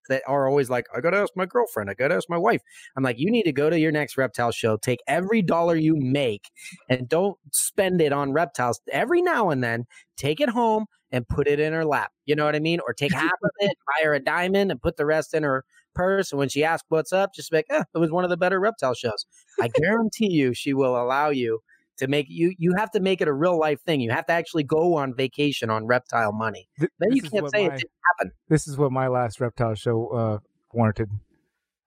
that 0.08 0.22
are 0.26 0.48
always 0.48 0.70
like, 0.70 0.86
I 0.94 1.00
gotta 1.00 1.18
ask 1.18 1.32
my 1.36 1.46
girlfriend, 1.46 1.90
I 1.90 1.94
gotta 1.94 2.14
ask 2.14 2.28
my 2.28 2.38
wife. 2.38 2.62
I'm 2.96 3.02
like, 3.02 3.18
you 3.18 3.30
need 3.30 3.44
to 3.44 3.52
go 3.52 3.70
to 3.70 3.78
your 3.78 3.92
next 3.92 4.16
reptile 4.16 4.52
show, 4.52 4.76
take 4.76 5.00
every 5.06 5.42
dollar 5.42 5.76
you 5.76 5.96
make, 5.96 6.50
and 6.88 7.08
don't 7.08 7.36
spend 7.52 8.00
it 8.00 8.12
on 8.12 8.32
reptiles. 8.32 8.80
Every 8.92 9.22
now 9.22 9.50
and 9.50 9.62
then, 9.62 9.86
take 10.16 10.40
it 10.40 10.48
home 10.48 10.86
and 11.12 11.28
put 11.28 11.46
it 11.46 11.60
in 11.60 11.72
her 11.72 11.84
lap. 11.84 12.12
You 12.24 12.34
know 12.34 12.44
what 12.44 12.56
I 12.56 12.60
mean? 12.60 12.80
Or 12.86 12.92
take 12.92 13.12
half 13.12 13.30
of 13.42 13.50
it, 13.60 13.76
buy 13.86 14.04
her 14.04 14.14
a 14.14 14.20
diamond, 14.20 14.70
and 14.70 14.80
put 14.80 14.96
the 14.96 15.06
rest 15.06 15.34
in 15.34 15.42
her 15.42 15.64
purse. 15.94 16.32
And 16.32 16.38
when 16.38 16.48
she 16.48 16.64
asks 16.64 16.86
what's 16.88 17.12
up, 17.12 17.34
just 17.34 17.50
be 17.50 17.58
like, 17.58 17.66
eh, 17.70 17.84
it 17.94 17.98
was 17.98 18.10
one 18.10 18.24
of 18.24 18.30
the 18.30 18.36
better 18.36 18.60
reptile 18.60 18.94
shows. 18.94 19.26
I 19.60 19.68
guarantee 19.68 20.30
you, 20.30 20.54
she 20.54 20.74
will 20.74 21.00
allow 21.00 21.30
you 21.30 21.60
to 21.98 22.06
make 22.08 22.26
you. 22.28 22.54
You 22.58 22.74
have 22.76 22.90
to 22.92 23.00
make 23.00 23.20
it 23.20 23.28
a 23.28 23.32
real 23.32 23.58
life 23.58 23.80
thing. 23.82 24.00
You 24.00 24.10
have 24.10 24.26
to 24.26 24.32
actually 24.32 24.64
go 24.64 24.96
on 24.96 25.14
vacation 25.14 25.70
on 25.70 25.86
reptile 25.86 26.32
money. 26.32 26.68
Th- 26.78 26.90
Then 26.98 27.10
this 27.10 27.16
you 27.16 27.22
is 27.24 27.28
can't 27.30 27.42
what 27.44 27.52
say 27.52 27.68
my- 27.68 27.74
it 27.74 27.78
didn't 27.78 27.90
happen. 28.18 28.32
This 28.48 28.66
is 28.68 28.76
what 28.78 28.92
my 28.92 29.08
last 29.08 29.40
reptile 29.40 29.74
show 29.74 30.08
uh, 30.08 30.38
warranted. 30.72 31.08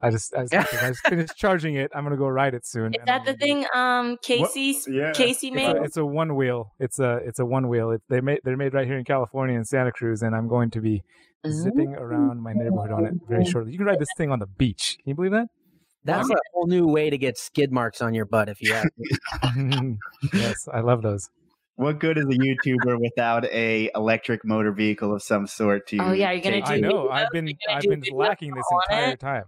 I 0.02 0.12
just, 0.12 0.34
I 0.34 0.46
just, 0.52 0.54
I 0.84 0.88
just 0.90 1.06
finished 1.08 1.36
charging 1.38 1.76
it. 1.76 1.92
I'm 1.94 2.04
gonna 2.06 2.16
go 2.16 2.28
ride 2.28 2.54
it 2.54 2.66
soon. 2.66 2.94
Is 2.94 3.02
that 3.06 3.20
I'm 3.22 3.26
the 3.26 3.32
gonna 3.34 3.38
thing? 3.38 3.66
Um, 3.76 4.18
Casey's 4.24 4.88
Yeah. 4.90 5.12
Casey 5.12 5.48
It's 5.48 5.56
made. 5.56 5.76
a, 5.76 5.84
it's 5.84 5.98
a 5.98 6.06
one 6.06 6.36
wheel. 6.36 6.72
It's 6.80 7.00
a 7.00 7.18
it's 7.26 7.40
a 7.40 7.46
one 7.46 7.68
wheel. 7.68 7.92
It, 7.92 8.02
they 8.10 8.22
made 8.22 8.40
they're 8.46 8.56
made 8.58 8.74
right 8.74 8.88
here 8.88 8.98
in 8.98 9.04
California 9.04 9.58
in 9.58 9.66
Santa 9.66 9.92
Cruz, 9.92 10.22
and 10.22 10.34
I'm 10.36 10.48
going 10.48 10.72
to 10.72 10.80
be 10.82 11.04
zipping 11.50 11.96
around 11.96 12.42
my 12.42 12.54
neighborhood 12.54 12.92
on 12.92 13.06
it 13.06 13.14
very 13.28 13.44
shortly. 13.46 13.72
You 13.74 13.78
can 13.78 13.88
ride 13.88 14.00
this 14.00 14.10
thing 14.18 14.32
on 14.32 14.40
the 14.40 14.48
beach. 14.48 14.98
Can 15.04 15.10
you 15.10 15.16
believe 15.16 15.32
that? 15.32 15.48
That's 16.10 16.30
a 16.30 16.36
whole 16.54 16.68
new 16.68 16.88
way 16.88 17.10
to 17.10 17.18
get 17.18 17.38
skid 17.38 17.72
marks 17.72 18.02
on 18.02 18.14
your 18.14 18.26
butt 18.26 18.50
if 18.50 18.62
you 18.62 18.74
have. 18.74 18.90
yes, 20.34 20.68
I 20.72 20.82
love 20.82 21.02
those. 21.02 21.30
What 21.76 22.00
good 22.00 22.18
is 22.18 22.26
a 22.26 22.28
YouTuber 22.28 23.00
without 23.00 23.46
a 23.46 23.90
electric 23.96 24.44
motor 24.44 24.72
vehicle 24.74 25.14
of 25.14 25.24
some 25.24 25.48
sort 25.48 25.88
to 25.88 25.98
Oh, 26.00 26.12
yeah, 26.12 26.32
you're 26.32 26.42
gonna 26.42 26.58
take- 26.58 26.82
do 26.82 26.88
I 26.88 26.92
know. 26.92 27.10
I've 27.10 27.30
been 27.32 27.54
I've 27.70 27.82
been 27.84 28.04
lacking 28.12 28.54
this 28.54 28.66
entire 28.90 29.12
it? 29.14 29.20
time. 29.20 29.46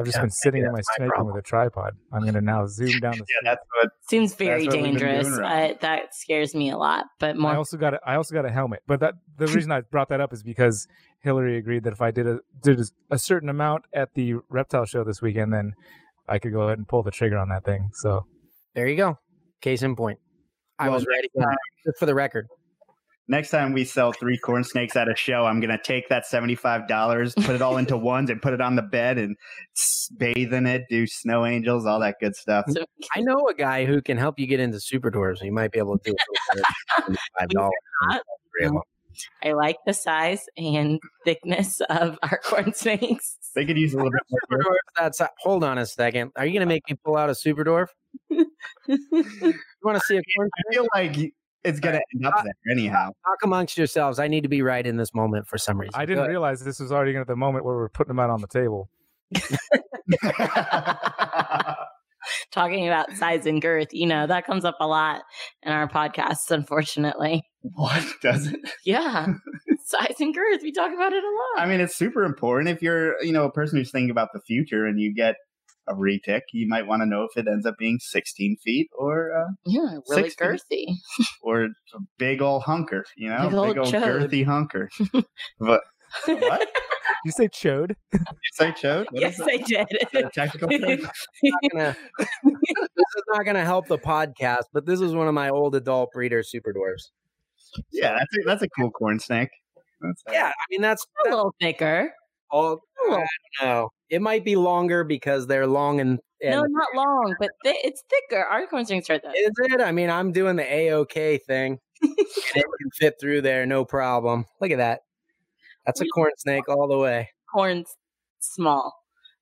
I've 0.00 0.06
just 0.06 0.16
Yeah, 0.16 0.22
been 0.22 0.30
sitting 0.30 0.62
in 0.64 0.72
my 0.72 0.78
that's 0.78 0.88
my 0.88 0.94
snake 0.96 1.00
room 1.04 1.10
problem. 1.10 1.34
with 1.36 1.44
a 1.44 1.46
tripod. 1.46 1.92
I'm 2.12 2.24
gonna 2.24 2.40
now 2.40 2.66
zoom 2.66 2.98
down 3.00 3.18
the 3.18 3.24
street. 3.24 3.26
Yeah, 3.44 3.50
that's 3.50 3.64
what 3.82 3.90
Seems 4.08 4.34
very 4.34 4.66
what 4.66 4.72
we've 4.74 4.82
been 4.82 4.94
doing 4.94 5.12
dangerous. 5.14 5.38
right 5.38 5.70
I, 5.72 5.78
that 5.80 6.14
scares 6.14 6.54
me 6.54 6.70
a 6.70 6.78
lot. 6.78 7.04
But 7.18 7.36
more. 7.36 7.52
I 7.52 7.56
also 7.56 7.76
got 7.76 7.94
a, 7.94 8.00
I 8.04 8.14
also 8.16 8.34
got 8.34 8.44
a 8.46 8.50
helmet, 8.50 8.82
but 8.86 9.00
that 9.00 9.14
the 9.36 9.46
reason 9.54 9.70
I 9.70 9.82
brought 9.82 10.08
that 10.08 10.20
up 10.20 10.32
is 10.32 10.42
because 10.42 10.88
Hillary 11.22 11.58
agreed 11.58 11.84
that 11.84 11.92
if 11.92 12.00
I 12.00 12.10
did 12.10 12.26
a 12.26 12.38
did 12.62 12.80
a 13.10 13.18
certain 13.18 13.48
amount 13.50 13.84
at 13.92 14.14
the 14.14 14.34
reptile 14.48 14.86
show 14.86 15.04
this 15.04 15.20
weekend, 15.20 15.52
then 15.52 15.74
I 16.28 16.38
could 16.38 16.52
go 16.52 16.62
ahead 16.62 16.78
and 16.78 16.88
pull 16.88 17.02
the 17.02 17.10
trigger 17.10 17.36
on 17.38 17.48
that 17.50 17.64
thing. 17.64 17.90
So 17.94 18.24
There 18.74 18.86
you 18.88 18.96
go. 18.96 19.18
Case 19.60 19.82
in 19.82 19.94
point. 19.96 20.18
I 20.78 20.84
Well, 20.88 20.94
was 20.96 21.06
ready. 21.06 21.28
Just 21.84 21.98
for 21.98 22.06
the 22.06 22.14
record. 22.14 22.46
Next 23.28 23.50
time 23.50 23.72
we 23.72 23.84
sell 23.84 24.12
three 24.12 24.36
corn 24.38 24.64
snakes 24.64 24.96
at 24.96 25.08
a 25.08 25.14
show, 25.14 25.44
I'm 25.44 25.60
gonna 25.60 25.78
take 25.80 26.08
that 26.08 26.26
seventy 26.26 26.56
five 26.56 26.88
dollars, 26.88 27.32
put 27.34 27.50
it 27.54 27.62
all 27.62 27.76
into 27.76 27.96
ones, 27.96 28.28
and 28.28 28.42
put 28.42 28.52
it 28.52 28.60
on 28.60 28.74
the 28.74 28.82
bed 28.82 29.18
and 29.18 29.36
bathe 30.18 30.52
in 30.52 30.66
it, 30.66 30.82
do 30.90 31.06
snow 31.06 31.46
angels, 31.46 31.86
all 31.86 32.00
that 32.00 32.16
good 32.20 32.34
stuff. 32.34 32.64
So- 32.68 32.84
I 33.14 33.20
know 33.20 33.46
a 33.48 33.54
guy 33.54 33.84
who 33.84 34.02
can 34.02 34.16
help 34.16 34.38
you 34.38 34.46
get 34.46 34.58
into 34.60 34.80
super 34.80 35.10
dwarfs. 35.10 35.40
He 35.40 35.50
might 35.50 35.70
be 35.70 35.78
able 35.78 35.96
to 35.98 36.10
do 36.10 36.16
it 36.16 36.64
for 37.06 37.14
five 37.38 37.48
dollars. 37.50 37.72
I 39.42 39.52
like 39.52 39.76
the 39.86 39.92
size 39.92 40.46
and 40.56 40.98
thickness 41.24 41.80
of 41.90 42.18
our 42.22 42.38
corn 42.44 42.72
snakes. 42.72 43.36
They 43.54 43.64
could 43.66 43.76
use 43.76 43.92
a 43.92 43.96
little 43.96 44.10
bit 44.12 44.22
more. 44.30 44.40
Super 44.50 44.62
dwarf. 44.64 44.76
That's 44.96 45.20
hold 45.40 45.62
on 45.64 45.78
a 45.78 45.86
second. 45.86 46.32
Are 46.36 46.46
you 46.46 46.52
going 46.52 46.60
to 46.60 46.66
make 46.72 46.82
me 46.88 46.96
pull 47.04 47.16
out 47.16 47.28
a 47.28 47.34
super 47.34 47.64
dwarf? 47.64 47.88
You 48.28 48.46
want 49.82 49.98
to 49.98 50.04
see 50.06 50.16
a 50.16 50.22
corn? 50.36 50.48
I 50.70 50.74
feel 50.74 50.86
like 50.94 51.34
y- 51.64 51.70
it's 51.70 51.80
gonna 51.80 52.00
end 52.14 52.26
up 52.26 52.42
there 52.44 52.52
anyhow. 52.70 53.06
Talk 53.06 53.38
amongst 53.44 53.76
yourselves. 53.78 54.18
I 54.18 54.28
need 54.28 54.42
to 54.42 54.48
be 54.48 54.62
right 54.62 54.86
in 54.86 54.96
this 54.96 55.14
moment 55.14 55.46
for 55.46 55.58
some 55.58 55.78
reason. 55.80 55.92
I 55.94 56.04
didn't 56.06 56.28
realize 56.28 56.62
this 56.64 56.80
was 56.80 56.92
already 56.92 57.16
at 57.16 57.26
the 57.26 57.36
moment 57.36 57.64
where 57.64 57.76
we're 57.76 57.88
putting 57.88 58.08
them 58.10 58.18
out 58.20 58.30
on 58.30 58.40
the 58.40 58.46
table. 58.48 58.88
Talking 62.52 62.86
about 62.86 63.12
size 63.16 63.46
and 63.46 63.62
girth, 63.62 63.88
you 63.92 64.06
know, 64.06 64.26
that 64.26 64.44
comes 64.44 64.64
up 64.64 64.76
a 64.80 64.86
lot 64.86 65.22
in 65.62 65.72
our 65.72 65.88
podcasts, 65.88 66.50
unfortunately. 66.50 67.42
what 67.62 68.04
does 68.20 68.48
it? 68.48 68.60
Yeah. 68.84 69.26
size 69.86 70.14
and 70.20 70.34
girth. 70.34 70.60
We 70.62 70.70
talk 70.72 70.92
about 70.92 71.12
it 71.12 71.24
a 71.24 71.26
lot. 71.26 71.64
I 71.64 71.66
mean, 71.66 71.80
it's 71.80 71.96
super 71.96 72.24
important 72.24 72.68
if 72.68 72.82
you're, 72.82 73.20
you 73.22 73.32
know, 73.32 73.44
a 73.44 73.50
person 73.52 73.78
who's 73.78 73.90
thinking 73.90 74.10
about 74.10 74.28
the 74.34 74.40
future 74.40 74.84
and 74.86 75.00
you 75.00 75.14
get 75.14 75.36
a 75.90 75.94
retic, 75.94 76.42
you 76.52 76.68
might 76.68 76.86
want 76.86 77.02
to 77.02 77.06
know 77.06 77.24
if 77.24 77.36
it 77.36 77.48
ends 77.48 77.66
up 77.66 77.76
being 77.78 77.98
16 78.00 78.56
feet 78.64 78.88
or 78.96 79.32
uh, 79.36 79.50
yeah, 79.66 79.96
really 80.08 80.30
girthy. 80.30 80.86
or 81.42 81.64
a 81.64 81.98
big 82.18 82.40
old 82.40 82.62
hunker, 82.62 83.04
you 83.16 83.28
know, 83.28 83.48
Big 83.48 83.54
old 83.54 83.76
chode. 83.88 84.02
girthy 84.30 84.44
hunker. 84.44 84.88
but 85.60 85.80
what? 86.26 86.68
You 87.24 87.32
say 87.32 87.48
chode? 87.48 87.94
You 88.12 88.20
say 88.54 88.72
chode? 88.72 89.06
What 89.10 89.20
yes, 89.20 89.38
is 89.40 89.46
I 89.46 89.56
did. 89.58 89.86
technical 90.32 90.68
term? 90.68 91.00
Not 91.42 91.62
gonna- 91.72 91.96
this 92.44 93.12
is 93.16 93.24
not 93.32 93.44
going 93.44 93.56
to 93.56 93.64
help 93.64 93.86
the 93.88 93.98
podcast, 93.98 94.64
but 94.72 94.86
this 94.86 95.00
is 95.00 95.12
one 95.14 95.28
of 95.28 95.34
my 95.34 95.50
old 95.50 95.74
adult 95.74 96.10
breeder 96.12 96.42
super 96.42 96.72
dwarfs. 96.72 97.10
Yeah, 97.92 98.12
that's 98.12 98.36
a, 98.38 98.46
that's 98.46 98.62
a 98.62 98.68
cool 98.68 98.90
corn 98.90 99.18
snake. 99.20 99.50
That's 100.00 100.22
Yeah, 100.32 100.48
I 100.48 100.52
mean 100.70 100.80
that's, 100.80 101.04
a 101.26 101.28
little 101.30 101.54
thicker. 101.60 102.10
all. 102.50 102.80
I 103.10 103.16
don't 103.16 103.26
know. 103.62 103.88
It 104.10 104.20
might 104.20 104.44
be 104.44 104.56
longer 104.56 105.04
because 105.04 105.46
they're 105.46 105.66
long 105.66 106.00
and. 106.00 106.18
and 106.42 106.50
no, 106.50 106.62
not 106.68 106.88
long, 106.94 107.34
but 107.38 107.50
thi- 107.64 107.78
it's 107.84 108.02
thicker. 108.10 108.42
Our 108.42 108.66
corn 108.66 108.84
snakes 108.84 109.08
are 109.08 109.18
thick. 109.18 109.32
Is 109.34 109.50
it? 109.58 109.80
I 109.80 109.92
mean, 109.92 110.10
I'm 110.10 110.32
doing 110.32 110.56
the 110.56 110.64
AOK 110.64 111.42
thing. 111.46 111.78
it 112.02 112.26
can 112.54 112.90
fit 112.98 113.14
through 113.20 113.42
there, 113.42 113.66
no 113.66 113.84
problem. 113.84 114.46
Look 114.60 114.70
at 114.72 114.78
that. 114.78 115.00
That's 115.86 116.00
a 116.00 116.06
corn 116.06 116.32
snake 116.38 116.68
all 116.68 116.88
the 116.88 116.98
way. 116.98 117.28
corns 117.52 117.94
small. 118.40 118.94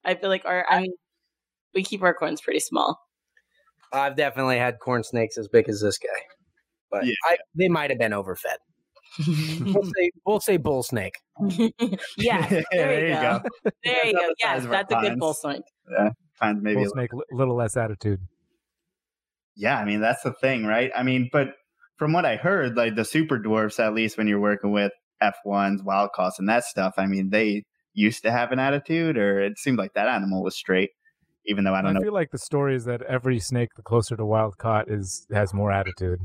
I 0.05 0.15
feel 0.15 0.29
like 0.29 0.45
our, 0.45 0.65
I 0.69 0.81
mean, 0.83 0.93
we 1.75 1.83
keep 1.83 2.03
our 2.03 2.15
corns 2.15 2.41
pretty 2.41 2.61
small. 2.61 2.99
I've 3.93 4.17
definitely 4.17 4.59
had 4.59 4.79
corn 4.81 5.03
snakes 5.03 5.39
as 5.39 5.49
big 5.49 5.69
as 5.69 5.81
this 5.81 5.99
guy, 5.99 6.21
but 6.91 7.07
Yeah. 7.07 7.15
I, 7.27 7.37
they 7.55 7.69
might 7.69 7.91
have 7.91 7.99
been 7.99 8.13
overfed. 8.13 8.59
We'll 9.27 9.85
say, 9.97 10.11
we'll 10.27 10.41
say 10.41 10.57
bull 10.57 10.83
snake. 10.83 11.17
yeah, 12.17 12.63
there, 12.73 13.09
you 13.09 13.15
go. 13.15 13.43
There 13.85 14.07
you 14.07 14.13
That's 14.13 14.13
go. 14.13 14.13
the 14.13 14.13
size 14.13 14.35
Yes, 14.41 14.59
of 14.65 14.67
our 14.67 14.71
that's 14.73 14.93
a 14.93 15.01
good 15.09 15.19
bull 15.19 15.35
snake. 15.35 15.63
Yeah. 15.91 16.11
Find 16.35 16.63
maybe. 16.63 16.81
We'll 16.81 16.93
a- 16.93 16.97
make 16.97 17.13
a 17.13 17.17
little 17.35 17.57
less 17.57 17.77
attitude. 17.77 18.21
Yeah, 19.57 19.79
I 19.79 19.85
mean 19.85 20.01
that's 20.01 20.23
the 20.23 20.33
thing, 20.33 20.65
right? 20.65 20.91
I 20.97 21.03
mean, 21.03 21.29
but 21.33 21.49
from 21.97 22.13
what 22.13 22.25
I 22.25 22.37
heard, 22.37 22.77
like 22.77 22.95
the 22.95 23.05
super 23.05 23.39
dwarfs, 23.39 23.81
at 23.81 23.93
least 23.95 24.17
when 24.17 24.29
you're 24.29 24.39
working 24.41 24.71
with 24.71 24.93
F1s, 25.23 25.83
wild 25.85 26.11
caughts, 26.15 26.39
and 26.39 26.49
that 26.49 26.65
stuff, 26.65 26.95
I 26.97 27.07
mean, 27.07 27.31
they 27.31 27.65
used 27.93 28.23
to 28.23 28.31
have 28.31 28.53
an 28.53 28.61
attitude, 28.61 29.19
or 29.19 29.41
it 29.41 29.59
seemed 29.59 29.79
like 29.79 29.95
that 29.95 30.07
animal 30.07 30.45
was 30.45 30.57
straight. 30.57 30.91
even 31.45 31.65
though 31.65 31.75
I 31.75 31.83
don't 31.83 31.91
I 31.91 31.93
know. 31.95 32.01
I 32.01 32.03
feel 32.05 32.13
like 32.13 32.31
the 32.31 32.39
story 32.39 32.77
is 32.77 32.85
that 32.85 33.03
every 33.03 33.41
snake, 33.41 33.71
the 33.75 33.83
closer 33.83 34.17
to 34.17 34.25
wild 34.25 34.59
caught, 34.59 34.89
is 34.89 35.27
has 35.33 35.53
more 35.53 35.73
attitude. 35.73 36.21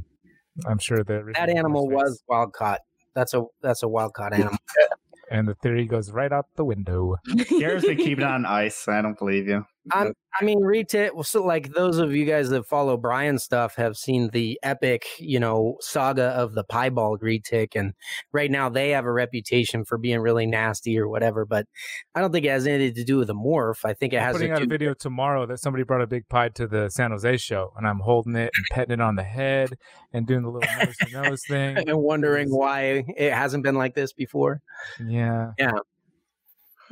I'm 0.66 0.80
sure 0.80 1.04
that 1.04 1.24
That 1.36 1.50
animal 1.50 1.90
was 1.90 2.24
wild 2.28 2.54
caught. 2.54 2.82
That's 3.16 3.34
a 3.34 3.44
that's 3.62 3.84
a 3.84 3.88
wild 3.88 4.14
caught 4.14 4.34
animal. 4.34 4.58
and 5.32 5.48
the 5.48 5.56
theory 5.56 5.86
goes 5.86 6.12
right 6.12 6.32
out 6.32 6.46
the 6.56 6.66
window. 6.66 7.16
Garrett's 7.60 7.86
been 7.86 7.98
keeping 7.98 8.24
it 8.24 8.24
on 8.32 8.46
ice. 8.46 8.88
I 8.88 9.02
don't 9.02 9.18
believe 9.18 9.48
you. 9.48 9.66
I'm, 9.92 10.14
I 10.40 10.46
mean, 10.46 10.62
retail. 10.62 11.12
Well, 11.14 11.24
so 11.24 11.44
like 11.44 11.74
those 11.74 11.98
of 11.98 12.16
you 12.16 12.26
guys 12.26 12.50
that 12.50 12.66
follow 12.66 12.96
Brian 12.98 13.38
stuff 13.38 13.76
have 13.76 13.98
seen 13.98 14.30
the 14.30 14.60
epic, 14.64 15.06
you 15.20 15.40
know, 15.40 15.78
saga 15.82 16.26
of 16.30 16.54
the 16.54 16.64
piebald 16.64 17.22
retic, 17.22 17.76
and 17.76 17.94
right 18.32 18.50
now 18.50 18.70
they 18.70 18.92
have 18.92 19.06
a 19.06 19.12
reputation 19.12 19.84
for 19.84 19.98
being 19.98 20.20
really 20.20 20.46
nasty 20.46 20.98
or 20.98 21.08
whatever. 21.08 21.46
But 21.46 21.68
I 22.16 22.22
don't 22.22 22.32
think 22.32 22.46
it 22.46 22.50
has 22.50 22.66
anything 22.66 22.96
to 22.96 23.04
do 23.04 23.18
with 23.18 23.28
the 23.28 23.36
morph. 23.36 23.84
I 23.84 23.94
think 23.94 24.14
it 24.14 24.18
I'm 24.18 24.24
has 24.24 24.34
putting 24.34 24.50
to 24.50 24.56
out 24.56 24.62
a 24.64 24.68
video 24.68 24.94
tomorrow 24.94 25.46
that 25.48 25.60
somebody 25.60 25.84
brought 25.84 26.02
a 26.02 26.08
big 26.08 26.28
pie 26.30 26.50
to 26.50 26.68
the 26.68 26.90
San 26.90 27.12
Jose 27.12 27.38
show, 27.38 27.74
and 27.78 27.86
I'm 27.86 28.00
holding 28.00 28.36
it 28.36 28.52
and 28.56 28.66
petting 28.72 28.94
it 28.94 29.02
on 29.02 29.16
the 29.16 29.24
head 29.24 29.78
and 30.14 30.26
doing 30.26 30.44
the 30.44 30.50
little 30.50 30.70
nose 30.80 30.98
to 30.98 31.22
nose 31.22 31.44
thing. 31.48 31.78
and 31.78 31.98
wondering 31.98 32.50
why 32.50 33.04
it 33.18 33.34
hasn't 33.34 33.64
been 33.64 33.76
like 33.76 33.96
this 33.96 34.14
before. 34.14 34.62
Yeah. 35.06 35.52
Yeah. 35.58 35.74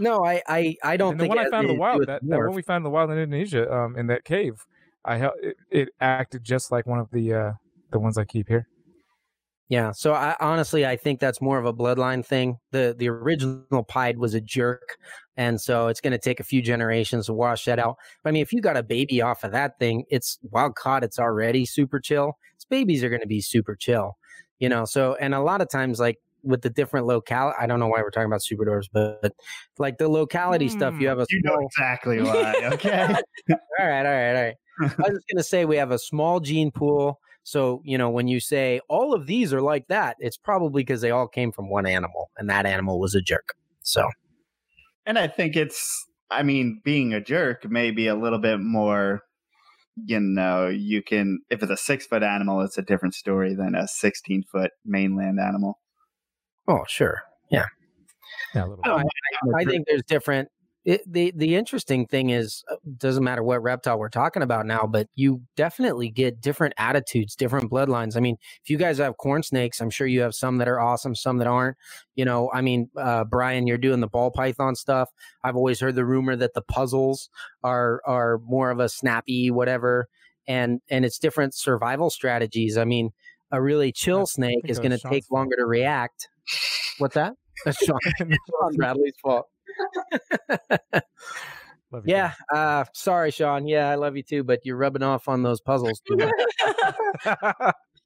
No, 0.02 0.26
I, 0.26 0.42
I, 0.48 0.76
I 0.84 0.98
don't 0.98 1.12
and 1.12 1.20
the 1.22 1.28
one 1.28 1.38
I 1.38 1.48
found 1.50 1.70
in 1.70 1.76
the 1.76 1.80
wild, 1.80 2.02
that, 2.08 2.22
that 2.24 2.38
one 2.38 2.54
we 2.54 2.64
found 2.64 2.78
in 2.78 2.84
the 2.84 2.90
wild 2.90 3.12
in 3.12 3.20
Indonesia, 3.20 3.72
um, 3.72 3.96
in 3.96 4.08
that 4.08 4.26
cave, 4.26 4.66
I 5.06 5.30
it, 5.42 5.58
it 5.70 5.90
acted 6.02 6.44
just 6.44 6.72
like 6.72 6.88
one 6.88 7.00
of 7.00 7.10
the 7.12 7.34
uh 7.34 7.52
the 7.92 8.00
ones 8.00 8.18
I 8.18 8.26
keep 8.26 8.48
here. 8.48 8.68
Yeah, 9.70 9.92
so 9.92 10.14
I 10.14 10.36
honestly 10.40 10.86
I 10.86 10.98
think 10.98 11.20
that's 11.20 11.40
more 11.40 11.60
of 11.60 11.66
a 11.66 11.74
bloodline 11.74 12.26
thing. 12.26 12.58
The 12.72 12.96
the 12.98 13.10
original 13.10 13.84
Pied 13.84 14.18
was 14.18 14.34
a 14.34 14.42
jerk, 14.42 14.98
and 15.38 15.62
so 15.62 15.88
it's 15.88 16.02
going 16.02 16.12
to 16.12 16.20
take 16.20 16.40
a 16.40 16.44
few 16.44 16.62
generations 16.62 17.28
to 17.28 17.34
wash 17.34 17.66
that 17.66 17.80
out. 17.80 17.96
But 18.24 18.30
I 18.30 18.34
mean, 18.34 18.42
if 18.42 18.52
you 18.52 18.60
got 18.60 18.76
a 18.76 18.84
baby 18.84 19.22
off 19.22 19.44
of 19.44 19.52
that 19.52 19.78
thing, 19.80 20.04
it's 20.10 20.40
wild 20.50 20.76
caught. 20.76 21.04
It's 21.04 21.20
already 21.20 21.66
super 21.66 22.00
chill. 22.00 22.38
Its 22.56 22.66
babies 22.66 23.04
are 23.04 23.10
going 23.10 23.22
to 23.22 23.28
be 23.28 23.40
super 23.40 23.76
chill, 23.76 24.18
you 24.60 24.68
know. 24.68 24.84
So 24.84 25.16
and 25.22 25.34
a 25.34 25.42
lot 25.42 25.62
of 25.62 25.70
times, 25.70 26.00
like 26.00 26.18
with 26.44 26.62
the 26.62 26.70
different 26.70 27.06
locale, 27.08 27.54
I 27.60 27.68
don't 27.68 27.80
know 27.80 27.88
why 27.88 28.02
we're 28.02 28.12
talking 28.12 28.28
about 28.28 28.44
super 28.44 28.66
dwarfs, 28.66 28.90
but 28.92 29.34
like 29.78 29.98
the 29.98 30.10
locality 30.10 30.70
stuff, 30.70 31.00
you 31.00 31.08
Hmm, 31.08 31.10
have 31.10 31.20
a 31.20 31.28
You 31.30 31.42
know 31.44 31.58
exactly 31.62 32.22
why. 32.22 32.64
Okay. 32.74 33.08
all 33.80 33.88
right, 33.88 34.06
all 34.06 34.12
right, 34.12 34.36
all 34.36 34.44
right. 34.44 34.56
I 35.04 35.10
was 35.10 35.18
just 35.18 35.28
gonna 35.32 35.44
say 35.44 35.66
we 35.66 35.78
have 35.78 35.92
a 35.92 36.00
small 36.00 36.40
gene 36.40 36.72
pool. 36.72 37.20
So, 37.44 37.82
you 37.86 37.98
know, 37.98 38.10
when 38.10 38.28
you 38.28 38.40
say 38.40 38.82
all 38.88 39.14
of 39.16 39.26
these 39.28 39.54
are 39.54 39.62
like 39.62 39.88
that, 39.88 40.16
it's 40.20 40.38
probably 40.38 40.84
because 40.84 41.02
they 41.02 41.12
all 41.12 41.28
came 41.28 41.52
from 41.52 41.70
one 41.70 41.86
animal 41.88 42.30
and 42.38 42.50
that 42.50 42.66
animal 42.68 43.00
was 43.00 43.16
a 43.16 43.22
jerk. 43.22 43.56
So, 43.82 44.08
And 45.06 45.18
I 45.18 45.28
think 45.28 45.56
it's, 45.56 46.06
I 46.30 46.44
mean, 46.44 46.82
being 46.84 47.14
a 47.14 47.22
jerk 47.22 47.70
may 47.70 47.92
be 47.92 48.08
a 48.08 48.16
little 48.16 48.40
bit 48.40 48.60
more, 48.60 49.22
you 50.06 50.20
know, 50.20 50.68
you 50.70 51.04
can, 51.04 51.40
if 51.50 51.64
it's 51.64 51.72
a 51.72 51.78
six 51.78 52.08
foot 52.08 52.24
animal, 52.24 52.62
it's 52.62 52.78
a 52.78 52.82
different 52.84 53.16
story 53.16 53.56
than 53.56 53.76
a 53.76 53.88
16 53.88 54.44
foot 54.52 54.72
mainland 54.86 55.40
animal. 55.40 55.80
Oh, 56.68 56.84
sure. 56.88 57.24
Yeah, 58.56 58.66
a 58.66 58.68
little 58.68 58.86
No, 58.86 58.98
bit. 58.98 59.08
I, 59.58 59.62
I 59.62 59.66
think 59.66 59.88
there's 59.88 60.04
different. 60.04 60.50
It, 60.84 61.02
the 61.12 61.32
the 61.36 61.56
interesting 61.58 62.08
thing 62.08 62.32
is 62.32 62.64
uh, 62.72 62.78
doesn't 62.98 63.24
matter 63.24 63.44
what 63.44 63.62
reptile 63.64 64.00
we're 64.00 64.10
talking 64.10 64.42
about 64.44 64.66
now, 64.66 64.88
but 64.88 65.10
you 65.16 65.44
definitely 65.56 66.10
get 66.10 66.42
different 66.42 66.74
attitudes, 66.80 67.36
different 67.36 67.72
bloodlines. 67.72 68.18
I 68.18 68.22
mean, 68.22 68.38
if 68.64 68.72
you 68.72 68.80
guys 68.80 68.98
have 68.98 69.18
corn 69.18 69.44
snakes, 69.44 69.80
I'm 69.80 69.92
sure 69.92 70.08
you 70.08 70.22
have 70.22 70.34
some 70.36 70.58
that 70.58 70.68
are 70.68 70.80
awesome, 70.82 71.16
some 71.16 71.38
that 71.38 71.48
aren't. 71.48 71.78
You 72.16 72.26
know, 72.26 72.50
I 72.52 72.62
mean, 72.62 72.90
uh, 72.98 73.26
Brian, 73.26 73.68
you're 73.68 73.78
doing 73.78 74.00
the 74.00 74.08
ball 74.08 74.32
python 74.32 74.76
stuff. 74.76 75.12
I've 75.44 75.56
always 75.56 75.80
heard 75.82 75.96
the 75.96 76.06
rumor 76.06 76.36
that 76.38 76.56
the 76.56 76.64
puzzles 76.64 77.30
are 77.64 78.02
are 78.06 78.40
more 78.44 78.72
of 78.72 78.80
a 78.80 78.90
snappy 78.90 79.52
whatever, 79.52 80.08
and 80.48 80.82
and 80.90 81.06
it's 81.06 81.20
different 81.20 81.54
survival 81.54 82.10
strategies. 82.10 82.80
I 82.80 82.86
mean, 82.86 83.12
a 83.52 83.62
really 83.62 83.92
chill 83.92 84.22
I 84.22 84.26
snake 84.26 84.62
is 84.66 84.80
going 84.80 84.92
to 84.92 84.98
take 84.98 85.26
fault. 85.26 85.40
longer 85.40 85.56
to 85.58 85.66
react. 85.66 86.30
What's 86.98 87.16
that? 87.16 87.34
That's 87.66 87.78
Sean, 87.86 88.00
Sean 88.20 88.76
Bradley's 88.76 89.14
fault. 89.22 89.48
Love 91.94 92.08
you, 92.08 92.14
Yeah. 92.16 92.34
Uh, 92.54 92.86
sorry, 92.94 93.32
Sean. 93.32 93.68
Yeah, 93.68 93.90
I 93.90 93.96
love 93.96 94.16
you 94.16 94.24
too, 94.24 94.44
but 94.46 94.60
you're 94.64 94.78
rubbing 94.78 95.04
off 95.04 95.28
on 95.28 95.44
those 95.44 95.60
puzzles. 95.60 96.02
Too 96.08 96.18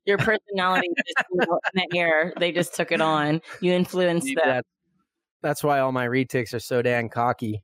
Your 0.06 0.18
personality 0.18 0.88
just 0.98 1.28
in 1.74 1.84
the 1.92 2.00
air. 2.00 2.34
They 2.40 2.52
just 2.52 2.74
took 2.76 2.92
it 2.92 3.00
on. 3.02 3.42
You 3.62 3.74
influenced 3.74 4.26
Maybe 4.26 4.36
them. 4.36 4.48
that's, 4.48 4.70
that's 5.42 5.64
why 5.64 5.80
all 5.80 5.92
my 5.92 6.08
retics 6.08 6.54
are 6.54 6.60
so 6.60 6.82
damn 6.82 7.10
cocky. 7.10 7.62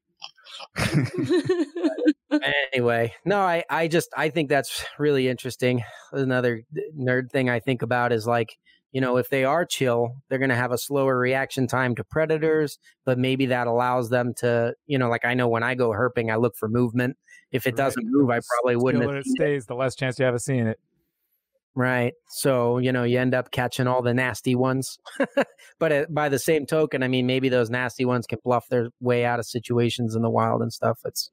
Anyway, 2.73 3.13
no, 3.25 3.39
I, 3.41 3.63
I 3.69 3.87
just 3.87 4.09
I 4.15 4.29
think 4.29 4.49
that's 4.49 4.85
really 4.97 5.27
interesting. 5.27 5.83
Another 6.11 6.63
nerd 6.97 7.29
thing 7.31 7.49
I 7.49 7.59
think 7.59 7.81
about 7.81 8.11
is 8.13 8.25
like, 8.25 8.57
you 8.91 9.01
know, 9.01 9.17
if 9.17 9.29
they 9.29 9.43
are 9.43 9.65
chill, 9.65 10.15
they're 10.29 10.39
going 10.39 10.49
to 10.49 10.55
have 10.55 10.71
a 10.71 10.77
slower 10.77 11.17
reaction 11.17 11.67
time 11.67 11.95
to 11.95 12.03
predators, 12.03 12.79
but 13.05 13.17
maybe 13.17 13.45
that 13.47 13.67
allows 13.67 14.09
them 14.09 14.33
to, 14.37 14.73
you 14.87 14.97
know, 14.97 15.09
like 15.09 15.25
I 15.25 15.33
know 15.33 15.47
when 15.47 15.63
I 15.63 15.75
go 15.75 15.89
herping, 15.89 16.31
I 16.31 16.35
look 16.37 16.55
for 16.57 16.69
movement. 16.69 17.17
If 17.51 17.67
it 17.67 17.71
Right. 17.71 17.77
doesn't 17.77 18.05
move, 18.09 18.29
I 18.29 18.39
probably 18.39 18.77
wouldn't 18.77 19.03
stiller 19.03 19.17
it 19.19 19.25
seen 19.25 19.33
it. 19.33 19.35
stays, 19.35 19.65
the 19.65 19.75
less 19.75 19.95
chance 19.95 20.17
you 20.19 20.25
have 20.25 20.35
of 20.35 20.41
seeing 20.41 20.67
it. 20.67 20.79
Right. 21.73 22.13
So, 22.27 22.79
you 22.79 22.91
know, 22.91 23.03
you 23.03 23.17
end 23.17 23.33
up 23.33 23.51
catching 23.51 23.87
all 23.87 24.01
the 24.01 24.13
nasty 24.13 24.55
ones. 24.55 24.99
but 25.79 25.91
uh, 25.91 26.05
by 26.09 26.27
the 26.27 26.39
same 26.39 26.65
token, 26.65 27.01
I 27.01 27.07
mean, 27.07 27.25
maybe 27.25 27.47
those 27.47 27.69
nasty 27.69 28.03
ones 28.03 28.27
can 28.27 28.39
bluff 28.43 28.67
their 28.69 28.89
way 28.99 29.23
out 29.23 29.39
of 29.39 29.45
situations 29.45 30.13
in 30.15 30.21
the 30.21 30.29
wild 30.29 30.61
and 30.61 30.73
stuff. 30.73 30.99
It's, 31.05 31.29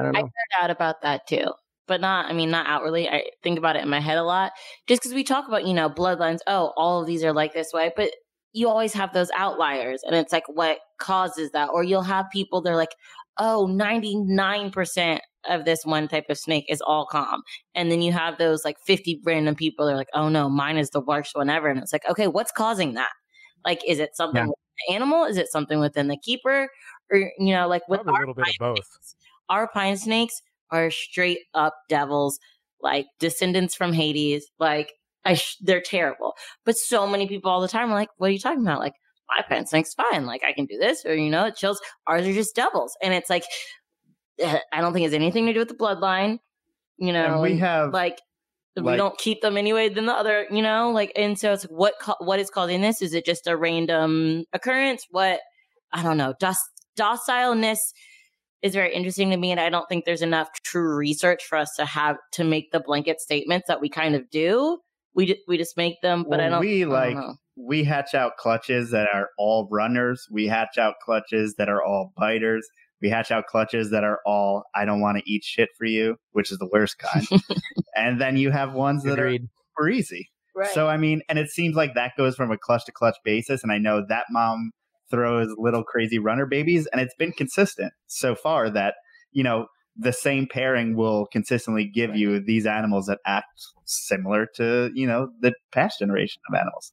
I 0.00 0.04
don't 0.04 0.16
I 0.16 0.22
know. 0.22 0.24
nerd 0.24 0.62
out 0.64 0.70
about 0.70 1.02
that 1.02 1.26
too, 1.28 1.46
but 1.86 2.00
not. 2.00 2.26
I 2.26 2.32
mean, 2.32 2.50
not 2.50 2.66
outwardly. 2.66 3.08
I 3.08 3.24
think 3.42 3.58
about 3.58 3.76
it 3.76 3.82
in 3.82 3.88
my 3.90 4.00
head 4.00 4.18
a 4.18 4.24
lot, 4.24 4.52
just 4.88 5.02
because 5.02 5.14
we 5.14 5.24
talk 5.24 5.48
about 5.48 5.66
you 5.66 5.74
know 5.74 5.90
bloodlines. 5.90 6.40
Oh, 6.46 6.72
all 6.76 7.00
of 7.02 7.06
these 7.06 7.24
are 7.24 7.32
like 7.32 7.52
this 7.54 7.72
way, 7.72 7.92
but 7.96 8.10
you 8.52 8.68
always 8.68 8.92
have 8.94 9.12
those 9.12 9.30
outliers, 9.36 10.02
and 10.04 10.14
it's 10.16 10.32
like 10.32 10.44
what 10.48 10.78
causes 11.00 11.50
that, 11.52 11.70
or 11.72 11.84
you'll 11.84 12.02
have 12.02 12.26
people 12.32 12.60
they're 12.62 12.76
like, 12.76 12.94
oh, 13.38 13.66
99 13.66 14.70
percent 14.72 15.22
of 15.48 15.64
this 15.64 15.80
one 15.84 16.08
type 16.08 16.26
of 16.28 16.38
snake 16.38 16.66
is 16.68 16.82
all 16.82 17.06
calm, 17.06 17.42
and 17.74 17.90
then 17.92 18.02
you 18.02 18.12
have 18.12 18.38
those 18.38 18.64
like 18.64 18.76
fifty 18.86 19.20
random 19.24 19.54
people. 19.54 19.86
They're 19.86 19.96
like, 19.96 20.08
oh 20.14 20.28
no, 20.28 20.48
mine 20.50 20.76
is 20.78 20.90
the 20.90 21.00
worst 21.00 21.34
one 21.36 21.50
ever, 21.50 21.68
and 21.68 21.78
it's 21.80 21.92
like, 21.92 22.08
okay, 22.10 22.26
what's 22.28 22.52
causing 22.52 22.94
that? 22.94 23.10
Like, 23.64 23.80
is 23.86 23.98
it 24.00 24.16
something 24.16 24.42
Yeah. 24.42 24.48
with 24.48 24.56
the 24.88 24.94
animal? 24.94 25.24
Is 25.24 25.36
it 25.36 25.48
something 25.50 25.80
within 25.80 26.08
the 26.08 26.16
keeper? 26.18 26.68
Or 27.12 27.18
you 27.38 27.52
know, 27.54 27.68
like 27.68 27.86
with 27.88 28.02
Probably 28.04 28.12
a 28.12 28.18
little 28.18 28.34
bit 28.34 28.48
of 28.48 28.56
both. 28.58 28.88
Our 29.50 29.68
pine 29.68 29.98
snakes 29.98 30.40
are 30.70 30.90
straight 30.90 31.40
up 31.52 31.74
devils, 31.90 32.38
like 32.80 33.06
descendants 33.18 33.74
from 33.74 33.92
Hades. 33.92 34.46
Like 34.58 34.92
I 35.26 35.34
sh- 35.34 35.58
they're 35.60 35.82
terrible. 35.82 36.32
But 36.64 36.76
so 36.78 37.06
many 37.06 37.28
people 37.28 37.50
all 37.50 37.60
the 37.60 37.68
time 37.68 37.90
are 37.90 37.94
like, 37.94 38.08
"What 38.16 38.28
are 38.30 38.32
you 38.32 38.38
talking 38.38 38.62
about?" 38.62 38.80
Like 38.80 38.94
my 39.28 39.44
pine 39.48 39.66
snake's 39.66 39.92
fine. 39.94 40.24
Like 40.24 40.42
I 40.48 40.52
can 40.54 40.64
do 40.64 40.78
this, 40.78 41.04
or 41.04 41.14
you 41.14 41.28
know, 41.28 41.44
it 41.46 41.56
chills. 41.56 41.80
Ours 42.06 42.26
are 42.26 42.32
just 42.32 42.56
devils, 42.56 42.96
and 43.02 43.12
it's 43.12 43.28
like 43.28 43.44
eh, 44.38 44.58
I 44.72 44.80
don't 44.80 44.92
think 44.94 45.04
it's 45.06 45.14
anything 45.14 45.46
to 45.46 45.52
do 45.52 45.58
with 45.58 45.68
the 45.68 45.74
bloodline. 45.74 46.38
You 46.98 47.12
know, 47.12 47.34
and 47.34 47.42
we 47.42 47.58
have, 47.58 47.92
like. 47.92 48.18
we 48.76 48.82
like- 48.82 48.98
don't 48.98 49.18
keep 49.18 49.40
them 49.42 49.56
anyway 49.56 49.88
than 49.88 50.06
the 50.06 50.12
other, 50.12 50.46
you 50.50 50.62
know, 50.62 50.90
like, 50.90 51.12
and 51.16 51.38
so 51.38 51.52
it's 51.52 51.64
like, 51.64 51.72
what, 51.72 51.94
what 52.20 52.38
is 52.38 52.50
causing 52.50 52.80
this? 52.82 53.02
Is 53.02 53.14
it 53.14 53.26
just 53.26 53.46
a 53.46 53.56
random 53.56 54.44
occurrence? 54.52 55.06
What, 55.10 55.40
I 55.92 56.02
don't 56.02 56.16
know. 56.16 56.34
Doc- 56.38 56.56
docileness 56.96 57.78
is 58.62 58.74
very 58.74 58.94
interesting 58.94 59.30
to 59.30 59.36
me. 59.36 59.50
And 59.50 59.60
I 59.60 59.70
don't 59.70 59.88
think 59.88 60.04
there's 60.04 60.22
enough 60.22 60.48
true 60.62 60.94
research 60.94 61.44
for 61.44 61.56
us 61.56 61.74
to 61.76 61.84
have 61.84 62.16
to 62.32 62.44
make 62.44 62.72
the 62.72 62.80
blanket 62.80 63.20
statements 63.20 63.68
that 63.68 63.80
we 63.80 63.88
kind 63.88 64.14
of 64.14 64.28
do. 64.30 64.78
We, 65.14 65.26
ju- 65.26 65.36
we 65.48 65.56
just 65.56 65.76
make 65.76 66.00
them, 66.02 66.24
but 66.28 66.40
I 66.40 66.48
don't, 66.48 66.60
we 66.60 66.82
I 66.82 66.84
don't 66.84 66.92
like 66.92 67.16
know. 67.16 67.34
we 67.56 67.82
hatch 67.82 68.14
out 68.14 68.36
clutches 68.36 68.90
that 68.92 69.08
are 69.12 69.30
all 69.38 69.68
runners. 69.70 70.28
We 70.30 70.46
hatch 70.46 70.78
out 70.78 70.94
clutches 71.04 71.56
that 71.56 71.68
are 71.68 71.82
all 71.82 72.12
biters. 72.16 72.68
We 73.02 73.08
hatch 73.08 73.30
out 73.30 73.46
clutches 73.46 73.90
that 73.90 74.04
are 74.04 74.20
all 74.24 74.64
I 74.74 74.84
don't 74.84 75.00
want 75.00 75.18
to 75.18 75.28
eat 75.30 75.42
shit 75.42 75.70
for 75.76 75.84
you, 75.86 76.16
which 76.32 76.52
is 76.52 76.58
the 76.58 76.68
worst 76.72 76.98
kind. 76.98 77.26
and 77.96 78.20
then 78.20 78.36
you 78.36 78.50
have 78.50 78.72
ones 78.72 79.02
that 79.04 79.18
Agreed. 79.18 79.44
are 79.44 79.48
for 79.76 79.88
easy. 79.88 80.30
Right. 80.54 80.70
So 80.70 80.88
I 80.88 80.96
mean, 80.96 81.22
and 81.28 81.38
it 81.38 81.50
seems 81.50 81.74
like 81.74 81.94
that 81.94 82.12
goes 82.16 82.36
from 82.36 82.52
a 82.52 82.58
clutch 82.58 82.84
to 82.86 82.92
clutch 82.92 83.16
basis. 83.24 83.62
And 83.62 83.72
I 83.72 83.78
know 83.78 84.04
that 84.08 84.26
mom 84.30 84.70
throws 85.10 85.48
little 85.58 85.84
crazy 85.84 86.18
runner 86.18 86.46
babies, 86.46 86.86
and 86.92 87.00
it's 87.00 87.14
been 87.14 87.32
consistent 87.32 87.92
so 88.06 88.34
far 88.34 88.70
that 88.70 88.94
you 89.32 89.42
know 89.42 89.66
the 89.96 90.12
same 90.12 90.46
pairing 90.50 90.96
will 90.96 91.26
consistently 91.26 91.84
give 91.84 92.16
you 92.16 92.40
these 92.40 92.66
animals 92.66 93.06
that 93.06 93.18
act 93.26 93.46
similar 93.84 94.46
to 94.56 94.90
you 94.94 95.06
know 95.06 95.28
the 95.40 95.52
past 95.72 95.98
generation 95.98 96.40
of 96.48 96.58
animals. 96.58 96.92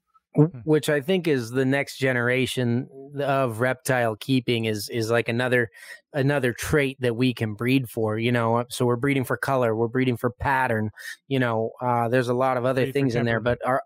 Which 0.65 0.87
I 0.87 1.01
think 1.01 1.27
is 1.27 1.49
the 1.49 1.65
next 1.65 1.97
generation 1.97 2.87
of 3.19 3.59
reptile 3.59 4.15
keeping 4.15 4.65
is 4.65 4.87
is 4.89 5.09
like 5.09 5.29
another 5.29 5.69
another 6.13 6.53
trait 6.53 6.97
that 6.99 7.15
we 7.15 7.33
can 7.33 7.55
breed 7.55 7.89
for 7.89 8.19
you 8.19 8.31
know 8.31 8.63
so 8.69 8.85
we're 8.85 8.97
breeding 8.97 9.23
for 9.23 9.35
color 9.37 9.75
we're 9.75 9.87
breeding 9.87 10.17
for 10.17 10.29
pattern 10.29 10.91
you 11.27 11.39
know 11.39 11.71
uh 11.81 12.07
there's 12.09 12.29
a 12.29 12.33
lot 12.33 12.57
of 12.57 12.65
other 12.65 12.83
Breed 12.83 12.93
things 12.93 13.15
in 13.15 13.25
there 13.25 13.39
but 13.39 13.59
our 13.65 13.81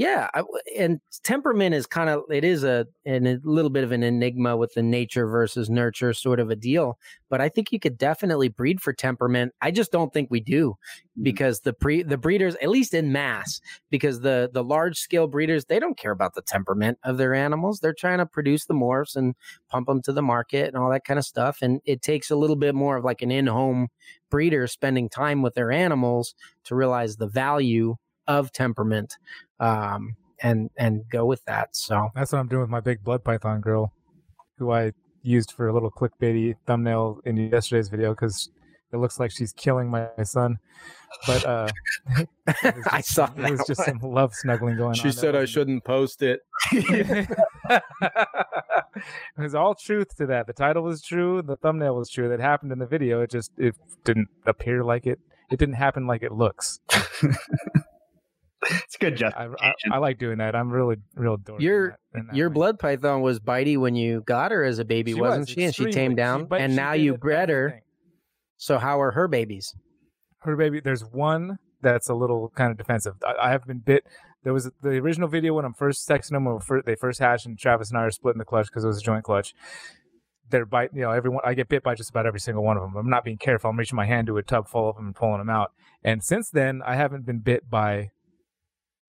Yeah, 0.00 0.30
I, 0.32 0.44
and 0.78 0.98
temperament 1.24 1.74
is 1.74 1.84
kind 1.84 2.08
of 2.08 2.22
it 2.30 2.42
is 2.42 2.64
a 2.64 2.86
and 3.04 3.28
a 3.28 3.38
little 3.44 3.68
bit 3.68 3.84
of 3.84 3.92
an 3.92 4.02
enigma 4.02 4.56
with 4.56 4.72
the 4.72 4.82
nature 4.82 5.26
versus 5.26 5.68
nurture 5.68 6.14
sort 6.14 6.40
of 6.40 6.48
a 6.48 6.56
deal. 6.56 6.98
But 7.28 7.42
I 7.42 7.50
think 7.50 7.70
you 7.70 7.78
could 7.78 7.98
definitely 7.98 8.48
breed 8.48 8.80
for 8.80 8.94
temperament. 8.94 9.52
I 9.60 9.70
just 9.70 9.92
don't 9.92 10.10
think 10.10 10.30
we 10.30 10.40
do 10.40 10.70
mm-hmm. 10.70 11.22
because 11.22 11.60
the 11.60 11.74
pre 11.74 12.02
the 12.02 12.16
breeders, 12.16 12.56
at 12.62 12.70
least 12.70 12.94
in 12.94 13.12
mass, 13.12 13.60
because 13.90 14.20
the 14.20 14.48
the 14.50 14.64
large 14.64 14.96
scale 14.96 15.26
breeders 15.26 15.66
they 15.66 15.78
don't 15.78 15.98
care 15.98 16.12
about 16.12 16.34
the 16.34 16.40
temperament 16.40 16.98
of 17.04 17.18
their 17.18 17.34
animals. 17.34 17.80
They're 17.80 17.92
trying 17.92 18.20
to 18.20 18.26
produce 18.26 18.64
the 18.64 18.72
morphs 18.72 19.16
and 19.16 19.34
pump 19.68 19.86
them 19.86 20.00
to 20.04 20.14
the 20.14 20.22
market 20.22 20.68
and 20.68 20.78
all 20.78 20.90
that 20.92 21.04
kind 21.04 21.18
of 21.18 21.26
stuff. 21.26 21.58
And 21.60 21.82
it 21.84 22.00
takes 22.00 22.30
a 22.30 22.36
little 22.36 22.56
bit 22.56 22.74
more 22.74 22.96
of 22.96 23.04
like 23.04 23.20
an 23.20 23.30
in 23.30 23.48
home 23.48 23.88
breeder 24.30 24.66
spending 24.66 25.10
time 25.10 25.42
with 25.42 25.52
their 25.52 25.70
animals 25.70 26.34
to 26.64 26.74
realize 26.74 27.16
the 27.16 27.28
value 27.28 27.96
of 28.30 28.52
temperament 28.52 29.16
um, 29.58 30.14
and 30.40 30.70
and 30.76 31.02
go 31.10 31.26
with 31.26 31.44
that. 31.46 31.74
So 31.74 32.08
that's 32.14 32.32
what 32.32 32.38
I'm 32.38 32.48
doing 32.48 32.62
with 32.62 32.70
my 32.70 32.80
big 32.80 33.02
blood 33.02 33.24
python 33.24 33.60
girl, 33.60 33.92
who 34.56 34.70
I 34.70 34.92
used 35.22 35.52
for 35.52 35.68
a 35.68 35.72
little 35.72 35.90
clickbaity 35.90 36.54
thumbnail 36.66 37.20
in 37.24 37.36
yesterday's 37.36 37.88
video 37.88 38.12
because 38.12 38.50
it 38.92 38.96
looks 38.96 39.20
like 39.20 39.30
she's 39.30 39.52
killing 39.52 39.88
my, 39.88 40.08
son. 40.22 40.58
But 41.26 41.44
uh, 41.44 41.68
just, 42.62 42.92
I 42.92 43.00
saw 43.00 43.26
that. 43.26 43.46
It 43.46 43.50
was 43.52 43.64
just 43.66 43.80
one. 43.80 44.00
some 44.00 44.12
love 44.12 44.34
snuggling 44.34 44.76
going 44.76 44.94
she 44.94 45.02
on. 45.02 45.12
She 45.12 45.16
said 45.16 45.36
I 45.36 45.44
shouldn't 45.44 45.84
post 45.84 46.22
it. 46.22 46.40
There's 49.36 49.54
all 49.54 49.74
truth 49.74 50.16
to 50.16 50.26
that. 50.26 50.46
The 50.46 50.52
title 50.52 50.82
was 50.84 51.02
true. 51.02 51.42
The 51.42 51.56
thumbnail 51.56 51.96
was 51.96 52.10
true. 52.10 52.28
That 52.28 52.40
happened 52.40 52.70
in 52.72 52.78
the 52.78 52.86
video. 52.86 53.20
It 53.22 53.30
just 53.30 53.50
it 53.58 53.74
didn't 54.04 54.28
appear 54.46 54.84
like 54.84 55.06
it. 55.06 55.18
It 55.50 55.58
didn't 55.58 55.74
happen 55.74 56.06
like 56.06 56.22
it 56.22 56.32
looks. 56.32 56.80
it's 58.62 58.96
good 58.96 59.16
justification. 59.16 59.56
I, 59.60 59.94
I, 59.94 59.96
I, 59.96 59.98
like 59.98 60.18
doing 60.18 60.38
that. 60.38 60.54
I'm 60.54 60.70
really, 60.70 60.96
real 61.14 61.38
dorky. 61.38 61.60
Your 61.60 61.98
that, 62.12 62.26
that 62.26 62.36
your 62.36 62.48
way. 62.48 62.54
blood 62.54 62.78
python 62.78 63.22
was 63.22 63.40
bitey 63.40 63.78
when 63.78 63.94
you 63.94 64.22
got 64.26 64.50
her 64.50 64.64
as 64.64 64.78
a 64.78 64.84
baby, 64.84 65.12
she 65.12 65.20
wasn't 65.20 65.40
was, 65.40 65.50
she? 65.50 65.64
And 65.64 65.74
she 65.74 65.86
tamed 65.86 66.16
down, 66.16 66.48
she, 66.50 66.58
and 66.58 66.76
now 66.76 66.92
you 66.92 67.16
bred 67.16 67.48
her. 67.48 67.82
So 68.56 68.78
how 68.78 69.00
are 69.00 69.12
her 69.12 69.28
babies? 69.28 69.74
Her 70.40 70.56
baby. 70.56 70.80
There's 70.80 71.02
one 71.02 71.58
that's 71.82 72.08
a 72.08 72.14
little 72.14 72.52
kind 72.54 72.70
of 72.70 72.78
defensive. 72.78 73.14
I, 73.24 73.48
I 73.48 73.50
have 73.50 73.66
been 73.66 73.78
bit. 73.78 74.04
There 74.42 74.52
was 74.54 74.70
the 74.82 74.90
original 74.90 75.28
video 75.28 75.54
when 75.54 75.64
I'm 75.64 75.74
first 75.74 76.08
texting 76.08 76.30
them 76.30 76.44
when 76.44 76.82
they 76.86 76.94
first 76.94 77.20
hatched, 77.20 77.46
and 77.46 77.58
Travis 77.58 77.90
and 77.90 77.98
I 77.98 78.02
are 78.02 78.10
splitting 78.10 78.38
the 78.38 78.44
clutch 78.44 78.66
because 78.66 78.84
it 78.84 78.88
was 78.88 78.98
a 78.98 79.02
joint 79.02 79.24
clutch. 79.24 79.54
They're 80.48 80.66
bite, 80.66 80.90
you 80.94 81.02
know, 81.02 81.10
everyone. 81.10 81.42
I 81.44 81.54
get 81.54 81.68
bit 81.68 81.82
by 81.82 81.94
just 81.94 82.10
about 82.10 82.26
every 82.26 82.40
single 82.40 82.64
one 82.64 82.76
of 82.76 82.82
them. 82.82 82.96
I'm 82.96 83.10
not 83.10 83.24
being 83.24 83.38
careful. 83.38 83.70
I'm 83.70 83.78
reaching 83.78 83.96
my 83.96 84.06
hand 84.06 84.26
to 84.26 84.36
a 84.38 84.42
tub 84.42 84.66
full 84.68 84.90
of 84.90 84.96
them 84.96 85.06
and 85.06 85.14
pulling 85.14 85.38
them 85.38 85.50
out. 85.50 85.72
And 86.02 86.24
since 86.24 86.50
then, 86.50 86.80
I 86.84 86.96
haven't 86.96 87.26
been 87.26 87.40
bit 87.40 87.70
by 87.70 88.10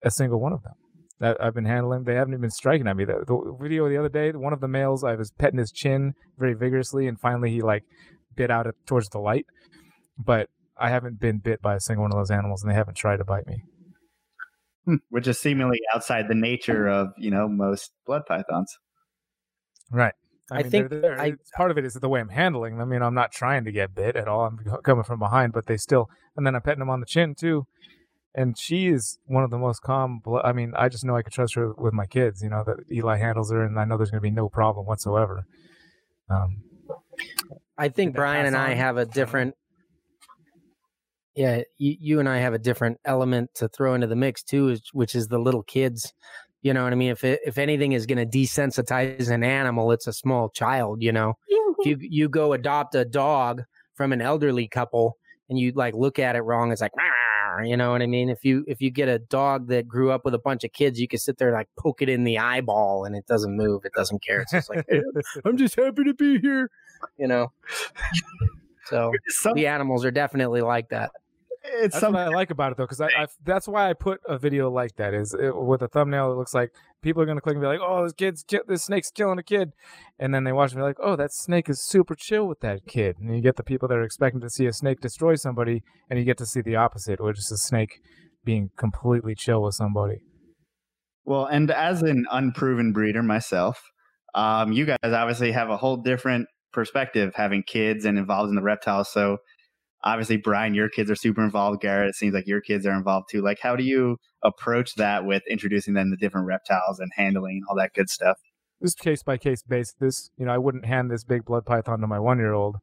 a 0.03 0.11
single 0.11 0.39
one 0.39 0.53
of 0.53 0.63
them 0.63 0.73
that 1.21 1.37
I've 1.39 1.53
been 1.53 1.65
handling. 1.65 2.03
They 2.03 2.15
haven't 2.15 2.33
even 2.33 2.41
been 2.41 2.51
striking 2.51 2.87
at 2.87 2.97
me. 2.97 3.05
The, 3.05 3.23
the 3.25 3.57
video 3.59 3.87
the 3.87 3.97
other 3.97 4.09
day, 4.09 4.31
one 4.31 4.53
of 4.53 4.59
the 4.59 4.67
males, 4.67 5.03
I 5.03 5.15
was 5.15 5.31
petting 5.31 5.59
his 5.59 5.71
chin 5.71 6.13
very 6.37 6.55
vigorously, 6.55 7.07
and 7.07 7.19
finally 7.19 7.51
he 7.51 7.61
like 7.61 7.83
bit 8.35 8.51
out 8.51 8.67
it 8.67 8.75
towards 8.85 9.09
the 9.09 9.19
light. 9.19 9.45
But 10.17 10.49
I 10.77 10.89
haven't 10.89 11.19
been 11.19 11.37
bit 11.37 11.61
by 11.61 11.75
a 11.75 11.79
single 11.79 12.03
one 12.03 12.11
of 12.11 12.17
those 12.17 12.31
animals, 12.31 12.63
and 12.63 12.71
they 12.71 12.75
haven't 12.75 12.97
tried 12.97 13.17
to 13.17 13.23
bite 13.23 13.45
me. 13.45 13.61
Hmm, 14.85 14.95
which 15.09 15.27
is 15.27 15.39
seemingly 15.39 15.79
outside 15.93 16.27
the 16.27 16.35
nature 16.35 16.87
of 16.89 17.09
you 17.17 17.29
know 17.29 17.47
most 17.47 17.91
blood 18.05 18.23
pythons. 18.27 18.75
Right. 19.91 20.13
I, 20.49 20.55
I 20.55 20.63
mean, 20.63 20.71
think 20.71 20.89
they're, 20.89 21.01
they're, 21.01 21.21
I, 21.21 21.33
part 21.55 21.71
of 21.71 21.77
it 21.77 21.85
is 21.85 21.93
the 21.93 22.09
way 22.09 22.19
I'm 22.19 22.29
handling 22.29 22.77
them. 22.77 22.91
You 22.91 22.99
know, 22.99 23.05
I'm 23.05 23.13
not 23.13 23.31
trying 23.31 23.63
to 23.65 23.71
get 23.71 23.95
bit 23.95 24.15
at 24.15 24.27
all. 24.27 24.45
I'm 24.45 24.57
coming 24.83 25.03
from 25.03 25.19
behind, 25.19 25.53
but 25.53 25.67
they 25.67 25.77
still, 25.77 26.09
and 26.35 26.45
then 26.45 26.55
I'm 26.55 26.61
petting 26.61 26.79
them 26.79 26.89
on 26.89 26.99
the 26.99 27.05
chin 27.05 27.35
too 27.35 27.67
and 28.33 28.57
she 28.57 28.87
is 28.87 29.19
one 29.25 29.43
of 29.43 29.49
the 29.49 29.57
most 29.57 29.81
calm. 29.81 30.21
I 30.43 30.53
mean, 30.53 30.73
I 30.75 30.89
just 30.89 31.03
know 31.03 31.15
I 31.15 31.21
can 31.21 31.31
trust 31.31 31.55
her 31.55 31.73
with 31.73 31.93
my 31.93 32.05
kids. 32.05 32.41
You 32.41 32.49
know 32.49 32.63
that 32.65 32.77
Eli 32.91 33.17
handles 33.17 33.51
her, 33.51 33.63
and 33.63 33.79
I 33.79 33.85
know 33.85 33.97
there's 33.97 34.11
going 34.11 34.19
to 34.19 34.29
be 34.29 34.31
no 34.31 34.49
problem 34.49 34.85
whatsoever. 34.85 35.45
Um, 36.29 36.63
I 37.77 37.89
think 37.89 38.15
Brian 38.15 38.45
and 38.45 38.55
I 38.55 38.73
have 38.73 38.97
a 38.97 39.05
different. 39.05 39.55
Yeah, 41.35 41.61
you, 41.77 41.95
you 41.99 42.19
and 42.19 42.27
I 42.27 42.39
have 42.39 42.53
a 42.53 42.59
different 42.59 42.99
element 43.05 43.51
to 43.55 43.69
throw 43.69 43.93
into 43.93 44.07
the 44.07 44.17
mix 44.17 44.43
too, 44.43 44.77
which 44.91 45.15
is 45.15 45.27
the 45.27 45.39
little 45.39 45.63
kids. 45.63 46.13
You 46.61 46.73
know 46.73 46.83
what 46.83 46.93
I 46.93 46.95
mean? 46.95 47.09
If 47.11 47.23
it, 47.23 47.39
if 47.45 47.57
anything 47.57 47.93
is 47.93 48.05
going 48.05 48.17
to 48.17 48.37
desensitize 48.37 49.29
an 49.29 49.43
animal, 49.43 49.91
it's 49.91 50.07
a 50.07 50.13
small 50.13 50.49
child. 50.49 51.01
You 51.01 51.11
know, 51.11 51.33
if 51.47 51.85
you 51.87 51.97
you 52.09 52.29
go 52.29 52.53
adopt 52.53 52.95
a 52.95 53.03
dog 53.05 53.63
from 53.95 54.13
an 54.13 54.21
elderly 54.21 54.67
couple 54.67 55.17
and 55.49 55.57
you 55.57 55.71
like 55.73 55.95
look 55.95 56.19
at 56.19 56.35
it 56.35 56.41
wrong, 56.41 56.71
it's 56.71 56.81
like. 56.81 56.91
You 57.63 57.77
know 57.77 57.91
what 57.91 58.01
I 58.01 58.07
mean? 58.07 58.29
If 58.29 58.45
you 58.45 58.63
if 58.67 58.81
you 58.81 58.89
get 58.89 59.09
a 59.09 59.19
dog 59.19 59.67
that 59.67 59.87
grew 59.87 60.11
up 60.11 60.25
with 60.25 60.33
a 60.33 60.39
bunch 60.39 60.63
of 60.63 60.73
kids, 60.73 60.99
you 60.99 61.07
can 61.07 61.19
sit 61.19 61.37
there 61.37 61.49
and 61.49 61.57
like 61.57 61.69
poke 61.77 62.01
it 62.01 62.09
in 62.09 62.23
the 62.23 62.37
eyeball 62.37 63.05
and 63.05 63.15
it 63.15 63.25
doesn't 63.27 63.55
move. 63.55 63.85
It 63.85 63.93
doesn't 63.93 64.23
care. 64.23 64.41
It's 64.41 64.51
just 64.51 64.69
like 64.69 64.85
hey, 64.89 65.01
I'm 65.45 65.57
just 65.57 65.75
happy 65.75 66.03
to 66.03 66.13
be 66.13 66.39
here. 66.39 66.69
You 67.17 67.27
know. 67.27 67.51
So 68.85 69.11
Some, 69.27 69.53
the 69.53 69.67
animals 69.67 70.03
are 70.05 70.11
definitely 70.11 70.61
like 70.61 70.89
that 70.89 71.11
it's 71.63 71.93
that's 71.93 71.99
something 71.99 72.19
I 72.19 72.27
like 72.27 72.51
about 72.51 72.71
it 72.71 72.77
though, 72.77 72.85
because 72.85 73.01
I, 73.01 73.07
I, 73.07 73.27
that's 73.43 73.67
why 73.67 73.89
I 73.89 73.93
put 73.93 74.19
a 74.27 74.37
video 74.37 74.69
like 74.69 74.95
that. 74.95 75.13
Is 75.13 75.33
it, 75.33 75.55
with 75.55 75.81
a 75.81 75.87
thumbnail, 75.87 76.31
it 76.31 76.35
looks 76.35 76.53
like 76.53 76.71
people 77.01 77.21
are 77.21 77.25
gonna 77.25 77.41
click 77.41 77.55
and 77.55 77.61
be 77.61 77.67
like, 77.67 77.79
"Oh, 77.81 78.03
this 78.03 78.13
kid's 78.13 78.45
this 78.67 78.83
snake's 78.83 79.11
killing 79.11 79.39
a 79.39 79.43
kid," 79.43 79.71
and 80.19 80.33
then 80.33 80.43
they 80.43 80.51
watch 80.51 80.71
and 80.71 80.79
be 80.79 80.83
like, 80.83 80.97
"Oh, 81.01 81.15
that 81.15 81.31
snake 81.31 81.69
is 81.69 81.81
super 81.81 82.15
chill 82.15 82.47
with 82.47 82.59
that 82.61 82.85
kid." 82.87 83.17
And 83.19 83.35
you 83.35 83.41
get 83.41 83.57
the 83.57 83.63
people 83.63 83.87
that 83.87 83.97
are 83.97 84.03
expecting 84.03 84.41
to 84.41 84.49
see 84.49 84.65
a 84.65 84.73
snake 84.73 85.01
destroy 85.01 85.35
somebody, 85.35 85.83
and 86.09 86.17
you 86.17 86.25
get 86.25 86.37
to 86.39 86.45
see 86.45 86.61
the 86.61 86.75
opposite, 86.75 87.21
which 87.21 87.39
is 87.39 87.51
a 87.51 87.57
snake 87.57 87.99
being 88.43 88.69
completely 88.77 89.35
chill 89.35 89.61
with 89.61 89.75
somebody. 89.75 90.21
Well, 91.23 91.45
and 91.45 91.69
as 91.69 92.01
an 92.01 92.25
unproven 92.31 92.93
breeder 92.93 93.23
myself, 93.23 93.81
um, 94.33 94.71
you 94.71 94.85
guys 94.85 94.97
obviously 95.03 95.51
have 95.51 95.69
a 95.69 95.77
whole 95.77 95.97
different 95.97 96.47
perspective 96.73 97.33
having 97.35 97.63
kids 97.63 98.05
and 98.05 98.17
involved 98.17 98.49
in 98.49 98.55
the 98.55 98.61
reptiles. 98.61 99.11
So 99.11 99.37
obviously 100.03 100.37
brian 100.37 100.73
your 100.73 100.89
kids 100.89 101.09
are 101.11 101.15
super 101.15 101.43
involved. 101.43 101.81
Garrett 101.81 102.09
it 102.09 102.15
seems 102.15 102.33
like 102.33 102.47
your 102.47 102.61
kids 102.61 102.85
are 102.85 102.93
involved 102.93 103.29
too. 103.29 103.41
Like 103.41 103.59
how 103.61 103.75
do 103.75 103.83
you 103.83 104.17
approach 104.43 104.95
that 104.95 105.25
with 105.25 105.43
introducing 105.49 105.93
them 105.93 106.09
to 106.11 106.17
different 106.17 106.47
reptiles 106.47 106.99
and 106.99 107.11
handling 107.15 107.61
all 107.69 107.75
that 107.75 107.93
good 107.93 108.09
stuff? 108.09 108.37
This 108.79 108.95
case 108.95 109.21
by 109.23 109.37
case 109.37 109.61
basis 109.61 110.31
you 110.37 110.45
know 110.45 110.51
i 110.51 110.57
wouldn't 110.57 110.85
hand 110.85 111.11
this 111.11 111.23
big 111.23 111.45
blood 111.45 111.67
python 111.67 112.01
to 112.01 112.07
my 112.07 112.19
one 112.19 112.39
year 112.39 112.53
old 112.53 112.77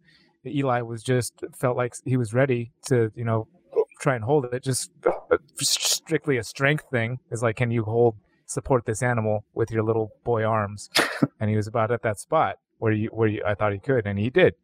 eli 0.47 0.81
was 0.81 1.03
just 1.03 1.33
felt 1.57 1.77
like 1.77 1.95
he 2.05 2.17
was 2.17 2.33
ready 2.33 2.73
to 2.87 3.11
you 3.15 3.25
know 3.25 3.49
try 4.01 4.15
and 4.15 4.25
hold 4.25 4.47
it. 4.47 4.63
Just 4.63 4.91
strictly 5.61 6.39
a 6.39 6.45
strength 6.45 6.85
thing 6.91 7.19
is 7.31 7.43
like 7.43 7.57
can 7.57 7.71
you 7.71 7.85
hold 7.85 8.17
support 8.47 8.87
this 8.87 9.03
animal 9.03 9.45
with 9.55 9.71
your 9.71 9.83
little 9.83 10.11
boy 10.25 10.45
arms? 10.45 10.91
And 11.41 11.51
he 11.51 11.57
was 11.57 11.67
about 11.67 11.91
at 11.91 12.03
that 12.03 12.21
spot 12.21 12.57
where 12.79 12.93
you 12.93 13.09
where 13.09 13.27
you, 13.27 13.43
i 13.45 13.55
thought 13.55 13.73
he 13.73 13.81
could 13.81 14.07
and 14.07 14.19
he 14.19 14.31
did. 14.31 14.55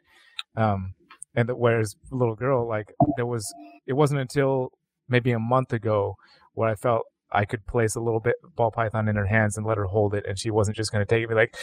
Um 0.56 0.94
and 1.34 1.48
the, 1.48 1.54
whereas 1.54 1.96
little 2.10 2.36
girl 2.36 2.66
like 2.66 2.92
there 3.16 3.26
was 3.26 3.52
it 3.86 3.94
wasn't 3.94 4.20
until 4.20 4.70
maybe 5.08 5.32
a 5.32 5.38
month 5.38 5.72
ago 5.72 6.16
where 6.54 6.68
i 6.68 6.74
felt 6.74 7.02
i 7.32 7.44
could 7.44 7.66
place 7.66 7.94
a 7.94 8.00
little 8.00 8.20
bit 8.20 8.36
ball 8.56 8.70
python 8.70 9.08
in 9.08 9.16
her 9.16 9.26
hands 9.26 9.56
and 9.56 9.66
let 9.66 9.76
her 9.76 9.86
hold 9.86 10.14
it 10.14 10.24
and 10.28 10.38
she 10.38 10.50
wasn't 10.50 10.76
just 10.76 10.92
going 10.92 11.04
to 11.04 11.06
take 11.06 11.22
it 11.22 11.28
be 11.28 11.34
like 11.34 11.54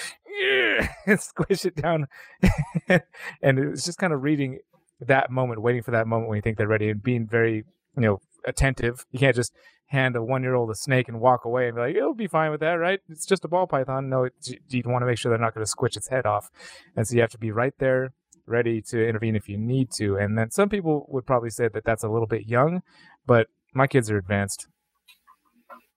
and 1.06 1.20
squish 1.20 1.66
it 1.66 1.76
down. 1.76 2.08
And 3.42 3.58
it 3.58 3.70
was 3.70 3.86
just 3.86 3.98
kind 3.98 4.12
of 4.12 4.22
reading 4.22 4.60
that 5.00 5.32
moment 5.32 5.62
waiting 5.62 5.82
for 5.82 5.92
that 5.92 6.08
moment 6.08 6.30
when 6.30 6.36
you 6.36 6.42
think 6.42 6.58
they're 6.58 6.68
ready 6.68 6.90
and 6.90 7.02
being 7.02 7.26
very 7.26 7.64
you 7.96 8.02
know 8.02 8.20
attentive. 8.46 9.06
You 9.12 9.20
can't 9.20 9.36
just 9.36 9.54
hand 9.86 10.16
a 10.16 10.24
one 10.24 10.44
year 10.44 10.56
old 10.56 10.70
a 10.70 10.76
snake 10.76 11.08
and 11.08 11.22
walk 11.22 11.46
away 11.46 11.68
and 11.68 11.76
be 11.76 11.82
like 11.82 11.96
it'll 11.96 12.14
be 12.14 12.28
fine 12.28 12.52
with 12.52 12.60
that 12.60 12.74
right? 12.74 13.00
It's 13.08 13.26
just 13.26 13.46
a 13.46 13.48
ball 13.48 13.66
python. 13.66 14.10
No 14.10 14.28
you 14.46 14.82
want 14.86 15.04
to 15.04 15.06
make 15.06 15.18
sure 15.18 15.30
they're 15.30 15.40
not 15.40 15.54
going 15.54 15.66
to 15.66 15.70
squish 15.70 15.96
its 15.96 16.10
head 16.10 16.26
off. 16.26 16.50
And 16.96 17.08
so 17.08 17.16
you 17.16 17.22
have 17.22 17.32
to 17.32 17.38
be 17.38 17.52
right 17.52 17.74
there 17.80 18.12
ready 18.52 18.82
to 18.82 19.08
intervene 19.08 19.36
if 19.36 19.50
you 19.50 19.58
need 19.58 19.90
to. 19.98 20.18
And 20.18 20.38
then 20.38 20.52
some 20.52 20.70
people 20.70 21.06
would 21.10 21.26
probably 21.26 21.50
say 21.50 21.68
that 21.70 21.84
that's 21.84 22.04
a 22.04 22.10
little 22.10 22.28
bit 22.28 22.48
young, 22.48 22.82
but 23.26 23.48
my 23.74 23.88
kids 23.88 24.12
are 24.12 24.18
advanced. 24.18 24.68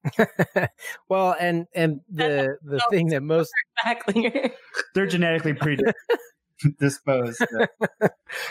well, 1.08 1.34
and 1.40 1.66
and 1.74 2.00
the 2.10 2.56
the 2.62 2.80
thing 2.90 3.08
that 3.08 3.22
most 3.22 3.50
exactly 3.78 4.52
they're 4.94 5.06
genetically 5.06 5.54
predisposed. 5.54 7.44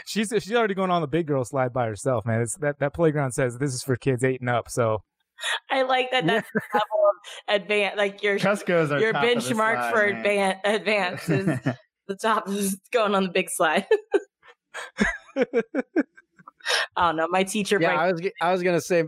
she's 0.05 0.33
she's 0.39 0.53
already 0.53 0.73
going 0.73 0.91
on 0.91 1.01
the 1.01 1.07
big 1.07 1.27
girl 1.27 1.45
slide 1.45 1.73
by 1.73 1.85
herself, 1.85 2.25
man. 2.25 2.41
It's 2.41 2.57
that 2.57 2.79
that 2.79 2.93
playground 2.93 3.33
says 3.33 3.57
this 3.57 3.73
is 3.73 3.83
for 3.83 3.95
kids 3.95 4.23
eight 4.23 4.41
and 4.41 4.49
up. 4.49 4.69
So 4.69 5.03
I 5.69 5.83
like 5.83 6.11
that. 6.11 6.25
That's 6.25 6.49
the 6.53 6.61
level 6.73 6.87
of 7.09 7.61
advance, 7.61 7.97
like 7.97 8.23
your 8.23 8.39
Cusco's 8.39 8.89
your 9.01 9.13
benchmark 9.13 9.75
slide, 9.75 9.91
for 9.91 10.03
advance 10.03 10.59
advances 10.63 11.59
the 12.07 12.15
top 12.15 12.47
is 12.49 12.79
going 12.91 13.15
on 13.15 13.23
the 13.23 13.29
big 13.29 13.49
slide. 13.49 13.85
I 16.95 17.07
don't 17.07 17.15
know. 17.17 17.27
My 17.29 17.43
teacher. 17.43 17.79
Yeah, 17.81 17.95
I 17.95 18.11
was. 18.11 18.21
I 18.41 18.51
was 18.51 18.63
gonna 18.63 18.81
say, 18.81 19.03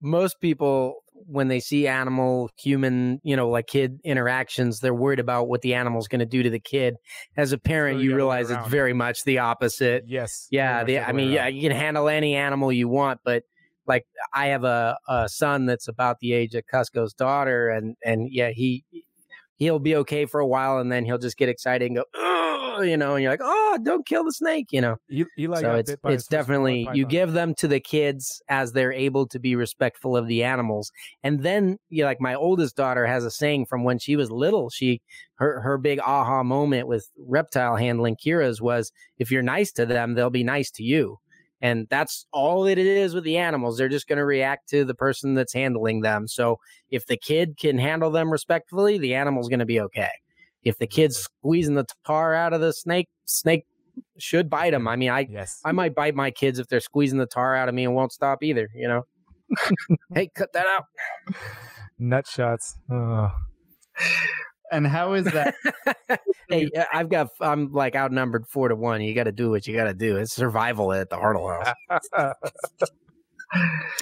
most 0.00 0.40
people 0.40 1.02
when 1.26 1.48
they 1.48 1.60
see 1.60 1.86
animal 1.88 2.50
human, 2.58 3.20
you 3.24 3.36
know, 3.36 3.48
like 3.48 3.66
kid 3.66 3.98
interactions, 4.04 4.80
they're 4.80 4.94
worried 4.94 5.18
about 5.18 5.48
what 5.48 5.62
the 5.62 5.74
animal's 5.74 6.08
going 6.08 6.20
to 6.20 6.26
do 6.26 6.42
to 6.42 6.50
the 6.50 6.60
kid. 6.60 6.94
As 7.36 7.52
a 7.52 7.58
parent, 7.58 7.98
so 7.98 8.02
you 8.02 8.14
realize 8.14 8.50
it's 8.50 8.68
very 8.68 8.92
much 8.92 9.24
the 9.24 9.38
opposite. 9.38 10.04
Yes. 10.06 10.46
Yeah. 10.50 10.84
The, 10.84 11.00
I 11.00 11.12
mean, 11.12 11.28
around. 11.28 11.34
yeah, 11.34 11.46
you 11.48 11.68
can 11.68 11.76
handle 11.76 12.08
any 12.08 12.34
animal 12.34 12.70
you 12.70 12.88
want, 12.88 13.20
but 13.24 13.42
like 13.86 14.04
I 14.34 14.48
have 14.48 14.64
a, 14.64 14.96
a 15.08 15.28
son 15.28 15.66
that's 15.66 15.88
about 15.88 16.18
the 16.20 16.32
age 16.32 16.54
of 16.54 16.64
Cusco's 16.66 17.14
daughter, 17.14 17.68
and 17.68 17.96
and 18.04 18.28
yeah, 18.30 18.50
he 18.50 18.84
he'll 19.56 19.78
be 19.78 19.96
okay 19.96 20.26
for 20.26 20.40
a 20.40 20.46
while, 20.46 20.78
and 20.78 20.90
then 20.90 21.04
he'll 21.04 21.18
just 21.18 21.36
get 21.36 21.48
excited 21.48 21.86
and 21.86 21.96
go, 21.96 22.04
you 22.82 22.96
know, 22.96 23.14
and 23.14 23.22
you're 23.22 23.32
like, 23.32 23.40
oh, 23.42 23.78
don't 23.82 24.06
kill 24.06 24.24
the 24.24 24.32
snake, 24.32 24.66
you 24.70 24.80
know. 24.80 24.96
E- 25.10 25.24
Eli 25.38 25.60
so 25.60 25.74
it's 25.74 25.96
it's 26.04 26.26
definitely 26.26 26.88
you 26.92 27.06
give 27.06 27.32
them 27.32 27.54
to 27.56 27.68
the 27.68 27.80
kids 27.80 28.42
as 28.48 28.72
they're 28.72 28.92
able 28.92 29.26
to 29.28 29.38
be 29.38 29.56
respectful 29.56 30.16
of 30.16 30.26
the 30.26 30.42
animals, 30.42 30.90
and 31.22 31.42
then 31.42 31.78
you 31.88 32.02
know, 32.02 32.08
like 32.08 32.20
my 32.20 32.34
oldest 32.34 32.76
daughter 32.76 33.06
has 33.06 33.24
a 33.24 33.30
saying 33.30 33.66
from 33.66 33.84
when 33.84 33.98
she 33.98 34.16
was 34.16 34.30
little. 34.30 34.70
She 34.70 35.00
her 35.36 35.60
her 35.60 35.78
big 35.78 36.00
aha 36.00 36.42
moment 36.42 36.88
with 36.88 37.08
reptile 37.18 37.76
handling 37.76 38.16
Kira's 38.16 38.60
was 38.60 38.92
if 39.18 39.30
you're 39.30 39.42
nice 39.42 39.72
to 39.72 39.86
them, 39.86 40.14
they'll 40.14 40.30
be 40.30 40.44
nice 40.44 40.70
to 40.72 40.82
you. 40.82 41.18
And 41.60 41.86
that's 41.88 42.26
all 42.32 42.64
that 42.64 42.78
it 42.78 42.86
is 42.86 43.14
with 43.14 43.24
the 43.24 43.38
animals. 43.38 43.78
They're 43.78 43.88
just 43.88 44.08
going 44.08 44.18
to 44.18 44.24
react 44.24 44.68
to 44.70 44.84
the 44.84 44.94
person 44.94 45.34
that's 45.34 45.54
handling 45.54 46.02
them. 46.02 46.28
So 46.28 46.58
if 46.90 47.06
the 47.06 47.16
kid 47.16 47.56
can 47.58 47.78
handle 47.78 48.10
them 48.10 48.30
respectfully, 48.30 48.98
the 48.98 49.14
animal's 49.14 49.48
going 49.48 49.60
to 49.60 49.66
be 49.66 49.80
okay. 49.80 50.10
If 50.64 50.78
the 50.78 50.86
kid's 50.86 51.16
squeezing 51.16 51.74
the 51.74 51.86
tar 52.06 52.34
out 52.34 52.52
of 52.52 52.60
the 52.60 52.72
snake, 52.72 53.08
snake 53.24 53.64
should 54.18 54.50
bite 54.50 54.72
them. 54.72 54.86
I 54.88 54.96
mean, 54.96 55.10
I 55.10 55.26
Yes. 55.30 55.60
I 55.64 55.72
might 55.72 55.94
bite 55.94 56.14
my 56.14 56.30
kids 56.30 56.58
if 56.58 56.68
they're 56.68 56.80
squeezing 56.80 57.18
the 57.18 57.26
tar 57.26 57.56
out 57.56 57.68
of 57.68 57.74
me 57.74 57.84
and 57.84 57.94
won't 57.94 58.12
stop 58.12 58.42
either. 58.42 58.68
You 58.74 58.88
know. 58.88 59.02
hey, 60.14 60.28
cut 60.34 60.52
that 60.52 60.66
out. 60.66 60.84
Nut 61.98 62.26
shots. 62.26 62.76
Oh. 62.90 63.30
And 64.72 64.86
how 64.86 65.14
is 65.14 65.24
that? 65.26 65.54
hey, 66.48 66.68
uh, 66.76 66.84
I've 66.92 67.08
got 67.08 67.28
I'm 67.40 67.72
like 67.72 67.94
outnumbered 67.94 68.46
four 68.48 68.68
to 68.68 68.76
one. 68.76 69.00
You 69.00 69.14
got 69.14 69.24
to 69.24 69.32
do 69.32 69.50
what 69.50 69.66
you 69.66 69.76
got 69.76 69.84
to 69.84 69.94
do. 69.94 70.16
It's 70.16 70.34
survival 70.34 70.92
at 70.92 71.10
the 71.10 71.16
Hartle 71.16 71.64
House. 71.90 72.30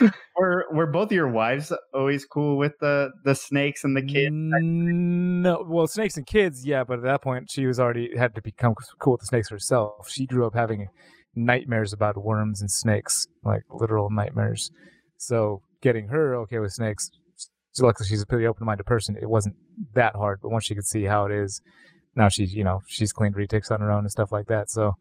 were 0.37 0.67
were 0.73 0.87
both 0.87 1.13
your 1.13 1.29
wives 1.29 1.73
always 1.93 2.25
cool 2.25 2.57
with 2.57 2.73
the 2.81 3.11
the 3.25 3.35
snakes 3.35 3.85
and 3.85 3.97
the 3.97 4.03
kids? 4.03 4.35
No, 4.35 5.65
well, 5.69 5.87
snakes 5.87 6.17
and 6.17 6.27
kids, 6.27 6.67
yeah, 6.67 6.85
but 6.85 6.99
at 6.99 7.05
that 7.05 7.23
point, 7.23 7.51
she 7.51 7.67
was 7.67 7.79
already 7.79 8.17
had 8.17 8.35
to 8.35 8.43
become 8.43 8.75
cool 8.99 9.13
with 9.13 9.21
the 9.21 9.27
snakes 9.27 9.49
herself. 9.49 10.09
She 10.09 10.27
grew 10.27 10.47
up 10.47 10.55
having 10.55 10.89
nightmares 11.35 11.93
about 11.93 12.17
worms 12.17 12.61
and 12.61 12.71
snakes, 12.71 13.27
like 13.45 13.63
literal 13.71 14.11
nightmares. 14.11 14.71
So 15.17 15.63
getting 15.81 16.09
her 16.09 16.35
okay 16.37 16.59
with 16.59 16.73
snakes, 16.73 17.11
so 17.75 17.85
luckily 17.87 18.09
she's 18.09 18.23
a 18.23 18.27
pretty 18.27 18.47
open-minded 18.47 18.85
person. 18.87 19.17
It 19.21 19.29
wasn't 19.29 19.57
that 19.95 20.15
hard, 20.17 20.41
but 20.43 20.49
once 20.51 20.65
she 20.65 20.75
could 20.75 20.87
see 20.87 21.05
how 21.05 21.27
it 21.27 21.33
is, 21.33 21.61
now 22.17 22.29
she's 22.29 22.55
you 22.55 22.65
know 22.65 22.81
she's 22.87 23.13
cleaned 23.13 23.35
retics 23.37 23.71
on 23.71 23.81
her 23.81 23.91
own 23.91 24.01
and 24.01 24.11
stuff 24.11 24.33
like 24.33 24.47
that. 24.47 24.71
So 24.71 24.95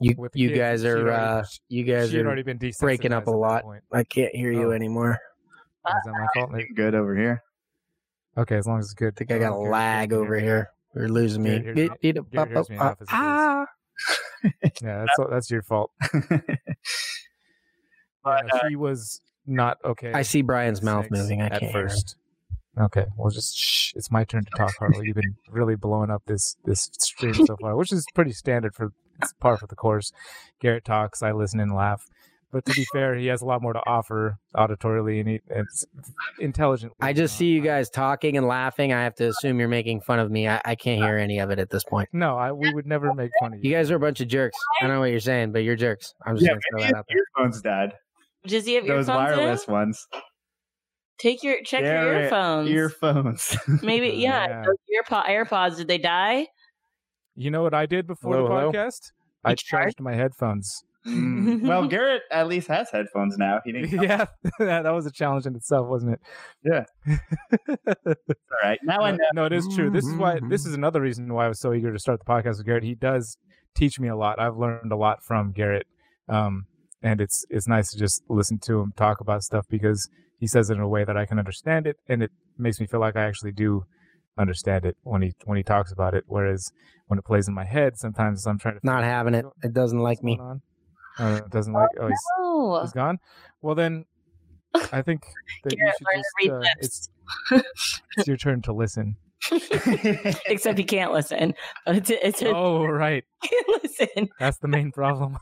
You 0.00 0.14
with 0.18 0.32
you 0.34 0.48
kids, 0.48 0.58
guys 0.58 0.84
are 0.84 0.98
already- 0.98 1.40
uh, 1.40 1.44
you 1.68 1.84
guys 1.84 2.10
she 2.10 2.16
had 2.16 2.24
are 2.24 2.28
already 2.28 2.42
been 2.42 2.58
breaking 2.80 3.12
up 3.12 3.26
a 3.28 3.30
lot. 3.30 3.64
I 3.92 4.04
can't 4.04 4.34
hear 4.34 4.50
you 4.50 4.68
Oh. 4.70 4.72
anymore. 4.72 5.18
Is 5.86 5.94
that 6.06 6.12
my 6.12 6.26
fault? 6.34 6.50
Maybe- 6.52 6.72
Good 6.74 6.94
over 6.94 7.14
here. 7.16 7.42
Okay, 8.38 8.56
as 8.56 8.66
long 8.66 8.78
as 8.78 8.86
it's 8.86 8.94
good. 8.94 9.12
I 9.14 9.16
think 9.18 9.32
I 9.32 9.38
got 9.38 9.52
a 9.52 9.56
Okay, 9.56 9.68
lag 9.70 10.08
good, 10.10 10.18
over 10.20 10.38
here. 10.38 10.70
You're 10.94 11.08
losing 11.08 11.42
me. 11.42 11.58
Garrett 11.60 11.64
hears 11.64 11.76
me- 11.76 11.88
Beep, 12.00 12.14
beep, 12.14 12.30
Garrett 12.32 12.48
hears 12.52 12.70
me 12.70 12.76
uh, 12.78 12.80
enough 12.82 12.96
as 13.00 13.00
it 13.00 13.02
is. 13.02 13.08
ah. 13.12 13.66
Yeah, 14.82 15.04
that's 15.04 15.30
that's 15.30 15.50
your 15.50 15.62
fault. 15.62 15.90
But, 16.10 16.22
Yeah, 18.24 18.40
no, 18.52 18.60
she 18.68 18.76
was 18.76 19.20
not 19.46 19.78
okay. 19.84 20.12
I 20.12 20.22
see 20.22 20.42
Brian's 20.42 20.80
with 20.80 20.84
mouth 20.84 21.10
moving. 21.10 21.40
I 21.42 21.46
at 21.46 21.52
can't 21.60 21.62
hear 21.64 21.88
first. 21.88 22.16
Okay, 22.80 23.04
well, 23.18 23.30
just 23.30 23.56
shh. 23.56 23.92
It's 23.94 24.10
my 24.10 24.24
turn 24.24 24.44
to 24.44 24.50
talk, 24.56 24.74
Hartley. 24.78 25.06
You've 25.06 25.16
been 25.16 25.36
really 25.50 25.76
blowing 25.76 26.10
up 26.10 26.22
this 26.26 26.56
this 26.64 26.88
stream 26.98 27.34
so 27.34 27.56
far, 27.60 27.76
which 27.76 27.92
is 27.92 28.06
pretty 28.14 28.32
standard 28.32 28.74
for 28.74 28.92
it's 29.20 29.32
par 29.34 29.56
for 29.58 29.66
the 29.66 29.76
course. 29.76 30.10
Garrett 30.60 30.84
talks, 30.84 31.22
I 31.22 31.32
listen 31.32 31.60
and 31.60 31.74
laugh. 31.74 32.06
But 32.50 32.66
to 32.66 32.74
be 32.74 32.84
fair, 32.92 33.14
he 33.14 33.28
has 33.28 33.40
a 33.40 33.46
lot 33.46 33.62
more 33.62 33.72
to 33.72 33.80
offer 33.86 34.36
auditorily 34.54 35.20
and 35.20 35.28
he, 35.28 35.40
it's 35.48 35.86
intelligently. 36.38 36.96
I 37.00 37.12
just 37.14 37.34
Uh, 37.36 37.38
see 37.38 37.46
you 37.46 37.62
guys 37.62 37.88
talking 37.88 38.36
and 38.36 38.46
laughing. 38.46 38.92
I 38.92 39.02
have 39.04 39.14
to 39.16 39.28
assume 39.28 39.58
you're 39.58 39.68
making 39.68 40.02
fun 40.02 40.18
of 40.18 40.30
me. 40.30 40.48
I, 40.48 40.60
I 40.64 40.74
can't 40.74 41.00
hear 41.00 41.16
any 41.16 41.38
of 41.38 41.50
it 41.50 41.58
at 41.58 41.70
this 41.70 41.82
point. 41.84 42.10
No, 42.12 42.36
I 42.36 42.52
we 42.52 42.72
would 42.74 42.86
never 42.86 43.14
make 43.14 43.30
fun 43.40 43.54
of 43.54 43.64
you. 43.64 43.70
You 43.70 43.76
guys 43.76 43.90
are 43.90 43.96
a 43.96 44.00
bunch 44.00 44.20
of 44.20 44.28
jerks. 44.28 44.58
I 44.80 44.86
don't 44.86 44.94
know 44.94 45.00
what 45.00 45.10
you're 45.10 45.20
saying, 45.20 45.52
but 45.52 45.60
you're 45.60 45.76
jerks. 45.76 46.14
I'm 46.26 46.36
just 46.36 46.44
yeah, 46.46 46.52
gonna 46.52 46.60
throw 46.70 46.80
maybe 46.80 46.92
that 46.92 46.98
out 46.98 47.06
there. 47.08 47.18
earphones, 47.38 47.62
Dad. 47.62 47.94
Does 48.46 48.66
he 48.66 48.74
have 48.74 48.86
Those 48.86 49.06
wireless 49.08 49.64
in? 49.66 49.72
ones. 49.72 50.06
Take 51.18 51.42
your 51.44 51.62
check 51.62 51.82
your 51.82 52.22
earphones. 52.22 52.68
Earphones. 52.70 53.56
Maybe 53.82 54.08
yeah. 54.08 54.46
Yeah. 54.48 54.62
those 54.64 54.76
Earpo- 55.08 55.26
AirPods. 55.26 55.76
Did 55.76 55.88
they 55.88 55.98
die? 55.98 56.48
You 57.36 57.50
know 57.50 57.62
what 57.62 57.74
I 57.74 57.86
did 57.86 58.06
before 58.06 58.34
Hello, 58.36 58.48
the 58.48 58.54
hello? 58.54 58.72
podcast? 58.72 59.12
I 59.44 59.50
You 59.50 59.56
charged? 59.56 59.66
charged 59.68 60.00
my 60.00 60.14
headphones. 60.14 60.82
Mm, 61.06 61.62
well, 61.62 61.86
Garrett 61.88 62.22
at 62.30 62.46
least 62.48 62.68
has 62.68 62.90
headphones 62.90 63.36
now. 63.38 63.60
He 63.64 63.72
didn't. 63.72 63.90
yeah, 64.02 64.26
that 64.58 64.92
was 64.92 65.06
a 65.06 65.10
challenge 65.12 65.46
in 65.46 65.54
itself, 65.56 65.88
wasn't 65.88 66.14
it? 66.14 66.20
Yeah. 66.64 66.84
All 68.06 68.14
right. 68.62 68.78
Now 68.84 69.00
I 69.02 69.12
know. 69.12 69.18
no, 69.34 69.44
it 69.46 69.52
is 69.52 69.68
true. 69.74 69.90
This 69.90 70.04
is 70.06 70.14
why. 70.14 70.38
This 70.48 70.66
is 70.66 70.74
another 70.74 71.00
reason 71.00 71.32
why 71.32 71.46
I 71.46 71.48
was 71.48 71.60
so 71.60 71.72
eager 71.72 71.92
to 71.92 71.98
start 71.98 72.20
the 72.20 72.24
podcast 72.24 72.58
with 72.58 72.66
Garrett. 72.66 72.84
He 72.84 72.94
does 72.94 73.36
teach 73.74 73.98
me 74.00 74.08
a 74.08 74.16
lot. 74.16 74.38
I've 74.40 74.56
learned 74.56 74.92
a 74.92 74.96
lot 74.96 75.22
from 75.24 75.52
Garrett, 75.52 75.86
um, 76.28 76.66
and 77.02 77.20
it's 77.20 77.44
it's 77.50 77.66
nice 77.68 77.90
to 77.92 77.98
just 77.98 78.22
listen 78.28 78.58
to 78.60 78.80
him 78.80 78.92
talk 78.96 79.20
about 79.20 79.42
stuff 79.42 79.66
because 79.68 80.08
he 80.38 80.46
says 80.46 80.70
it 80.70 80.74
in 80.74 80.80
a 80.80 80.88
way 80.88 81.04
that 81.04 81.16
I 81.16 81.26
can 81.26 81.38
understand 81.38 81.86
it, 81.86 81.96
and 82.08 82.22
it 82.22 82.30
makes 82.58 82.80
me 82.80 82.86
feel 82.86 83.00
like 83.00 83.16
I 83.16 83.24
actually 83.24 83.52
do 83.52 83.84
understand 84.38 84.84
it 84.84 84.96
when 85.02 85.22
he 85.22 85.32
when 85.44 85.56
he 85.56 85.62
talks 85.62 85.92
about 85.92 86.14
it. 86.14 86.24
Whereas 86.26 86.70
when 87.06 87.18
it 87.18 87.24
plays 87.24 87.48
in 87.48 87.54
my 87.54 87.64
head, 87.64 87.98
sometimes 87.98 88.46
I'm 88.46 88.58
trying 88.58 88.74
to 88.74 88.80
Not 88.82 89.04
having 89.04 89.34
it. 89.34 89.44
It 89.62 89.72
doesn't 89.72 89.98
like 89.98 90.22
me. 90.22 90.36
going 90.36 90.48
on. 90.48 90.62
Oh, 91.18 91.34
it 91.36 91.50
doesn't 91.50 91.72
like. 91.74 91.88
Oh, 92.00 92.08
he's, 92.08 92.18
Oh, 92.38 92.80
he's 92.80 92.92
gone. 92.92 93.18
Well, 93.60 93.74
then 93.74 94.06
I 94.92 95.02
think 95.02 95.22
that 95.64 95.76
you 95.76 95.92
should 95.98 96.06
learned 96.14 96.24
to 96.40 96.62
read 96.62 96.82
just. 96.82 97.10
Uh, 97.52 97.58
it's 97.60 97.62
it's 98.16 98.28
your 98.28 98.36
turn 98.38 98.62
to 98.62 98.72
listen. 98.72 99.16
except 100.46 100.78
he 100.78 100.84
can't 100.84 101.12
listen. 101.12 101.52
But 101.84 101.96
it's 101.96 102.10
it's 102.10 102.42
a, 102.42 102.48
Oh, 102.54 102.84
right. 102.86 103.24
listen. 103.82 104.28
That's 104.38 104.58
the 104.58 104.68
main 104.68 104.92
problem. 104.92 105.36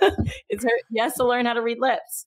It's 0.48 0.64
her. 0.64 0.70
He 0.90 1.00
has 1.00 1.14
to 1.14 1.24
learn 1.24 1.46
how 1.46 1.54
to 1.54 1.62
read 1.62 1.78
lips. 1.80 2.26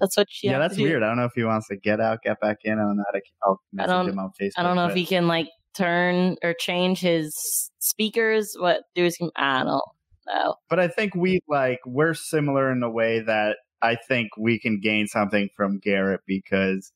That's 0.00 0.16
what 0.16 0.26
she. 0.30 0.48
yeah, 0.48 0.54
has 0.54 0.60
that's 0.62 0.74
to 0.74 0.78
do. 0.78 0.84
weird. 0.84 1.02
I 1.02 1.08
don't 1.08 1.16
know 1.18 1.24
if 1.24 1.32
he 1.34 1.44
wants 1.44 1.68
to 1.68 1.76
get 1.76 2.00
out, 2.00 2.22
get 2.22 2.40
back 2.40 2.58
in. 2.64 2.72
I 2.78 2.82
don't 2.82 2.96
know 2.96 3.04
how 3.06 3.18
to. 3.18 3.22
I'll 3.44 3.60
message 3.72 3.90
don't- 3.90 4.08
him 4.08 4.18
on 4.18 4.32
Facebook. 4.40 4.52
I 4.56 4.62
don't 4.62 4.76
know 4.76 4.86
if 4.86 4.94
he 4.94 5.06
can 5.06 5.26
like 5.28 5.48
turn 5.74 6.36
or 6.42 6.54
change 6.54 7.00
his 7.00 7.70
speakers. 7.78 8.56
What 8.58 8.82
do 8.94 9.04
his? 9.04 9.18
I 9.36 9.62
don't 9.64 9.82
know. 10.26 10.56
but 10.68 10.80
I 10.80 10.88
think 10.88 11.14
we 11.14 11.40
like 11.48 11.80
we're 11.86 12.14
similar 12.14 12.70
in 12.72 12.80
the 12.80 12.90
way 12.90 13.20
that 13.20 13.58
I 13.82 13.96
think 13.96 14.30
we 14.38 14.58
can 14.58 14.80
gain 14.80 15.06
something 15.06 15.48
from 15.56 15.78
Garrett 15.78 16.22
because 16.26 16.92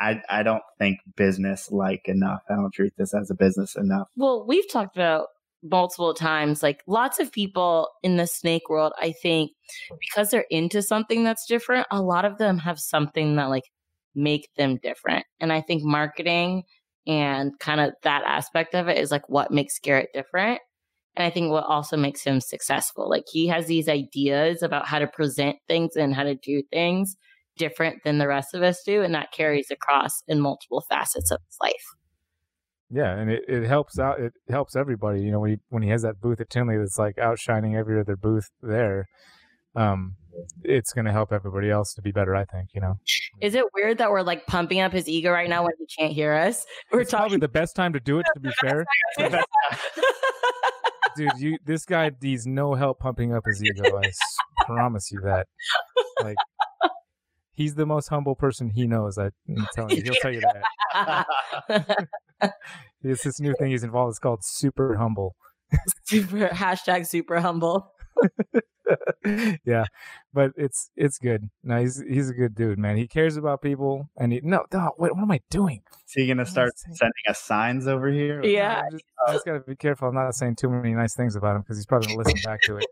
I 0.00 0.22
I 0.28 0.42
don't 0.42 0.62
think 0.78 0.98
business 1.16 1.70
like 1.70 2.02
enough. 2.06 2.42
I 2.50 2.54
don't 2.54 2.72
treat 2.72 2.96
this 2.96 3.14
as 3.14 3.30
a 3.30 3.34
business 3.34 3.76
enough. 3.76 4.08
Well, 4.16 4.44
we've 4.46 4.68
talked 4.70 4.96
about 4.96 5.28
multiple 5.62 6.14
times 6.14 6.62
like 6.62 6.82
lots 6.86 7.18
of 7.18 7.30
people 7.30 7.88
in 8.02 8.16
the 8.16 8.26
snake 8.26 8.70
world 8.70 8.92
i 8.98 9.12
think 9.22 9.50
because 9.98 10.30
they're 10.30 10.46
into 10.50 10.80
something 10.80 11.22
that's 11.22 11.46
different 11.46 11.86
a 11.90 12.00
lot 12.00 12.24
of 12.24 12.38
them 12.38 12.56
have 12.56 12.78
something 12.78 13.36
that 13.36 13.50
like 13.50 13.64
make 14.14 14.48
them 14.56 14.78
different. 14.82 15.24
And 15.40 15.52
i 15.52 15.60
think 15.60 15.82
marketing 15.82 16.64
and 17.06 17.58
kind 17.58 17.80
of 17.80 17.92
that 18.02 18.22
aspect 18.24 18.74
of 18.74 18.88
it 18.88 18.98
is 18.98 19.10
like 19.10 19.28
what 19.28 19.50
makes 19.50 19.78
garrett 19.78 20.10
different. 20.12 20.60
And 21.16 21.24
i 21.24 21.30
think 21.30 21.50
what 21.50 21.64
also 21.64 21.96
makes 21.96 22.22
him 22.22 22.40
successful 22.40 23.08
like 23.08 23.24
he 23.30 23.48
has 23.48 23.66
these 23.66 23.88
ideas 23.88 24.62
about 24.62 24.86
how 24.86 24.98
to 24.98 25.06
present 25.06 25.56
things 25.68 25.96
and 25.96 26.14
how 26.14 26.24
to 26.24 26.34
do 26.34 26.62
things 26.72 27.16
different 27.56 27.98
than 28.04 28.18
the 28.18 28.28
rest 28.28 28.54
of 28.54 28.62
us 28.62 28.82
do 28.84 29.02
and 29.02 29.14
that 29.14 29.32
carries 29.32 29.70
across 29.70 30.22
in 30.28 30.40
multiple 30.40 30.84
facets 30.88 31.30
of 31.30 31.40
his 31.46 31.56
life 31.60 31.99
yeah, 32.90 33.16
and 33.16 33.30
it, 33.30 33.42
it 33.48 33.66
helps 33.66 33.98
out. 33.98 34.20
It 34.20 34.32
helps 34.48 34.74
everybody. 34.74 35.22
You 35.22 35.30
know, 35.30 35.40
when 35.40 35.50
he 35.50 35.56
when 35.68 35.82
he 35.82 35.90
has 35.90 36.02
that 36.02 36.20
booth 36.20 36.40
at 36.40 36.50
Tinley 36.50 36.76
that's 36.76 36.98
like 36.98 37.18
outshining 37.18 37.76
every 37.76 38.00
other 38.00 38.16
booth 38.16 38.50
there, 38.62 39.06
um, 39.76 40.16
it's 40.64 40.92
going 40.92 41.04
to 41.04 41.12
help 41.12 41.32
everybody 41.32 41.70
else 41.70 41.94
to 41.94 42.02
be 42.02 42.10
better. 42.10 42.34
I 42.34 42.44
think. 42.44 42.70
You 42.74 42.80
know, 42.80 42.94
Is 43.40 43.54
it 43.54 43.64
weird 43.74 43.98
that 43.98 44.10
we're 44.10 44.22
like 44.22 44.46
pumping 44.46 44.80
up 44.80 44.92
his 44.92 45.08
ego 45.08 45.30
right 45.30 45.48
now 45.48 45.62
when 45.62 45.72
he 45.78 45.86
can't 45.86 46.12
hear 46.12 46.34
us? 46.34 46.66
We're 46.90 47.02
it's 47.02 47.12
probably 47.12 47.38
the 47.38 47.48
best 47.48 47.76
time 47.76 47.92
to 47.92 48.00
do 48.00 48.18
it. 48.18 48.26
To 48.34 48.40
be 48.40 48.50
fair, 48.60 48.84
dude, 51.16 51.30
you 51.38 51.58
this 51.64 51.84
guy 51.84 52.10
needs 52.20 52.46
no 52.46 52.74
help 52.74 52.98
pumping 52.98 53.32
up 53.32 53.44
his 53.46 53.62
ego. 53.62 54.00
I 54.02 54.10
promise 54.64 55.12
you 55.12 55.20
that. 55.20 55.46
Like, 56.22 56.36
he's 57.60 57.74
the 57.74 57.84
most 57.84 58.08
humble 58.08 58.34
person 58.34 58.70
he 58.70 58.86
knows. 58.86 59.18
I, 59.18 59.26
I'm 59.48 59.66
telling 59.74 59.96
you, 59.96 60.02
he'll 60.02 60.14
tell 60.14 60.32
you 60.32 60.40
that. 60.40 61.26
It's 63.02 63.24
this 63.24 63.40
new 63.40 63.54
thing 63.58 63.70
he's 63.70 63.82
involved. 63.82 64.10
It's 64.10 64.18
called 64.18 64.44
super 64.44 64.96
humble. 64.96 65.34
super 66.04 66.48
hashtag 66.48 67.06
super 67.06 67.40
humble. 67.40 67.92
yeah, 69.64 69.84
but 70.34 70.52
it's 70.54 70.90
it's 70.96 71.16
good. 71.16 71.48
No, 71.64 71.80
he's 71.80 72.02
he's 72.06 72.28
a 72.28 72.34
good 72.34 72.54
dude, 72.54 72.78
man. 72.78 72.98
He 72.98 73.06
cares 73.06 73.38
about 73.38 73.62
people, 73.62 74.10
and 74.18 74.32
he 74.32 74.40
no, 74.42 74.64
no 74.70 74.90
wait, 74.98 75.14
what 75.14 75.22
am 75.22 75.30
I 75.30 75.40
doing? 75.50 75.80
Is 76.06 76.12
he 76.12 76.26
gonna 76.26 76.44
start 76.44 76.72
sending 76.78 77.12
us 77.26 77.40
signs 77.40 77.86
over 77.86 78.10
here? 78.10 78.44
Yeah. 78.44 78.82
I 78.84 78.90
just, 78.90 79.04
I 79.26 79.32
just 79.32 79.46
gotta 79.46 79.60
be 79.60 79.76
careful. 79.76 80.08
I'm 80.08 80.14
not 80.14 80.34
saying 80.34 80.56
too 80.56 80.68
many 80.68 80.92
nice 80.92 81.14
things 81.14 81.36
about 81.36 81.56
him 81.56 81.62
because 81.62 81.78
he's 81.78 81.86
probably 81.86 82.08
gonna 82.08 82.18
listen 82.18 82.40
back 82.44 82.60
to 82.62 82.76
it. 82.76 82.86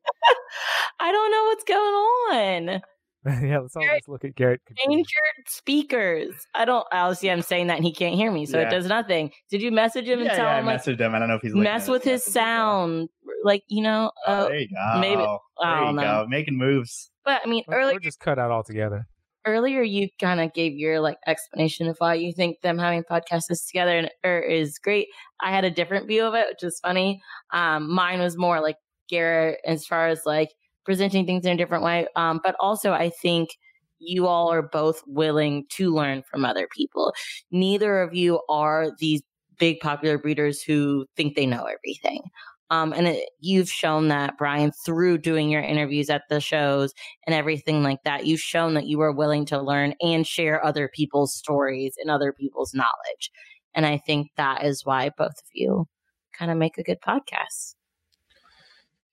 I 1.01 1.13
don't 1.13 1.31
know 1.31 1.45
what's 1.45 1.65
going 1.65 2.71
on. 2.75 2.83
yeah, 3.43 3.59
let's 3.59 3.75
all 3.77 3.83
Garrett, 3.83 4.01
just 4.01 4.09
look 4.09 4.25
at 4.25 4.35
Garrett. 4.37 4.61
Change 4.87 4.97
your 5.13 5.45
speakers. 5.47 6.35
I 6.55 6.65
don't. 6.65 6.87
Obviously, 6.93 7.31
I'm 7.31 7.43
saying 7.43 7.67
that 7.67 7.77
and 7.77 7.85
he 7.85 7.93
can't 7.93 8.15
hear 8.15 8.31
me, 8.31 8.47
so 8.47 8.59
Yeah. 8.59 8.69
it 8.69 8.71
does 8.71 8.87
nothing. 8.87 9.31
Did 9.51 9.61
you 9.63 9.71
message 9.71 10.07
him 10.07 10.21
and 10.21 10.27
yeah, 10.29 10.35
tell 10.37 10.45
yeah, 10.47 10.57
I 10.57 10.59
him 10.61 10.67
like 10.67 10.81
messaged 10.81 11.01
him. 11.01 11.15
I 11.15 11.19
don't 11.19 11.29
know 11.29 11.35
if 11.35 11.43
he's 11.43 11.53
looking 11.53 11.65
mess 11.65 11.89
with 11.89 12.05
his 12.05 12.25
sound? 12.25 13.09
Like 13.45 13.63
you 13.69 13.83
know, 13.83 14.11
Oh, 14.27 14.33
uh, 14.33 14.49
there 14.49 14.59
you 14.59 14.69
go. 14.69 15.01
maybe- 15.01 15.17
There 15.17 15.29
I 15.63 15.79
you 15.81 15.85
don't 15.87 15.97
know. 15.97 16.03
go. 16.03 16.27
Making 16.29 16.59
moves. 16.59 17.11
but 17.25 17.41
I 17.45 17.49
mean, 17.49 17.65
Or, 17.69 17.75
earlier 17.79 17.97
or 17.97 18.01
just 18.01 18.21
cut 18.21 18.39
out 18.39 18.51
altogether. 18.51 19.07
earlier 19.47 19.83
you 19.83 20.09
kind 20.21 20.41
of 20.41 20.53
gave 20.55 20.73
your 20.75 21.01
like 21.01 21.19
explanation 21.27 21.87
of 21.89 21.97
why 21.99 22.15
you 22.15 22.33
think 22.33 22.61
them 22.63 22.79
having 22.79 23.03
podcasts 23.05 23.67
together 23.67 23.97
and 23.99 24.11
or 24.25 24.39
is 24.41 24.79
great. 24.79 25.09
I 25.41 25.51
had 25.51 25.65
a 25.65 25.71
different 25.71 26.07
view 26.07 26.25
of 26.25 26.35
it, 26.35 26.47
which 26.51 26.63
is 26.63 26.81
funny. 26.81 27.21
Um, 27.53 27.93
mine 27.93 28.21
was 28.21 28.37
more 28.37 28.61
like 28.61 28.77
Garrett 29.09 29.59
as 29.67 29.87
far 29.87 30.09
as 30.09 30.23
like 30.27 30.51
presenting 30.89 31.27
things 31.27 31.45
in 31.45 31.53
a 31.53 31.57
different 31.59 31.85
way. 31.85 32.07
Um, 32.17 32.41
but 32.43 32.57
also 32.59 32.93
I 32.93 33.11
think 33.11 33.51
you 33.99 34.27
all 34.27 34.51
are 34.51 34.63
both 34.63 35.03
willing 35.07 35.67
to 35.73 35.95
learn 35.95 36.23
from 36.23 36.47
other 36.47 36.67
people. 36.75 37.13
Neither 37.51 38.01
of 38.01 38.15
you 38.15 38.41
are 38.49 38.93
these 38.99 39.21
big 39.59 39.81
popular 39.81 40.17
breeders 40.17 40.63
who 40.63 41.05
think 41.15 41.37
they 41.37 41.45
know 41.45 41.67
everything. 41.67 42.23
Um, 42.71 42.95
and 42.95 43.07
it, 43.07 43.29
you've 43.39 43.69
shown 43.69 44.09
that, 44.09 44.39
Brian, 44.39 44.73
through 44.87 45.19
doing 45.19 45.51
your 45.51 45.61
interviews 45.61 46.09
at 46.09 46.23
the 46.31 46.41
shows 46.41 46.95
and 47.27 47.35
everything 47.35 47.83
like 47.83 48.03
that. 48.05 48.25
You've 48.25 48.41
shown 48.41 48.73
that 48.75 48.87
you 48.87 49.03
are 49.03 49.13
willing 49.13 49.45
to 49.47 49.61
learn 49.61 49.93
and 50.01 50.27
share 50.27 50.65
other 50.65 50.89
people's 50.95 51.35
stories 51.35 51.97
and 52.01 52.11
other 52.11 52.33
people's 52.33 52.73
knowledge. 52.73 53.31
And 53.75 53.85
I 53.85 53.99
think 53.99 54.29
that 54.39 54.65
is 54.65 54.87
why 54.87 55.11
both 55.19 55.33
of 55.33 55.51
you 55.53 55.87
kind 56.33 56.51
of 56.51 56.57
make 56.57 56.79
a 56.79 56.83
good 56.83 57.03
podcast. 57.07 57.75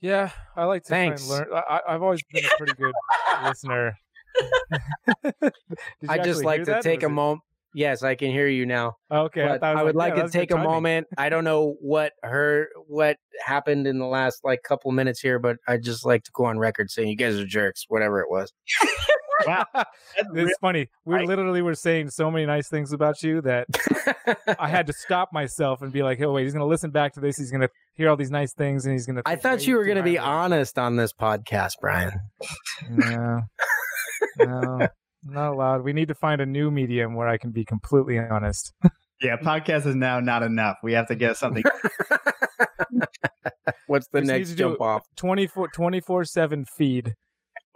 Yeah, 0.01 0.29
I 0.55 0.65
like 0.65 0.83
to 0.83 0.89
Thanks. 0.89 1.27
learn. 1.27 1.47
I, 1.53 1.59
I- 1.87 1.93
I've 1.95 2.03
always 2.03 2.21
been 2.31 2.45
a 2.45 2.49
pretty 2.57 2.73
good 2.73 2.93
listener. 3.43 3.97
I 6.09 6.17
just 6.19 6.43
like 6.43 6.63
to 6.65 6.81
take 6.81 7.03
a 7.03 7.09
moment. 7.09 7.41
Yes, 7.73 8.03
I 8.03 8.15
can 8.15 8.31
hear 8.31 8.47
you 8.47 8.65
now. 8.65 8.95
Okay, 9.11 9.45
thought 9.59 9.61
I, 9.63 9.83
would 9.83 9.95
yeah, 9.95 9.99
like 9.99 10.15
that 10.15 10.27
to 10.27 10.31
take 10.31 10.49
a 10.51 10.53
timing. 10.53 10.69
moment. 10.71 11.07
I 11.17 11.27
don't 11.27 11.43
know 11.43 11.75
what 11.81 12.13
her 12.23 12.69
what 12.87 13.17
happened 13.45 13.85
in 13.85 13.99
the 13.99 14.05
last 14.05 14.45
like 14.45 14.63
couple 14.63 14.91
minutes 14.93 15.19
here, 15.19 15.39
but 15.39 15.57
I 15.67 15.75
just 15.77 16.05
like 16.05 16.23
to 16.23 16.31
go 16.33 16.45
on 16.45 16.57
record 16.57 16.89
saying 16.89 17.09
you 17.09 17.17
guys 17.17 17.37
are 17.37 17.45
jerks, 17.45 17.83
whatever 17.89 18.21
it 18.21 18.29
was. 18.29 18.53
Wow. 19.45 19.65
That's 19.73 19.89
real- 20.31 20.47
It's 20.47 20.57
funny. 20.59 20.87
We 21.03 21.15
I- 21.15 21.23
literally 21.23 21.61
were 21.61 21.75
saying 21.75 22.11
so 22.11 22.31
many 22.31 22.45
nice 22.45 22.69
things 22.69 22.93
about 22.93 23.21
you 23.21 23.41
that 23.41 23.67
I 24.57 24.69
had 24.69 24.87
to 24.87 24.93
stop 24.93 25.33
myself 25.33 25.81
and 25.81 25.91
be 25.91 26.01
like, 26.01 26.21
"Oh 26.21 26.31
wait, 26.31 26.43
he's 26.43 26.53
gonna 26.53 26.65
listen 26.65 26.91
back 26.91 27.13
to 27.15 27.19
this. 27.19 27.35
He's 27.37 27.51
gonna 27.51 27.69
hear 27.95 28.09
all 28.09 28.15
these 28.15 28.31
nice 28.31 28.53
things, 28.53 28.85
and 28.85 28.93
he's 28.93 29.05
gonna." 29.05 29.21
I 29.25 29.35
thought 29.35 29.65
you 29.65 29.75
were 29.75 29.85
going 29.85 29.97
to 29.97 30.03
be 30.03 30.15
highly 30.15 30.53
honest 30.53 30.77
on 30.77 30.95
this 30.95 31.13
podcast, 31.13 31.73
Brian. 31.81 32.11
No, 32.89 33.41
no, 34.39 34.87
not 35.23 35.53
allowed. 35.53 35.83
We 35.83 35.93
need 35.93 36.07
to 36.09 36.15
find 36.15 36.41
a 36.41 36.45
new 36.45 36.71
medium 36.71 37.15
where 37.15 37.27
I 37.27 37.37
can 37.37 37.51
be 37.51 37.65
completely 37.65 38.19
honest. 38.19 38.73
yeah, 39.21 39.37
podcast 39.37 39.85
is 39.85 39.95
now 39.95 40.19
not 40.19 40.43
enough. 40.43 40.77
We 40.83 40.93
have 40.93 41.07
to 41.07 41.15
get 41.15 41.37
something. 41.37 41.63
What's 43.87 44.07
the 44.09 44.21
just 44.21 44.31
next 44.31 44.55
jump 44.55 44.81
off? 44.81 45.03
24 45.17 45.69
24 45.69 46.25
7 46.25 46.65
feed 46.77 47.13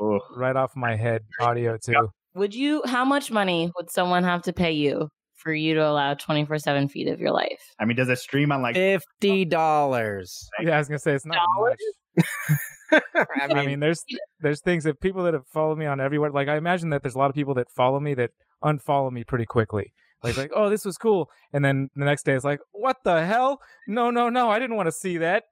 Oh, 0.02 0.20
right 0.36 0.56
off 0.56 0.72
my 0.76 0.96
head, 0.96 1.24
audio 1.42 1.78
too. 1.78 2.10
Would 2.36 2.56
you, 2.56 2.82
how 2.86 3.04
much 3.04 3.32
money 3.32 3.72
would 3.76 3.92
someone 3.92 4.24
have 4.24 4.44
to 4.44 4.54
pay 4.54 4.72
you 4.72 5.10
for 5.40 5.54
you 5.54 5.74
to 5.76 5.88
allow 5.88 6.14
24 6.14 6.60
7 6.60 6.88
feet 6.90 7.08
of 7.08 7.20
your 7.20 7.32
life? 7.32 7.62
I 7.80 7.86
mean, 7.86 7.98
does 7.98 8.10
it 8.10 8.20
stream 8.20 8.52
on 8.52 8.62
like? 8.62 8.76
Fifty 8.76 9.46
dollars. 9.46 10.48
Yeah, 10.62 10.76
I 10.76 10.78
was 10.80 10.88
gonna 10.88 11.00
say 11.00 11.14
it's 11.14 11.26
not 11.26 11.38
Dollars? 11.56 11.78
much. 12.18 12.58
I 12.92 13.48
I 13.52 13.54
mean, 13.54 13.66
mean, 13.66 13.80
there's 13.80 14.04
there's 14.40 14.62
things 14.62 14.84
that 14.84 15.00
people 15.00 15.24
that 15.24 15.34
have 15.34 15.48
followed 15.48 15.78
me 15.78 15.86
on 15.86 16.00
everywhere. 16.02 16.32
Like 16.32 16.48
I 16.48 16.58
imagine 16.58 16.90
that 16.90 17.04
there's 17.04 17.16
a 17.16 17.20
lot 17.20 17.30
of 17.30 17.36
people 17.36 17.54
that 17.56 17.68
follow 17.76 18.00
me 18.00 18.14
that 18.16 18.32
unfollow 18.64 19.12
me 19.12 19.24
pretty 19.24 19.46
quickly. 19.46 19.94
Like 20.24 20.36
like 20.38 20.52
oh 20.56 20.70
this 20.70 20.84
was 20.86 20.98
cool, 20.98 21.30
and 21.54 21.64
then 21.64 21.90
the 21.96 22.04
next 22.06 22.24
day 22.26 22.34
it's 22.34 22.44
like 22.44 22.60
what 22.72 22.98
the 23.06 23.26
hell? 23.26 23.60
No 23.88 24.10
no 24.12 24.30
no, 24.30 24.50
I 24.50 24.60
didn't 24.60 24.76
want 24.76 24.88
to 24.88 24.92
see 24.92 25.18
that. 25.20 25.44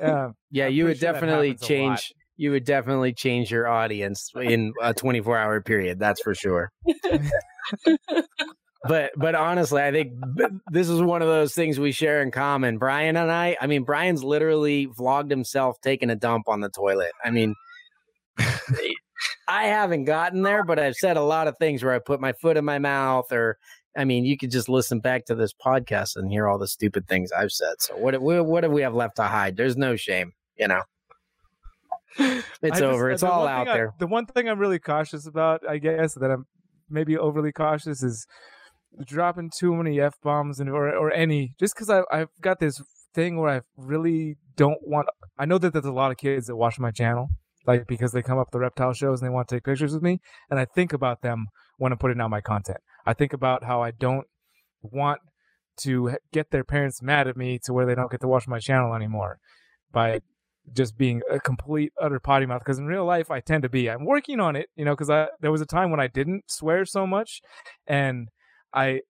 Um, 0.00 0.34
yeah, 0.50 0.66
I'm 0.66 0.72
you 0.72 0.84
would 0.86 0.98
sure 0.98 1.12
definitely 1.12 1.48
happens 1.50 1.62
a 1.62 1.64
lot. 1.64 1.68
change. 1.68 2.12
You 2.36 2.50
would 2.50 2.64
definitely 2.64 3.12
change 3.14 3.50
your 3.50 3.68
audience 3.68 4.30
in 4.34 4.72
a 4.82 4.92
twenty-four 4.92 5.38
hour 5.38 5.60
period. 5.62 5.98
That's 5.98 6.20
for 6.20 6.34
sure. 6.34 6.72
but 8.88 9.12
but 9.16 9.34
honestly, 9.34 9.82
I 9.82 9.90
think 9.92 10.12
this 10.70 10.88
is 10.88 11.00
one 11.00 11.22
of 11.22 11.28
those 11.28 11.54
things 11.54 11.78
we 11.78 11.92
share 11.92 12.22
in 12.22 12.30
common. 12.30 12.78
Brian 12.78 13.16
and 13.16 13.30
I. 13.30 13.56
I 13.60 13.66
mean, 13.66 13.84
Brian's 13.84 14.24
literally 14.24 14.86
vlogged 14.88 15.30
himself 15.30 15.80
taking 15.80 16.10
a 16.10 16.16
dump 16.16 16.48
on 16.48 16.60
the 16.60 16.68
toilet. 16.68 17.12
I 17.24 17.30
mean, 17.30 17.54
I 19.48 19.64
haven't 19.64 20.04
gotten 20.04 20.42
there, 20.42 20.64
but 20.64 20.78
I've 20.78 20.94
said 20.96 21.16
a 21.16 21.22
lot 21.22 21.46
of 21.48 21.56
things 21.58 21.82
where 21.84 21.94
I 21.94 21.98
put 21.98 22.20
my 22.20 22.32
foot 22.32 22.56
in 22.56 22.64
my 22.64 22.78
mouth, 22.78 23.30
or 23.32 23.58
I 23.96 24.04
mean, 24.04 24.24
you 24.24 24.36
could 24.38 24.50
just 24.50 24.68
listen 24.68 25.00
back 25.00 25.26
to 25.26 25.34
this 25.34 25.52
podcast 25.52 26.16
and 26.16 26.30
hear 26.30 26.48
all 26.48 26.58
the 26.58 26.66
stupid 26.68 27.06
things 27.08 27.30
I've 27.32 27.52
said. 27.52 27.74
So 27.80 27.96
what 27.96 28.20
what, 28.20 28.44
what 28.46 28.60
do 28.62 28.70
we 28.70 28.82
have 28.82 28.94
left 28.94 29.16
to 29.16 29.24
hide? 29.24 29.56
There's 29.56 29.76
no 29.76 29.96
shame, 29.96 30.32
you 30.58 30.68
know. 30.68 30.82
It's 32.62 32.78
just- 32.78 32.82
over. 32.82 33.10
Uh, 33.10 33.14
it's 33.14 33.22
all 33.22 33.46
out 33.46 33.68
I- 33.68 33.74
there. 33.74 33.94
the 33.98 34.06
one 34.06 34.26
thing 34.26 34.48
I'm 34.48 34.58
really 34.58 34.78
cautious 34.78 35.26
about, 35.26 35.66
I 35.68 35.78
guess, 35.78 36.14
that 36.14 36.30
I'm 36.30 36.46
maybe 36.90 37.16
overly 37.16 37.52
cautious 37.52 38.02
is 38.02 38.26
dropping 39.06 39.50
too 39.58 39.74
many 39.74 40.00
f 40.00 40.14
bombs 40.22 40.60
and 40.60 40.68
or 40.70 40.94
or 40.94 41.12
any. 41.12 41.54
Just 41.58 41.74
because 41.74 41.90
I 41.90 42.02
I've 42.10 42.28
got 42.40 42.60
this 42.60 42.80
thing 43.14 43.38
where 43.38 43.50
I 43.50 43.60
really 43.76 44.36
don't 44.56 44.80
want. 44.82 45.08
I 45.38 45.44
know 45.44 45.58
that 45.58 45.72
there's 45.72 45.84
a 45.84 45.92
lot 45.92 46.10
of 46.10 46.16
kids 46.16 46.46
that 46.46 46.56
watch 46.56 46.78
my 46.78 46.90
channel, 46.90 47.28
like 47.66 47.86
because 47.86 48.12
they 48.12 48.22
come 48.22 48.38
up 48.38 48.50
the 48.50 48.58
reptile 48.58 48.92
shows 48.92 49.20
and 49.20 49.28
they 49.28 49.32
want 49.32 49.48
to 49.48 49.56
take 49.56 49.64
pictures 49.64 49.92
with 49.92 50.02
me, 50.02 50.20
and 50.50 50.58
I 50.58 50.64
think 50.64 50.92
about 50.92 51.22
them 51.22 51.46
when 51.78 51.92
I'm 51.92 51.98
putting 51.98 52.20
out 52.20 52.30
my 52.30 52.40
content. 52.40 52.78
I 53.06 53.14
think 53.14 53.32
about 53.32 53.64
how 53.64 53.82
I 53.82 53.90
don't 53.90 54.26
want 54.82 55.20
to 55.80 56.16
get 56.32 56.50
their 56.50 56.64
parents 56.64 57.02
mad 57.02 57.26
at 57.26 57.36
me 57.36 57.58
to 57.64 57.72
where 57.72 57.86
they 57.86 57.94
don't 57.94 58.10
get 58.10 58.20
to 58.20 58.28
watch 58.28 58.46
my 58.46 58.58
channel 58.58 58.94
anymore 58.94 59.38
by 59.90 60.20
just 60.72 60.96
being 60.96 61.22
a 61.30 61.40
complete 61.40 61.92
utter 62.00 62.20
potty 62.20 62.46
mouth 62.46 62.60
because 62.60 62.78
in 62.78 62.86
real 62.86 63.04
life 63.04 63.30
I 63.30 63.40
tend 63.40 63.62
to 63.64 63.68
be. 63.68 63.90
I'm 63.90 64.04
working 64.04 64.38
on 64.38 64.54
it, 64.54 64.68
you 64.76 64.84
know, 64.84 64.92
because 64.92 65.10
I 65.10 65.28
there 65.40 65.50
was 65.50 65.60
a 65.60 65.66
time 65.66 65.90
when 65.90 66.00
I 66.00 66.06
didn't 66.06 66.44
swear 66.48 66.84
so 66.84 67.06
much, 67.06 67.40
and 67.86 68.28
I 68.74 69.00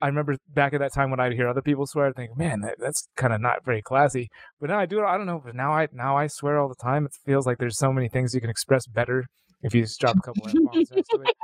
I 0.00 0.08
remember 0.08 0.36
back 0.48 0.74
at 0.74 0.80
that 0.80 0.92
time 0.92 1.10
when 1.10 1.20
I'd 1.20 1.32
hear 1.32 1.48
other 1.48 1.62
people 1.62 1.86
swear, 1.86 2.06
I'd 2.06 2.16
think, 2.16 2.36
man, 2.36 2.60
that, 2.60 2.74
that's 2.78 3.08
kind 3.16 3.32
of 3.32 3.40
not 3.40 3.64
very 3.64 3.80
classy. 3.80 4.28
But 4.60 4.70
now 4.70 4.78
I 4.78 4.86
do 4.86 5.00
it. 5.00 5.04
I 5.04 5.16
don't 5.16 5.26
know, 5.26 5.40
but 5.44 5.54
now 5.54 5.72
I 5.72 5.88
now 5.92 6.16
I 6.16 6.26
swear 6.26 6.58
all 6.58 6.68
the 6.68 6.74
time. 6.74 7.06
It 7.06 7.12
feels 7.24 7.46
like 7.46 7.58
there's 7.58 7.78
so 7.78 7.92
many 7.92 8.08
things 8.08 8.34
you 8.34 8.40
can 8.40 8.50
express 8.50 8.86
better 8.86 9.26
if 9.62 9.74
you 9.74 9.82
just 9.82 9.98
drop 9.98 10.16
a 10.16 10.20
couple 10.20 10.46
of 10.46 10.52
bombs 10.52 10.90
next 10.90 11.08
to 11.08 11.22
it. 11.22 11.36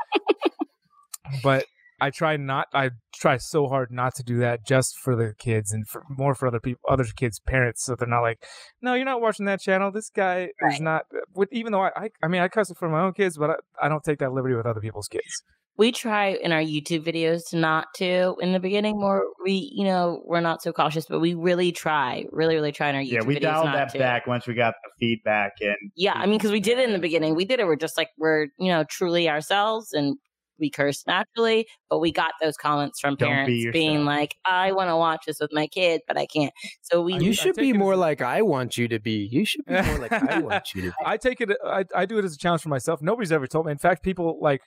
But 1.42 1.64
I 2.00 2.10
try 2.10 2.36
not. 2.36 2.66
I 2.74 2.90
try 3.14 3.36
so 3.36 3.68
hard 3.68 3.90
not 3.90 4.14
to 4.16 4.22
do 4.22 4.38
that, 4.38 4.66
just 4.66 4.98
for 4.98 5.14
the 5.14 5.34
kids 5.38 5.72
and 5.72 5.86
for 5.88 6.02
more 6.10 6.34
for 6.34 6.48
other 6.48 6.60
people, 6.60 6.80
other 6.88 7.04
kids' 7.04 7.38
parents, 7.38 7.84
so 7.84 7.94
they're 7.94 8.08
not 8.08 8.22
like, 8.22 8.44
no, 8.82 8.94
you're 8.94 9.04
not 9.04 9.20
watching 9.20 9.46
that 9.46 9.60
channel. 9.60 9.92
This 9.92 10.10
guy 10.10 10.50
is 10.68 10.80
not. 10.80 11.04
With, 11.32 11.48
even 11.52 11.72
though 11.72 11.82
I, 11.82 11.90
I, 11.96 12.10
I 12.22 12.28
mean, 12.28 12.42
I 12.42 12.48
cuss 12.48 12.70
it 12.70 12.76
for 12.76 12.88
my 12.88 13.00
own 13.00 13.12
kids, 13.12 13.38
but 13.38 13.50
I, 13.50 13.54
I 13.86 13.88
don't 13.88 14.02
take 14.02 14.18
that 14.18 14.32
liberty 14.32 14.56
with 14.56 14.66
other 14.66 14.80
people's 14.80 15.08
kids. 15.08 15.44
We 15.78 15.90
try 15.90 16.28
in 16.34 16.52
our 16.52 16.60
YouTube 16.60 17.02
videos 17.04 17.48
to 17.50 17.56
not 17.56 17.86
to 17.96 18.36
in 18.40 18.52
the 18.52 18.60
beginning 18.60 19.00
more 19.00 19.24
we 19.44 19.70
you 19.74 19.84
know 19.84 20.22
we're 20.26 20.40
not 20.40 20.62
so 20.62 20.72
cautious 20.72 21.06
but 21.06 21.18
we 21.20 21.34
really 21.34 21.72
try 21.72 22.24
really 22.30 22.54
really 22.54 22.72
try 22.72 22.90
in 22.90 22.94
our 22.96 23.00
YouTube 23.00 23.06
videos. 23.06 23.12
yeah, 23.22 23.26
we 23.26 23.36
videos 23.36 23.40
dialed 23.40 23.64
not 23.66 23.74
that 23.76 23.92
to. 23.92 23.98
back 23.98 24.26
once 24.26 24.46
we 24.46 24.54
got 24.54 24.74
the 24.84 24.90
feedback 25.00 25.52
and 25.60 25.74
Yeah, 25.96 26.12
I 26.14 26.26
mean 26.26 26.38
because 26.38 26.52
we 26.52 26.60
did 26.60 26.78
it 26.78 26.86
in 26.86 26.92
the 26.92 26.98
beginning 26.98 27.34
we 27.34 27.44
did 27.44 27.58
it 27.58 27.66
we're 27.66 27.76
just 27.76 27.96
like 27.96 28.08
we're 28.18 28.48
you 28.58 28.68
know 28.70 28.84
truly 28.84 29.28
ourselves 29.28 29.92
and 29.92 30.16
we 30.60 30.70
curse 30.70 31.04
naturally 31.06 31.66
but 31.90 31.98
we 31.98 32.12
got 32.12 32.32
those 32.40 32.56
comments 32.56 33.00
from 33.00 33.16
Don't 33.16 33.46
be 33.46 33.62
parents 33.64 33.72
being 33.72 34.04
like 34.04 34.36
I 34.44 34.70
want 34.72 34.90
to 34.90 34.96
watch 34.96 35.22
this 35.26 35.40
with 35.40 35.50
my 35.52 35.66
kid 35.66 36.02
but 36.06 36.16
I 36.18 36.26
can't 36.26 36.52
so 36.82 37.02
we 37.02 37.14
You 37.14 37.32
should 37.32 37.56
be 37.56 37.70
it 37.70 37.76
as 37.76 37.78
more 37.78 37.94
a- 37.94 37.96
like 37.96 38.20
I 38.20 38.42
want 38.42 38.76
you 38.76 38.86
to 38.88 39.00
be. 39.00 39.26
You 39.32 39.44
should 39.46 39.64
be 39.64 39.72
more 39.80 39.98
like 39.98 40.12
I 40.12 40.38
want 40.38 40.74
you 40.74 40.82
to 40.82 40.88
be. 40.90 40.94
I 41.04 41.16
take 41.16 41.40
it. 41.40 41.50
I, 41.66 41.86
I 41.96 42.04
do 42.04 42.18
it 42.18 42.24
as 42.26 42.34
a 42.34 42.38
challenge 42.38 42.62
for 42.62 42.68
myself. 42.68 43.00
Nobody's 43.02 43.32
ever 43.32 43.46
told 43.48 43.66
me. 43.66 43.72
In 43.72 43.78
fact, 43.78 44.04
people 44.04 44.38
like 44.40 44.60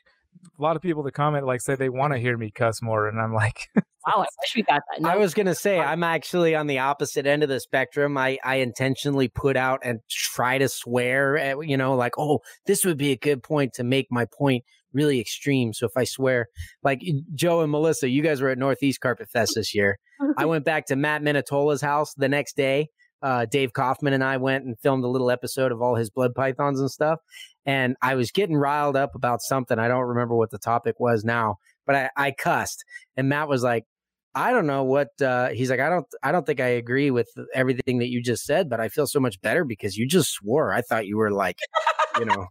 a 0.57 0.61
lot 0.61 0.75
of 0.75 0.81
people 0.81 1.03
that 1.03 1.13
comment 1.13 1.45
like 1.45 1.61
say 1.61 1.75
they 1.75 1.89
want 1.89 2.13
to 2.13 2.19
hear 2.19 2.37
me 2.37 2.51
cuss 2.51 2.81
more, 2.81 3.07
and 3.07 3.19
I'm 3.19 3.33
like, 3.33 3.69
wow 3.75 4.13
I 4.15 4.19
wish 4.19 4.55
we 4.55 4.63
got 4.63 4.81
that 4.97 5.09
I 5.09 5.17
was 5.17 5.33
gonna 5.33 5.55
say 5.55 5.79
I'm 5.79 6.03
actually 6.03 6.55
on 6.55 6.67
the 6.67 6.79
opposite 6.79 7.25
end 7.25 7.43
of 7.43 7.49
the 7.49 7.59
spectrum. 7.59 8.17
I 8.17 8.37
I 8.43 8.55
intentionally 8.57 9.27
put 9.27 9.57
out 9.57 9.81
and 9.83 9.99
try 10.09 10.57
to 10.57 10.69
swear 10.69 11.37
eh, 11.37 11.51
at 11.51 11.67
you 11.67 11.77
know 11.77 11.95
like 11.95 12.13
oh 12.17 12.39
this 12.65 12.85
would 12.85 12.97
be 12.97 13.11
a 13.11 13.17
good 13.17 13.43
point 13.43 13.73
to 13.73 13.83
make 13.83 14.07
my 14.11 14.25
point 14.25 14.63
really 14.93 15.19
extreme. 15.19 15.73
So 15.73 15.85
if 15.85 15.91
I 15.97 16.05
swear 16.05 16.47
like 16.81 17.01
Joe 17.33 17.61
and 17.61 17.71
Melissa, 17.71 18.09
you 18.09 18.23
guys 18.23 18.41
were 18.41 18.49
at 18.49 18.57
Northeast 18.57 19.01
Carpet 19.01 19.29
Fest 19.29 19.53
this 19.55 19.75
year. 19.75 19.99
I 20.37 20.45
went 20.45 20.65
back 20.65 20.85
to 20.87 20.95
Matt 20.95 21.21
Minatola's 21.21 21.81
house 21.81 22.13
the 22.15 22.29
next 22.29 22.55
day. 22.55 22.89
Uh, 23.25 23.43
Dave 23.43 23.73
Kaufman 23.73 24.13
and 24.13 24.23
I 24.23 24.37
went 24.37 24.65
and 24.65 24.79
filmed 24.79 25.03
a 25.03 25.07
little 25.07 25.31
episode 25.31 25.71
of 25.71 25.81
all 25.81 25.95
his 25.95 26.11
blood 26.11 26.35
pythons 26.35 26.79
and 26.79 26.91
stuff. 26.91 27.19
And 27.65 27.95
I 28.03 28.13
was 28.13 28.29
getting 28.31 28.55
riled 28.55 28.95
up 28.95 29.15
about 29.15 29.41
something. 29.41 29.79
I 29.79 29.87
don't 29.87 30.03
remember 30.03 30.35
what 30.35 30.51
the 30.51 30.59
topic 30.59 30.99
was 30.99 31.23
now, 31.23 31.57
but 31.87 31.95
I, 31.95 32.09
I 32.15 32.31
cussed. 32.31 32.85
And 33.17 33.27
Matt 33.27 33.49
was 33.49 33.63
like, 33.63 33.85
I 34.35 34.51
don't 34.51 34.67
know 34.67 34.83
what 34.83 35.09
uh, 35.21 35.49
he's 35.49 35.71
like. 35.71 35.79
I 35.79 35.89
don't. 35.89 36.05
I 36.21 36.31
don't 36.31 36.45
think 36.45 36.59
I 36.59 36.67
agree 36.67 37.09
with 37.09 37.29
everything 37.55 37.99
that 37.99 38.09
you 38.09 38.21
just 38.21 38.45
said, 38.45 38.69
but 38.69 38.79
I 38.79 38.89
feel 38.89 39.07
so 39.07 39.19
much 39.19 39.41
better 39.41 39.63
because 39.63 39.97
you 39.97 40.05
just 40.05 40.31
swore. 40.31 40.71
I 40.71 40.81
thought 40.81 41.07
you 41.07 41.17
were 41.17 41.31
like, 41.31 41.57
you 42.19 42.25
know. 42.25 42.45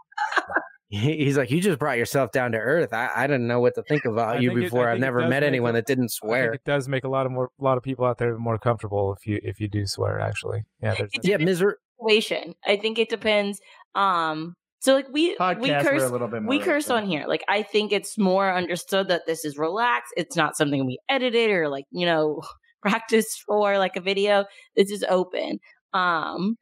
He's 1.00 1.36
like, 1.36 1.50
you 1.50 1.60
just 1.60 1.78
brought 1.78 1.98
yourself 1.98 2.30
down 2.32 2.52
to 2.52 2.58
earth. 2.58 2.92
I, 2.92 3.10
I 3.14 3.26
didn't 3.26 3.46
know 3.46 3.60
what 3.60 3.74
to 3.76 3.82
think 3.82 4.04
about 4.06 4.36
I 4.36 4.38
you 4.40 4.50
think 4.50 4.58
it- 4.60 4.62
I 4.62 4.66
before. 4.66 4.88
I've 4.88 5.00
never 5.00 5.26
met 5.28 5.42
anyone 5.42 5.70
a- 5.70 5.78
that 5.78 5.86
didn't 5.86 6.10
swear. 6.10 6.52
it 6.52 6.64
does 6.64 6.88
make 6.88 7.04
a 7.04 7.08
lot 7.08 7.26
of 7.26 7.32
more 7.32 7.50
a 7.60 7.64
lot 7.64 7.76
of 7.76 7.82
people 7.82 8.04
out 8.04 8.18
there 8.18 8.36
more 8.38 8.58
comfortable 8.58 9.14
if 9.14 9.26
you 9.26 9.40
if 9.42 9.60
you 9.60 9.68
do 9.68 9.86
swear. 9.86 10.20
Actually, 10.20 10.62
yeah. 10.82 10.94
There's, 10.94 11.10
Yeah, 11.22 11.36
miser. 11.38 11.78
situation. 11.98 12.54
I 12.66 12.76
think 12.76 12.98
it 12.98 13.08
depends. 13.08 13.60
Um, 13.94 14.54
so 14.80 14.94
like 14.94 15.06
we 15.10 15.30
we 15.30 15.36
Podcasts 15.36 15.84
were 15.84 15.90
curse 15.90 16.02
a 16.02 16.08
little 16.10 16.28
bit 16.28 16.42
more. 16.42 16.50
we 16.50 16.58
curse 16.58 16.90
on 16.90 17.06
here. 17.06 17.24
Like 17.26 17.42
I 17.48 17.62
think 17.62 17.90
it's 17.92 18.18
more 18.18 18.52
understood 18.54 19.08
that 19.08 19.22
this 19.26 19.44
is 19.44 19.56
relaxed. 19.56 20.12
It's 20.16 20.36
not 20.36 20.56
something 20.56 20.84
we 20.84 20.98
edited 21.08 21.50
or 21.50 21.68
like 21.68 21.86
you 21.90 22.04
know 22.06 22.42
practice 22.82 23.42
for 23.46 23.78
like 23.78 23.96
a 23.96 24.00
video. 24.00 24.44
This 24.76 24.90
is 24.90 25.02
open. 25.08 25.58
Um, 25.94 26.56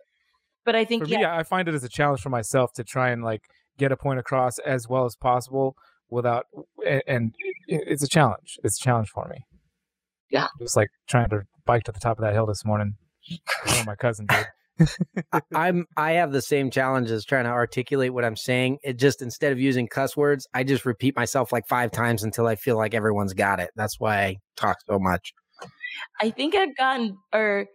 but 0.64 0.76
I 0.76 0.84
think 0.84 1.02
for 1.04 1.08
yeah, 1.08 1.18
me, 1.18 1.24
I 1.24 1.42
find 1.42 1.66
it 1.68 1.74
as 1.74 1.82
a 1.82 1.88
challenge 1.88 2.20
for 2.20 2.30
myself 2.30 2.72
to 2.74 2.84
try 2.84 3.10
and 3.10 3.24
like 3.24 3.42
get 3.82 3.92
a 3.92 3.96
point 3.96 4.18
across 4.20 4.58
as 4.60 4.88
well 4.88 5.04
as 5.04 5.16
possible 5.16 5.74
without 6.10 6.44
and, 6.86 7.02
and 7.06 7.34
it's 7.66 8.02
a 8.02 8.08
challenge. 8.08 8.58
It's 8.64 8.78
a 8.80 8.84
challenge 8.84 9.08
for 9.08 9.26
me. 9.28 9.44
Yeah. 10.30 10.46
Just 10.60 10.76
like 10.76 10.90
trying 11.08 11.28
to 11.30 11.42
bike 11.66 11.82
to 11.84 11.92
the 11.92 12.00
top 12.00 12.18
of 12.18 12.22
that 12.24 12.32
hill 12.34 12.46
this 12.46 12.64
morning. 12.64 12.94
before 13.64 13.84
my 13.84 13.94
cousin 13.96 14.26
did. 14.26 14.88
I- 15.32 15.40
I'm 15.54 15.86
I 15.96 16.12
have 16.12 16.32
the 16.32 16.42
same 16.42 16.70
challenge 16.70 17.10
as 17.10 17.24
trying 17.24 17.44
to 17.44 17.50
articulate 17.50 18.12
what 18.14 18.24
I'm 18.24 18.36
saying. 18.36 18.78
It 18.82 18.98
just 18.98 19.20
instead 19.22 19.52
of 19.52 19.60
using 19.60 19.86
cuss 19.88 20.16
words, 20.16 20.46
I 20.54 20.64
just 20.64 20.84
repeat 20.86 21.14
myself 21.16 21.52
like 21.52 21.66
five 21.68 21.90
times 21.90 22.22
until 22.24 22.46
I 22.46 22.54
feel 22.56 22.76
like 22.76 22.94
everyone's 22.94 23.34
got 23.34 23.60
it. 23.60 23.70
That's 23.76 23.98
why 24.00 24.16
I 24.22 24.36
talk 24.56 24.78
so 24.88 24.98
much. 24.98 25.32
I 26.20 26.30
think 26.30 26.54
I've 26.54 26.76
gotten 26.76 27.16
or 27.32 27.66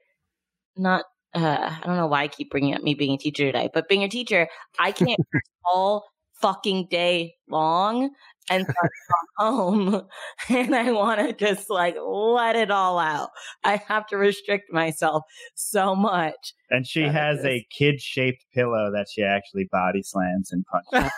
not. 0.76 1.04
Uh, 1.34 1.76
I 1.82 1.86
don't 1.86 1.98
know 1.98 2.08
why 2.08 2.24
I 2.24 2.28
keep 2.28 2.50
bringing 2.50 2.74
up 2.74 2.82
me 2.82 2.94
being 2.94 3.14
a 3.14 3.18
teacher 3.18 3.46
today, 3.46 3.70
but 3.74 3.88
being 3.88 4.04
a 4.04 4.10
teacher, 4.10 4.48
I 4.80 4.92
can't 4.92 5.20
all 5.66 6.06
fucking 6.42 6.88
day 6.90 7.34
long 7.50 8.12
and 8.50 8.66
so 8.66 8.74
come 8.74 9.28
home 9.38 10.02
and 10.50 10.76
I 10.76 10.92
want 10.92 11.20
to 11.20 11.34
just 11.34 11.70
like 11.70 11.96
let 12.00 12.56
it 12.56 12.72
all 12.72 13.00
out. 13.00 13.30
I 13.64 13.78
have 13.88 14.08
to 14.08 14.18
restrict 14.18 14.72
myself 14.72 15.24
so 15.56 15.96
much. 15.96 16.54
And 16.70 16.86
she 16.86 17.02
Yeah, 17.02 17.12
has 17.12 17.44
it 17.44 17.48
a 17.48 17.68
kid 17.72 18.02
shaped 18.02 18.46
pillow 18.54 18.92
that 18.92 19.08
she 19.12 19.24
actually 19.24 19.68
body 19.72 20.04
slams 20.04 20.52
and 20.52 20.66
punches. 20.92 21.12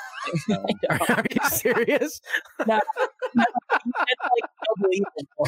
So, 0.47 0.65
Are 0.89 1.25
you 1.31 1.49
serious? 1.49 2.21
It's 2.59 2.67
like 2.67 2.83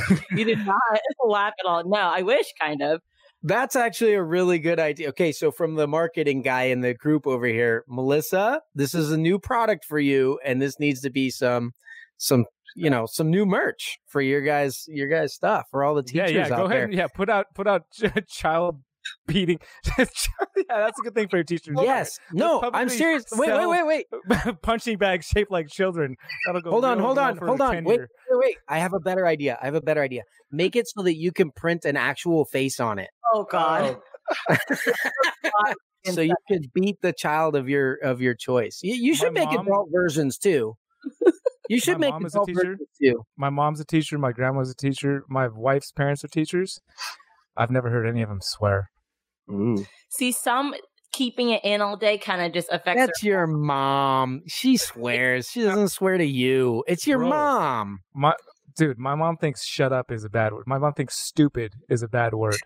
so. 0.07 0.15
You 0.31 0.45
did 0.45 0.65
not 0.65 0.81
laugh 1.25 1.53
at 1.59 1.65
all. 1.65 1.83
No, 1.87 1.97
I 1.97 2.21
wish 2.21 2.45
kind 2.59 2.81
of. 2.81 3.01
That's 3.43 3.75
actually 3.75 4.13
a 4.13 4.23
really 4.23 4.59
good 4.59 4.79
idea. 4.79 5.09
Okay, 5.09 5.31
so 5.31 5.51
from 5.51 5.75
the 5.75 5.87
marketing 5.87 6.41
guy 6.43 6.63
in 6.65 6.81
the 6.81 6.93
group 6.93 7.25
over 7.25 7.45
here, 7.47 7.83
Melissa, 7.87 8.61
this 8.75 8.93
is 8.93 9.11
a 9.11 9.17
new 9.17 9.39
product 9.39 9.85
for 9.85 9.99
you, 9.99 10.39
and 10.45 10.61
this 10.61 10.79
needs 10.79 11.01
to 11.01 11.09
be 11.09 11.29
some, 11.31 11.71
some, 12.17 12.45
you 12.75 12.89
know, 12.89 13.05
some 13.07 13.29
new 13.31 13.45
merch 13.45 13.97
for 14.07 14.21
your 14.21 14.41
guys, 14.41 14.85
your 14.87 15.07
guys 15.07 15.33
stuff 15.33 15.65
for 15.71 15.83
all 15.83 15.95
the 15.95 16.03
yeah, 16.13 16.27
teachers 16.27 16.49
yeah. 16.49 16.53
out 16.53 16.57
Go 16.59 16.65
ahead. 16.65 16.71
there. 16.71 16.83
and- 16.85 16.93
Yeah, 16.93 17.07
put 17.07 17.29
out 17.29 17.47
put 17.55 17.67
out 17.67 17.83
child 18.27 18.79
beating. 19.27 19.59
yeah, 19.97 20.05
that's 20.69 20.99
a 20.99 21.03
good 21.03 21.15
thing 21.15 21.27
for 21.27 21.37
your 21.37 21.43
teachers. 21.43 21.77
Yes, 21.81 22.17
no, 22.31 22.61
I'm 22.73 22.89
serious. 22.89 23.25
Wait, 23.33 23.49
wait, 23.51 23.67
wait, 23.85 24.05
wait, 24.27 24.61
punching 24.61 24.97
bags 24.97 25.25
shaped 25.25 25.51
like 25.51 25.67
children. 25.67 26.15
That'll 26.45 26.61
go. 26.61 26.71
Hold 26.71 26.85
on, 26.85 26.99
hold 26.99 27.17
on, 27.17 27.37
hold 27.37 27.61
on. 27.61 27.83
Wait, 27.83 27.99
wait, 27.99 28.07
wait. 28.31 28.55
I 28.67 28.79
have 28.79 28.93
a 28.93 28.99
better 28.99 29.25
idea. 29.27 29.57
I 29.61 29.65
have 29.65 29.75
a 29.75 29.81
better 29.81 30.01
idea. 30.01 30.23
Make 30.51 30.75
it 30.75 30.87
so 30.87 31.03
that 31.03 31.15
you 31.15 31.31
can 31.31 31.51
print 31.51 31.85
an 31.85 31.97
actual 31.97 32.45
face 32.45 32.79
on 32.79 32.99
it, 32.99 33.09
Oh 33.33 33.45
God. 33.49 33.97
Oh. 34.49 34.55
so 36.05 36.21
you 36.21 36.35
could 36.47 36.71
beat 36.73 36.97
the 37.01 37.13
child 37.13 37.55
of 37.55 37.69
your 37.69 37.95
of 38.03 38.21
your 38.21 38.33
choice. 38.35 38.79
You, 38.81 38.95
you 38.95 39.15
should 39.15 39.33
My 39.33 39.41
make 39.41 39.51
mom- 39.51 39.67
adult 39.67 39.89
versions 39.91 40.37
too. 40.37 40.75
You 41.69 41.79
should 41.79 41.99
My 41.99 42.07
make 42.07 42.13
mom 42.13 42.25
is 42.25 42.35
a 42.35 42.37
adult 42.37 42.47
teacher. 42.47 42.61
versions 42.63 42.89
too. 43.01 43.23
My 43.37 43.49
mom's 43.49 43.79
a 43.79 43.85
teacher. 43.85 44.17
My 44.17 44.31
grandma's 44.31 44.69
a 44.71 44.75
teacher. 44.75 45.23
My 45.29 45.47
wife's 45.47 45.91
parents 45.91 46.23
are 46.23 46.27
teachers. 46.27 46.79
I've 47.57 47.71
never 47.71 47.89
heard 47.89 48.07
any 48.07 48.21
of 48.21 48.29
them 48.29 48.39
swear. 48.41 48.89
Ooh. 49.51 49.85
See, 50.09 50.31
some 50.31 50.73
keeping 51.11 51.49
it 51.49 51.61
in 51.65 51.81
all 51.81 51.97
day 51.97 52.17
kind 52.17 52.41
of 52.41 52.53
just 52.53 52.69
affects 52.71 52.97
their 52.99 53.07
That's 53.07 53.23
your 53.23 53.47
mom. 53.47 54.41
She 54.47 54.77
swears. 54.77 55.49
She 55.49 55.61
doesn't 55.61 55.89
swear 55.89 56.17
to 56.17 56.25
you. 56.25 56.83
It's 56.87 57.05
your 57.05 57.19
Bro. 57.19 57.29
mom. 57.29 57.99
My 58.13 58.33
dude, 58.77 58.97
my 58.97 59.15
mom 59.15 59.37
thinks 59.37 59.65
"shut 59.65 59.91
up" 59.91 60.11
is 60.11 60.23
a 60.23 60.29
bad 60.29 60.53
word. 60.53 60.63
My 60.67 60.77
mom 60.77 60.93
thinks 60.93 61.17
"stupid" 61.17 61.73
is 61.89 62.01
a 62.03 62.07
bad 62.07 62.33
word. 62.33 62.55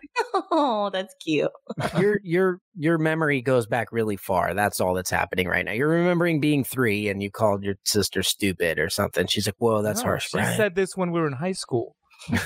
Oh, 0.58 0.90
that's 0.92 1.14
cute. 1.22 1.50
Your 1.98 2.18
your 2.24 2.60
your 2.76 2.98
memory 2.98 3.42
goes 3.42 3.66
back 3.66 3.90
really 3.90 4.16
far. 4.16 4.54
That's 4.54 4.80
all 4.80 4.94
that's 4.94 5.10
happening 5.10 5.48
right 5.48 5.64
now. 5.64 5.72
You're 5.72 5.88
remembering 5.88 6.40
being 6.40 6.62
three 6.62 7.08
and 7.08 7.22
you 7.22 7.30
called 7.30 7.62
your 7.64 7.74
sister 7.84 8.22
stupid 8.22 8.78
or 8.78 8.88
something. 8.88 9.26
She's 9.26 9.46
like, 9.46 9.56
"Whoa, 9.58 9.82
that's 9.82 10.00
No, 10.02 10.10
harsh." 10.10 10.28
She 10.28 10.36
Brian." 10.38 10.56
said 10.56 10.74
this 10.74 10.96
when 10.96 11.10
we 11.10 11.20
were 11.20 11.26
in 11.26 11.32
high 11.34 11.52
school. 11.52 11.96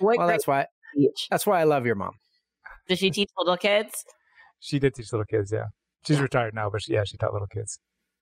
Well, 0.00 0.26
that's 0.26 0.46
why 0.46 0.60
did 0.60 0.66
she 0.94 1.06
teach? 1.06 1.28
that's 1.30 1.46
why 1.46 1.60
I 1.60 1.64
love 1.64 1.86
your 1.86 1.94
mom. 1.94 2.12
Does 2.92 2.98
she 2.98 3.10
teach 3.10 3.30
little 3.38 3.56
kids? 3.56 4.04
She 4.60 4.78
did 4.78 4.94
teach 4.94 5.10
little 5.12 5.24
kids. 5.24 5.50
Yeah, 5.50 5.66
she's 6.06 6.20
retired 6.20 6.54
now, 6.54 6.68
but 6.68 6.82
she, 6.82 6.92
yeah, 6.92 7.04
she 7.04 7.16
taught 7.16 7.32
little 7.32 7.48
kids. 7.48 7.78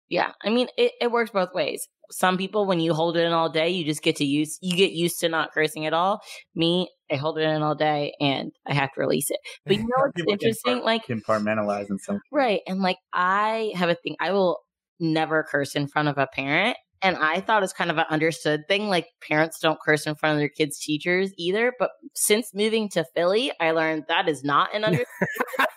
Yeah, 0.09 0.31
I 0.45 0.51
mean, 0.51 0.69
it, 0.77 0.93
it 1.01 1.11
works 1.11 1.31
both 1.33 1.53
ways. 1.55 1.89
Some 2.11 2.37
people, 2.37 2.67
when 2.67 2.79
you 2.81 2.95
hold 2.95 3.17
it 3.17 3.25
in 3.25 3.33
all 3.33 3.49
day, 3.49 3.69
you 3.69 3.85
just 3.85 4.03
get 4.03 4.15
to 4.17 4.25
use, 4.25 4.59
you 4.61 4.77
get 4.77 4.93
used 4.93 5.19
to 5.21 5.29
not 5.29 5.53
cursing 5.53 5.87
at 5.87 5.93
all. 5.93 6.21
Me, 6.55 6.89
I 7.11 7.17
hold 7.17 7.39
it 7.39 7.43
in 7.43 7.63
all 7.63 7.75
day 7.75 8.13
and 8.21 8.53
I 8.67 8.75
have 8.75 8.93
to 8.95 9.01
release 9.01 9.31
it. 9.31 9.39
But 9.67 9.77
you 9.77 9.83
know 9.83 9.89
what's 9.99 10.21
interesting? 10.21 10.79
compart- 10.79 10.85
Like, 10.85 11.07
compartmentalize 11.07 11.91
in 11.91 11.99
some. 11.99 12.21
right. 12.33 12.61
And 12.67 12.81
like, 12.81 12.99
I 13.13 13.73
have 13.75 13.89
a 13.89 13.95
thing, 13.97 14.17
I 14.21 14.33
will 14.33 14.61
never 14.99 15.43
curse 15.45 15.75
in 15.77 15.87
front 15.89 16.09
of 16.09 16.17
a 16.19 16.27
parent. 16.33 16.77
And 17.02 17.16
I 17.16 17.40
thought 17.40 17.62
it's 17.62 17.72
kind 17.72 17.90
of 17.90 17.97
an 17.98 18.05
understood 18.10 18.68
thing. 18.68 18.89
Like, 18.89 19.06
parents 19.27 19.59
don't 19.59 19.81
curse 19.81 20.06
in 20.06 20.14
front 20.14 20.35
of 20.35 20.39
their 20.40 20.51
kids' 20.51 20.78
teachers 20.78 21.32
either. 21.39 21.72
But 21.78 21.90
since 22.14 22.52
moving 22.55 22.89
to 22.90 23.05
Philly, 23.14 23.52
I 23.59 23.70
learned 23.70 24.05
that 24.09 24.28
is 24.28 24.44
not 24.44 24.74
an 24.74 24.85
under. 24.85 25.05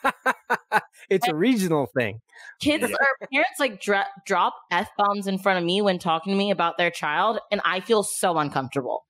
it's 1.10 1.28
a 1.28 1.36
regional 1.36 1.88
thing. 1.98 2.20
kids 2.60 2.84
or 2.84 3.28
parents 3.32 3.60
like 3.60 3.82
dra- 3.82 4.08
drop 4.26 4.56
f 4.72 4.90
bombs 4.98 5.28
in 5.28 5.38
front 5.38 5.60
of 5.60 5.66
me 5.66 5.82
when 5.82 6.00
talking 6.00 6.34
to 6.34 6.38
me 6.38 6.52
about 6.52 6.78
their 6.78 6.92
child, 6.92 7.40
and 7.52 7.62
I 7.64 7.80
feel 7.80 8.04
so 8.04 8.38
uncomfortable. 8.38 9.06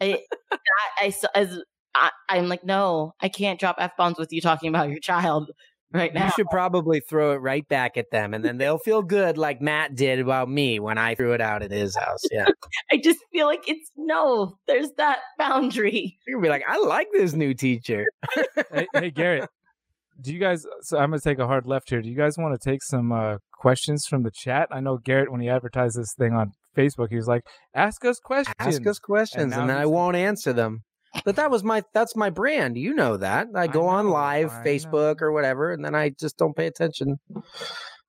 I, 0.00 0.20
I, 0.52 0.58
I 1.02 1.06
s- 1.08 1.24
as 1.34 1.58
I, 1.94 2.10
I'm 2.28 2.48
like, 2.48 2.64
no, 2.64 3.12
I 3.20 3.28
can't 3.28 3.60
drop 3.60 3.76
f 3.78 3.92
bombs 3.98 4.18
with 4.18 4.32
you 4.32 4.40
talking 4.40 4.68
about 4.68 4.88
your 4.88 5.00
child 5.00 5.50
right 5.92 6.12
now. 6.12 6.26
You 6.26 6.32
should 6.32 6.48
probably 6.50 7.00
throw 7.00 7.32
it 7.32 7.36
right 7.36 7.66
back 7.68 7.96
at 7.96 8.10
them, 8.10 8.34
and 8.34 8.44
then 8.44 8.58
they'll 8.58 8.78
feel 8.78 9.02
good, 9.02 9.38
like 9.38 9.60
Matt 9.60 9.94
did 9.94 10.18
about 10.18 10.48
me 10.48 10.80
when 10.80 10.98
I 10.98 11.14
threw 11.14 11.32
it 11.32 11.40
out 11.40 11.62
at 11.62 11.70
his 11.70 11.96
house. 11.96 12.20
Yeah, 12.30 12.46
I 12.92 12.96
just 12.96 13.20
feel 13.32 13.46
like 13.46 13.68
it's 13.68 13.90
no. 13.96 14.56
There's 14.66 14.90
that 14.96 15.20
boundary. 15.38 16.18
you're 16.26 16.38
gonna 16.38 16.46
be 16.46 16.50
like, 16.50 16.64
"I 16.68 16.78
like 16.78 17.08
this 17.12 17.32
new 17.34 17.54
teacher." 17.54 18.06
hey, 18.72 18.86
hey, 18.94 19.10
Garrett, 19.10 19.48
do 20.20 20.32
you 20.32 20.38
guys? 20.38 20.66
So 20.82 20.98
I'm 20.98 21.10
gonna 21.10 21.20
take 21.20 21.38
a 21.38 21.46
hard 21.46 21.66
left 21.66 21.90
here. 21.90 22.02
Do 22.02 22.08
you 22.08 22.16
guys 22.16 22.38
want 22.38 22.60
to 22.60 22.70
take 22.70 22.82
some 22.82 23.12
uh, 23.12 23.38
questions 23.52 24.06
from 24.06 24.22
the 24.22 24.30
chat? 24.30 24.68
I 24.70 24.80
know 24.80 24.98
Garrett 24.98 25.30
when 25.30 25.40
he 25.40 25.48
advertised 25.48 25.98
this 25.98 26.14
thing 26.14 26.32
on 26.32 26.52
Facebook, 26.76 27.08
he 27.10 27.16
was 27.16 27.28
like, 27.28 27.42
"Ask 27.74 28.04
us 28.04 28.18
questions." 28.18 28.54
Ask 28.58 28.86
us 28.86 28.98
questions, 28.98 29.50
now 29.50 29.62
and 29.62 29.72
I 29.72 29.86
won't 29.86 30.16
answer 30.16 30.52
them. 30.52 30.82
But 31.24 31.36
that 31.36 31.50
was 31.50 31.62
my 31.62 31.82
that's 31.92 32.16
my 32.16 32.30
brand. 32.30 32.76
You 32.76 32.94
know 32.94 33.16
that. 33.18 33.48
I 33.54 33.66
go 33.66 33.86
on 33.86 34.06
know, 34.06 34.12
live, 34.12 34.50
I 34.50 34.64
Facebook 34.64 35.20
know. 35.20 35.26
or 35.26 35.32
whatever, 35.32 35.72
and 35.72 35.84
then 35.84 35.94
I 35.94 36.10
just 36.10 36.38
don't 36.38 36.56
pay 36.56 36.66
attention. 36.66 37.18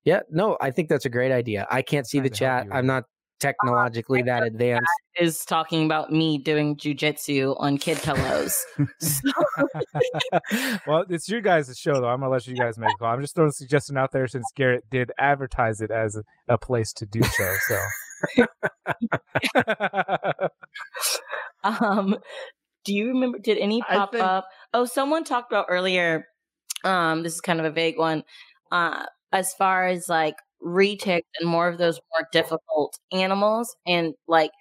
Yeah, 0.05 0.21
no, 0.29 0.57
I 0.61 0.71
think 0.71 0.89
that's 0.89 1.05
a 1.05 1.09
great 1.09 1.31
idea. 1.31 1.67
I 1.69 1.81
can't 1.81 2.07
see 2.07 2.19
the 2.19 2.29
Trying 2.29 2.37
to 2.37 2.45
help 2.45 2.67
chat. 2.67 2.75
I'm 2.75 2.85
not 2.85 3.03
technologically 3.39 4.21
that 4.21 4.43
advanced. 4.43 4.87
Is 5.19 5.45
talking 5.45 5.85
about 5.85 6.11
me 6.11 6.37
doing 6.37 6.77
jujitsu 6.77 7.55
on 7.59 7.77
kid 7.77 7.97
pillows. 7.97 8.63
well, 10.87 11.05
it's 11.09 11.29
your 11.29 11.41
guys' 11.41 11.77
show, 11.77 11.93
though. 11.93 12.07
I'm 12.07 12.21
gonna 12.21 12.31
let 12.31 12.47
you 12.47 12.55
guys 12.55 12.77
make 12.77 12.91
a 12.91 12.97
call. 12.97 13.13
I'm 13.13 13.21
just 13.21 13.35
throwing 13.35 13.49
a 13.49 13.53
suggestion 13.53 13.97
out 13.97 14.11
there 14.11 14.27
since 14.27 14.45
Garrett 14.55 14.89
did 14.89 15.11
advertise 15.17 15.81
it 15.81 15.91
as 15.91 16.15
a, 16.15 16.23
a 16.47 16.57
place 16.57 16.93
to 16.93 17.05
do 17.05 17.21
so. 17.21 17.53
So, 17.67 17.77
Um, 21.63 22.17
do 22.85 22.93
you 22.93 23.07
remember? 23.09 23.39
Did 23.39 23.57
any 23.57 23.81
pop 23.81 24.11
think- 24.11 24.23
up? 24.23 24.45
Oh, 24.73 24.85
someone 24.85 25.23
talked 25.23 25.51
about 25.51 25.67
earlier. 25.69 26.25
Um, 26.83 27.23
this 27.23 27.33
is 27.35 27.41
kind 27.41 27.59
of 27.59 27.65
a 27.65 27.71
vague 27.71 27.97
one. 27.97 28.23
Uh, 28.71 29.05
as 29.31 29.53
far 29.53 29.87
as 29.87 30.09
like 30.09 30.35
retics 30.63 31.23
and 31.39 31.49
more 31.49 31.67
of 31.67 31.77
those 31.77 31.99
more 32.11 32.27
difficult 32.31 32.97
animals, 33.11 33.75
and 33.87 34.13
like 34.27 34.51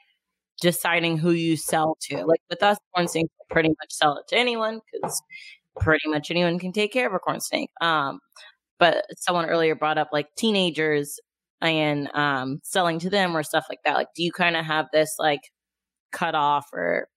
deciding 0.61 1.19
who 1.19 1.33
you 1.33 1.57
sell 1.57 1.97
to. 2.03 2.25
Like 2.27 2.41
with 2.51 2.63
us, 2.63 2.79
corn 2.95 3.09
snake, 3.09 3.27
we 3.41 3.55
pretty 3.55 3.71
much 3.71 3.91
sell 3.93 4.17
it 4.19 4.27
to 4.29 4.37
anyone 4.39 4.81
because 4.93 5.23
pretty 5.81 6.09
much 6.09 6.31
anyone 6.31 6.59
can 6.59 6.73
take 6.73 6.93
care 6.93 7.07
of 7.07 7.15
a 7.15 7.19
corn 7.19 7.41
snake. 7.41 7.71
Um, 7.81 8.21
but 8.79 9.05
someone 9.19 9.47
earlier 9.47 9.75
brought 9.77 9.99
up 9.99 10.09
like 10.13 10.29
teenagers 10.37 11.19
and 11.61 12.09
um 12.15 12.61
selling 12.65 12.99
to 13.01 13.11
them 13.11 13.37
or 13.37 13.43
stuff 13.43 13.67
like 13.71 13.81
that. 13.85 13.95
Like, 13.95 14.09
do 14.17 14.23
you 14.25 14.33
kind 14.33 14.57
of 14.57 14.65
have 14.65 14.87
this 14.93 15.15
like 15.19 15.41
cut 16.13 16.35
off 16.35 16.67
or 16.73 17.09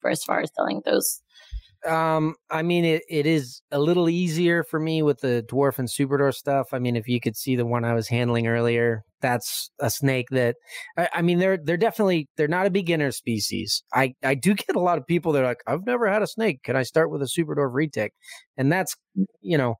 for 0.00 0.10
as 0.10 0.22
far 0.24 0.40
as 0.40 0.50
selling 0.54 0.82
those 0.84 1.20
Um, 1.86 2.34
I 2.50 2.62
mean, 2.62 2.84
it, 2.84 3.02
it 3.08 3.24
is 3.26 3.62
a 3.70 3.78
little 3.78 4.08
easier 4.08 4.64
for 4.64 4.80
me 4.80 5.02
with 5.02 5.20
the 5.20 5.44
dwarf 5.48 5.78
and 5.78 5.88
super 5.88 6.18
dwarf 6.18 6.34
stuff. 6.34 6.68
I 6.72 6.80
mean, 6.80 6.96
if 6.96 7.06
you 7.06 7.20
could 7.20 7.36
see 7.36 7.54
the 7.56 7.66
one 7.66 7.84
I 7.84 7.94
was 7.94 8.08
handling 8.08 8.48
earlier, 8.48 9.04
that's 9.20 9.70
a 9.80 9.90
snake 9.90 10.26
that 10.30 10.56
I, 10.96 11.08
I, 11.14 11.22
mean, 11.22 11.38
they're 11.38 11.56
they're 11.56 11.76
definitely 11.76 12.28
they're 12.36 12.48
not 12.48 12.66
a 12.66 12.70
beginner 12.70 13.12
species. 13.12 13.82
I 13.94 14.14
I 14.24 14.34
do 14.34 14.54
get 14.54 14.76
a 14.76 14.80
lot 14.80 14.98
of 14.98 15.06
people 15.06 15.32
that 15.32 15.42
are 15.44 15.46
like, 15.46 15.62
I've 15.66 15.86
never 15.86 16.10
had 16.10 16.22
a 16.22 16.26
snake. 16.26 16.62
Can 16.64 16.76
I 16.76 16.82
start 16.82 17.10
with 17.10 17.22
a 17.22 17.28
super 17.28 17.54
dwarf 17.54 17.72
retic? 17.72 18.10
And 18.56 18.72
that's 18.72 18.96
you 19.40 19.58
know, 19.58 19.76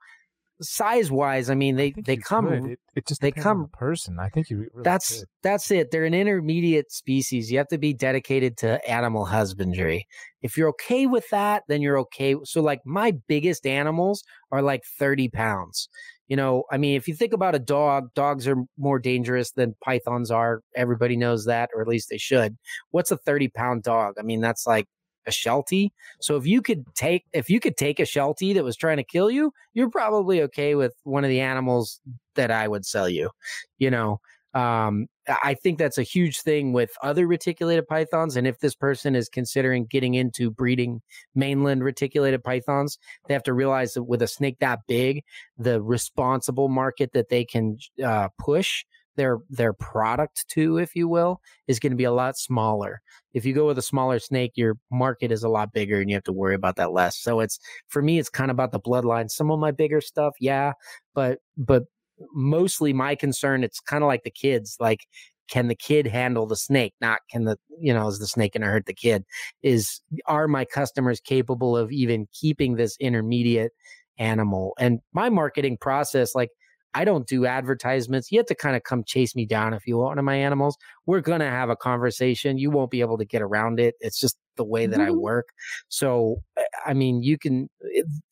size 0.61 1.11
wise, 1.11 1.51
I 1.51 1.55
mean 1.55 1.77
they 1.77 1.95
I 1.97 2.01
they 2.05 2.17
come 2.17 2.53
it, 2.53 2.79
it, 2.95 3.07
just 3.07 3.21
they 3.21 3.31
come 3.31 3.69
person. 3.73 4.19
I 4.19 4.29
think 4.29 4.51
you 4.51 4.59
really 4.59 4.83
that's 4.83 5.21
could. 5.21 5.29
that's 5.43 5.71
it. 5.71 5.91
They're 5.91 6.05
an 6.05 6.15
intermediate 6.15 6.93
species. 6.93 7.51
You 7.51 7.59
have 7.59 7.69
to 7.69 7.79
be 7.79 7.95
dedicated 7.95 8.57
to 8.59 8.89
animal 8.89 9.25
husbandry. 9.25 10.07
If 10.43 10.57
you're 10.57 10.69
okay 10.71 11.07
with 11.07 11.29
that, 11.31 11.65
then 11.69 11.83
you're 11.83 11.99
okay. 11.99 12.37
So 12.45 12.61
like 12.61 12.81
my 12.85 13.13
biggest 13.29 13.67
animals 13.67 14.23
are 14.53 14.63
like 14.63 14.85
30 14.99 15.29
pounds. 15.31 15.89
You 16.29 16.37
know, 16.37 16.65
I 16.71 16.77
mean, 16.77 16.97
if 16.97 17.09
you 17.09 17.15
think 17.15 17.33
about 17.33 17.55
a 17.55 17.59
dog, 17.59 18.13
dogs 18.15 18.47
are 18.47 18.57
more 18.77 18.99
dangerous 18.99 19.53
than 19.53 19.75
pythons 19.83 20.31
are. 20.31 20.61
Everybody 20.77 21.17
knows 21.17 21.47
that, 21.47 21.71
or 21.75 21.81
at 21.81 21.89
least 21.89 22.11
they 22.11 22.19
should. 22.19 22.57
What's 22.91 23.11
a 23.11 23.17
30 23.17 23.49
pound 23.49 23.83
dog? 23.83 24.15
I 24.19 24.23
mean, 24.23 24.41
that's 24.41 24.67
like 24.67 24.87
a 25.29 25.31
sheltie. 25.31 25.93
So 26.21 26.37
if 26.37 26.47
you 26.47 26.61
could 26.63 26.85
take 26.95 27.25
if 27.33 27.49
you 27.49 27.61
could 27.61 27.77
take 27.77 28.01
a 28.01 28.05
sheltie 28.05 28.55
that 28.55 28.65
was 28.65 28.77
trying 28.77 28.97
to 28.97 29.05
kill 29.05 29.31
you, 29.31 29.53
you're 29.75 29.91
probably 29.91 30.43
okay 30.43 30.75
with 30.75 30.95
one 31.05 31.25
of 31.25 31.31
the 31.31 31.41
animals 31.41 32.01
that 32.35 32.51
I 32.51 32.67
would 32.67 32.85
sell 32.85 33.09
you. 33.09 33.31
You 33.79 33.91
know, 33.91 34.21
um, 34.55 35.07
I 35.43 35.55
think 35.55 35.79
that's 35.79 35.99
a 35.99 36.03
huge 36.03 36.41
thing 36.41 36.73
with 36.73 36.91
other 37.03 37.27
reticulated 37.27 37.87
pythons. 37.87 38.35
And 38.37 38.47
if 38.47 38.61
this 38.61 38.75
person 38.75 39.15
is 39.15 39.29
considering 39.29 39.85
getting 39.85 40.15
into 40.15 40.51
breeding 40.51 41.03
mainland 41.35 41.85
reticulated 41.85 42.43
pythons, 42.43 42.99
they 43.27 43.35
have 43.35 43.43
to 43.45 43.53
realize 43.53 43.93
that 43.95 44.05
with 44.05 44.23
a 44.23 44.27
snake 44.27 44.57
that 44.61 44.81
big, 44.89 45.23
the 45.59 45.83
responsible 45.83 46.69
market 46.69 47.13
that 47.13 47.29
they 47.29 47.45
can 47.45 47.79
uh, 48.03 48.29
push 48.39 48.85
their 49.19 49.41
their 49.51 49.75
product 49.75 50.49
to, 50.49 50.79
if 50.79 50.97
you 50.97 51.09
will, 51.09 51.43
is 51.67 51.79
going 51.79 51.91
to 51.91 51.97
be 51.97 52.05
a 52.05 52.13
lot 52.13 52.39
smaller. 52.39 53.03
If 53.35 53.45
you 53.45 53.53
go 53.53 53.67
with 53.67 53.77
a 53.77 53.83
smaller 53.83 54.19
snake, 54.19 54.53
your 54.55 54.79
market 54.91 55.31
is 55.31 55.43
a 55.43 55.49
lot 55.51 55.75
bigger 55.75 56.01
and 56.01 56.09
you 56.09 56.17
have 56.17 56.25
to 56.25 56.33
worry 56.33 56.55
about 56.55 56.77
that 56.77 56.93
less. 56.93 57.19
So 57.19 57.41
it's 57.41 57.59
for 57.89 58.01
me, 58.01 58.19
it's 58.19 58.31
kind 58.31 58.51
of 58.51 58.55
about 58.55 58.73
the 58.73 58.81
bloodline. 58.81 59.31
Some 59.31 59.51
of 59.51 59.59
my 59.59 59.73
bigger 59.73 60.01
stuff, 60.01 60.35
yeah, 60.41 60.73
but 61.15 61.41
but 61.59 61.85
mostly 62.33 62.95
my 62.95 63.15
concern, 63.15 63.65
it's 63.65 63.81
kind 63.81 64.03
of 64.03 64.09
like 64.09 64.23
the 64.23 64.31
kids, 64.31 64.77
like 64.81 65.01
can 65.49 65.69
the 65.69 65.75
kid 65.75 66.07
handle 66.07 66.47
the 66.47 66.57
snake 66.57 66.93
not 67.01 67.21
can 67.31 67.45
the 67.45 67.57
you 67.81 67.95
know 67.95 68.07
is 68.07 68.19
the 68.19 68.27
snake 68.27 68.53
to 68.53 68.61
hurt 68.61 68.85
the 68.85 68.93
kid 68.93 69.25
is 69.63 70.03
are 70.27 70.47
my 70.47 70.63
customers 70.63 71.21
capable 71.21 71.75
of 71.75 71.91
even 71.91 72.29
keeping 72.35 72.77
this 72.77 72.99
intermediate 73.01 73.73
animal 74.19 74.75
and 74.79 75.01
my 75.15 75.31
marketing 75.31 75.79
process 75.81 76.35
like 76.35 76.51
I 76.95 77.05
don't 77.05 77.27
do 77.27 77.47
advertisements. 77.47 78.33
You 78.33 78.39
have 78.39 78.47
to 78.47 78.55
kind 78.55 78.75
of 78.75 78.83
come 78.83 79.05
chase 79.05 79.37
me 79.37 79.47
down 79.47 79.75
if 79.75 79.87
you 79.87 79.99
want 79.99 80.11
one 80.11 80.19
of 80.19 80.25
my 80.25 80.37
animals. 80.37 80.77
We're 81.07 81.21
going 81.21 81.41
to 81.41 81.51
have 81.51 81.71
a 81.71 81.77
conversation. 81.77 82.59
You 82.59 82.71
won't 82.71 82.91
be 82.91 83.01
able 83.01 83.19
to 83.19 83.25
get 83.25 83.43
around 83.43 83.79
it. 83.79 83.95
It's 84.01 84.19
just 84.19 84.39
the 84.57 84.65
way 84.65 84.87
that 84.87 84.99
mm-hmm. 84.99 85.09
I 85.09 85.15
work. 85.15 85.49
So, 85.89 86.43
eh, 86.57 86.63
I 86.87 86.95
mean, 86.95 87.23
you 87.23 87.39
can, 87.39 87.69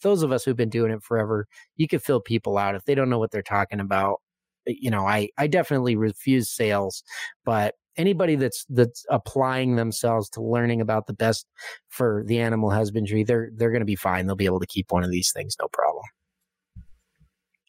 those 0.03 0.23
of 0.23 0.33
us 0.33 0.45
who've 0.45 0.57
been 0.57 0.71
doing 0.71 0.91
it 0.91 1.03
forever, 1.03 1.47
you 1.77 1.87
can 1.87 1.99
fill 1.99 2.21
people 2.21 2.59
out 2.59 2.75
if 2.75 2.85
they 2.85 2.95
don't 2.95 3.11
know 3.11 3.19
what 3.19 3.31
they're 3.31 3.43
talking 3.43 3.81
about. 3.81 4.21
Eh, 4.67 4.75
you 4.81 4.91
know, 4.91 5.07
I, 5.07 5.29
I 5.39 5.47
definitely 5.47 5.97
refuse 5.97 6.49
sales, 6.49 7.03
but 7.45 7.75
anybody 7.97 8.37
that's 8.37 8.65
that's 8.71 9.05
applying 9.11 9.77
themselves 9.77 10.29
to 10.31 10.43
learning 10.43 10.81
about 10.81 11.07
the 11.07 11.15
best 11.15 11.47
for 11.89 12.25
the 12.27 12.41
animal 12.41 12.71
husbandry, 12.71 13.25
they're 13.25 13.51
they're 13.55 13.71
going 13.71 13.81
to 13.81 13.87
be 13.87 13.97
fine. 13.97 14.27
They'll 14.27 14.37
be 14.37 14.47
able 14.47 14.61
to 14.61 14.67
keep 14.67 14.93
one 14.93 15.05
of 15.05 15.11
these 15.11 15.33
things, 15.33 15.57
no 15.61 15.69
problem. 15.73 16.05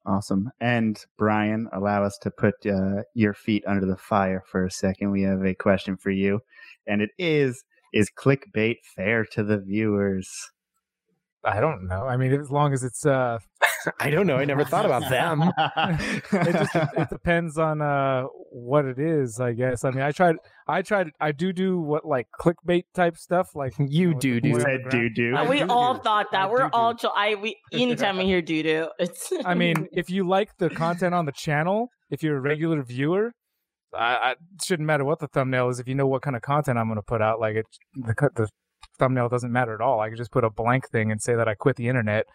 Awesome. 0.08 0.50
And 0.62 1.06
Brian, 1.18 1.68
allow 1.74 2.04
us 2.04 2.18
to 2.20 2.32
put 2.32 2.56
uh, 2.66 3.04
your 3.14 3.34
feet 3.34 3.64
under 3.68 3.86
the 3.86 3.98
fire 3.98 4.42
for 4.50 4.66
a 4.66 4.72
second. 4.72 5.12
We 5.12 5.24
have 5.24 5.44
a 5.44 5.54
question 5.54 5.98
for 5.98 6.12
you. 6.12 6.40
And 6.88 7.02
it 7.02 7.10
is 7.18 7.66
Is 7.94 8.10
clickbait 8.10 8.78
fair 8.96 9.26
to 9.34 9.44
the 9.44 9.60
viewers? 9.60 10.30
I 11.44 11.60
don't 11.60 11.88
know. 11.88 12.06
I 12.06 12.18
mean, 12.18 12.34
as 12.34 12.50
long 12.50 12.74
as 12.74 12.84
it's 12.84 13.06
uh, 13.06 13.40
I 14.00 14.10
don't 14.10 14.28
know. 14.28 14.38
I 14.38 14.46
never 14.46 14.64
thought 14.64 14.86
about 14.86 15.10
them. 15.10 15.42
it 16.48 16.54
just 16.54 16.76
it 16.76 17.10
depends 17.10 17.58
on 17.58 17.82
uh 17.82 18.24
what 18.52 18.86
it 18.86 19.00
is, 19.00 19.40
I 19.40 19.54
guess. 19.54 19.84
I 19.84 19.92
mean, 19.92 20.02
I 20.02 20.12
tried 20.12 20.36
I 20.68 20.82
tried 20.82 21.10
I 21.20 21.32
do 21.32 21.54
do 21.54 21.80
what 21.80 22.06
like 22.06 22.28
clickbait 22.40 22.84
type 22.94 23.18
stuff 23.18 23.50
like 23.56 23.74
you 23.80 24.14
do 24.16 24.40
do. 24.40 24.60
Said 24.60 24.90
do 24.90 25.10
do. 25.10 25.36
We 25.50 25.62
all 25.64 25.96
thought 25.96 26.32
that. 26.32 26.46
I 26.46 26.50
We're 26.50 26.70
all 26.74 26.96
I 27.16 27.36
we 27.36 27.58
anytime 27.72 28.18
we 28.18 28.26
hear 28.26 28.42
do 28.42 28.64
do, 28.64 28.90
it's 29.00 29.32
I 29.46 29.54
mean, 29.54 29.88
if 29.92 30.10
you 30.10 30.28
like 30.28 30.58
the 30.58 30.70
content 30.70 31.14
on 31.14 31.26
the 31.26 31.32
channel, 31.32 31.90
if 32.10 32.24
you're 32.24 32.38
a 32.38 32.42
regular 32.42 32.84
viewer, 32.84 33.34
I, 33.94 34.16
I 34.16 34.36
shouldn't 34.64 34.86
matter 34.86 35.06
what 35.06 35.20
the 35.20 35.28
thumbnail 35.28 35.70
is 35.70 35.80
if 35.80 35.88
you 35.88 35.96
know 35.96 36.08
what 36.08 36.22
kind 36.22 36.36
of 36.36 36.42
content 36.42 36.78
I'm 36.78 36.88
going 36.88 36.98
to 36.98 37.04
put 37.04 37.22
out. 37.22 37.40
Like 37.40 37.56
it, 37.56 37.66
the 37.96 38.14
the 38.36 38.50
thumbnail 38.98 39.30
doesn't 39.30 39.52
matter 39.52 39.74
at 39.74 39.82
all. 39.82 40.00
I 40.00 40.10
could 40.10 40.18
just 40.18 40.32
put 40.32 40.44
a 40.44 40.50
blank 40.50 40.90
thing 40.90 41.12
and 41.12 41.22
say 41.22 41.36
that 41.36 41.48
I 41.48 41.56
quit 41.56 41.76
the 41.76 41.88
internet, 41.88 42.26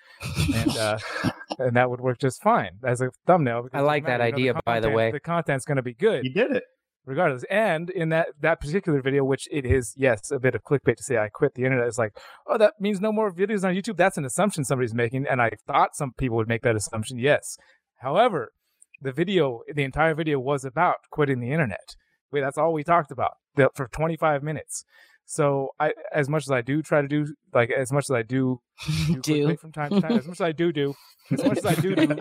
and 0.54 0.76
uh, 0.76 0.98
and 1.58 1.76
that 1.76 1.90
would 1.90 2.00
work 2.00 2.18
just 2.18 2.42
fine 2.42 2.78
as 2.84 3.00
a 3.00 3.10
thumbnail. 3.26 3.68
I 3.72 3.80
like 3.80 4.06
that 4.06 4.20
idea, 4.20 4.46
you 4.46 4.52
know, 4.52 4.58
the 4.58 4.62
by 4.64 4.80
the 4.80 4.90
way. 4.90 5.10
The 5.10 5.20
content's 5.20 5.64
going 5.64 5.76
to 5.76 5.82
be 5.82 5.94
good. 5.94 6.24
You 6.24 6.32
did 6.32 6.52
it 6.52 6.64
regardless. 7.04 7.44
And 7.50 7.90
in 7.90 8.10
that 8.10 8.28
that 8.40 8.60
particular 8.60 9.00
video, 9.00 9.24
which 9.24 9.48
it 9.50 9.64
is, 9.64 9.94
yes, 9.96 10.30
a 10.30 10.38
bit 10.38 10.54
of 10.54 10.62
clickbait 10.62 10.96
to 10.96 11.02
say 11.02 11.18
I 11.18 11.28
quit 11.28 11.54
the 11.54 11.64
internet, 11.64 11.88
is 11.88 11.98
like, 11.98 12.16
oh, 12.46 12.58
that 12.58 12.74
means 12.80 13.00
no 13.00 13.12
more 13.12 13.32
videos 13.32 13.64
on 13.64 13.74
YouTube. 13.74 13.96
That's 13.96 14.18
an 14.18 14.24
assumption 14.24 14.64
somebody's 14.64 14.94
making, 14.94 15.26
and 15.28 15.40
I 15.40 15.50
thought 15.66 15.96
some 15.96 16.12
people 16.16 16.36
would 16.36 16.48
make 16.48 16.62
that 16.62 16.76
assumption. 16.76 17.18
Yes, 17.18 17.56
however, 18.00 18.52
the 19.00 19.12
video, 19.12 19.60
the 19.72 19.82
entire 19.82 20.14
video 20.14 20.38
was 20.38 20.64
about 20.64 20.96
quitting 21.10 21.40
the 21.40 21.50
internet. 21.50 21.96
Wait, 22.30 22.40
that's 22.40 22.58
all 22.58 22.72
we 22.72 22.84
talked 22.84 23.10
about 23.10 23.32
for 23.74 23.88
25 23.88 24.42
minutes. 24.42 24.84
So 25.26 25.70
I, 25.80 25.92
as 26.12 26.28
much 26.28 26.44
as 26.44 26.50
I 26.50 26.60
do 26.60 26.82
try 26.82 27.00
to 27.00 27.08
do, 27.08 27.26
like 27.54 27.70
as 27.70 27.92
much 27.92 28.04
as 28.04 28.10
I 28.10 28.22
do, 28.22 28.60
do, 29.06 29.20
do. 29.20 29.56
from 29.56 29.72
time 29.72 29.90
to 29.90 30.00
time, 30.00 30.18
as 30.18 30.26
much 30.26 30.36
as 30.36 30.40
I 30.40 30.52
do 30.52 30.72
do, 30.72 30.94
as 31.30 31.44
much 31.44 31.58
as 31.58 31.66
I 31.66 31.74
do 31.74 31.94
do, 31.94 32.16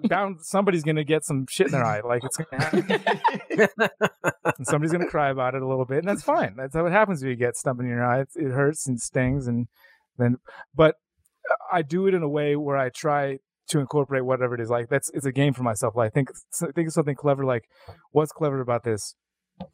down 0.08 0.38
somebody's 0.40 0.84
gonna 0.84 1.04
get 1.04 1.24
some 1.24 1.46
shit 1.48 1.66
in 1.66 1.72
their 1.72 1.84
eye, 1.84 2.00
like 2.00 2.22
it's 2.24 2.36
gonna 2.36 2.62
happen, 2.62 3.02
and 4.58 4.66
somebody's 4.66 4.92
gonna 4.92 5.08
cry 5.08 5.30
about 5.30 5.54
it 5.54 5.62
a 5.62 5.66
little 5.66 5.84
bit, 5.84 5.98
and 5.98 6.08
that's 6.08 6.22
fine. 6.22 6.54
That's 6.56 6.74
how 6.74 6.86
it 6.86 6.92
happens 6.92 7.22
when 7.22 7.30
you 7.30 7.36
get 7.36 7.56
stuff 7.56 7.78
in 7.80 7.88
your 7.88 8.04
eye. 8.04 8.20
It, 8.20 8.28
it 8.36 8.52
hurts 8.52 8.86
and 8.86 9.00
stings, 9.00 9.48
and 9.48 9.66
then, 10.18 10.36
but 10.74 10.96
I 11.72 11.82
do 11.82 12.06
it 12.06 12.14
in 12.14 12.22
a 12.22 12.28
way 12.28 12.56
where 12.56 12.76
I 12.76 12.90
try 12.90 13.38
to 13.68 13.80
incorporate 13.80 14.24
whatever 14.24 14.54
it 14.54 14.60
is. 14.60 14.70
Like 14.70 14.88
that's 14.88 15.10
it's 15.10 15.26
a 15.26 15.32
game 15.32 15.54
for 15.54 15.62
myself. 15.62 15.96
Like 15.96 16.12
think 16.12 16.30
think 16.74 16.88
of 16.88 16.92
something 16.92 17.16
clever. 17.16 17.44
Like 17.44 17.68
what's 18.12 18.32
clever 18.32 18.60
about 18.60 18.84
this? 18.84 19.14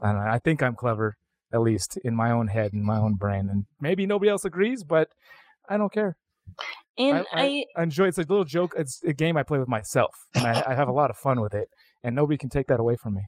And 0.00 0.16
I 0.18 0.38
think 0.38 0.62
I'm 0.62 0.76
clever 0.76 1.16
at 1.52 1.60
least 1.60 1.98
in 2.04 2.14
my 2.14 2.30
own 2.30 2.48
head 2.48 2.72
and 2.72 2.84
my 2.84 2.98
own 2.98 3.14
brain. 3.14 3.48
And 3.50 3.64
maybe 3.80 4.06
nobody 4.06 4.30
else 4.30 4.44
agrees, 4.44 4.84
but 4.84 5.08
I 5.68 5.76
don't 5.76 5.92
care. 5.92 6.16
And 6.98 7.24
I, 7.32 7.42
I, 7.42 7.64
I 7.76 7.82
enjoy 7.82 8.08
it's 8.08 8.18
a 8.18 8.22
little 8.22 8.44
joke. 8.44 8.74
It's 8.76 9.02
a 9.04 9.12
game 9.12 9.36
I 9.36 9.42
play 9.42 9.58
with 9.58 9.68
myself, 9.68 10.14
and 10.34 10.46
I, 10.46 10.62
I 10.68 10.74
have 10.74 10.88
a 10.88 10.92
lot 10.92 11.10
of 11.10 11.16
fun 11.16 11.40
with 11.40 11.54
it. 11.54 11.68
And 12.02 12.16
nobody 12.16 12.36
can 12.36 12.50
take 12.50 12.66
that 12.66 12.80
away 12.80 12.96
from 12.96 13.14
me. 13.14 13.22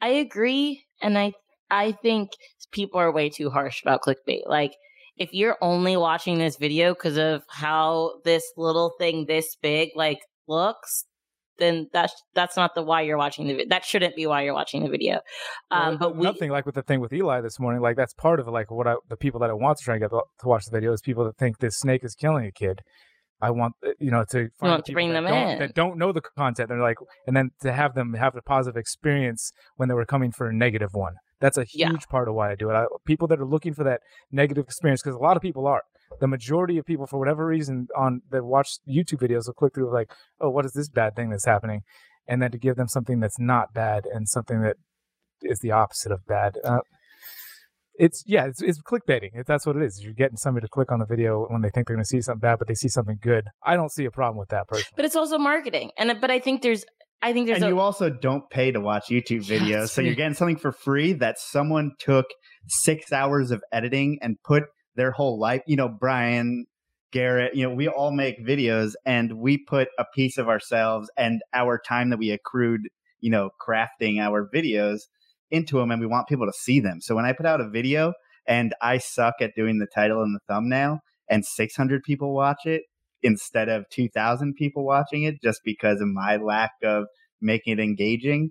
I 0.00 0.08
agree, 0.08 0.84
and 1.02 1.18
I 1.18 1.32
I 1.70 1.92
think 1.92 2.30
people 2.70 3.00
are 3.00 3.12
way 3.12 3.30
too 3.30 3.50
harsh 3.50 3.82
about 3.82 4.02
clickbait. 4.02 4.42
Like 4.46 4.72
if 5.16 5.32
you're 5.32 5.56
only 5.60 5.96
watching 5.96 6.38
this 6.38 6.56
video 6.56 6.94
because 6.94 7.16
of 7.16 7.42
how 7.48 8.14
this 8.24 8.44
little 8.56 8.92
thing 8.98 9.26
this 9.26 9.56
big 9.62 9.90
like 9.94 10.18
looks, 10.48 11.04
then 11.60 11.88
that's 11.92 12.12
that's 12.34 12.56
not 12.56 12.74
the 12.74 12.82
why 12.82 13.02
you're 13.02 13.18
watching 13.18 13.46
the 13.46 13.52
video. 13.52 13.68
That 13.68 13.84
shouldn't 13.84 14.16
be 14.16 14.26
why 14.26 14.42
you're 14.42 14.54
watching 14.54 14.82
the 14.82 14.88
video. 14.88 15.20
Um, 15.70 15.90
well, 15.90 15.98
but 15.98 16.16
we, 16.16 16.22
nothing 16.24 16.50
like 16.50 16.66
with 16.66 16.74
the 16.74 16.82
thing 16.82 17.00
with 17.00 17.12
Eli 17.12 17.40
this 17.40 17.60
morning. 17.60 17.80
Like 17.80 17.96
that's 17.96 18.14
part 18.14 18.40
of. 18.40 18.48
Like 18.48 18.70
what 18.70 18.88
I, 18.88 18.96
the 19.08 19.16
people 19.16 19.38
that 19.40 19.50
I 19.50 19.52
want 19.52 19.78
to 19.78 19.84
try 19.84 19.94
and 19.94 20.02
get 20.02 20.10
to 20.10 20.48
watch 20.48 20.64
the 20.64 20.76
video 20.76 20.92
is 20.92 21.00
people 21.00 21.24
that 21.24 21.36
think 21.36 21.58
this 21.58 21.78
snake 21.78 22.02
is 22.02 22.14
killing 22.14 22.46
a 22.46 22.52
kid. 22.52 22.80
I 23.42 23.50
want 23.50 23.74
uh, 23.86 23.90
you 23.98 24.10
know 24.10 24.24
to 24.30 24.48
find 24.58 24.84
to 24.84 24.92
bring 24.92 25.12
them 25.12 25.26
in 25.26 25.58
that 25.58 25.74
don't 25.74 25.98
know 25.98 26.12
the 26.12 26.20
content. 26.20 26.68
They're 26.68 26.80
like, 26.80 26.98
and 27.26 27.36
then 27.36 27.50
to 27.62 27.72
have 27.72 27.94
them 27.94 28.14
have 28.14 28.34
a 28.34 28.42
positive 28.42 28.76
experience 28.76 29.52
when 29.76 29.88
they 29.88 29.94
were 29.94 30.06
coming 30.06 30.32
for 30.32 30.48
a 30.48 30.52
negative 30.52 30.90
one. 30.92 31.14
That's 31.40 31.56
a 31.56 31.64
huge 31.64 31.90
yeah. 31.90 31.96
part 32.10 32.28
of 32.28 32.34
why 32.34 32.52
I 32.52 32.54
do 32.54 32.70
it. 32.70 32.74
I, 32.74 32.86
people 33.06 33.26
that 33.28 33.40
are 33.40 33.46
looking 33.46 33.74
for 33.74 33.84
that 33.84 34.00
negative 34.30 34.64
experience, 34.64 35.02
because 35.02 35.16
a 35.16 35.22
lot 35.22 35.36
of 35.36 35.42
people 35.42 35.66
are 35.66 35.82
the 36.20 36.28
majority 36.28 36.78
of 36.78 36.84
people, 36.84 37.06
for 37.06 37.18
whatever 37.18 37.46
reason, 37.46 37.88
on 37.96 38.22
that 38.30 38.44
watch 38.44 38.78
YouTube 38.88 39.20
videos 39.20 39.46
will 39.46 39.54
click 39.54 39.74
through 39.74 39.92
like, 39.92 40.12
oh, 40.40 40.50
what 40.50 40.66
is 40.66 40.72
this 40.72 40.88
bad 40.88 41.16
thing 41.16 41.30
that's 41.30 41.46
happening, 41.46 41.80
and 42.28 42.42
then 42.42 42.50
to 42.50 42.58
give 42.58 42.76
them 42.76 42.88
something 42.88 43.20
that's 43.20 43.38
not 43.38 43.72
bad 43.72 44.04
and 44.12 44.28
something 44.28 44.62
that 44.62 44.76
is 45.42 45.60
the 45.60 45.70
opposite 45.70 46.12
of 46.12 46.26
bad. 46.26 46.58
Uh, 46.64 46.80
it's 47.94 48.24
yeah, 48.26 48.46
it's, 48.46 48.62
it's 48.62 48.80
clickbaiting. 48.80 49.44
That's 49.46 49.66
what 49.66 49.76
it 49.76 49.82
is. 49.82 50.02
You're 50.02 50.14
getting 50.14 50.36
somebody 50.36 50.64
to 50.64 50.70
click 50.70 50.90
on 50.90 51.00
the 51.00 51.06
video 51.06 51.46
when 51.48 51.60
they 51.60 51.68
think 51.68 51.86
they're 51.86 51.96
going 51.96 52.04
to 52.04 52.08
see 52.08 52.22
something 52.22 52.40
bad, 52.40 52.58
but 52.58 52.66
they 52.66 52.74
see 52.74 52.88
something 52.88 53.18
good. 53.20 53.44
I 53.62 53.76
don't 53.76 53.92
see 53.92 54.04
a 54.04 54.10
problem 54.10 54.38
with 54.38 54.48
that 54.48 54.68
person. 54.68 54.86
But 54.96 55.04
it's 55.04 55.16
also 55.16 55.38
marketing, 55.38 55.90
and 55.98 56.20
but 56.20 56.30
I 56.30 56.38
think 56.38 56.62
there's 56.62 56.84
I 57.22 57.32
think 57.32 57.46
there's 57.46 57.56
and 57.56 57.66
a... 57.66 57.68
you 57.68 57.80
also 57.80 58.10
don't 58.10 58.48
pay 58.50 58.72
to 58.72 58.80
watch 58.80 59.06
YouTube 59.10 59.46
videos, 59.46 59.90
so 59.90 60.00
you're 60.00 60.14
getting 60.14 60.34
something 60.34 60.56
for 60.56 60.72
free 60.72 61.12
that 61.14 61.38
someone 61.38 61.92
took 61.98 62.26
six 62.68 63.12
hours 63.12 63.50
of 63.50 63.62
editing 63.72 64.18
and 64.22 64.36
put 64.42 64.64
their 64.94 65.12
whole 65.12 65.38
life. 65.38 65.62
You 65.66 65.76
know, 65.76 65.88
Brian 65.88 66.66
Garrett, 67.12 67.54
you 67.54 67.68
know, 67.68 67.74
we 67.74 67.88
all 67.88 68.12
make 68.12 68.44
videos 68.44 68.92
and 69.04 69.34
we 69.34 69.58
put 69.58 69.88
a 69.98 70.04
piece 70.14 70.38
of 70.38 70.48
ourselves 70.48 71.10
and 71.16 71.42
our 71.52 71.78
time 71.78 72.10
that 72.10 72.18
we 72.18 72.30
accrued, 72.30 72.82
you 73.20 73.30
know, 73.30 73.50
crafting 73.60 74.18
our 74.18 74.48
videos 74.52 75.00
into 75.50 75.78
them 75.78 75.90
and 75.90 76.00
we 76.00 76.06
want 76.06 76.28
people 76.28 76.46
to 76.46 76.52
see 76.52 76.80
them. 76.80 77.00
So 77.00 77.14
when 77.14 77.24
I 77.24 77.32
put 77.32 77.46
out 77.46 77.60
a 77.60 77.68
video 77.68 78.12
and 78.46 78.74
I 78.80 78.98
suck 78.98 79.34
at 79.40 79.54
doing 79.56 79.78
the 79.78 79.88
title 79.92 80.22
and 80.22 80.34
the 80.34 80.40
thumbnail 80.52 81.00
and 81.28 81.44
600 81.44 82.02
people 82.02 82.32
watch 82.32 82.64
it 82.64 82.82
instead 83.22 83.68
of 83.68 83.88
2000 83.90 84.54
people 84.54 84.84
watching 84.84 85.22
it 85.24 85.40
just 85.42 85.60
because 85.64 86.00
of 86.00 86.08
my 86.08 86.36
lack 86.36 86.72
of 86.82 87.04
making 87.40 87.78
it 87.78 87.80
engaging, 87.82 88.50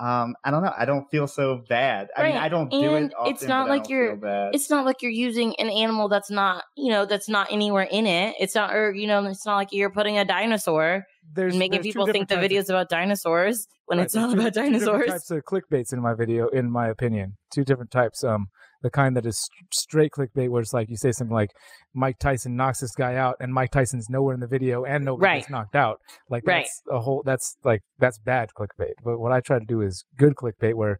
um, 0.00 0.36
I 0.44 0.52
don't 0.52 0.62
know. 0.62 0.72
I 0.78 0.84
don't 0.84 1.10
feel 1.10 1.26
so 1.26 1.62
bad. 1.68 2.06
I 2.16 2.22
Right. 2.22 2.34
mean, 2.34 2.42
I 2.42 2.48
don't 2.48 2.70
do 2.70 2.94
And 2.94 3.10
it. 3.10 3.14
Often, 3.18 3.32
it's 3.32 3.42
not 3.42 3.66
but 3.66 3.72
I 3.72 3.74
like 3.74 3.82
don't 3.84 3.90
you're- 3.90 4.08
feel 4.10 4.16
bad. 4.20 4.54
it's 4.54 4.70
not 4.70 4.84
like 4.86 5.02
you're 5.02 5.10
using 5.10 5.56
an 5.58 5.68
animal 5.68 6.08
that's 6.08 6.30
not 6.30 6.62
you 6.76 6.90
know 6.90 7.04
that's 7.04 7.28
not 7.28 7.48
anywhere 7.50 7.82
in 7.90 8.06
it 8.06 8.36
it's 8.38 8.54
not 8.54 8.72
or 8.76 8.94
you 8.94 9.08
know 9.08 9.24
it's 9.24 9.44
not 9.44 9.56
like 9.56 9.72
you're 9.72 9.90
putting 9.90 10.16
a 10.16 10.24
dinosaur 10.24 11.02
There's 11.34 11.54
and 11.54 11.58
making 11.58 11.82
there's 11.82 11.86
people 11.94 12.06
think 12.06 12.28
the 12.28 12.36
different 12.36 12.52
types 12.52 12.68
videos 12.68 12.70
about 12.72 12.88
dinosaurs 12.90 13.66
when 13.86 13.98
Right, 13.98 14.04
it's 14.04 14.14
there's 14.14 14.26
not 14.26 14.34
two- 14.34 14.40
about 14.40 14.54
two 14.54 14.60
dinosaurs 14.62 15.06
types 15.08 15.30
of 15.32 15.42
clickbaits 15.44 15.92
in 15.92 16.00
my 16.00 16.14
video, 16.14 16.46
in 16.48 16.70
my 16.70 16.86
opinion. 16.88 17.36
Two 17.52 17.64
different 17.64 17.90
types. 17.90 18.22
Um, 18.22 18.46
the 18.82 18.90
kind 18.90 19.16
that 19.16 19.26
is 19.26 19.38
st- 19.38 19.74
straight 19.74 20.12
clickbait, 20.12 20.48
where 20.48 20.62
it's 20.62 20.72
like 20.72 20.88
you 20.88 20.96
say 20.96 21.10
something 21.12 21.34
like 21.34 21.50
Mike 21.94 22.18
Tyson 22.18 22.56
knocks 22.56 22.80
this 22.80 22.94
guy 22.94 23.16
out, 23.16 23.36
and 23.40 23.52
Mike 23.52 23.70
Tyson's 23.70 24.08
nowhere 24.08 24.34
in 24.34 24.40
the 24.40 24.46
video, 24.46 24.84
and 24.84 25.04
nobody 25.04 25.24
Right. 25.26 25.38
gets 25.40 25.50
knocked 25.50 25.74
out. 25.74 26.00
Like 26.30 26.46
Right. 26.46 26.64
that's 26.64 26.82
a 26.90 27.00
whole. 27.00 27.22
That's 27.24 27.56
like 27.64 27.82
that's 27.98 28.18
bad 28.18 28.50
clickbait. 28.56 28.94
But 29.02 29.18
what 29.18 29.32
I 29.32 29.40
try 29.40 29.58
to 29.58 29.64
do 29.64 29.80
is 29.80 30.04
good 30.16 30.34
clickbait, 30.36 30.74
where 30.74 30.98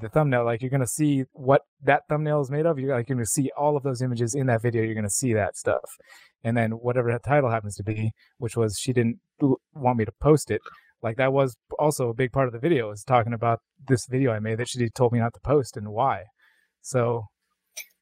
the 0.00 0.08
thumbnail, 0.08 0.44
like 0.44 0.62
you're 0.62 0.70
gonna 0.70 0.86
see 0.86 1.24
what 1.32 1.62
that 1.82 2.02
thumbnail 2.08 2.40
is 2.40 2.50
made 2.50 2.66
of. 2.66 2.78
You're 2.78 2.94
like 2.94 3.08
you're 3.08 3.16
gonna 3.16 3.26
see 3.26 3.50
all 3.56 3.76
of 3.76 3.82
those 3.82 4.00
images 4.02 4.34
in 4.34 4.46
that 4.46 4.62
video. 4.62 4.82
You're 4.82 4.94
gonna 4.94 5.10
see 5.10 5.32
that 5.34 5.56
stuff, 5.56 5.90
and 6.44 6.56
then 6.56 6.72
whatever 6.72 7.10
that 7.12 7.24
title 7.24 7.50
happens 7.50 7.74
to 7.76 7.82
be, 7.82 8.12
which 8.38 8.56
was 8.56 8.78
she 8.78 8.92
didn't 8.92 9.18
want 9.74 9.98
me 9.98 10.04
to 10.04 10.12
post 10.20 10.50
it 10.50 10.60
like 11.00 11.16
that 11.16 11.32
was 11.32 11.56
also 11.78 12.08
a 12.08 12.14
big 12.14 12.32
part 12.32 12.48
of 12.48 12.52
the 12.52 12.58
video 12.58 12.90
is 12.90 13.04
talking 13.04 13.32
about 13.32 13.60
this 13.86 14.04
video 14.10 14.32
I 14.32 14.40
made 14.40 14.58
that 14.58 14.68
she 14.68 14.88
told 14.90 15.12
me 15.12 15.20
not 15.20 15.32
to 15.34 15.40
post 15.40 15.76
and 15.76 15.90
why. 15.90 16.24
So 16.82 17.24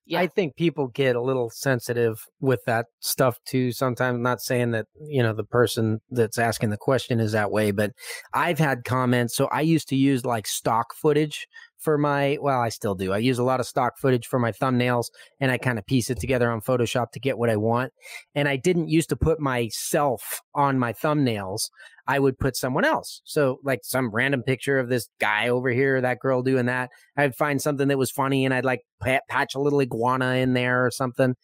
Yeah. 0.07 0.21
I 0.21 0.29
think 0.29 0.57
people 0.57 0.89
get 0.89 1.17
a 1.17 1.21
little 1.23 1.51
sensitive 1.51 2.25
with 2.41 2.61
that 2.67 2.87
stuff 3.01 3.39
too. 3.45 3.73
Sometimes, 3.73 4.21
not 4.21 4.41
saying 4.41 4.71
that 4.73 4.87
you 5.01 5.23
know 5.23 5.33
the 5.35 5.45
person 5.45 6.01
that's 6.11 6.39
asking 6.39 6.71
the 6.71 6.77
question 6.77 7.19
is 7.21 7.33
that 7.33 7.51
way, 7.51 7.73
but 7.73 7.93
I've 8.35 8.59
had 8.59 8.85
comments. 8.85 9.35
So 9.37 9.47
I 9.47 9.63
used 9.63 9.89
to 9.89 9.97
use 9.97 10.25
like 10.25 10.47
stock 10.47 10.95
footage 10.95 11.49
for 11.79 11.99
my. 11.99 12.39
Well, 12.41 12.61
I 12.61 12.69
still 12.69 12.95
do. 12.95 13.13
I 13.13 13.19
use 13.19 13.39
a 13.39 13.45
lot 13.45 13.59
of 13.61 13.67
stock 13.67 13.99
footage 13.99 14.27
for 14.29 14.39
my 14.39 14.53
thumbnails, 14.53 15.07
and 15.41 15.51
I 15.51 15.59
kind 15.59 15.79
of 15.79 15.87
piece 15.87 16.09
it 16.11 16.21
together 16.21 16.51
on 16.53 16.61
Photoshop 16.61 17.11
to 17.13 17.21
get 17.21 17.39
what 17.39 17.51
I 17.51 17.57
want. 17.57 17.93
And 18.35 18.49
I 18.49 18.57
didn't 18.57 18.89
used 18.89 19.09
to 19.11 19.17
put 19.17 19.41
myself 19.41 20.41
on 20.55 20.79
my 20.79 20.93
thumbnails. 20.93 21.69
I 22.09 22.19
would 22.19 22.39
put 22.39 22.57
someone 22.57 22.85
else. 22.85 23.21
So 23.25 23.59
like 23.65 23.81
some 23.83 24.11
random 24.11 24.43
picture 24.43 24.79
of 24.79 24.89
this 24.89 25.09
guy 25.21 25.49
over 25.49 25.71
here, 25.71 26.01
that 26.01 26.21
girl 26.21 26.43
doing 26.43 26.67
that. 26.67 26.91
I'd 27.17 27.35
find 27.35 27.61
something 27.61 27.89
that 27.89 27.99
was 27.99 28.11
funny 28.11 28.45
and 28.45 28.55
I'd 28.55 28.65
like 28.65 28.83
patch 29.01 29.55
a 29.55 29.61
little 29.61 29.81
iguana 29.81 30.35
in 30.35 30.55
there 30.55 30.87
or 30.87 30.91
something. 30.91 31.35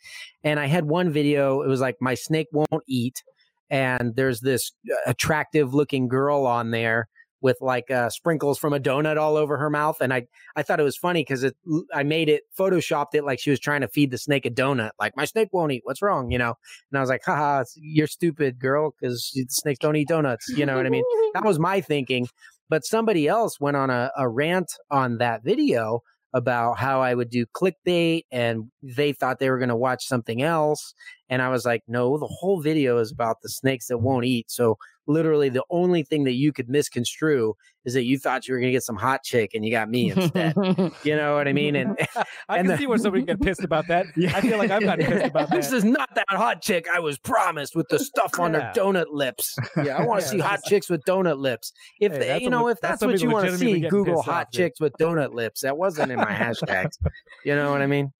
And 0.44 0.60
I 0.60 0.66
had 0.66 0.84
one 0.84 1.10
video, 1.10 1.62
it 1.62 1.68
was 1.68 1.80
like 1.80 1.96
my 2.00 2.14
snake 2.14 2.48
won't 2.52 2.84
eat. 2.86 3.22
And 3.70 4.14
there's 4.14 4.40
this 4.40 4.72
uh, 4.90 5.10
attractive 5.10 5.74
looking 5.74 6.06
girl 6.06 6.46
on 6.46 6.70
there 6.70 7.08
with 7.42 7.58
like 7.60 7.90
uh, 7.90 8.08
sprinkles 8.08 8.58
from 8.58 8.72
a 8.72 8.80
donut 8.80 9.18
all 9.18 9.36
over 9.36 9.58
her 9.58 9.68
mouth. 9.68 10.00
And 10.00 10.14
I, 10.14 10.26
I 10.56 10.62
thought 10.62 10.80
it 10.80 10.84
was 10.84 10.96
funny 10.96 11.20
because 11.22 11.42
it, 11.42 11.56
I 11.92 12.04
made 12.04 12.28
it 12.28 12.44
photoshopped 12.58 13.14
it 13.14 13.24
like 13.24 13.40
she 13.40 13.50
was 13.50 13.60
trying 13.60 13.82
to 13.82 13.88
feed 13.88 14.10
the 14.10 14.18
snake 14.18 14.46
a 14.46 14.50
donut. 14.50 14.90
Like 14.98 15.16
my 15.16 15.24
snake 15.24 15.48
won't 15.52 15.72
eat. 15.72 15.82
What's 15.84 16.00
wrong? 16.00 16.30
You 16.30 16.38
know? 16.38 16.54
And 16.90 16.98
I 16.98 17.00
was 17.00 17.10
like, 17.10 17.22
haha, 17.26 17.64
you're 17.76 18.06
stupid 18.06 18.58
girl 18.58 18.94
because 18.98 19.32
snakes 19.48 19.78
don't 19.80 19.96
eat 19.96 20.08
donuts. 20.08 20.48
You 20.48 20.64
know 20.64 20.76
what 20.76 20.86
I 20.86 20.90
mean? 20.90 21.04
that 21.34 21.44
was 21.44 21.58
my 21.58 21.80
thinking. 21.80 22.28
But 22.70 22.84
somebody 22.84 23.28
else 23.28 23.60
went 23.60 23.76
on 23.76 23.90
a, 23.90 24.10
a 24.16 24.28
rant 24.28 24.72
on 24.90 25.18
that 25.18 25.44
video 25.44 26.00
about 26.34 26.78
how 26.78 27.02
I 27.02 27.14
would 27.14 27.28
do 27.28 27.44
clickbait 27.54 28.22
and 28.30 28.70
they 28.82 29.12
thought 29.12 29.38
they 29.38 29.50
were 29.50 29.58
going 29.58 29.68
to 29.68 29.76
watch 29.76 30.06
something 30.06 30.42
else. 30.42 30.94
And 31.28 31.42
I 31.42 31.50
was 31.50 31.64
like, 31.64 31.82
no, 31.86 32.18
the 32.18 32.26
whole 32.26 32.62
video 32.62 32.98
is 32.98 33.12
about 33.12 33.36
the 33.42 33.48
snakes 33.48 33.88
that 33.88 33.98
won't 33.98 34.24
eat. 34.24 34.50
So 34.50 34.78
literally 35.06 35.48
the 35.48 35.64
only 35.70 36.02
thing 36.02 36.24
that 36.24 36.32
you 36.34 36.52
could 36.52 36.68
misconstrue 36.68 37.54
is 37.84 37.94
that 37.94 38.04
you 38.04 38.16
thought 38.16 38.46
you 38.46 38.54
were 38.54 38.60
going 38.60 38.68
to 38.68 38.72
get 38.72 38.84
some 38.84 38.94
hot 38.96 39.24
chick 39.24 39.50
and 39.54 39.64
you 39.64 39.70
got 39.72 39.90
me 39.90 40.12
instead. 40.12 40.54
you 41.02 41.16
know 41.16 41.34
what 41.34 41.48
I 41.48 41.52
mean? 41.52 41.74
And 41.74 41.96
I 42.48 42.58
And 42.58 42.58
can 42.58 42.66
the- 42.68 42.78
see 42.78 42.86
where 42.86 42.98
somebody 42.98 43.24
can 43.24 43.36
get 43.36 43.44
pissed 43.44 43.64
about 43.64 43.88
that. 43.88 44.06
I 44.34 44.40
feel 44.40 44.58
like 44.58 44.70
I've 44.70 44.82
gotten 44.82 45.04
pissed 45.06 45.26
about 45.26 45.50
this 45.50 45.72
is 45.72 45.84
not 45.84 46.14
that 46.14 46.26
hot 46.28 46.62
chick 46.62 46.86
I 46.94 47.00
was 47.00 47.18
promised 47.18 47.74
with 47.74 47.88
the 47.88 47.98
stuff 47.98 48.38
on 48.38 48.52
Yeah. 48.54 48.68
her 48.68 48.72
donut 48.74 49.06
lips. 49.10 49.56
Yeah, 49.76 49.96
I 49.98 50.06
want 50.06 50.20
to 50.20 50.26
Yeah, 50.26 50.30
see 50.30 50.38
hot 50.38 50.60
chicks 50.64 50.88
with 50.88 51.02
donut 51.04 51.38
lips. 51.38 51.72
If 52.00 52.12
Hey, 52.12 52.18
they- 52.18 52.40
you 52.42 52.50
know, 52.50 52.64
le- 52.64 52.70
if 52.72 52.80
that's 52.80 53.00
that's 53.00 53.12
what 53.12 53.20
you 53.20 53.30
want 53.30 53.48
to 53.48 53.58
see, 53.58 53.80
Google 53.80 54.22
hot 54.22 54.46
off, 54.46 54.52
chicks 54.52 54.80
with 54.80 54.92
donut 55.00 55.34
lips. 55.34 55.62
That 55.62 55.76
wasn't 55.76 56.12
in 56.12 56.18
my 56.18 56.32
hashtags. 56.32 56.96
You 57.44 57.56
know 57.56 57.72
what 57.72 57.82
I 57.82 57.86
mean? 57.88 58.12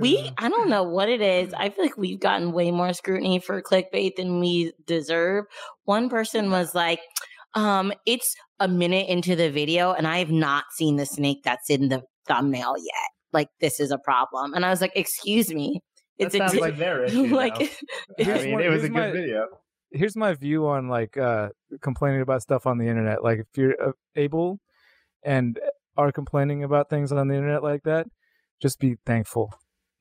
We 0.00 0.30
i 0.38 0.48
don't 0.48 0.68
know 0.68 0.82
what 0.82 1.08
it 1.08 1.20
is 1.20 1.52
i 1.54 1.68
feel 1.68 1.84
like 1.84 1.96
we've 1.96 2.20
gotten 2.20 2.52
way 2.52 2.70
more 2.70 2.92
scrutiny 2.92 3.38
for 3.38 3.60
clickbait 3.62 4.16
than 4.16 4.40
we 4.40 4.72
deserve 4.86 5.44
one 5.84 6.08
person 6.08 6.50
was 6.50 6.74
like 6.74 7.00
um 7.54 7.92
it's 8.06 8.34
a 8.60 8.68
minute 8.68 9.08
into 9.08 9.36
the 9.36 9.50
video 9.50 9.92
and 9.92 10.06
i 10.06 10.18
have 10.18 10.30
not 10.30 10.64
seen 10.74 10.96
the 10.96 11.06
snake 11.06 11.38
that's 11.44 11.70
in 11.70 11.88
the 11.88 12.02
thumbnail 12.26 12.74
yet 12.78 13.10
like 13.32 13.48
this 13.60 13.78
is 13.80 13.90
a 13.90 13.98
problem 13.98 14.54
and 14.54 14.64
i 14.64 14.70
was 14.70 14.80
like 14.80 14.92
excuse 14.96 15.52
me 15.52 15.80
That 16.18 16.26
it's 16.26 16.34
a 16.34 16.38
sounds 16.38 16.52
t- 16.52 16.60
like 16.60 16.78
their 16.78 17.04
issue. 17.06 17.34
like. 17.34 17.54
I 17.54 18.42
mean, 18.44 18.60
it 18.60 18.70
was 18.70 18.84
a 18.84 18.88
good 18.88 18.92
my- 18.94 19.12
video. 19.12 19.46
Here's 19.92 20.16
my 20.16 20.32
view 20.34 20.66
on 20.66 20.88
like 20.88 21.16
uh 21.16 21.50
complaining 21.80 22.22
about 22.22 22.42
stuff 22.42 22.66
on 22.66 22.78
the 22.78 22.88
internet. 22.88 23.22
Like 23.22 23.38
if 23.40 23.46
you're 23.56 23.76
uh, 23.88 23.92
able 24.16 24.58
and 25.22 25.60
are 25.96 26.10
complaining 26.12 26.64
about 26.64 26.88
things 26.90 27.12
on 27.12 27.28
the 27.28 27.34
internet 27.34 27.62
like 27.62 27.82
that, 27.84 28.06
just 28.60 28.78
be 28.80 28.96
thankful. 29.06 29.52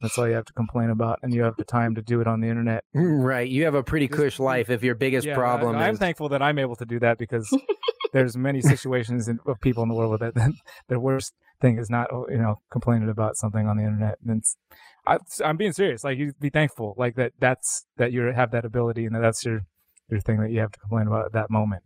That's 0.06 0.18
all 0.18 0.28
you 0.28 0.36
have 0.36 0.46
to 0.46 0.54
complain 0.54 0.90
about, 0.92 1.20
and 1.24 1.34
you 1.34 1.44
have 1.44 1.56
the 1.58 1.64
time 1.64 1.96
to 1.96 2.02
do 2.02 2.22
it 2.22 2.28
on 2.28 2.40
the 2.42 2.48
internet. 2.48 2.84
Right. 2.94 3.50
You 3.50 3.66
have 3.66 3.76
a 3.76 3.84
pretty 3.84 4.08
Just- 4.08 4.20
cush 4.20 4.40
life 4.40 4.70
if 4.70 4.84
your 4.84 4.96
biggest 4.96 5.26
Yeah, 5.28 5.36
problem 5.36 5.76
I, 5.76 5.88
I'm 5.88 5.94
is 5.96 6.00
thankful 6.00 6.30
that 6.30 6.42
I'm 6.42 6.60
able 6.60 6.76
to 6.78 6.86
do 6.86 7.00
that 7.00 7.18
because 7.18 7.48
there's 8.14 8.38
many 8.38 8.62
situations 8.62 9.28
in, 9.28 9.40
of 9.46 9.60
people 9.62 9.84
in 9.84 9.90
the 9.90 9.96
world 9.96 10.20
that, 10.22 10.36
that 10.36 10.52
the 10.88 11.00
worst 11.00 11.34
thing 11.62 11.78
is 11.78 11.90
not 11.90 12.08
you 12.30 12.38
know 12.38 12.62
complaining 12.72 13.10
about 13.10 13.36
something 13.38 13.68
on 13.68 13.78
the 13.78 13.84
internet. 13.84 14.18
And 14.26 14.40
it's, 14.40 14.58
I, 15.08 15.18
I'm 15.44 15.58
being 15.58 15.74
serious. 15.74 16.04
Like 16.04 16.18
you 16.18 16.34
be 16.40 16.50
thankful, 16.50 16.94
like 16.98 17.16
that. 17.16 17.34
That's 17.40 17.86
that 17.98 18.12
you 18.12 18.22
have 18.24 18.52
that 18.52 18.66
ability, 18.66 19.06
and 19.06 19.16
that 19.16 19.22
that's 19.22 19.44
your 19.46 19.62
your 20.10 20.20
thing 20.20 20.40
that 20.42 20.52
you 20.52 20.60
have 20.60 20.72
to 20.72 20.80
complain 20.80 21.08
about 21.08 21.26
at 21.26 21.34
that 21.34 21.50
moment. 21.50 21.84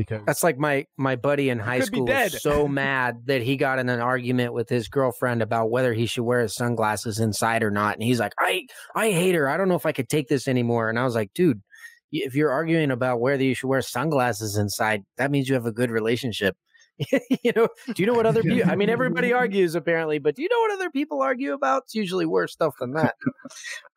Because 0.00 0.22
That's 0.26 0.42
like 0.42 0.58
my 0.58 0.86
my 0.96 1.16
buddy 1.16 1.50
in 1.50 1.58
high 1.58 1.80
school 1.80 2.06
was 2.06 2.40
so 2.40 2.66
mad 2.82 3.22
that 3.26 3.42
he 3.42 3.56
got 3.56 3.78
in 3.78 3.88
an 3.88 4.00
argument 4.00 4.54
with 4.54 4.68
his 4.68 4.88
girlfriend 4.88 5.42
about 5.42 5.70
whether 5.70 5.92
he 5.92 6.06
should 6.06 6.24
wear 6.24 6.40
his 6.40 6.54
sunglasses 6.54 7.20
inside 7.20 7.62
or 7.62 7.70
not. 7.70 7.94
And 7.94 8.02
he's 8.02 8.20
like, 8.20 8.32
I 8.38 8.66
I 8.94 9.10
hate 9.10 9.34
her. 9.34 9.48
I 9.48 9.56
don't 9.56 9.68
know 9.68 9.74
if 9.74 9.86
I 9.86 9.92
could 9.92 10.08
take 10.08 10.28
this 10.28 10.48
anymore. 10.48 10.88
And 10.88 10.98
I 10.98 11.04
was 11.04 11.14
like, 11.14 11.32
dude, 11.34 11.60
if 12.12 12.34
you're 12.34 12.50
arguing 12.50 12.90
about 12.90 13.20
whether 13.20 13.44
you 13.44 13.54
should 13.54 13.68
wear 13.68 13.82
sunglasses 13.82 14.56
inside, 14.56 15.04
that 15.16 15.30
means 15.30 15.48
you 15.48 15.54
have 15.54 15.66
a 15.66 15.72
good 15.72 15.90
relationship. 15.90 16.56
you 17.42 17.52
know, 17.56 17.68
do 17.94 18.02
you 18.02 18.06
know 18.06 18.14
what 18.14 18.26
other 18.26 18.42
people? 18.42 18.70
I 18.70 18.76
mean, 18.76 18.90
everybody 18.90 19.32
argues 19.34 19.74
apparently, 19.74 20.18
but 20.18 20.34
do 20.34 20.42
you 20.42 20.48
know 20.50 20.60
what 20.60 20.72
other 20.72 20.90
people 20.90 21.22
argue 21.22 21.52
about? 21.52 21.84
It's 21.84 21.94
usually 21.94 22.26
worse 22.26 22.52
stuff 22.52 22.74
than 22.80 22.92
that. 22.92 23.14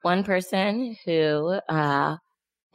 one 0.01 0.23
person 0.23 0.97
who 1.05 1.59
uh 1.69 2.17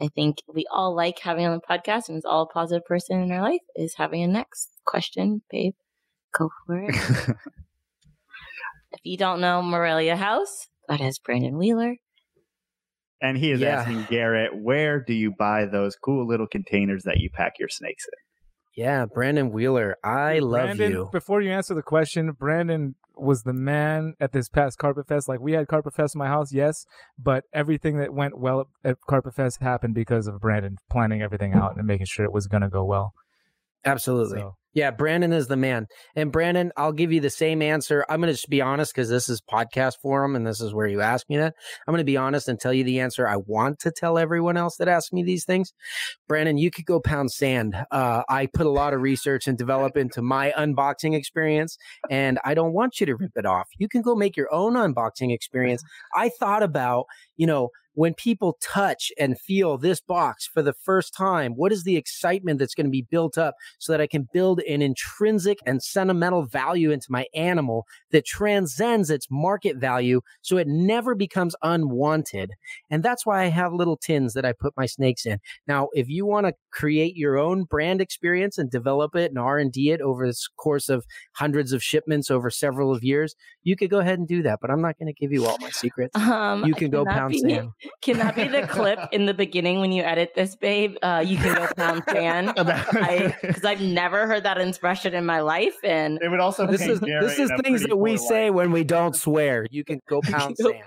I 0.01 0.07
think 0.07 0.37
we 0.47 0.65
all 0.71 0.95
like 0.95 1.19
having 1.19 1.45
on 1.45 1.53
the 1.53 1.61
podcast 1.61 2.07
and 2.09 2.17
is 2.17 2.25
all 2.25 2.43
a 2.43 2.47
positive 2.53 2.85
person 2.85 3.21
in 3.21 3.31
our 3.31 3.41
life 3.41 3.61
is 3.75 3.95
having 3.97 4.23
a 4.23 4.27
next 4.27 4.69
question, 4.85 5.41
babe. 5.51 5.73
Go 6.37 6.49
for 6.65 6.77
it. 6.77 6.95
if 8.91 8.99
you 9.03 9.17
don't 9.17 9.41
know 9.41 9.61
Morelia 9.61 10.15
House, 10.15 10.67
that 10.87 11.01
is 11.01 11.19
Brandon 11.19 11.57
Wheeler. 11.57 11.95
And 13.21 13.37
he 13.37 13.51
is 13.51 13.59
Yeah. 13.59 13.81
asking 13.81 14.05
Garrett, 14.09 14.55
where 14.55 15.01
do 15.01 15.13
you 15.13 15.31
buy 15.37 15.65
those 15.65 15.97
cool 15.97 16.25
little 16.25 16.47
containers 16.47 17.03
that 17.03 17.17
you 17.17 17.29
pack 17.29 17.53
your 17.59 17.67
snakes 17.67 18.05
in? 18.07 18.83
Yeah, 18.83 19.05
Brandon 19.05 19.51
Wheeler, 19.51 19.97
I 20.03 20.39
love 20.39 20.77
Brandon, 20.77 20.91
you. 20.91 21.09
Before 21.11 21.41
you 21.41 21.51
answer 21.51 21.73
the 21.73 21.81
question, 21.81 22.31
Brandon 22.31 22.95
was 23.21 23.43
the 23.43 23.53
man 23.53 24.13
at 24.19 24.31
this 24.31 24.49
past 24.49 24.77
Carpet 24.77 25.07
Fest. 25.07 25.27
Like 25.27 25.39
we 25.39 25.53
had 25.53 25.67
Carpet 25.67 25.93
Fest 25.93 26.15
in 26.15 26.19
my 26.19 26.27
house, 26.27 26.53
yes, 26.53 26.85
but 27.17 27.45
everything 27.53 27.97
that 27.97 28.13
went 28.13 28.37
well 28.37 28.69
at 28.83 28.97
Carpet 29.07 29.35
Fest 29.35 29.61
happened 29.61 29.93
because 29.93 30.27
of 30.27 30.39
Brandon 30.39 30.77
planning 30.89 31.21
everything 31.21 31.53
out 31.53 31.77
and 31.77 31.85
making 31.85 32.07
sure 32.07 32.25
it 32.25 32.33
was 32.33 32.47
to 32.61 32.69
go 32.69 32.83
well. 32.83 33.13
Absolutely. 33.85 34.39
So, 34.39 34.55
Yeah, 34.73 34.91
Brandon 34.91 35.33
is 35.33 35.47
the 35.47 35.57
man. 35.57 35.87
And 36.15 36.31
Brandon, 36.31 36.71
I'll 36.77 36.91
give 36.91 37.11
you 37.11 37.21
the 37.21 37.29
same 37.29 37.61
answer. 37.61 38.05
I'm 38.07 38.19
going 38.19 38.27
to 38.27 38.33
just 38.33 38.49
be 38.49 38.61
honest 38.61 38.93
because 38.93 39.09
this 39.09 39.27
is 39.27 39.41
podcast 39.41 39.93
forum 40.01 40.35
and 40.35 40.45
this 40.45 40.61
is 40.61 40.73
where 40.73 40.87
you 40.87 41.01
ask 41.01 41.27
me 41.29 41.37
that. 41.37 41.55
I'm 41.87 41.91
going 41.91 41.99
to 41.99 42.05
be 42.05 42.17
honest 42.17 42.47
and 42.47 42.59
tell 42.59 42.73
you 42.73 42.83
the 42.83 42.99
answer 42.99 43.27
I 43.27 43.37
want 43.37 43.79
to 43.79 43.91
tell 43.91 44.17
everyone 44.17 44.57
else 44.57 44.75
that 44.77 44.87
asks 44.87 45.11
me 45.11 45.23
these 45.23 45.43
things. 45.43 45.73
Brandon, 46.27 46.57
you 46.57 46.69
could 46.69 46.85
go 46.85 46.99
pound 46.99 47.31
sand. 47.31 47.75
Uh, 47.89 48.21
I 48.29 48.47
put 48.53 48.67
a 48.67 48.71
lot 48.71 48.93
of 48.93 49.01
research 49.01 49.47
and 49.47 49.57
develop 49.57 49.97
into 49.97 50.21
my 50.21 50.53
unboxing 50.57 51.15
experience, 51.15 51.77
and 52.09 52.37
I 52.45 52.53
don't 52.53 52.73
want 52.73 52.99
you 52.99 53.05
to 53.07 53.15
rip 53.15 53.31
it 53.35 53.45
off. 53.45 53.67
You 53.77 53.87
can 53.87 54.01
go 54.01 54.15
make 54.15 54.37
your 54.37 54.53
own 54.53 54.73
unboxing 54.73 55.33
experience. 55.33 55.81
I 56.15 56.29
thought 56.29 56.63
about, 56.63 57.05
you 57.37 57.47
know, 57.47 57.69
when 57.99 58.13
people 58.13 58.57
touch 58.61 59.11
and 59.19 59.37
feel 59.37 59.77
this 59.77 59.99
box 59.99 60.47
for 60.47 60.61
the 60.61 60.71
first 60.71 61.13
time, 61.13 61.51
what 61.57 61.73
is 61.73 61.83
the 61.83 61.97
excitement 61.97 62.57
that's 62.57 62.73
going 62.73 62.85
to 62.85 62.89
be 62.89 63.01
built 63.01 63.37
up 63.37 63.55
so 63.77 63.91
that 63.91 63.99
I 63.99 64.07
can 64.07 64.29
build 64.31 64.61
an 64.61 64.81
intrinsic 64.81 65.57
and 65.65 65.83
sentimental 65.83 66.45
value 66.45 66.91
into 66.91 67.07
my 67.09 67.25
animal 67.33 67.85
that 68.11 68.25
transcends 68.25 69.09
its 69.09 69.27
market 69.29 69.75
value 69.75 70.21
so 70.41 70.55
it 70.55 70.65
never 70.65 71.13
becomes 71.13 71.57
unwanted? 71.61 72.51
And 72.89 73.03
that's 73.03 73.25
why 73.25 73.43
I 73.43 73.47
have 73.47 73.73
little 73.73 73.97
tins 73.97 74.33
that 74.33 74.45
I 74.45 74.53
put 74.53 74.77
my 74.77 74.85
snakes 74.85 75.25
in. 75.25 75.39
Now, 75.67 75.89
if 75.91 76.07
you 76.07 76.25
want 76.25 76.47
to 76.47 76.53
create 76.71 77.17
your 77.17 77.37
own 77.37 77.65
brand 77.65 77.99
experience 77.99 78.57
and 78.57 78.71
develop 78.71 79.13
it 79.17 79.31
and 79.31 79.37
R&D 79.37 79.91
it 79.91 79.99
over 79.99 80.25
the 80.25 80.39
course 80.55 80.87
of 80.87 81.05
hundreds 81.33 81.73
of 81.73 81.83
shipments 81.83 82.31
over 82.31 82.49
several 82.49 82.95
of 82.95 83.03
years, 83.03 83.35
you 83.63 83.75
could 83.75 83.89
go 83.89 83.99
ahead 83.99 84.19
and 84.19 84.27
do 84.27 84.41
that, 84.43 84.59
but 84.61 84.71
I'm 84.71 84.81
not 84.81 84.97
going 84.97 85.13
to 85.13 85.19
give 85.19 85.33
you 85.33 85.45
all 85.45 85.57
my 85.59 85.71
secrets. 85.71 86.15
Um, 86.29 86.63
you 86.63 86.75
can 86.75 86.91
go 86.91 87.05
pound 87.05 87.35
sand. 87.35 87.71
Can 88.01 88.17
that 88.17 88.35
be 88.35 88.47
the 88.47 88.65
clip 88.67 88.99
in 89.11 89.25
the 89.25 89.33
beginning 89.33 89.79
when 89.79 89.91
you 89.91 90.03
edit 90.03 90.33
this, 90.35 90.55
babe? 90.55 90.95
Uh, 91.01 91.23
you 91.25 91.37
can 91.37 91.55
go 91.55 91.67
pound 91.75 92.03
sand. 92.09 92.53
Because 93.41 93.65
I've 93.65 93.81
never 93.81 94.27
heard 94.27 94.43
that 94.43 94.57
expression 94.57 95.13
in 95.13 95.25
my 95.25 95.41
life, 95.41 95.75
and 95.83 96.19
it 96.21 96.29
would 96.29 96.39
also. 96.39 96.65
This 96.65 96.81
is 96.81 96.99
this 96.99 97.39
is 97.39 97.51
things 97.61 97.83
that 97.83 97.95
we 97.95 98.17
say 98.17 98.49
when 98.49 98.71
we 98.71 98.83
don't 98.83 99.15
swear. 99.15 99.65
You 99.69 99.83
can 99.83 99.99
go 100.07 100.21
pound 100.23 100.57
sand. 100.57 100.83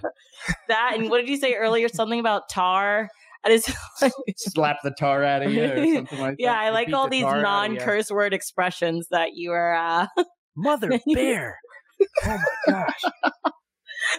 that 0.68 0.92
and 0.94 1.10
what 1.10 1.18
did 1.18 1.28
you 1.28 1.36
say 1.36 1.54
earlier? 1.54 1.88
Something 1.88 2.20
about 2.20 2.48
tar. 2.48 3.08
I 3.44 3.48
just 3.48 3.70
like, 4.00 4.12
slap 4.36 4.78
the 4.82 4.92
tar 4.92 5.24
out 5.24 5.42
of 5.42 5.52
you 5.52 5.64
or 5.64 5.94
something 5.94 6.20
like 6.20 6.36
yeah, 6.38 6.52
that. 6.52 6.60
Yeah, 6.60 6.60
I 6.60 6.70
like 6.70 6.92
all 6.92 7.08
these 7.08 7.24
non-curse 7.24 8.10
word 8.10 8.32
expressions 8.32 9.08
that 9.10 9.34
you 9.34 9.52
are. 9.52 9.74
Uh... 9.74 10.06
Mother 10.56 11.00
bear. 11.12 11.58
oh 12.24 12.38
my 12.66 12.72
gosh. 12.72 13.52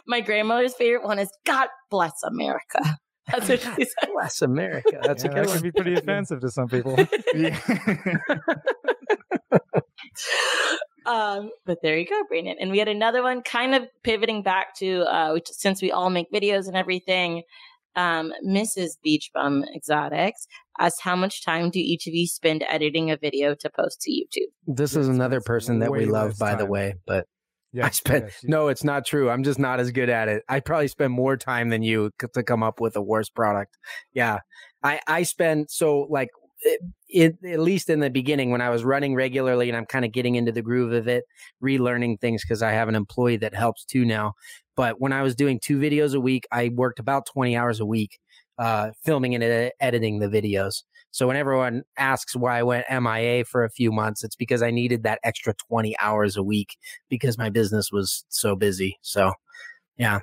My 0.07 0.21
grandmother's 0.21 0.73
favorite 0.73 1.03
one 1.03 1.19
is 1.19 1.29
God 1.45 1.67
bless 1.89 2.13
America. 2.23 2.97
That's 3.31 3.47
what 3.47 3.61
she 3.61 3.85
said. 3.85 4.09
Bless 4.13 4.41
America. 4.41 4.99
That's 5.01 5.23
yeah, 5.23 5.31
a 5.31 5.33
good 5.33 5.45
that 5.45 5.49
one. 5.49 5.57
could 5.57 5.63
be 5.63 5.71
pretty 5.71 5.93
offensive 5.97 6.41
to 6.41 6.49
some 6.49 6.67
people. 6.67 6.97
um, 11.05 11.51
but 11.65 11.77
there 11.81 11.97
you 11.97 12.05
go, 12.05 12.21
Brandon. 12.27 12.57
And 12.59 12.71
we 12.71 12.79
had 12.79 12.89
another 12.89 13.23
one, 13.23 13.41
kind 13.41 13.75
of 13.75 13.83
pivoting 14.03 14.43
back 14.43 14.75
to 14.77 15.03
uh, 15.03 15.31
which, 15.33 15.47
since 15.47 15.81
we 15.81 15.91
all 15.91 16.09
make 16.09 16.31
videos 16.31 16.67
and 16.67 16.75
everything. 16.75 17.43
Um, 17.95 18.33
Mrs. 18.45 18.97
Beach 19.03 19.29
Bum 19.35 19.63
Exotics 19.75 20.47
asked 20.79 21.01
how 21.01 21.15
much 21.15 21.45
time 21.45 21.69
do 21.69 21.79
each 21.79 22.07
of 22.07 22.13
you 22.15 22.25
spend 22.25 22.65
editing 22.67 23.11
a 23.11 23.17
video 23.17 23.53
to 23.53 23.69
post 23.69 24.01
to 24.01 24.11
YouTube? 24.11 24.49
This 24.65 24.95
is 24.95 25.07
another 25.07 25.41
person 25.41 25.77
that 25.79 25.91
we 25.91 26.05
love, 26.05 26.29
less 26.29 26.39
by 26.39 26.55
the 26.55 26.65
way, 26.65 26.95
but 27.05 27.27
Yeah, 27.73 27.87
I 27.87 27.89
spent 27.89 28.25
yeah, 28.25 28.29
she- 28.39 28.47
no, 28.47 28.67
it's 28.67 28.83
not 28.83 29.05
true. 29.05 29.29
I'm 29.29 29.43
just 29.43 29.59
not 29.59 29.79
as 29.79 29.91
good 29.91 30.09
at 30.09 30.27
it. 30.27 30.43
I 30.47 30.59
probably 30.59 30.87
spend 30.87 31.11
more 31.13 31.37
time 31.37 31.69
than 31.69 31.81
you 31.81 32.11
to 32.19 32.43
come 32.43 32.63
up 32.63 32.79
with 32.79 32.95
a 32.95 33.01
worse 33.01 33.29
product. 33.29 33.77
Yeah, 34.13 34.39
I 34.83 34.99
I 35.07 35.23
spend 35.23 35.69
so 35.71 36.07
like 36.09 36.29
it, 36.61 36.81
it, 37.09 37.35
at 37.45 37.59
least 37.59 37.89
in 37.89 37.99
the 37.99 38.09
beginning 38.09 38.51
when 38.51 38.61
I 38.61 38.69
was 38.69 38.83
running 38.83 39.15
regularly 39.15 39.69
and 39.69 39.77
I'm 39.77 39.85
kind 39.85 40.05
of 40.05 40.11
getting 40.11 40.35
into 40.35 40.51
the 40.51 40.61
groove 40.61 40.93
of 40.93 41.07
it, 41.07 41.25
relearning 41.63 42.19
things 42.21 42.43
because 42.43 42.61
I 42.61 42.71
have 42.71 42.87
an 42.89 42.95
employee 42.95 43.37
that 43.37 43.53
helps 43.55 43.83
too 43.85 44.05
now. 44.05 44.33
But 44.75 45.01
when 45.01 45.11
I 45.13 45.21
was 45.23 45.35
doing 45.35 45.59
two 45.59 45.77
videos 45.79 46.15
a 46.15 46.19
week, 46.19 46.47
I 46.51 46.69
worked 46.69 46.99
about 46.99 47.25
20 47.25 47.57
hours 47.57 47.79
a 47.79 47.85
week 47.85 48.19
uh, 48.57 48.91
filming 49.03 49.35
and 49.35 49.43
edi- 49.43 49.71
editing 49.79 50.19
the 50.19 50.27
videos. 50.27 50.83
So 51.13 51.27
when 51.27 51.37
everyone 51.37 51.83
asks 51.95 52.35
why 52.35 52.57
I 52.57 52.63
went 52.63 52.85
MIA 52.89 53.45
for 53.45 53.63
a 53.63 53.69
few 53.69 53.91
months, 53.91 54.23
it's 54.23 54.35
because 54.35 54.63
I 54.63 54.71
needed 54.71 55.03
that 55.03 55.19
extra 55.23 55.53
20 55.69 55.95
hours 55.99 56.35
a 56.35 56.41
week 56.41 56.75
because 57.07 57.37
my 57.37 57.51
business 57.51 57.91
was 57.91 58.25
so 58.29 58.55
busy. 58.55 58.97
So, 59.03 59.33
yeah. 59.95 60.21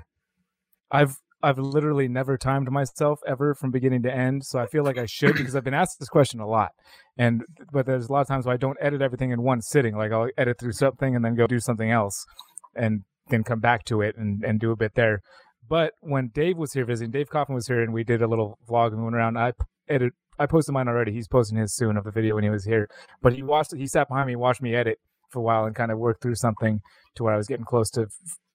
I've 0.91 1.17
I've 1.43 1.59
literally 1.59 2.09
never 2.09 2.37
timed 2.37 2.71
myself 2.73 3.21
ever 3.25 3.55
from 3.55 3.71
beginning 3.71 4.03
to 4.03 4.12
end, 4.12 4.45
so 4.45 4.59
I 4.59 4.67
feel 4.67 4.83
like 4.85 4.99
I 4.99 5.07
should 5.07 5.37
because 5.37 5.55
I've 5.55 5.65
been 5.65 5.75
asked 5.75 6.01
this 6.01 6.09
question 6.09 6.41
a 6.41 6.49
lot. 6.49 6.73
And 7.17 7.43
but 7.73 7.87
there's 7.87 8.09
a 8.09 8.12
lot 8.12 8.23
of 8.23 8.27
times 8.27 8.47
where 8.47 8.55
I 8.55 8.59
don't 8.59 8.77
edit 8.81 9.01
everything 9.01 9.31
in 9.31 9.43
one 9.43 9.62
sitting. 9.62 9.97
Like 9.97 10.11
I'll 10.11 10.29
edit 10.37 10.59
through 10.59 10.73
something 10.73 11.15
and 11.15 11.25
then 11.25 11.37
go 11.37 11.47
do 11.47 11.61
something 11.61 11.91
else, 11.91 12.27
and 12.75 13.05
then 13.29 13.45
come 13.45 13.61
back 13.61 13.85
to 13.85 14.03
it 14.03 14.17
and 14.19 14.45
and 14.45 14.59
do 14.59 14.73
a 14.73 14.77
bit 14.77 14.97
there. 14.97 15.21
But 15.67 15.93
when 16.01 16.31
Dave 16.35 16.59
was 16.59 16.73
here 16.73 16.85
visiting, 16.85 17.12
Dave 17.12 17.31
Coffin 17.31 17.55
was 17.55 17.69
here, 17.69 17.81
and 17.81 17.95
we 17.95 18.03
did 18.03 18.23
a 18.23 18.27
little 18.27 18.59
vlog 18.69 18.89
and 18.89 18.99
we 18.99 19.05
went 19.05 19.17
around. 19.17 19.39
I 19.39 19.53
edit. 19.89 20.12
I 20.41 20.47
posted 20.47 20.73
mine 20.73 20.89
already. 20.89 21.12
He's 21.12 21.29
posting 21.29 21.59
his 21.59 21.75
soon 21.75 21.99
of 21.99 22.05
the 22.05 22.11
video 22.11 22.35
when 22.35 22.45
he 22.45 22.51
was 22.51 22.65
here. 22.65 22.89
But 23.21 23.35
he 23.35 23.43
watched. 23.43 23.77
He 23.77 23.87
sat 23.87 24.09
behind 24.09 24.27
me, 24.27 24.37
watched 24.37 24.62
me 24.62 24.75
edit 24.75 24.99
for 25.31 25.41
a 25.41 25.43
while, 25.43 25.67
and 25.67 25.77
kind 25.77 25.93
of 25.93 25.99
worked 25.99 26.23
through 26.23 26.37
something 26.37 26.81
to 27.15 27.23
where 27.23 27.35
I 27.35 27.37
was 27.37 27.47
getting 27.47 27.67
close 27.67 27.91
to 27.91 28.07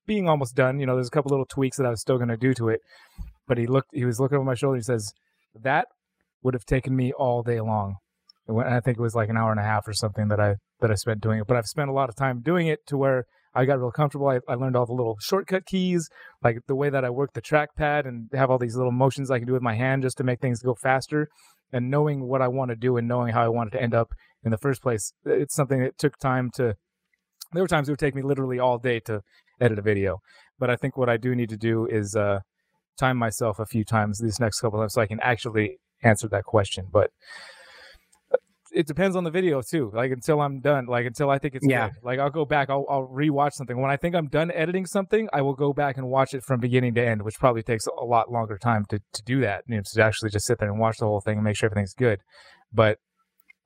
being 0.08 0.28
almost 0.28 0.56
done. 0.56 0.80
You 0.80 0.88
know, 0.88 0.96
there's 0.96 1.08
a 1.08 1.12
couple 1.12 1.30
little 1.30 1.46
tweaks 1.46 1.78
that 1.78 1.86
I 1.86 1.92
was 1.92 2.02
still 2.02 2.18
going 2.18 2.30
to 2.30 2.38
do 2.38 2.54
to 2.56 2.70
it. 2.70 2.80
But 3.48 3.60
he 3.60 3.68
looked. 3.68 3.90
He 3.94 4.06
was 4.06 4.20
looking 4.20 4.38
over 4.38 4.46
my 4.46 4.56
shoulder. 4.56 4.78
He 4.78 4.84
says, 4.84 5.14
"That 5.54 5.88
would 6.42 6.56
have 6.56 6.66
taken 6.66 6.96
me 6.96 7.14
all 7.14 7.44
day 7.44 7.62
long." 7.62 7.98
And 8.48 8.60
I 8.62 8.80
think 8.80 8.98
it 8.98 9.02
was 9.02 9.16
like 9.16 9.30
an 9.30 9.38
hour 9.38 9.52
and 9.52 9.60
a 9.60 9.64
half 9.64 9.88
or 9.88 9.94
something 9.94 10.28
that 10.30 10.40
I 10.40 10.56
that 10.82 10.90
I 10.90 10.96
spent 10.96 11.22
doing 11.22 11.40
it. 11.40 11.48
But 11.48 11.58
I've 11.58 11.68
spent 11.68 11.90
a 11.90 11.94
lot 11.94 12.10
of 12.10 12.16
time 12.16 12.42
doing 12.42 12.66
it 12.66 12.80
to 12.88 12.98
where 12.98 13.26
I 13.54 13.66
got 13.66 13.80
real 13.80 13.92
comfortable. 13.92 14.28
I, 14.28 14.40
I 14.48 14.56
learned 14.56 14.76
all 14.76 14.86
the 14.86 14.94
little 14.94 15.18
shortcut 15.22 15.66
keys, 15.66 16.10
like 16.44 16.58
the 16.68 16.76
way 16.76 16.90
that 16.90 17.06
I 17.06 17.10
work 17.10 17.34
the 17.34 17.42
trackpad 17.42 18.06
and 18.06 18.30
have 18.34 18.52
all 18.52 18.58
these 18.58 18.76
little 18.76 18.92
motions 18.92 19.32
I 19.32 19.40
can 19.40 19.48
do 19.48 19.54
with 19.54 19.62
my 19.62 19.76
hand 19.76 20.04
just 20.04 20.18
to 20.18 20.24
make 20.24 20.42
things 20.42 20.62
go 20.62 20.76
faster. 20.76 21.30
And 21.72 21.90
knowing 21.90 22.28
what 22.28 22.42
I 22.42 22.48
want 22.48 22.70
to 22.70 22.76
do 22.76 22.98
and 22.98 23.08
knowing 23.08 23.34
how 23.34 23.44
I 23.44 23.48
want 23.50 23.74
it 23.74 23.78
to 23.78 23.84
end 23.84 23.94
up 23.94 24.14
in 24.44 24.52
the 24.52 24.58
first 24.58 24.82
place, 24.82 25.12
it's 25.26 25.56
something 25.56 25.80
that 25.82 25.98
took 25.98 26.18
time 26.18 26.50
to. 26.56 26.76
There 27.54 27.64
were 27.64 27.68
times 27.68 27.90
it 27.90 27.92
would 27.92 28.00
take 28.00 28.16
me 28.16 28.22
literally 28.22 28.60
all 28.60 28.78
day 28.78 29.00
to 29.02 29.22
edit 29.62 29.80
a 29.80 29.82
video, 29.82 30.20
but 30.60 30.70
I 30.70 30.76
think 30.76 30.98
what 30.98 31.10
I 31.10 31.18
do 31.18 31.36
need 31.36 31.50
to 31.50 31.58
do 31.58 31.86
is 31.86 32.16
uh, 32.16 32.40
time 32.98 33.18
myself 33.18 33.60
a 33.60 33.66
few 33.66 33.84
times 33.84 34.20
these 34.20 34.40
next 34.40 34.60
couple 34.60 34.80
of 34.80 34.84
times 34.84 34.94
so 34.94 35.02
I 35.02 35.08
can 35.08 35.20
actually 35.22 35.80
answer 36.04 36.28
that 36.30 36.44
question. 36.44 36.88
But 36.92 37.12
it 38.76 38.86
depends 38.88 39.16
on 39.16 39.24
the 39.24 39.32
video 39.32 39.62
too. 39.62 39.90
Like 39.94 40.12
until 40.12 40.42
I'm 40.42 40.60
done, 40.60 40.86
like 40.86 41.06
until 41.06 41.30
I 41.30 41.40
think 41.40 41.56
it's 41.56 41.66
Yeah. 41.68 41.90
good. 41.90 41.98
Like 42.04 42.20
I'll 42.20 42.30
go 42.30 42.46
back, 42.46 42.70
I'll 42.70 42.86
I'll 42.90 43.08
rewatch 43.08 43.54
something. 43.54 43.80
When 43.82 43.90
I 43.90 43.98
think 43.98 44.16
I'm 44.16 44.28
done 44.28 44.52
editing 44.52 44.86
something, 44.86 45.30
I 45.34 45.42
will 45.42 45.56
go 45.56 45.74
back 45.74 45.98
and 45.98 46.08
watch 46.10 46.34
it 46.34 46.44
from 46.44 46.60
beginning 46.60 46.94
to 46.96 47.02
end, 47.06 47.22
which 47.24 47.40
probably 47.40 47.64
takes 47.64 47.88
a 47.88 48.04
lot 48.04 48.32
longer 48.32 48.58
time 48.58 48.86
to 48.90 49.00
to 49.14 49.24
do 49.24 49.40
that. 49.42 49.64
You 49.68 49.78
know, 49.78 49.84
to 49.84 50.04
actually 50.04 50.30
just 50.30 50.46
sit 50.46 50.60
there 50.60 50.70
and 50.70 50.80
watch 50.80 50.98
the 50.98 51.06
whole 51.06 51.22
thing 51.22 51.38
and 51.38 51.44
make 51.44 51.56
sure 51.58 51.68
everything's 51.68 51.94
good. 51.94 52.20
But 52.74 53.00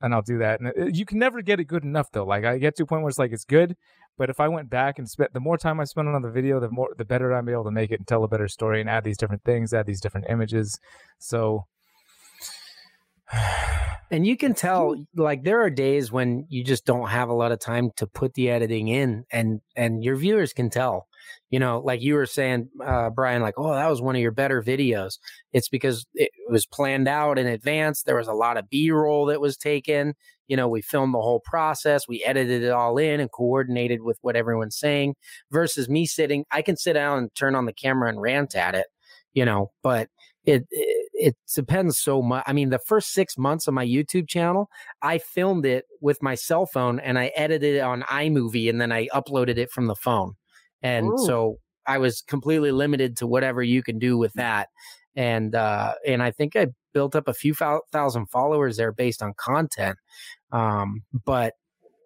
and 0.01 0.13
I'll 0.13 0.21
do 0.21 0.37
that. 0.37 0.61
And 0.61 0.69
uh, 0.69 0.85
you 0.93 1.05
can 1.05 1.19
never 1.19 1.41
get 1.41 1.59
it 1.59 1.65
good 1.65 1.83
enough 1.83 2.07
though. 2.11 2.25
Like 2.25 2.45
I 2.45 2.57
get 2.57 2.75
to 2.77 2.83
a 2.83 2.85
point 2.85 3.01
where 3.01 3.09
it's 3.09 3.19
like 3.19 3.31
it's 3.33 3.45
good, 3.45 3.75
but 4.17 4.29
if 4.29 4.39
I 4.39 4.47
went 4.47 4.69
back 4.69 4.97
and 4.99 5.09
spent 5.09 5.33
the 5.33 5.39
more 5.39 5.57
time 5.57 5.79
I 5.79 5.85
spend 5.85 6.07
on 6.07 6.21
the 6.21 6.31
video, 6.31 6.59
the 6.59 6.69
more 6.69 6.89
the 6.97 7.05
better 7.05 7.33
I'm 7.33 7.49
able 7.49 7.63
to 7.65 7.71
make 7.71 7.91
it 7.91 7.99
and 7.99 8.07
tell 8.07 8.23
a 8.23 8.27
better 8.27 8.47
story 8.47 8.79
and 8.79 8.89
add 8.89 9.03
these 9.03 9.17
different 9.17 9.43
things, 9.43 9.73
add 9.73 9.87
these 9.87 10.01
different 10.01 10.27
images. 10.29 10.79
So 11.17 11.65
And 14.11 14.25
you 14.25 14.37
can 14.37 14.55
tell, 14.55 14.95
like, 15.15 15.43
there 15.43 15.61
are 15.61 15.69
days 15.69 16.11
when 16.11 16.45
you 16.49 16.63
just 16.63 16.85
don't 16.85 17.09
have 17.09 17.29
a 17.29 17.33
lot 17.33 17.51
of 17.51 17.59
time 17.59 17.91
to 17.97 18.07
put 18.07 18.33
the 18.33 18.49
editing 18.49 18.87
in, 18.87 19.25
and 19.31 19.61
and 19.75 20.03
your 20.03 20.15
viewers 20.15 20.53
can 20.53 20.69
tell. 20.69 21.07
You 21.51 21.59
know, 21.59 21.79
like 21.79 22.01
you 22.01 22.15
were 22.15 22.25
saying, 22.25 22.69
uh, 22.83 23.09
Brian, 23.11 23.41
like, 23.41 23.55
oh, 23.57 23.73
that 23.73 23.89
was 23.89 24.01
one 24.01 24.15
of 24.15 24.21
your 24.21 24.31
better 24.31 24.61
videos. 24.63 25.19
It's 25.53 25.69
because 25.69 26.05
it 26.13 26.29
was 26.49 26.65
planned 26.65 27.07
out 27.07 27.37
in 27.37 27.47
advance. 27.47 28.03
There 28.03 28.15
was 28.15 28.27
a 28.27 28.33
lot 28.33 28.57
of 28.57 28.69
B 28.69 28.91
roll 28.91 29.25
that 29.27 29.41
was 29.41 29.57
taken. 29.57 30.13
You 30.47 30.57
know, 30.57 30.67
we 30.67 30.81
filmed 30.81 31.13
the 31.13 31.21
whole 31.21 31.41
process, 31.45 32.07
we 32.07 32.23
edited 32.23 32.63
it 32.63 32.71
all 32.71 32.97
in 32.97 33.19
and 33.19 33.31
coordinated 33.31 34.01
with 34.01 34.17
what 34.21 34.35
everyone's 34.35 34.77
saying. 34.77 35.15
Versus 35.51 35.87
me 35.89 36.05
sitting, 36.07 36.45
I 36.51 36.63
can 36.63 36.77
sit 36.77 36.93
down 36.93 37.19
and 37.19 37.35
turn 37.35 37.55
on 37.55 37.65
the 37.65 37.73
camera 37.73 38.09
and 38.09 38.21
rant 38.21 38.55
at 38.55 38.73
it. 38.75 38.87
You 39.33 39.45
know, 39.45 39.71
but 39.83 40.09
it, 40.45 40.65
it 40.71 41.08
it 41.19 41.35
depends 41.53 41.99
so 41.99 42.21
much. 42.21 42.43
I 42.47 42.53
mean, 42.53 42.69
the 42.69 42.79
first 42.79 43.11
six 43.11 43.37
months 43.37 43.67
of 43.67 43.73
my 43.73 43.85
YouTube 43.85 44.27
channel, 44.27 44.69
I 45.01 45.17
filmed 45.17 45.65
it 45.65 45.85
with 46.01 46.23
my 46.23 46.35
cell 46.35 46.65
phone 46.65 46.99
and 46.99 47.19
I 47.19 47.31
edited 47.35 47.75
it 47.75 47.81
on 47.81 48.03
iMovie 48.03 48.69
and 48.69 48.79
then 48.79 48.91
I 48.91 49.07
uploaded 49.07 49.57
it 49.57 49.69
from 49.69 49.87
the 49.87 49.95
phone. 49.95 50.33
And 50.81 51.07
Ooh. 51.07 51.25
so 51.25 51.57
I 51.85 51.97
was 51.97 52.21
completely 52.21 52.71
limited 52.71 53.17
to 53.17 53.27
whatever 53.27 53.61
you 53.61 53.83
can 53.83 53.99
do 53.99 54.17
with 54.17 54.31
that. 54.33 54.69
And 55.15 55.53
uh, 55.55 55.95
and 56.07 56.23
I 56.23 56.31
think 56.31 56.55
I 56.55 56.67
built 56.93 57.15
up 57.15 57.27
a 57.27 57.33
few 57.33 57.53
thousand 57.53 58.27
followers 58.29 58.77
there 58.77 58.93
based 58.93 59.21
on 59.21 59.33
content. 59.37 59.97
Um, 60.53 61.01
but 61.25 61.53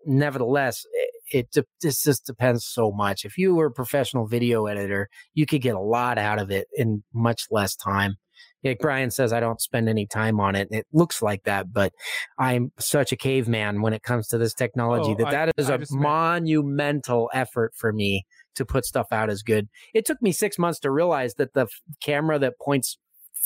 nevertheless, 0.05 0.85
it, 1.31 1.49
it 1.55 1.67
this 1.81 2.01
just 2.01 2.25
depends 2.25 2.65
so 2.65 2.91
much. 2.91 3.25
If 3.25 3.37
you 3.37 3.53
were 3.53 3.67
a 3.67 3.71
professional 3.71 4.25
video 4.25 4.65
editor, 4.65 5.07
you 5.35 5.45
could 5.45 5.61
get 5.61 5.75
a 5.75 5.79
lot 5.79 6.17
out 6.17 6.39
of 6.39 6.49
it 6.49 6.67
in 6.75 7.03
much 7.13 7.43
less 7.51 7.75
time 7.75 8.17
like 8.63 8.79
Brian 8.79 9.11
says, 9.11 9.33
I 9.33 9.39
don't 9.39 9.61
spend 9.61 9.89
any 9.89 10.05
time 10.05 10.39
on 10.39 10.55
it. 10.55 10.67
It 10.71 10.87
looks 10.93 11.21
like 11.21 11.43
that, 11.43 11.73
but 11.73 11.93
I'm 12.39 12.71
such 12.79 13.11
a 13.11 13.15
caveman 13.15 13.81
when 13.81 13.93
it 13.93 14.03
comes 14.03 14.27
to 14.29 14.37
this 14.37 14.53
technology 14.53 15.11
Oh, 15.11 15.15
that 15.15 15.27
I- 15.27 15.31
that 15.31 15.51
is 15.57 15.69
I 15.69 15.75
a 15.75 15.77
just 15.79 15.91
meant- 15.91 16.03
monumental 16.03 17.29
effort 17.33 17.73
for 17.75 17.91
me 17.93 18.25
to 18.55 18.65
put 18.65 18.85
stuff 18.85 19.07
out 19.11 19.29
as 19.29 19.41
good. 19.41 19.67
It 19.93 20.05
took 20.05 20.21
me 20.21 20.31
six 20.31 20.57
months 20.59 20.79
to 20.81 20.91
realize 20.91 21.35
that 21.35 21.53
the 21.53 21.61
f- 21.61 21.81
camera 22.01 22.37
that 22.39 22.53
points 22.61 22.97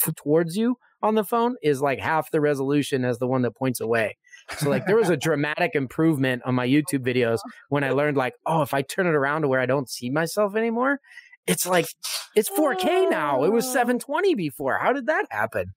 f- 0.06 0.14
towards 0.16 0.58
you 0.58 0.78
on 1.02 1.16
the 1.16 1.24
phone 1.24 1.56
is 1.62 1.82
like 1.82 2.00
half 2.00 2.30
the 2.32 2.42
resolution 2.42 3.06
as 3.06 3.20
the 3.20 3.28
one 3.28 3.44
that 3.44 3.56
points 3.56 3.80
away. 3.80 4.18
So 4.58 4.70
like 4.70 4.86
there 4.86 4.96
was 4.98 5.10
a 5.10 5.18
dramatic 5.28 5.72
improvement 5.76 6.42
on 6.46 6.56
my 6.56 6.68
YouTube 6.68 7.06
videos 7.06 7.38
when 7.70 7.84
I 7.84 7.92
learned 7.92 8.18
like, 8.18 8.34
oh, 8.46 8.62
if 8.64 8.74
I 8.74 8.82
turn 8.82 9.08
it 9.08 9.14
around 9.16 9.44
to 9.44 9.48
where 9.48 9.60
I 9.60 9.66
don't 9.66 9.90
see 9.90 10.10
myself 10.10 10.56
anymore, 10.56 11.00
it's 11.48 11.66
like 11.66 11.88
it's 12.36 12.50
4K 12.50 13.10
now. 13.10 13.44
It 13.44 13.52
was 13.52 13.66
720 13.66 14.36
before. 14.36 14.78
How 14.80 14.94
did 14.94 15.08
that 15.08 15.26
happen? 15.32 15.74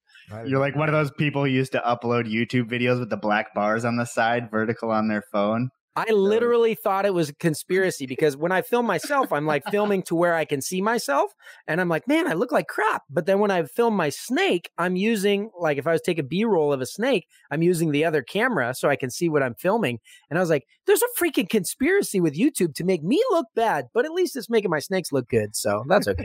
You're 0.47 0.61
like 0.61 0.77
one 0.77 0.89
of 0.89 0.93
those 0.93 1.11
people 1.11 1.45
who 1.45 1.51
used 1.51 1.73
to 1.73 1.81
upload 1.81 2.31
YouTube 2.31 2.71
videos 2.71 3.01
with 3.01 3.11
the 3.11 3.17
black 3.17 3.53
bars 3.55 3.85
on 3.85 3.97
the 3.97 4.05
side, 4.05 4.51
vertical 4.51 4.91
on 4.91 5.09
their 5.09 5.25
phone. 5.33 5.71
I 5.97 6.11
literally 6.13 6.75
thought 6.75 7.05
it 7.05 7.15
was 7.15 7.31
a 7.31 7.35
conspiracy 7.35 8.07
because 8.09 8.37
when 8.37 8.53
I 8.53 8.63
film 8.63 8.87
myself, 8.87 9.33
I'm 9.33 9.47
like 9.47 9.65
filming 9.71 10.03
to 10.05 10.15
where 10.15 10.35
I 10.35 10.45
can 10.45 10.61
see 10.61 10.81
myself. 10.81 11.33
And 11.67 11.81
I'm 11.81 11.89
like, 11.89 12.07
man, 12.07 12.29
I 12.29 12.35
look 12.35 12.53
like 12.53 12.69
crap. 12.69 13.03
But 13.11 13.27
then 13.27 13.39
when 13.39 13.51
I 13.51 13.65
film 13.65 13.95
my 13.97 14.09
snake, 14.09 14.71
I'm 14.79 14.97
using, 14.97 15.51
like, 15.59 15.79
if 15.79 15.87
I 15.87 15.93
was 15.93 16.01
taking 16.01 16.27
B 16.27 16.45
roll 16.45 16.73
of 16.73 16.81
a 16.81 16.87
snake, 16.87 17.27
I'm 17.51 17.63
using 17.63 17.91
the 17.91 18.05
other 18.05 18.23
camera 18.23 18.75
so 18.75 18.89
I 18.89 18.97
can 18.97 19.11
see 19.11 19.29
what 19.29 19.43
I'm 19.43 19.55
filming. 19.55 19.99
And 20.29 20.39
I 20.39 20.43
was 20.43 20.51
like, 20.51 20.67
there's 20.87 21.03
a 21.03 21.23
freaking 21.23 21.49
conspiracy 21.49 22.21
with 22.21 22.35
YouTube 22.35 22.75
to 22.77 22.85
make 22.85 23.03
me 23.03 23.23
look 23.31 23.47
bad, 23.55 23.87
but 23.93 24.05
at 24.05 24.13
least 24.13 24.37
it's 24.37 24.51
making 24.51 24.71
my 24.71 24.81
snakes 24.81 25.13
look 25.13 25.29
good. 25.29 25.57
So 25.57 25.85
that's 25.89 26.09
okay. 26.09 26.25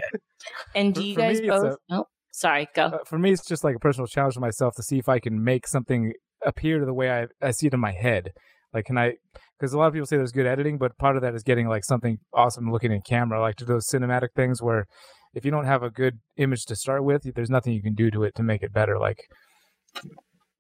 and 0.76 0.94
do 0.94 1.04
you 1.04 1.16
guys 1.16 1.42
both? 1.42 1.78
A, 1.90 1.96
oh, 1.96 2.08
sorry, 2.32 2.68
go. 2.76 2.86
Uh, 2.86 2.98
for 3.06 3.18
me, 3.18 3.32
it's 3.32 3.46
just 3.46 3.64
like 3.64 3.76
a 3.76 3.80
personal 3.80 4.08
challenge 4.08 4.36
to 4.36 4.40
myself 4.40 4.76
to 4.76 4.84
see 4.84 4.98
if 4.98 5.10
I 5.10 5.20
can 5.20 5.44
make 5.44 5.68
something 5.68 6.14
appear 6.46 6.80
to 6.80 6.86
the 6.86 6.94
way 6.94 7.12
I, 7.12 7.28
I 7.42 7.52
see 7.52 7.68
it 7.68 7.74
in 7.74 7.80
my 7.80 7.92
head. 7.92 8.32
Like, 8.76 8.85
can 8.85 8.97
I? 8.97 9.14
Because 9.57 9.73
a 9.73 9.77
lot 9.77 9.88
of 9.88 9.93
people 9.93 10.06
say 10.06 10.18
there's 10.18 10.34
good 10.34 10.45
editing, 10.45 10.77
but 10.77 10.97
part 10.97 11.15
of 11.15 11.22
that 11.22 11.34
is 11.34 11.43
getting 11.43 11.68
like 11.68 11.85
something 11.85 12.18
awesome 12.34 12.72
looking 12.72 12.91
in 12.91 13.02
camera, 13.02 13.39
like 13.39 13.56
to 13.56 13.65
those 13.65 13.88
cinematic 13.88 14.30
things 14.35 14.61
where 14.61 14.85
if 15.34 15.45
you 15.45 15.52
don't 15.52 15.65
have 15.65 15.81
a 15.81 15.89
good 15.89 16.19
image 16.35 16.65
to 16.65 16.76
start 16.76 17.03
with, 17.06 17.23
there's 17.35 17.49
nothing 17.49 17.73
you 17.73 17.81
can 17.81 17.95
do 17.95 18.11
to 18.11 18.23
it 18.23 18.35
to 18.35 18.43
make 18.43 18.61
it 18.61 18.73
better. 18.73 18.99
Like, 18.99 19.19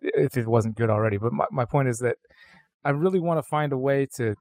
if 0.01 0.37
it 0.37 0.47
wasn't 0.47 0.77
good 0.77 0.89
already. 0.89 1.17
But 1.17 1.33
my, 1.33 1.45
my 1.51 1.65
point 1.65 1.89
is 1.89 1.97
that 1.99 2.15
I 2.85 2.91
really 2.91 3.19
want 3.19 3.37
to 3.37 3.43
find 3.43 3.73
a 3.73 3.77
way 3.77 4.07
to 4.15 4.35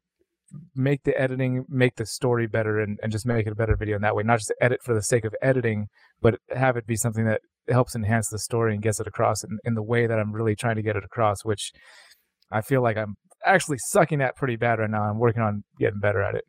make 0.76 1.02
the 1.02 1.20
editing, 1.20 1.64
make 1.68 1.96
the 1.96 2.06
story 2.06 2.46
better, 2.46 2.78
and, 2.78 2.98
and 3.02 3.10
just 3.10 3.26
make 3.26 3.46
it 3.46 3.52
a 3.52 3.56
better 3.56 3.76
video 3.76 3.96
in 3.96 4.02
that 4.02 4.14
way. 4.14 4.22
Not 4.22 4.38
just 4.38 4.55
edit 4.60 4.80
for 4.84 4.94
the 4.94 5.02
sake 5.02 5.24
of 5.24 5.34
editing, 5.42 5.86
but 6.20 6.38
have 6.55 6.76
it 6.76 6.86
be 6.86 6.96
something 6.96 7.24
that 7.24 7.40
helps 7.68 7.96
enhance 7.96 8.28
the 8.28 8.38
story 8.38 8.74
and 8.74 8.82
gets 8.82 9.01
it 9.01 9.06
across 9.06 9.42
in, 9.42 9.59
in 9.64 9.74
the 9.74 9.82
way 9.82 10.06
that 10.06 10.18
I'm 10.18 10.32
really 10.32 10.55
trying 10.55 10.76
to 10.76 10.82
get 10.82 10.96
it 10.96 11.05
across, 11.05 11.44
which 11.44 11.72
I 12.52 12.60
feel 12.60 12.82
like 12.82 12.96
I'm 12.96 13.14
actually 13.45 13.79
sucking 13.79 14.21
at 14.21 14.37
pretty 14.37 14.57
bad 14.57 14.79
right 14.79 14.91
now. 14.91 15.03
I'm 15.03 15.19
working 15.19 15.43
on 15.43 15.65
getting 15.79 16.01
better 16.01 16.23
at 16.23 16.35
it. 16.35 16.45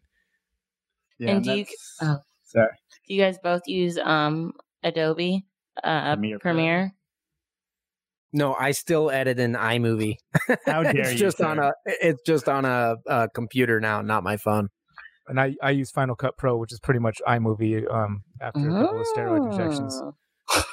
Yeah, 1.20 1.32
and 1.32 1.44
do 1.44 1.54
you? 1.54 1.66
Oh, 2.02 2.18
sorry. 2.44 2.70
Do 3.08 3.14
you 3.14 3.22
guys 3.22 3.38
both 3.42 3.62
use 3.68 3.98
um 3.98 4.54
Adobe 4.84 5.46
uh, 5.84 6.16
Premiere? 6.16 6.40
Premiere? 6.40 6.92
No, 8.34 8.54
I 8.54 8.72
still 8.72 9.12
edit 9.12 9.40
in 9.40 9.54
iMovie. 9.54 10.18
How 10.66 10.84
dare 10.84 10.98
it's 10.98 11.14
you? 11.14 11.18
Just 11.18 11.38
sir. 11.38 11.46
on 11.46 11.60
a, 11.60 11.72
it's 11.86 12.22
just 12.26 12.50
on 12.50 12.66
a, 12.66 12.98
a, 13.08 13.30
computer 13.30 13.80
now, 13.80 14.02
not 14.02 14.24
my 14.24 14.36
phone. 14.36 14.68
And 15.28 15.40
I, 15.40 15.56
I 15.64 15.72
use 15.72 15.90
Final 15.90 16.16
Cut 16.16 16.38
Pro, 16.38 16.58
which 16.58 16.74
is 16.74 16.82
pretty 16.82 17.00
much 17.00 17.22
iMovie. 17.26 17.90
Um, 17.90 18.24
after 18.42 18.60
a 18.60 18.84
couple 18.84 19.00
of 19.00 19.08
steroid 19.16 19.52
injections. 19.52 20.02
Oh. 20.04 20.64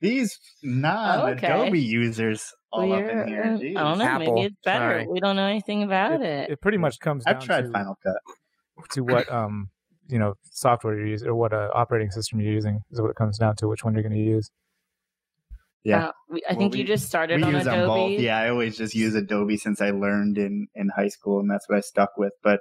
These 0.00 0.38
non-Adobe 0.62 1.68
okay. 1.68 1.78
users 1.78 2.52
all 2.74 2.88
We're, 2.88 3.20
up 3.20 3.26
in 3.26 3.28
here. 3.28 3.44
Jeez. 3.44 3.76
I 3.76 3.82
don't 3.82 3.98
know. 3.98 4.04
Apple. 4.04 4.34
Maybe 4.34 4.46
it's 4.46 4.56
better. 4.64 5.00
Sorry. 5.00 5.06
We 5.06 5.20
don't 5.20 5.36
know 5.36 5.46
anything 5.46 5.82
about 5.82 6.20
it. 6.20 6.22
It, 6.22 6.50
it 6.50 6.60
pretty 6.60 6.78
much 6.78 6.98
comes. 6.98 7.24
I've 7.26 7.44
tried 7.44 7.62
to, 7.62 7.70
Final 7.70 7.96
Cut. 8.02 8.16
To 8.92 9.02
what 9.02 9.30
um 9.32 9.70
you 10.08 10.18
know 10.18 10.34
software 10.50 10.96
you're 10.98 11.06
using 11.06 11.28
or 11.28 11.34
what 11.34 11.52
uh, 11.52 11.70
operating 11.72 12.10
system 12.10 12.40
you're 12.40 12.52
using 12.52 12.80
is 12.90 13.00
what 13.00 13.10
it 13.10 13.16
comes 13.16 13.38
down 13.38 13.56
to. 13.56 13.68
Which 13.68 13.84
one 13.84 13.94
you're 13.94 14.02
going 14.02 14.12
to 14.12 14.18
use. 14.18 14.50
Yeah, 15.84 16.06
uh, 16.06 16.12
I 16.48 16.54
think 16.54 16.60
well, 16.60 16.70
we, 16.70 16.78
you 16.78 16.84
just 16.84 17.06
started 17.06 17.42
on 17.42 17.54
Adobe. 17.54 18.22
Yeah, 18.22 18.38
I 18.38 18.48
always 18.48 18.76
just 18.76 18.94
use 18.94 19.14
Adobe 19.14 19.58
since 19.58 19.80
I 19.80 19.90
learned 19.90 20.38
in 20.38 20.66
in 20.74 20.88
high 20.88 21.08
school, 21.08 21.40
and 21.40 21.50
that's 21.50 21.68
what 21.68 21.76
I 21.76 21.82
stuck 21.82 22.16
with. 22.16 22.32
But 22.42 22.60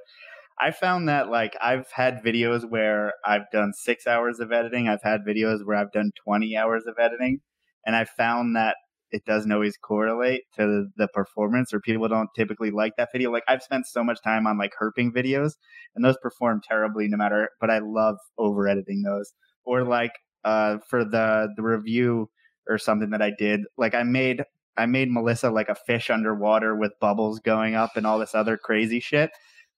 I 0.60 0.72
found 0.72 1.10
that 1.10 1.30
like 1.30 1.56
I've 1.61 1.90
had 1.91 2.22
videos 2.23 2.69
where 2.69 3.14
I've 3.26 3.49
done 3.52 3.73
six 3.73 4.07
hours 4.07 4.40
of 4.40 4.52
editing. 4.52 4.88
I've 4.88 5.03
had 5.03 5.22
videos 5.27 5.65
where 5.65 5.77
I've 5.77 5.91
done 5.91 6.11
twenty 6.22 6.56
hours 6.56 6.84
of 6.85 6.95
editing, 6.99 7.40
and 7.85 7.95
I 7.95 8.06
found 8.06 8.56
that 8.56 8.76
it 9.14 9.23
doesn't 9.26 9.52
always 9.52 9.77
correlate 9.77 10.41
to 10.56 10.88
the 10.98 11.07
performance 11.10 11.72
or 11.72 11.80
people 11.80 12.07
don't 12.07 12.30
typically 12.35 12.72
like 12.72 12.94
that 12.98 13.10
video. 13.14 13.31
Like 13.31 13.44
I've 13.48 13.61
spent 13.61 13.85
so 13.85 14.03
much 14.03 14.22
time 14.23 14.48
on 14.48 14.57
like 14.57 14.73
herping 14.77 15.11
videos 15.11 15.53
and 15.95 16.03
those 16.03 16.18
perform 16.22 16.61
terribly 16.68 17.07
no 17.07 17.15
matter 17.15 17.49
but 17.61 17.69
I 17.69 17.77
love 17.77 18.18
over 18.40 18.68
editing 18.68 19.03
those. 19.03 19.31
Or 19.65 19.84
like 19.84 20.11
uh 20.44 20.80
for 20.90 21.06
the 21.06 21.49
the 21.56 21.61
review 21.61 22.30
or 22.68 22.77
something 22.80 23.11
that 23.11 23.22
I 23.22 23.31
did, 23.38 23.61
like 23.77 23.94
I 23.94 24.02
made 24.03 24.44
I 24.77 24.88
made 24.88 25.11
Melissa 25.11 25.52
like 25.52 25.69
a 25.69 25.76
fish 25.76 26.10
underwater 26.10 26.76
with 26.76 26.99
bubbles 26.99 27.40
going 27.40 27.76
up 27.76 27.95
and 27.95 28.07
all 28.07 28.18
this 28.18 28.34
other 28.34 28.57
crazy 28.57 28.99
shit. 28.99 29.30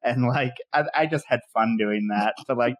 And 0.02 0.28
like 0.28 0.54
I, 0.74 0.86
I 0.96 1.06
just 1.08 1.26
had 1.28 1.42
fun 1.54 1.76
doing 1.78 2.08
that. 2.10 2.36
So 2.48 2.54
like 2.54 2.76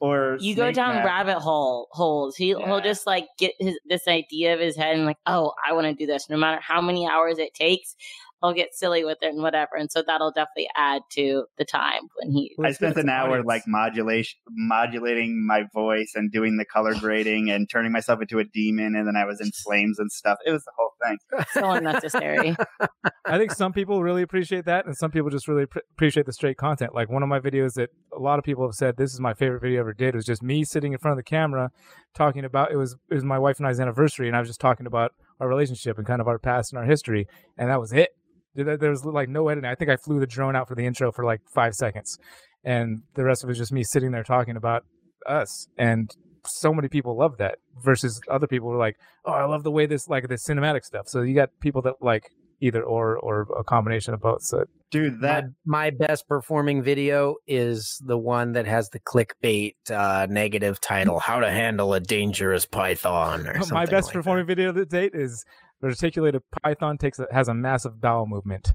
or 0.00 0.36
you 0.40 0.54
go 0.54 0.72
down 0.72 1.04
rabbit 1.04 1.38
hole 1.38 1.88
holes. 1.90 2.36
He 2.36 2.50
yeah. 2.50 2.64
he'll 2.64 2.80
just 2.80 3.06
like 3.06 3.26
get 3.38 3.52
his 3.58 3.78
this 3.86 4.06
idea 4.08 4.54
of 4.54 4.60
his 4.60 4.76
head 4.76 4.96
and 4.96 5.06
like, 5.06 5.18
oh, 5.26 5.52
I 5.66 5.72
want 5.72 5.86
to 5.86 5.94
do 5.94 6.06
this. 6.06 6.28
No 6.28 6.36
matter 6.36 6.60
how 6.60 6.80
many 6.80 7.08
hours 7.08 7.38
it 7.38 7.54
takes, 7.54 7.96
I'll 8.44 8.52
get 8.52 8.74
silly 8.74 9.06
with 9.06 9.18
it 9.22 9.32
and 9.32 9.42
whatever. 9.42 9.74
And 9.74 9.90
so 9.90 10.02
that'll 10.06 10.30
definitely 10.30 10.68
add 10.76 11.00
to 11.12 11.46
the 11.56 11.64
time 11.64 12.02
when 12.20 12.30
he. 12.30 12.54
I 12.62 12.72
spent 12.72 12.98
an 12.98 13.08
hour 13.08 13.42
like 13.42 13.62
modulation, 13.66 14.38
modulating 14.50 15.46
my 15.46 15.62
voice 15.72 16.12
and 16.14 16.30
doing 16.30 16.58
the 16.58 16.66
color 16.66 16.94
grading 16.94 17.50
and 17.50 17.70
turning 17.70 17.90
myself 17.90 18.20
into 18.20 18.38
a 18.40 18.44
demon, 18.44 18.96
and 18.96 19.08
then 19.08 19.16
I 19.16 19.24
was 19.24 19.40
in 19.40 19.50
flames 19.50 19.98
and 19.98 20.12
stuff. 20.12 20.36
It 20.44 20.50
was 20.50 20.62
the 20.64 20.72
whole 20.76 20.90
thing. 21.02 21.18
So 21.54 21.70
unnecessary. 21.70 22.54
I 23.24 23.38
think 23.38 23.52
some 23.52 23.72
people 23.72 24.02
really 24.02 24.20
appreciate 24.20 24.66
that, 24.66 24.84
and 24.84 24.94
some 24.94 25.10
people 25.10 25.30
just 25.30 25.48
really 25.48 25.64
pr- 25.64 25.78
appreciate 25.92 26.26
the 26.26 26.32
straight 26.34 26.58
content. 26.58 26.94
Like 26.94 27.08
one 27.08 27.22
of 27.22 27.30
my 27.30 27.40
videos 27.40 27.74
that 27.74 27.88
a 28.14 28.20
lot 28.20 28.38
of 28.38 28.44
people 28.44 28.66
have 28.66 28.74
said 28.74 28.98
this 28.98 29.14
is 29.14 29.20
my 29.20 29.32
favorite 29.32 29.60
video 29.60 29.78
I 29.78 29.80
ever 29.80 29.94
did 29.94 30.14
was 30.14 30.26
just 30.26 30.42
me 30.42 30.64
sitting 30.64 30.92
in 30.92 30.98
front 30.98 31.12
of 31.12 31.16
the 31.16 31.28
camera 31.28 31.70
talking 32.14 32.44
about 32.44 32.72
it 32.72 32.76
was 32.76 32.96
it 33.08 33.14
was 33.14 33.24
my 33.24 33.38
wife 33.38 33.58
and 33.58 33.66
I's 33.66 33.80
anniversary, 33.80 34.28
and 34.28 34.36
I 34.36 34.40
was 34.40 34.50
just 34.50 34.60
talking 34.60 34.84
about 34.84 35.12
our 35.40 35.48
relationship 35.48 35.96
and 35.96 36.06
kind 36.06 36.20
of 36.20 36.28
our 36.28 36.38
past 36.38 36.72
and 36.72 36.78
our 36.78 36.84
history, 36.84 37.26
and 37.56 37.70
that 37.70 37.80
was 37.80 37.94
it 37.94 38.10
there 38.54 38.90
was 38.90 39.04
like 39.04 39.28
no 39.28 39.48
editing. 39.48 39.68
I 39.68 39.74
think 39.74 39.90
I 39.90 39.96
flew 39.96 40.20
the 40.20 40.26
drone 40.26 40.56
out 40.56 40.68
for 40.68 40.74
the 40.74 40.86
intro 40.86 41.12
for 41.12 41.24
like 41.24 41.40
five 41.52 41.74
seconds, 41.74 42.18
and 42.64 43.02
the 43.14 43.24
rest 43.24 43.42
of 43.42 43.48
it 43.48 43.52
was 43.52 43.58
just 43.58 43.72
me 43.72 43.82
sitting 43.82 44.12
there 44.12 44.24
talking 44.24 44.56
about 44.56 44.84
us. 45.26 45.68
And 45.76 46.10
so 46.46 46.72
many 46.72 46.88
people 46.88 47.16
love 47.16 47.38
that. 47.38 47.58
Versus 47.82 48.20
other 48.30 48.46
people 48.46 48.68
were 48.68 48.78
like, 48.78 48.96
"Oh, 49.24 49.32
I 49.32 49.44
love 49.44 49.64
the 49.64 49.70
way 49.70 49.86
this 49.86 50.08
like 50.08 50.28
this 50.28 50.46
cinematic 50.46 50.84
stuff." 50.84 51.08
So 51.08 51.22
you 51.22 51.34
got 51.34 51.50
people 51.60 51.82
that 51.82 51.94
like 52.00 52.30
either 52.60 52.82
or 52.82 53.16
or 53.18 53.46
a 53.58 53.64
combination 53.64 54.14
of 54.14 54.20
both. 54.20 54.42
So, 54.42 54.64
dude, 54.90 55.20
that 55.20 55.44
my, 55.64 55.90
my 55.90 56.06
best 56.06 56.28
performing 56.28 56.82
video 56.82 57.36
is 57.46 58.00
the 58.04 58.18
one 58.18 58.52
that 58.52 58.66
has 58.66 58.88
the 58.90 59.00
clickbait 59.00 59.74
uh, 59.90 60.26
negative 60.30 60.80
title: 60.80 61.18
"How 61.18 61.40
to 61.40 61.50
Handle 61.50 61.94
a 61.94 62.00
Dangerous 62.00 62.66
Python." 62.66 63.46
Or 63.46 63.60
my 63.70 63.86
best 63.86 64.08
like 64.08 64.14
performing 64.14 64.46
that. 64.46 64.56
video 64.56 64.72
to 64.72 64.84
date 64.84 65.12
is 65.14 65.44
the 65.44 65.44
reticulated 65.86 66.42
python 66.62 66.98
takes 66.98 67.18
a, 67.18 67.26
has 67.32 67.48
a 67.48 67.54
massive 67.54 68.00
bowel 68.00 68.26
movement. 68.26 68.72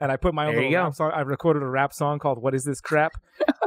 and 0.00 0.10
I 0.10 0.16
put 0.16 0.32
my 0.32 0.46
own 0.46 0.54
little 0.54 0.72
rap 0.72 0.94
song. 0.94 1.12
I 1.14 1.20
recorded 1.20 1.62
a 1.62 1.66
rap 1.66 1.92
song 1.92 2.18
called 2.18 2.38
"What 2.38 2.54
Is 2.54 2.64
This 2.64 2.80
Crap," 2.80 3.12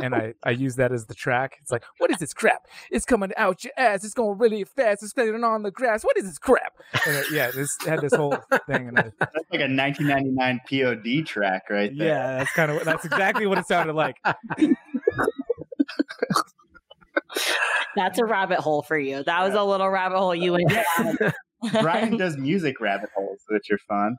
and 0.02 0.16
I 0.16 0.34
I 0.44 0.50
use 0.50 0.76
that 0.78 0.92
as 0.92 1.06
the 1.06 1.14
track. 1.14 1.58
It's 1.62 1.72
like, 1.72 1.84
"What 2.00 2.10
is 2.10 2.18
this 2.18 2.34
crap? 2.34 2.66
It's 2.90 3.06
coming 3.06 3.32
out 3.38 3.64
your 3.64 3.74
ass. 3.78 4.04
It's 4.04 4.16
going 4.16 4.40
really 4.40 4.64
fast. 4.64 5.04
It's 5.04 5.12
spinning 5.12 5.44
on 5.44 5.62
the 5.62 5.70
grass. 5.70 6.04
What 6.04 6.18
is 6.18 6.24
this 6.24 6.40
crap?" 6.40 6.74
And 7.06 7.16
it, 7.16 7.28
yeah, 7.32 7.52
this 7.52 7.78
had 7.86 8.02
this 8.02 8.16
whole 8.16 8.38
thing. 8.66 8.88
And 8.88 8.98
I, 8.98 9.04
that's 9.20 9.36
like 9.52 9.62
a 9.62 9.70
1999 9.70 10.62
POD 10.68 11.28
track, 11.28 11.70
right 11.70 11.96
there. 11.96 12.08
Yeah, 12.08 12.38
that's 12.40 12.54
kind 12.54 12.72
of 12.72 12.84
that's 12.84 13.06
exactly 13.06 13.46
what 13.46 13.60
it 13.60 13.68
sounded 13.68 13.94
like. 13.94 14.18
That's 17.96 18.20
a 18.20 18.26
rabbit 18.26 18.60
hole 18.60 18.82
for 18.82 18.98
you. 18.98 19.24
That 19.24 19.44
was 19.44 19.54
a 19.54 19.64
little 19.64 19.90
rabbit 19.90 20.18
hole 20.18 20.36
you 20.36 20.54
went 20.54 20.70
down. 20.98 21.18
Brian 21.82 22.18
does 22.18 22.38
music 22.38 22.80
rabbit 22.80 23.10
holes, 23.16 23.40
which 23.50 23.70
are 23.72 23.80
fun. 23.88 24.16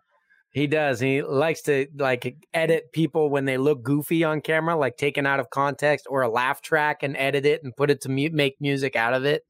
He 0.50 0.66
does. 0.66 0.98
He 0.98 1.22
likes 1.22 1.62
to 1.62 1.86
like 1.96 2.36
edit 2.54 2.90
people 2.92 3.28
when 3.28 3.44
they 3.44 3.58
look 3.58 3.82
goofy 3.82 4.24
on 4.24 4.40
camera, 4.40 4.76
like 4.76 4.96
taken 4.96 5.26
out 5.26 5.40
of 5.40 5.50
context 5.50 6.06
or 6.08 6.22
a 6.22 6.28
laugh 6.28 6.62
track 6.62 7.02
and 7.02 7.16
edit 7.16 7.44
it 7.44 7.62
and 7.62 7.76
put 7.76 7.90
it 7.90 8.00
to 8.02 8.08
mu- 8.08 8.30
make 8.32 8.56
music 8.60 8.96
out 8.96 9.12
of 9.12 9.24
it. 9.24 9.42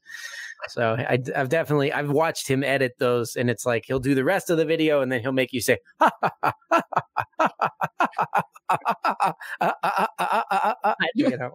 So 0.68 0.96
I, 0.98 1.18
have 1.34 1.48
definitely 1.48 1.92
I've 1.92 2.10
watched 2.10 2.48
him 2.48 2.62
edit 2.62 2.92
those, 2.98 3.36
and 3.36 3.48
it's 3.48 3.64
like 3.64 3.84
he'll 3.86 4.00
do 4.00 4.14
the 4.14 4.24
rest 4.24 4.50
of 4.50 4.56
the 4.56 4.64
video, 4.64 5.00
and 5.00 5.10
then 5.10 5.20
he'll 5.20 5.32
make 5.32 5.52
you 5.52 5.60
say, 5.60 5.78
you 11.14 11.36
know, 11.36 11.50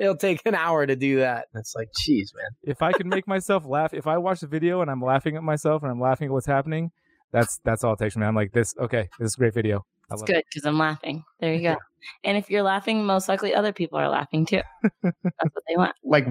it'll 0.00 0.16
take 0.16 0.40
an 0.46 0.54
hour 0.54 0.86
to 0.86 0.96
do 0.96 1.18
that. 1.18 1.46
And 1.52 1.60
it's 1.60 1.74
like, 1.76 1.88
geez, 1.98 2.32
man. 2.34 2.50
If 2.62 2.82
I 2.82 2.92
can 2.92 3.08
make 3.08 3.26
myself 3.26 3.64
laugh, 3.66 3.94
if 3.94 4.06
I 4.06 4.18
watch 4.18 4.40
the 4.40 4.46
video 4.46 4.80
and 4.80 4.90
I'm 4.90 5.02
laughing 5.02 5.36
at 5.36 5.42
myself 5.42 5.82
and 5.82 5.90
I'm 5.90 6.00
laughing 6.00 6.26
at 6.26 6.32
what's 6.32 6.46
happening, 6.46 6.90
that's 7.32 7.60
that's 7.64 7.84
all 7.84 7.94
it 7.94 7.98
takes 7.98 8.16
me. 8.16 8.24
I'm 8.24 8.34
like, 8.34 8.52
this 8.52 8.74
okay, 8.78 9.08
this 9.18 9.26
is 9.26 9.34
a 9.34 9.38
great 9.38 9.54
video. 9.54 9.84
It's 10.10 10.22
good 10.22 10.42
because 10.48 10.64
I'm 10.66 10.78
laughing. 10.78 11.24
There 11.40 11.54
you 11.54 11.62
go. 11.62 11.76
and 12.24 12.36
if 12.38 12.48
you're 12.50 12.62
laughing, 12.62 13.04
most 13.04 13.28
likely 13.28 13.54
other 13.54 13.72
people 13.72 13.98
are 13.98 14.08
laughing 14.08 14.46
too. 14.46 14.62
That's 15.02 15.14
what 15.22 15.64
they 15.68 15.76
want. 15.76 15.94
Like 16.04 16.26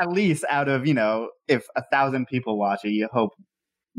at 0.00 0.10
least 0.10 0.44
out 0.48 0.68
of 0.68 0.86
you 0.86 0.94
know, 0.94 1.30
if 1.46 1.66
a 1.76 1.82
thousand 1.92 2.26
people 2.26 2.58
watch 2.58 2.84
it, 2.84 2.90
you 2.90 3.08
hope 3.12 3.30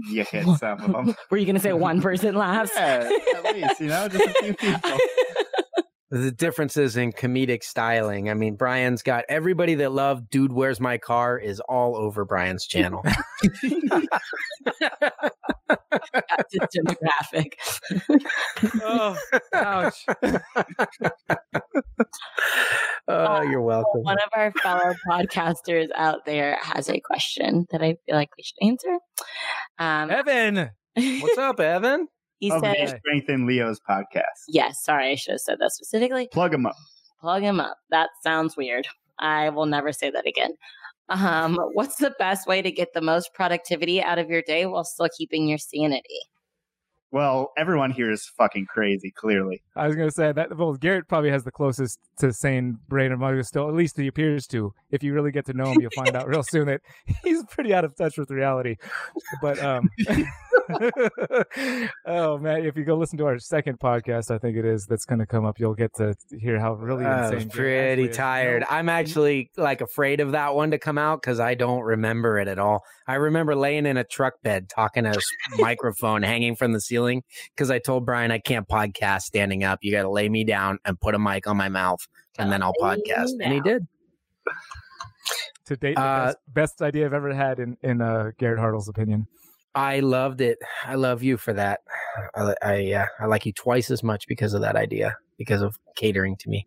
you 0.09 0.23
hit 0.29 0.45
some 0.57 0.81
of 0.81 0.91
them. 0.91 1.15
Were 1.31 1.37
you 1.37 1.45
going 1.45 1.55
to 1.55 1.61
say 1.61 1.71
one 1.73 2.01
person 2.01 2.35
laughs? 2.35 2.71
yeah, 2.75 3.09
at 3.35 3.55
least 3.55 3.79
you 3.79 3.87
know, 3.87 4.07
just 4.09 4.25
a 4.25 4.33
few 4.43 4.53
people. 4.55 4.97
The 6.21 6.31
differences 6.31 6.95
in 6.95 7.11
comedic 7.11 7.61
styling. 7.61 8.29
I 8.29 8.35
mean, 8.35 8.55
Brian's 8.55 9.01
got 9.01 9.25
everybody 9.27 9.75
that 9.75 9.91
loved 9.91 10.29
Dude 10.29 10.53
Where's 10.53 10.79
My 10.79 10.97
Car 10.97 11.37
is 11.37 11.59
all 11.59 11.97
over 11.97 12.23
Brian's 12.23 12.65
channel. 12.65 13.03
That's 16.23 16.53
his 16.53 16.61
demographic. 16.73 17.53
oh, 18.81 19.17
ouch. 19.53 20.05
oh, 23.09 23.41
you're 23.41 23.61
welcome. 23.61 24.03
One 24.03 24.17
of 24.17 24.29
our 24.33 24.51
fellow 24.53 24.95
podcasters 25.09 25.89
out 25.95 26.25
there 26.25 26.57
has 26.61 26.89
a 26.89 27.01
question 27.01 27.65
that 27.71 27.81
I 27.81 27.97
feel 28.05 28.15
like 28.15 28.29
we 28.37 28.43
should 28.43 28.65
answer. 28.65 28.99
Um, 29.79 30.09
Evan. 30.11 30.69
What's 30.95 31.37
up, 31.37 31.59
Evan? 31.59 32.07
He 32.39 32.51
Of 32.51 32.61
said, 32.61 32.75
the 32.75 32.97
Strengthen 32.99 33.45
Leo's 33.47 33.79
podcast. 33.89 34.43
yes, 34.47 34.83
sorry, 34.83 35.11
I 35.11 35.15
should 35.15 35.33
have 35.33 35.41
said 35.41 35.57
that 35.59 35.71
specifically. 35.71 36.27
Plug 36.31 36.53
him 36.53 36.65
up. 36.65 36.75
Plug 37.21 37.41
him 37.41 37.59
up. 37.59 37.77
That 37.91 38.09
sounds 38.23 38.55
weird. 38.57 38.87
I 39.19 39.49
will 39.49 39.65
never 39.65 39.91
say 39.93 40.09
that 40.11 40.27
again. 40.27 40.51
Um, 41.09 41.57
what's 41.73 41.97
the 41.97 42.13
best 42.19 42.47
way 42.47 42.61
to 42.61 42.71
get 42.71 42.89
the 42.93 43.01
most 43.01 43.33
productivity 43.33 44.01
out 44.01 44.19
of 44.19 44.29
your 44.29 44.41
day 44.41 44.65
while 44.65 44.83
still 44.83 45.07
keeping 45.17 45.47
your 45.47 45.57
sanity? 45.57 46.19
Well, 47.11 47.51
everyone 47.57 47.91
here 47.91 48.11
is 48.11 48.29
fucking 48.37 48.65
crazy, 48.65 49.09
clearly. 49.15 49.61
I 49.75 49.87
was 49.87 49.95
gonna 49.95 50.11
say 50.11 50.31
that. 50.33 50.57
Well, 50.57 50.73
Garrett 50.73 51.07
probably 51.07 51.29
has 51.29 51.43
the 51.45 51.51
closest 51.51 51.97
to 52.19 52.33
sane 52.33 52.77
brain 52.89 53.11
among 53.13 53.39
us 53.39 53.47
still. 53.47 53.69
At 53.69 53.75
least 53.75 53.97
he 53.97 54.07
appears 54.07 54.47
to. 54.47 54.73
If 54.91 55.01
you 55.03 55.13
really 55.13 55.31
get 55.31 55.45
to 55.45 55.53
know 55.53 55.65
him, 55.71 55.79
you'll 55.79 55.91
find 55.95 56.15
out 56.15 56.27
real 56.27 56.43
soon 56.49 56.65
that 56.67 56.81
he's 57.23 57.43
pretty 57.45 57.73
out 57.73 57.85
of 57.85 57.95
touch 57.95 58.17
with 58.17 58.29
reality. 58.31 58.75
But 59.41 59.63
um, 59.63 59.89
oh 62.05 62.37
man, 62.37 62.65
if 62.65 62.75
you 62.75 62.83
go 62.83 62.95
listen 62.97 63.17
to 63.19 63.25
our 63.25 63.39
second 63.39 63.79
podcast, 63.79 64.31
I 64.31 64.37
think 64.37 64.57
it 64.57 64.65
is 64.65 64.85
that's 64.85 65.05
gonna 65.05 65.25
come 65.25 65.45
up. 65.45 65.59
You'll 65.59 65.73
get 65.75 65.93
to 65.95 66.15
hear 66.39 66.59
how 66.59 66.73
really 66.73 67.05
I 67.05 67.25
insane. 67.25 67.35
was 67.35 67.45
Garrett 67.45 67.53
pretty 67.55 67.91
actually 68.03 68.09
is. 68.09 68.17
tired. 68.17 68.65
I'm 68.69 68.89
actually 68.89 69.51
like 69.57 69.81
afraid 69.81 70.19
of 70.19 70.31
that 70.33 70.55
one 70.55 70.71
to 70.71 70.77
come 70.79 70.97
out 70.97 71.21
because 71.21 71.39
I 71.39 71.55
don't 71.55 71.81
remember 71.83 72.39
it 72.39 72.47
at 72.47 72.59
all. 72.59 72.81
I 73.07 73.15
remember 73.15 73.55
laying 73.55 73.85
in 73.85 73.97
a 73.97 74.03
truck 74.03 74.41
bed 74.41 74.67
talking 74.69 75.03
to 75.03 75.11
a 75.11 75.15
s- 75.15 75.23
microphone 75.59 76.23
hanging 76.23 76.55
from 76.55 76.71
the 76.73 76.81
ceiling 76.81 77.04
because 77.55 77.71
I 77.71 77.79
told 77.79 78.05
Brian 78.05 78.31
I 78.31 78.39
can't 78.39 78.67
podcast 78.67 79.21
standing 79.21 79.63
up. 79.63 79.79
You 79.81 79.91
got 79.91 80.03
to 80.03 80.09
lay 80.09 80.29
me 80.29 80.43
down 80.43 80.79
and 80.85 80.99
put 80.99 81.15
a 81.15 81.19
mic 81.19 81.47
on 81.47 81.57
my 81.57 81.69
mouth, 81.69 81.99
and 82.37 82.51
then 82.51 82.61
I'll 82.63 82.73
podcast. 82.81 83.31
And 83.41 83.53
he 83.53 83.59
did. 83.61 83.87
to 85.65 85.75
date, 85.75 85.95
the 85.95 86.01
Uh, 86.01 86.25
best, 86.25 86.37
best 86.47 86.81
idea 86.81 87.05
I've 87.05 87.13
ever 87.13 87.33
had 87.33 87.59
in 87.59 87.77
in 87.81 88.01
uh, 88.01 88.31
Garrett 88.37 88.59
Hartle's 88.59 88.87
opinion. 88.87 89.27
I 89.73 89.99
loved 89.99 90.39
it. 90.39 90.57
I 90.85 90.95
love 90.95 91.21
you 91.21 91.37
for 91.37 91.51
that. 91.53 91.81
I, 92.35 92.55
I 92.61 92.75
yeah, 92.77 93.07
I 93.19 93.25
like 93.25 93.45
you 93.45 93.51
twice 93.53 93.91
as 93.91 94.03
much 94.03 94.25
because 94.27 94.53
of 94.53 94.61
that 94.61 94.75
idea, 94.75 95.17
because 95.37 95.61
of 95.61 95.77
catering 95.95 96.37
to 96.37 96.49
me. 96.49 96.65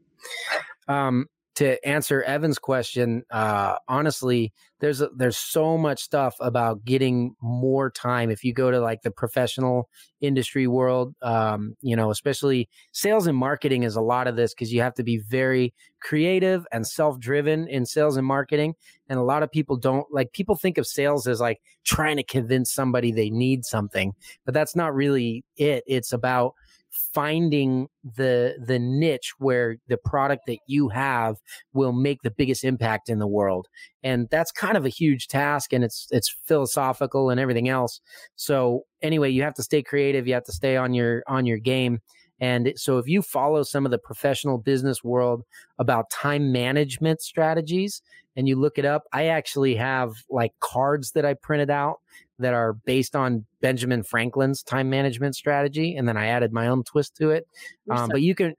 Um, 0.89 1.27
to 1.59 1.85
answer 1.85 2.23
Evan's 2.23 2.57
question, 2.57 3.25
uh, 3.33 3.75
honestly, 3.89 4.53
there's 4.79 5.01
a, 5.01 5.09
there's 5.17 5.37
so 5.37 5.77
much 5.77 6.01
stuff 6.01 6.37
about 6.39 6.85
getting 6.85 7.35
more 7.43 7.91
time. 7.91 8.31
If 8.31 8.45
you 8.45 8.53
go 8.53 8.71
to 8.71 8.79
like 8.79 9.03
the 9.03 9.11
professional 9.11 9.89
industry 10.21 10.69
world, 10.69 11.17
um, 11.21 11.75
you 11.81 11.97
know, 11.97 12.13
especially 12.13 12.69
sales 12.93 13.27
and 13.27 13.37
marketing 13.37 13.83
is 13.83 13.97
a 13.97 14.01
lot 14.01 14.29
of 14.29 14.37
this 14.37 14.55
because 14.55 14.73
you 14.73 14.81
have 14.83 14.95
to 14.95 15.03
be 15.03 15.19
very 15.19 15.75
creative 16.01 16.65
and 16.71 16.87
self 16.87 17.19
driven 17.19 17.67
in 17.67 17.87
sales 17.87 18.17
and 18.17 18.25
marketing. 18.25 18.75
And 19.09 19.19
a 19.19 19.25
lot 19.25 19.43
of 19.43 19.51
people 19.51 19.77
don't 19.77 20.07
like 20.13 20.33
people 20.33 20.55
think 20.55 20.79
of 20.79 20.87
sales 20.87 21.27
as 21.27 21.41
like 21.41 21.61
trying 21.83 22.19
to 22.19 22.23
convince 22.23 22.73
somebody 22.73 23.11
they 23.11 23.31
need 23.31 23.65
something, 23.65 24.13
but 24.45 24.55
that's 24.55 24.77
not 24.77 24.95
really 24.95 25.45
it. 25.57 25.83
It's 25.89 26.13
about 26.13 26.55
finding 26.91 27.89
the 28.03 28.57
the 28.65 28.79
niche 28.79 29.33
where 29.39 29.77
the 29.89 29.97
product 29.97 30.47
that 30.47 30.59
you 30.67 30.89
have 30.89 31.37
will 31.73 31.93
make 31.93 32.23
the 32.23 32.31
biggest 32.31 32.65
impact 32.65 33.09
in 33.09 33.19
the 33.19 33.27
world. 33.27 33.69
And 34.03 34.29
that's 34.31 34.51
kind 34.51 34.77
of 34.77 34.85
a 34.85 34.91
huge 34.91 35.29
task 35.29 35.73
and 35.73 35.85
it's 35.85 36.07
it's 36.11 36.35
philosophical 36.45 37.31
and 37.31 37.41
everything 37.41 37.69
else. 37.69 38.01
So 38.37 38.85
anyway 39.03 39.31
you 39.31 39.43
have 39.43 39.55
to 39.55 39.63
stay 39.63 39.83
creative 39.83 40.27
you 40.27 40.35
have 40.35 40.45
to 40.45 40.53
stay 40.53 40.77
on 40.77 40.95
your 40.95 41.23
on 41.27 41.47
your 41.47 41.59
game. 41.59 42.01
And 42.41 42.73
so 42.77 42.99
if 42.99 43.09
you 43.09 43.21
follow 43.21 43.65
some 43.65 43.85
of 43.85 43.91
the 43.91 43.99
professional 43.99 44.59
business 44.59 45.03
world 45.03 45.43
about 45.79 46.11
time 46.11 46.53
management 46.53 47.21
strategies 47.21 48.01
and 48.37 48.47
you 48.47 48.57
look 48.57 48.79
it 48.79 48.85
up 48.85 49.03
i 49.13 49.27
actually 49.27 49.75
have 49.75 50.13
like 50.31 50.53
cards 50.61 51.11
that 51.13 51.27
i 51.27 51.35
printed 51.35 51.71
out 51.71 51.99
that 52.39 52.55
are 52.55 52.75
based 52.85 53.17
on 53.17 53.45
benjamin 53.61 54.03
franklin's 54.03 54.63
time 54.63 54.89
management 54.91 55.35
strategy 55.35 55.97
and 55.97 56.09
then 56.09 56.17
i 56.17 56.27
added 56.27 56.53
my 56.53 56.69
own 56.69 56.83
twist 56.85 57.17
to 57.17 57.31
it 57.31 57.47
um, 57.91 58.09
but 58.09 58.23
you 58.23 58.35
can 58.35 58.55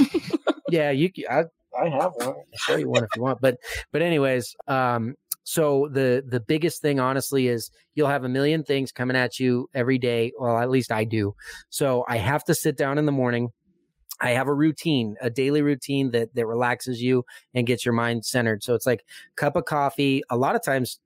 yeah 0.70 0.90
you 0.90 1.10
I 1.28 1.88
have 1.88 2.12
one 2.14 2.28
i'll 2.28 2.44
show 2.56 2.76
you 2.76 2.88
one 2.88 3.04
if 3.04 3.10
you 3.16 3.22
want 3.22 3.40
but 3.40 3.56
but 3.92 4.02
anyways 4.02 4.54
um 4.68 5.14
so 5.42 5.88
the 5.92 6.22
the 6.26 6.40
biggest 6.40 6.82
thing 6.82 7.00
honestly 7.00 7.48
is 7.48 7.70
you'll 7.94 8.08
have 8.08 8.24
a 8.24 8.28
million 8.28 8.62
things 8.64 8.92
coming 8.92 9.16
at 9.16 9.38
you 9.38 9.68
every 9.74 9.98
day 9.98 10.32
well 10.38 10.58
at 10.58 10.70
least 10.70 10.92
i 10.92 11.04
do 11.04 11.34
so 11.70 12.04
i 12.08 12.16
have 12.16 12.44
to 12.44 12.54
sit 12.54 12.76
down 12.76 12.98
in 12.98 13.06
the 13.06 13.12
morning 13.12 13.50
I 14.20 14.30
have 14.30 14.48
a 14.48 14.54
routine, 14.54 15.16
a 15.20 15.30
daily 15.30 15.62
routine 15.62 16.10
that 16.10 16.34
that 16.34 16.46
relaxes 16.46 17.00
you 17.00 17.24
and 17.54 17.66
gets 17.66 17.84
your 17.84 17.94
mind 17.94 18.24
centered. 18.24 18.62
So 18.62 18.74
it's 18.74 18.86
like 18.86 19.04
cup 19.36 19.56
of 19.56 19.64
coffee. 19.64 20.22
A 20.30 20.36
lot 20.36 20.54
of 20.54 20.62
times, 20.62 21.00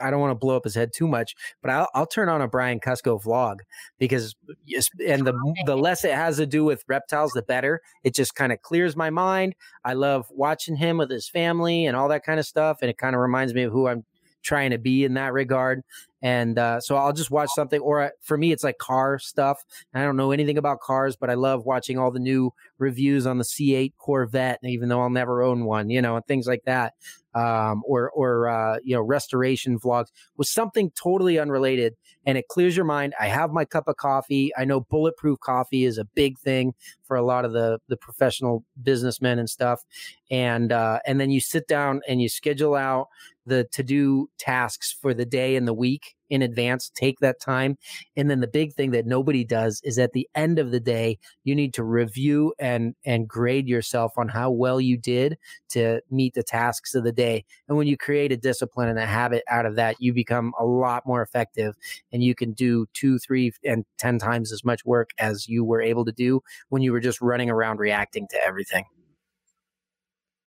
I 0.00 0.10
don't 0.10 0.20
want 0.20 0.30
to 0.32 0.36
blow 0.36 0.56
up 0.56 0.64
his 0.64 0.74
head 0.74 0.92
too 0.92 1.08
much, 1.08 1.34
but 1.62 1.70
I'll, 1.70 1.88
I'll 1.94 2.06
turn 2.06 2.28
on 2.28 2.40
a 2.42 2.48
Brian 2.48 2.80
Cusco 2.80 3.22
vlog 3.22 3.58
because, 3.98 4.34
yes, 4.66 4.88
and 5.06 5.26
the 5.26 5.34
the 5.66 5.76
less 5.76 6.04
it 6.04 6.14
has 6.14 6.36
to 6.38 6.46
do 6.46 6.64
with 6.64 6.84
reptiles, 6.88 7.32
the 7.32 7.42
better. 7.42 7.80
It 8.04 8.14
just 8.14 8.34
kind 8.34 8.52
of 8.52 8.62
clears 8.62 8.96
my 8.96 9.10
mind. 9.10 9.54
I 9.84 9.94
love 9.94 10.26
watching 10.30 10.76
him 10.76 10.98
with 10.98 11.10
his 11.10 11.28
family 11.28 11.86
and 11.86 11.96
all 11.96 12.08
that 12.08 12.24
kind 12.24 12.40
of 12.40 12.46
stuff, 12.46 12.78
and 12.82 12.90
it 12.90 12.98
kind 12.98 13.14
of 13.14 13.20
reminds 13.20 13.54
me 13.54 13.62
of 13.62 13.72
who 13.72 13.88
I'm 13.88 14.04
trying 14.42 14.70
to 14.70 14.78
be 14.78 15.04
in 15.04 15.14
that 15.14 15.32
regard. 15.32 15.82
And 16.22 16.58
uh, 16.58 16.80
so 16.80 16.96
I'll 16.96 17.14
just 17.14 17.30
watch 17.30 17.48
something, 17.54 17.80
or 17.80 18.02
uh, 18.02 18.08
for 18.20 18.36
me, 18.36 18.52
it's 18.52 18.62
like 18.62 18.76
car 18.76 19.18
stuff. 19.18 19.64
I 19.94 20.02
don't 20.02 20.16
know 20.16 20.32
anything 20.32 20.58
about 20.58 20.80
cars, 20.80 21.16
but 21.16 21.30
I 21.30 21.34
love 21.34 21.64
watching 21.64 21.98
all 21.98 22.10
the 22.10 22.18
new 22.18 22.52
reviews 22.78 23.26
on 23.26 23.38
the 23.38 23.44
C8 23.44 23.94
Corvette, 23.96 24.60
even 24.62 24.90
though 24.90 25.00
I'll 25.00 25.08
never 25.08 25.42
own 25.42 25.64
one, 25.64 25.88
you 25.88 26.02
know, 26.02 26.16
and 26.16 26.26
things 26.26 26.46
like 26.46 26.64
that. 26.64 26.94
Um, 27.34 27.82
or, 27.86 28.10
or, 28.10 28.48
uh, 28.48 28.78
you 28.82 28.94
know, 28.94 29.02
restoration 29.02 29.78
vlogs 29.78 30.08
with 30.36 30.48
something 30.48 30.90
totally 31.00 31.38
unrelated 31.38 31.94
and 32.26 32.36
it 32.36 32.48
clears 32.48 32.76
your 32.76 32.84
mind. 32.84 33.14
I 33.20 33.28
have 33.28 33.52
my 33.52 33.64
cup 33.64 33.86
of 33.86 33.96
coffee. 33.96 34.50
I 34.58 34.64
know 34.64 34.80
bulletproof 34.80 35.38
coffee 35.40 35.84
is 35.84 35.96
a 35.96 36.04
big 36.04 36.38
thing 36.38 36.74
for 37.04 37.16
a 37.16 37.22
lot 37.22 37.44
of 37.44 37.52
the, 37.52 37.78
the 37.88 37.96
professional 37.96 38.64
businessmen 38.82 39.38
and 39.38 39.48
stuff. 39.48 39.82
And, 40.30 40.72
uh, 40.72 40.98
and 41.06 41.20
then 41.20 41.30
you 41.30 41.40
sit 41.40 41.68
down 41.68 42.00
and 42.08 42.20
you 42.20 42.28
schedule 42.28 42.74
out 42.74 43.06
the 43.46 43.64
to 43.72 43.82
do 43.82 44.28
tasks 44.38 44.94
for 45.00 45.14
the 45.14 45.24
day 45.24 45.56
and 45.56 45.66
the 45.68 45.74
week 45.74 46.16
in 46.30 46.42
advance. 46.42 46.90
Take 46.94 47.18
that 47.20 47.40
time. 47.40 47.76
And 48.16 48.30
then 48.30 48.40
the 48.40 48.46
big 48.46 48.72
thing 48.72 48.92
that 48.92 49.06
nobody 49.06 49.44
does 49.44 49.80
is 49.84 49.98
at 49.98 50.12
the 50.12 50.28
end 50.34 50.58
of 50.58 50.70
the 50.70 50.80
day, 50.80 51.18
you 51.44 51.54
need 51.54 51.74
to 51.74 51.84
review 51.84 52.54
and 52.58 52.94
and 53.04 53.28
grade 53.28 53.68
yourself 53.68 54.12
on 54.16 54.28
how 54.28 54.50
well 54.50 54.80
you 54.80 54.96
did 54.96 55.36
to 55.70 56.00
meet 56.10 56.34
the 56.34 56.42
tasks 56.42 56.94
of 56.94 57.04
the 57.04 57.12
day. 57.12 57.44
And 57.68 57.76
when 57.76 57.86
you 57.86 57.96
create 57.96 58.32
a 58.32 58.36
discipline 58.36 58.88
and 58.88 58.98
a 58.98 59.06
habit 59.06 59.42
out 59.48 59.66
of 59.66 59.76
that, 59.76 59.96
you 60.00 60.12
become 60.12 60.52
a 60.58 60.64
lot 60.64 61.06
more 61.06 61.22
effective 61.22 61.74
and 62.12 62.22
you 62.22 62.34
can 62.34 62.52
do 62.52 62.86
two, 62.94 63.18
three, 63.18 63.52
and 63.64 63.84
10 63.98 64.18
times 64.18 64.52
as 64.52 64.64
much 64.64 64.84
work 64.84 65.10
as 65.18 65.48
you 65.48 65.64
were 65.64 65.82
able 65.82 66.04
to 66.04 66.12
do 66.12 66.40
when 66.68 66.82
you 66.82 66.92
were 66.92 67.00
just 67.00 67.20
running 67.20 67.50
around 67.50 67.78
reacting 67.78 68.26
to 68.28 68.46
everything. 68.46 68.84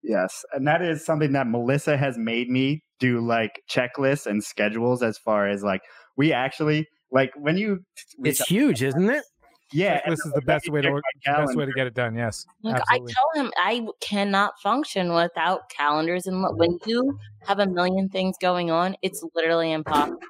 Yes. 0.07 0.45
And 0.53 0.67
that 0.69 0.83
is 0.83 1.05
something 1.05 1.33
that 1.33 1.49
Melissa 1.49 1.97
has 1.97 2.17
made 2.17 2.49
me 2.49 2.85
do 3.01 3.21
like 3.21 3.61
checklists 3.69 4.27
and 4.27 4.43
schedules 4.43 5.03
as 5.03 5.19
far 5.19 5.49
as 5.49 5.63
like 5.65 5.83
we 6.17 6.33
actually 6.33 6.87
like 7.11 7.33
when 7.37 7.57
you 7.57 7.81
we 8.19 8.31
It's 8.31 8.47
huge, 8.47 8.83
isn't 8.83 9.11
it? 9.11 9.25
yeah 9.73 10.01
This 10.09 10.25
is 10.25 10.33
the 10.33 10.43
best 10.43 10.71
way 10.71 10.81
to 10.81 10.91
work, 10.93 11.03
my 11.27 11.45
best 11.45 11.57
way 11.57 11.67
to 11.67 11.73
get 11.73 11.89
it 11.89 11.95
done. 11.95 12.15
Yes, 12.15 12.47
Like. 12.63 12.81
I 12.89 12.99
tell 12.99 13.45
him, 13.45 13.53
I 13.59 13.85
cannot 14.01 14.55
function 14.63 15.13
without 15.13 15.69
calendars. 15.71 16.27
And 16.29 16.47
when 16.57 16.79
you 16.87 17.19
have 17.47 17.59
a 17.59 17.67
million 17.67 18.09
things 18.09 18.37
going 18.41 18.71
on, 18.71 18.97
it's 19.03 19.25
literally 19.35 19.73
impossible. 19.73 20.21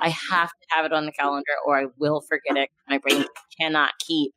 I 0.00 0.10
have 0.30 0.48
to 0.50 0.66
have 0.70 0.84
it 0.84 0.92
on 0.92 1.04
the 1.04 1.12
calendar, 1.12 1.52
or 1.66 1.78
I 1.78 1.86
will 1.98 2.20
forget 2.22 2.56
it. 2.56 2.70
My 2.88 2.98
brain 2.98 3.24
cannot 3.60 3.90
keep 3.98 4.32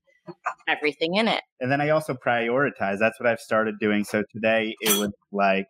everything 0.67 1.15
in 1.15 1.27
it. 1.27 1.41
and 1.59 1.71
then 1.71 1.81
I 1.81 1.89
also 1.89 2.13
prioritize. 2.13 2.99
That's 2.99 3.19
what 3.19 3.27
I've 3.27 3.39
started 3.39 3.75
doing. 3.79 4.03
So 4.03 4.23
today 4.33 4.75
it 4.81 4.97
was 4.97 5.11
like, 5.31 5.67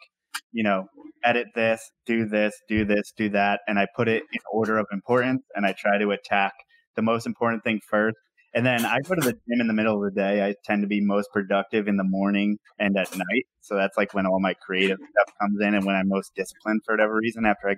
you 0.51 0.63
know, 0.63 0.85
edit 1.23 1.47
this, 1.55 1.89
do 2.05 2.25
this, 2.25 2.53
do 2.67 2.85
this, 2.85 3.11
do 3.17 3.29
that, 3.29 3.61
and 3.67 3.79
I 3.79 3.87
put 3.95 4.07
it 4.07 4.23
in 4.31 4.39
order 4.51 4.77
of 4.77 4.87
importance, 4.91 5.43
and 5.55 5.65
I 5.65 5.73
try 5.73 5.97
to 5.97 6.11
attack 6.11 6.53
the 6.95 7.01
most 7.01 7.25
important 7.25 7.63
thing 7.63 7.79
first. 7.89 8.17
And 8.55 8.65
then 8.65 8.85
I 8.85 8.99
go 8.99 9.15
to 9.15 9.21
the 9.21 9.31
gym 9.31 9.61
in 9.61 9.67
the 9.67 9.73
middle 9.73 9.95
of 9.95 10.13
the 10.13 10.19
day. 10.19 10.45
I 10.45 10.53
tend 10.63 10.83
to 10.83 10.87
be 10.87 11.01
most 11.01 11.29
productive 11.33 11.87
in 11.87 11.97
the 11.97 12.03
morning 12.03 12.59
and 12.77 12.95
at 12.97 13.11
night. 13.17 13.45
So 13.61 13.75
that's 13.75 13.97
like 13.97 14.13
when 14.13 14.27
all 14.27 14.39
my 14.39 14.53
creative 14.53 14.99
stuff 14.99 15.35
comes 15.41 15.59
in 15.59 15.73
and 15.73 15.85
when 15.85 15.95
I'm 15.95 16.07
most 16.07 16.33
disciplined 16.35 16.81
for 16.85 16.93
whatever 16.93 17.15
reason. 17.15 17.45
After 17.47 17.69
I, 17.69 17.75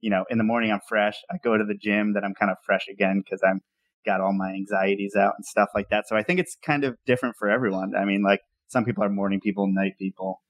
you 0.00 0.10
know, 0.10 0.24
in 0.28 0.38
the 0.38 0.44
morning 0.44 0.72
I'm 0.72 0.80
fresh. 0.88 1.14
I 1.30 1.36
go 1.42 1.56
to 1.56 1.64
the 1.64 1.76
gym, 1.76 2.14
then 2.14 2.24
I'm 2.24 2.34
kind 2.34 2.50
of 2.50 2.56
fresh 2.66 2.88
again 2.90 3.22
because 3.24 3.40
I'm 3.48 3.60
got 4.08 4.20
all 4.20 4.32
my 4.32 4.50
anxieties 4.52 5.14
out 5.14 5.34
and 5.36 5.44
stuff 5.44 5.68
like 5.74 5.90
that. 5.90 6.08
So 6.08 6.16
I 6.16 6.22
think 6.22 6.40
it's 6.40 6.56
kind 6.64 6.84
of 6.84 6.96
different 7.06 7.36
for 7.38 7.48
everyone. 7.50 7.94
I 7.94 8.04
mean, 8.04 8.22
like 8.22 8.40
some 8.68 8.84
people 8.84 9.04
are 9.04 9.10
morning 9.10 9.40
people, 9.40 9.66
night 9.70 9.92
people. 9.98 10.40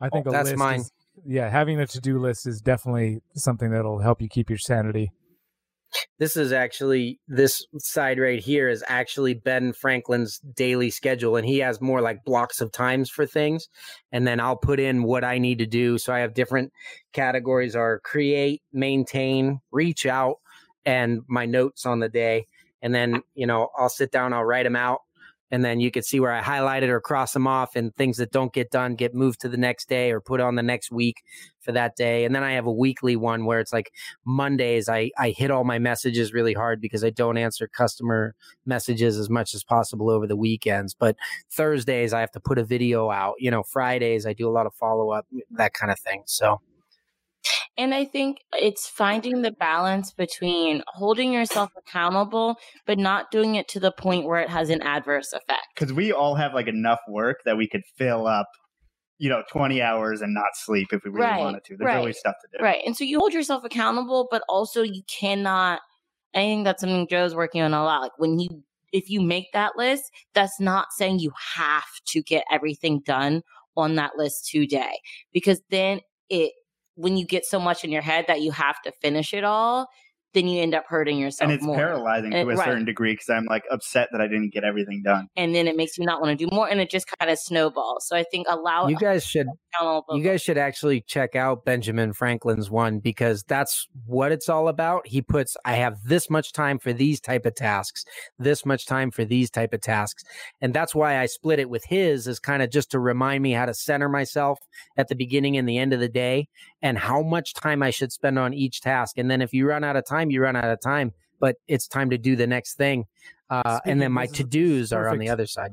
I 0.00 0.08
think 0.08 0.26
oh, 0.26 0.30
a 0.30 0.32
That's 0.32 0.50
list 0.50 0.58
mine. 0.58 0.80
is- 0.80 0.92
yeah, 1.26 1.48
having 1.48 1.80
a 1.80 1.86
to-do 1.86 2.20
list 2.20 2.46
is 2.46 2.60
definitely 2.60 3.18
something 3.34 3.70
that'll 3.70 3.98
help 3.98 4.22
you 4.22 4.28
keep 4.28 4.48
your 4.48 4.58
sanity. 4.58 5.10
This 6.18 6.36
is 6.36 6.52
actually 6.52 7.18
this 7.26 7.66
side 7.78 8.18
right 8.20 8.38
here 8.38 8.68
is 8.68 8.84
actually 8.86 9.34
Ben 9.34 9.72
Franklin's 9.72 10.38
daily 10.38 10.90
schedule, 10.90 11.36
and 11.36 11.46
he 11.46 11.58
has 11.58 11.80
more 11.80 12.00
like 12.00 12.24
blocks 12.24 12.60
of 12.60 12.70
times 12.70 13.10
for 13.10 13.26
things, 13.26 13.68
and 14.12 14.26
then 14.26 14.38
I'll 14.38 14.56
put 14.56 14.78
in 14.78 15.02
what 15.02 15.24
I 15.24 15.38
need 15.38 15.58
to 15.58 15.66
do. 15.66 15.98
So 15.98 16.12
I 16.12 16.20
have 16.20 16.34
different 16.34 16.72
categories: 17.12 17.74
are 17.74 18.00
create, 18.00 18.62
maintain, 18.72 19.60
reach 19.72 20.06
out, 20.06 20.36
and 20.84 21.22
my 21.26 21.46
notes 21.46 21.86
on 21.86 22.00
the 22.00 22.08
day. 22.08 22.46
And 22.82 22.94
then 22.94 23.22
you 23.34 23.46
know 23.46 23.68
I'll 23.76 23.88
sit 23.88 24.12
down, 24.12 24.32
I'll 24.32 24.44
write 24.44 24.64
them 24.64 24.76
out, 24.76 25.00
and 25.50 25.64
then 25.64 25.80
you 25.80 25.90
can 25.90 26.02
see 26.02 26.20
where 26.20 26.32
I 26.32 26.42
highlighted 26.42 26.88
or 26.88 27.00
cross 27.00 27.32
them 27.32 27.46
off, 27.46 27.76
and 27.76 27.94
things 27.96 28.18
that 28.18 28.32
don't 28.32 28.52
get 28.52 28.70
done 28.70 28.94
get 28.94 29.14
moved 29.14 29.40
to 29.40 29.48
the 29.48 29.56
next 29.56 29.88
day 29.88 30.12
or 30.12 30.20
put 30.20 30.40
on 30.40 30.54
the 30.54 30.62
next 30.62 30.90
week 30.90 31.22
for 31.60 31.72
that 31.72 31.96
day. 31.96 32.24
And 32.24 32.34
then 32.34 32.42
I 32.42 32.52
have 32.52 32.66
a 32.66 32.72
weekly 32.72 33.16
one 33.16 33.44
where 33.44 33.60
it's 33.60 33.72
like 33.72 33.92
Mondays, 34.24 34.88
I, 34.88 35.10
I 35.18 35.30
hit 35.30 35.50
all 35.50 35.64
my 35.64 35.78
messages 35.78 36.32
really 36.32 36.54
hard 36.54 36.80
because 36.80 37.04
I 37.04 37.10
don't 37.10 37.36
answer 37.36 37.68
customer 37.68 38.34
messages 38.64 39.18
as 39.18 39.28
much 39.28 39.54
as 39.54 39.64
possible 39.64 40.08
over 40.10 40.26
the 40.26 40.36
weekends. 40.36 40.94
But 40.94 41.16
Thursdays, 41.50 42.12
I 42.12 42.20
have 42.20 42.32
to 42.32 42.40
put 42.40 42.58
a 42.58 42.64
video 42.64 43.10
out. 43.10 43.34
You 43.38 43.50
know, 43.50 43.62
Fridays, 43.62 44.26
I 44.26 44.32
do 44.32 44.48
a 44.48 44.52
lot 44.52 44.66
of 44.66 44.74
follow 44.74 45.10
up, 45.10 45.26
that 45.50 45.74
kind 45.74 45.92
of 45.92 45.98
thing. 45.98 46.22
So, 46.26 46.60
And 47.78 47.94
I 47.94 48.04
think 48.04 48.38
it's 48.54 48.88
finding 48.88 49.42
the 49.42 49.52
balance 49.52 50.12
between 50.12 50.82
holding 50.88 51.32
yourself 51.32 51.70
accountable, 51.78 52.56
but 52.86 52.98
not 52.98 53.30
doing 53.30 53.54
it 53.54 53.68
to 53.68 53.80
the 53.80 53.92
point 53.92 54.26
where 54.26 54.40
it 54.40 54.50
has 54.50 54.68
an 54.68 54.82
adverse 54.82 55.32
effect. 55.32 55.68
Because 55.76 55.92
we 55.92 56.12
all 56.12 56.34
have 56.34 56.52
like 56.52 56.66
enough 56.66 56.98
work 57.08 57.36
that 57.44 57.56
we 57.56 57.68
could 57.68 57.82
fill 57.96 58.26
up, 58.26 58.48
you 59.18 59.30
know, 59.30 59.44
20 59.52 59.80
hours 59.80 60.20
and 60.22 60.34
not 60.34 60.48
sleep 60.54 60.88
if 60.90 61.02
we 61.04 61.10
really 61.12 61.26
Right, 61.26 61.40
wanted 61.40 61.64
to. 61.66 61.76
There's 61.76 61.86
right, 61.86 61.98
always 61.98 62.18
stuff 62.18 62.34
to 62.42 62.58
do. 62.58 62.64
Right. 62.64 62.82
And 62.84 62.96
so 62.96 63.04
you 63.04 63.20
hold 63.20 63.32
yourself 63.32 63.62
accountable, 63.62 64.26
but 64.28 64.42
also 64.48 64.82
you 64.82 65.02
cannot. 65.08 65.80
I 66.34 66.38
think 66.38 66.64
that's 66.64 66.80
something 66.80 67.06
Joe's 67.08 67.34
working 67.34 67.62
on 67.62 67.74
a 67.74 67.84
lot. 67.84 68.02
Like 68.02 68.18
when 68.18 68.40
you, 68.40 68.64
if 68.92 69.08
you 69.08 69.20
make 69.20 69.46
that 69.52 69.76
list, 69.76 70.10
that's 70.34 70.58
not 70.58 70.88
saying 70.96 71.20
you 71.20 71.32
have 71.54 71.84
to 72.08 72.22
get 72.22 72.44
everything 72.50 73.02
done 73.06 73.42
on 73.76 73.94
that 73.94 74.16
list 74.16 74.48
today, 74.50 74.98
because 75.32 75.60
then 75.70 76.00
it, 76.28 76.52
when 76.98 77.16
you 77.16 77.24
get 77.24 77.46
so 77.46 77.60
much 77.60 77.84
in 77.84 77.90
your 77.92 78.02
head 78.02 78.26
that 78.26 78.42
you 78.42 78.50
have 78.50 78.82
to 78.82 78.92
finish 79.00 79.32
it 79.32 79.44
all, 79.44 79.88
then 80.38 80.48
you 80.48 80.62
end 80.62 80.74
up 80.74 80.84
hurting 80.88 81.18
yourself 81.18 81.48
And 81.50 81.52
it's 81.56 81.64
more. 81.64 81.76
paralyzing 81.76 82.32
eh, 82.32 82.36
to 82.36 82.40
And- 82.42 82.50
a 82.52 82.56
right. 82.56 82.64
certain 82.66 82.84
degree 82.84 83.12
because 83.12 83.28
I'm 83.28 83.44
like 83.46 83.64
upset 83.70 84.08
that 84.12 84.20
I 84.20 84.26
didn't 84.28 84.52
get 84.52 84.64
everything 84.64 85.02
done. 85.04 85.26
and 85.36 85.54
then 85.54 85.66
it 85.66 85.76
makes 85.76 85.98
you 85.98 86.04
not 86.04 86.20
want 86.20 86.38
to 86.38 86.44
do 86.46 86.48
more, 86.54 86.68
and 86.68 86.80
it 86.80 86.90
just 86.90 87.06
kind 87.18 87.30
of 87.30 87.38
snowballs. 87.38 88.06
So 88.06 88.16
I 88.16 88.24
think 88.30 88.46
allow 88.48 88.86
you 88.88 88.96
guys 88.96 89.24
should 89.26 89.46
you 89.80 90.22
guys 90.24 90.42
should 90.42 90.58
actually 90.58 91.02
check 91.02 91.36
out 91.36 91.64
Benjamin 91.64 92.12
Franklin's 92.12 92.70
one 92.70 92.98
because 92.98 93.44
that's 93.44 93.86
what 94.06 94.32
it's 94.32 94.48
all 94.48 94.68
about. 94.68 95.06
He 95.06 95.22
puts 95.22 95.56
I 95.64 95.74
have 95.74 95.96
this 96.04 96.28
much 96.30 96.52
time 96.52 96.78
for 96.78 96.92
these 96.92 97.20
type 97.20 97.46
of 97.46 97.54
tasks, 97.54 98.04
this 98.38 98.64
much 98.66 98.86
time 98.86 99.10
for 99.10 99.24
these 99.24 99.50
type 99.50 99.72
of 99.72 99.80
tasks. 99.80 100.24
And 100.60 100.74
that's 100.74 100.94
why 100.94 101.18
I 101.18 101.26
split 101.26 101.58
it 101.58 101.70
with 101.70 101.84
his 101.84 102.26
is 102.26 102.38
kind 102.40 102.62
of 102.62 102.70
just 102.70 102.90
to 102.92 102.98
remind 102.98 103.42
me 103.42 103.52
how 103.52 103.66
to 103.66 103.74
center 103.74 104.08
myself 104.08 104.58
at 104.96 105.08
the 105.08 105.14
beginning 105.14 105.56
and 105.56 105.68
the 105.68 105.78
end 105.78 105.92
of 105.92 106.00
the 106.00 106.08
day 106.08 106.48
and 106.82 106.98
how 106.98 107.22
much 107.22 107.54
time 107.54 107.82
I 107.82 107.90
should 107.90 108.12
spend 108.12 108.38
on 108.38 108.54
each 108.54 108.80
task. 108.80 109.18
And 109.18 109.30
then 109.30 109.42
if 109.42 109.52
you 109.52 109.66
run 109.68 109.84
out 109.84 109.96
of 109.96 110.04
time, 110.06 110.27
you 110.30 110.42
run 110.42 110.56
out 110.56 110.64
of 110.64 110.80
time, 110.80 111.12
but 111.40 111.56
it's 111.66 111.86
time 111.86 112.10
to 112.10 112.18
do 112.18 112.36
the 112.36 112.46
next 112.46 112.74
thing. 112.74 113.04
Uh, 113.50 113.80
and 113.84 114.00
then 114.00 114.12
my 114.12 114.26
to-dos 114.26 114.92
are 114.92 115.08
on 115.08 115.18
the 115.18 115.28
other 115.28 115.46
side. 115.46 115.72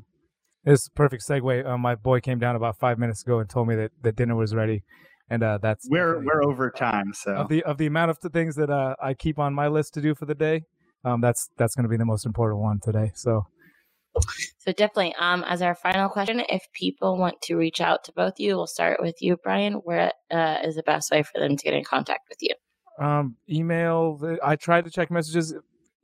This 0.63 0.81
is 0.81 0.87
a 0.87 0.91
perfect 0.91 1.23
segue. 1.27 1.65
Uh, 1.65 1.77
my 1.77 1.95
boy 1.95 2.19
came 2.21 2.39
down 2.39 2.55
about 2.55 2.79
five 2.79 2.97
minutes 2.97 3.21
ago 3.21 3.39
and 3.39 3.49
told 3.49 3.67
me 3.67 3.75
that 3.75 3.91
the 4.01 4.11
dinner 4.11 4.35
was 4.35 4.55
ready, 4.55 4.83
and 5.29 5.43
uh, 5.43 5.59
that's 5.61 5.87
We're 5.89 6.23
we're 6.23 6.43
over 6.43 6.71
time, 6.71 7.13
so 7.13 7.35
of 7.35 7.49
the 7.49 7.63
of 7.63 7.77
the 7.77 7.85
amount 7.85 8.09
of 8.09 8.19
the 8.21 8.29
things 8.29 8.55
that 8.55 8.71
uh, 8.71 8.95
I 9.01 9.13
keep 9.13 9.37
on 9.37 9.53
my 9.53 9.67
list 9.67 9.93
to 9.95 10.01
do 10.01 10.15
for 10.15 10.25
the 10.25 10.33
day. 10.33 10.63
Um, 11.03 11.21
that's 11.21 11.49
that's 11.57 11.75
going 11.75 11.83
to 11.83 11.89
be 11.89 11.97
the 11.97 12.05
most 12.05 12.25
important 12.25 12.61
one 12.61 12.79
today. 12.81 13.11
So 13.13 13.45
So 14.59 14.71
definitely, 14.71 15.13
um, 15.19 15.43
as 15.47 15.61
our 15.61 15.75
final 15.75 16.09
question, 16.09 16.41
if 16.49 16.63
people 16.73 17.17
want 17.17 17.41
to 17.43 17.55
reach 17.55 17.81
out 17.81 18.03
to 18.05 18.13
both 18.13 18.33
you, 18.39 18.55
we'll 18.55 18.67
start 18.67 19.01
with 19.01 19.15
you, 19.21 19.37
Brian. 19.43 19.73
Where 19.73 20.11
uh, 20.31 20.57
is 20.63 20.75
the 20.75 20.83
best 20.83 21.11
way 21.11 21.23
for 21.23 21.39
them 21.39 21.57
to 21.57 21.63
get 21.63 21.73
in 21.73 21.83
contact 21.83 22.21
with 22.29 22.37
you? 22.41 22.55
Um, 22.99 23.35
email. 23.49 24.37
I 24.43 24.55
tried 24.55 24.85
to 24.85 24.91
check 24.91 25.11
messages. 25.11 25.53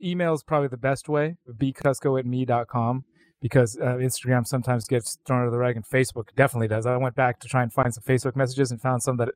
Email 0.02 0.34
is 0.34 0.42
probably 0.42 0.68
the 0.68 0.76
best 0.76 1.08
way. 1.08 1.36
bcusco 1.48 2.18
at 2.18 2.26
me.com 2.26 3.04
because 3.42 3.76
uh, 3.80 3.96
Instagram 3.96 4.46
sometimes 4.46 4.84
gets 4.86 5.18
thrown 5.26 5.40
under 5.40 5.50
the 5.50 5.58
rug 5.58 5.74
and 5.74 5.84
Facebook 5.84 6.26
definitely 6.36 6.68
does. 6.68 6.86
I 6.86 6.96
went 6.96 7.16
back 7.16 7.40
to 7.40 7.48
try 7.48 7.62
and 7.62 7.72
find 7.72 7.92
some 7.92 8.04
Facebook 8.04 8.36
messages 8.36 8.70
and 8.70 8.80
found 8.80 9.02
some 9.02 9.16
that 9.16 9.30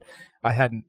I 0.45 0.53
hadn't 0.53 0.85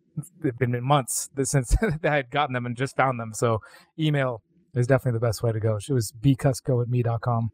been 0.59 0.83
months 0.83 1.29
since 1.43 1.75
I 2.03 2.15
had 2.15 2.29
gotten 2.29 2.53
them 2.53 2.65
and 2.65 2.77
just 2.77 2.95
found 2.95 3.19
them. 3.19 3.33
So 3.33 3.59
email 3.99 4.43
is 4.75 4.85
definitely 4.85 5.17
the 5.17 5.25
best 5.25 5.41
way 5.41 5.51
to 5.51 5.59
go. 5.59 5.77
It 5.77 5.93
was 5.93 6.13
bcusco 6.21 6.81
at 6.83 6.89
me.com. 6.89 7.49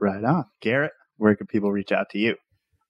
right 0.00 0.24
on. 0.24 0.44
Garrett, 0.60 0.92
where 1.16 1.36
can 1.36 1.46
people 1.46 1.70
reach 1.70 1.92
out 1.92 2.10
to 2.10 2.18
you? 2.18 2.34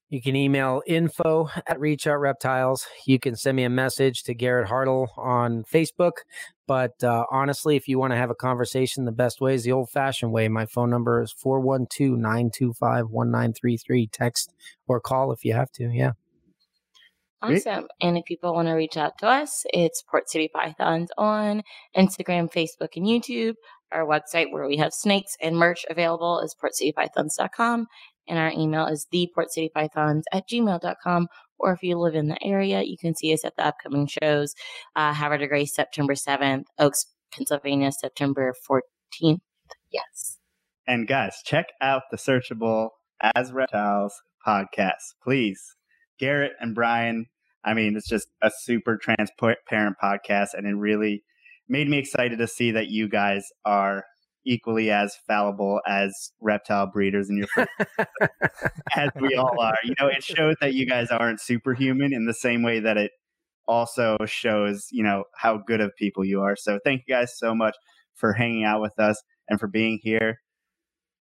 You 0.08 0.22
can 0.22 0.36
email 0.36 0.82
info 0.86 1.48
at 1.66 1.80
Reach 1.80 2.06
Out 2.06 2.20
Reptiles. 2.20 2.86
You 3.06 3.18
can 3.18 3.34
send 3.34 3.56
me 3.56 3.64
a 3.64 3.70
message 3.70 4.22
to 4.24 4.34
Garrett 4.34 4.68
Hartle 4.68 5.08
on 5.16 5.64
Facebook. 5.64 6.18
But 6.68 7.02
uh, 7.02 7.24
honestly, 7.30 7.74
if 7.76 7.88
you 7.88 7.98
want 7.98 8.12
to 8.12 8.16
have 8.16 8.30
a 8.30 8.34
conversation, 8.34 9.04
the 9.04 9.12
best 9.12 9.40
way 9.40 9.54
is 9.54 9.64
the 9.64 9.72
old 9.72 9.90
fashioned 9.90 10.32
way. 10.32 10.48
My 10.48 10.66
phone 10.66 10.90
number 10.90 11.22
is 11.22 11.32
412 11.32 12.18
925 12.18 13.06
1933. 13.10 14.06
Text 14.06 14.54
or 14.86 15.00
call 15.00 15.32
if 15.32 15.44
you 15.44 15.54
have 15.54 15.72
to. 15.72 15.90
Yeah. 15.92 16.12
Awesome. 17.42 17.86
And 18.00 18.16
if 18.16 18.24
people 18.24 18.54
want 18.54 18.68
to 18.68 18.72
reach 18.72 18.96
out 18.96 19.18
to 19.18 19.26
us, 19.26 19.64
it's 19.72 20.02
Port 20.02 20.28
City 20.30 20.48
Pythons 20.52 21.10
on 21.18 21.62
Instagram, 21.96 22.50
Facebook, 22.52 22.96
and 22.96 23.06
YouTube. 23.06 23.54
Our 23.92 24.04
website 24.04 24.50
where 24.50 24.66
we 24.66 24.76
have 24.78 24.92
snakes 24.92 25.36
and 25.40 25.56
merch 25.56 25.84
available 25.88 26.40
is 26.40 26.56
portcitypythons.com. 26.60 27.86
And 28.28 28.38
our 28.38 28.50
email 28.50 28.86
is 28.86 29.06
theportcitypythons 29.12 30.22
at 30.32 30.48
gmail.com. 30.48 31.28
Or 31.58 31.72
if 31.72 31.82
you 31.82 31.98
live 31.98 32.14
in 32.14 32.28
the 32.28 32.42
area, 32.44 32.82
you 32.82 32.98
can 32.98 33.14
see 33.14 33.32
us 33.32 33.44
at 33.44 33.56
the 33.56 33.66
upcoming 33.66 34.06
shows. 34.06 34.54
Uh, 34.94 35.14
Havre 35.14 35.38
de 35.38 35.46
Grace, 35.46 35.74
September 35.74 36.14
7th. 36.14 36.64
Oaks, 36.78 37.06
Pennsylvania, 37.32 37.92
September 37.92 38.54
14th. 38.68 39.40
Yes. 39.90 40.38
And 40.86 41.08
guys, 41.08 41.36
check 41.44 41.66
out 41.80 42.02
the 42.10 42.16
Searchable 42.16 42.90
as 43.34 43.52
Reptiles 43.52 44.20
podcast, 44.46 45.14
please. 45.22 45.74
Garrett 46.18 46.52
and 46.60 46.74
Brian, 46.74 47.26
I 47.64 47.74
mean, 47.74 47.96
it's 47.96 48.08
just 48.08 48.28
a 48.42 48.50
super 48.50 48.96
transparent 48.96 49.96
podcast, 50.02 50.54
and 50.54 50.66
it 50.66 50.74
really 50.74 51.24
made 51.68 51.88
me 51.88 51.98
excited 51.98 52.38
to 52.38 52.46
see 52.46 52.70
that 52.70 52.88
you 52.88 53.08
guys 53.08 53.48
are 53.64 54.04
equally 54.46 54.90
as 54.90 55.14
fallible 55.26 55.80
as 55.86 56.32
reptile 56.40 56.86
breeders 56.86 57.28
in 57.28 57.36
your 57.36 57.48
first 57.48 57.68
as 58.96 59.10
we 59.20 59.34
all 59.34 59.60
are. 59.60 59.76
You 59.84 59.94
know, 60.00 60.06
it 60.06 60.22
shows 60.22 60.54
that 60.60 60.74
you 60.74 60.86
guys 60.86 61.08
aren't 61.10 61.40
superhuman 61.40 62.12
in 62.12 62.24
the 62.26 62.34
same 62.34 62.62
way 62.62 62.80
that 62.80 62.96
it 62.96 63.10
also 63.68 64.16
shows, 64.24 64.86
you 64.90 65.02
know, 65.02 65.24
how 65.36 65.58
good 65.66 65.80
of 65.80 65.94
people 65.96 66.24
you 66.24 66.40
are. 66.40 66.56
So 66.56 66.78
thank 66.84 67.02
you 67.06 67.14
guys 67.14 67.36
so 67.36 67.54
much 67.54 67.76
for 68.14 68.32
hanging 68.32 68.64
out 68.64 68.80
with 68.80 68.98
us 68.98 69.20
and 69.48 69.60
for 69.60 69.66
being 69.66 69.98
here. 70.02 70.40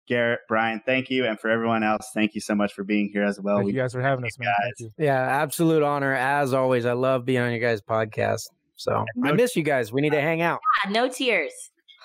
Garrett, 0.06 0.42
Brian, 0.50 0.82
thank 0.86 1.10
you. 1.10 1.26
And 1.26 1.40
for 1.40 1.50
everyone 1.50 1.82
else, 1.82 2.10
thank 2.14 2.36
you 2.36 2.42
so 2.42 2.54
much 2.54 2.74
for 2.74 2.84
being 2.84 3.10
here 3.14 3.24
as 3.24 3.40
well. 3.40 3.58
Thank 3.58 3.68
We- 3.68 3.72
you 3.74 3.80
guys 3.80 3.94
for 3.94 4.02
having 4.02 4.26
us, 4.26 4.38
man. 4.38 4.54
Thank 4.62 4.74
you. 4.80 5.06
Yeah. 5.06 5.18
Absolute 5.18 5.82
honor. 5.82 6.14
As 6.14 6.54
always, 6.54 6.86
I 6.86 6.92
love 6.92 7.24
being 7.24 7.40
on 7.40 7.52
your 7.52 7.62
guys' 7.62 7.82
podcast. 7.82 8.42
So 8.76 9.06
I 9.24 9.32
miss 9.32 9.56
you 9.56 9.64
guys. 9.64 9.94
We 9.94 10.02
need 10.02 10.12
to 10.12 10.20
hang 10.20 10.42
out. 10.42 10.60
Ah, 10.86 10.90
no 10.90 11.08
tears. 11.08 11.54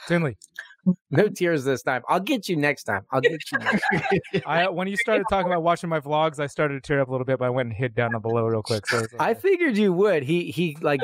Tinley, 0.06 0.36
No 1.10 1.28
tears 1.28 1.64
this 1.64 1.82
time. 1.82 2.02
I'll 2.08 2.20
get 2.20 2.48
you 2.48 2.56
next 2.56 2.84
time. 2.84 3.02
I'll 3.10 3.20
get 3.20 3.32
you. 3.52 3.58
Next 3.58 3.82
time. 3.92 4.42
I 4.46 4.68
when 4.68 4.88
you 4.88 4.96
started 4.96 5.24
talking 5.28 5.50
about 5.50 5.62
watching 5.62 5.90
my 5.90 6.00
vlogs, 6.00 6.38
I 6.38 6.46
started 6.46 6.82
to 6.82 6.86
tear 6.86 7.00
up 7.00 7.08
a 7.08 7.10
little 7.10 7.24
bit, 7.24 7.38
but 7.38 7.46
I 7.46 7.50
went 7.50 7.68
and 7.68 7.76
hid 7.76 7.94
down 7.94 8.18
below 8.20 8.44
real 8.46 8.62
quick. 8.62 8.86
So 8.86 9.04
I 9.18 9.34
figured 9.34 9.76
you 9.76 9.92
would. 9.92 10.22
He 10.22 10.50
he 10.50 10.76
like 10.80 11.00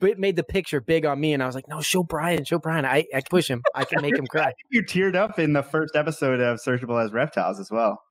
made 0.00 0.36
the 0.36 0.42
picture 0.42 0.80
big 0.80 1.04
on 1.04 1.20
me, 1.20 1.32
and 1.32 1.42
I 1.42 1.46
was 1.46 1.54
like, 1.54 1.68
no, 1.68 1.80
show 1.80 2.02
Brian, 2.02 2.44
show 2.44 2.58
Brian. 2.58 2.84
I 2.84 3.06
I 3.14 3.22
push 3.28 3.48
him. 3.48 3.62
I 3.74 3.84
can 3.84 4.02
make 4.02 4.16
him 4.16 4.26
cry. 4.30 4.52
you 4.70 4.82
teared 4.82 5.14
up 5.14 5.38
in 5.38 5.52
the 5.52 5.62
first 5.62 5.94
episode 5.96 6.40
of 6.40 6.58
Searchable 6.58 7.02
as 7.04 7.12
Reptiles 7.12 7.60
as 7.60 7.70
well. 7.70 8.02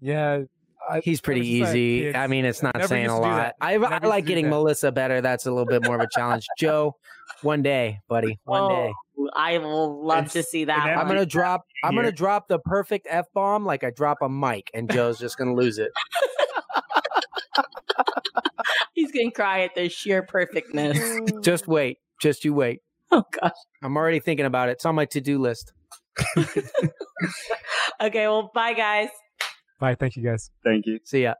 yeah, 0.00 0.42
I, 0.88 1.00
He's 1.00 1.20
pretty 1.20 1.62
I 1.62 1.64
like, 1.64 1.76
easy. 1.76 2.14
I 2.14 2.26
mean, 2.26 2.44
it's 2.44 2.62
not 2.62 2.84
saying 2.84 3.08
a 3.08 3.18
lot. 3.18 3.54
I, 3.60 3.74
I 3.74 3.98
like 3.98 4.26
getting 4.26 4.44
that. 4.46 4.50
Melissa 4.50 4.92
better. 4.92 5.20
That's 5.20 5.46
a 5.46 5.50
little 5.50 5.66
bit 5.66 5.84
more 5.84 5.96
of 5.96 6.00
a 6.00 6.08
challenge. 6.10 6.46
Joe, 6.58 6.96
one 7.42 7.62
day, 7.62 8.00
buddy, 8.08 8.38
one 8.44 8.70
day. 8.70 8.92
Oh, 9.18 9.30
I 9.34 9.58
will 9.58 10.04
love 10.04 10.30
to 10.32 10.42
see 10.42 10.64
that. 10.64 10.98
I'm 10.98 11.06
gonna 11.06 11.26
drop. 11.26 11.66
I'm 11.84 11.94
gonna 11.94 12.12
drop 12.12 12.48
the 12.48 12.58
perfect 12.58 13.06
f 13.08 13.26
bomb 13.34 13.64
like 13.64 13.84
I 13.84 13.90
drop 13.90 14.18
a 14.22 14.28
mic, 14.28 14.70
and 14.74 14.90
Joe's 14.90 15.18
just 15.18 15.38
gonna 15.38 15.54
lose 15.54 15.78
it. 15.78 15.90
He's 18.94 19.12
gonna 19.12 19.30
cry 19.30 19.62
at 19.62 19.74
the 19.74 19.88
sheer 19.88 20.22
perfectness. 20.22 20.98
Just 21.42 21.66
wait. 21.66 21.98
Just 22.20 22.44
you 22.44 22.54
wait. 22.54 22.80
oh 23.10 23.24
gosh. 23.40 23.52
I'm 23.82 23.96
already 23.96 24.20
thinking 24.20 24.46
about 24.46 24.68
it. 24.68 24.72
It's 24.72 24.86
on 24.86 24.94
my 24.94 25.06
to 25.06 25.20
do 25.20 25.38
list. 25.38 25.72
Okay, 28.02 28.26
well, 28.26 28.50
bye 28.52 28.72
guys. 28.72 29.10
Bye. 29.82 29.96
Thank 29.96 30.14
you 30.14 30.22
guys. 30.22 30.48
Thank 30.62 30.86
you. 30.86 31.00
See 31.02 31.24
ya. 31.24 31.34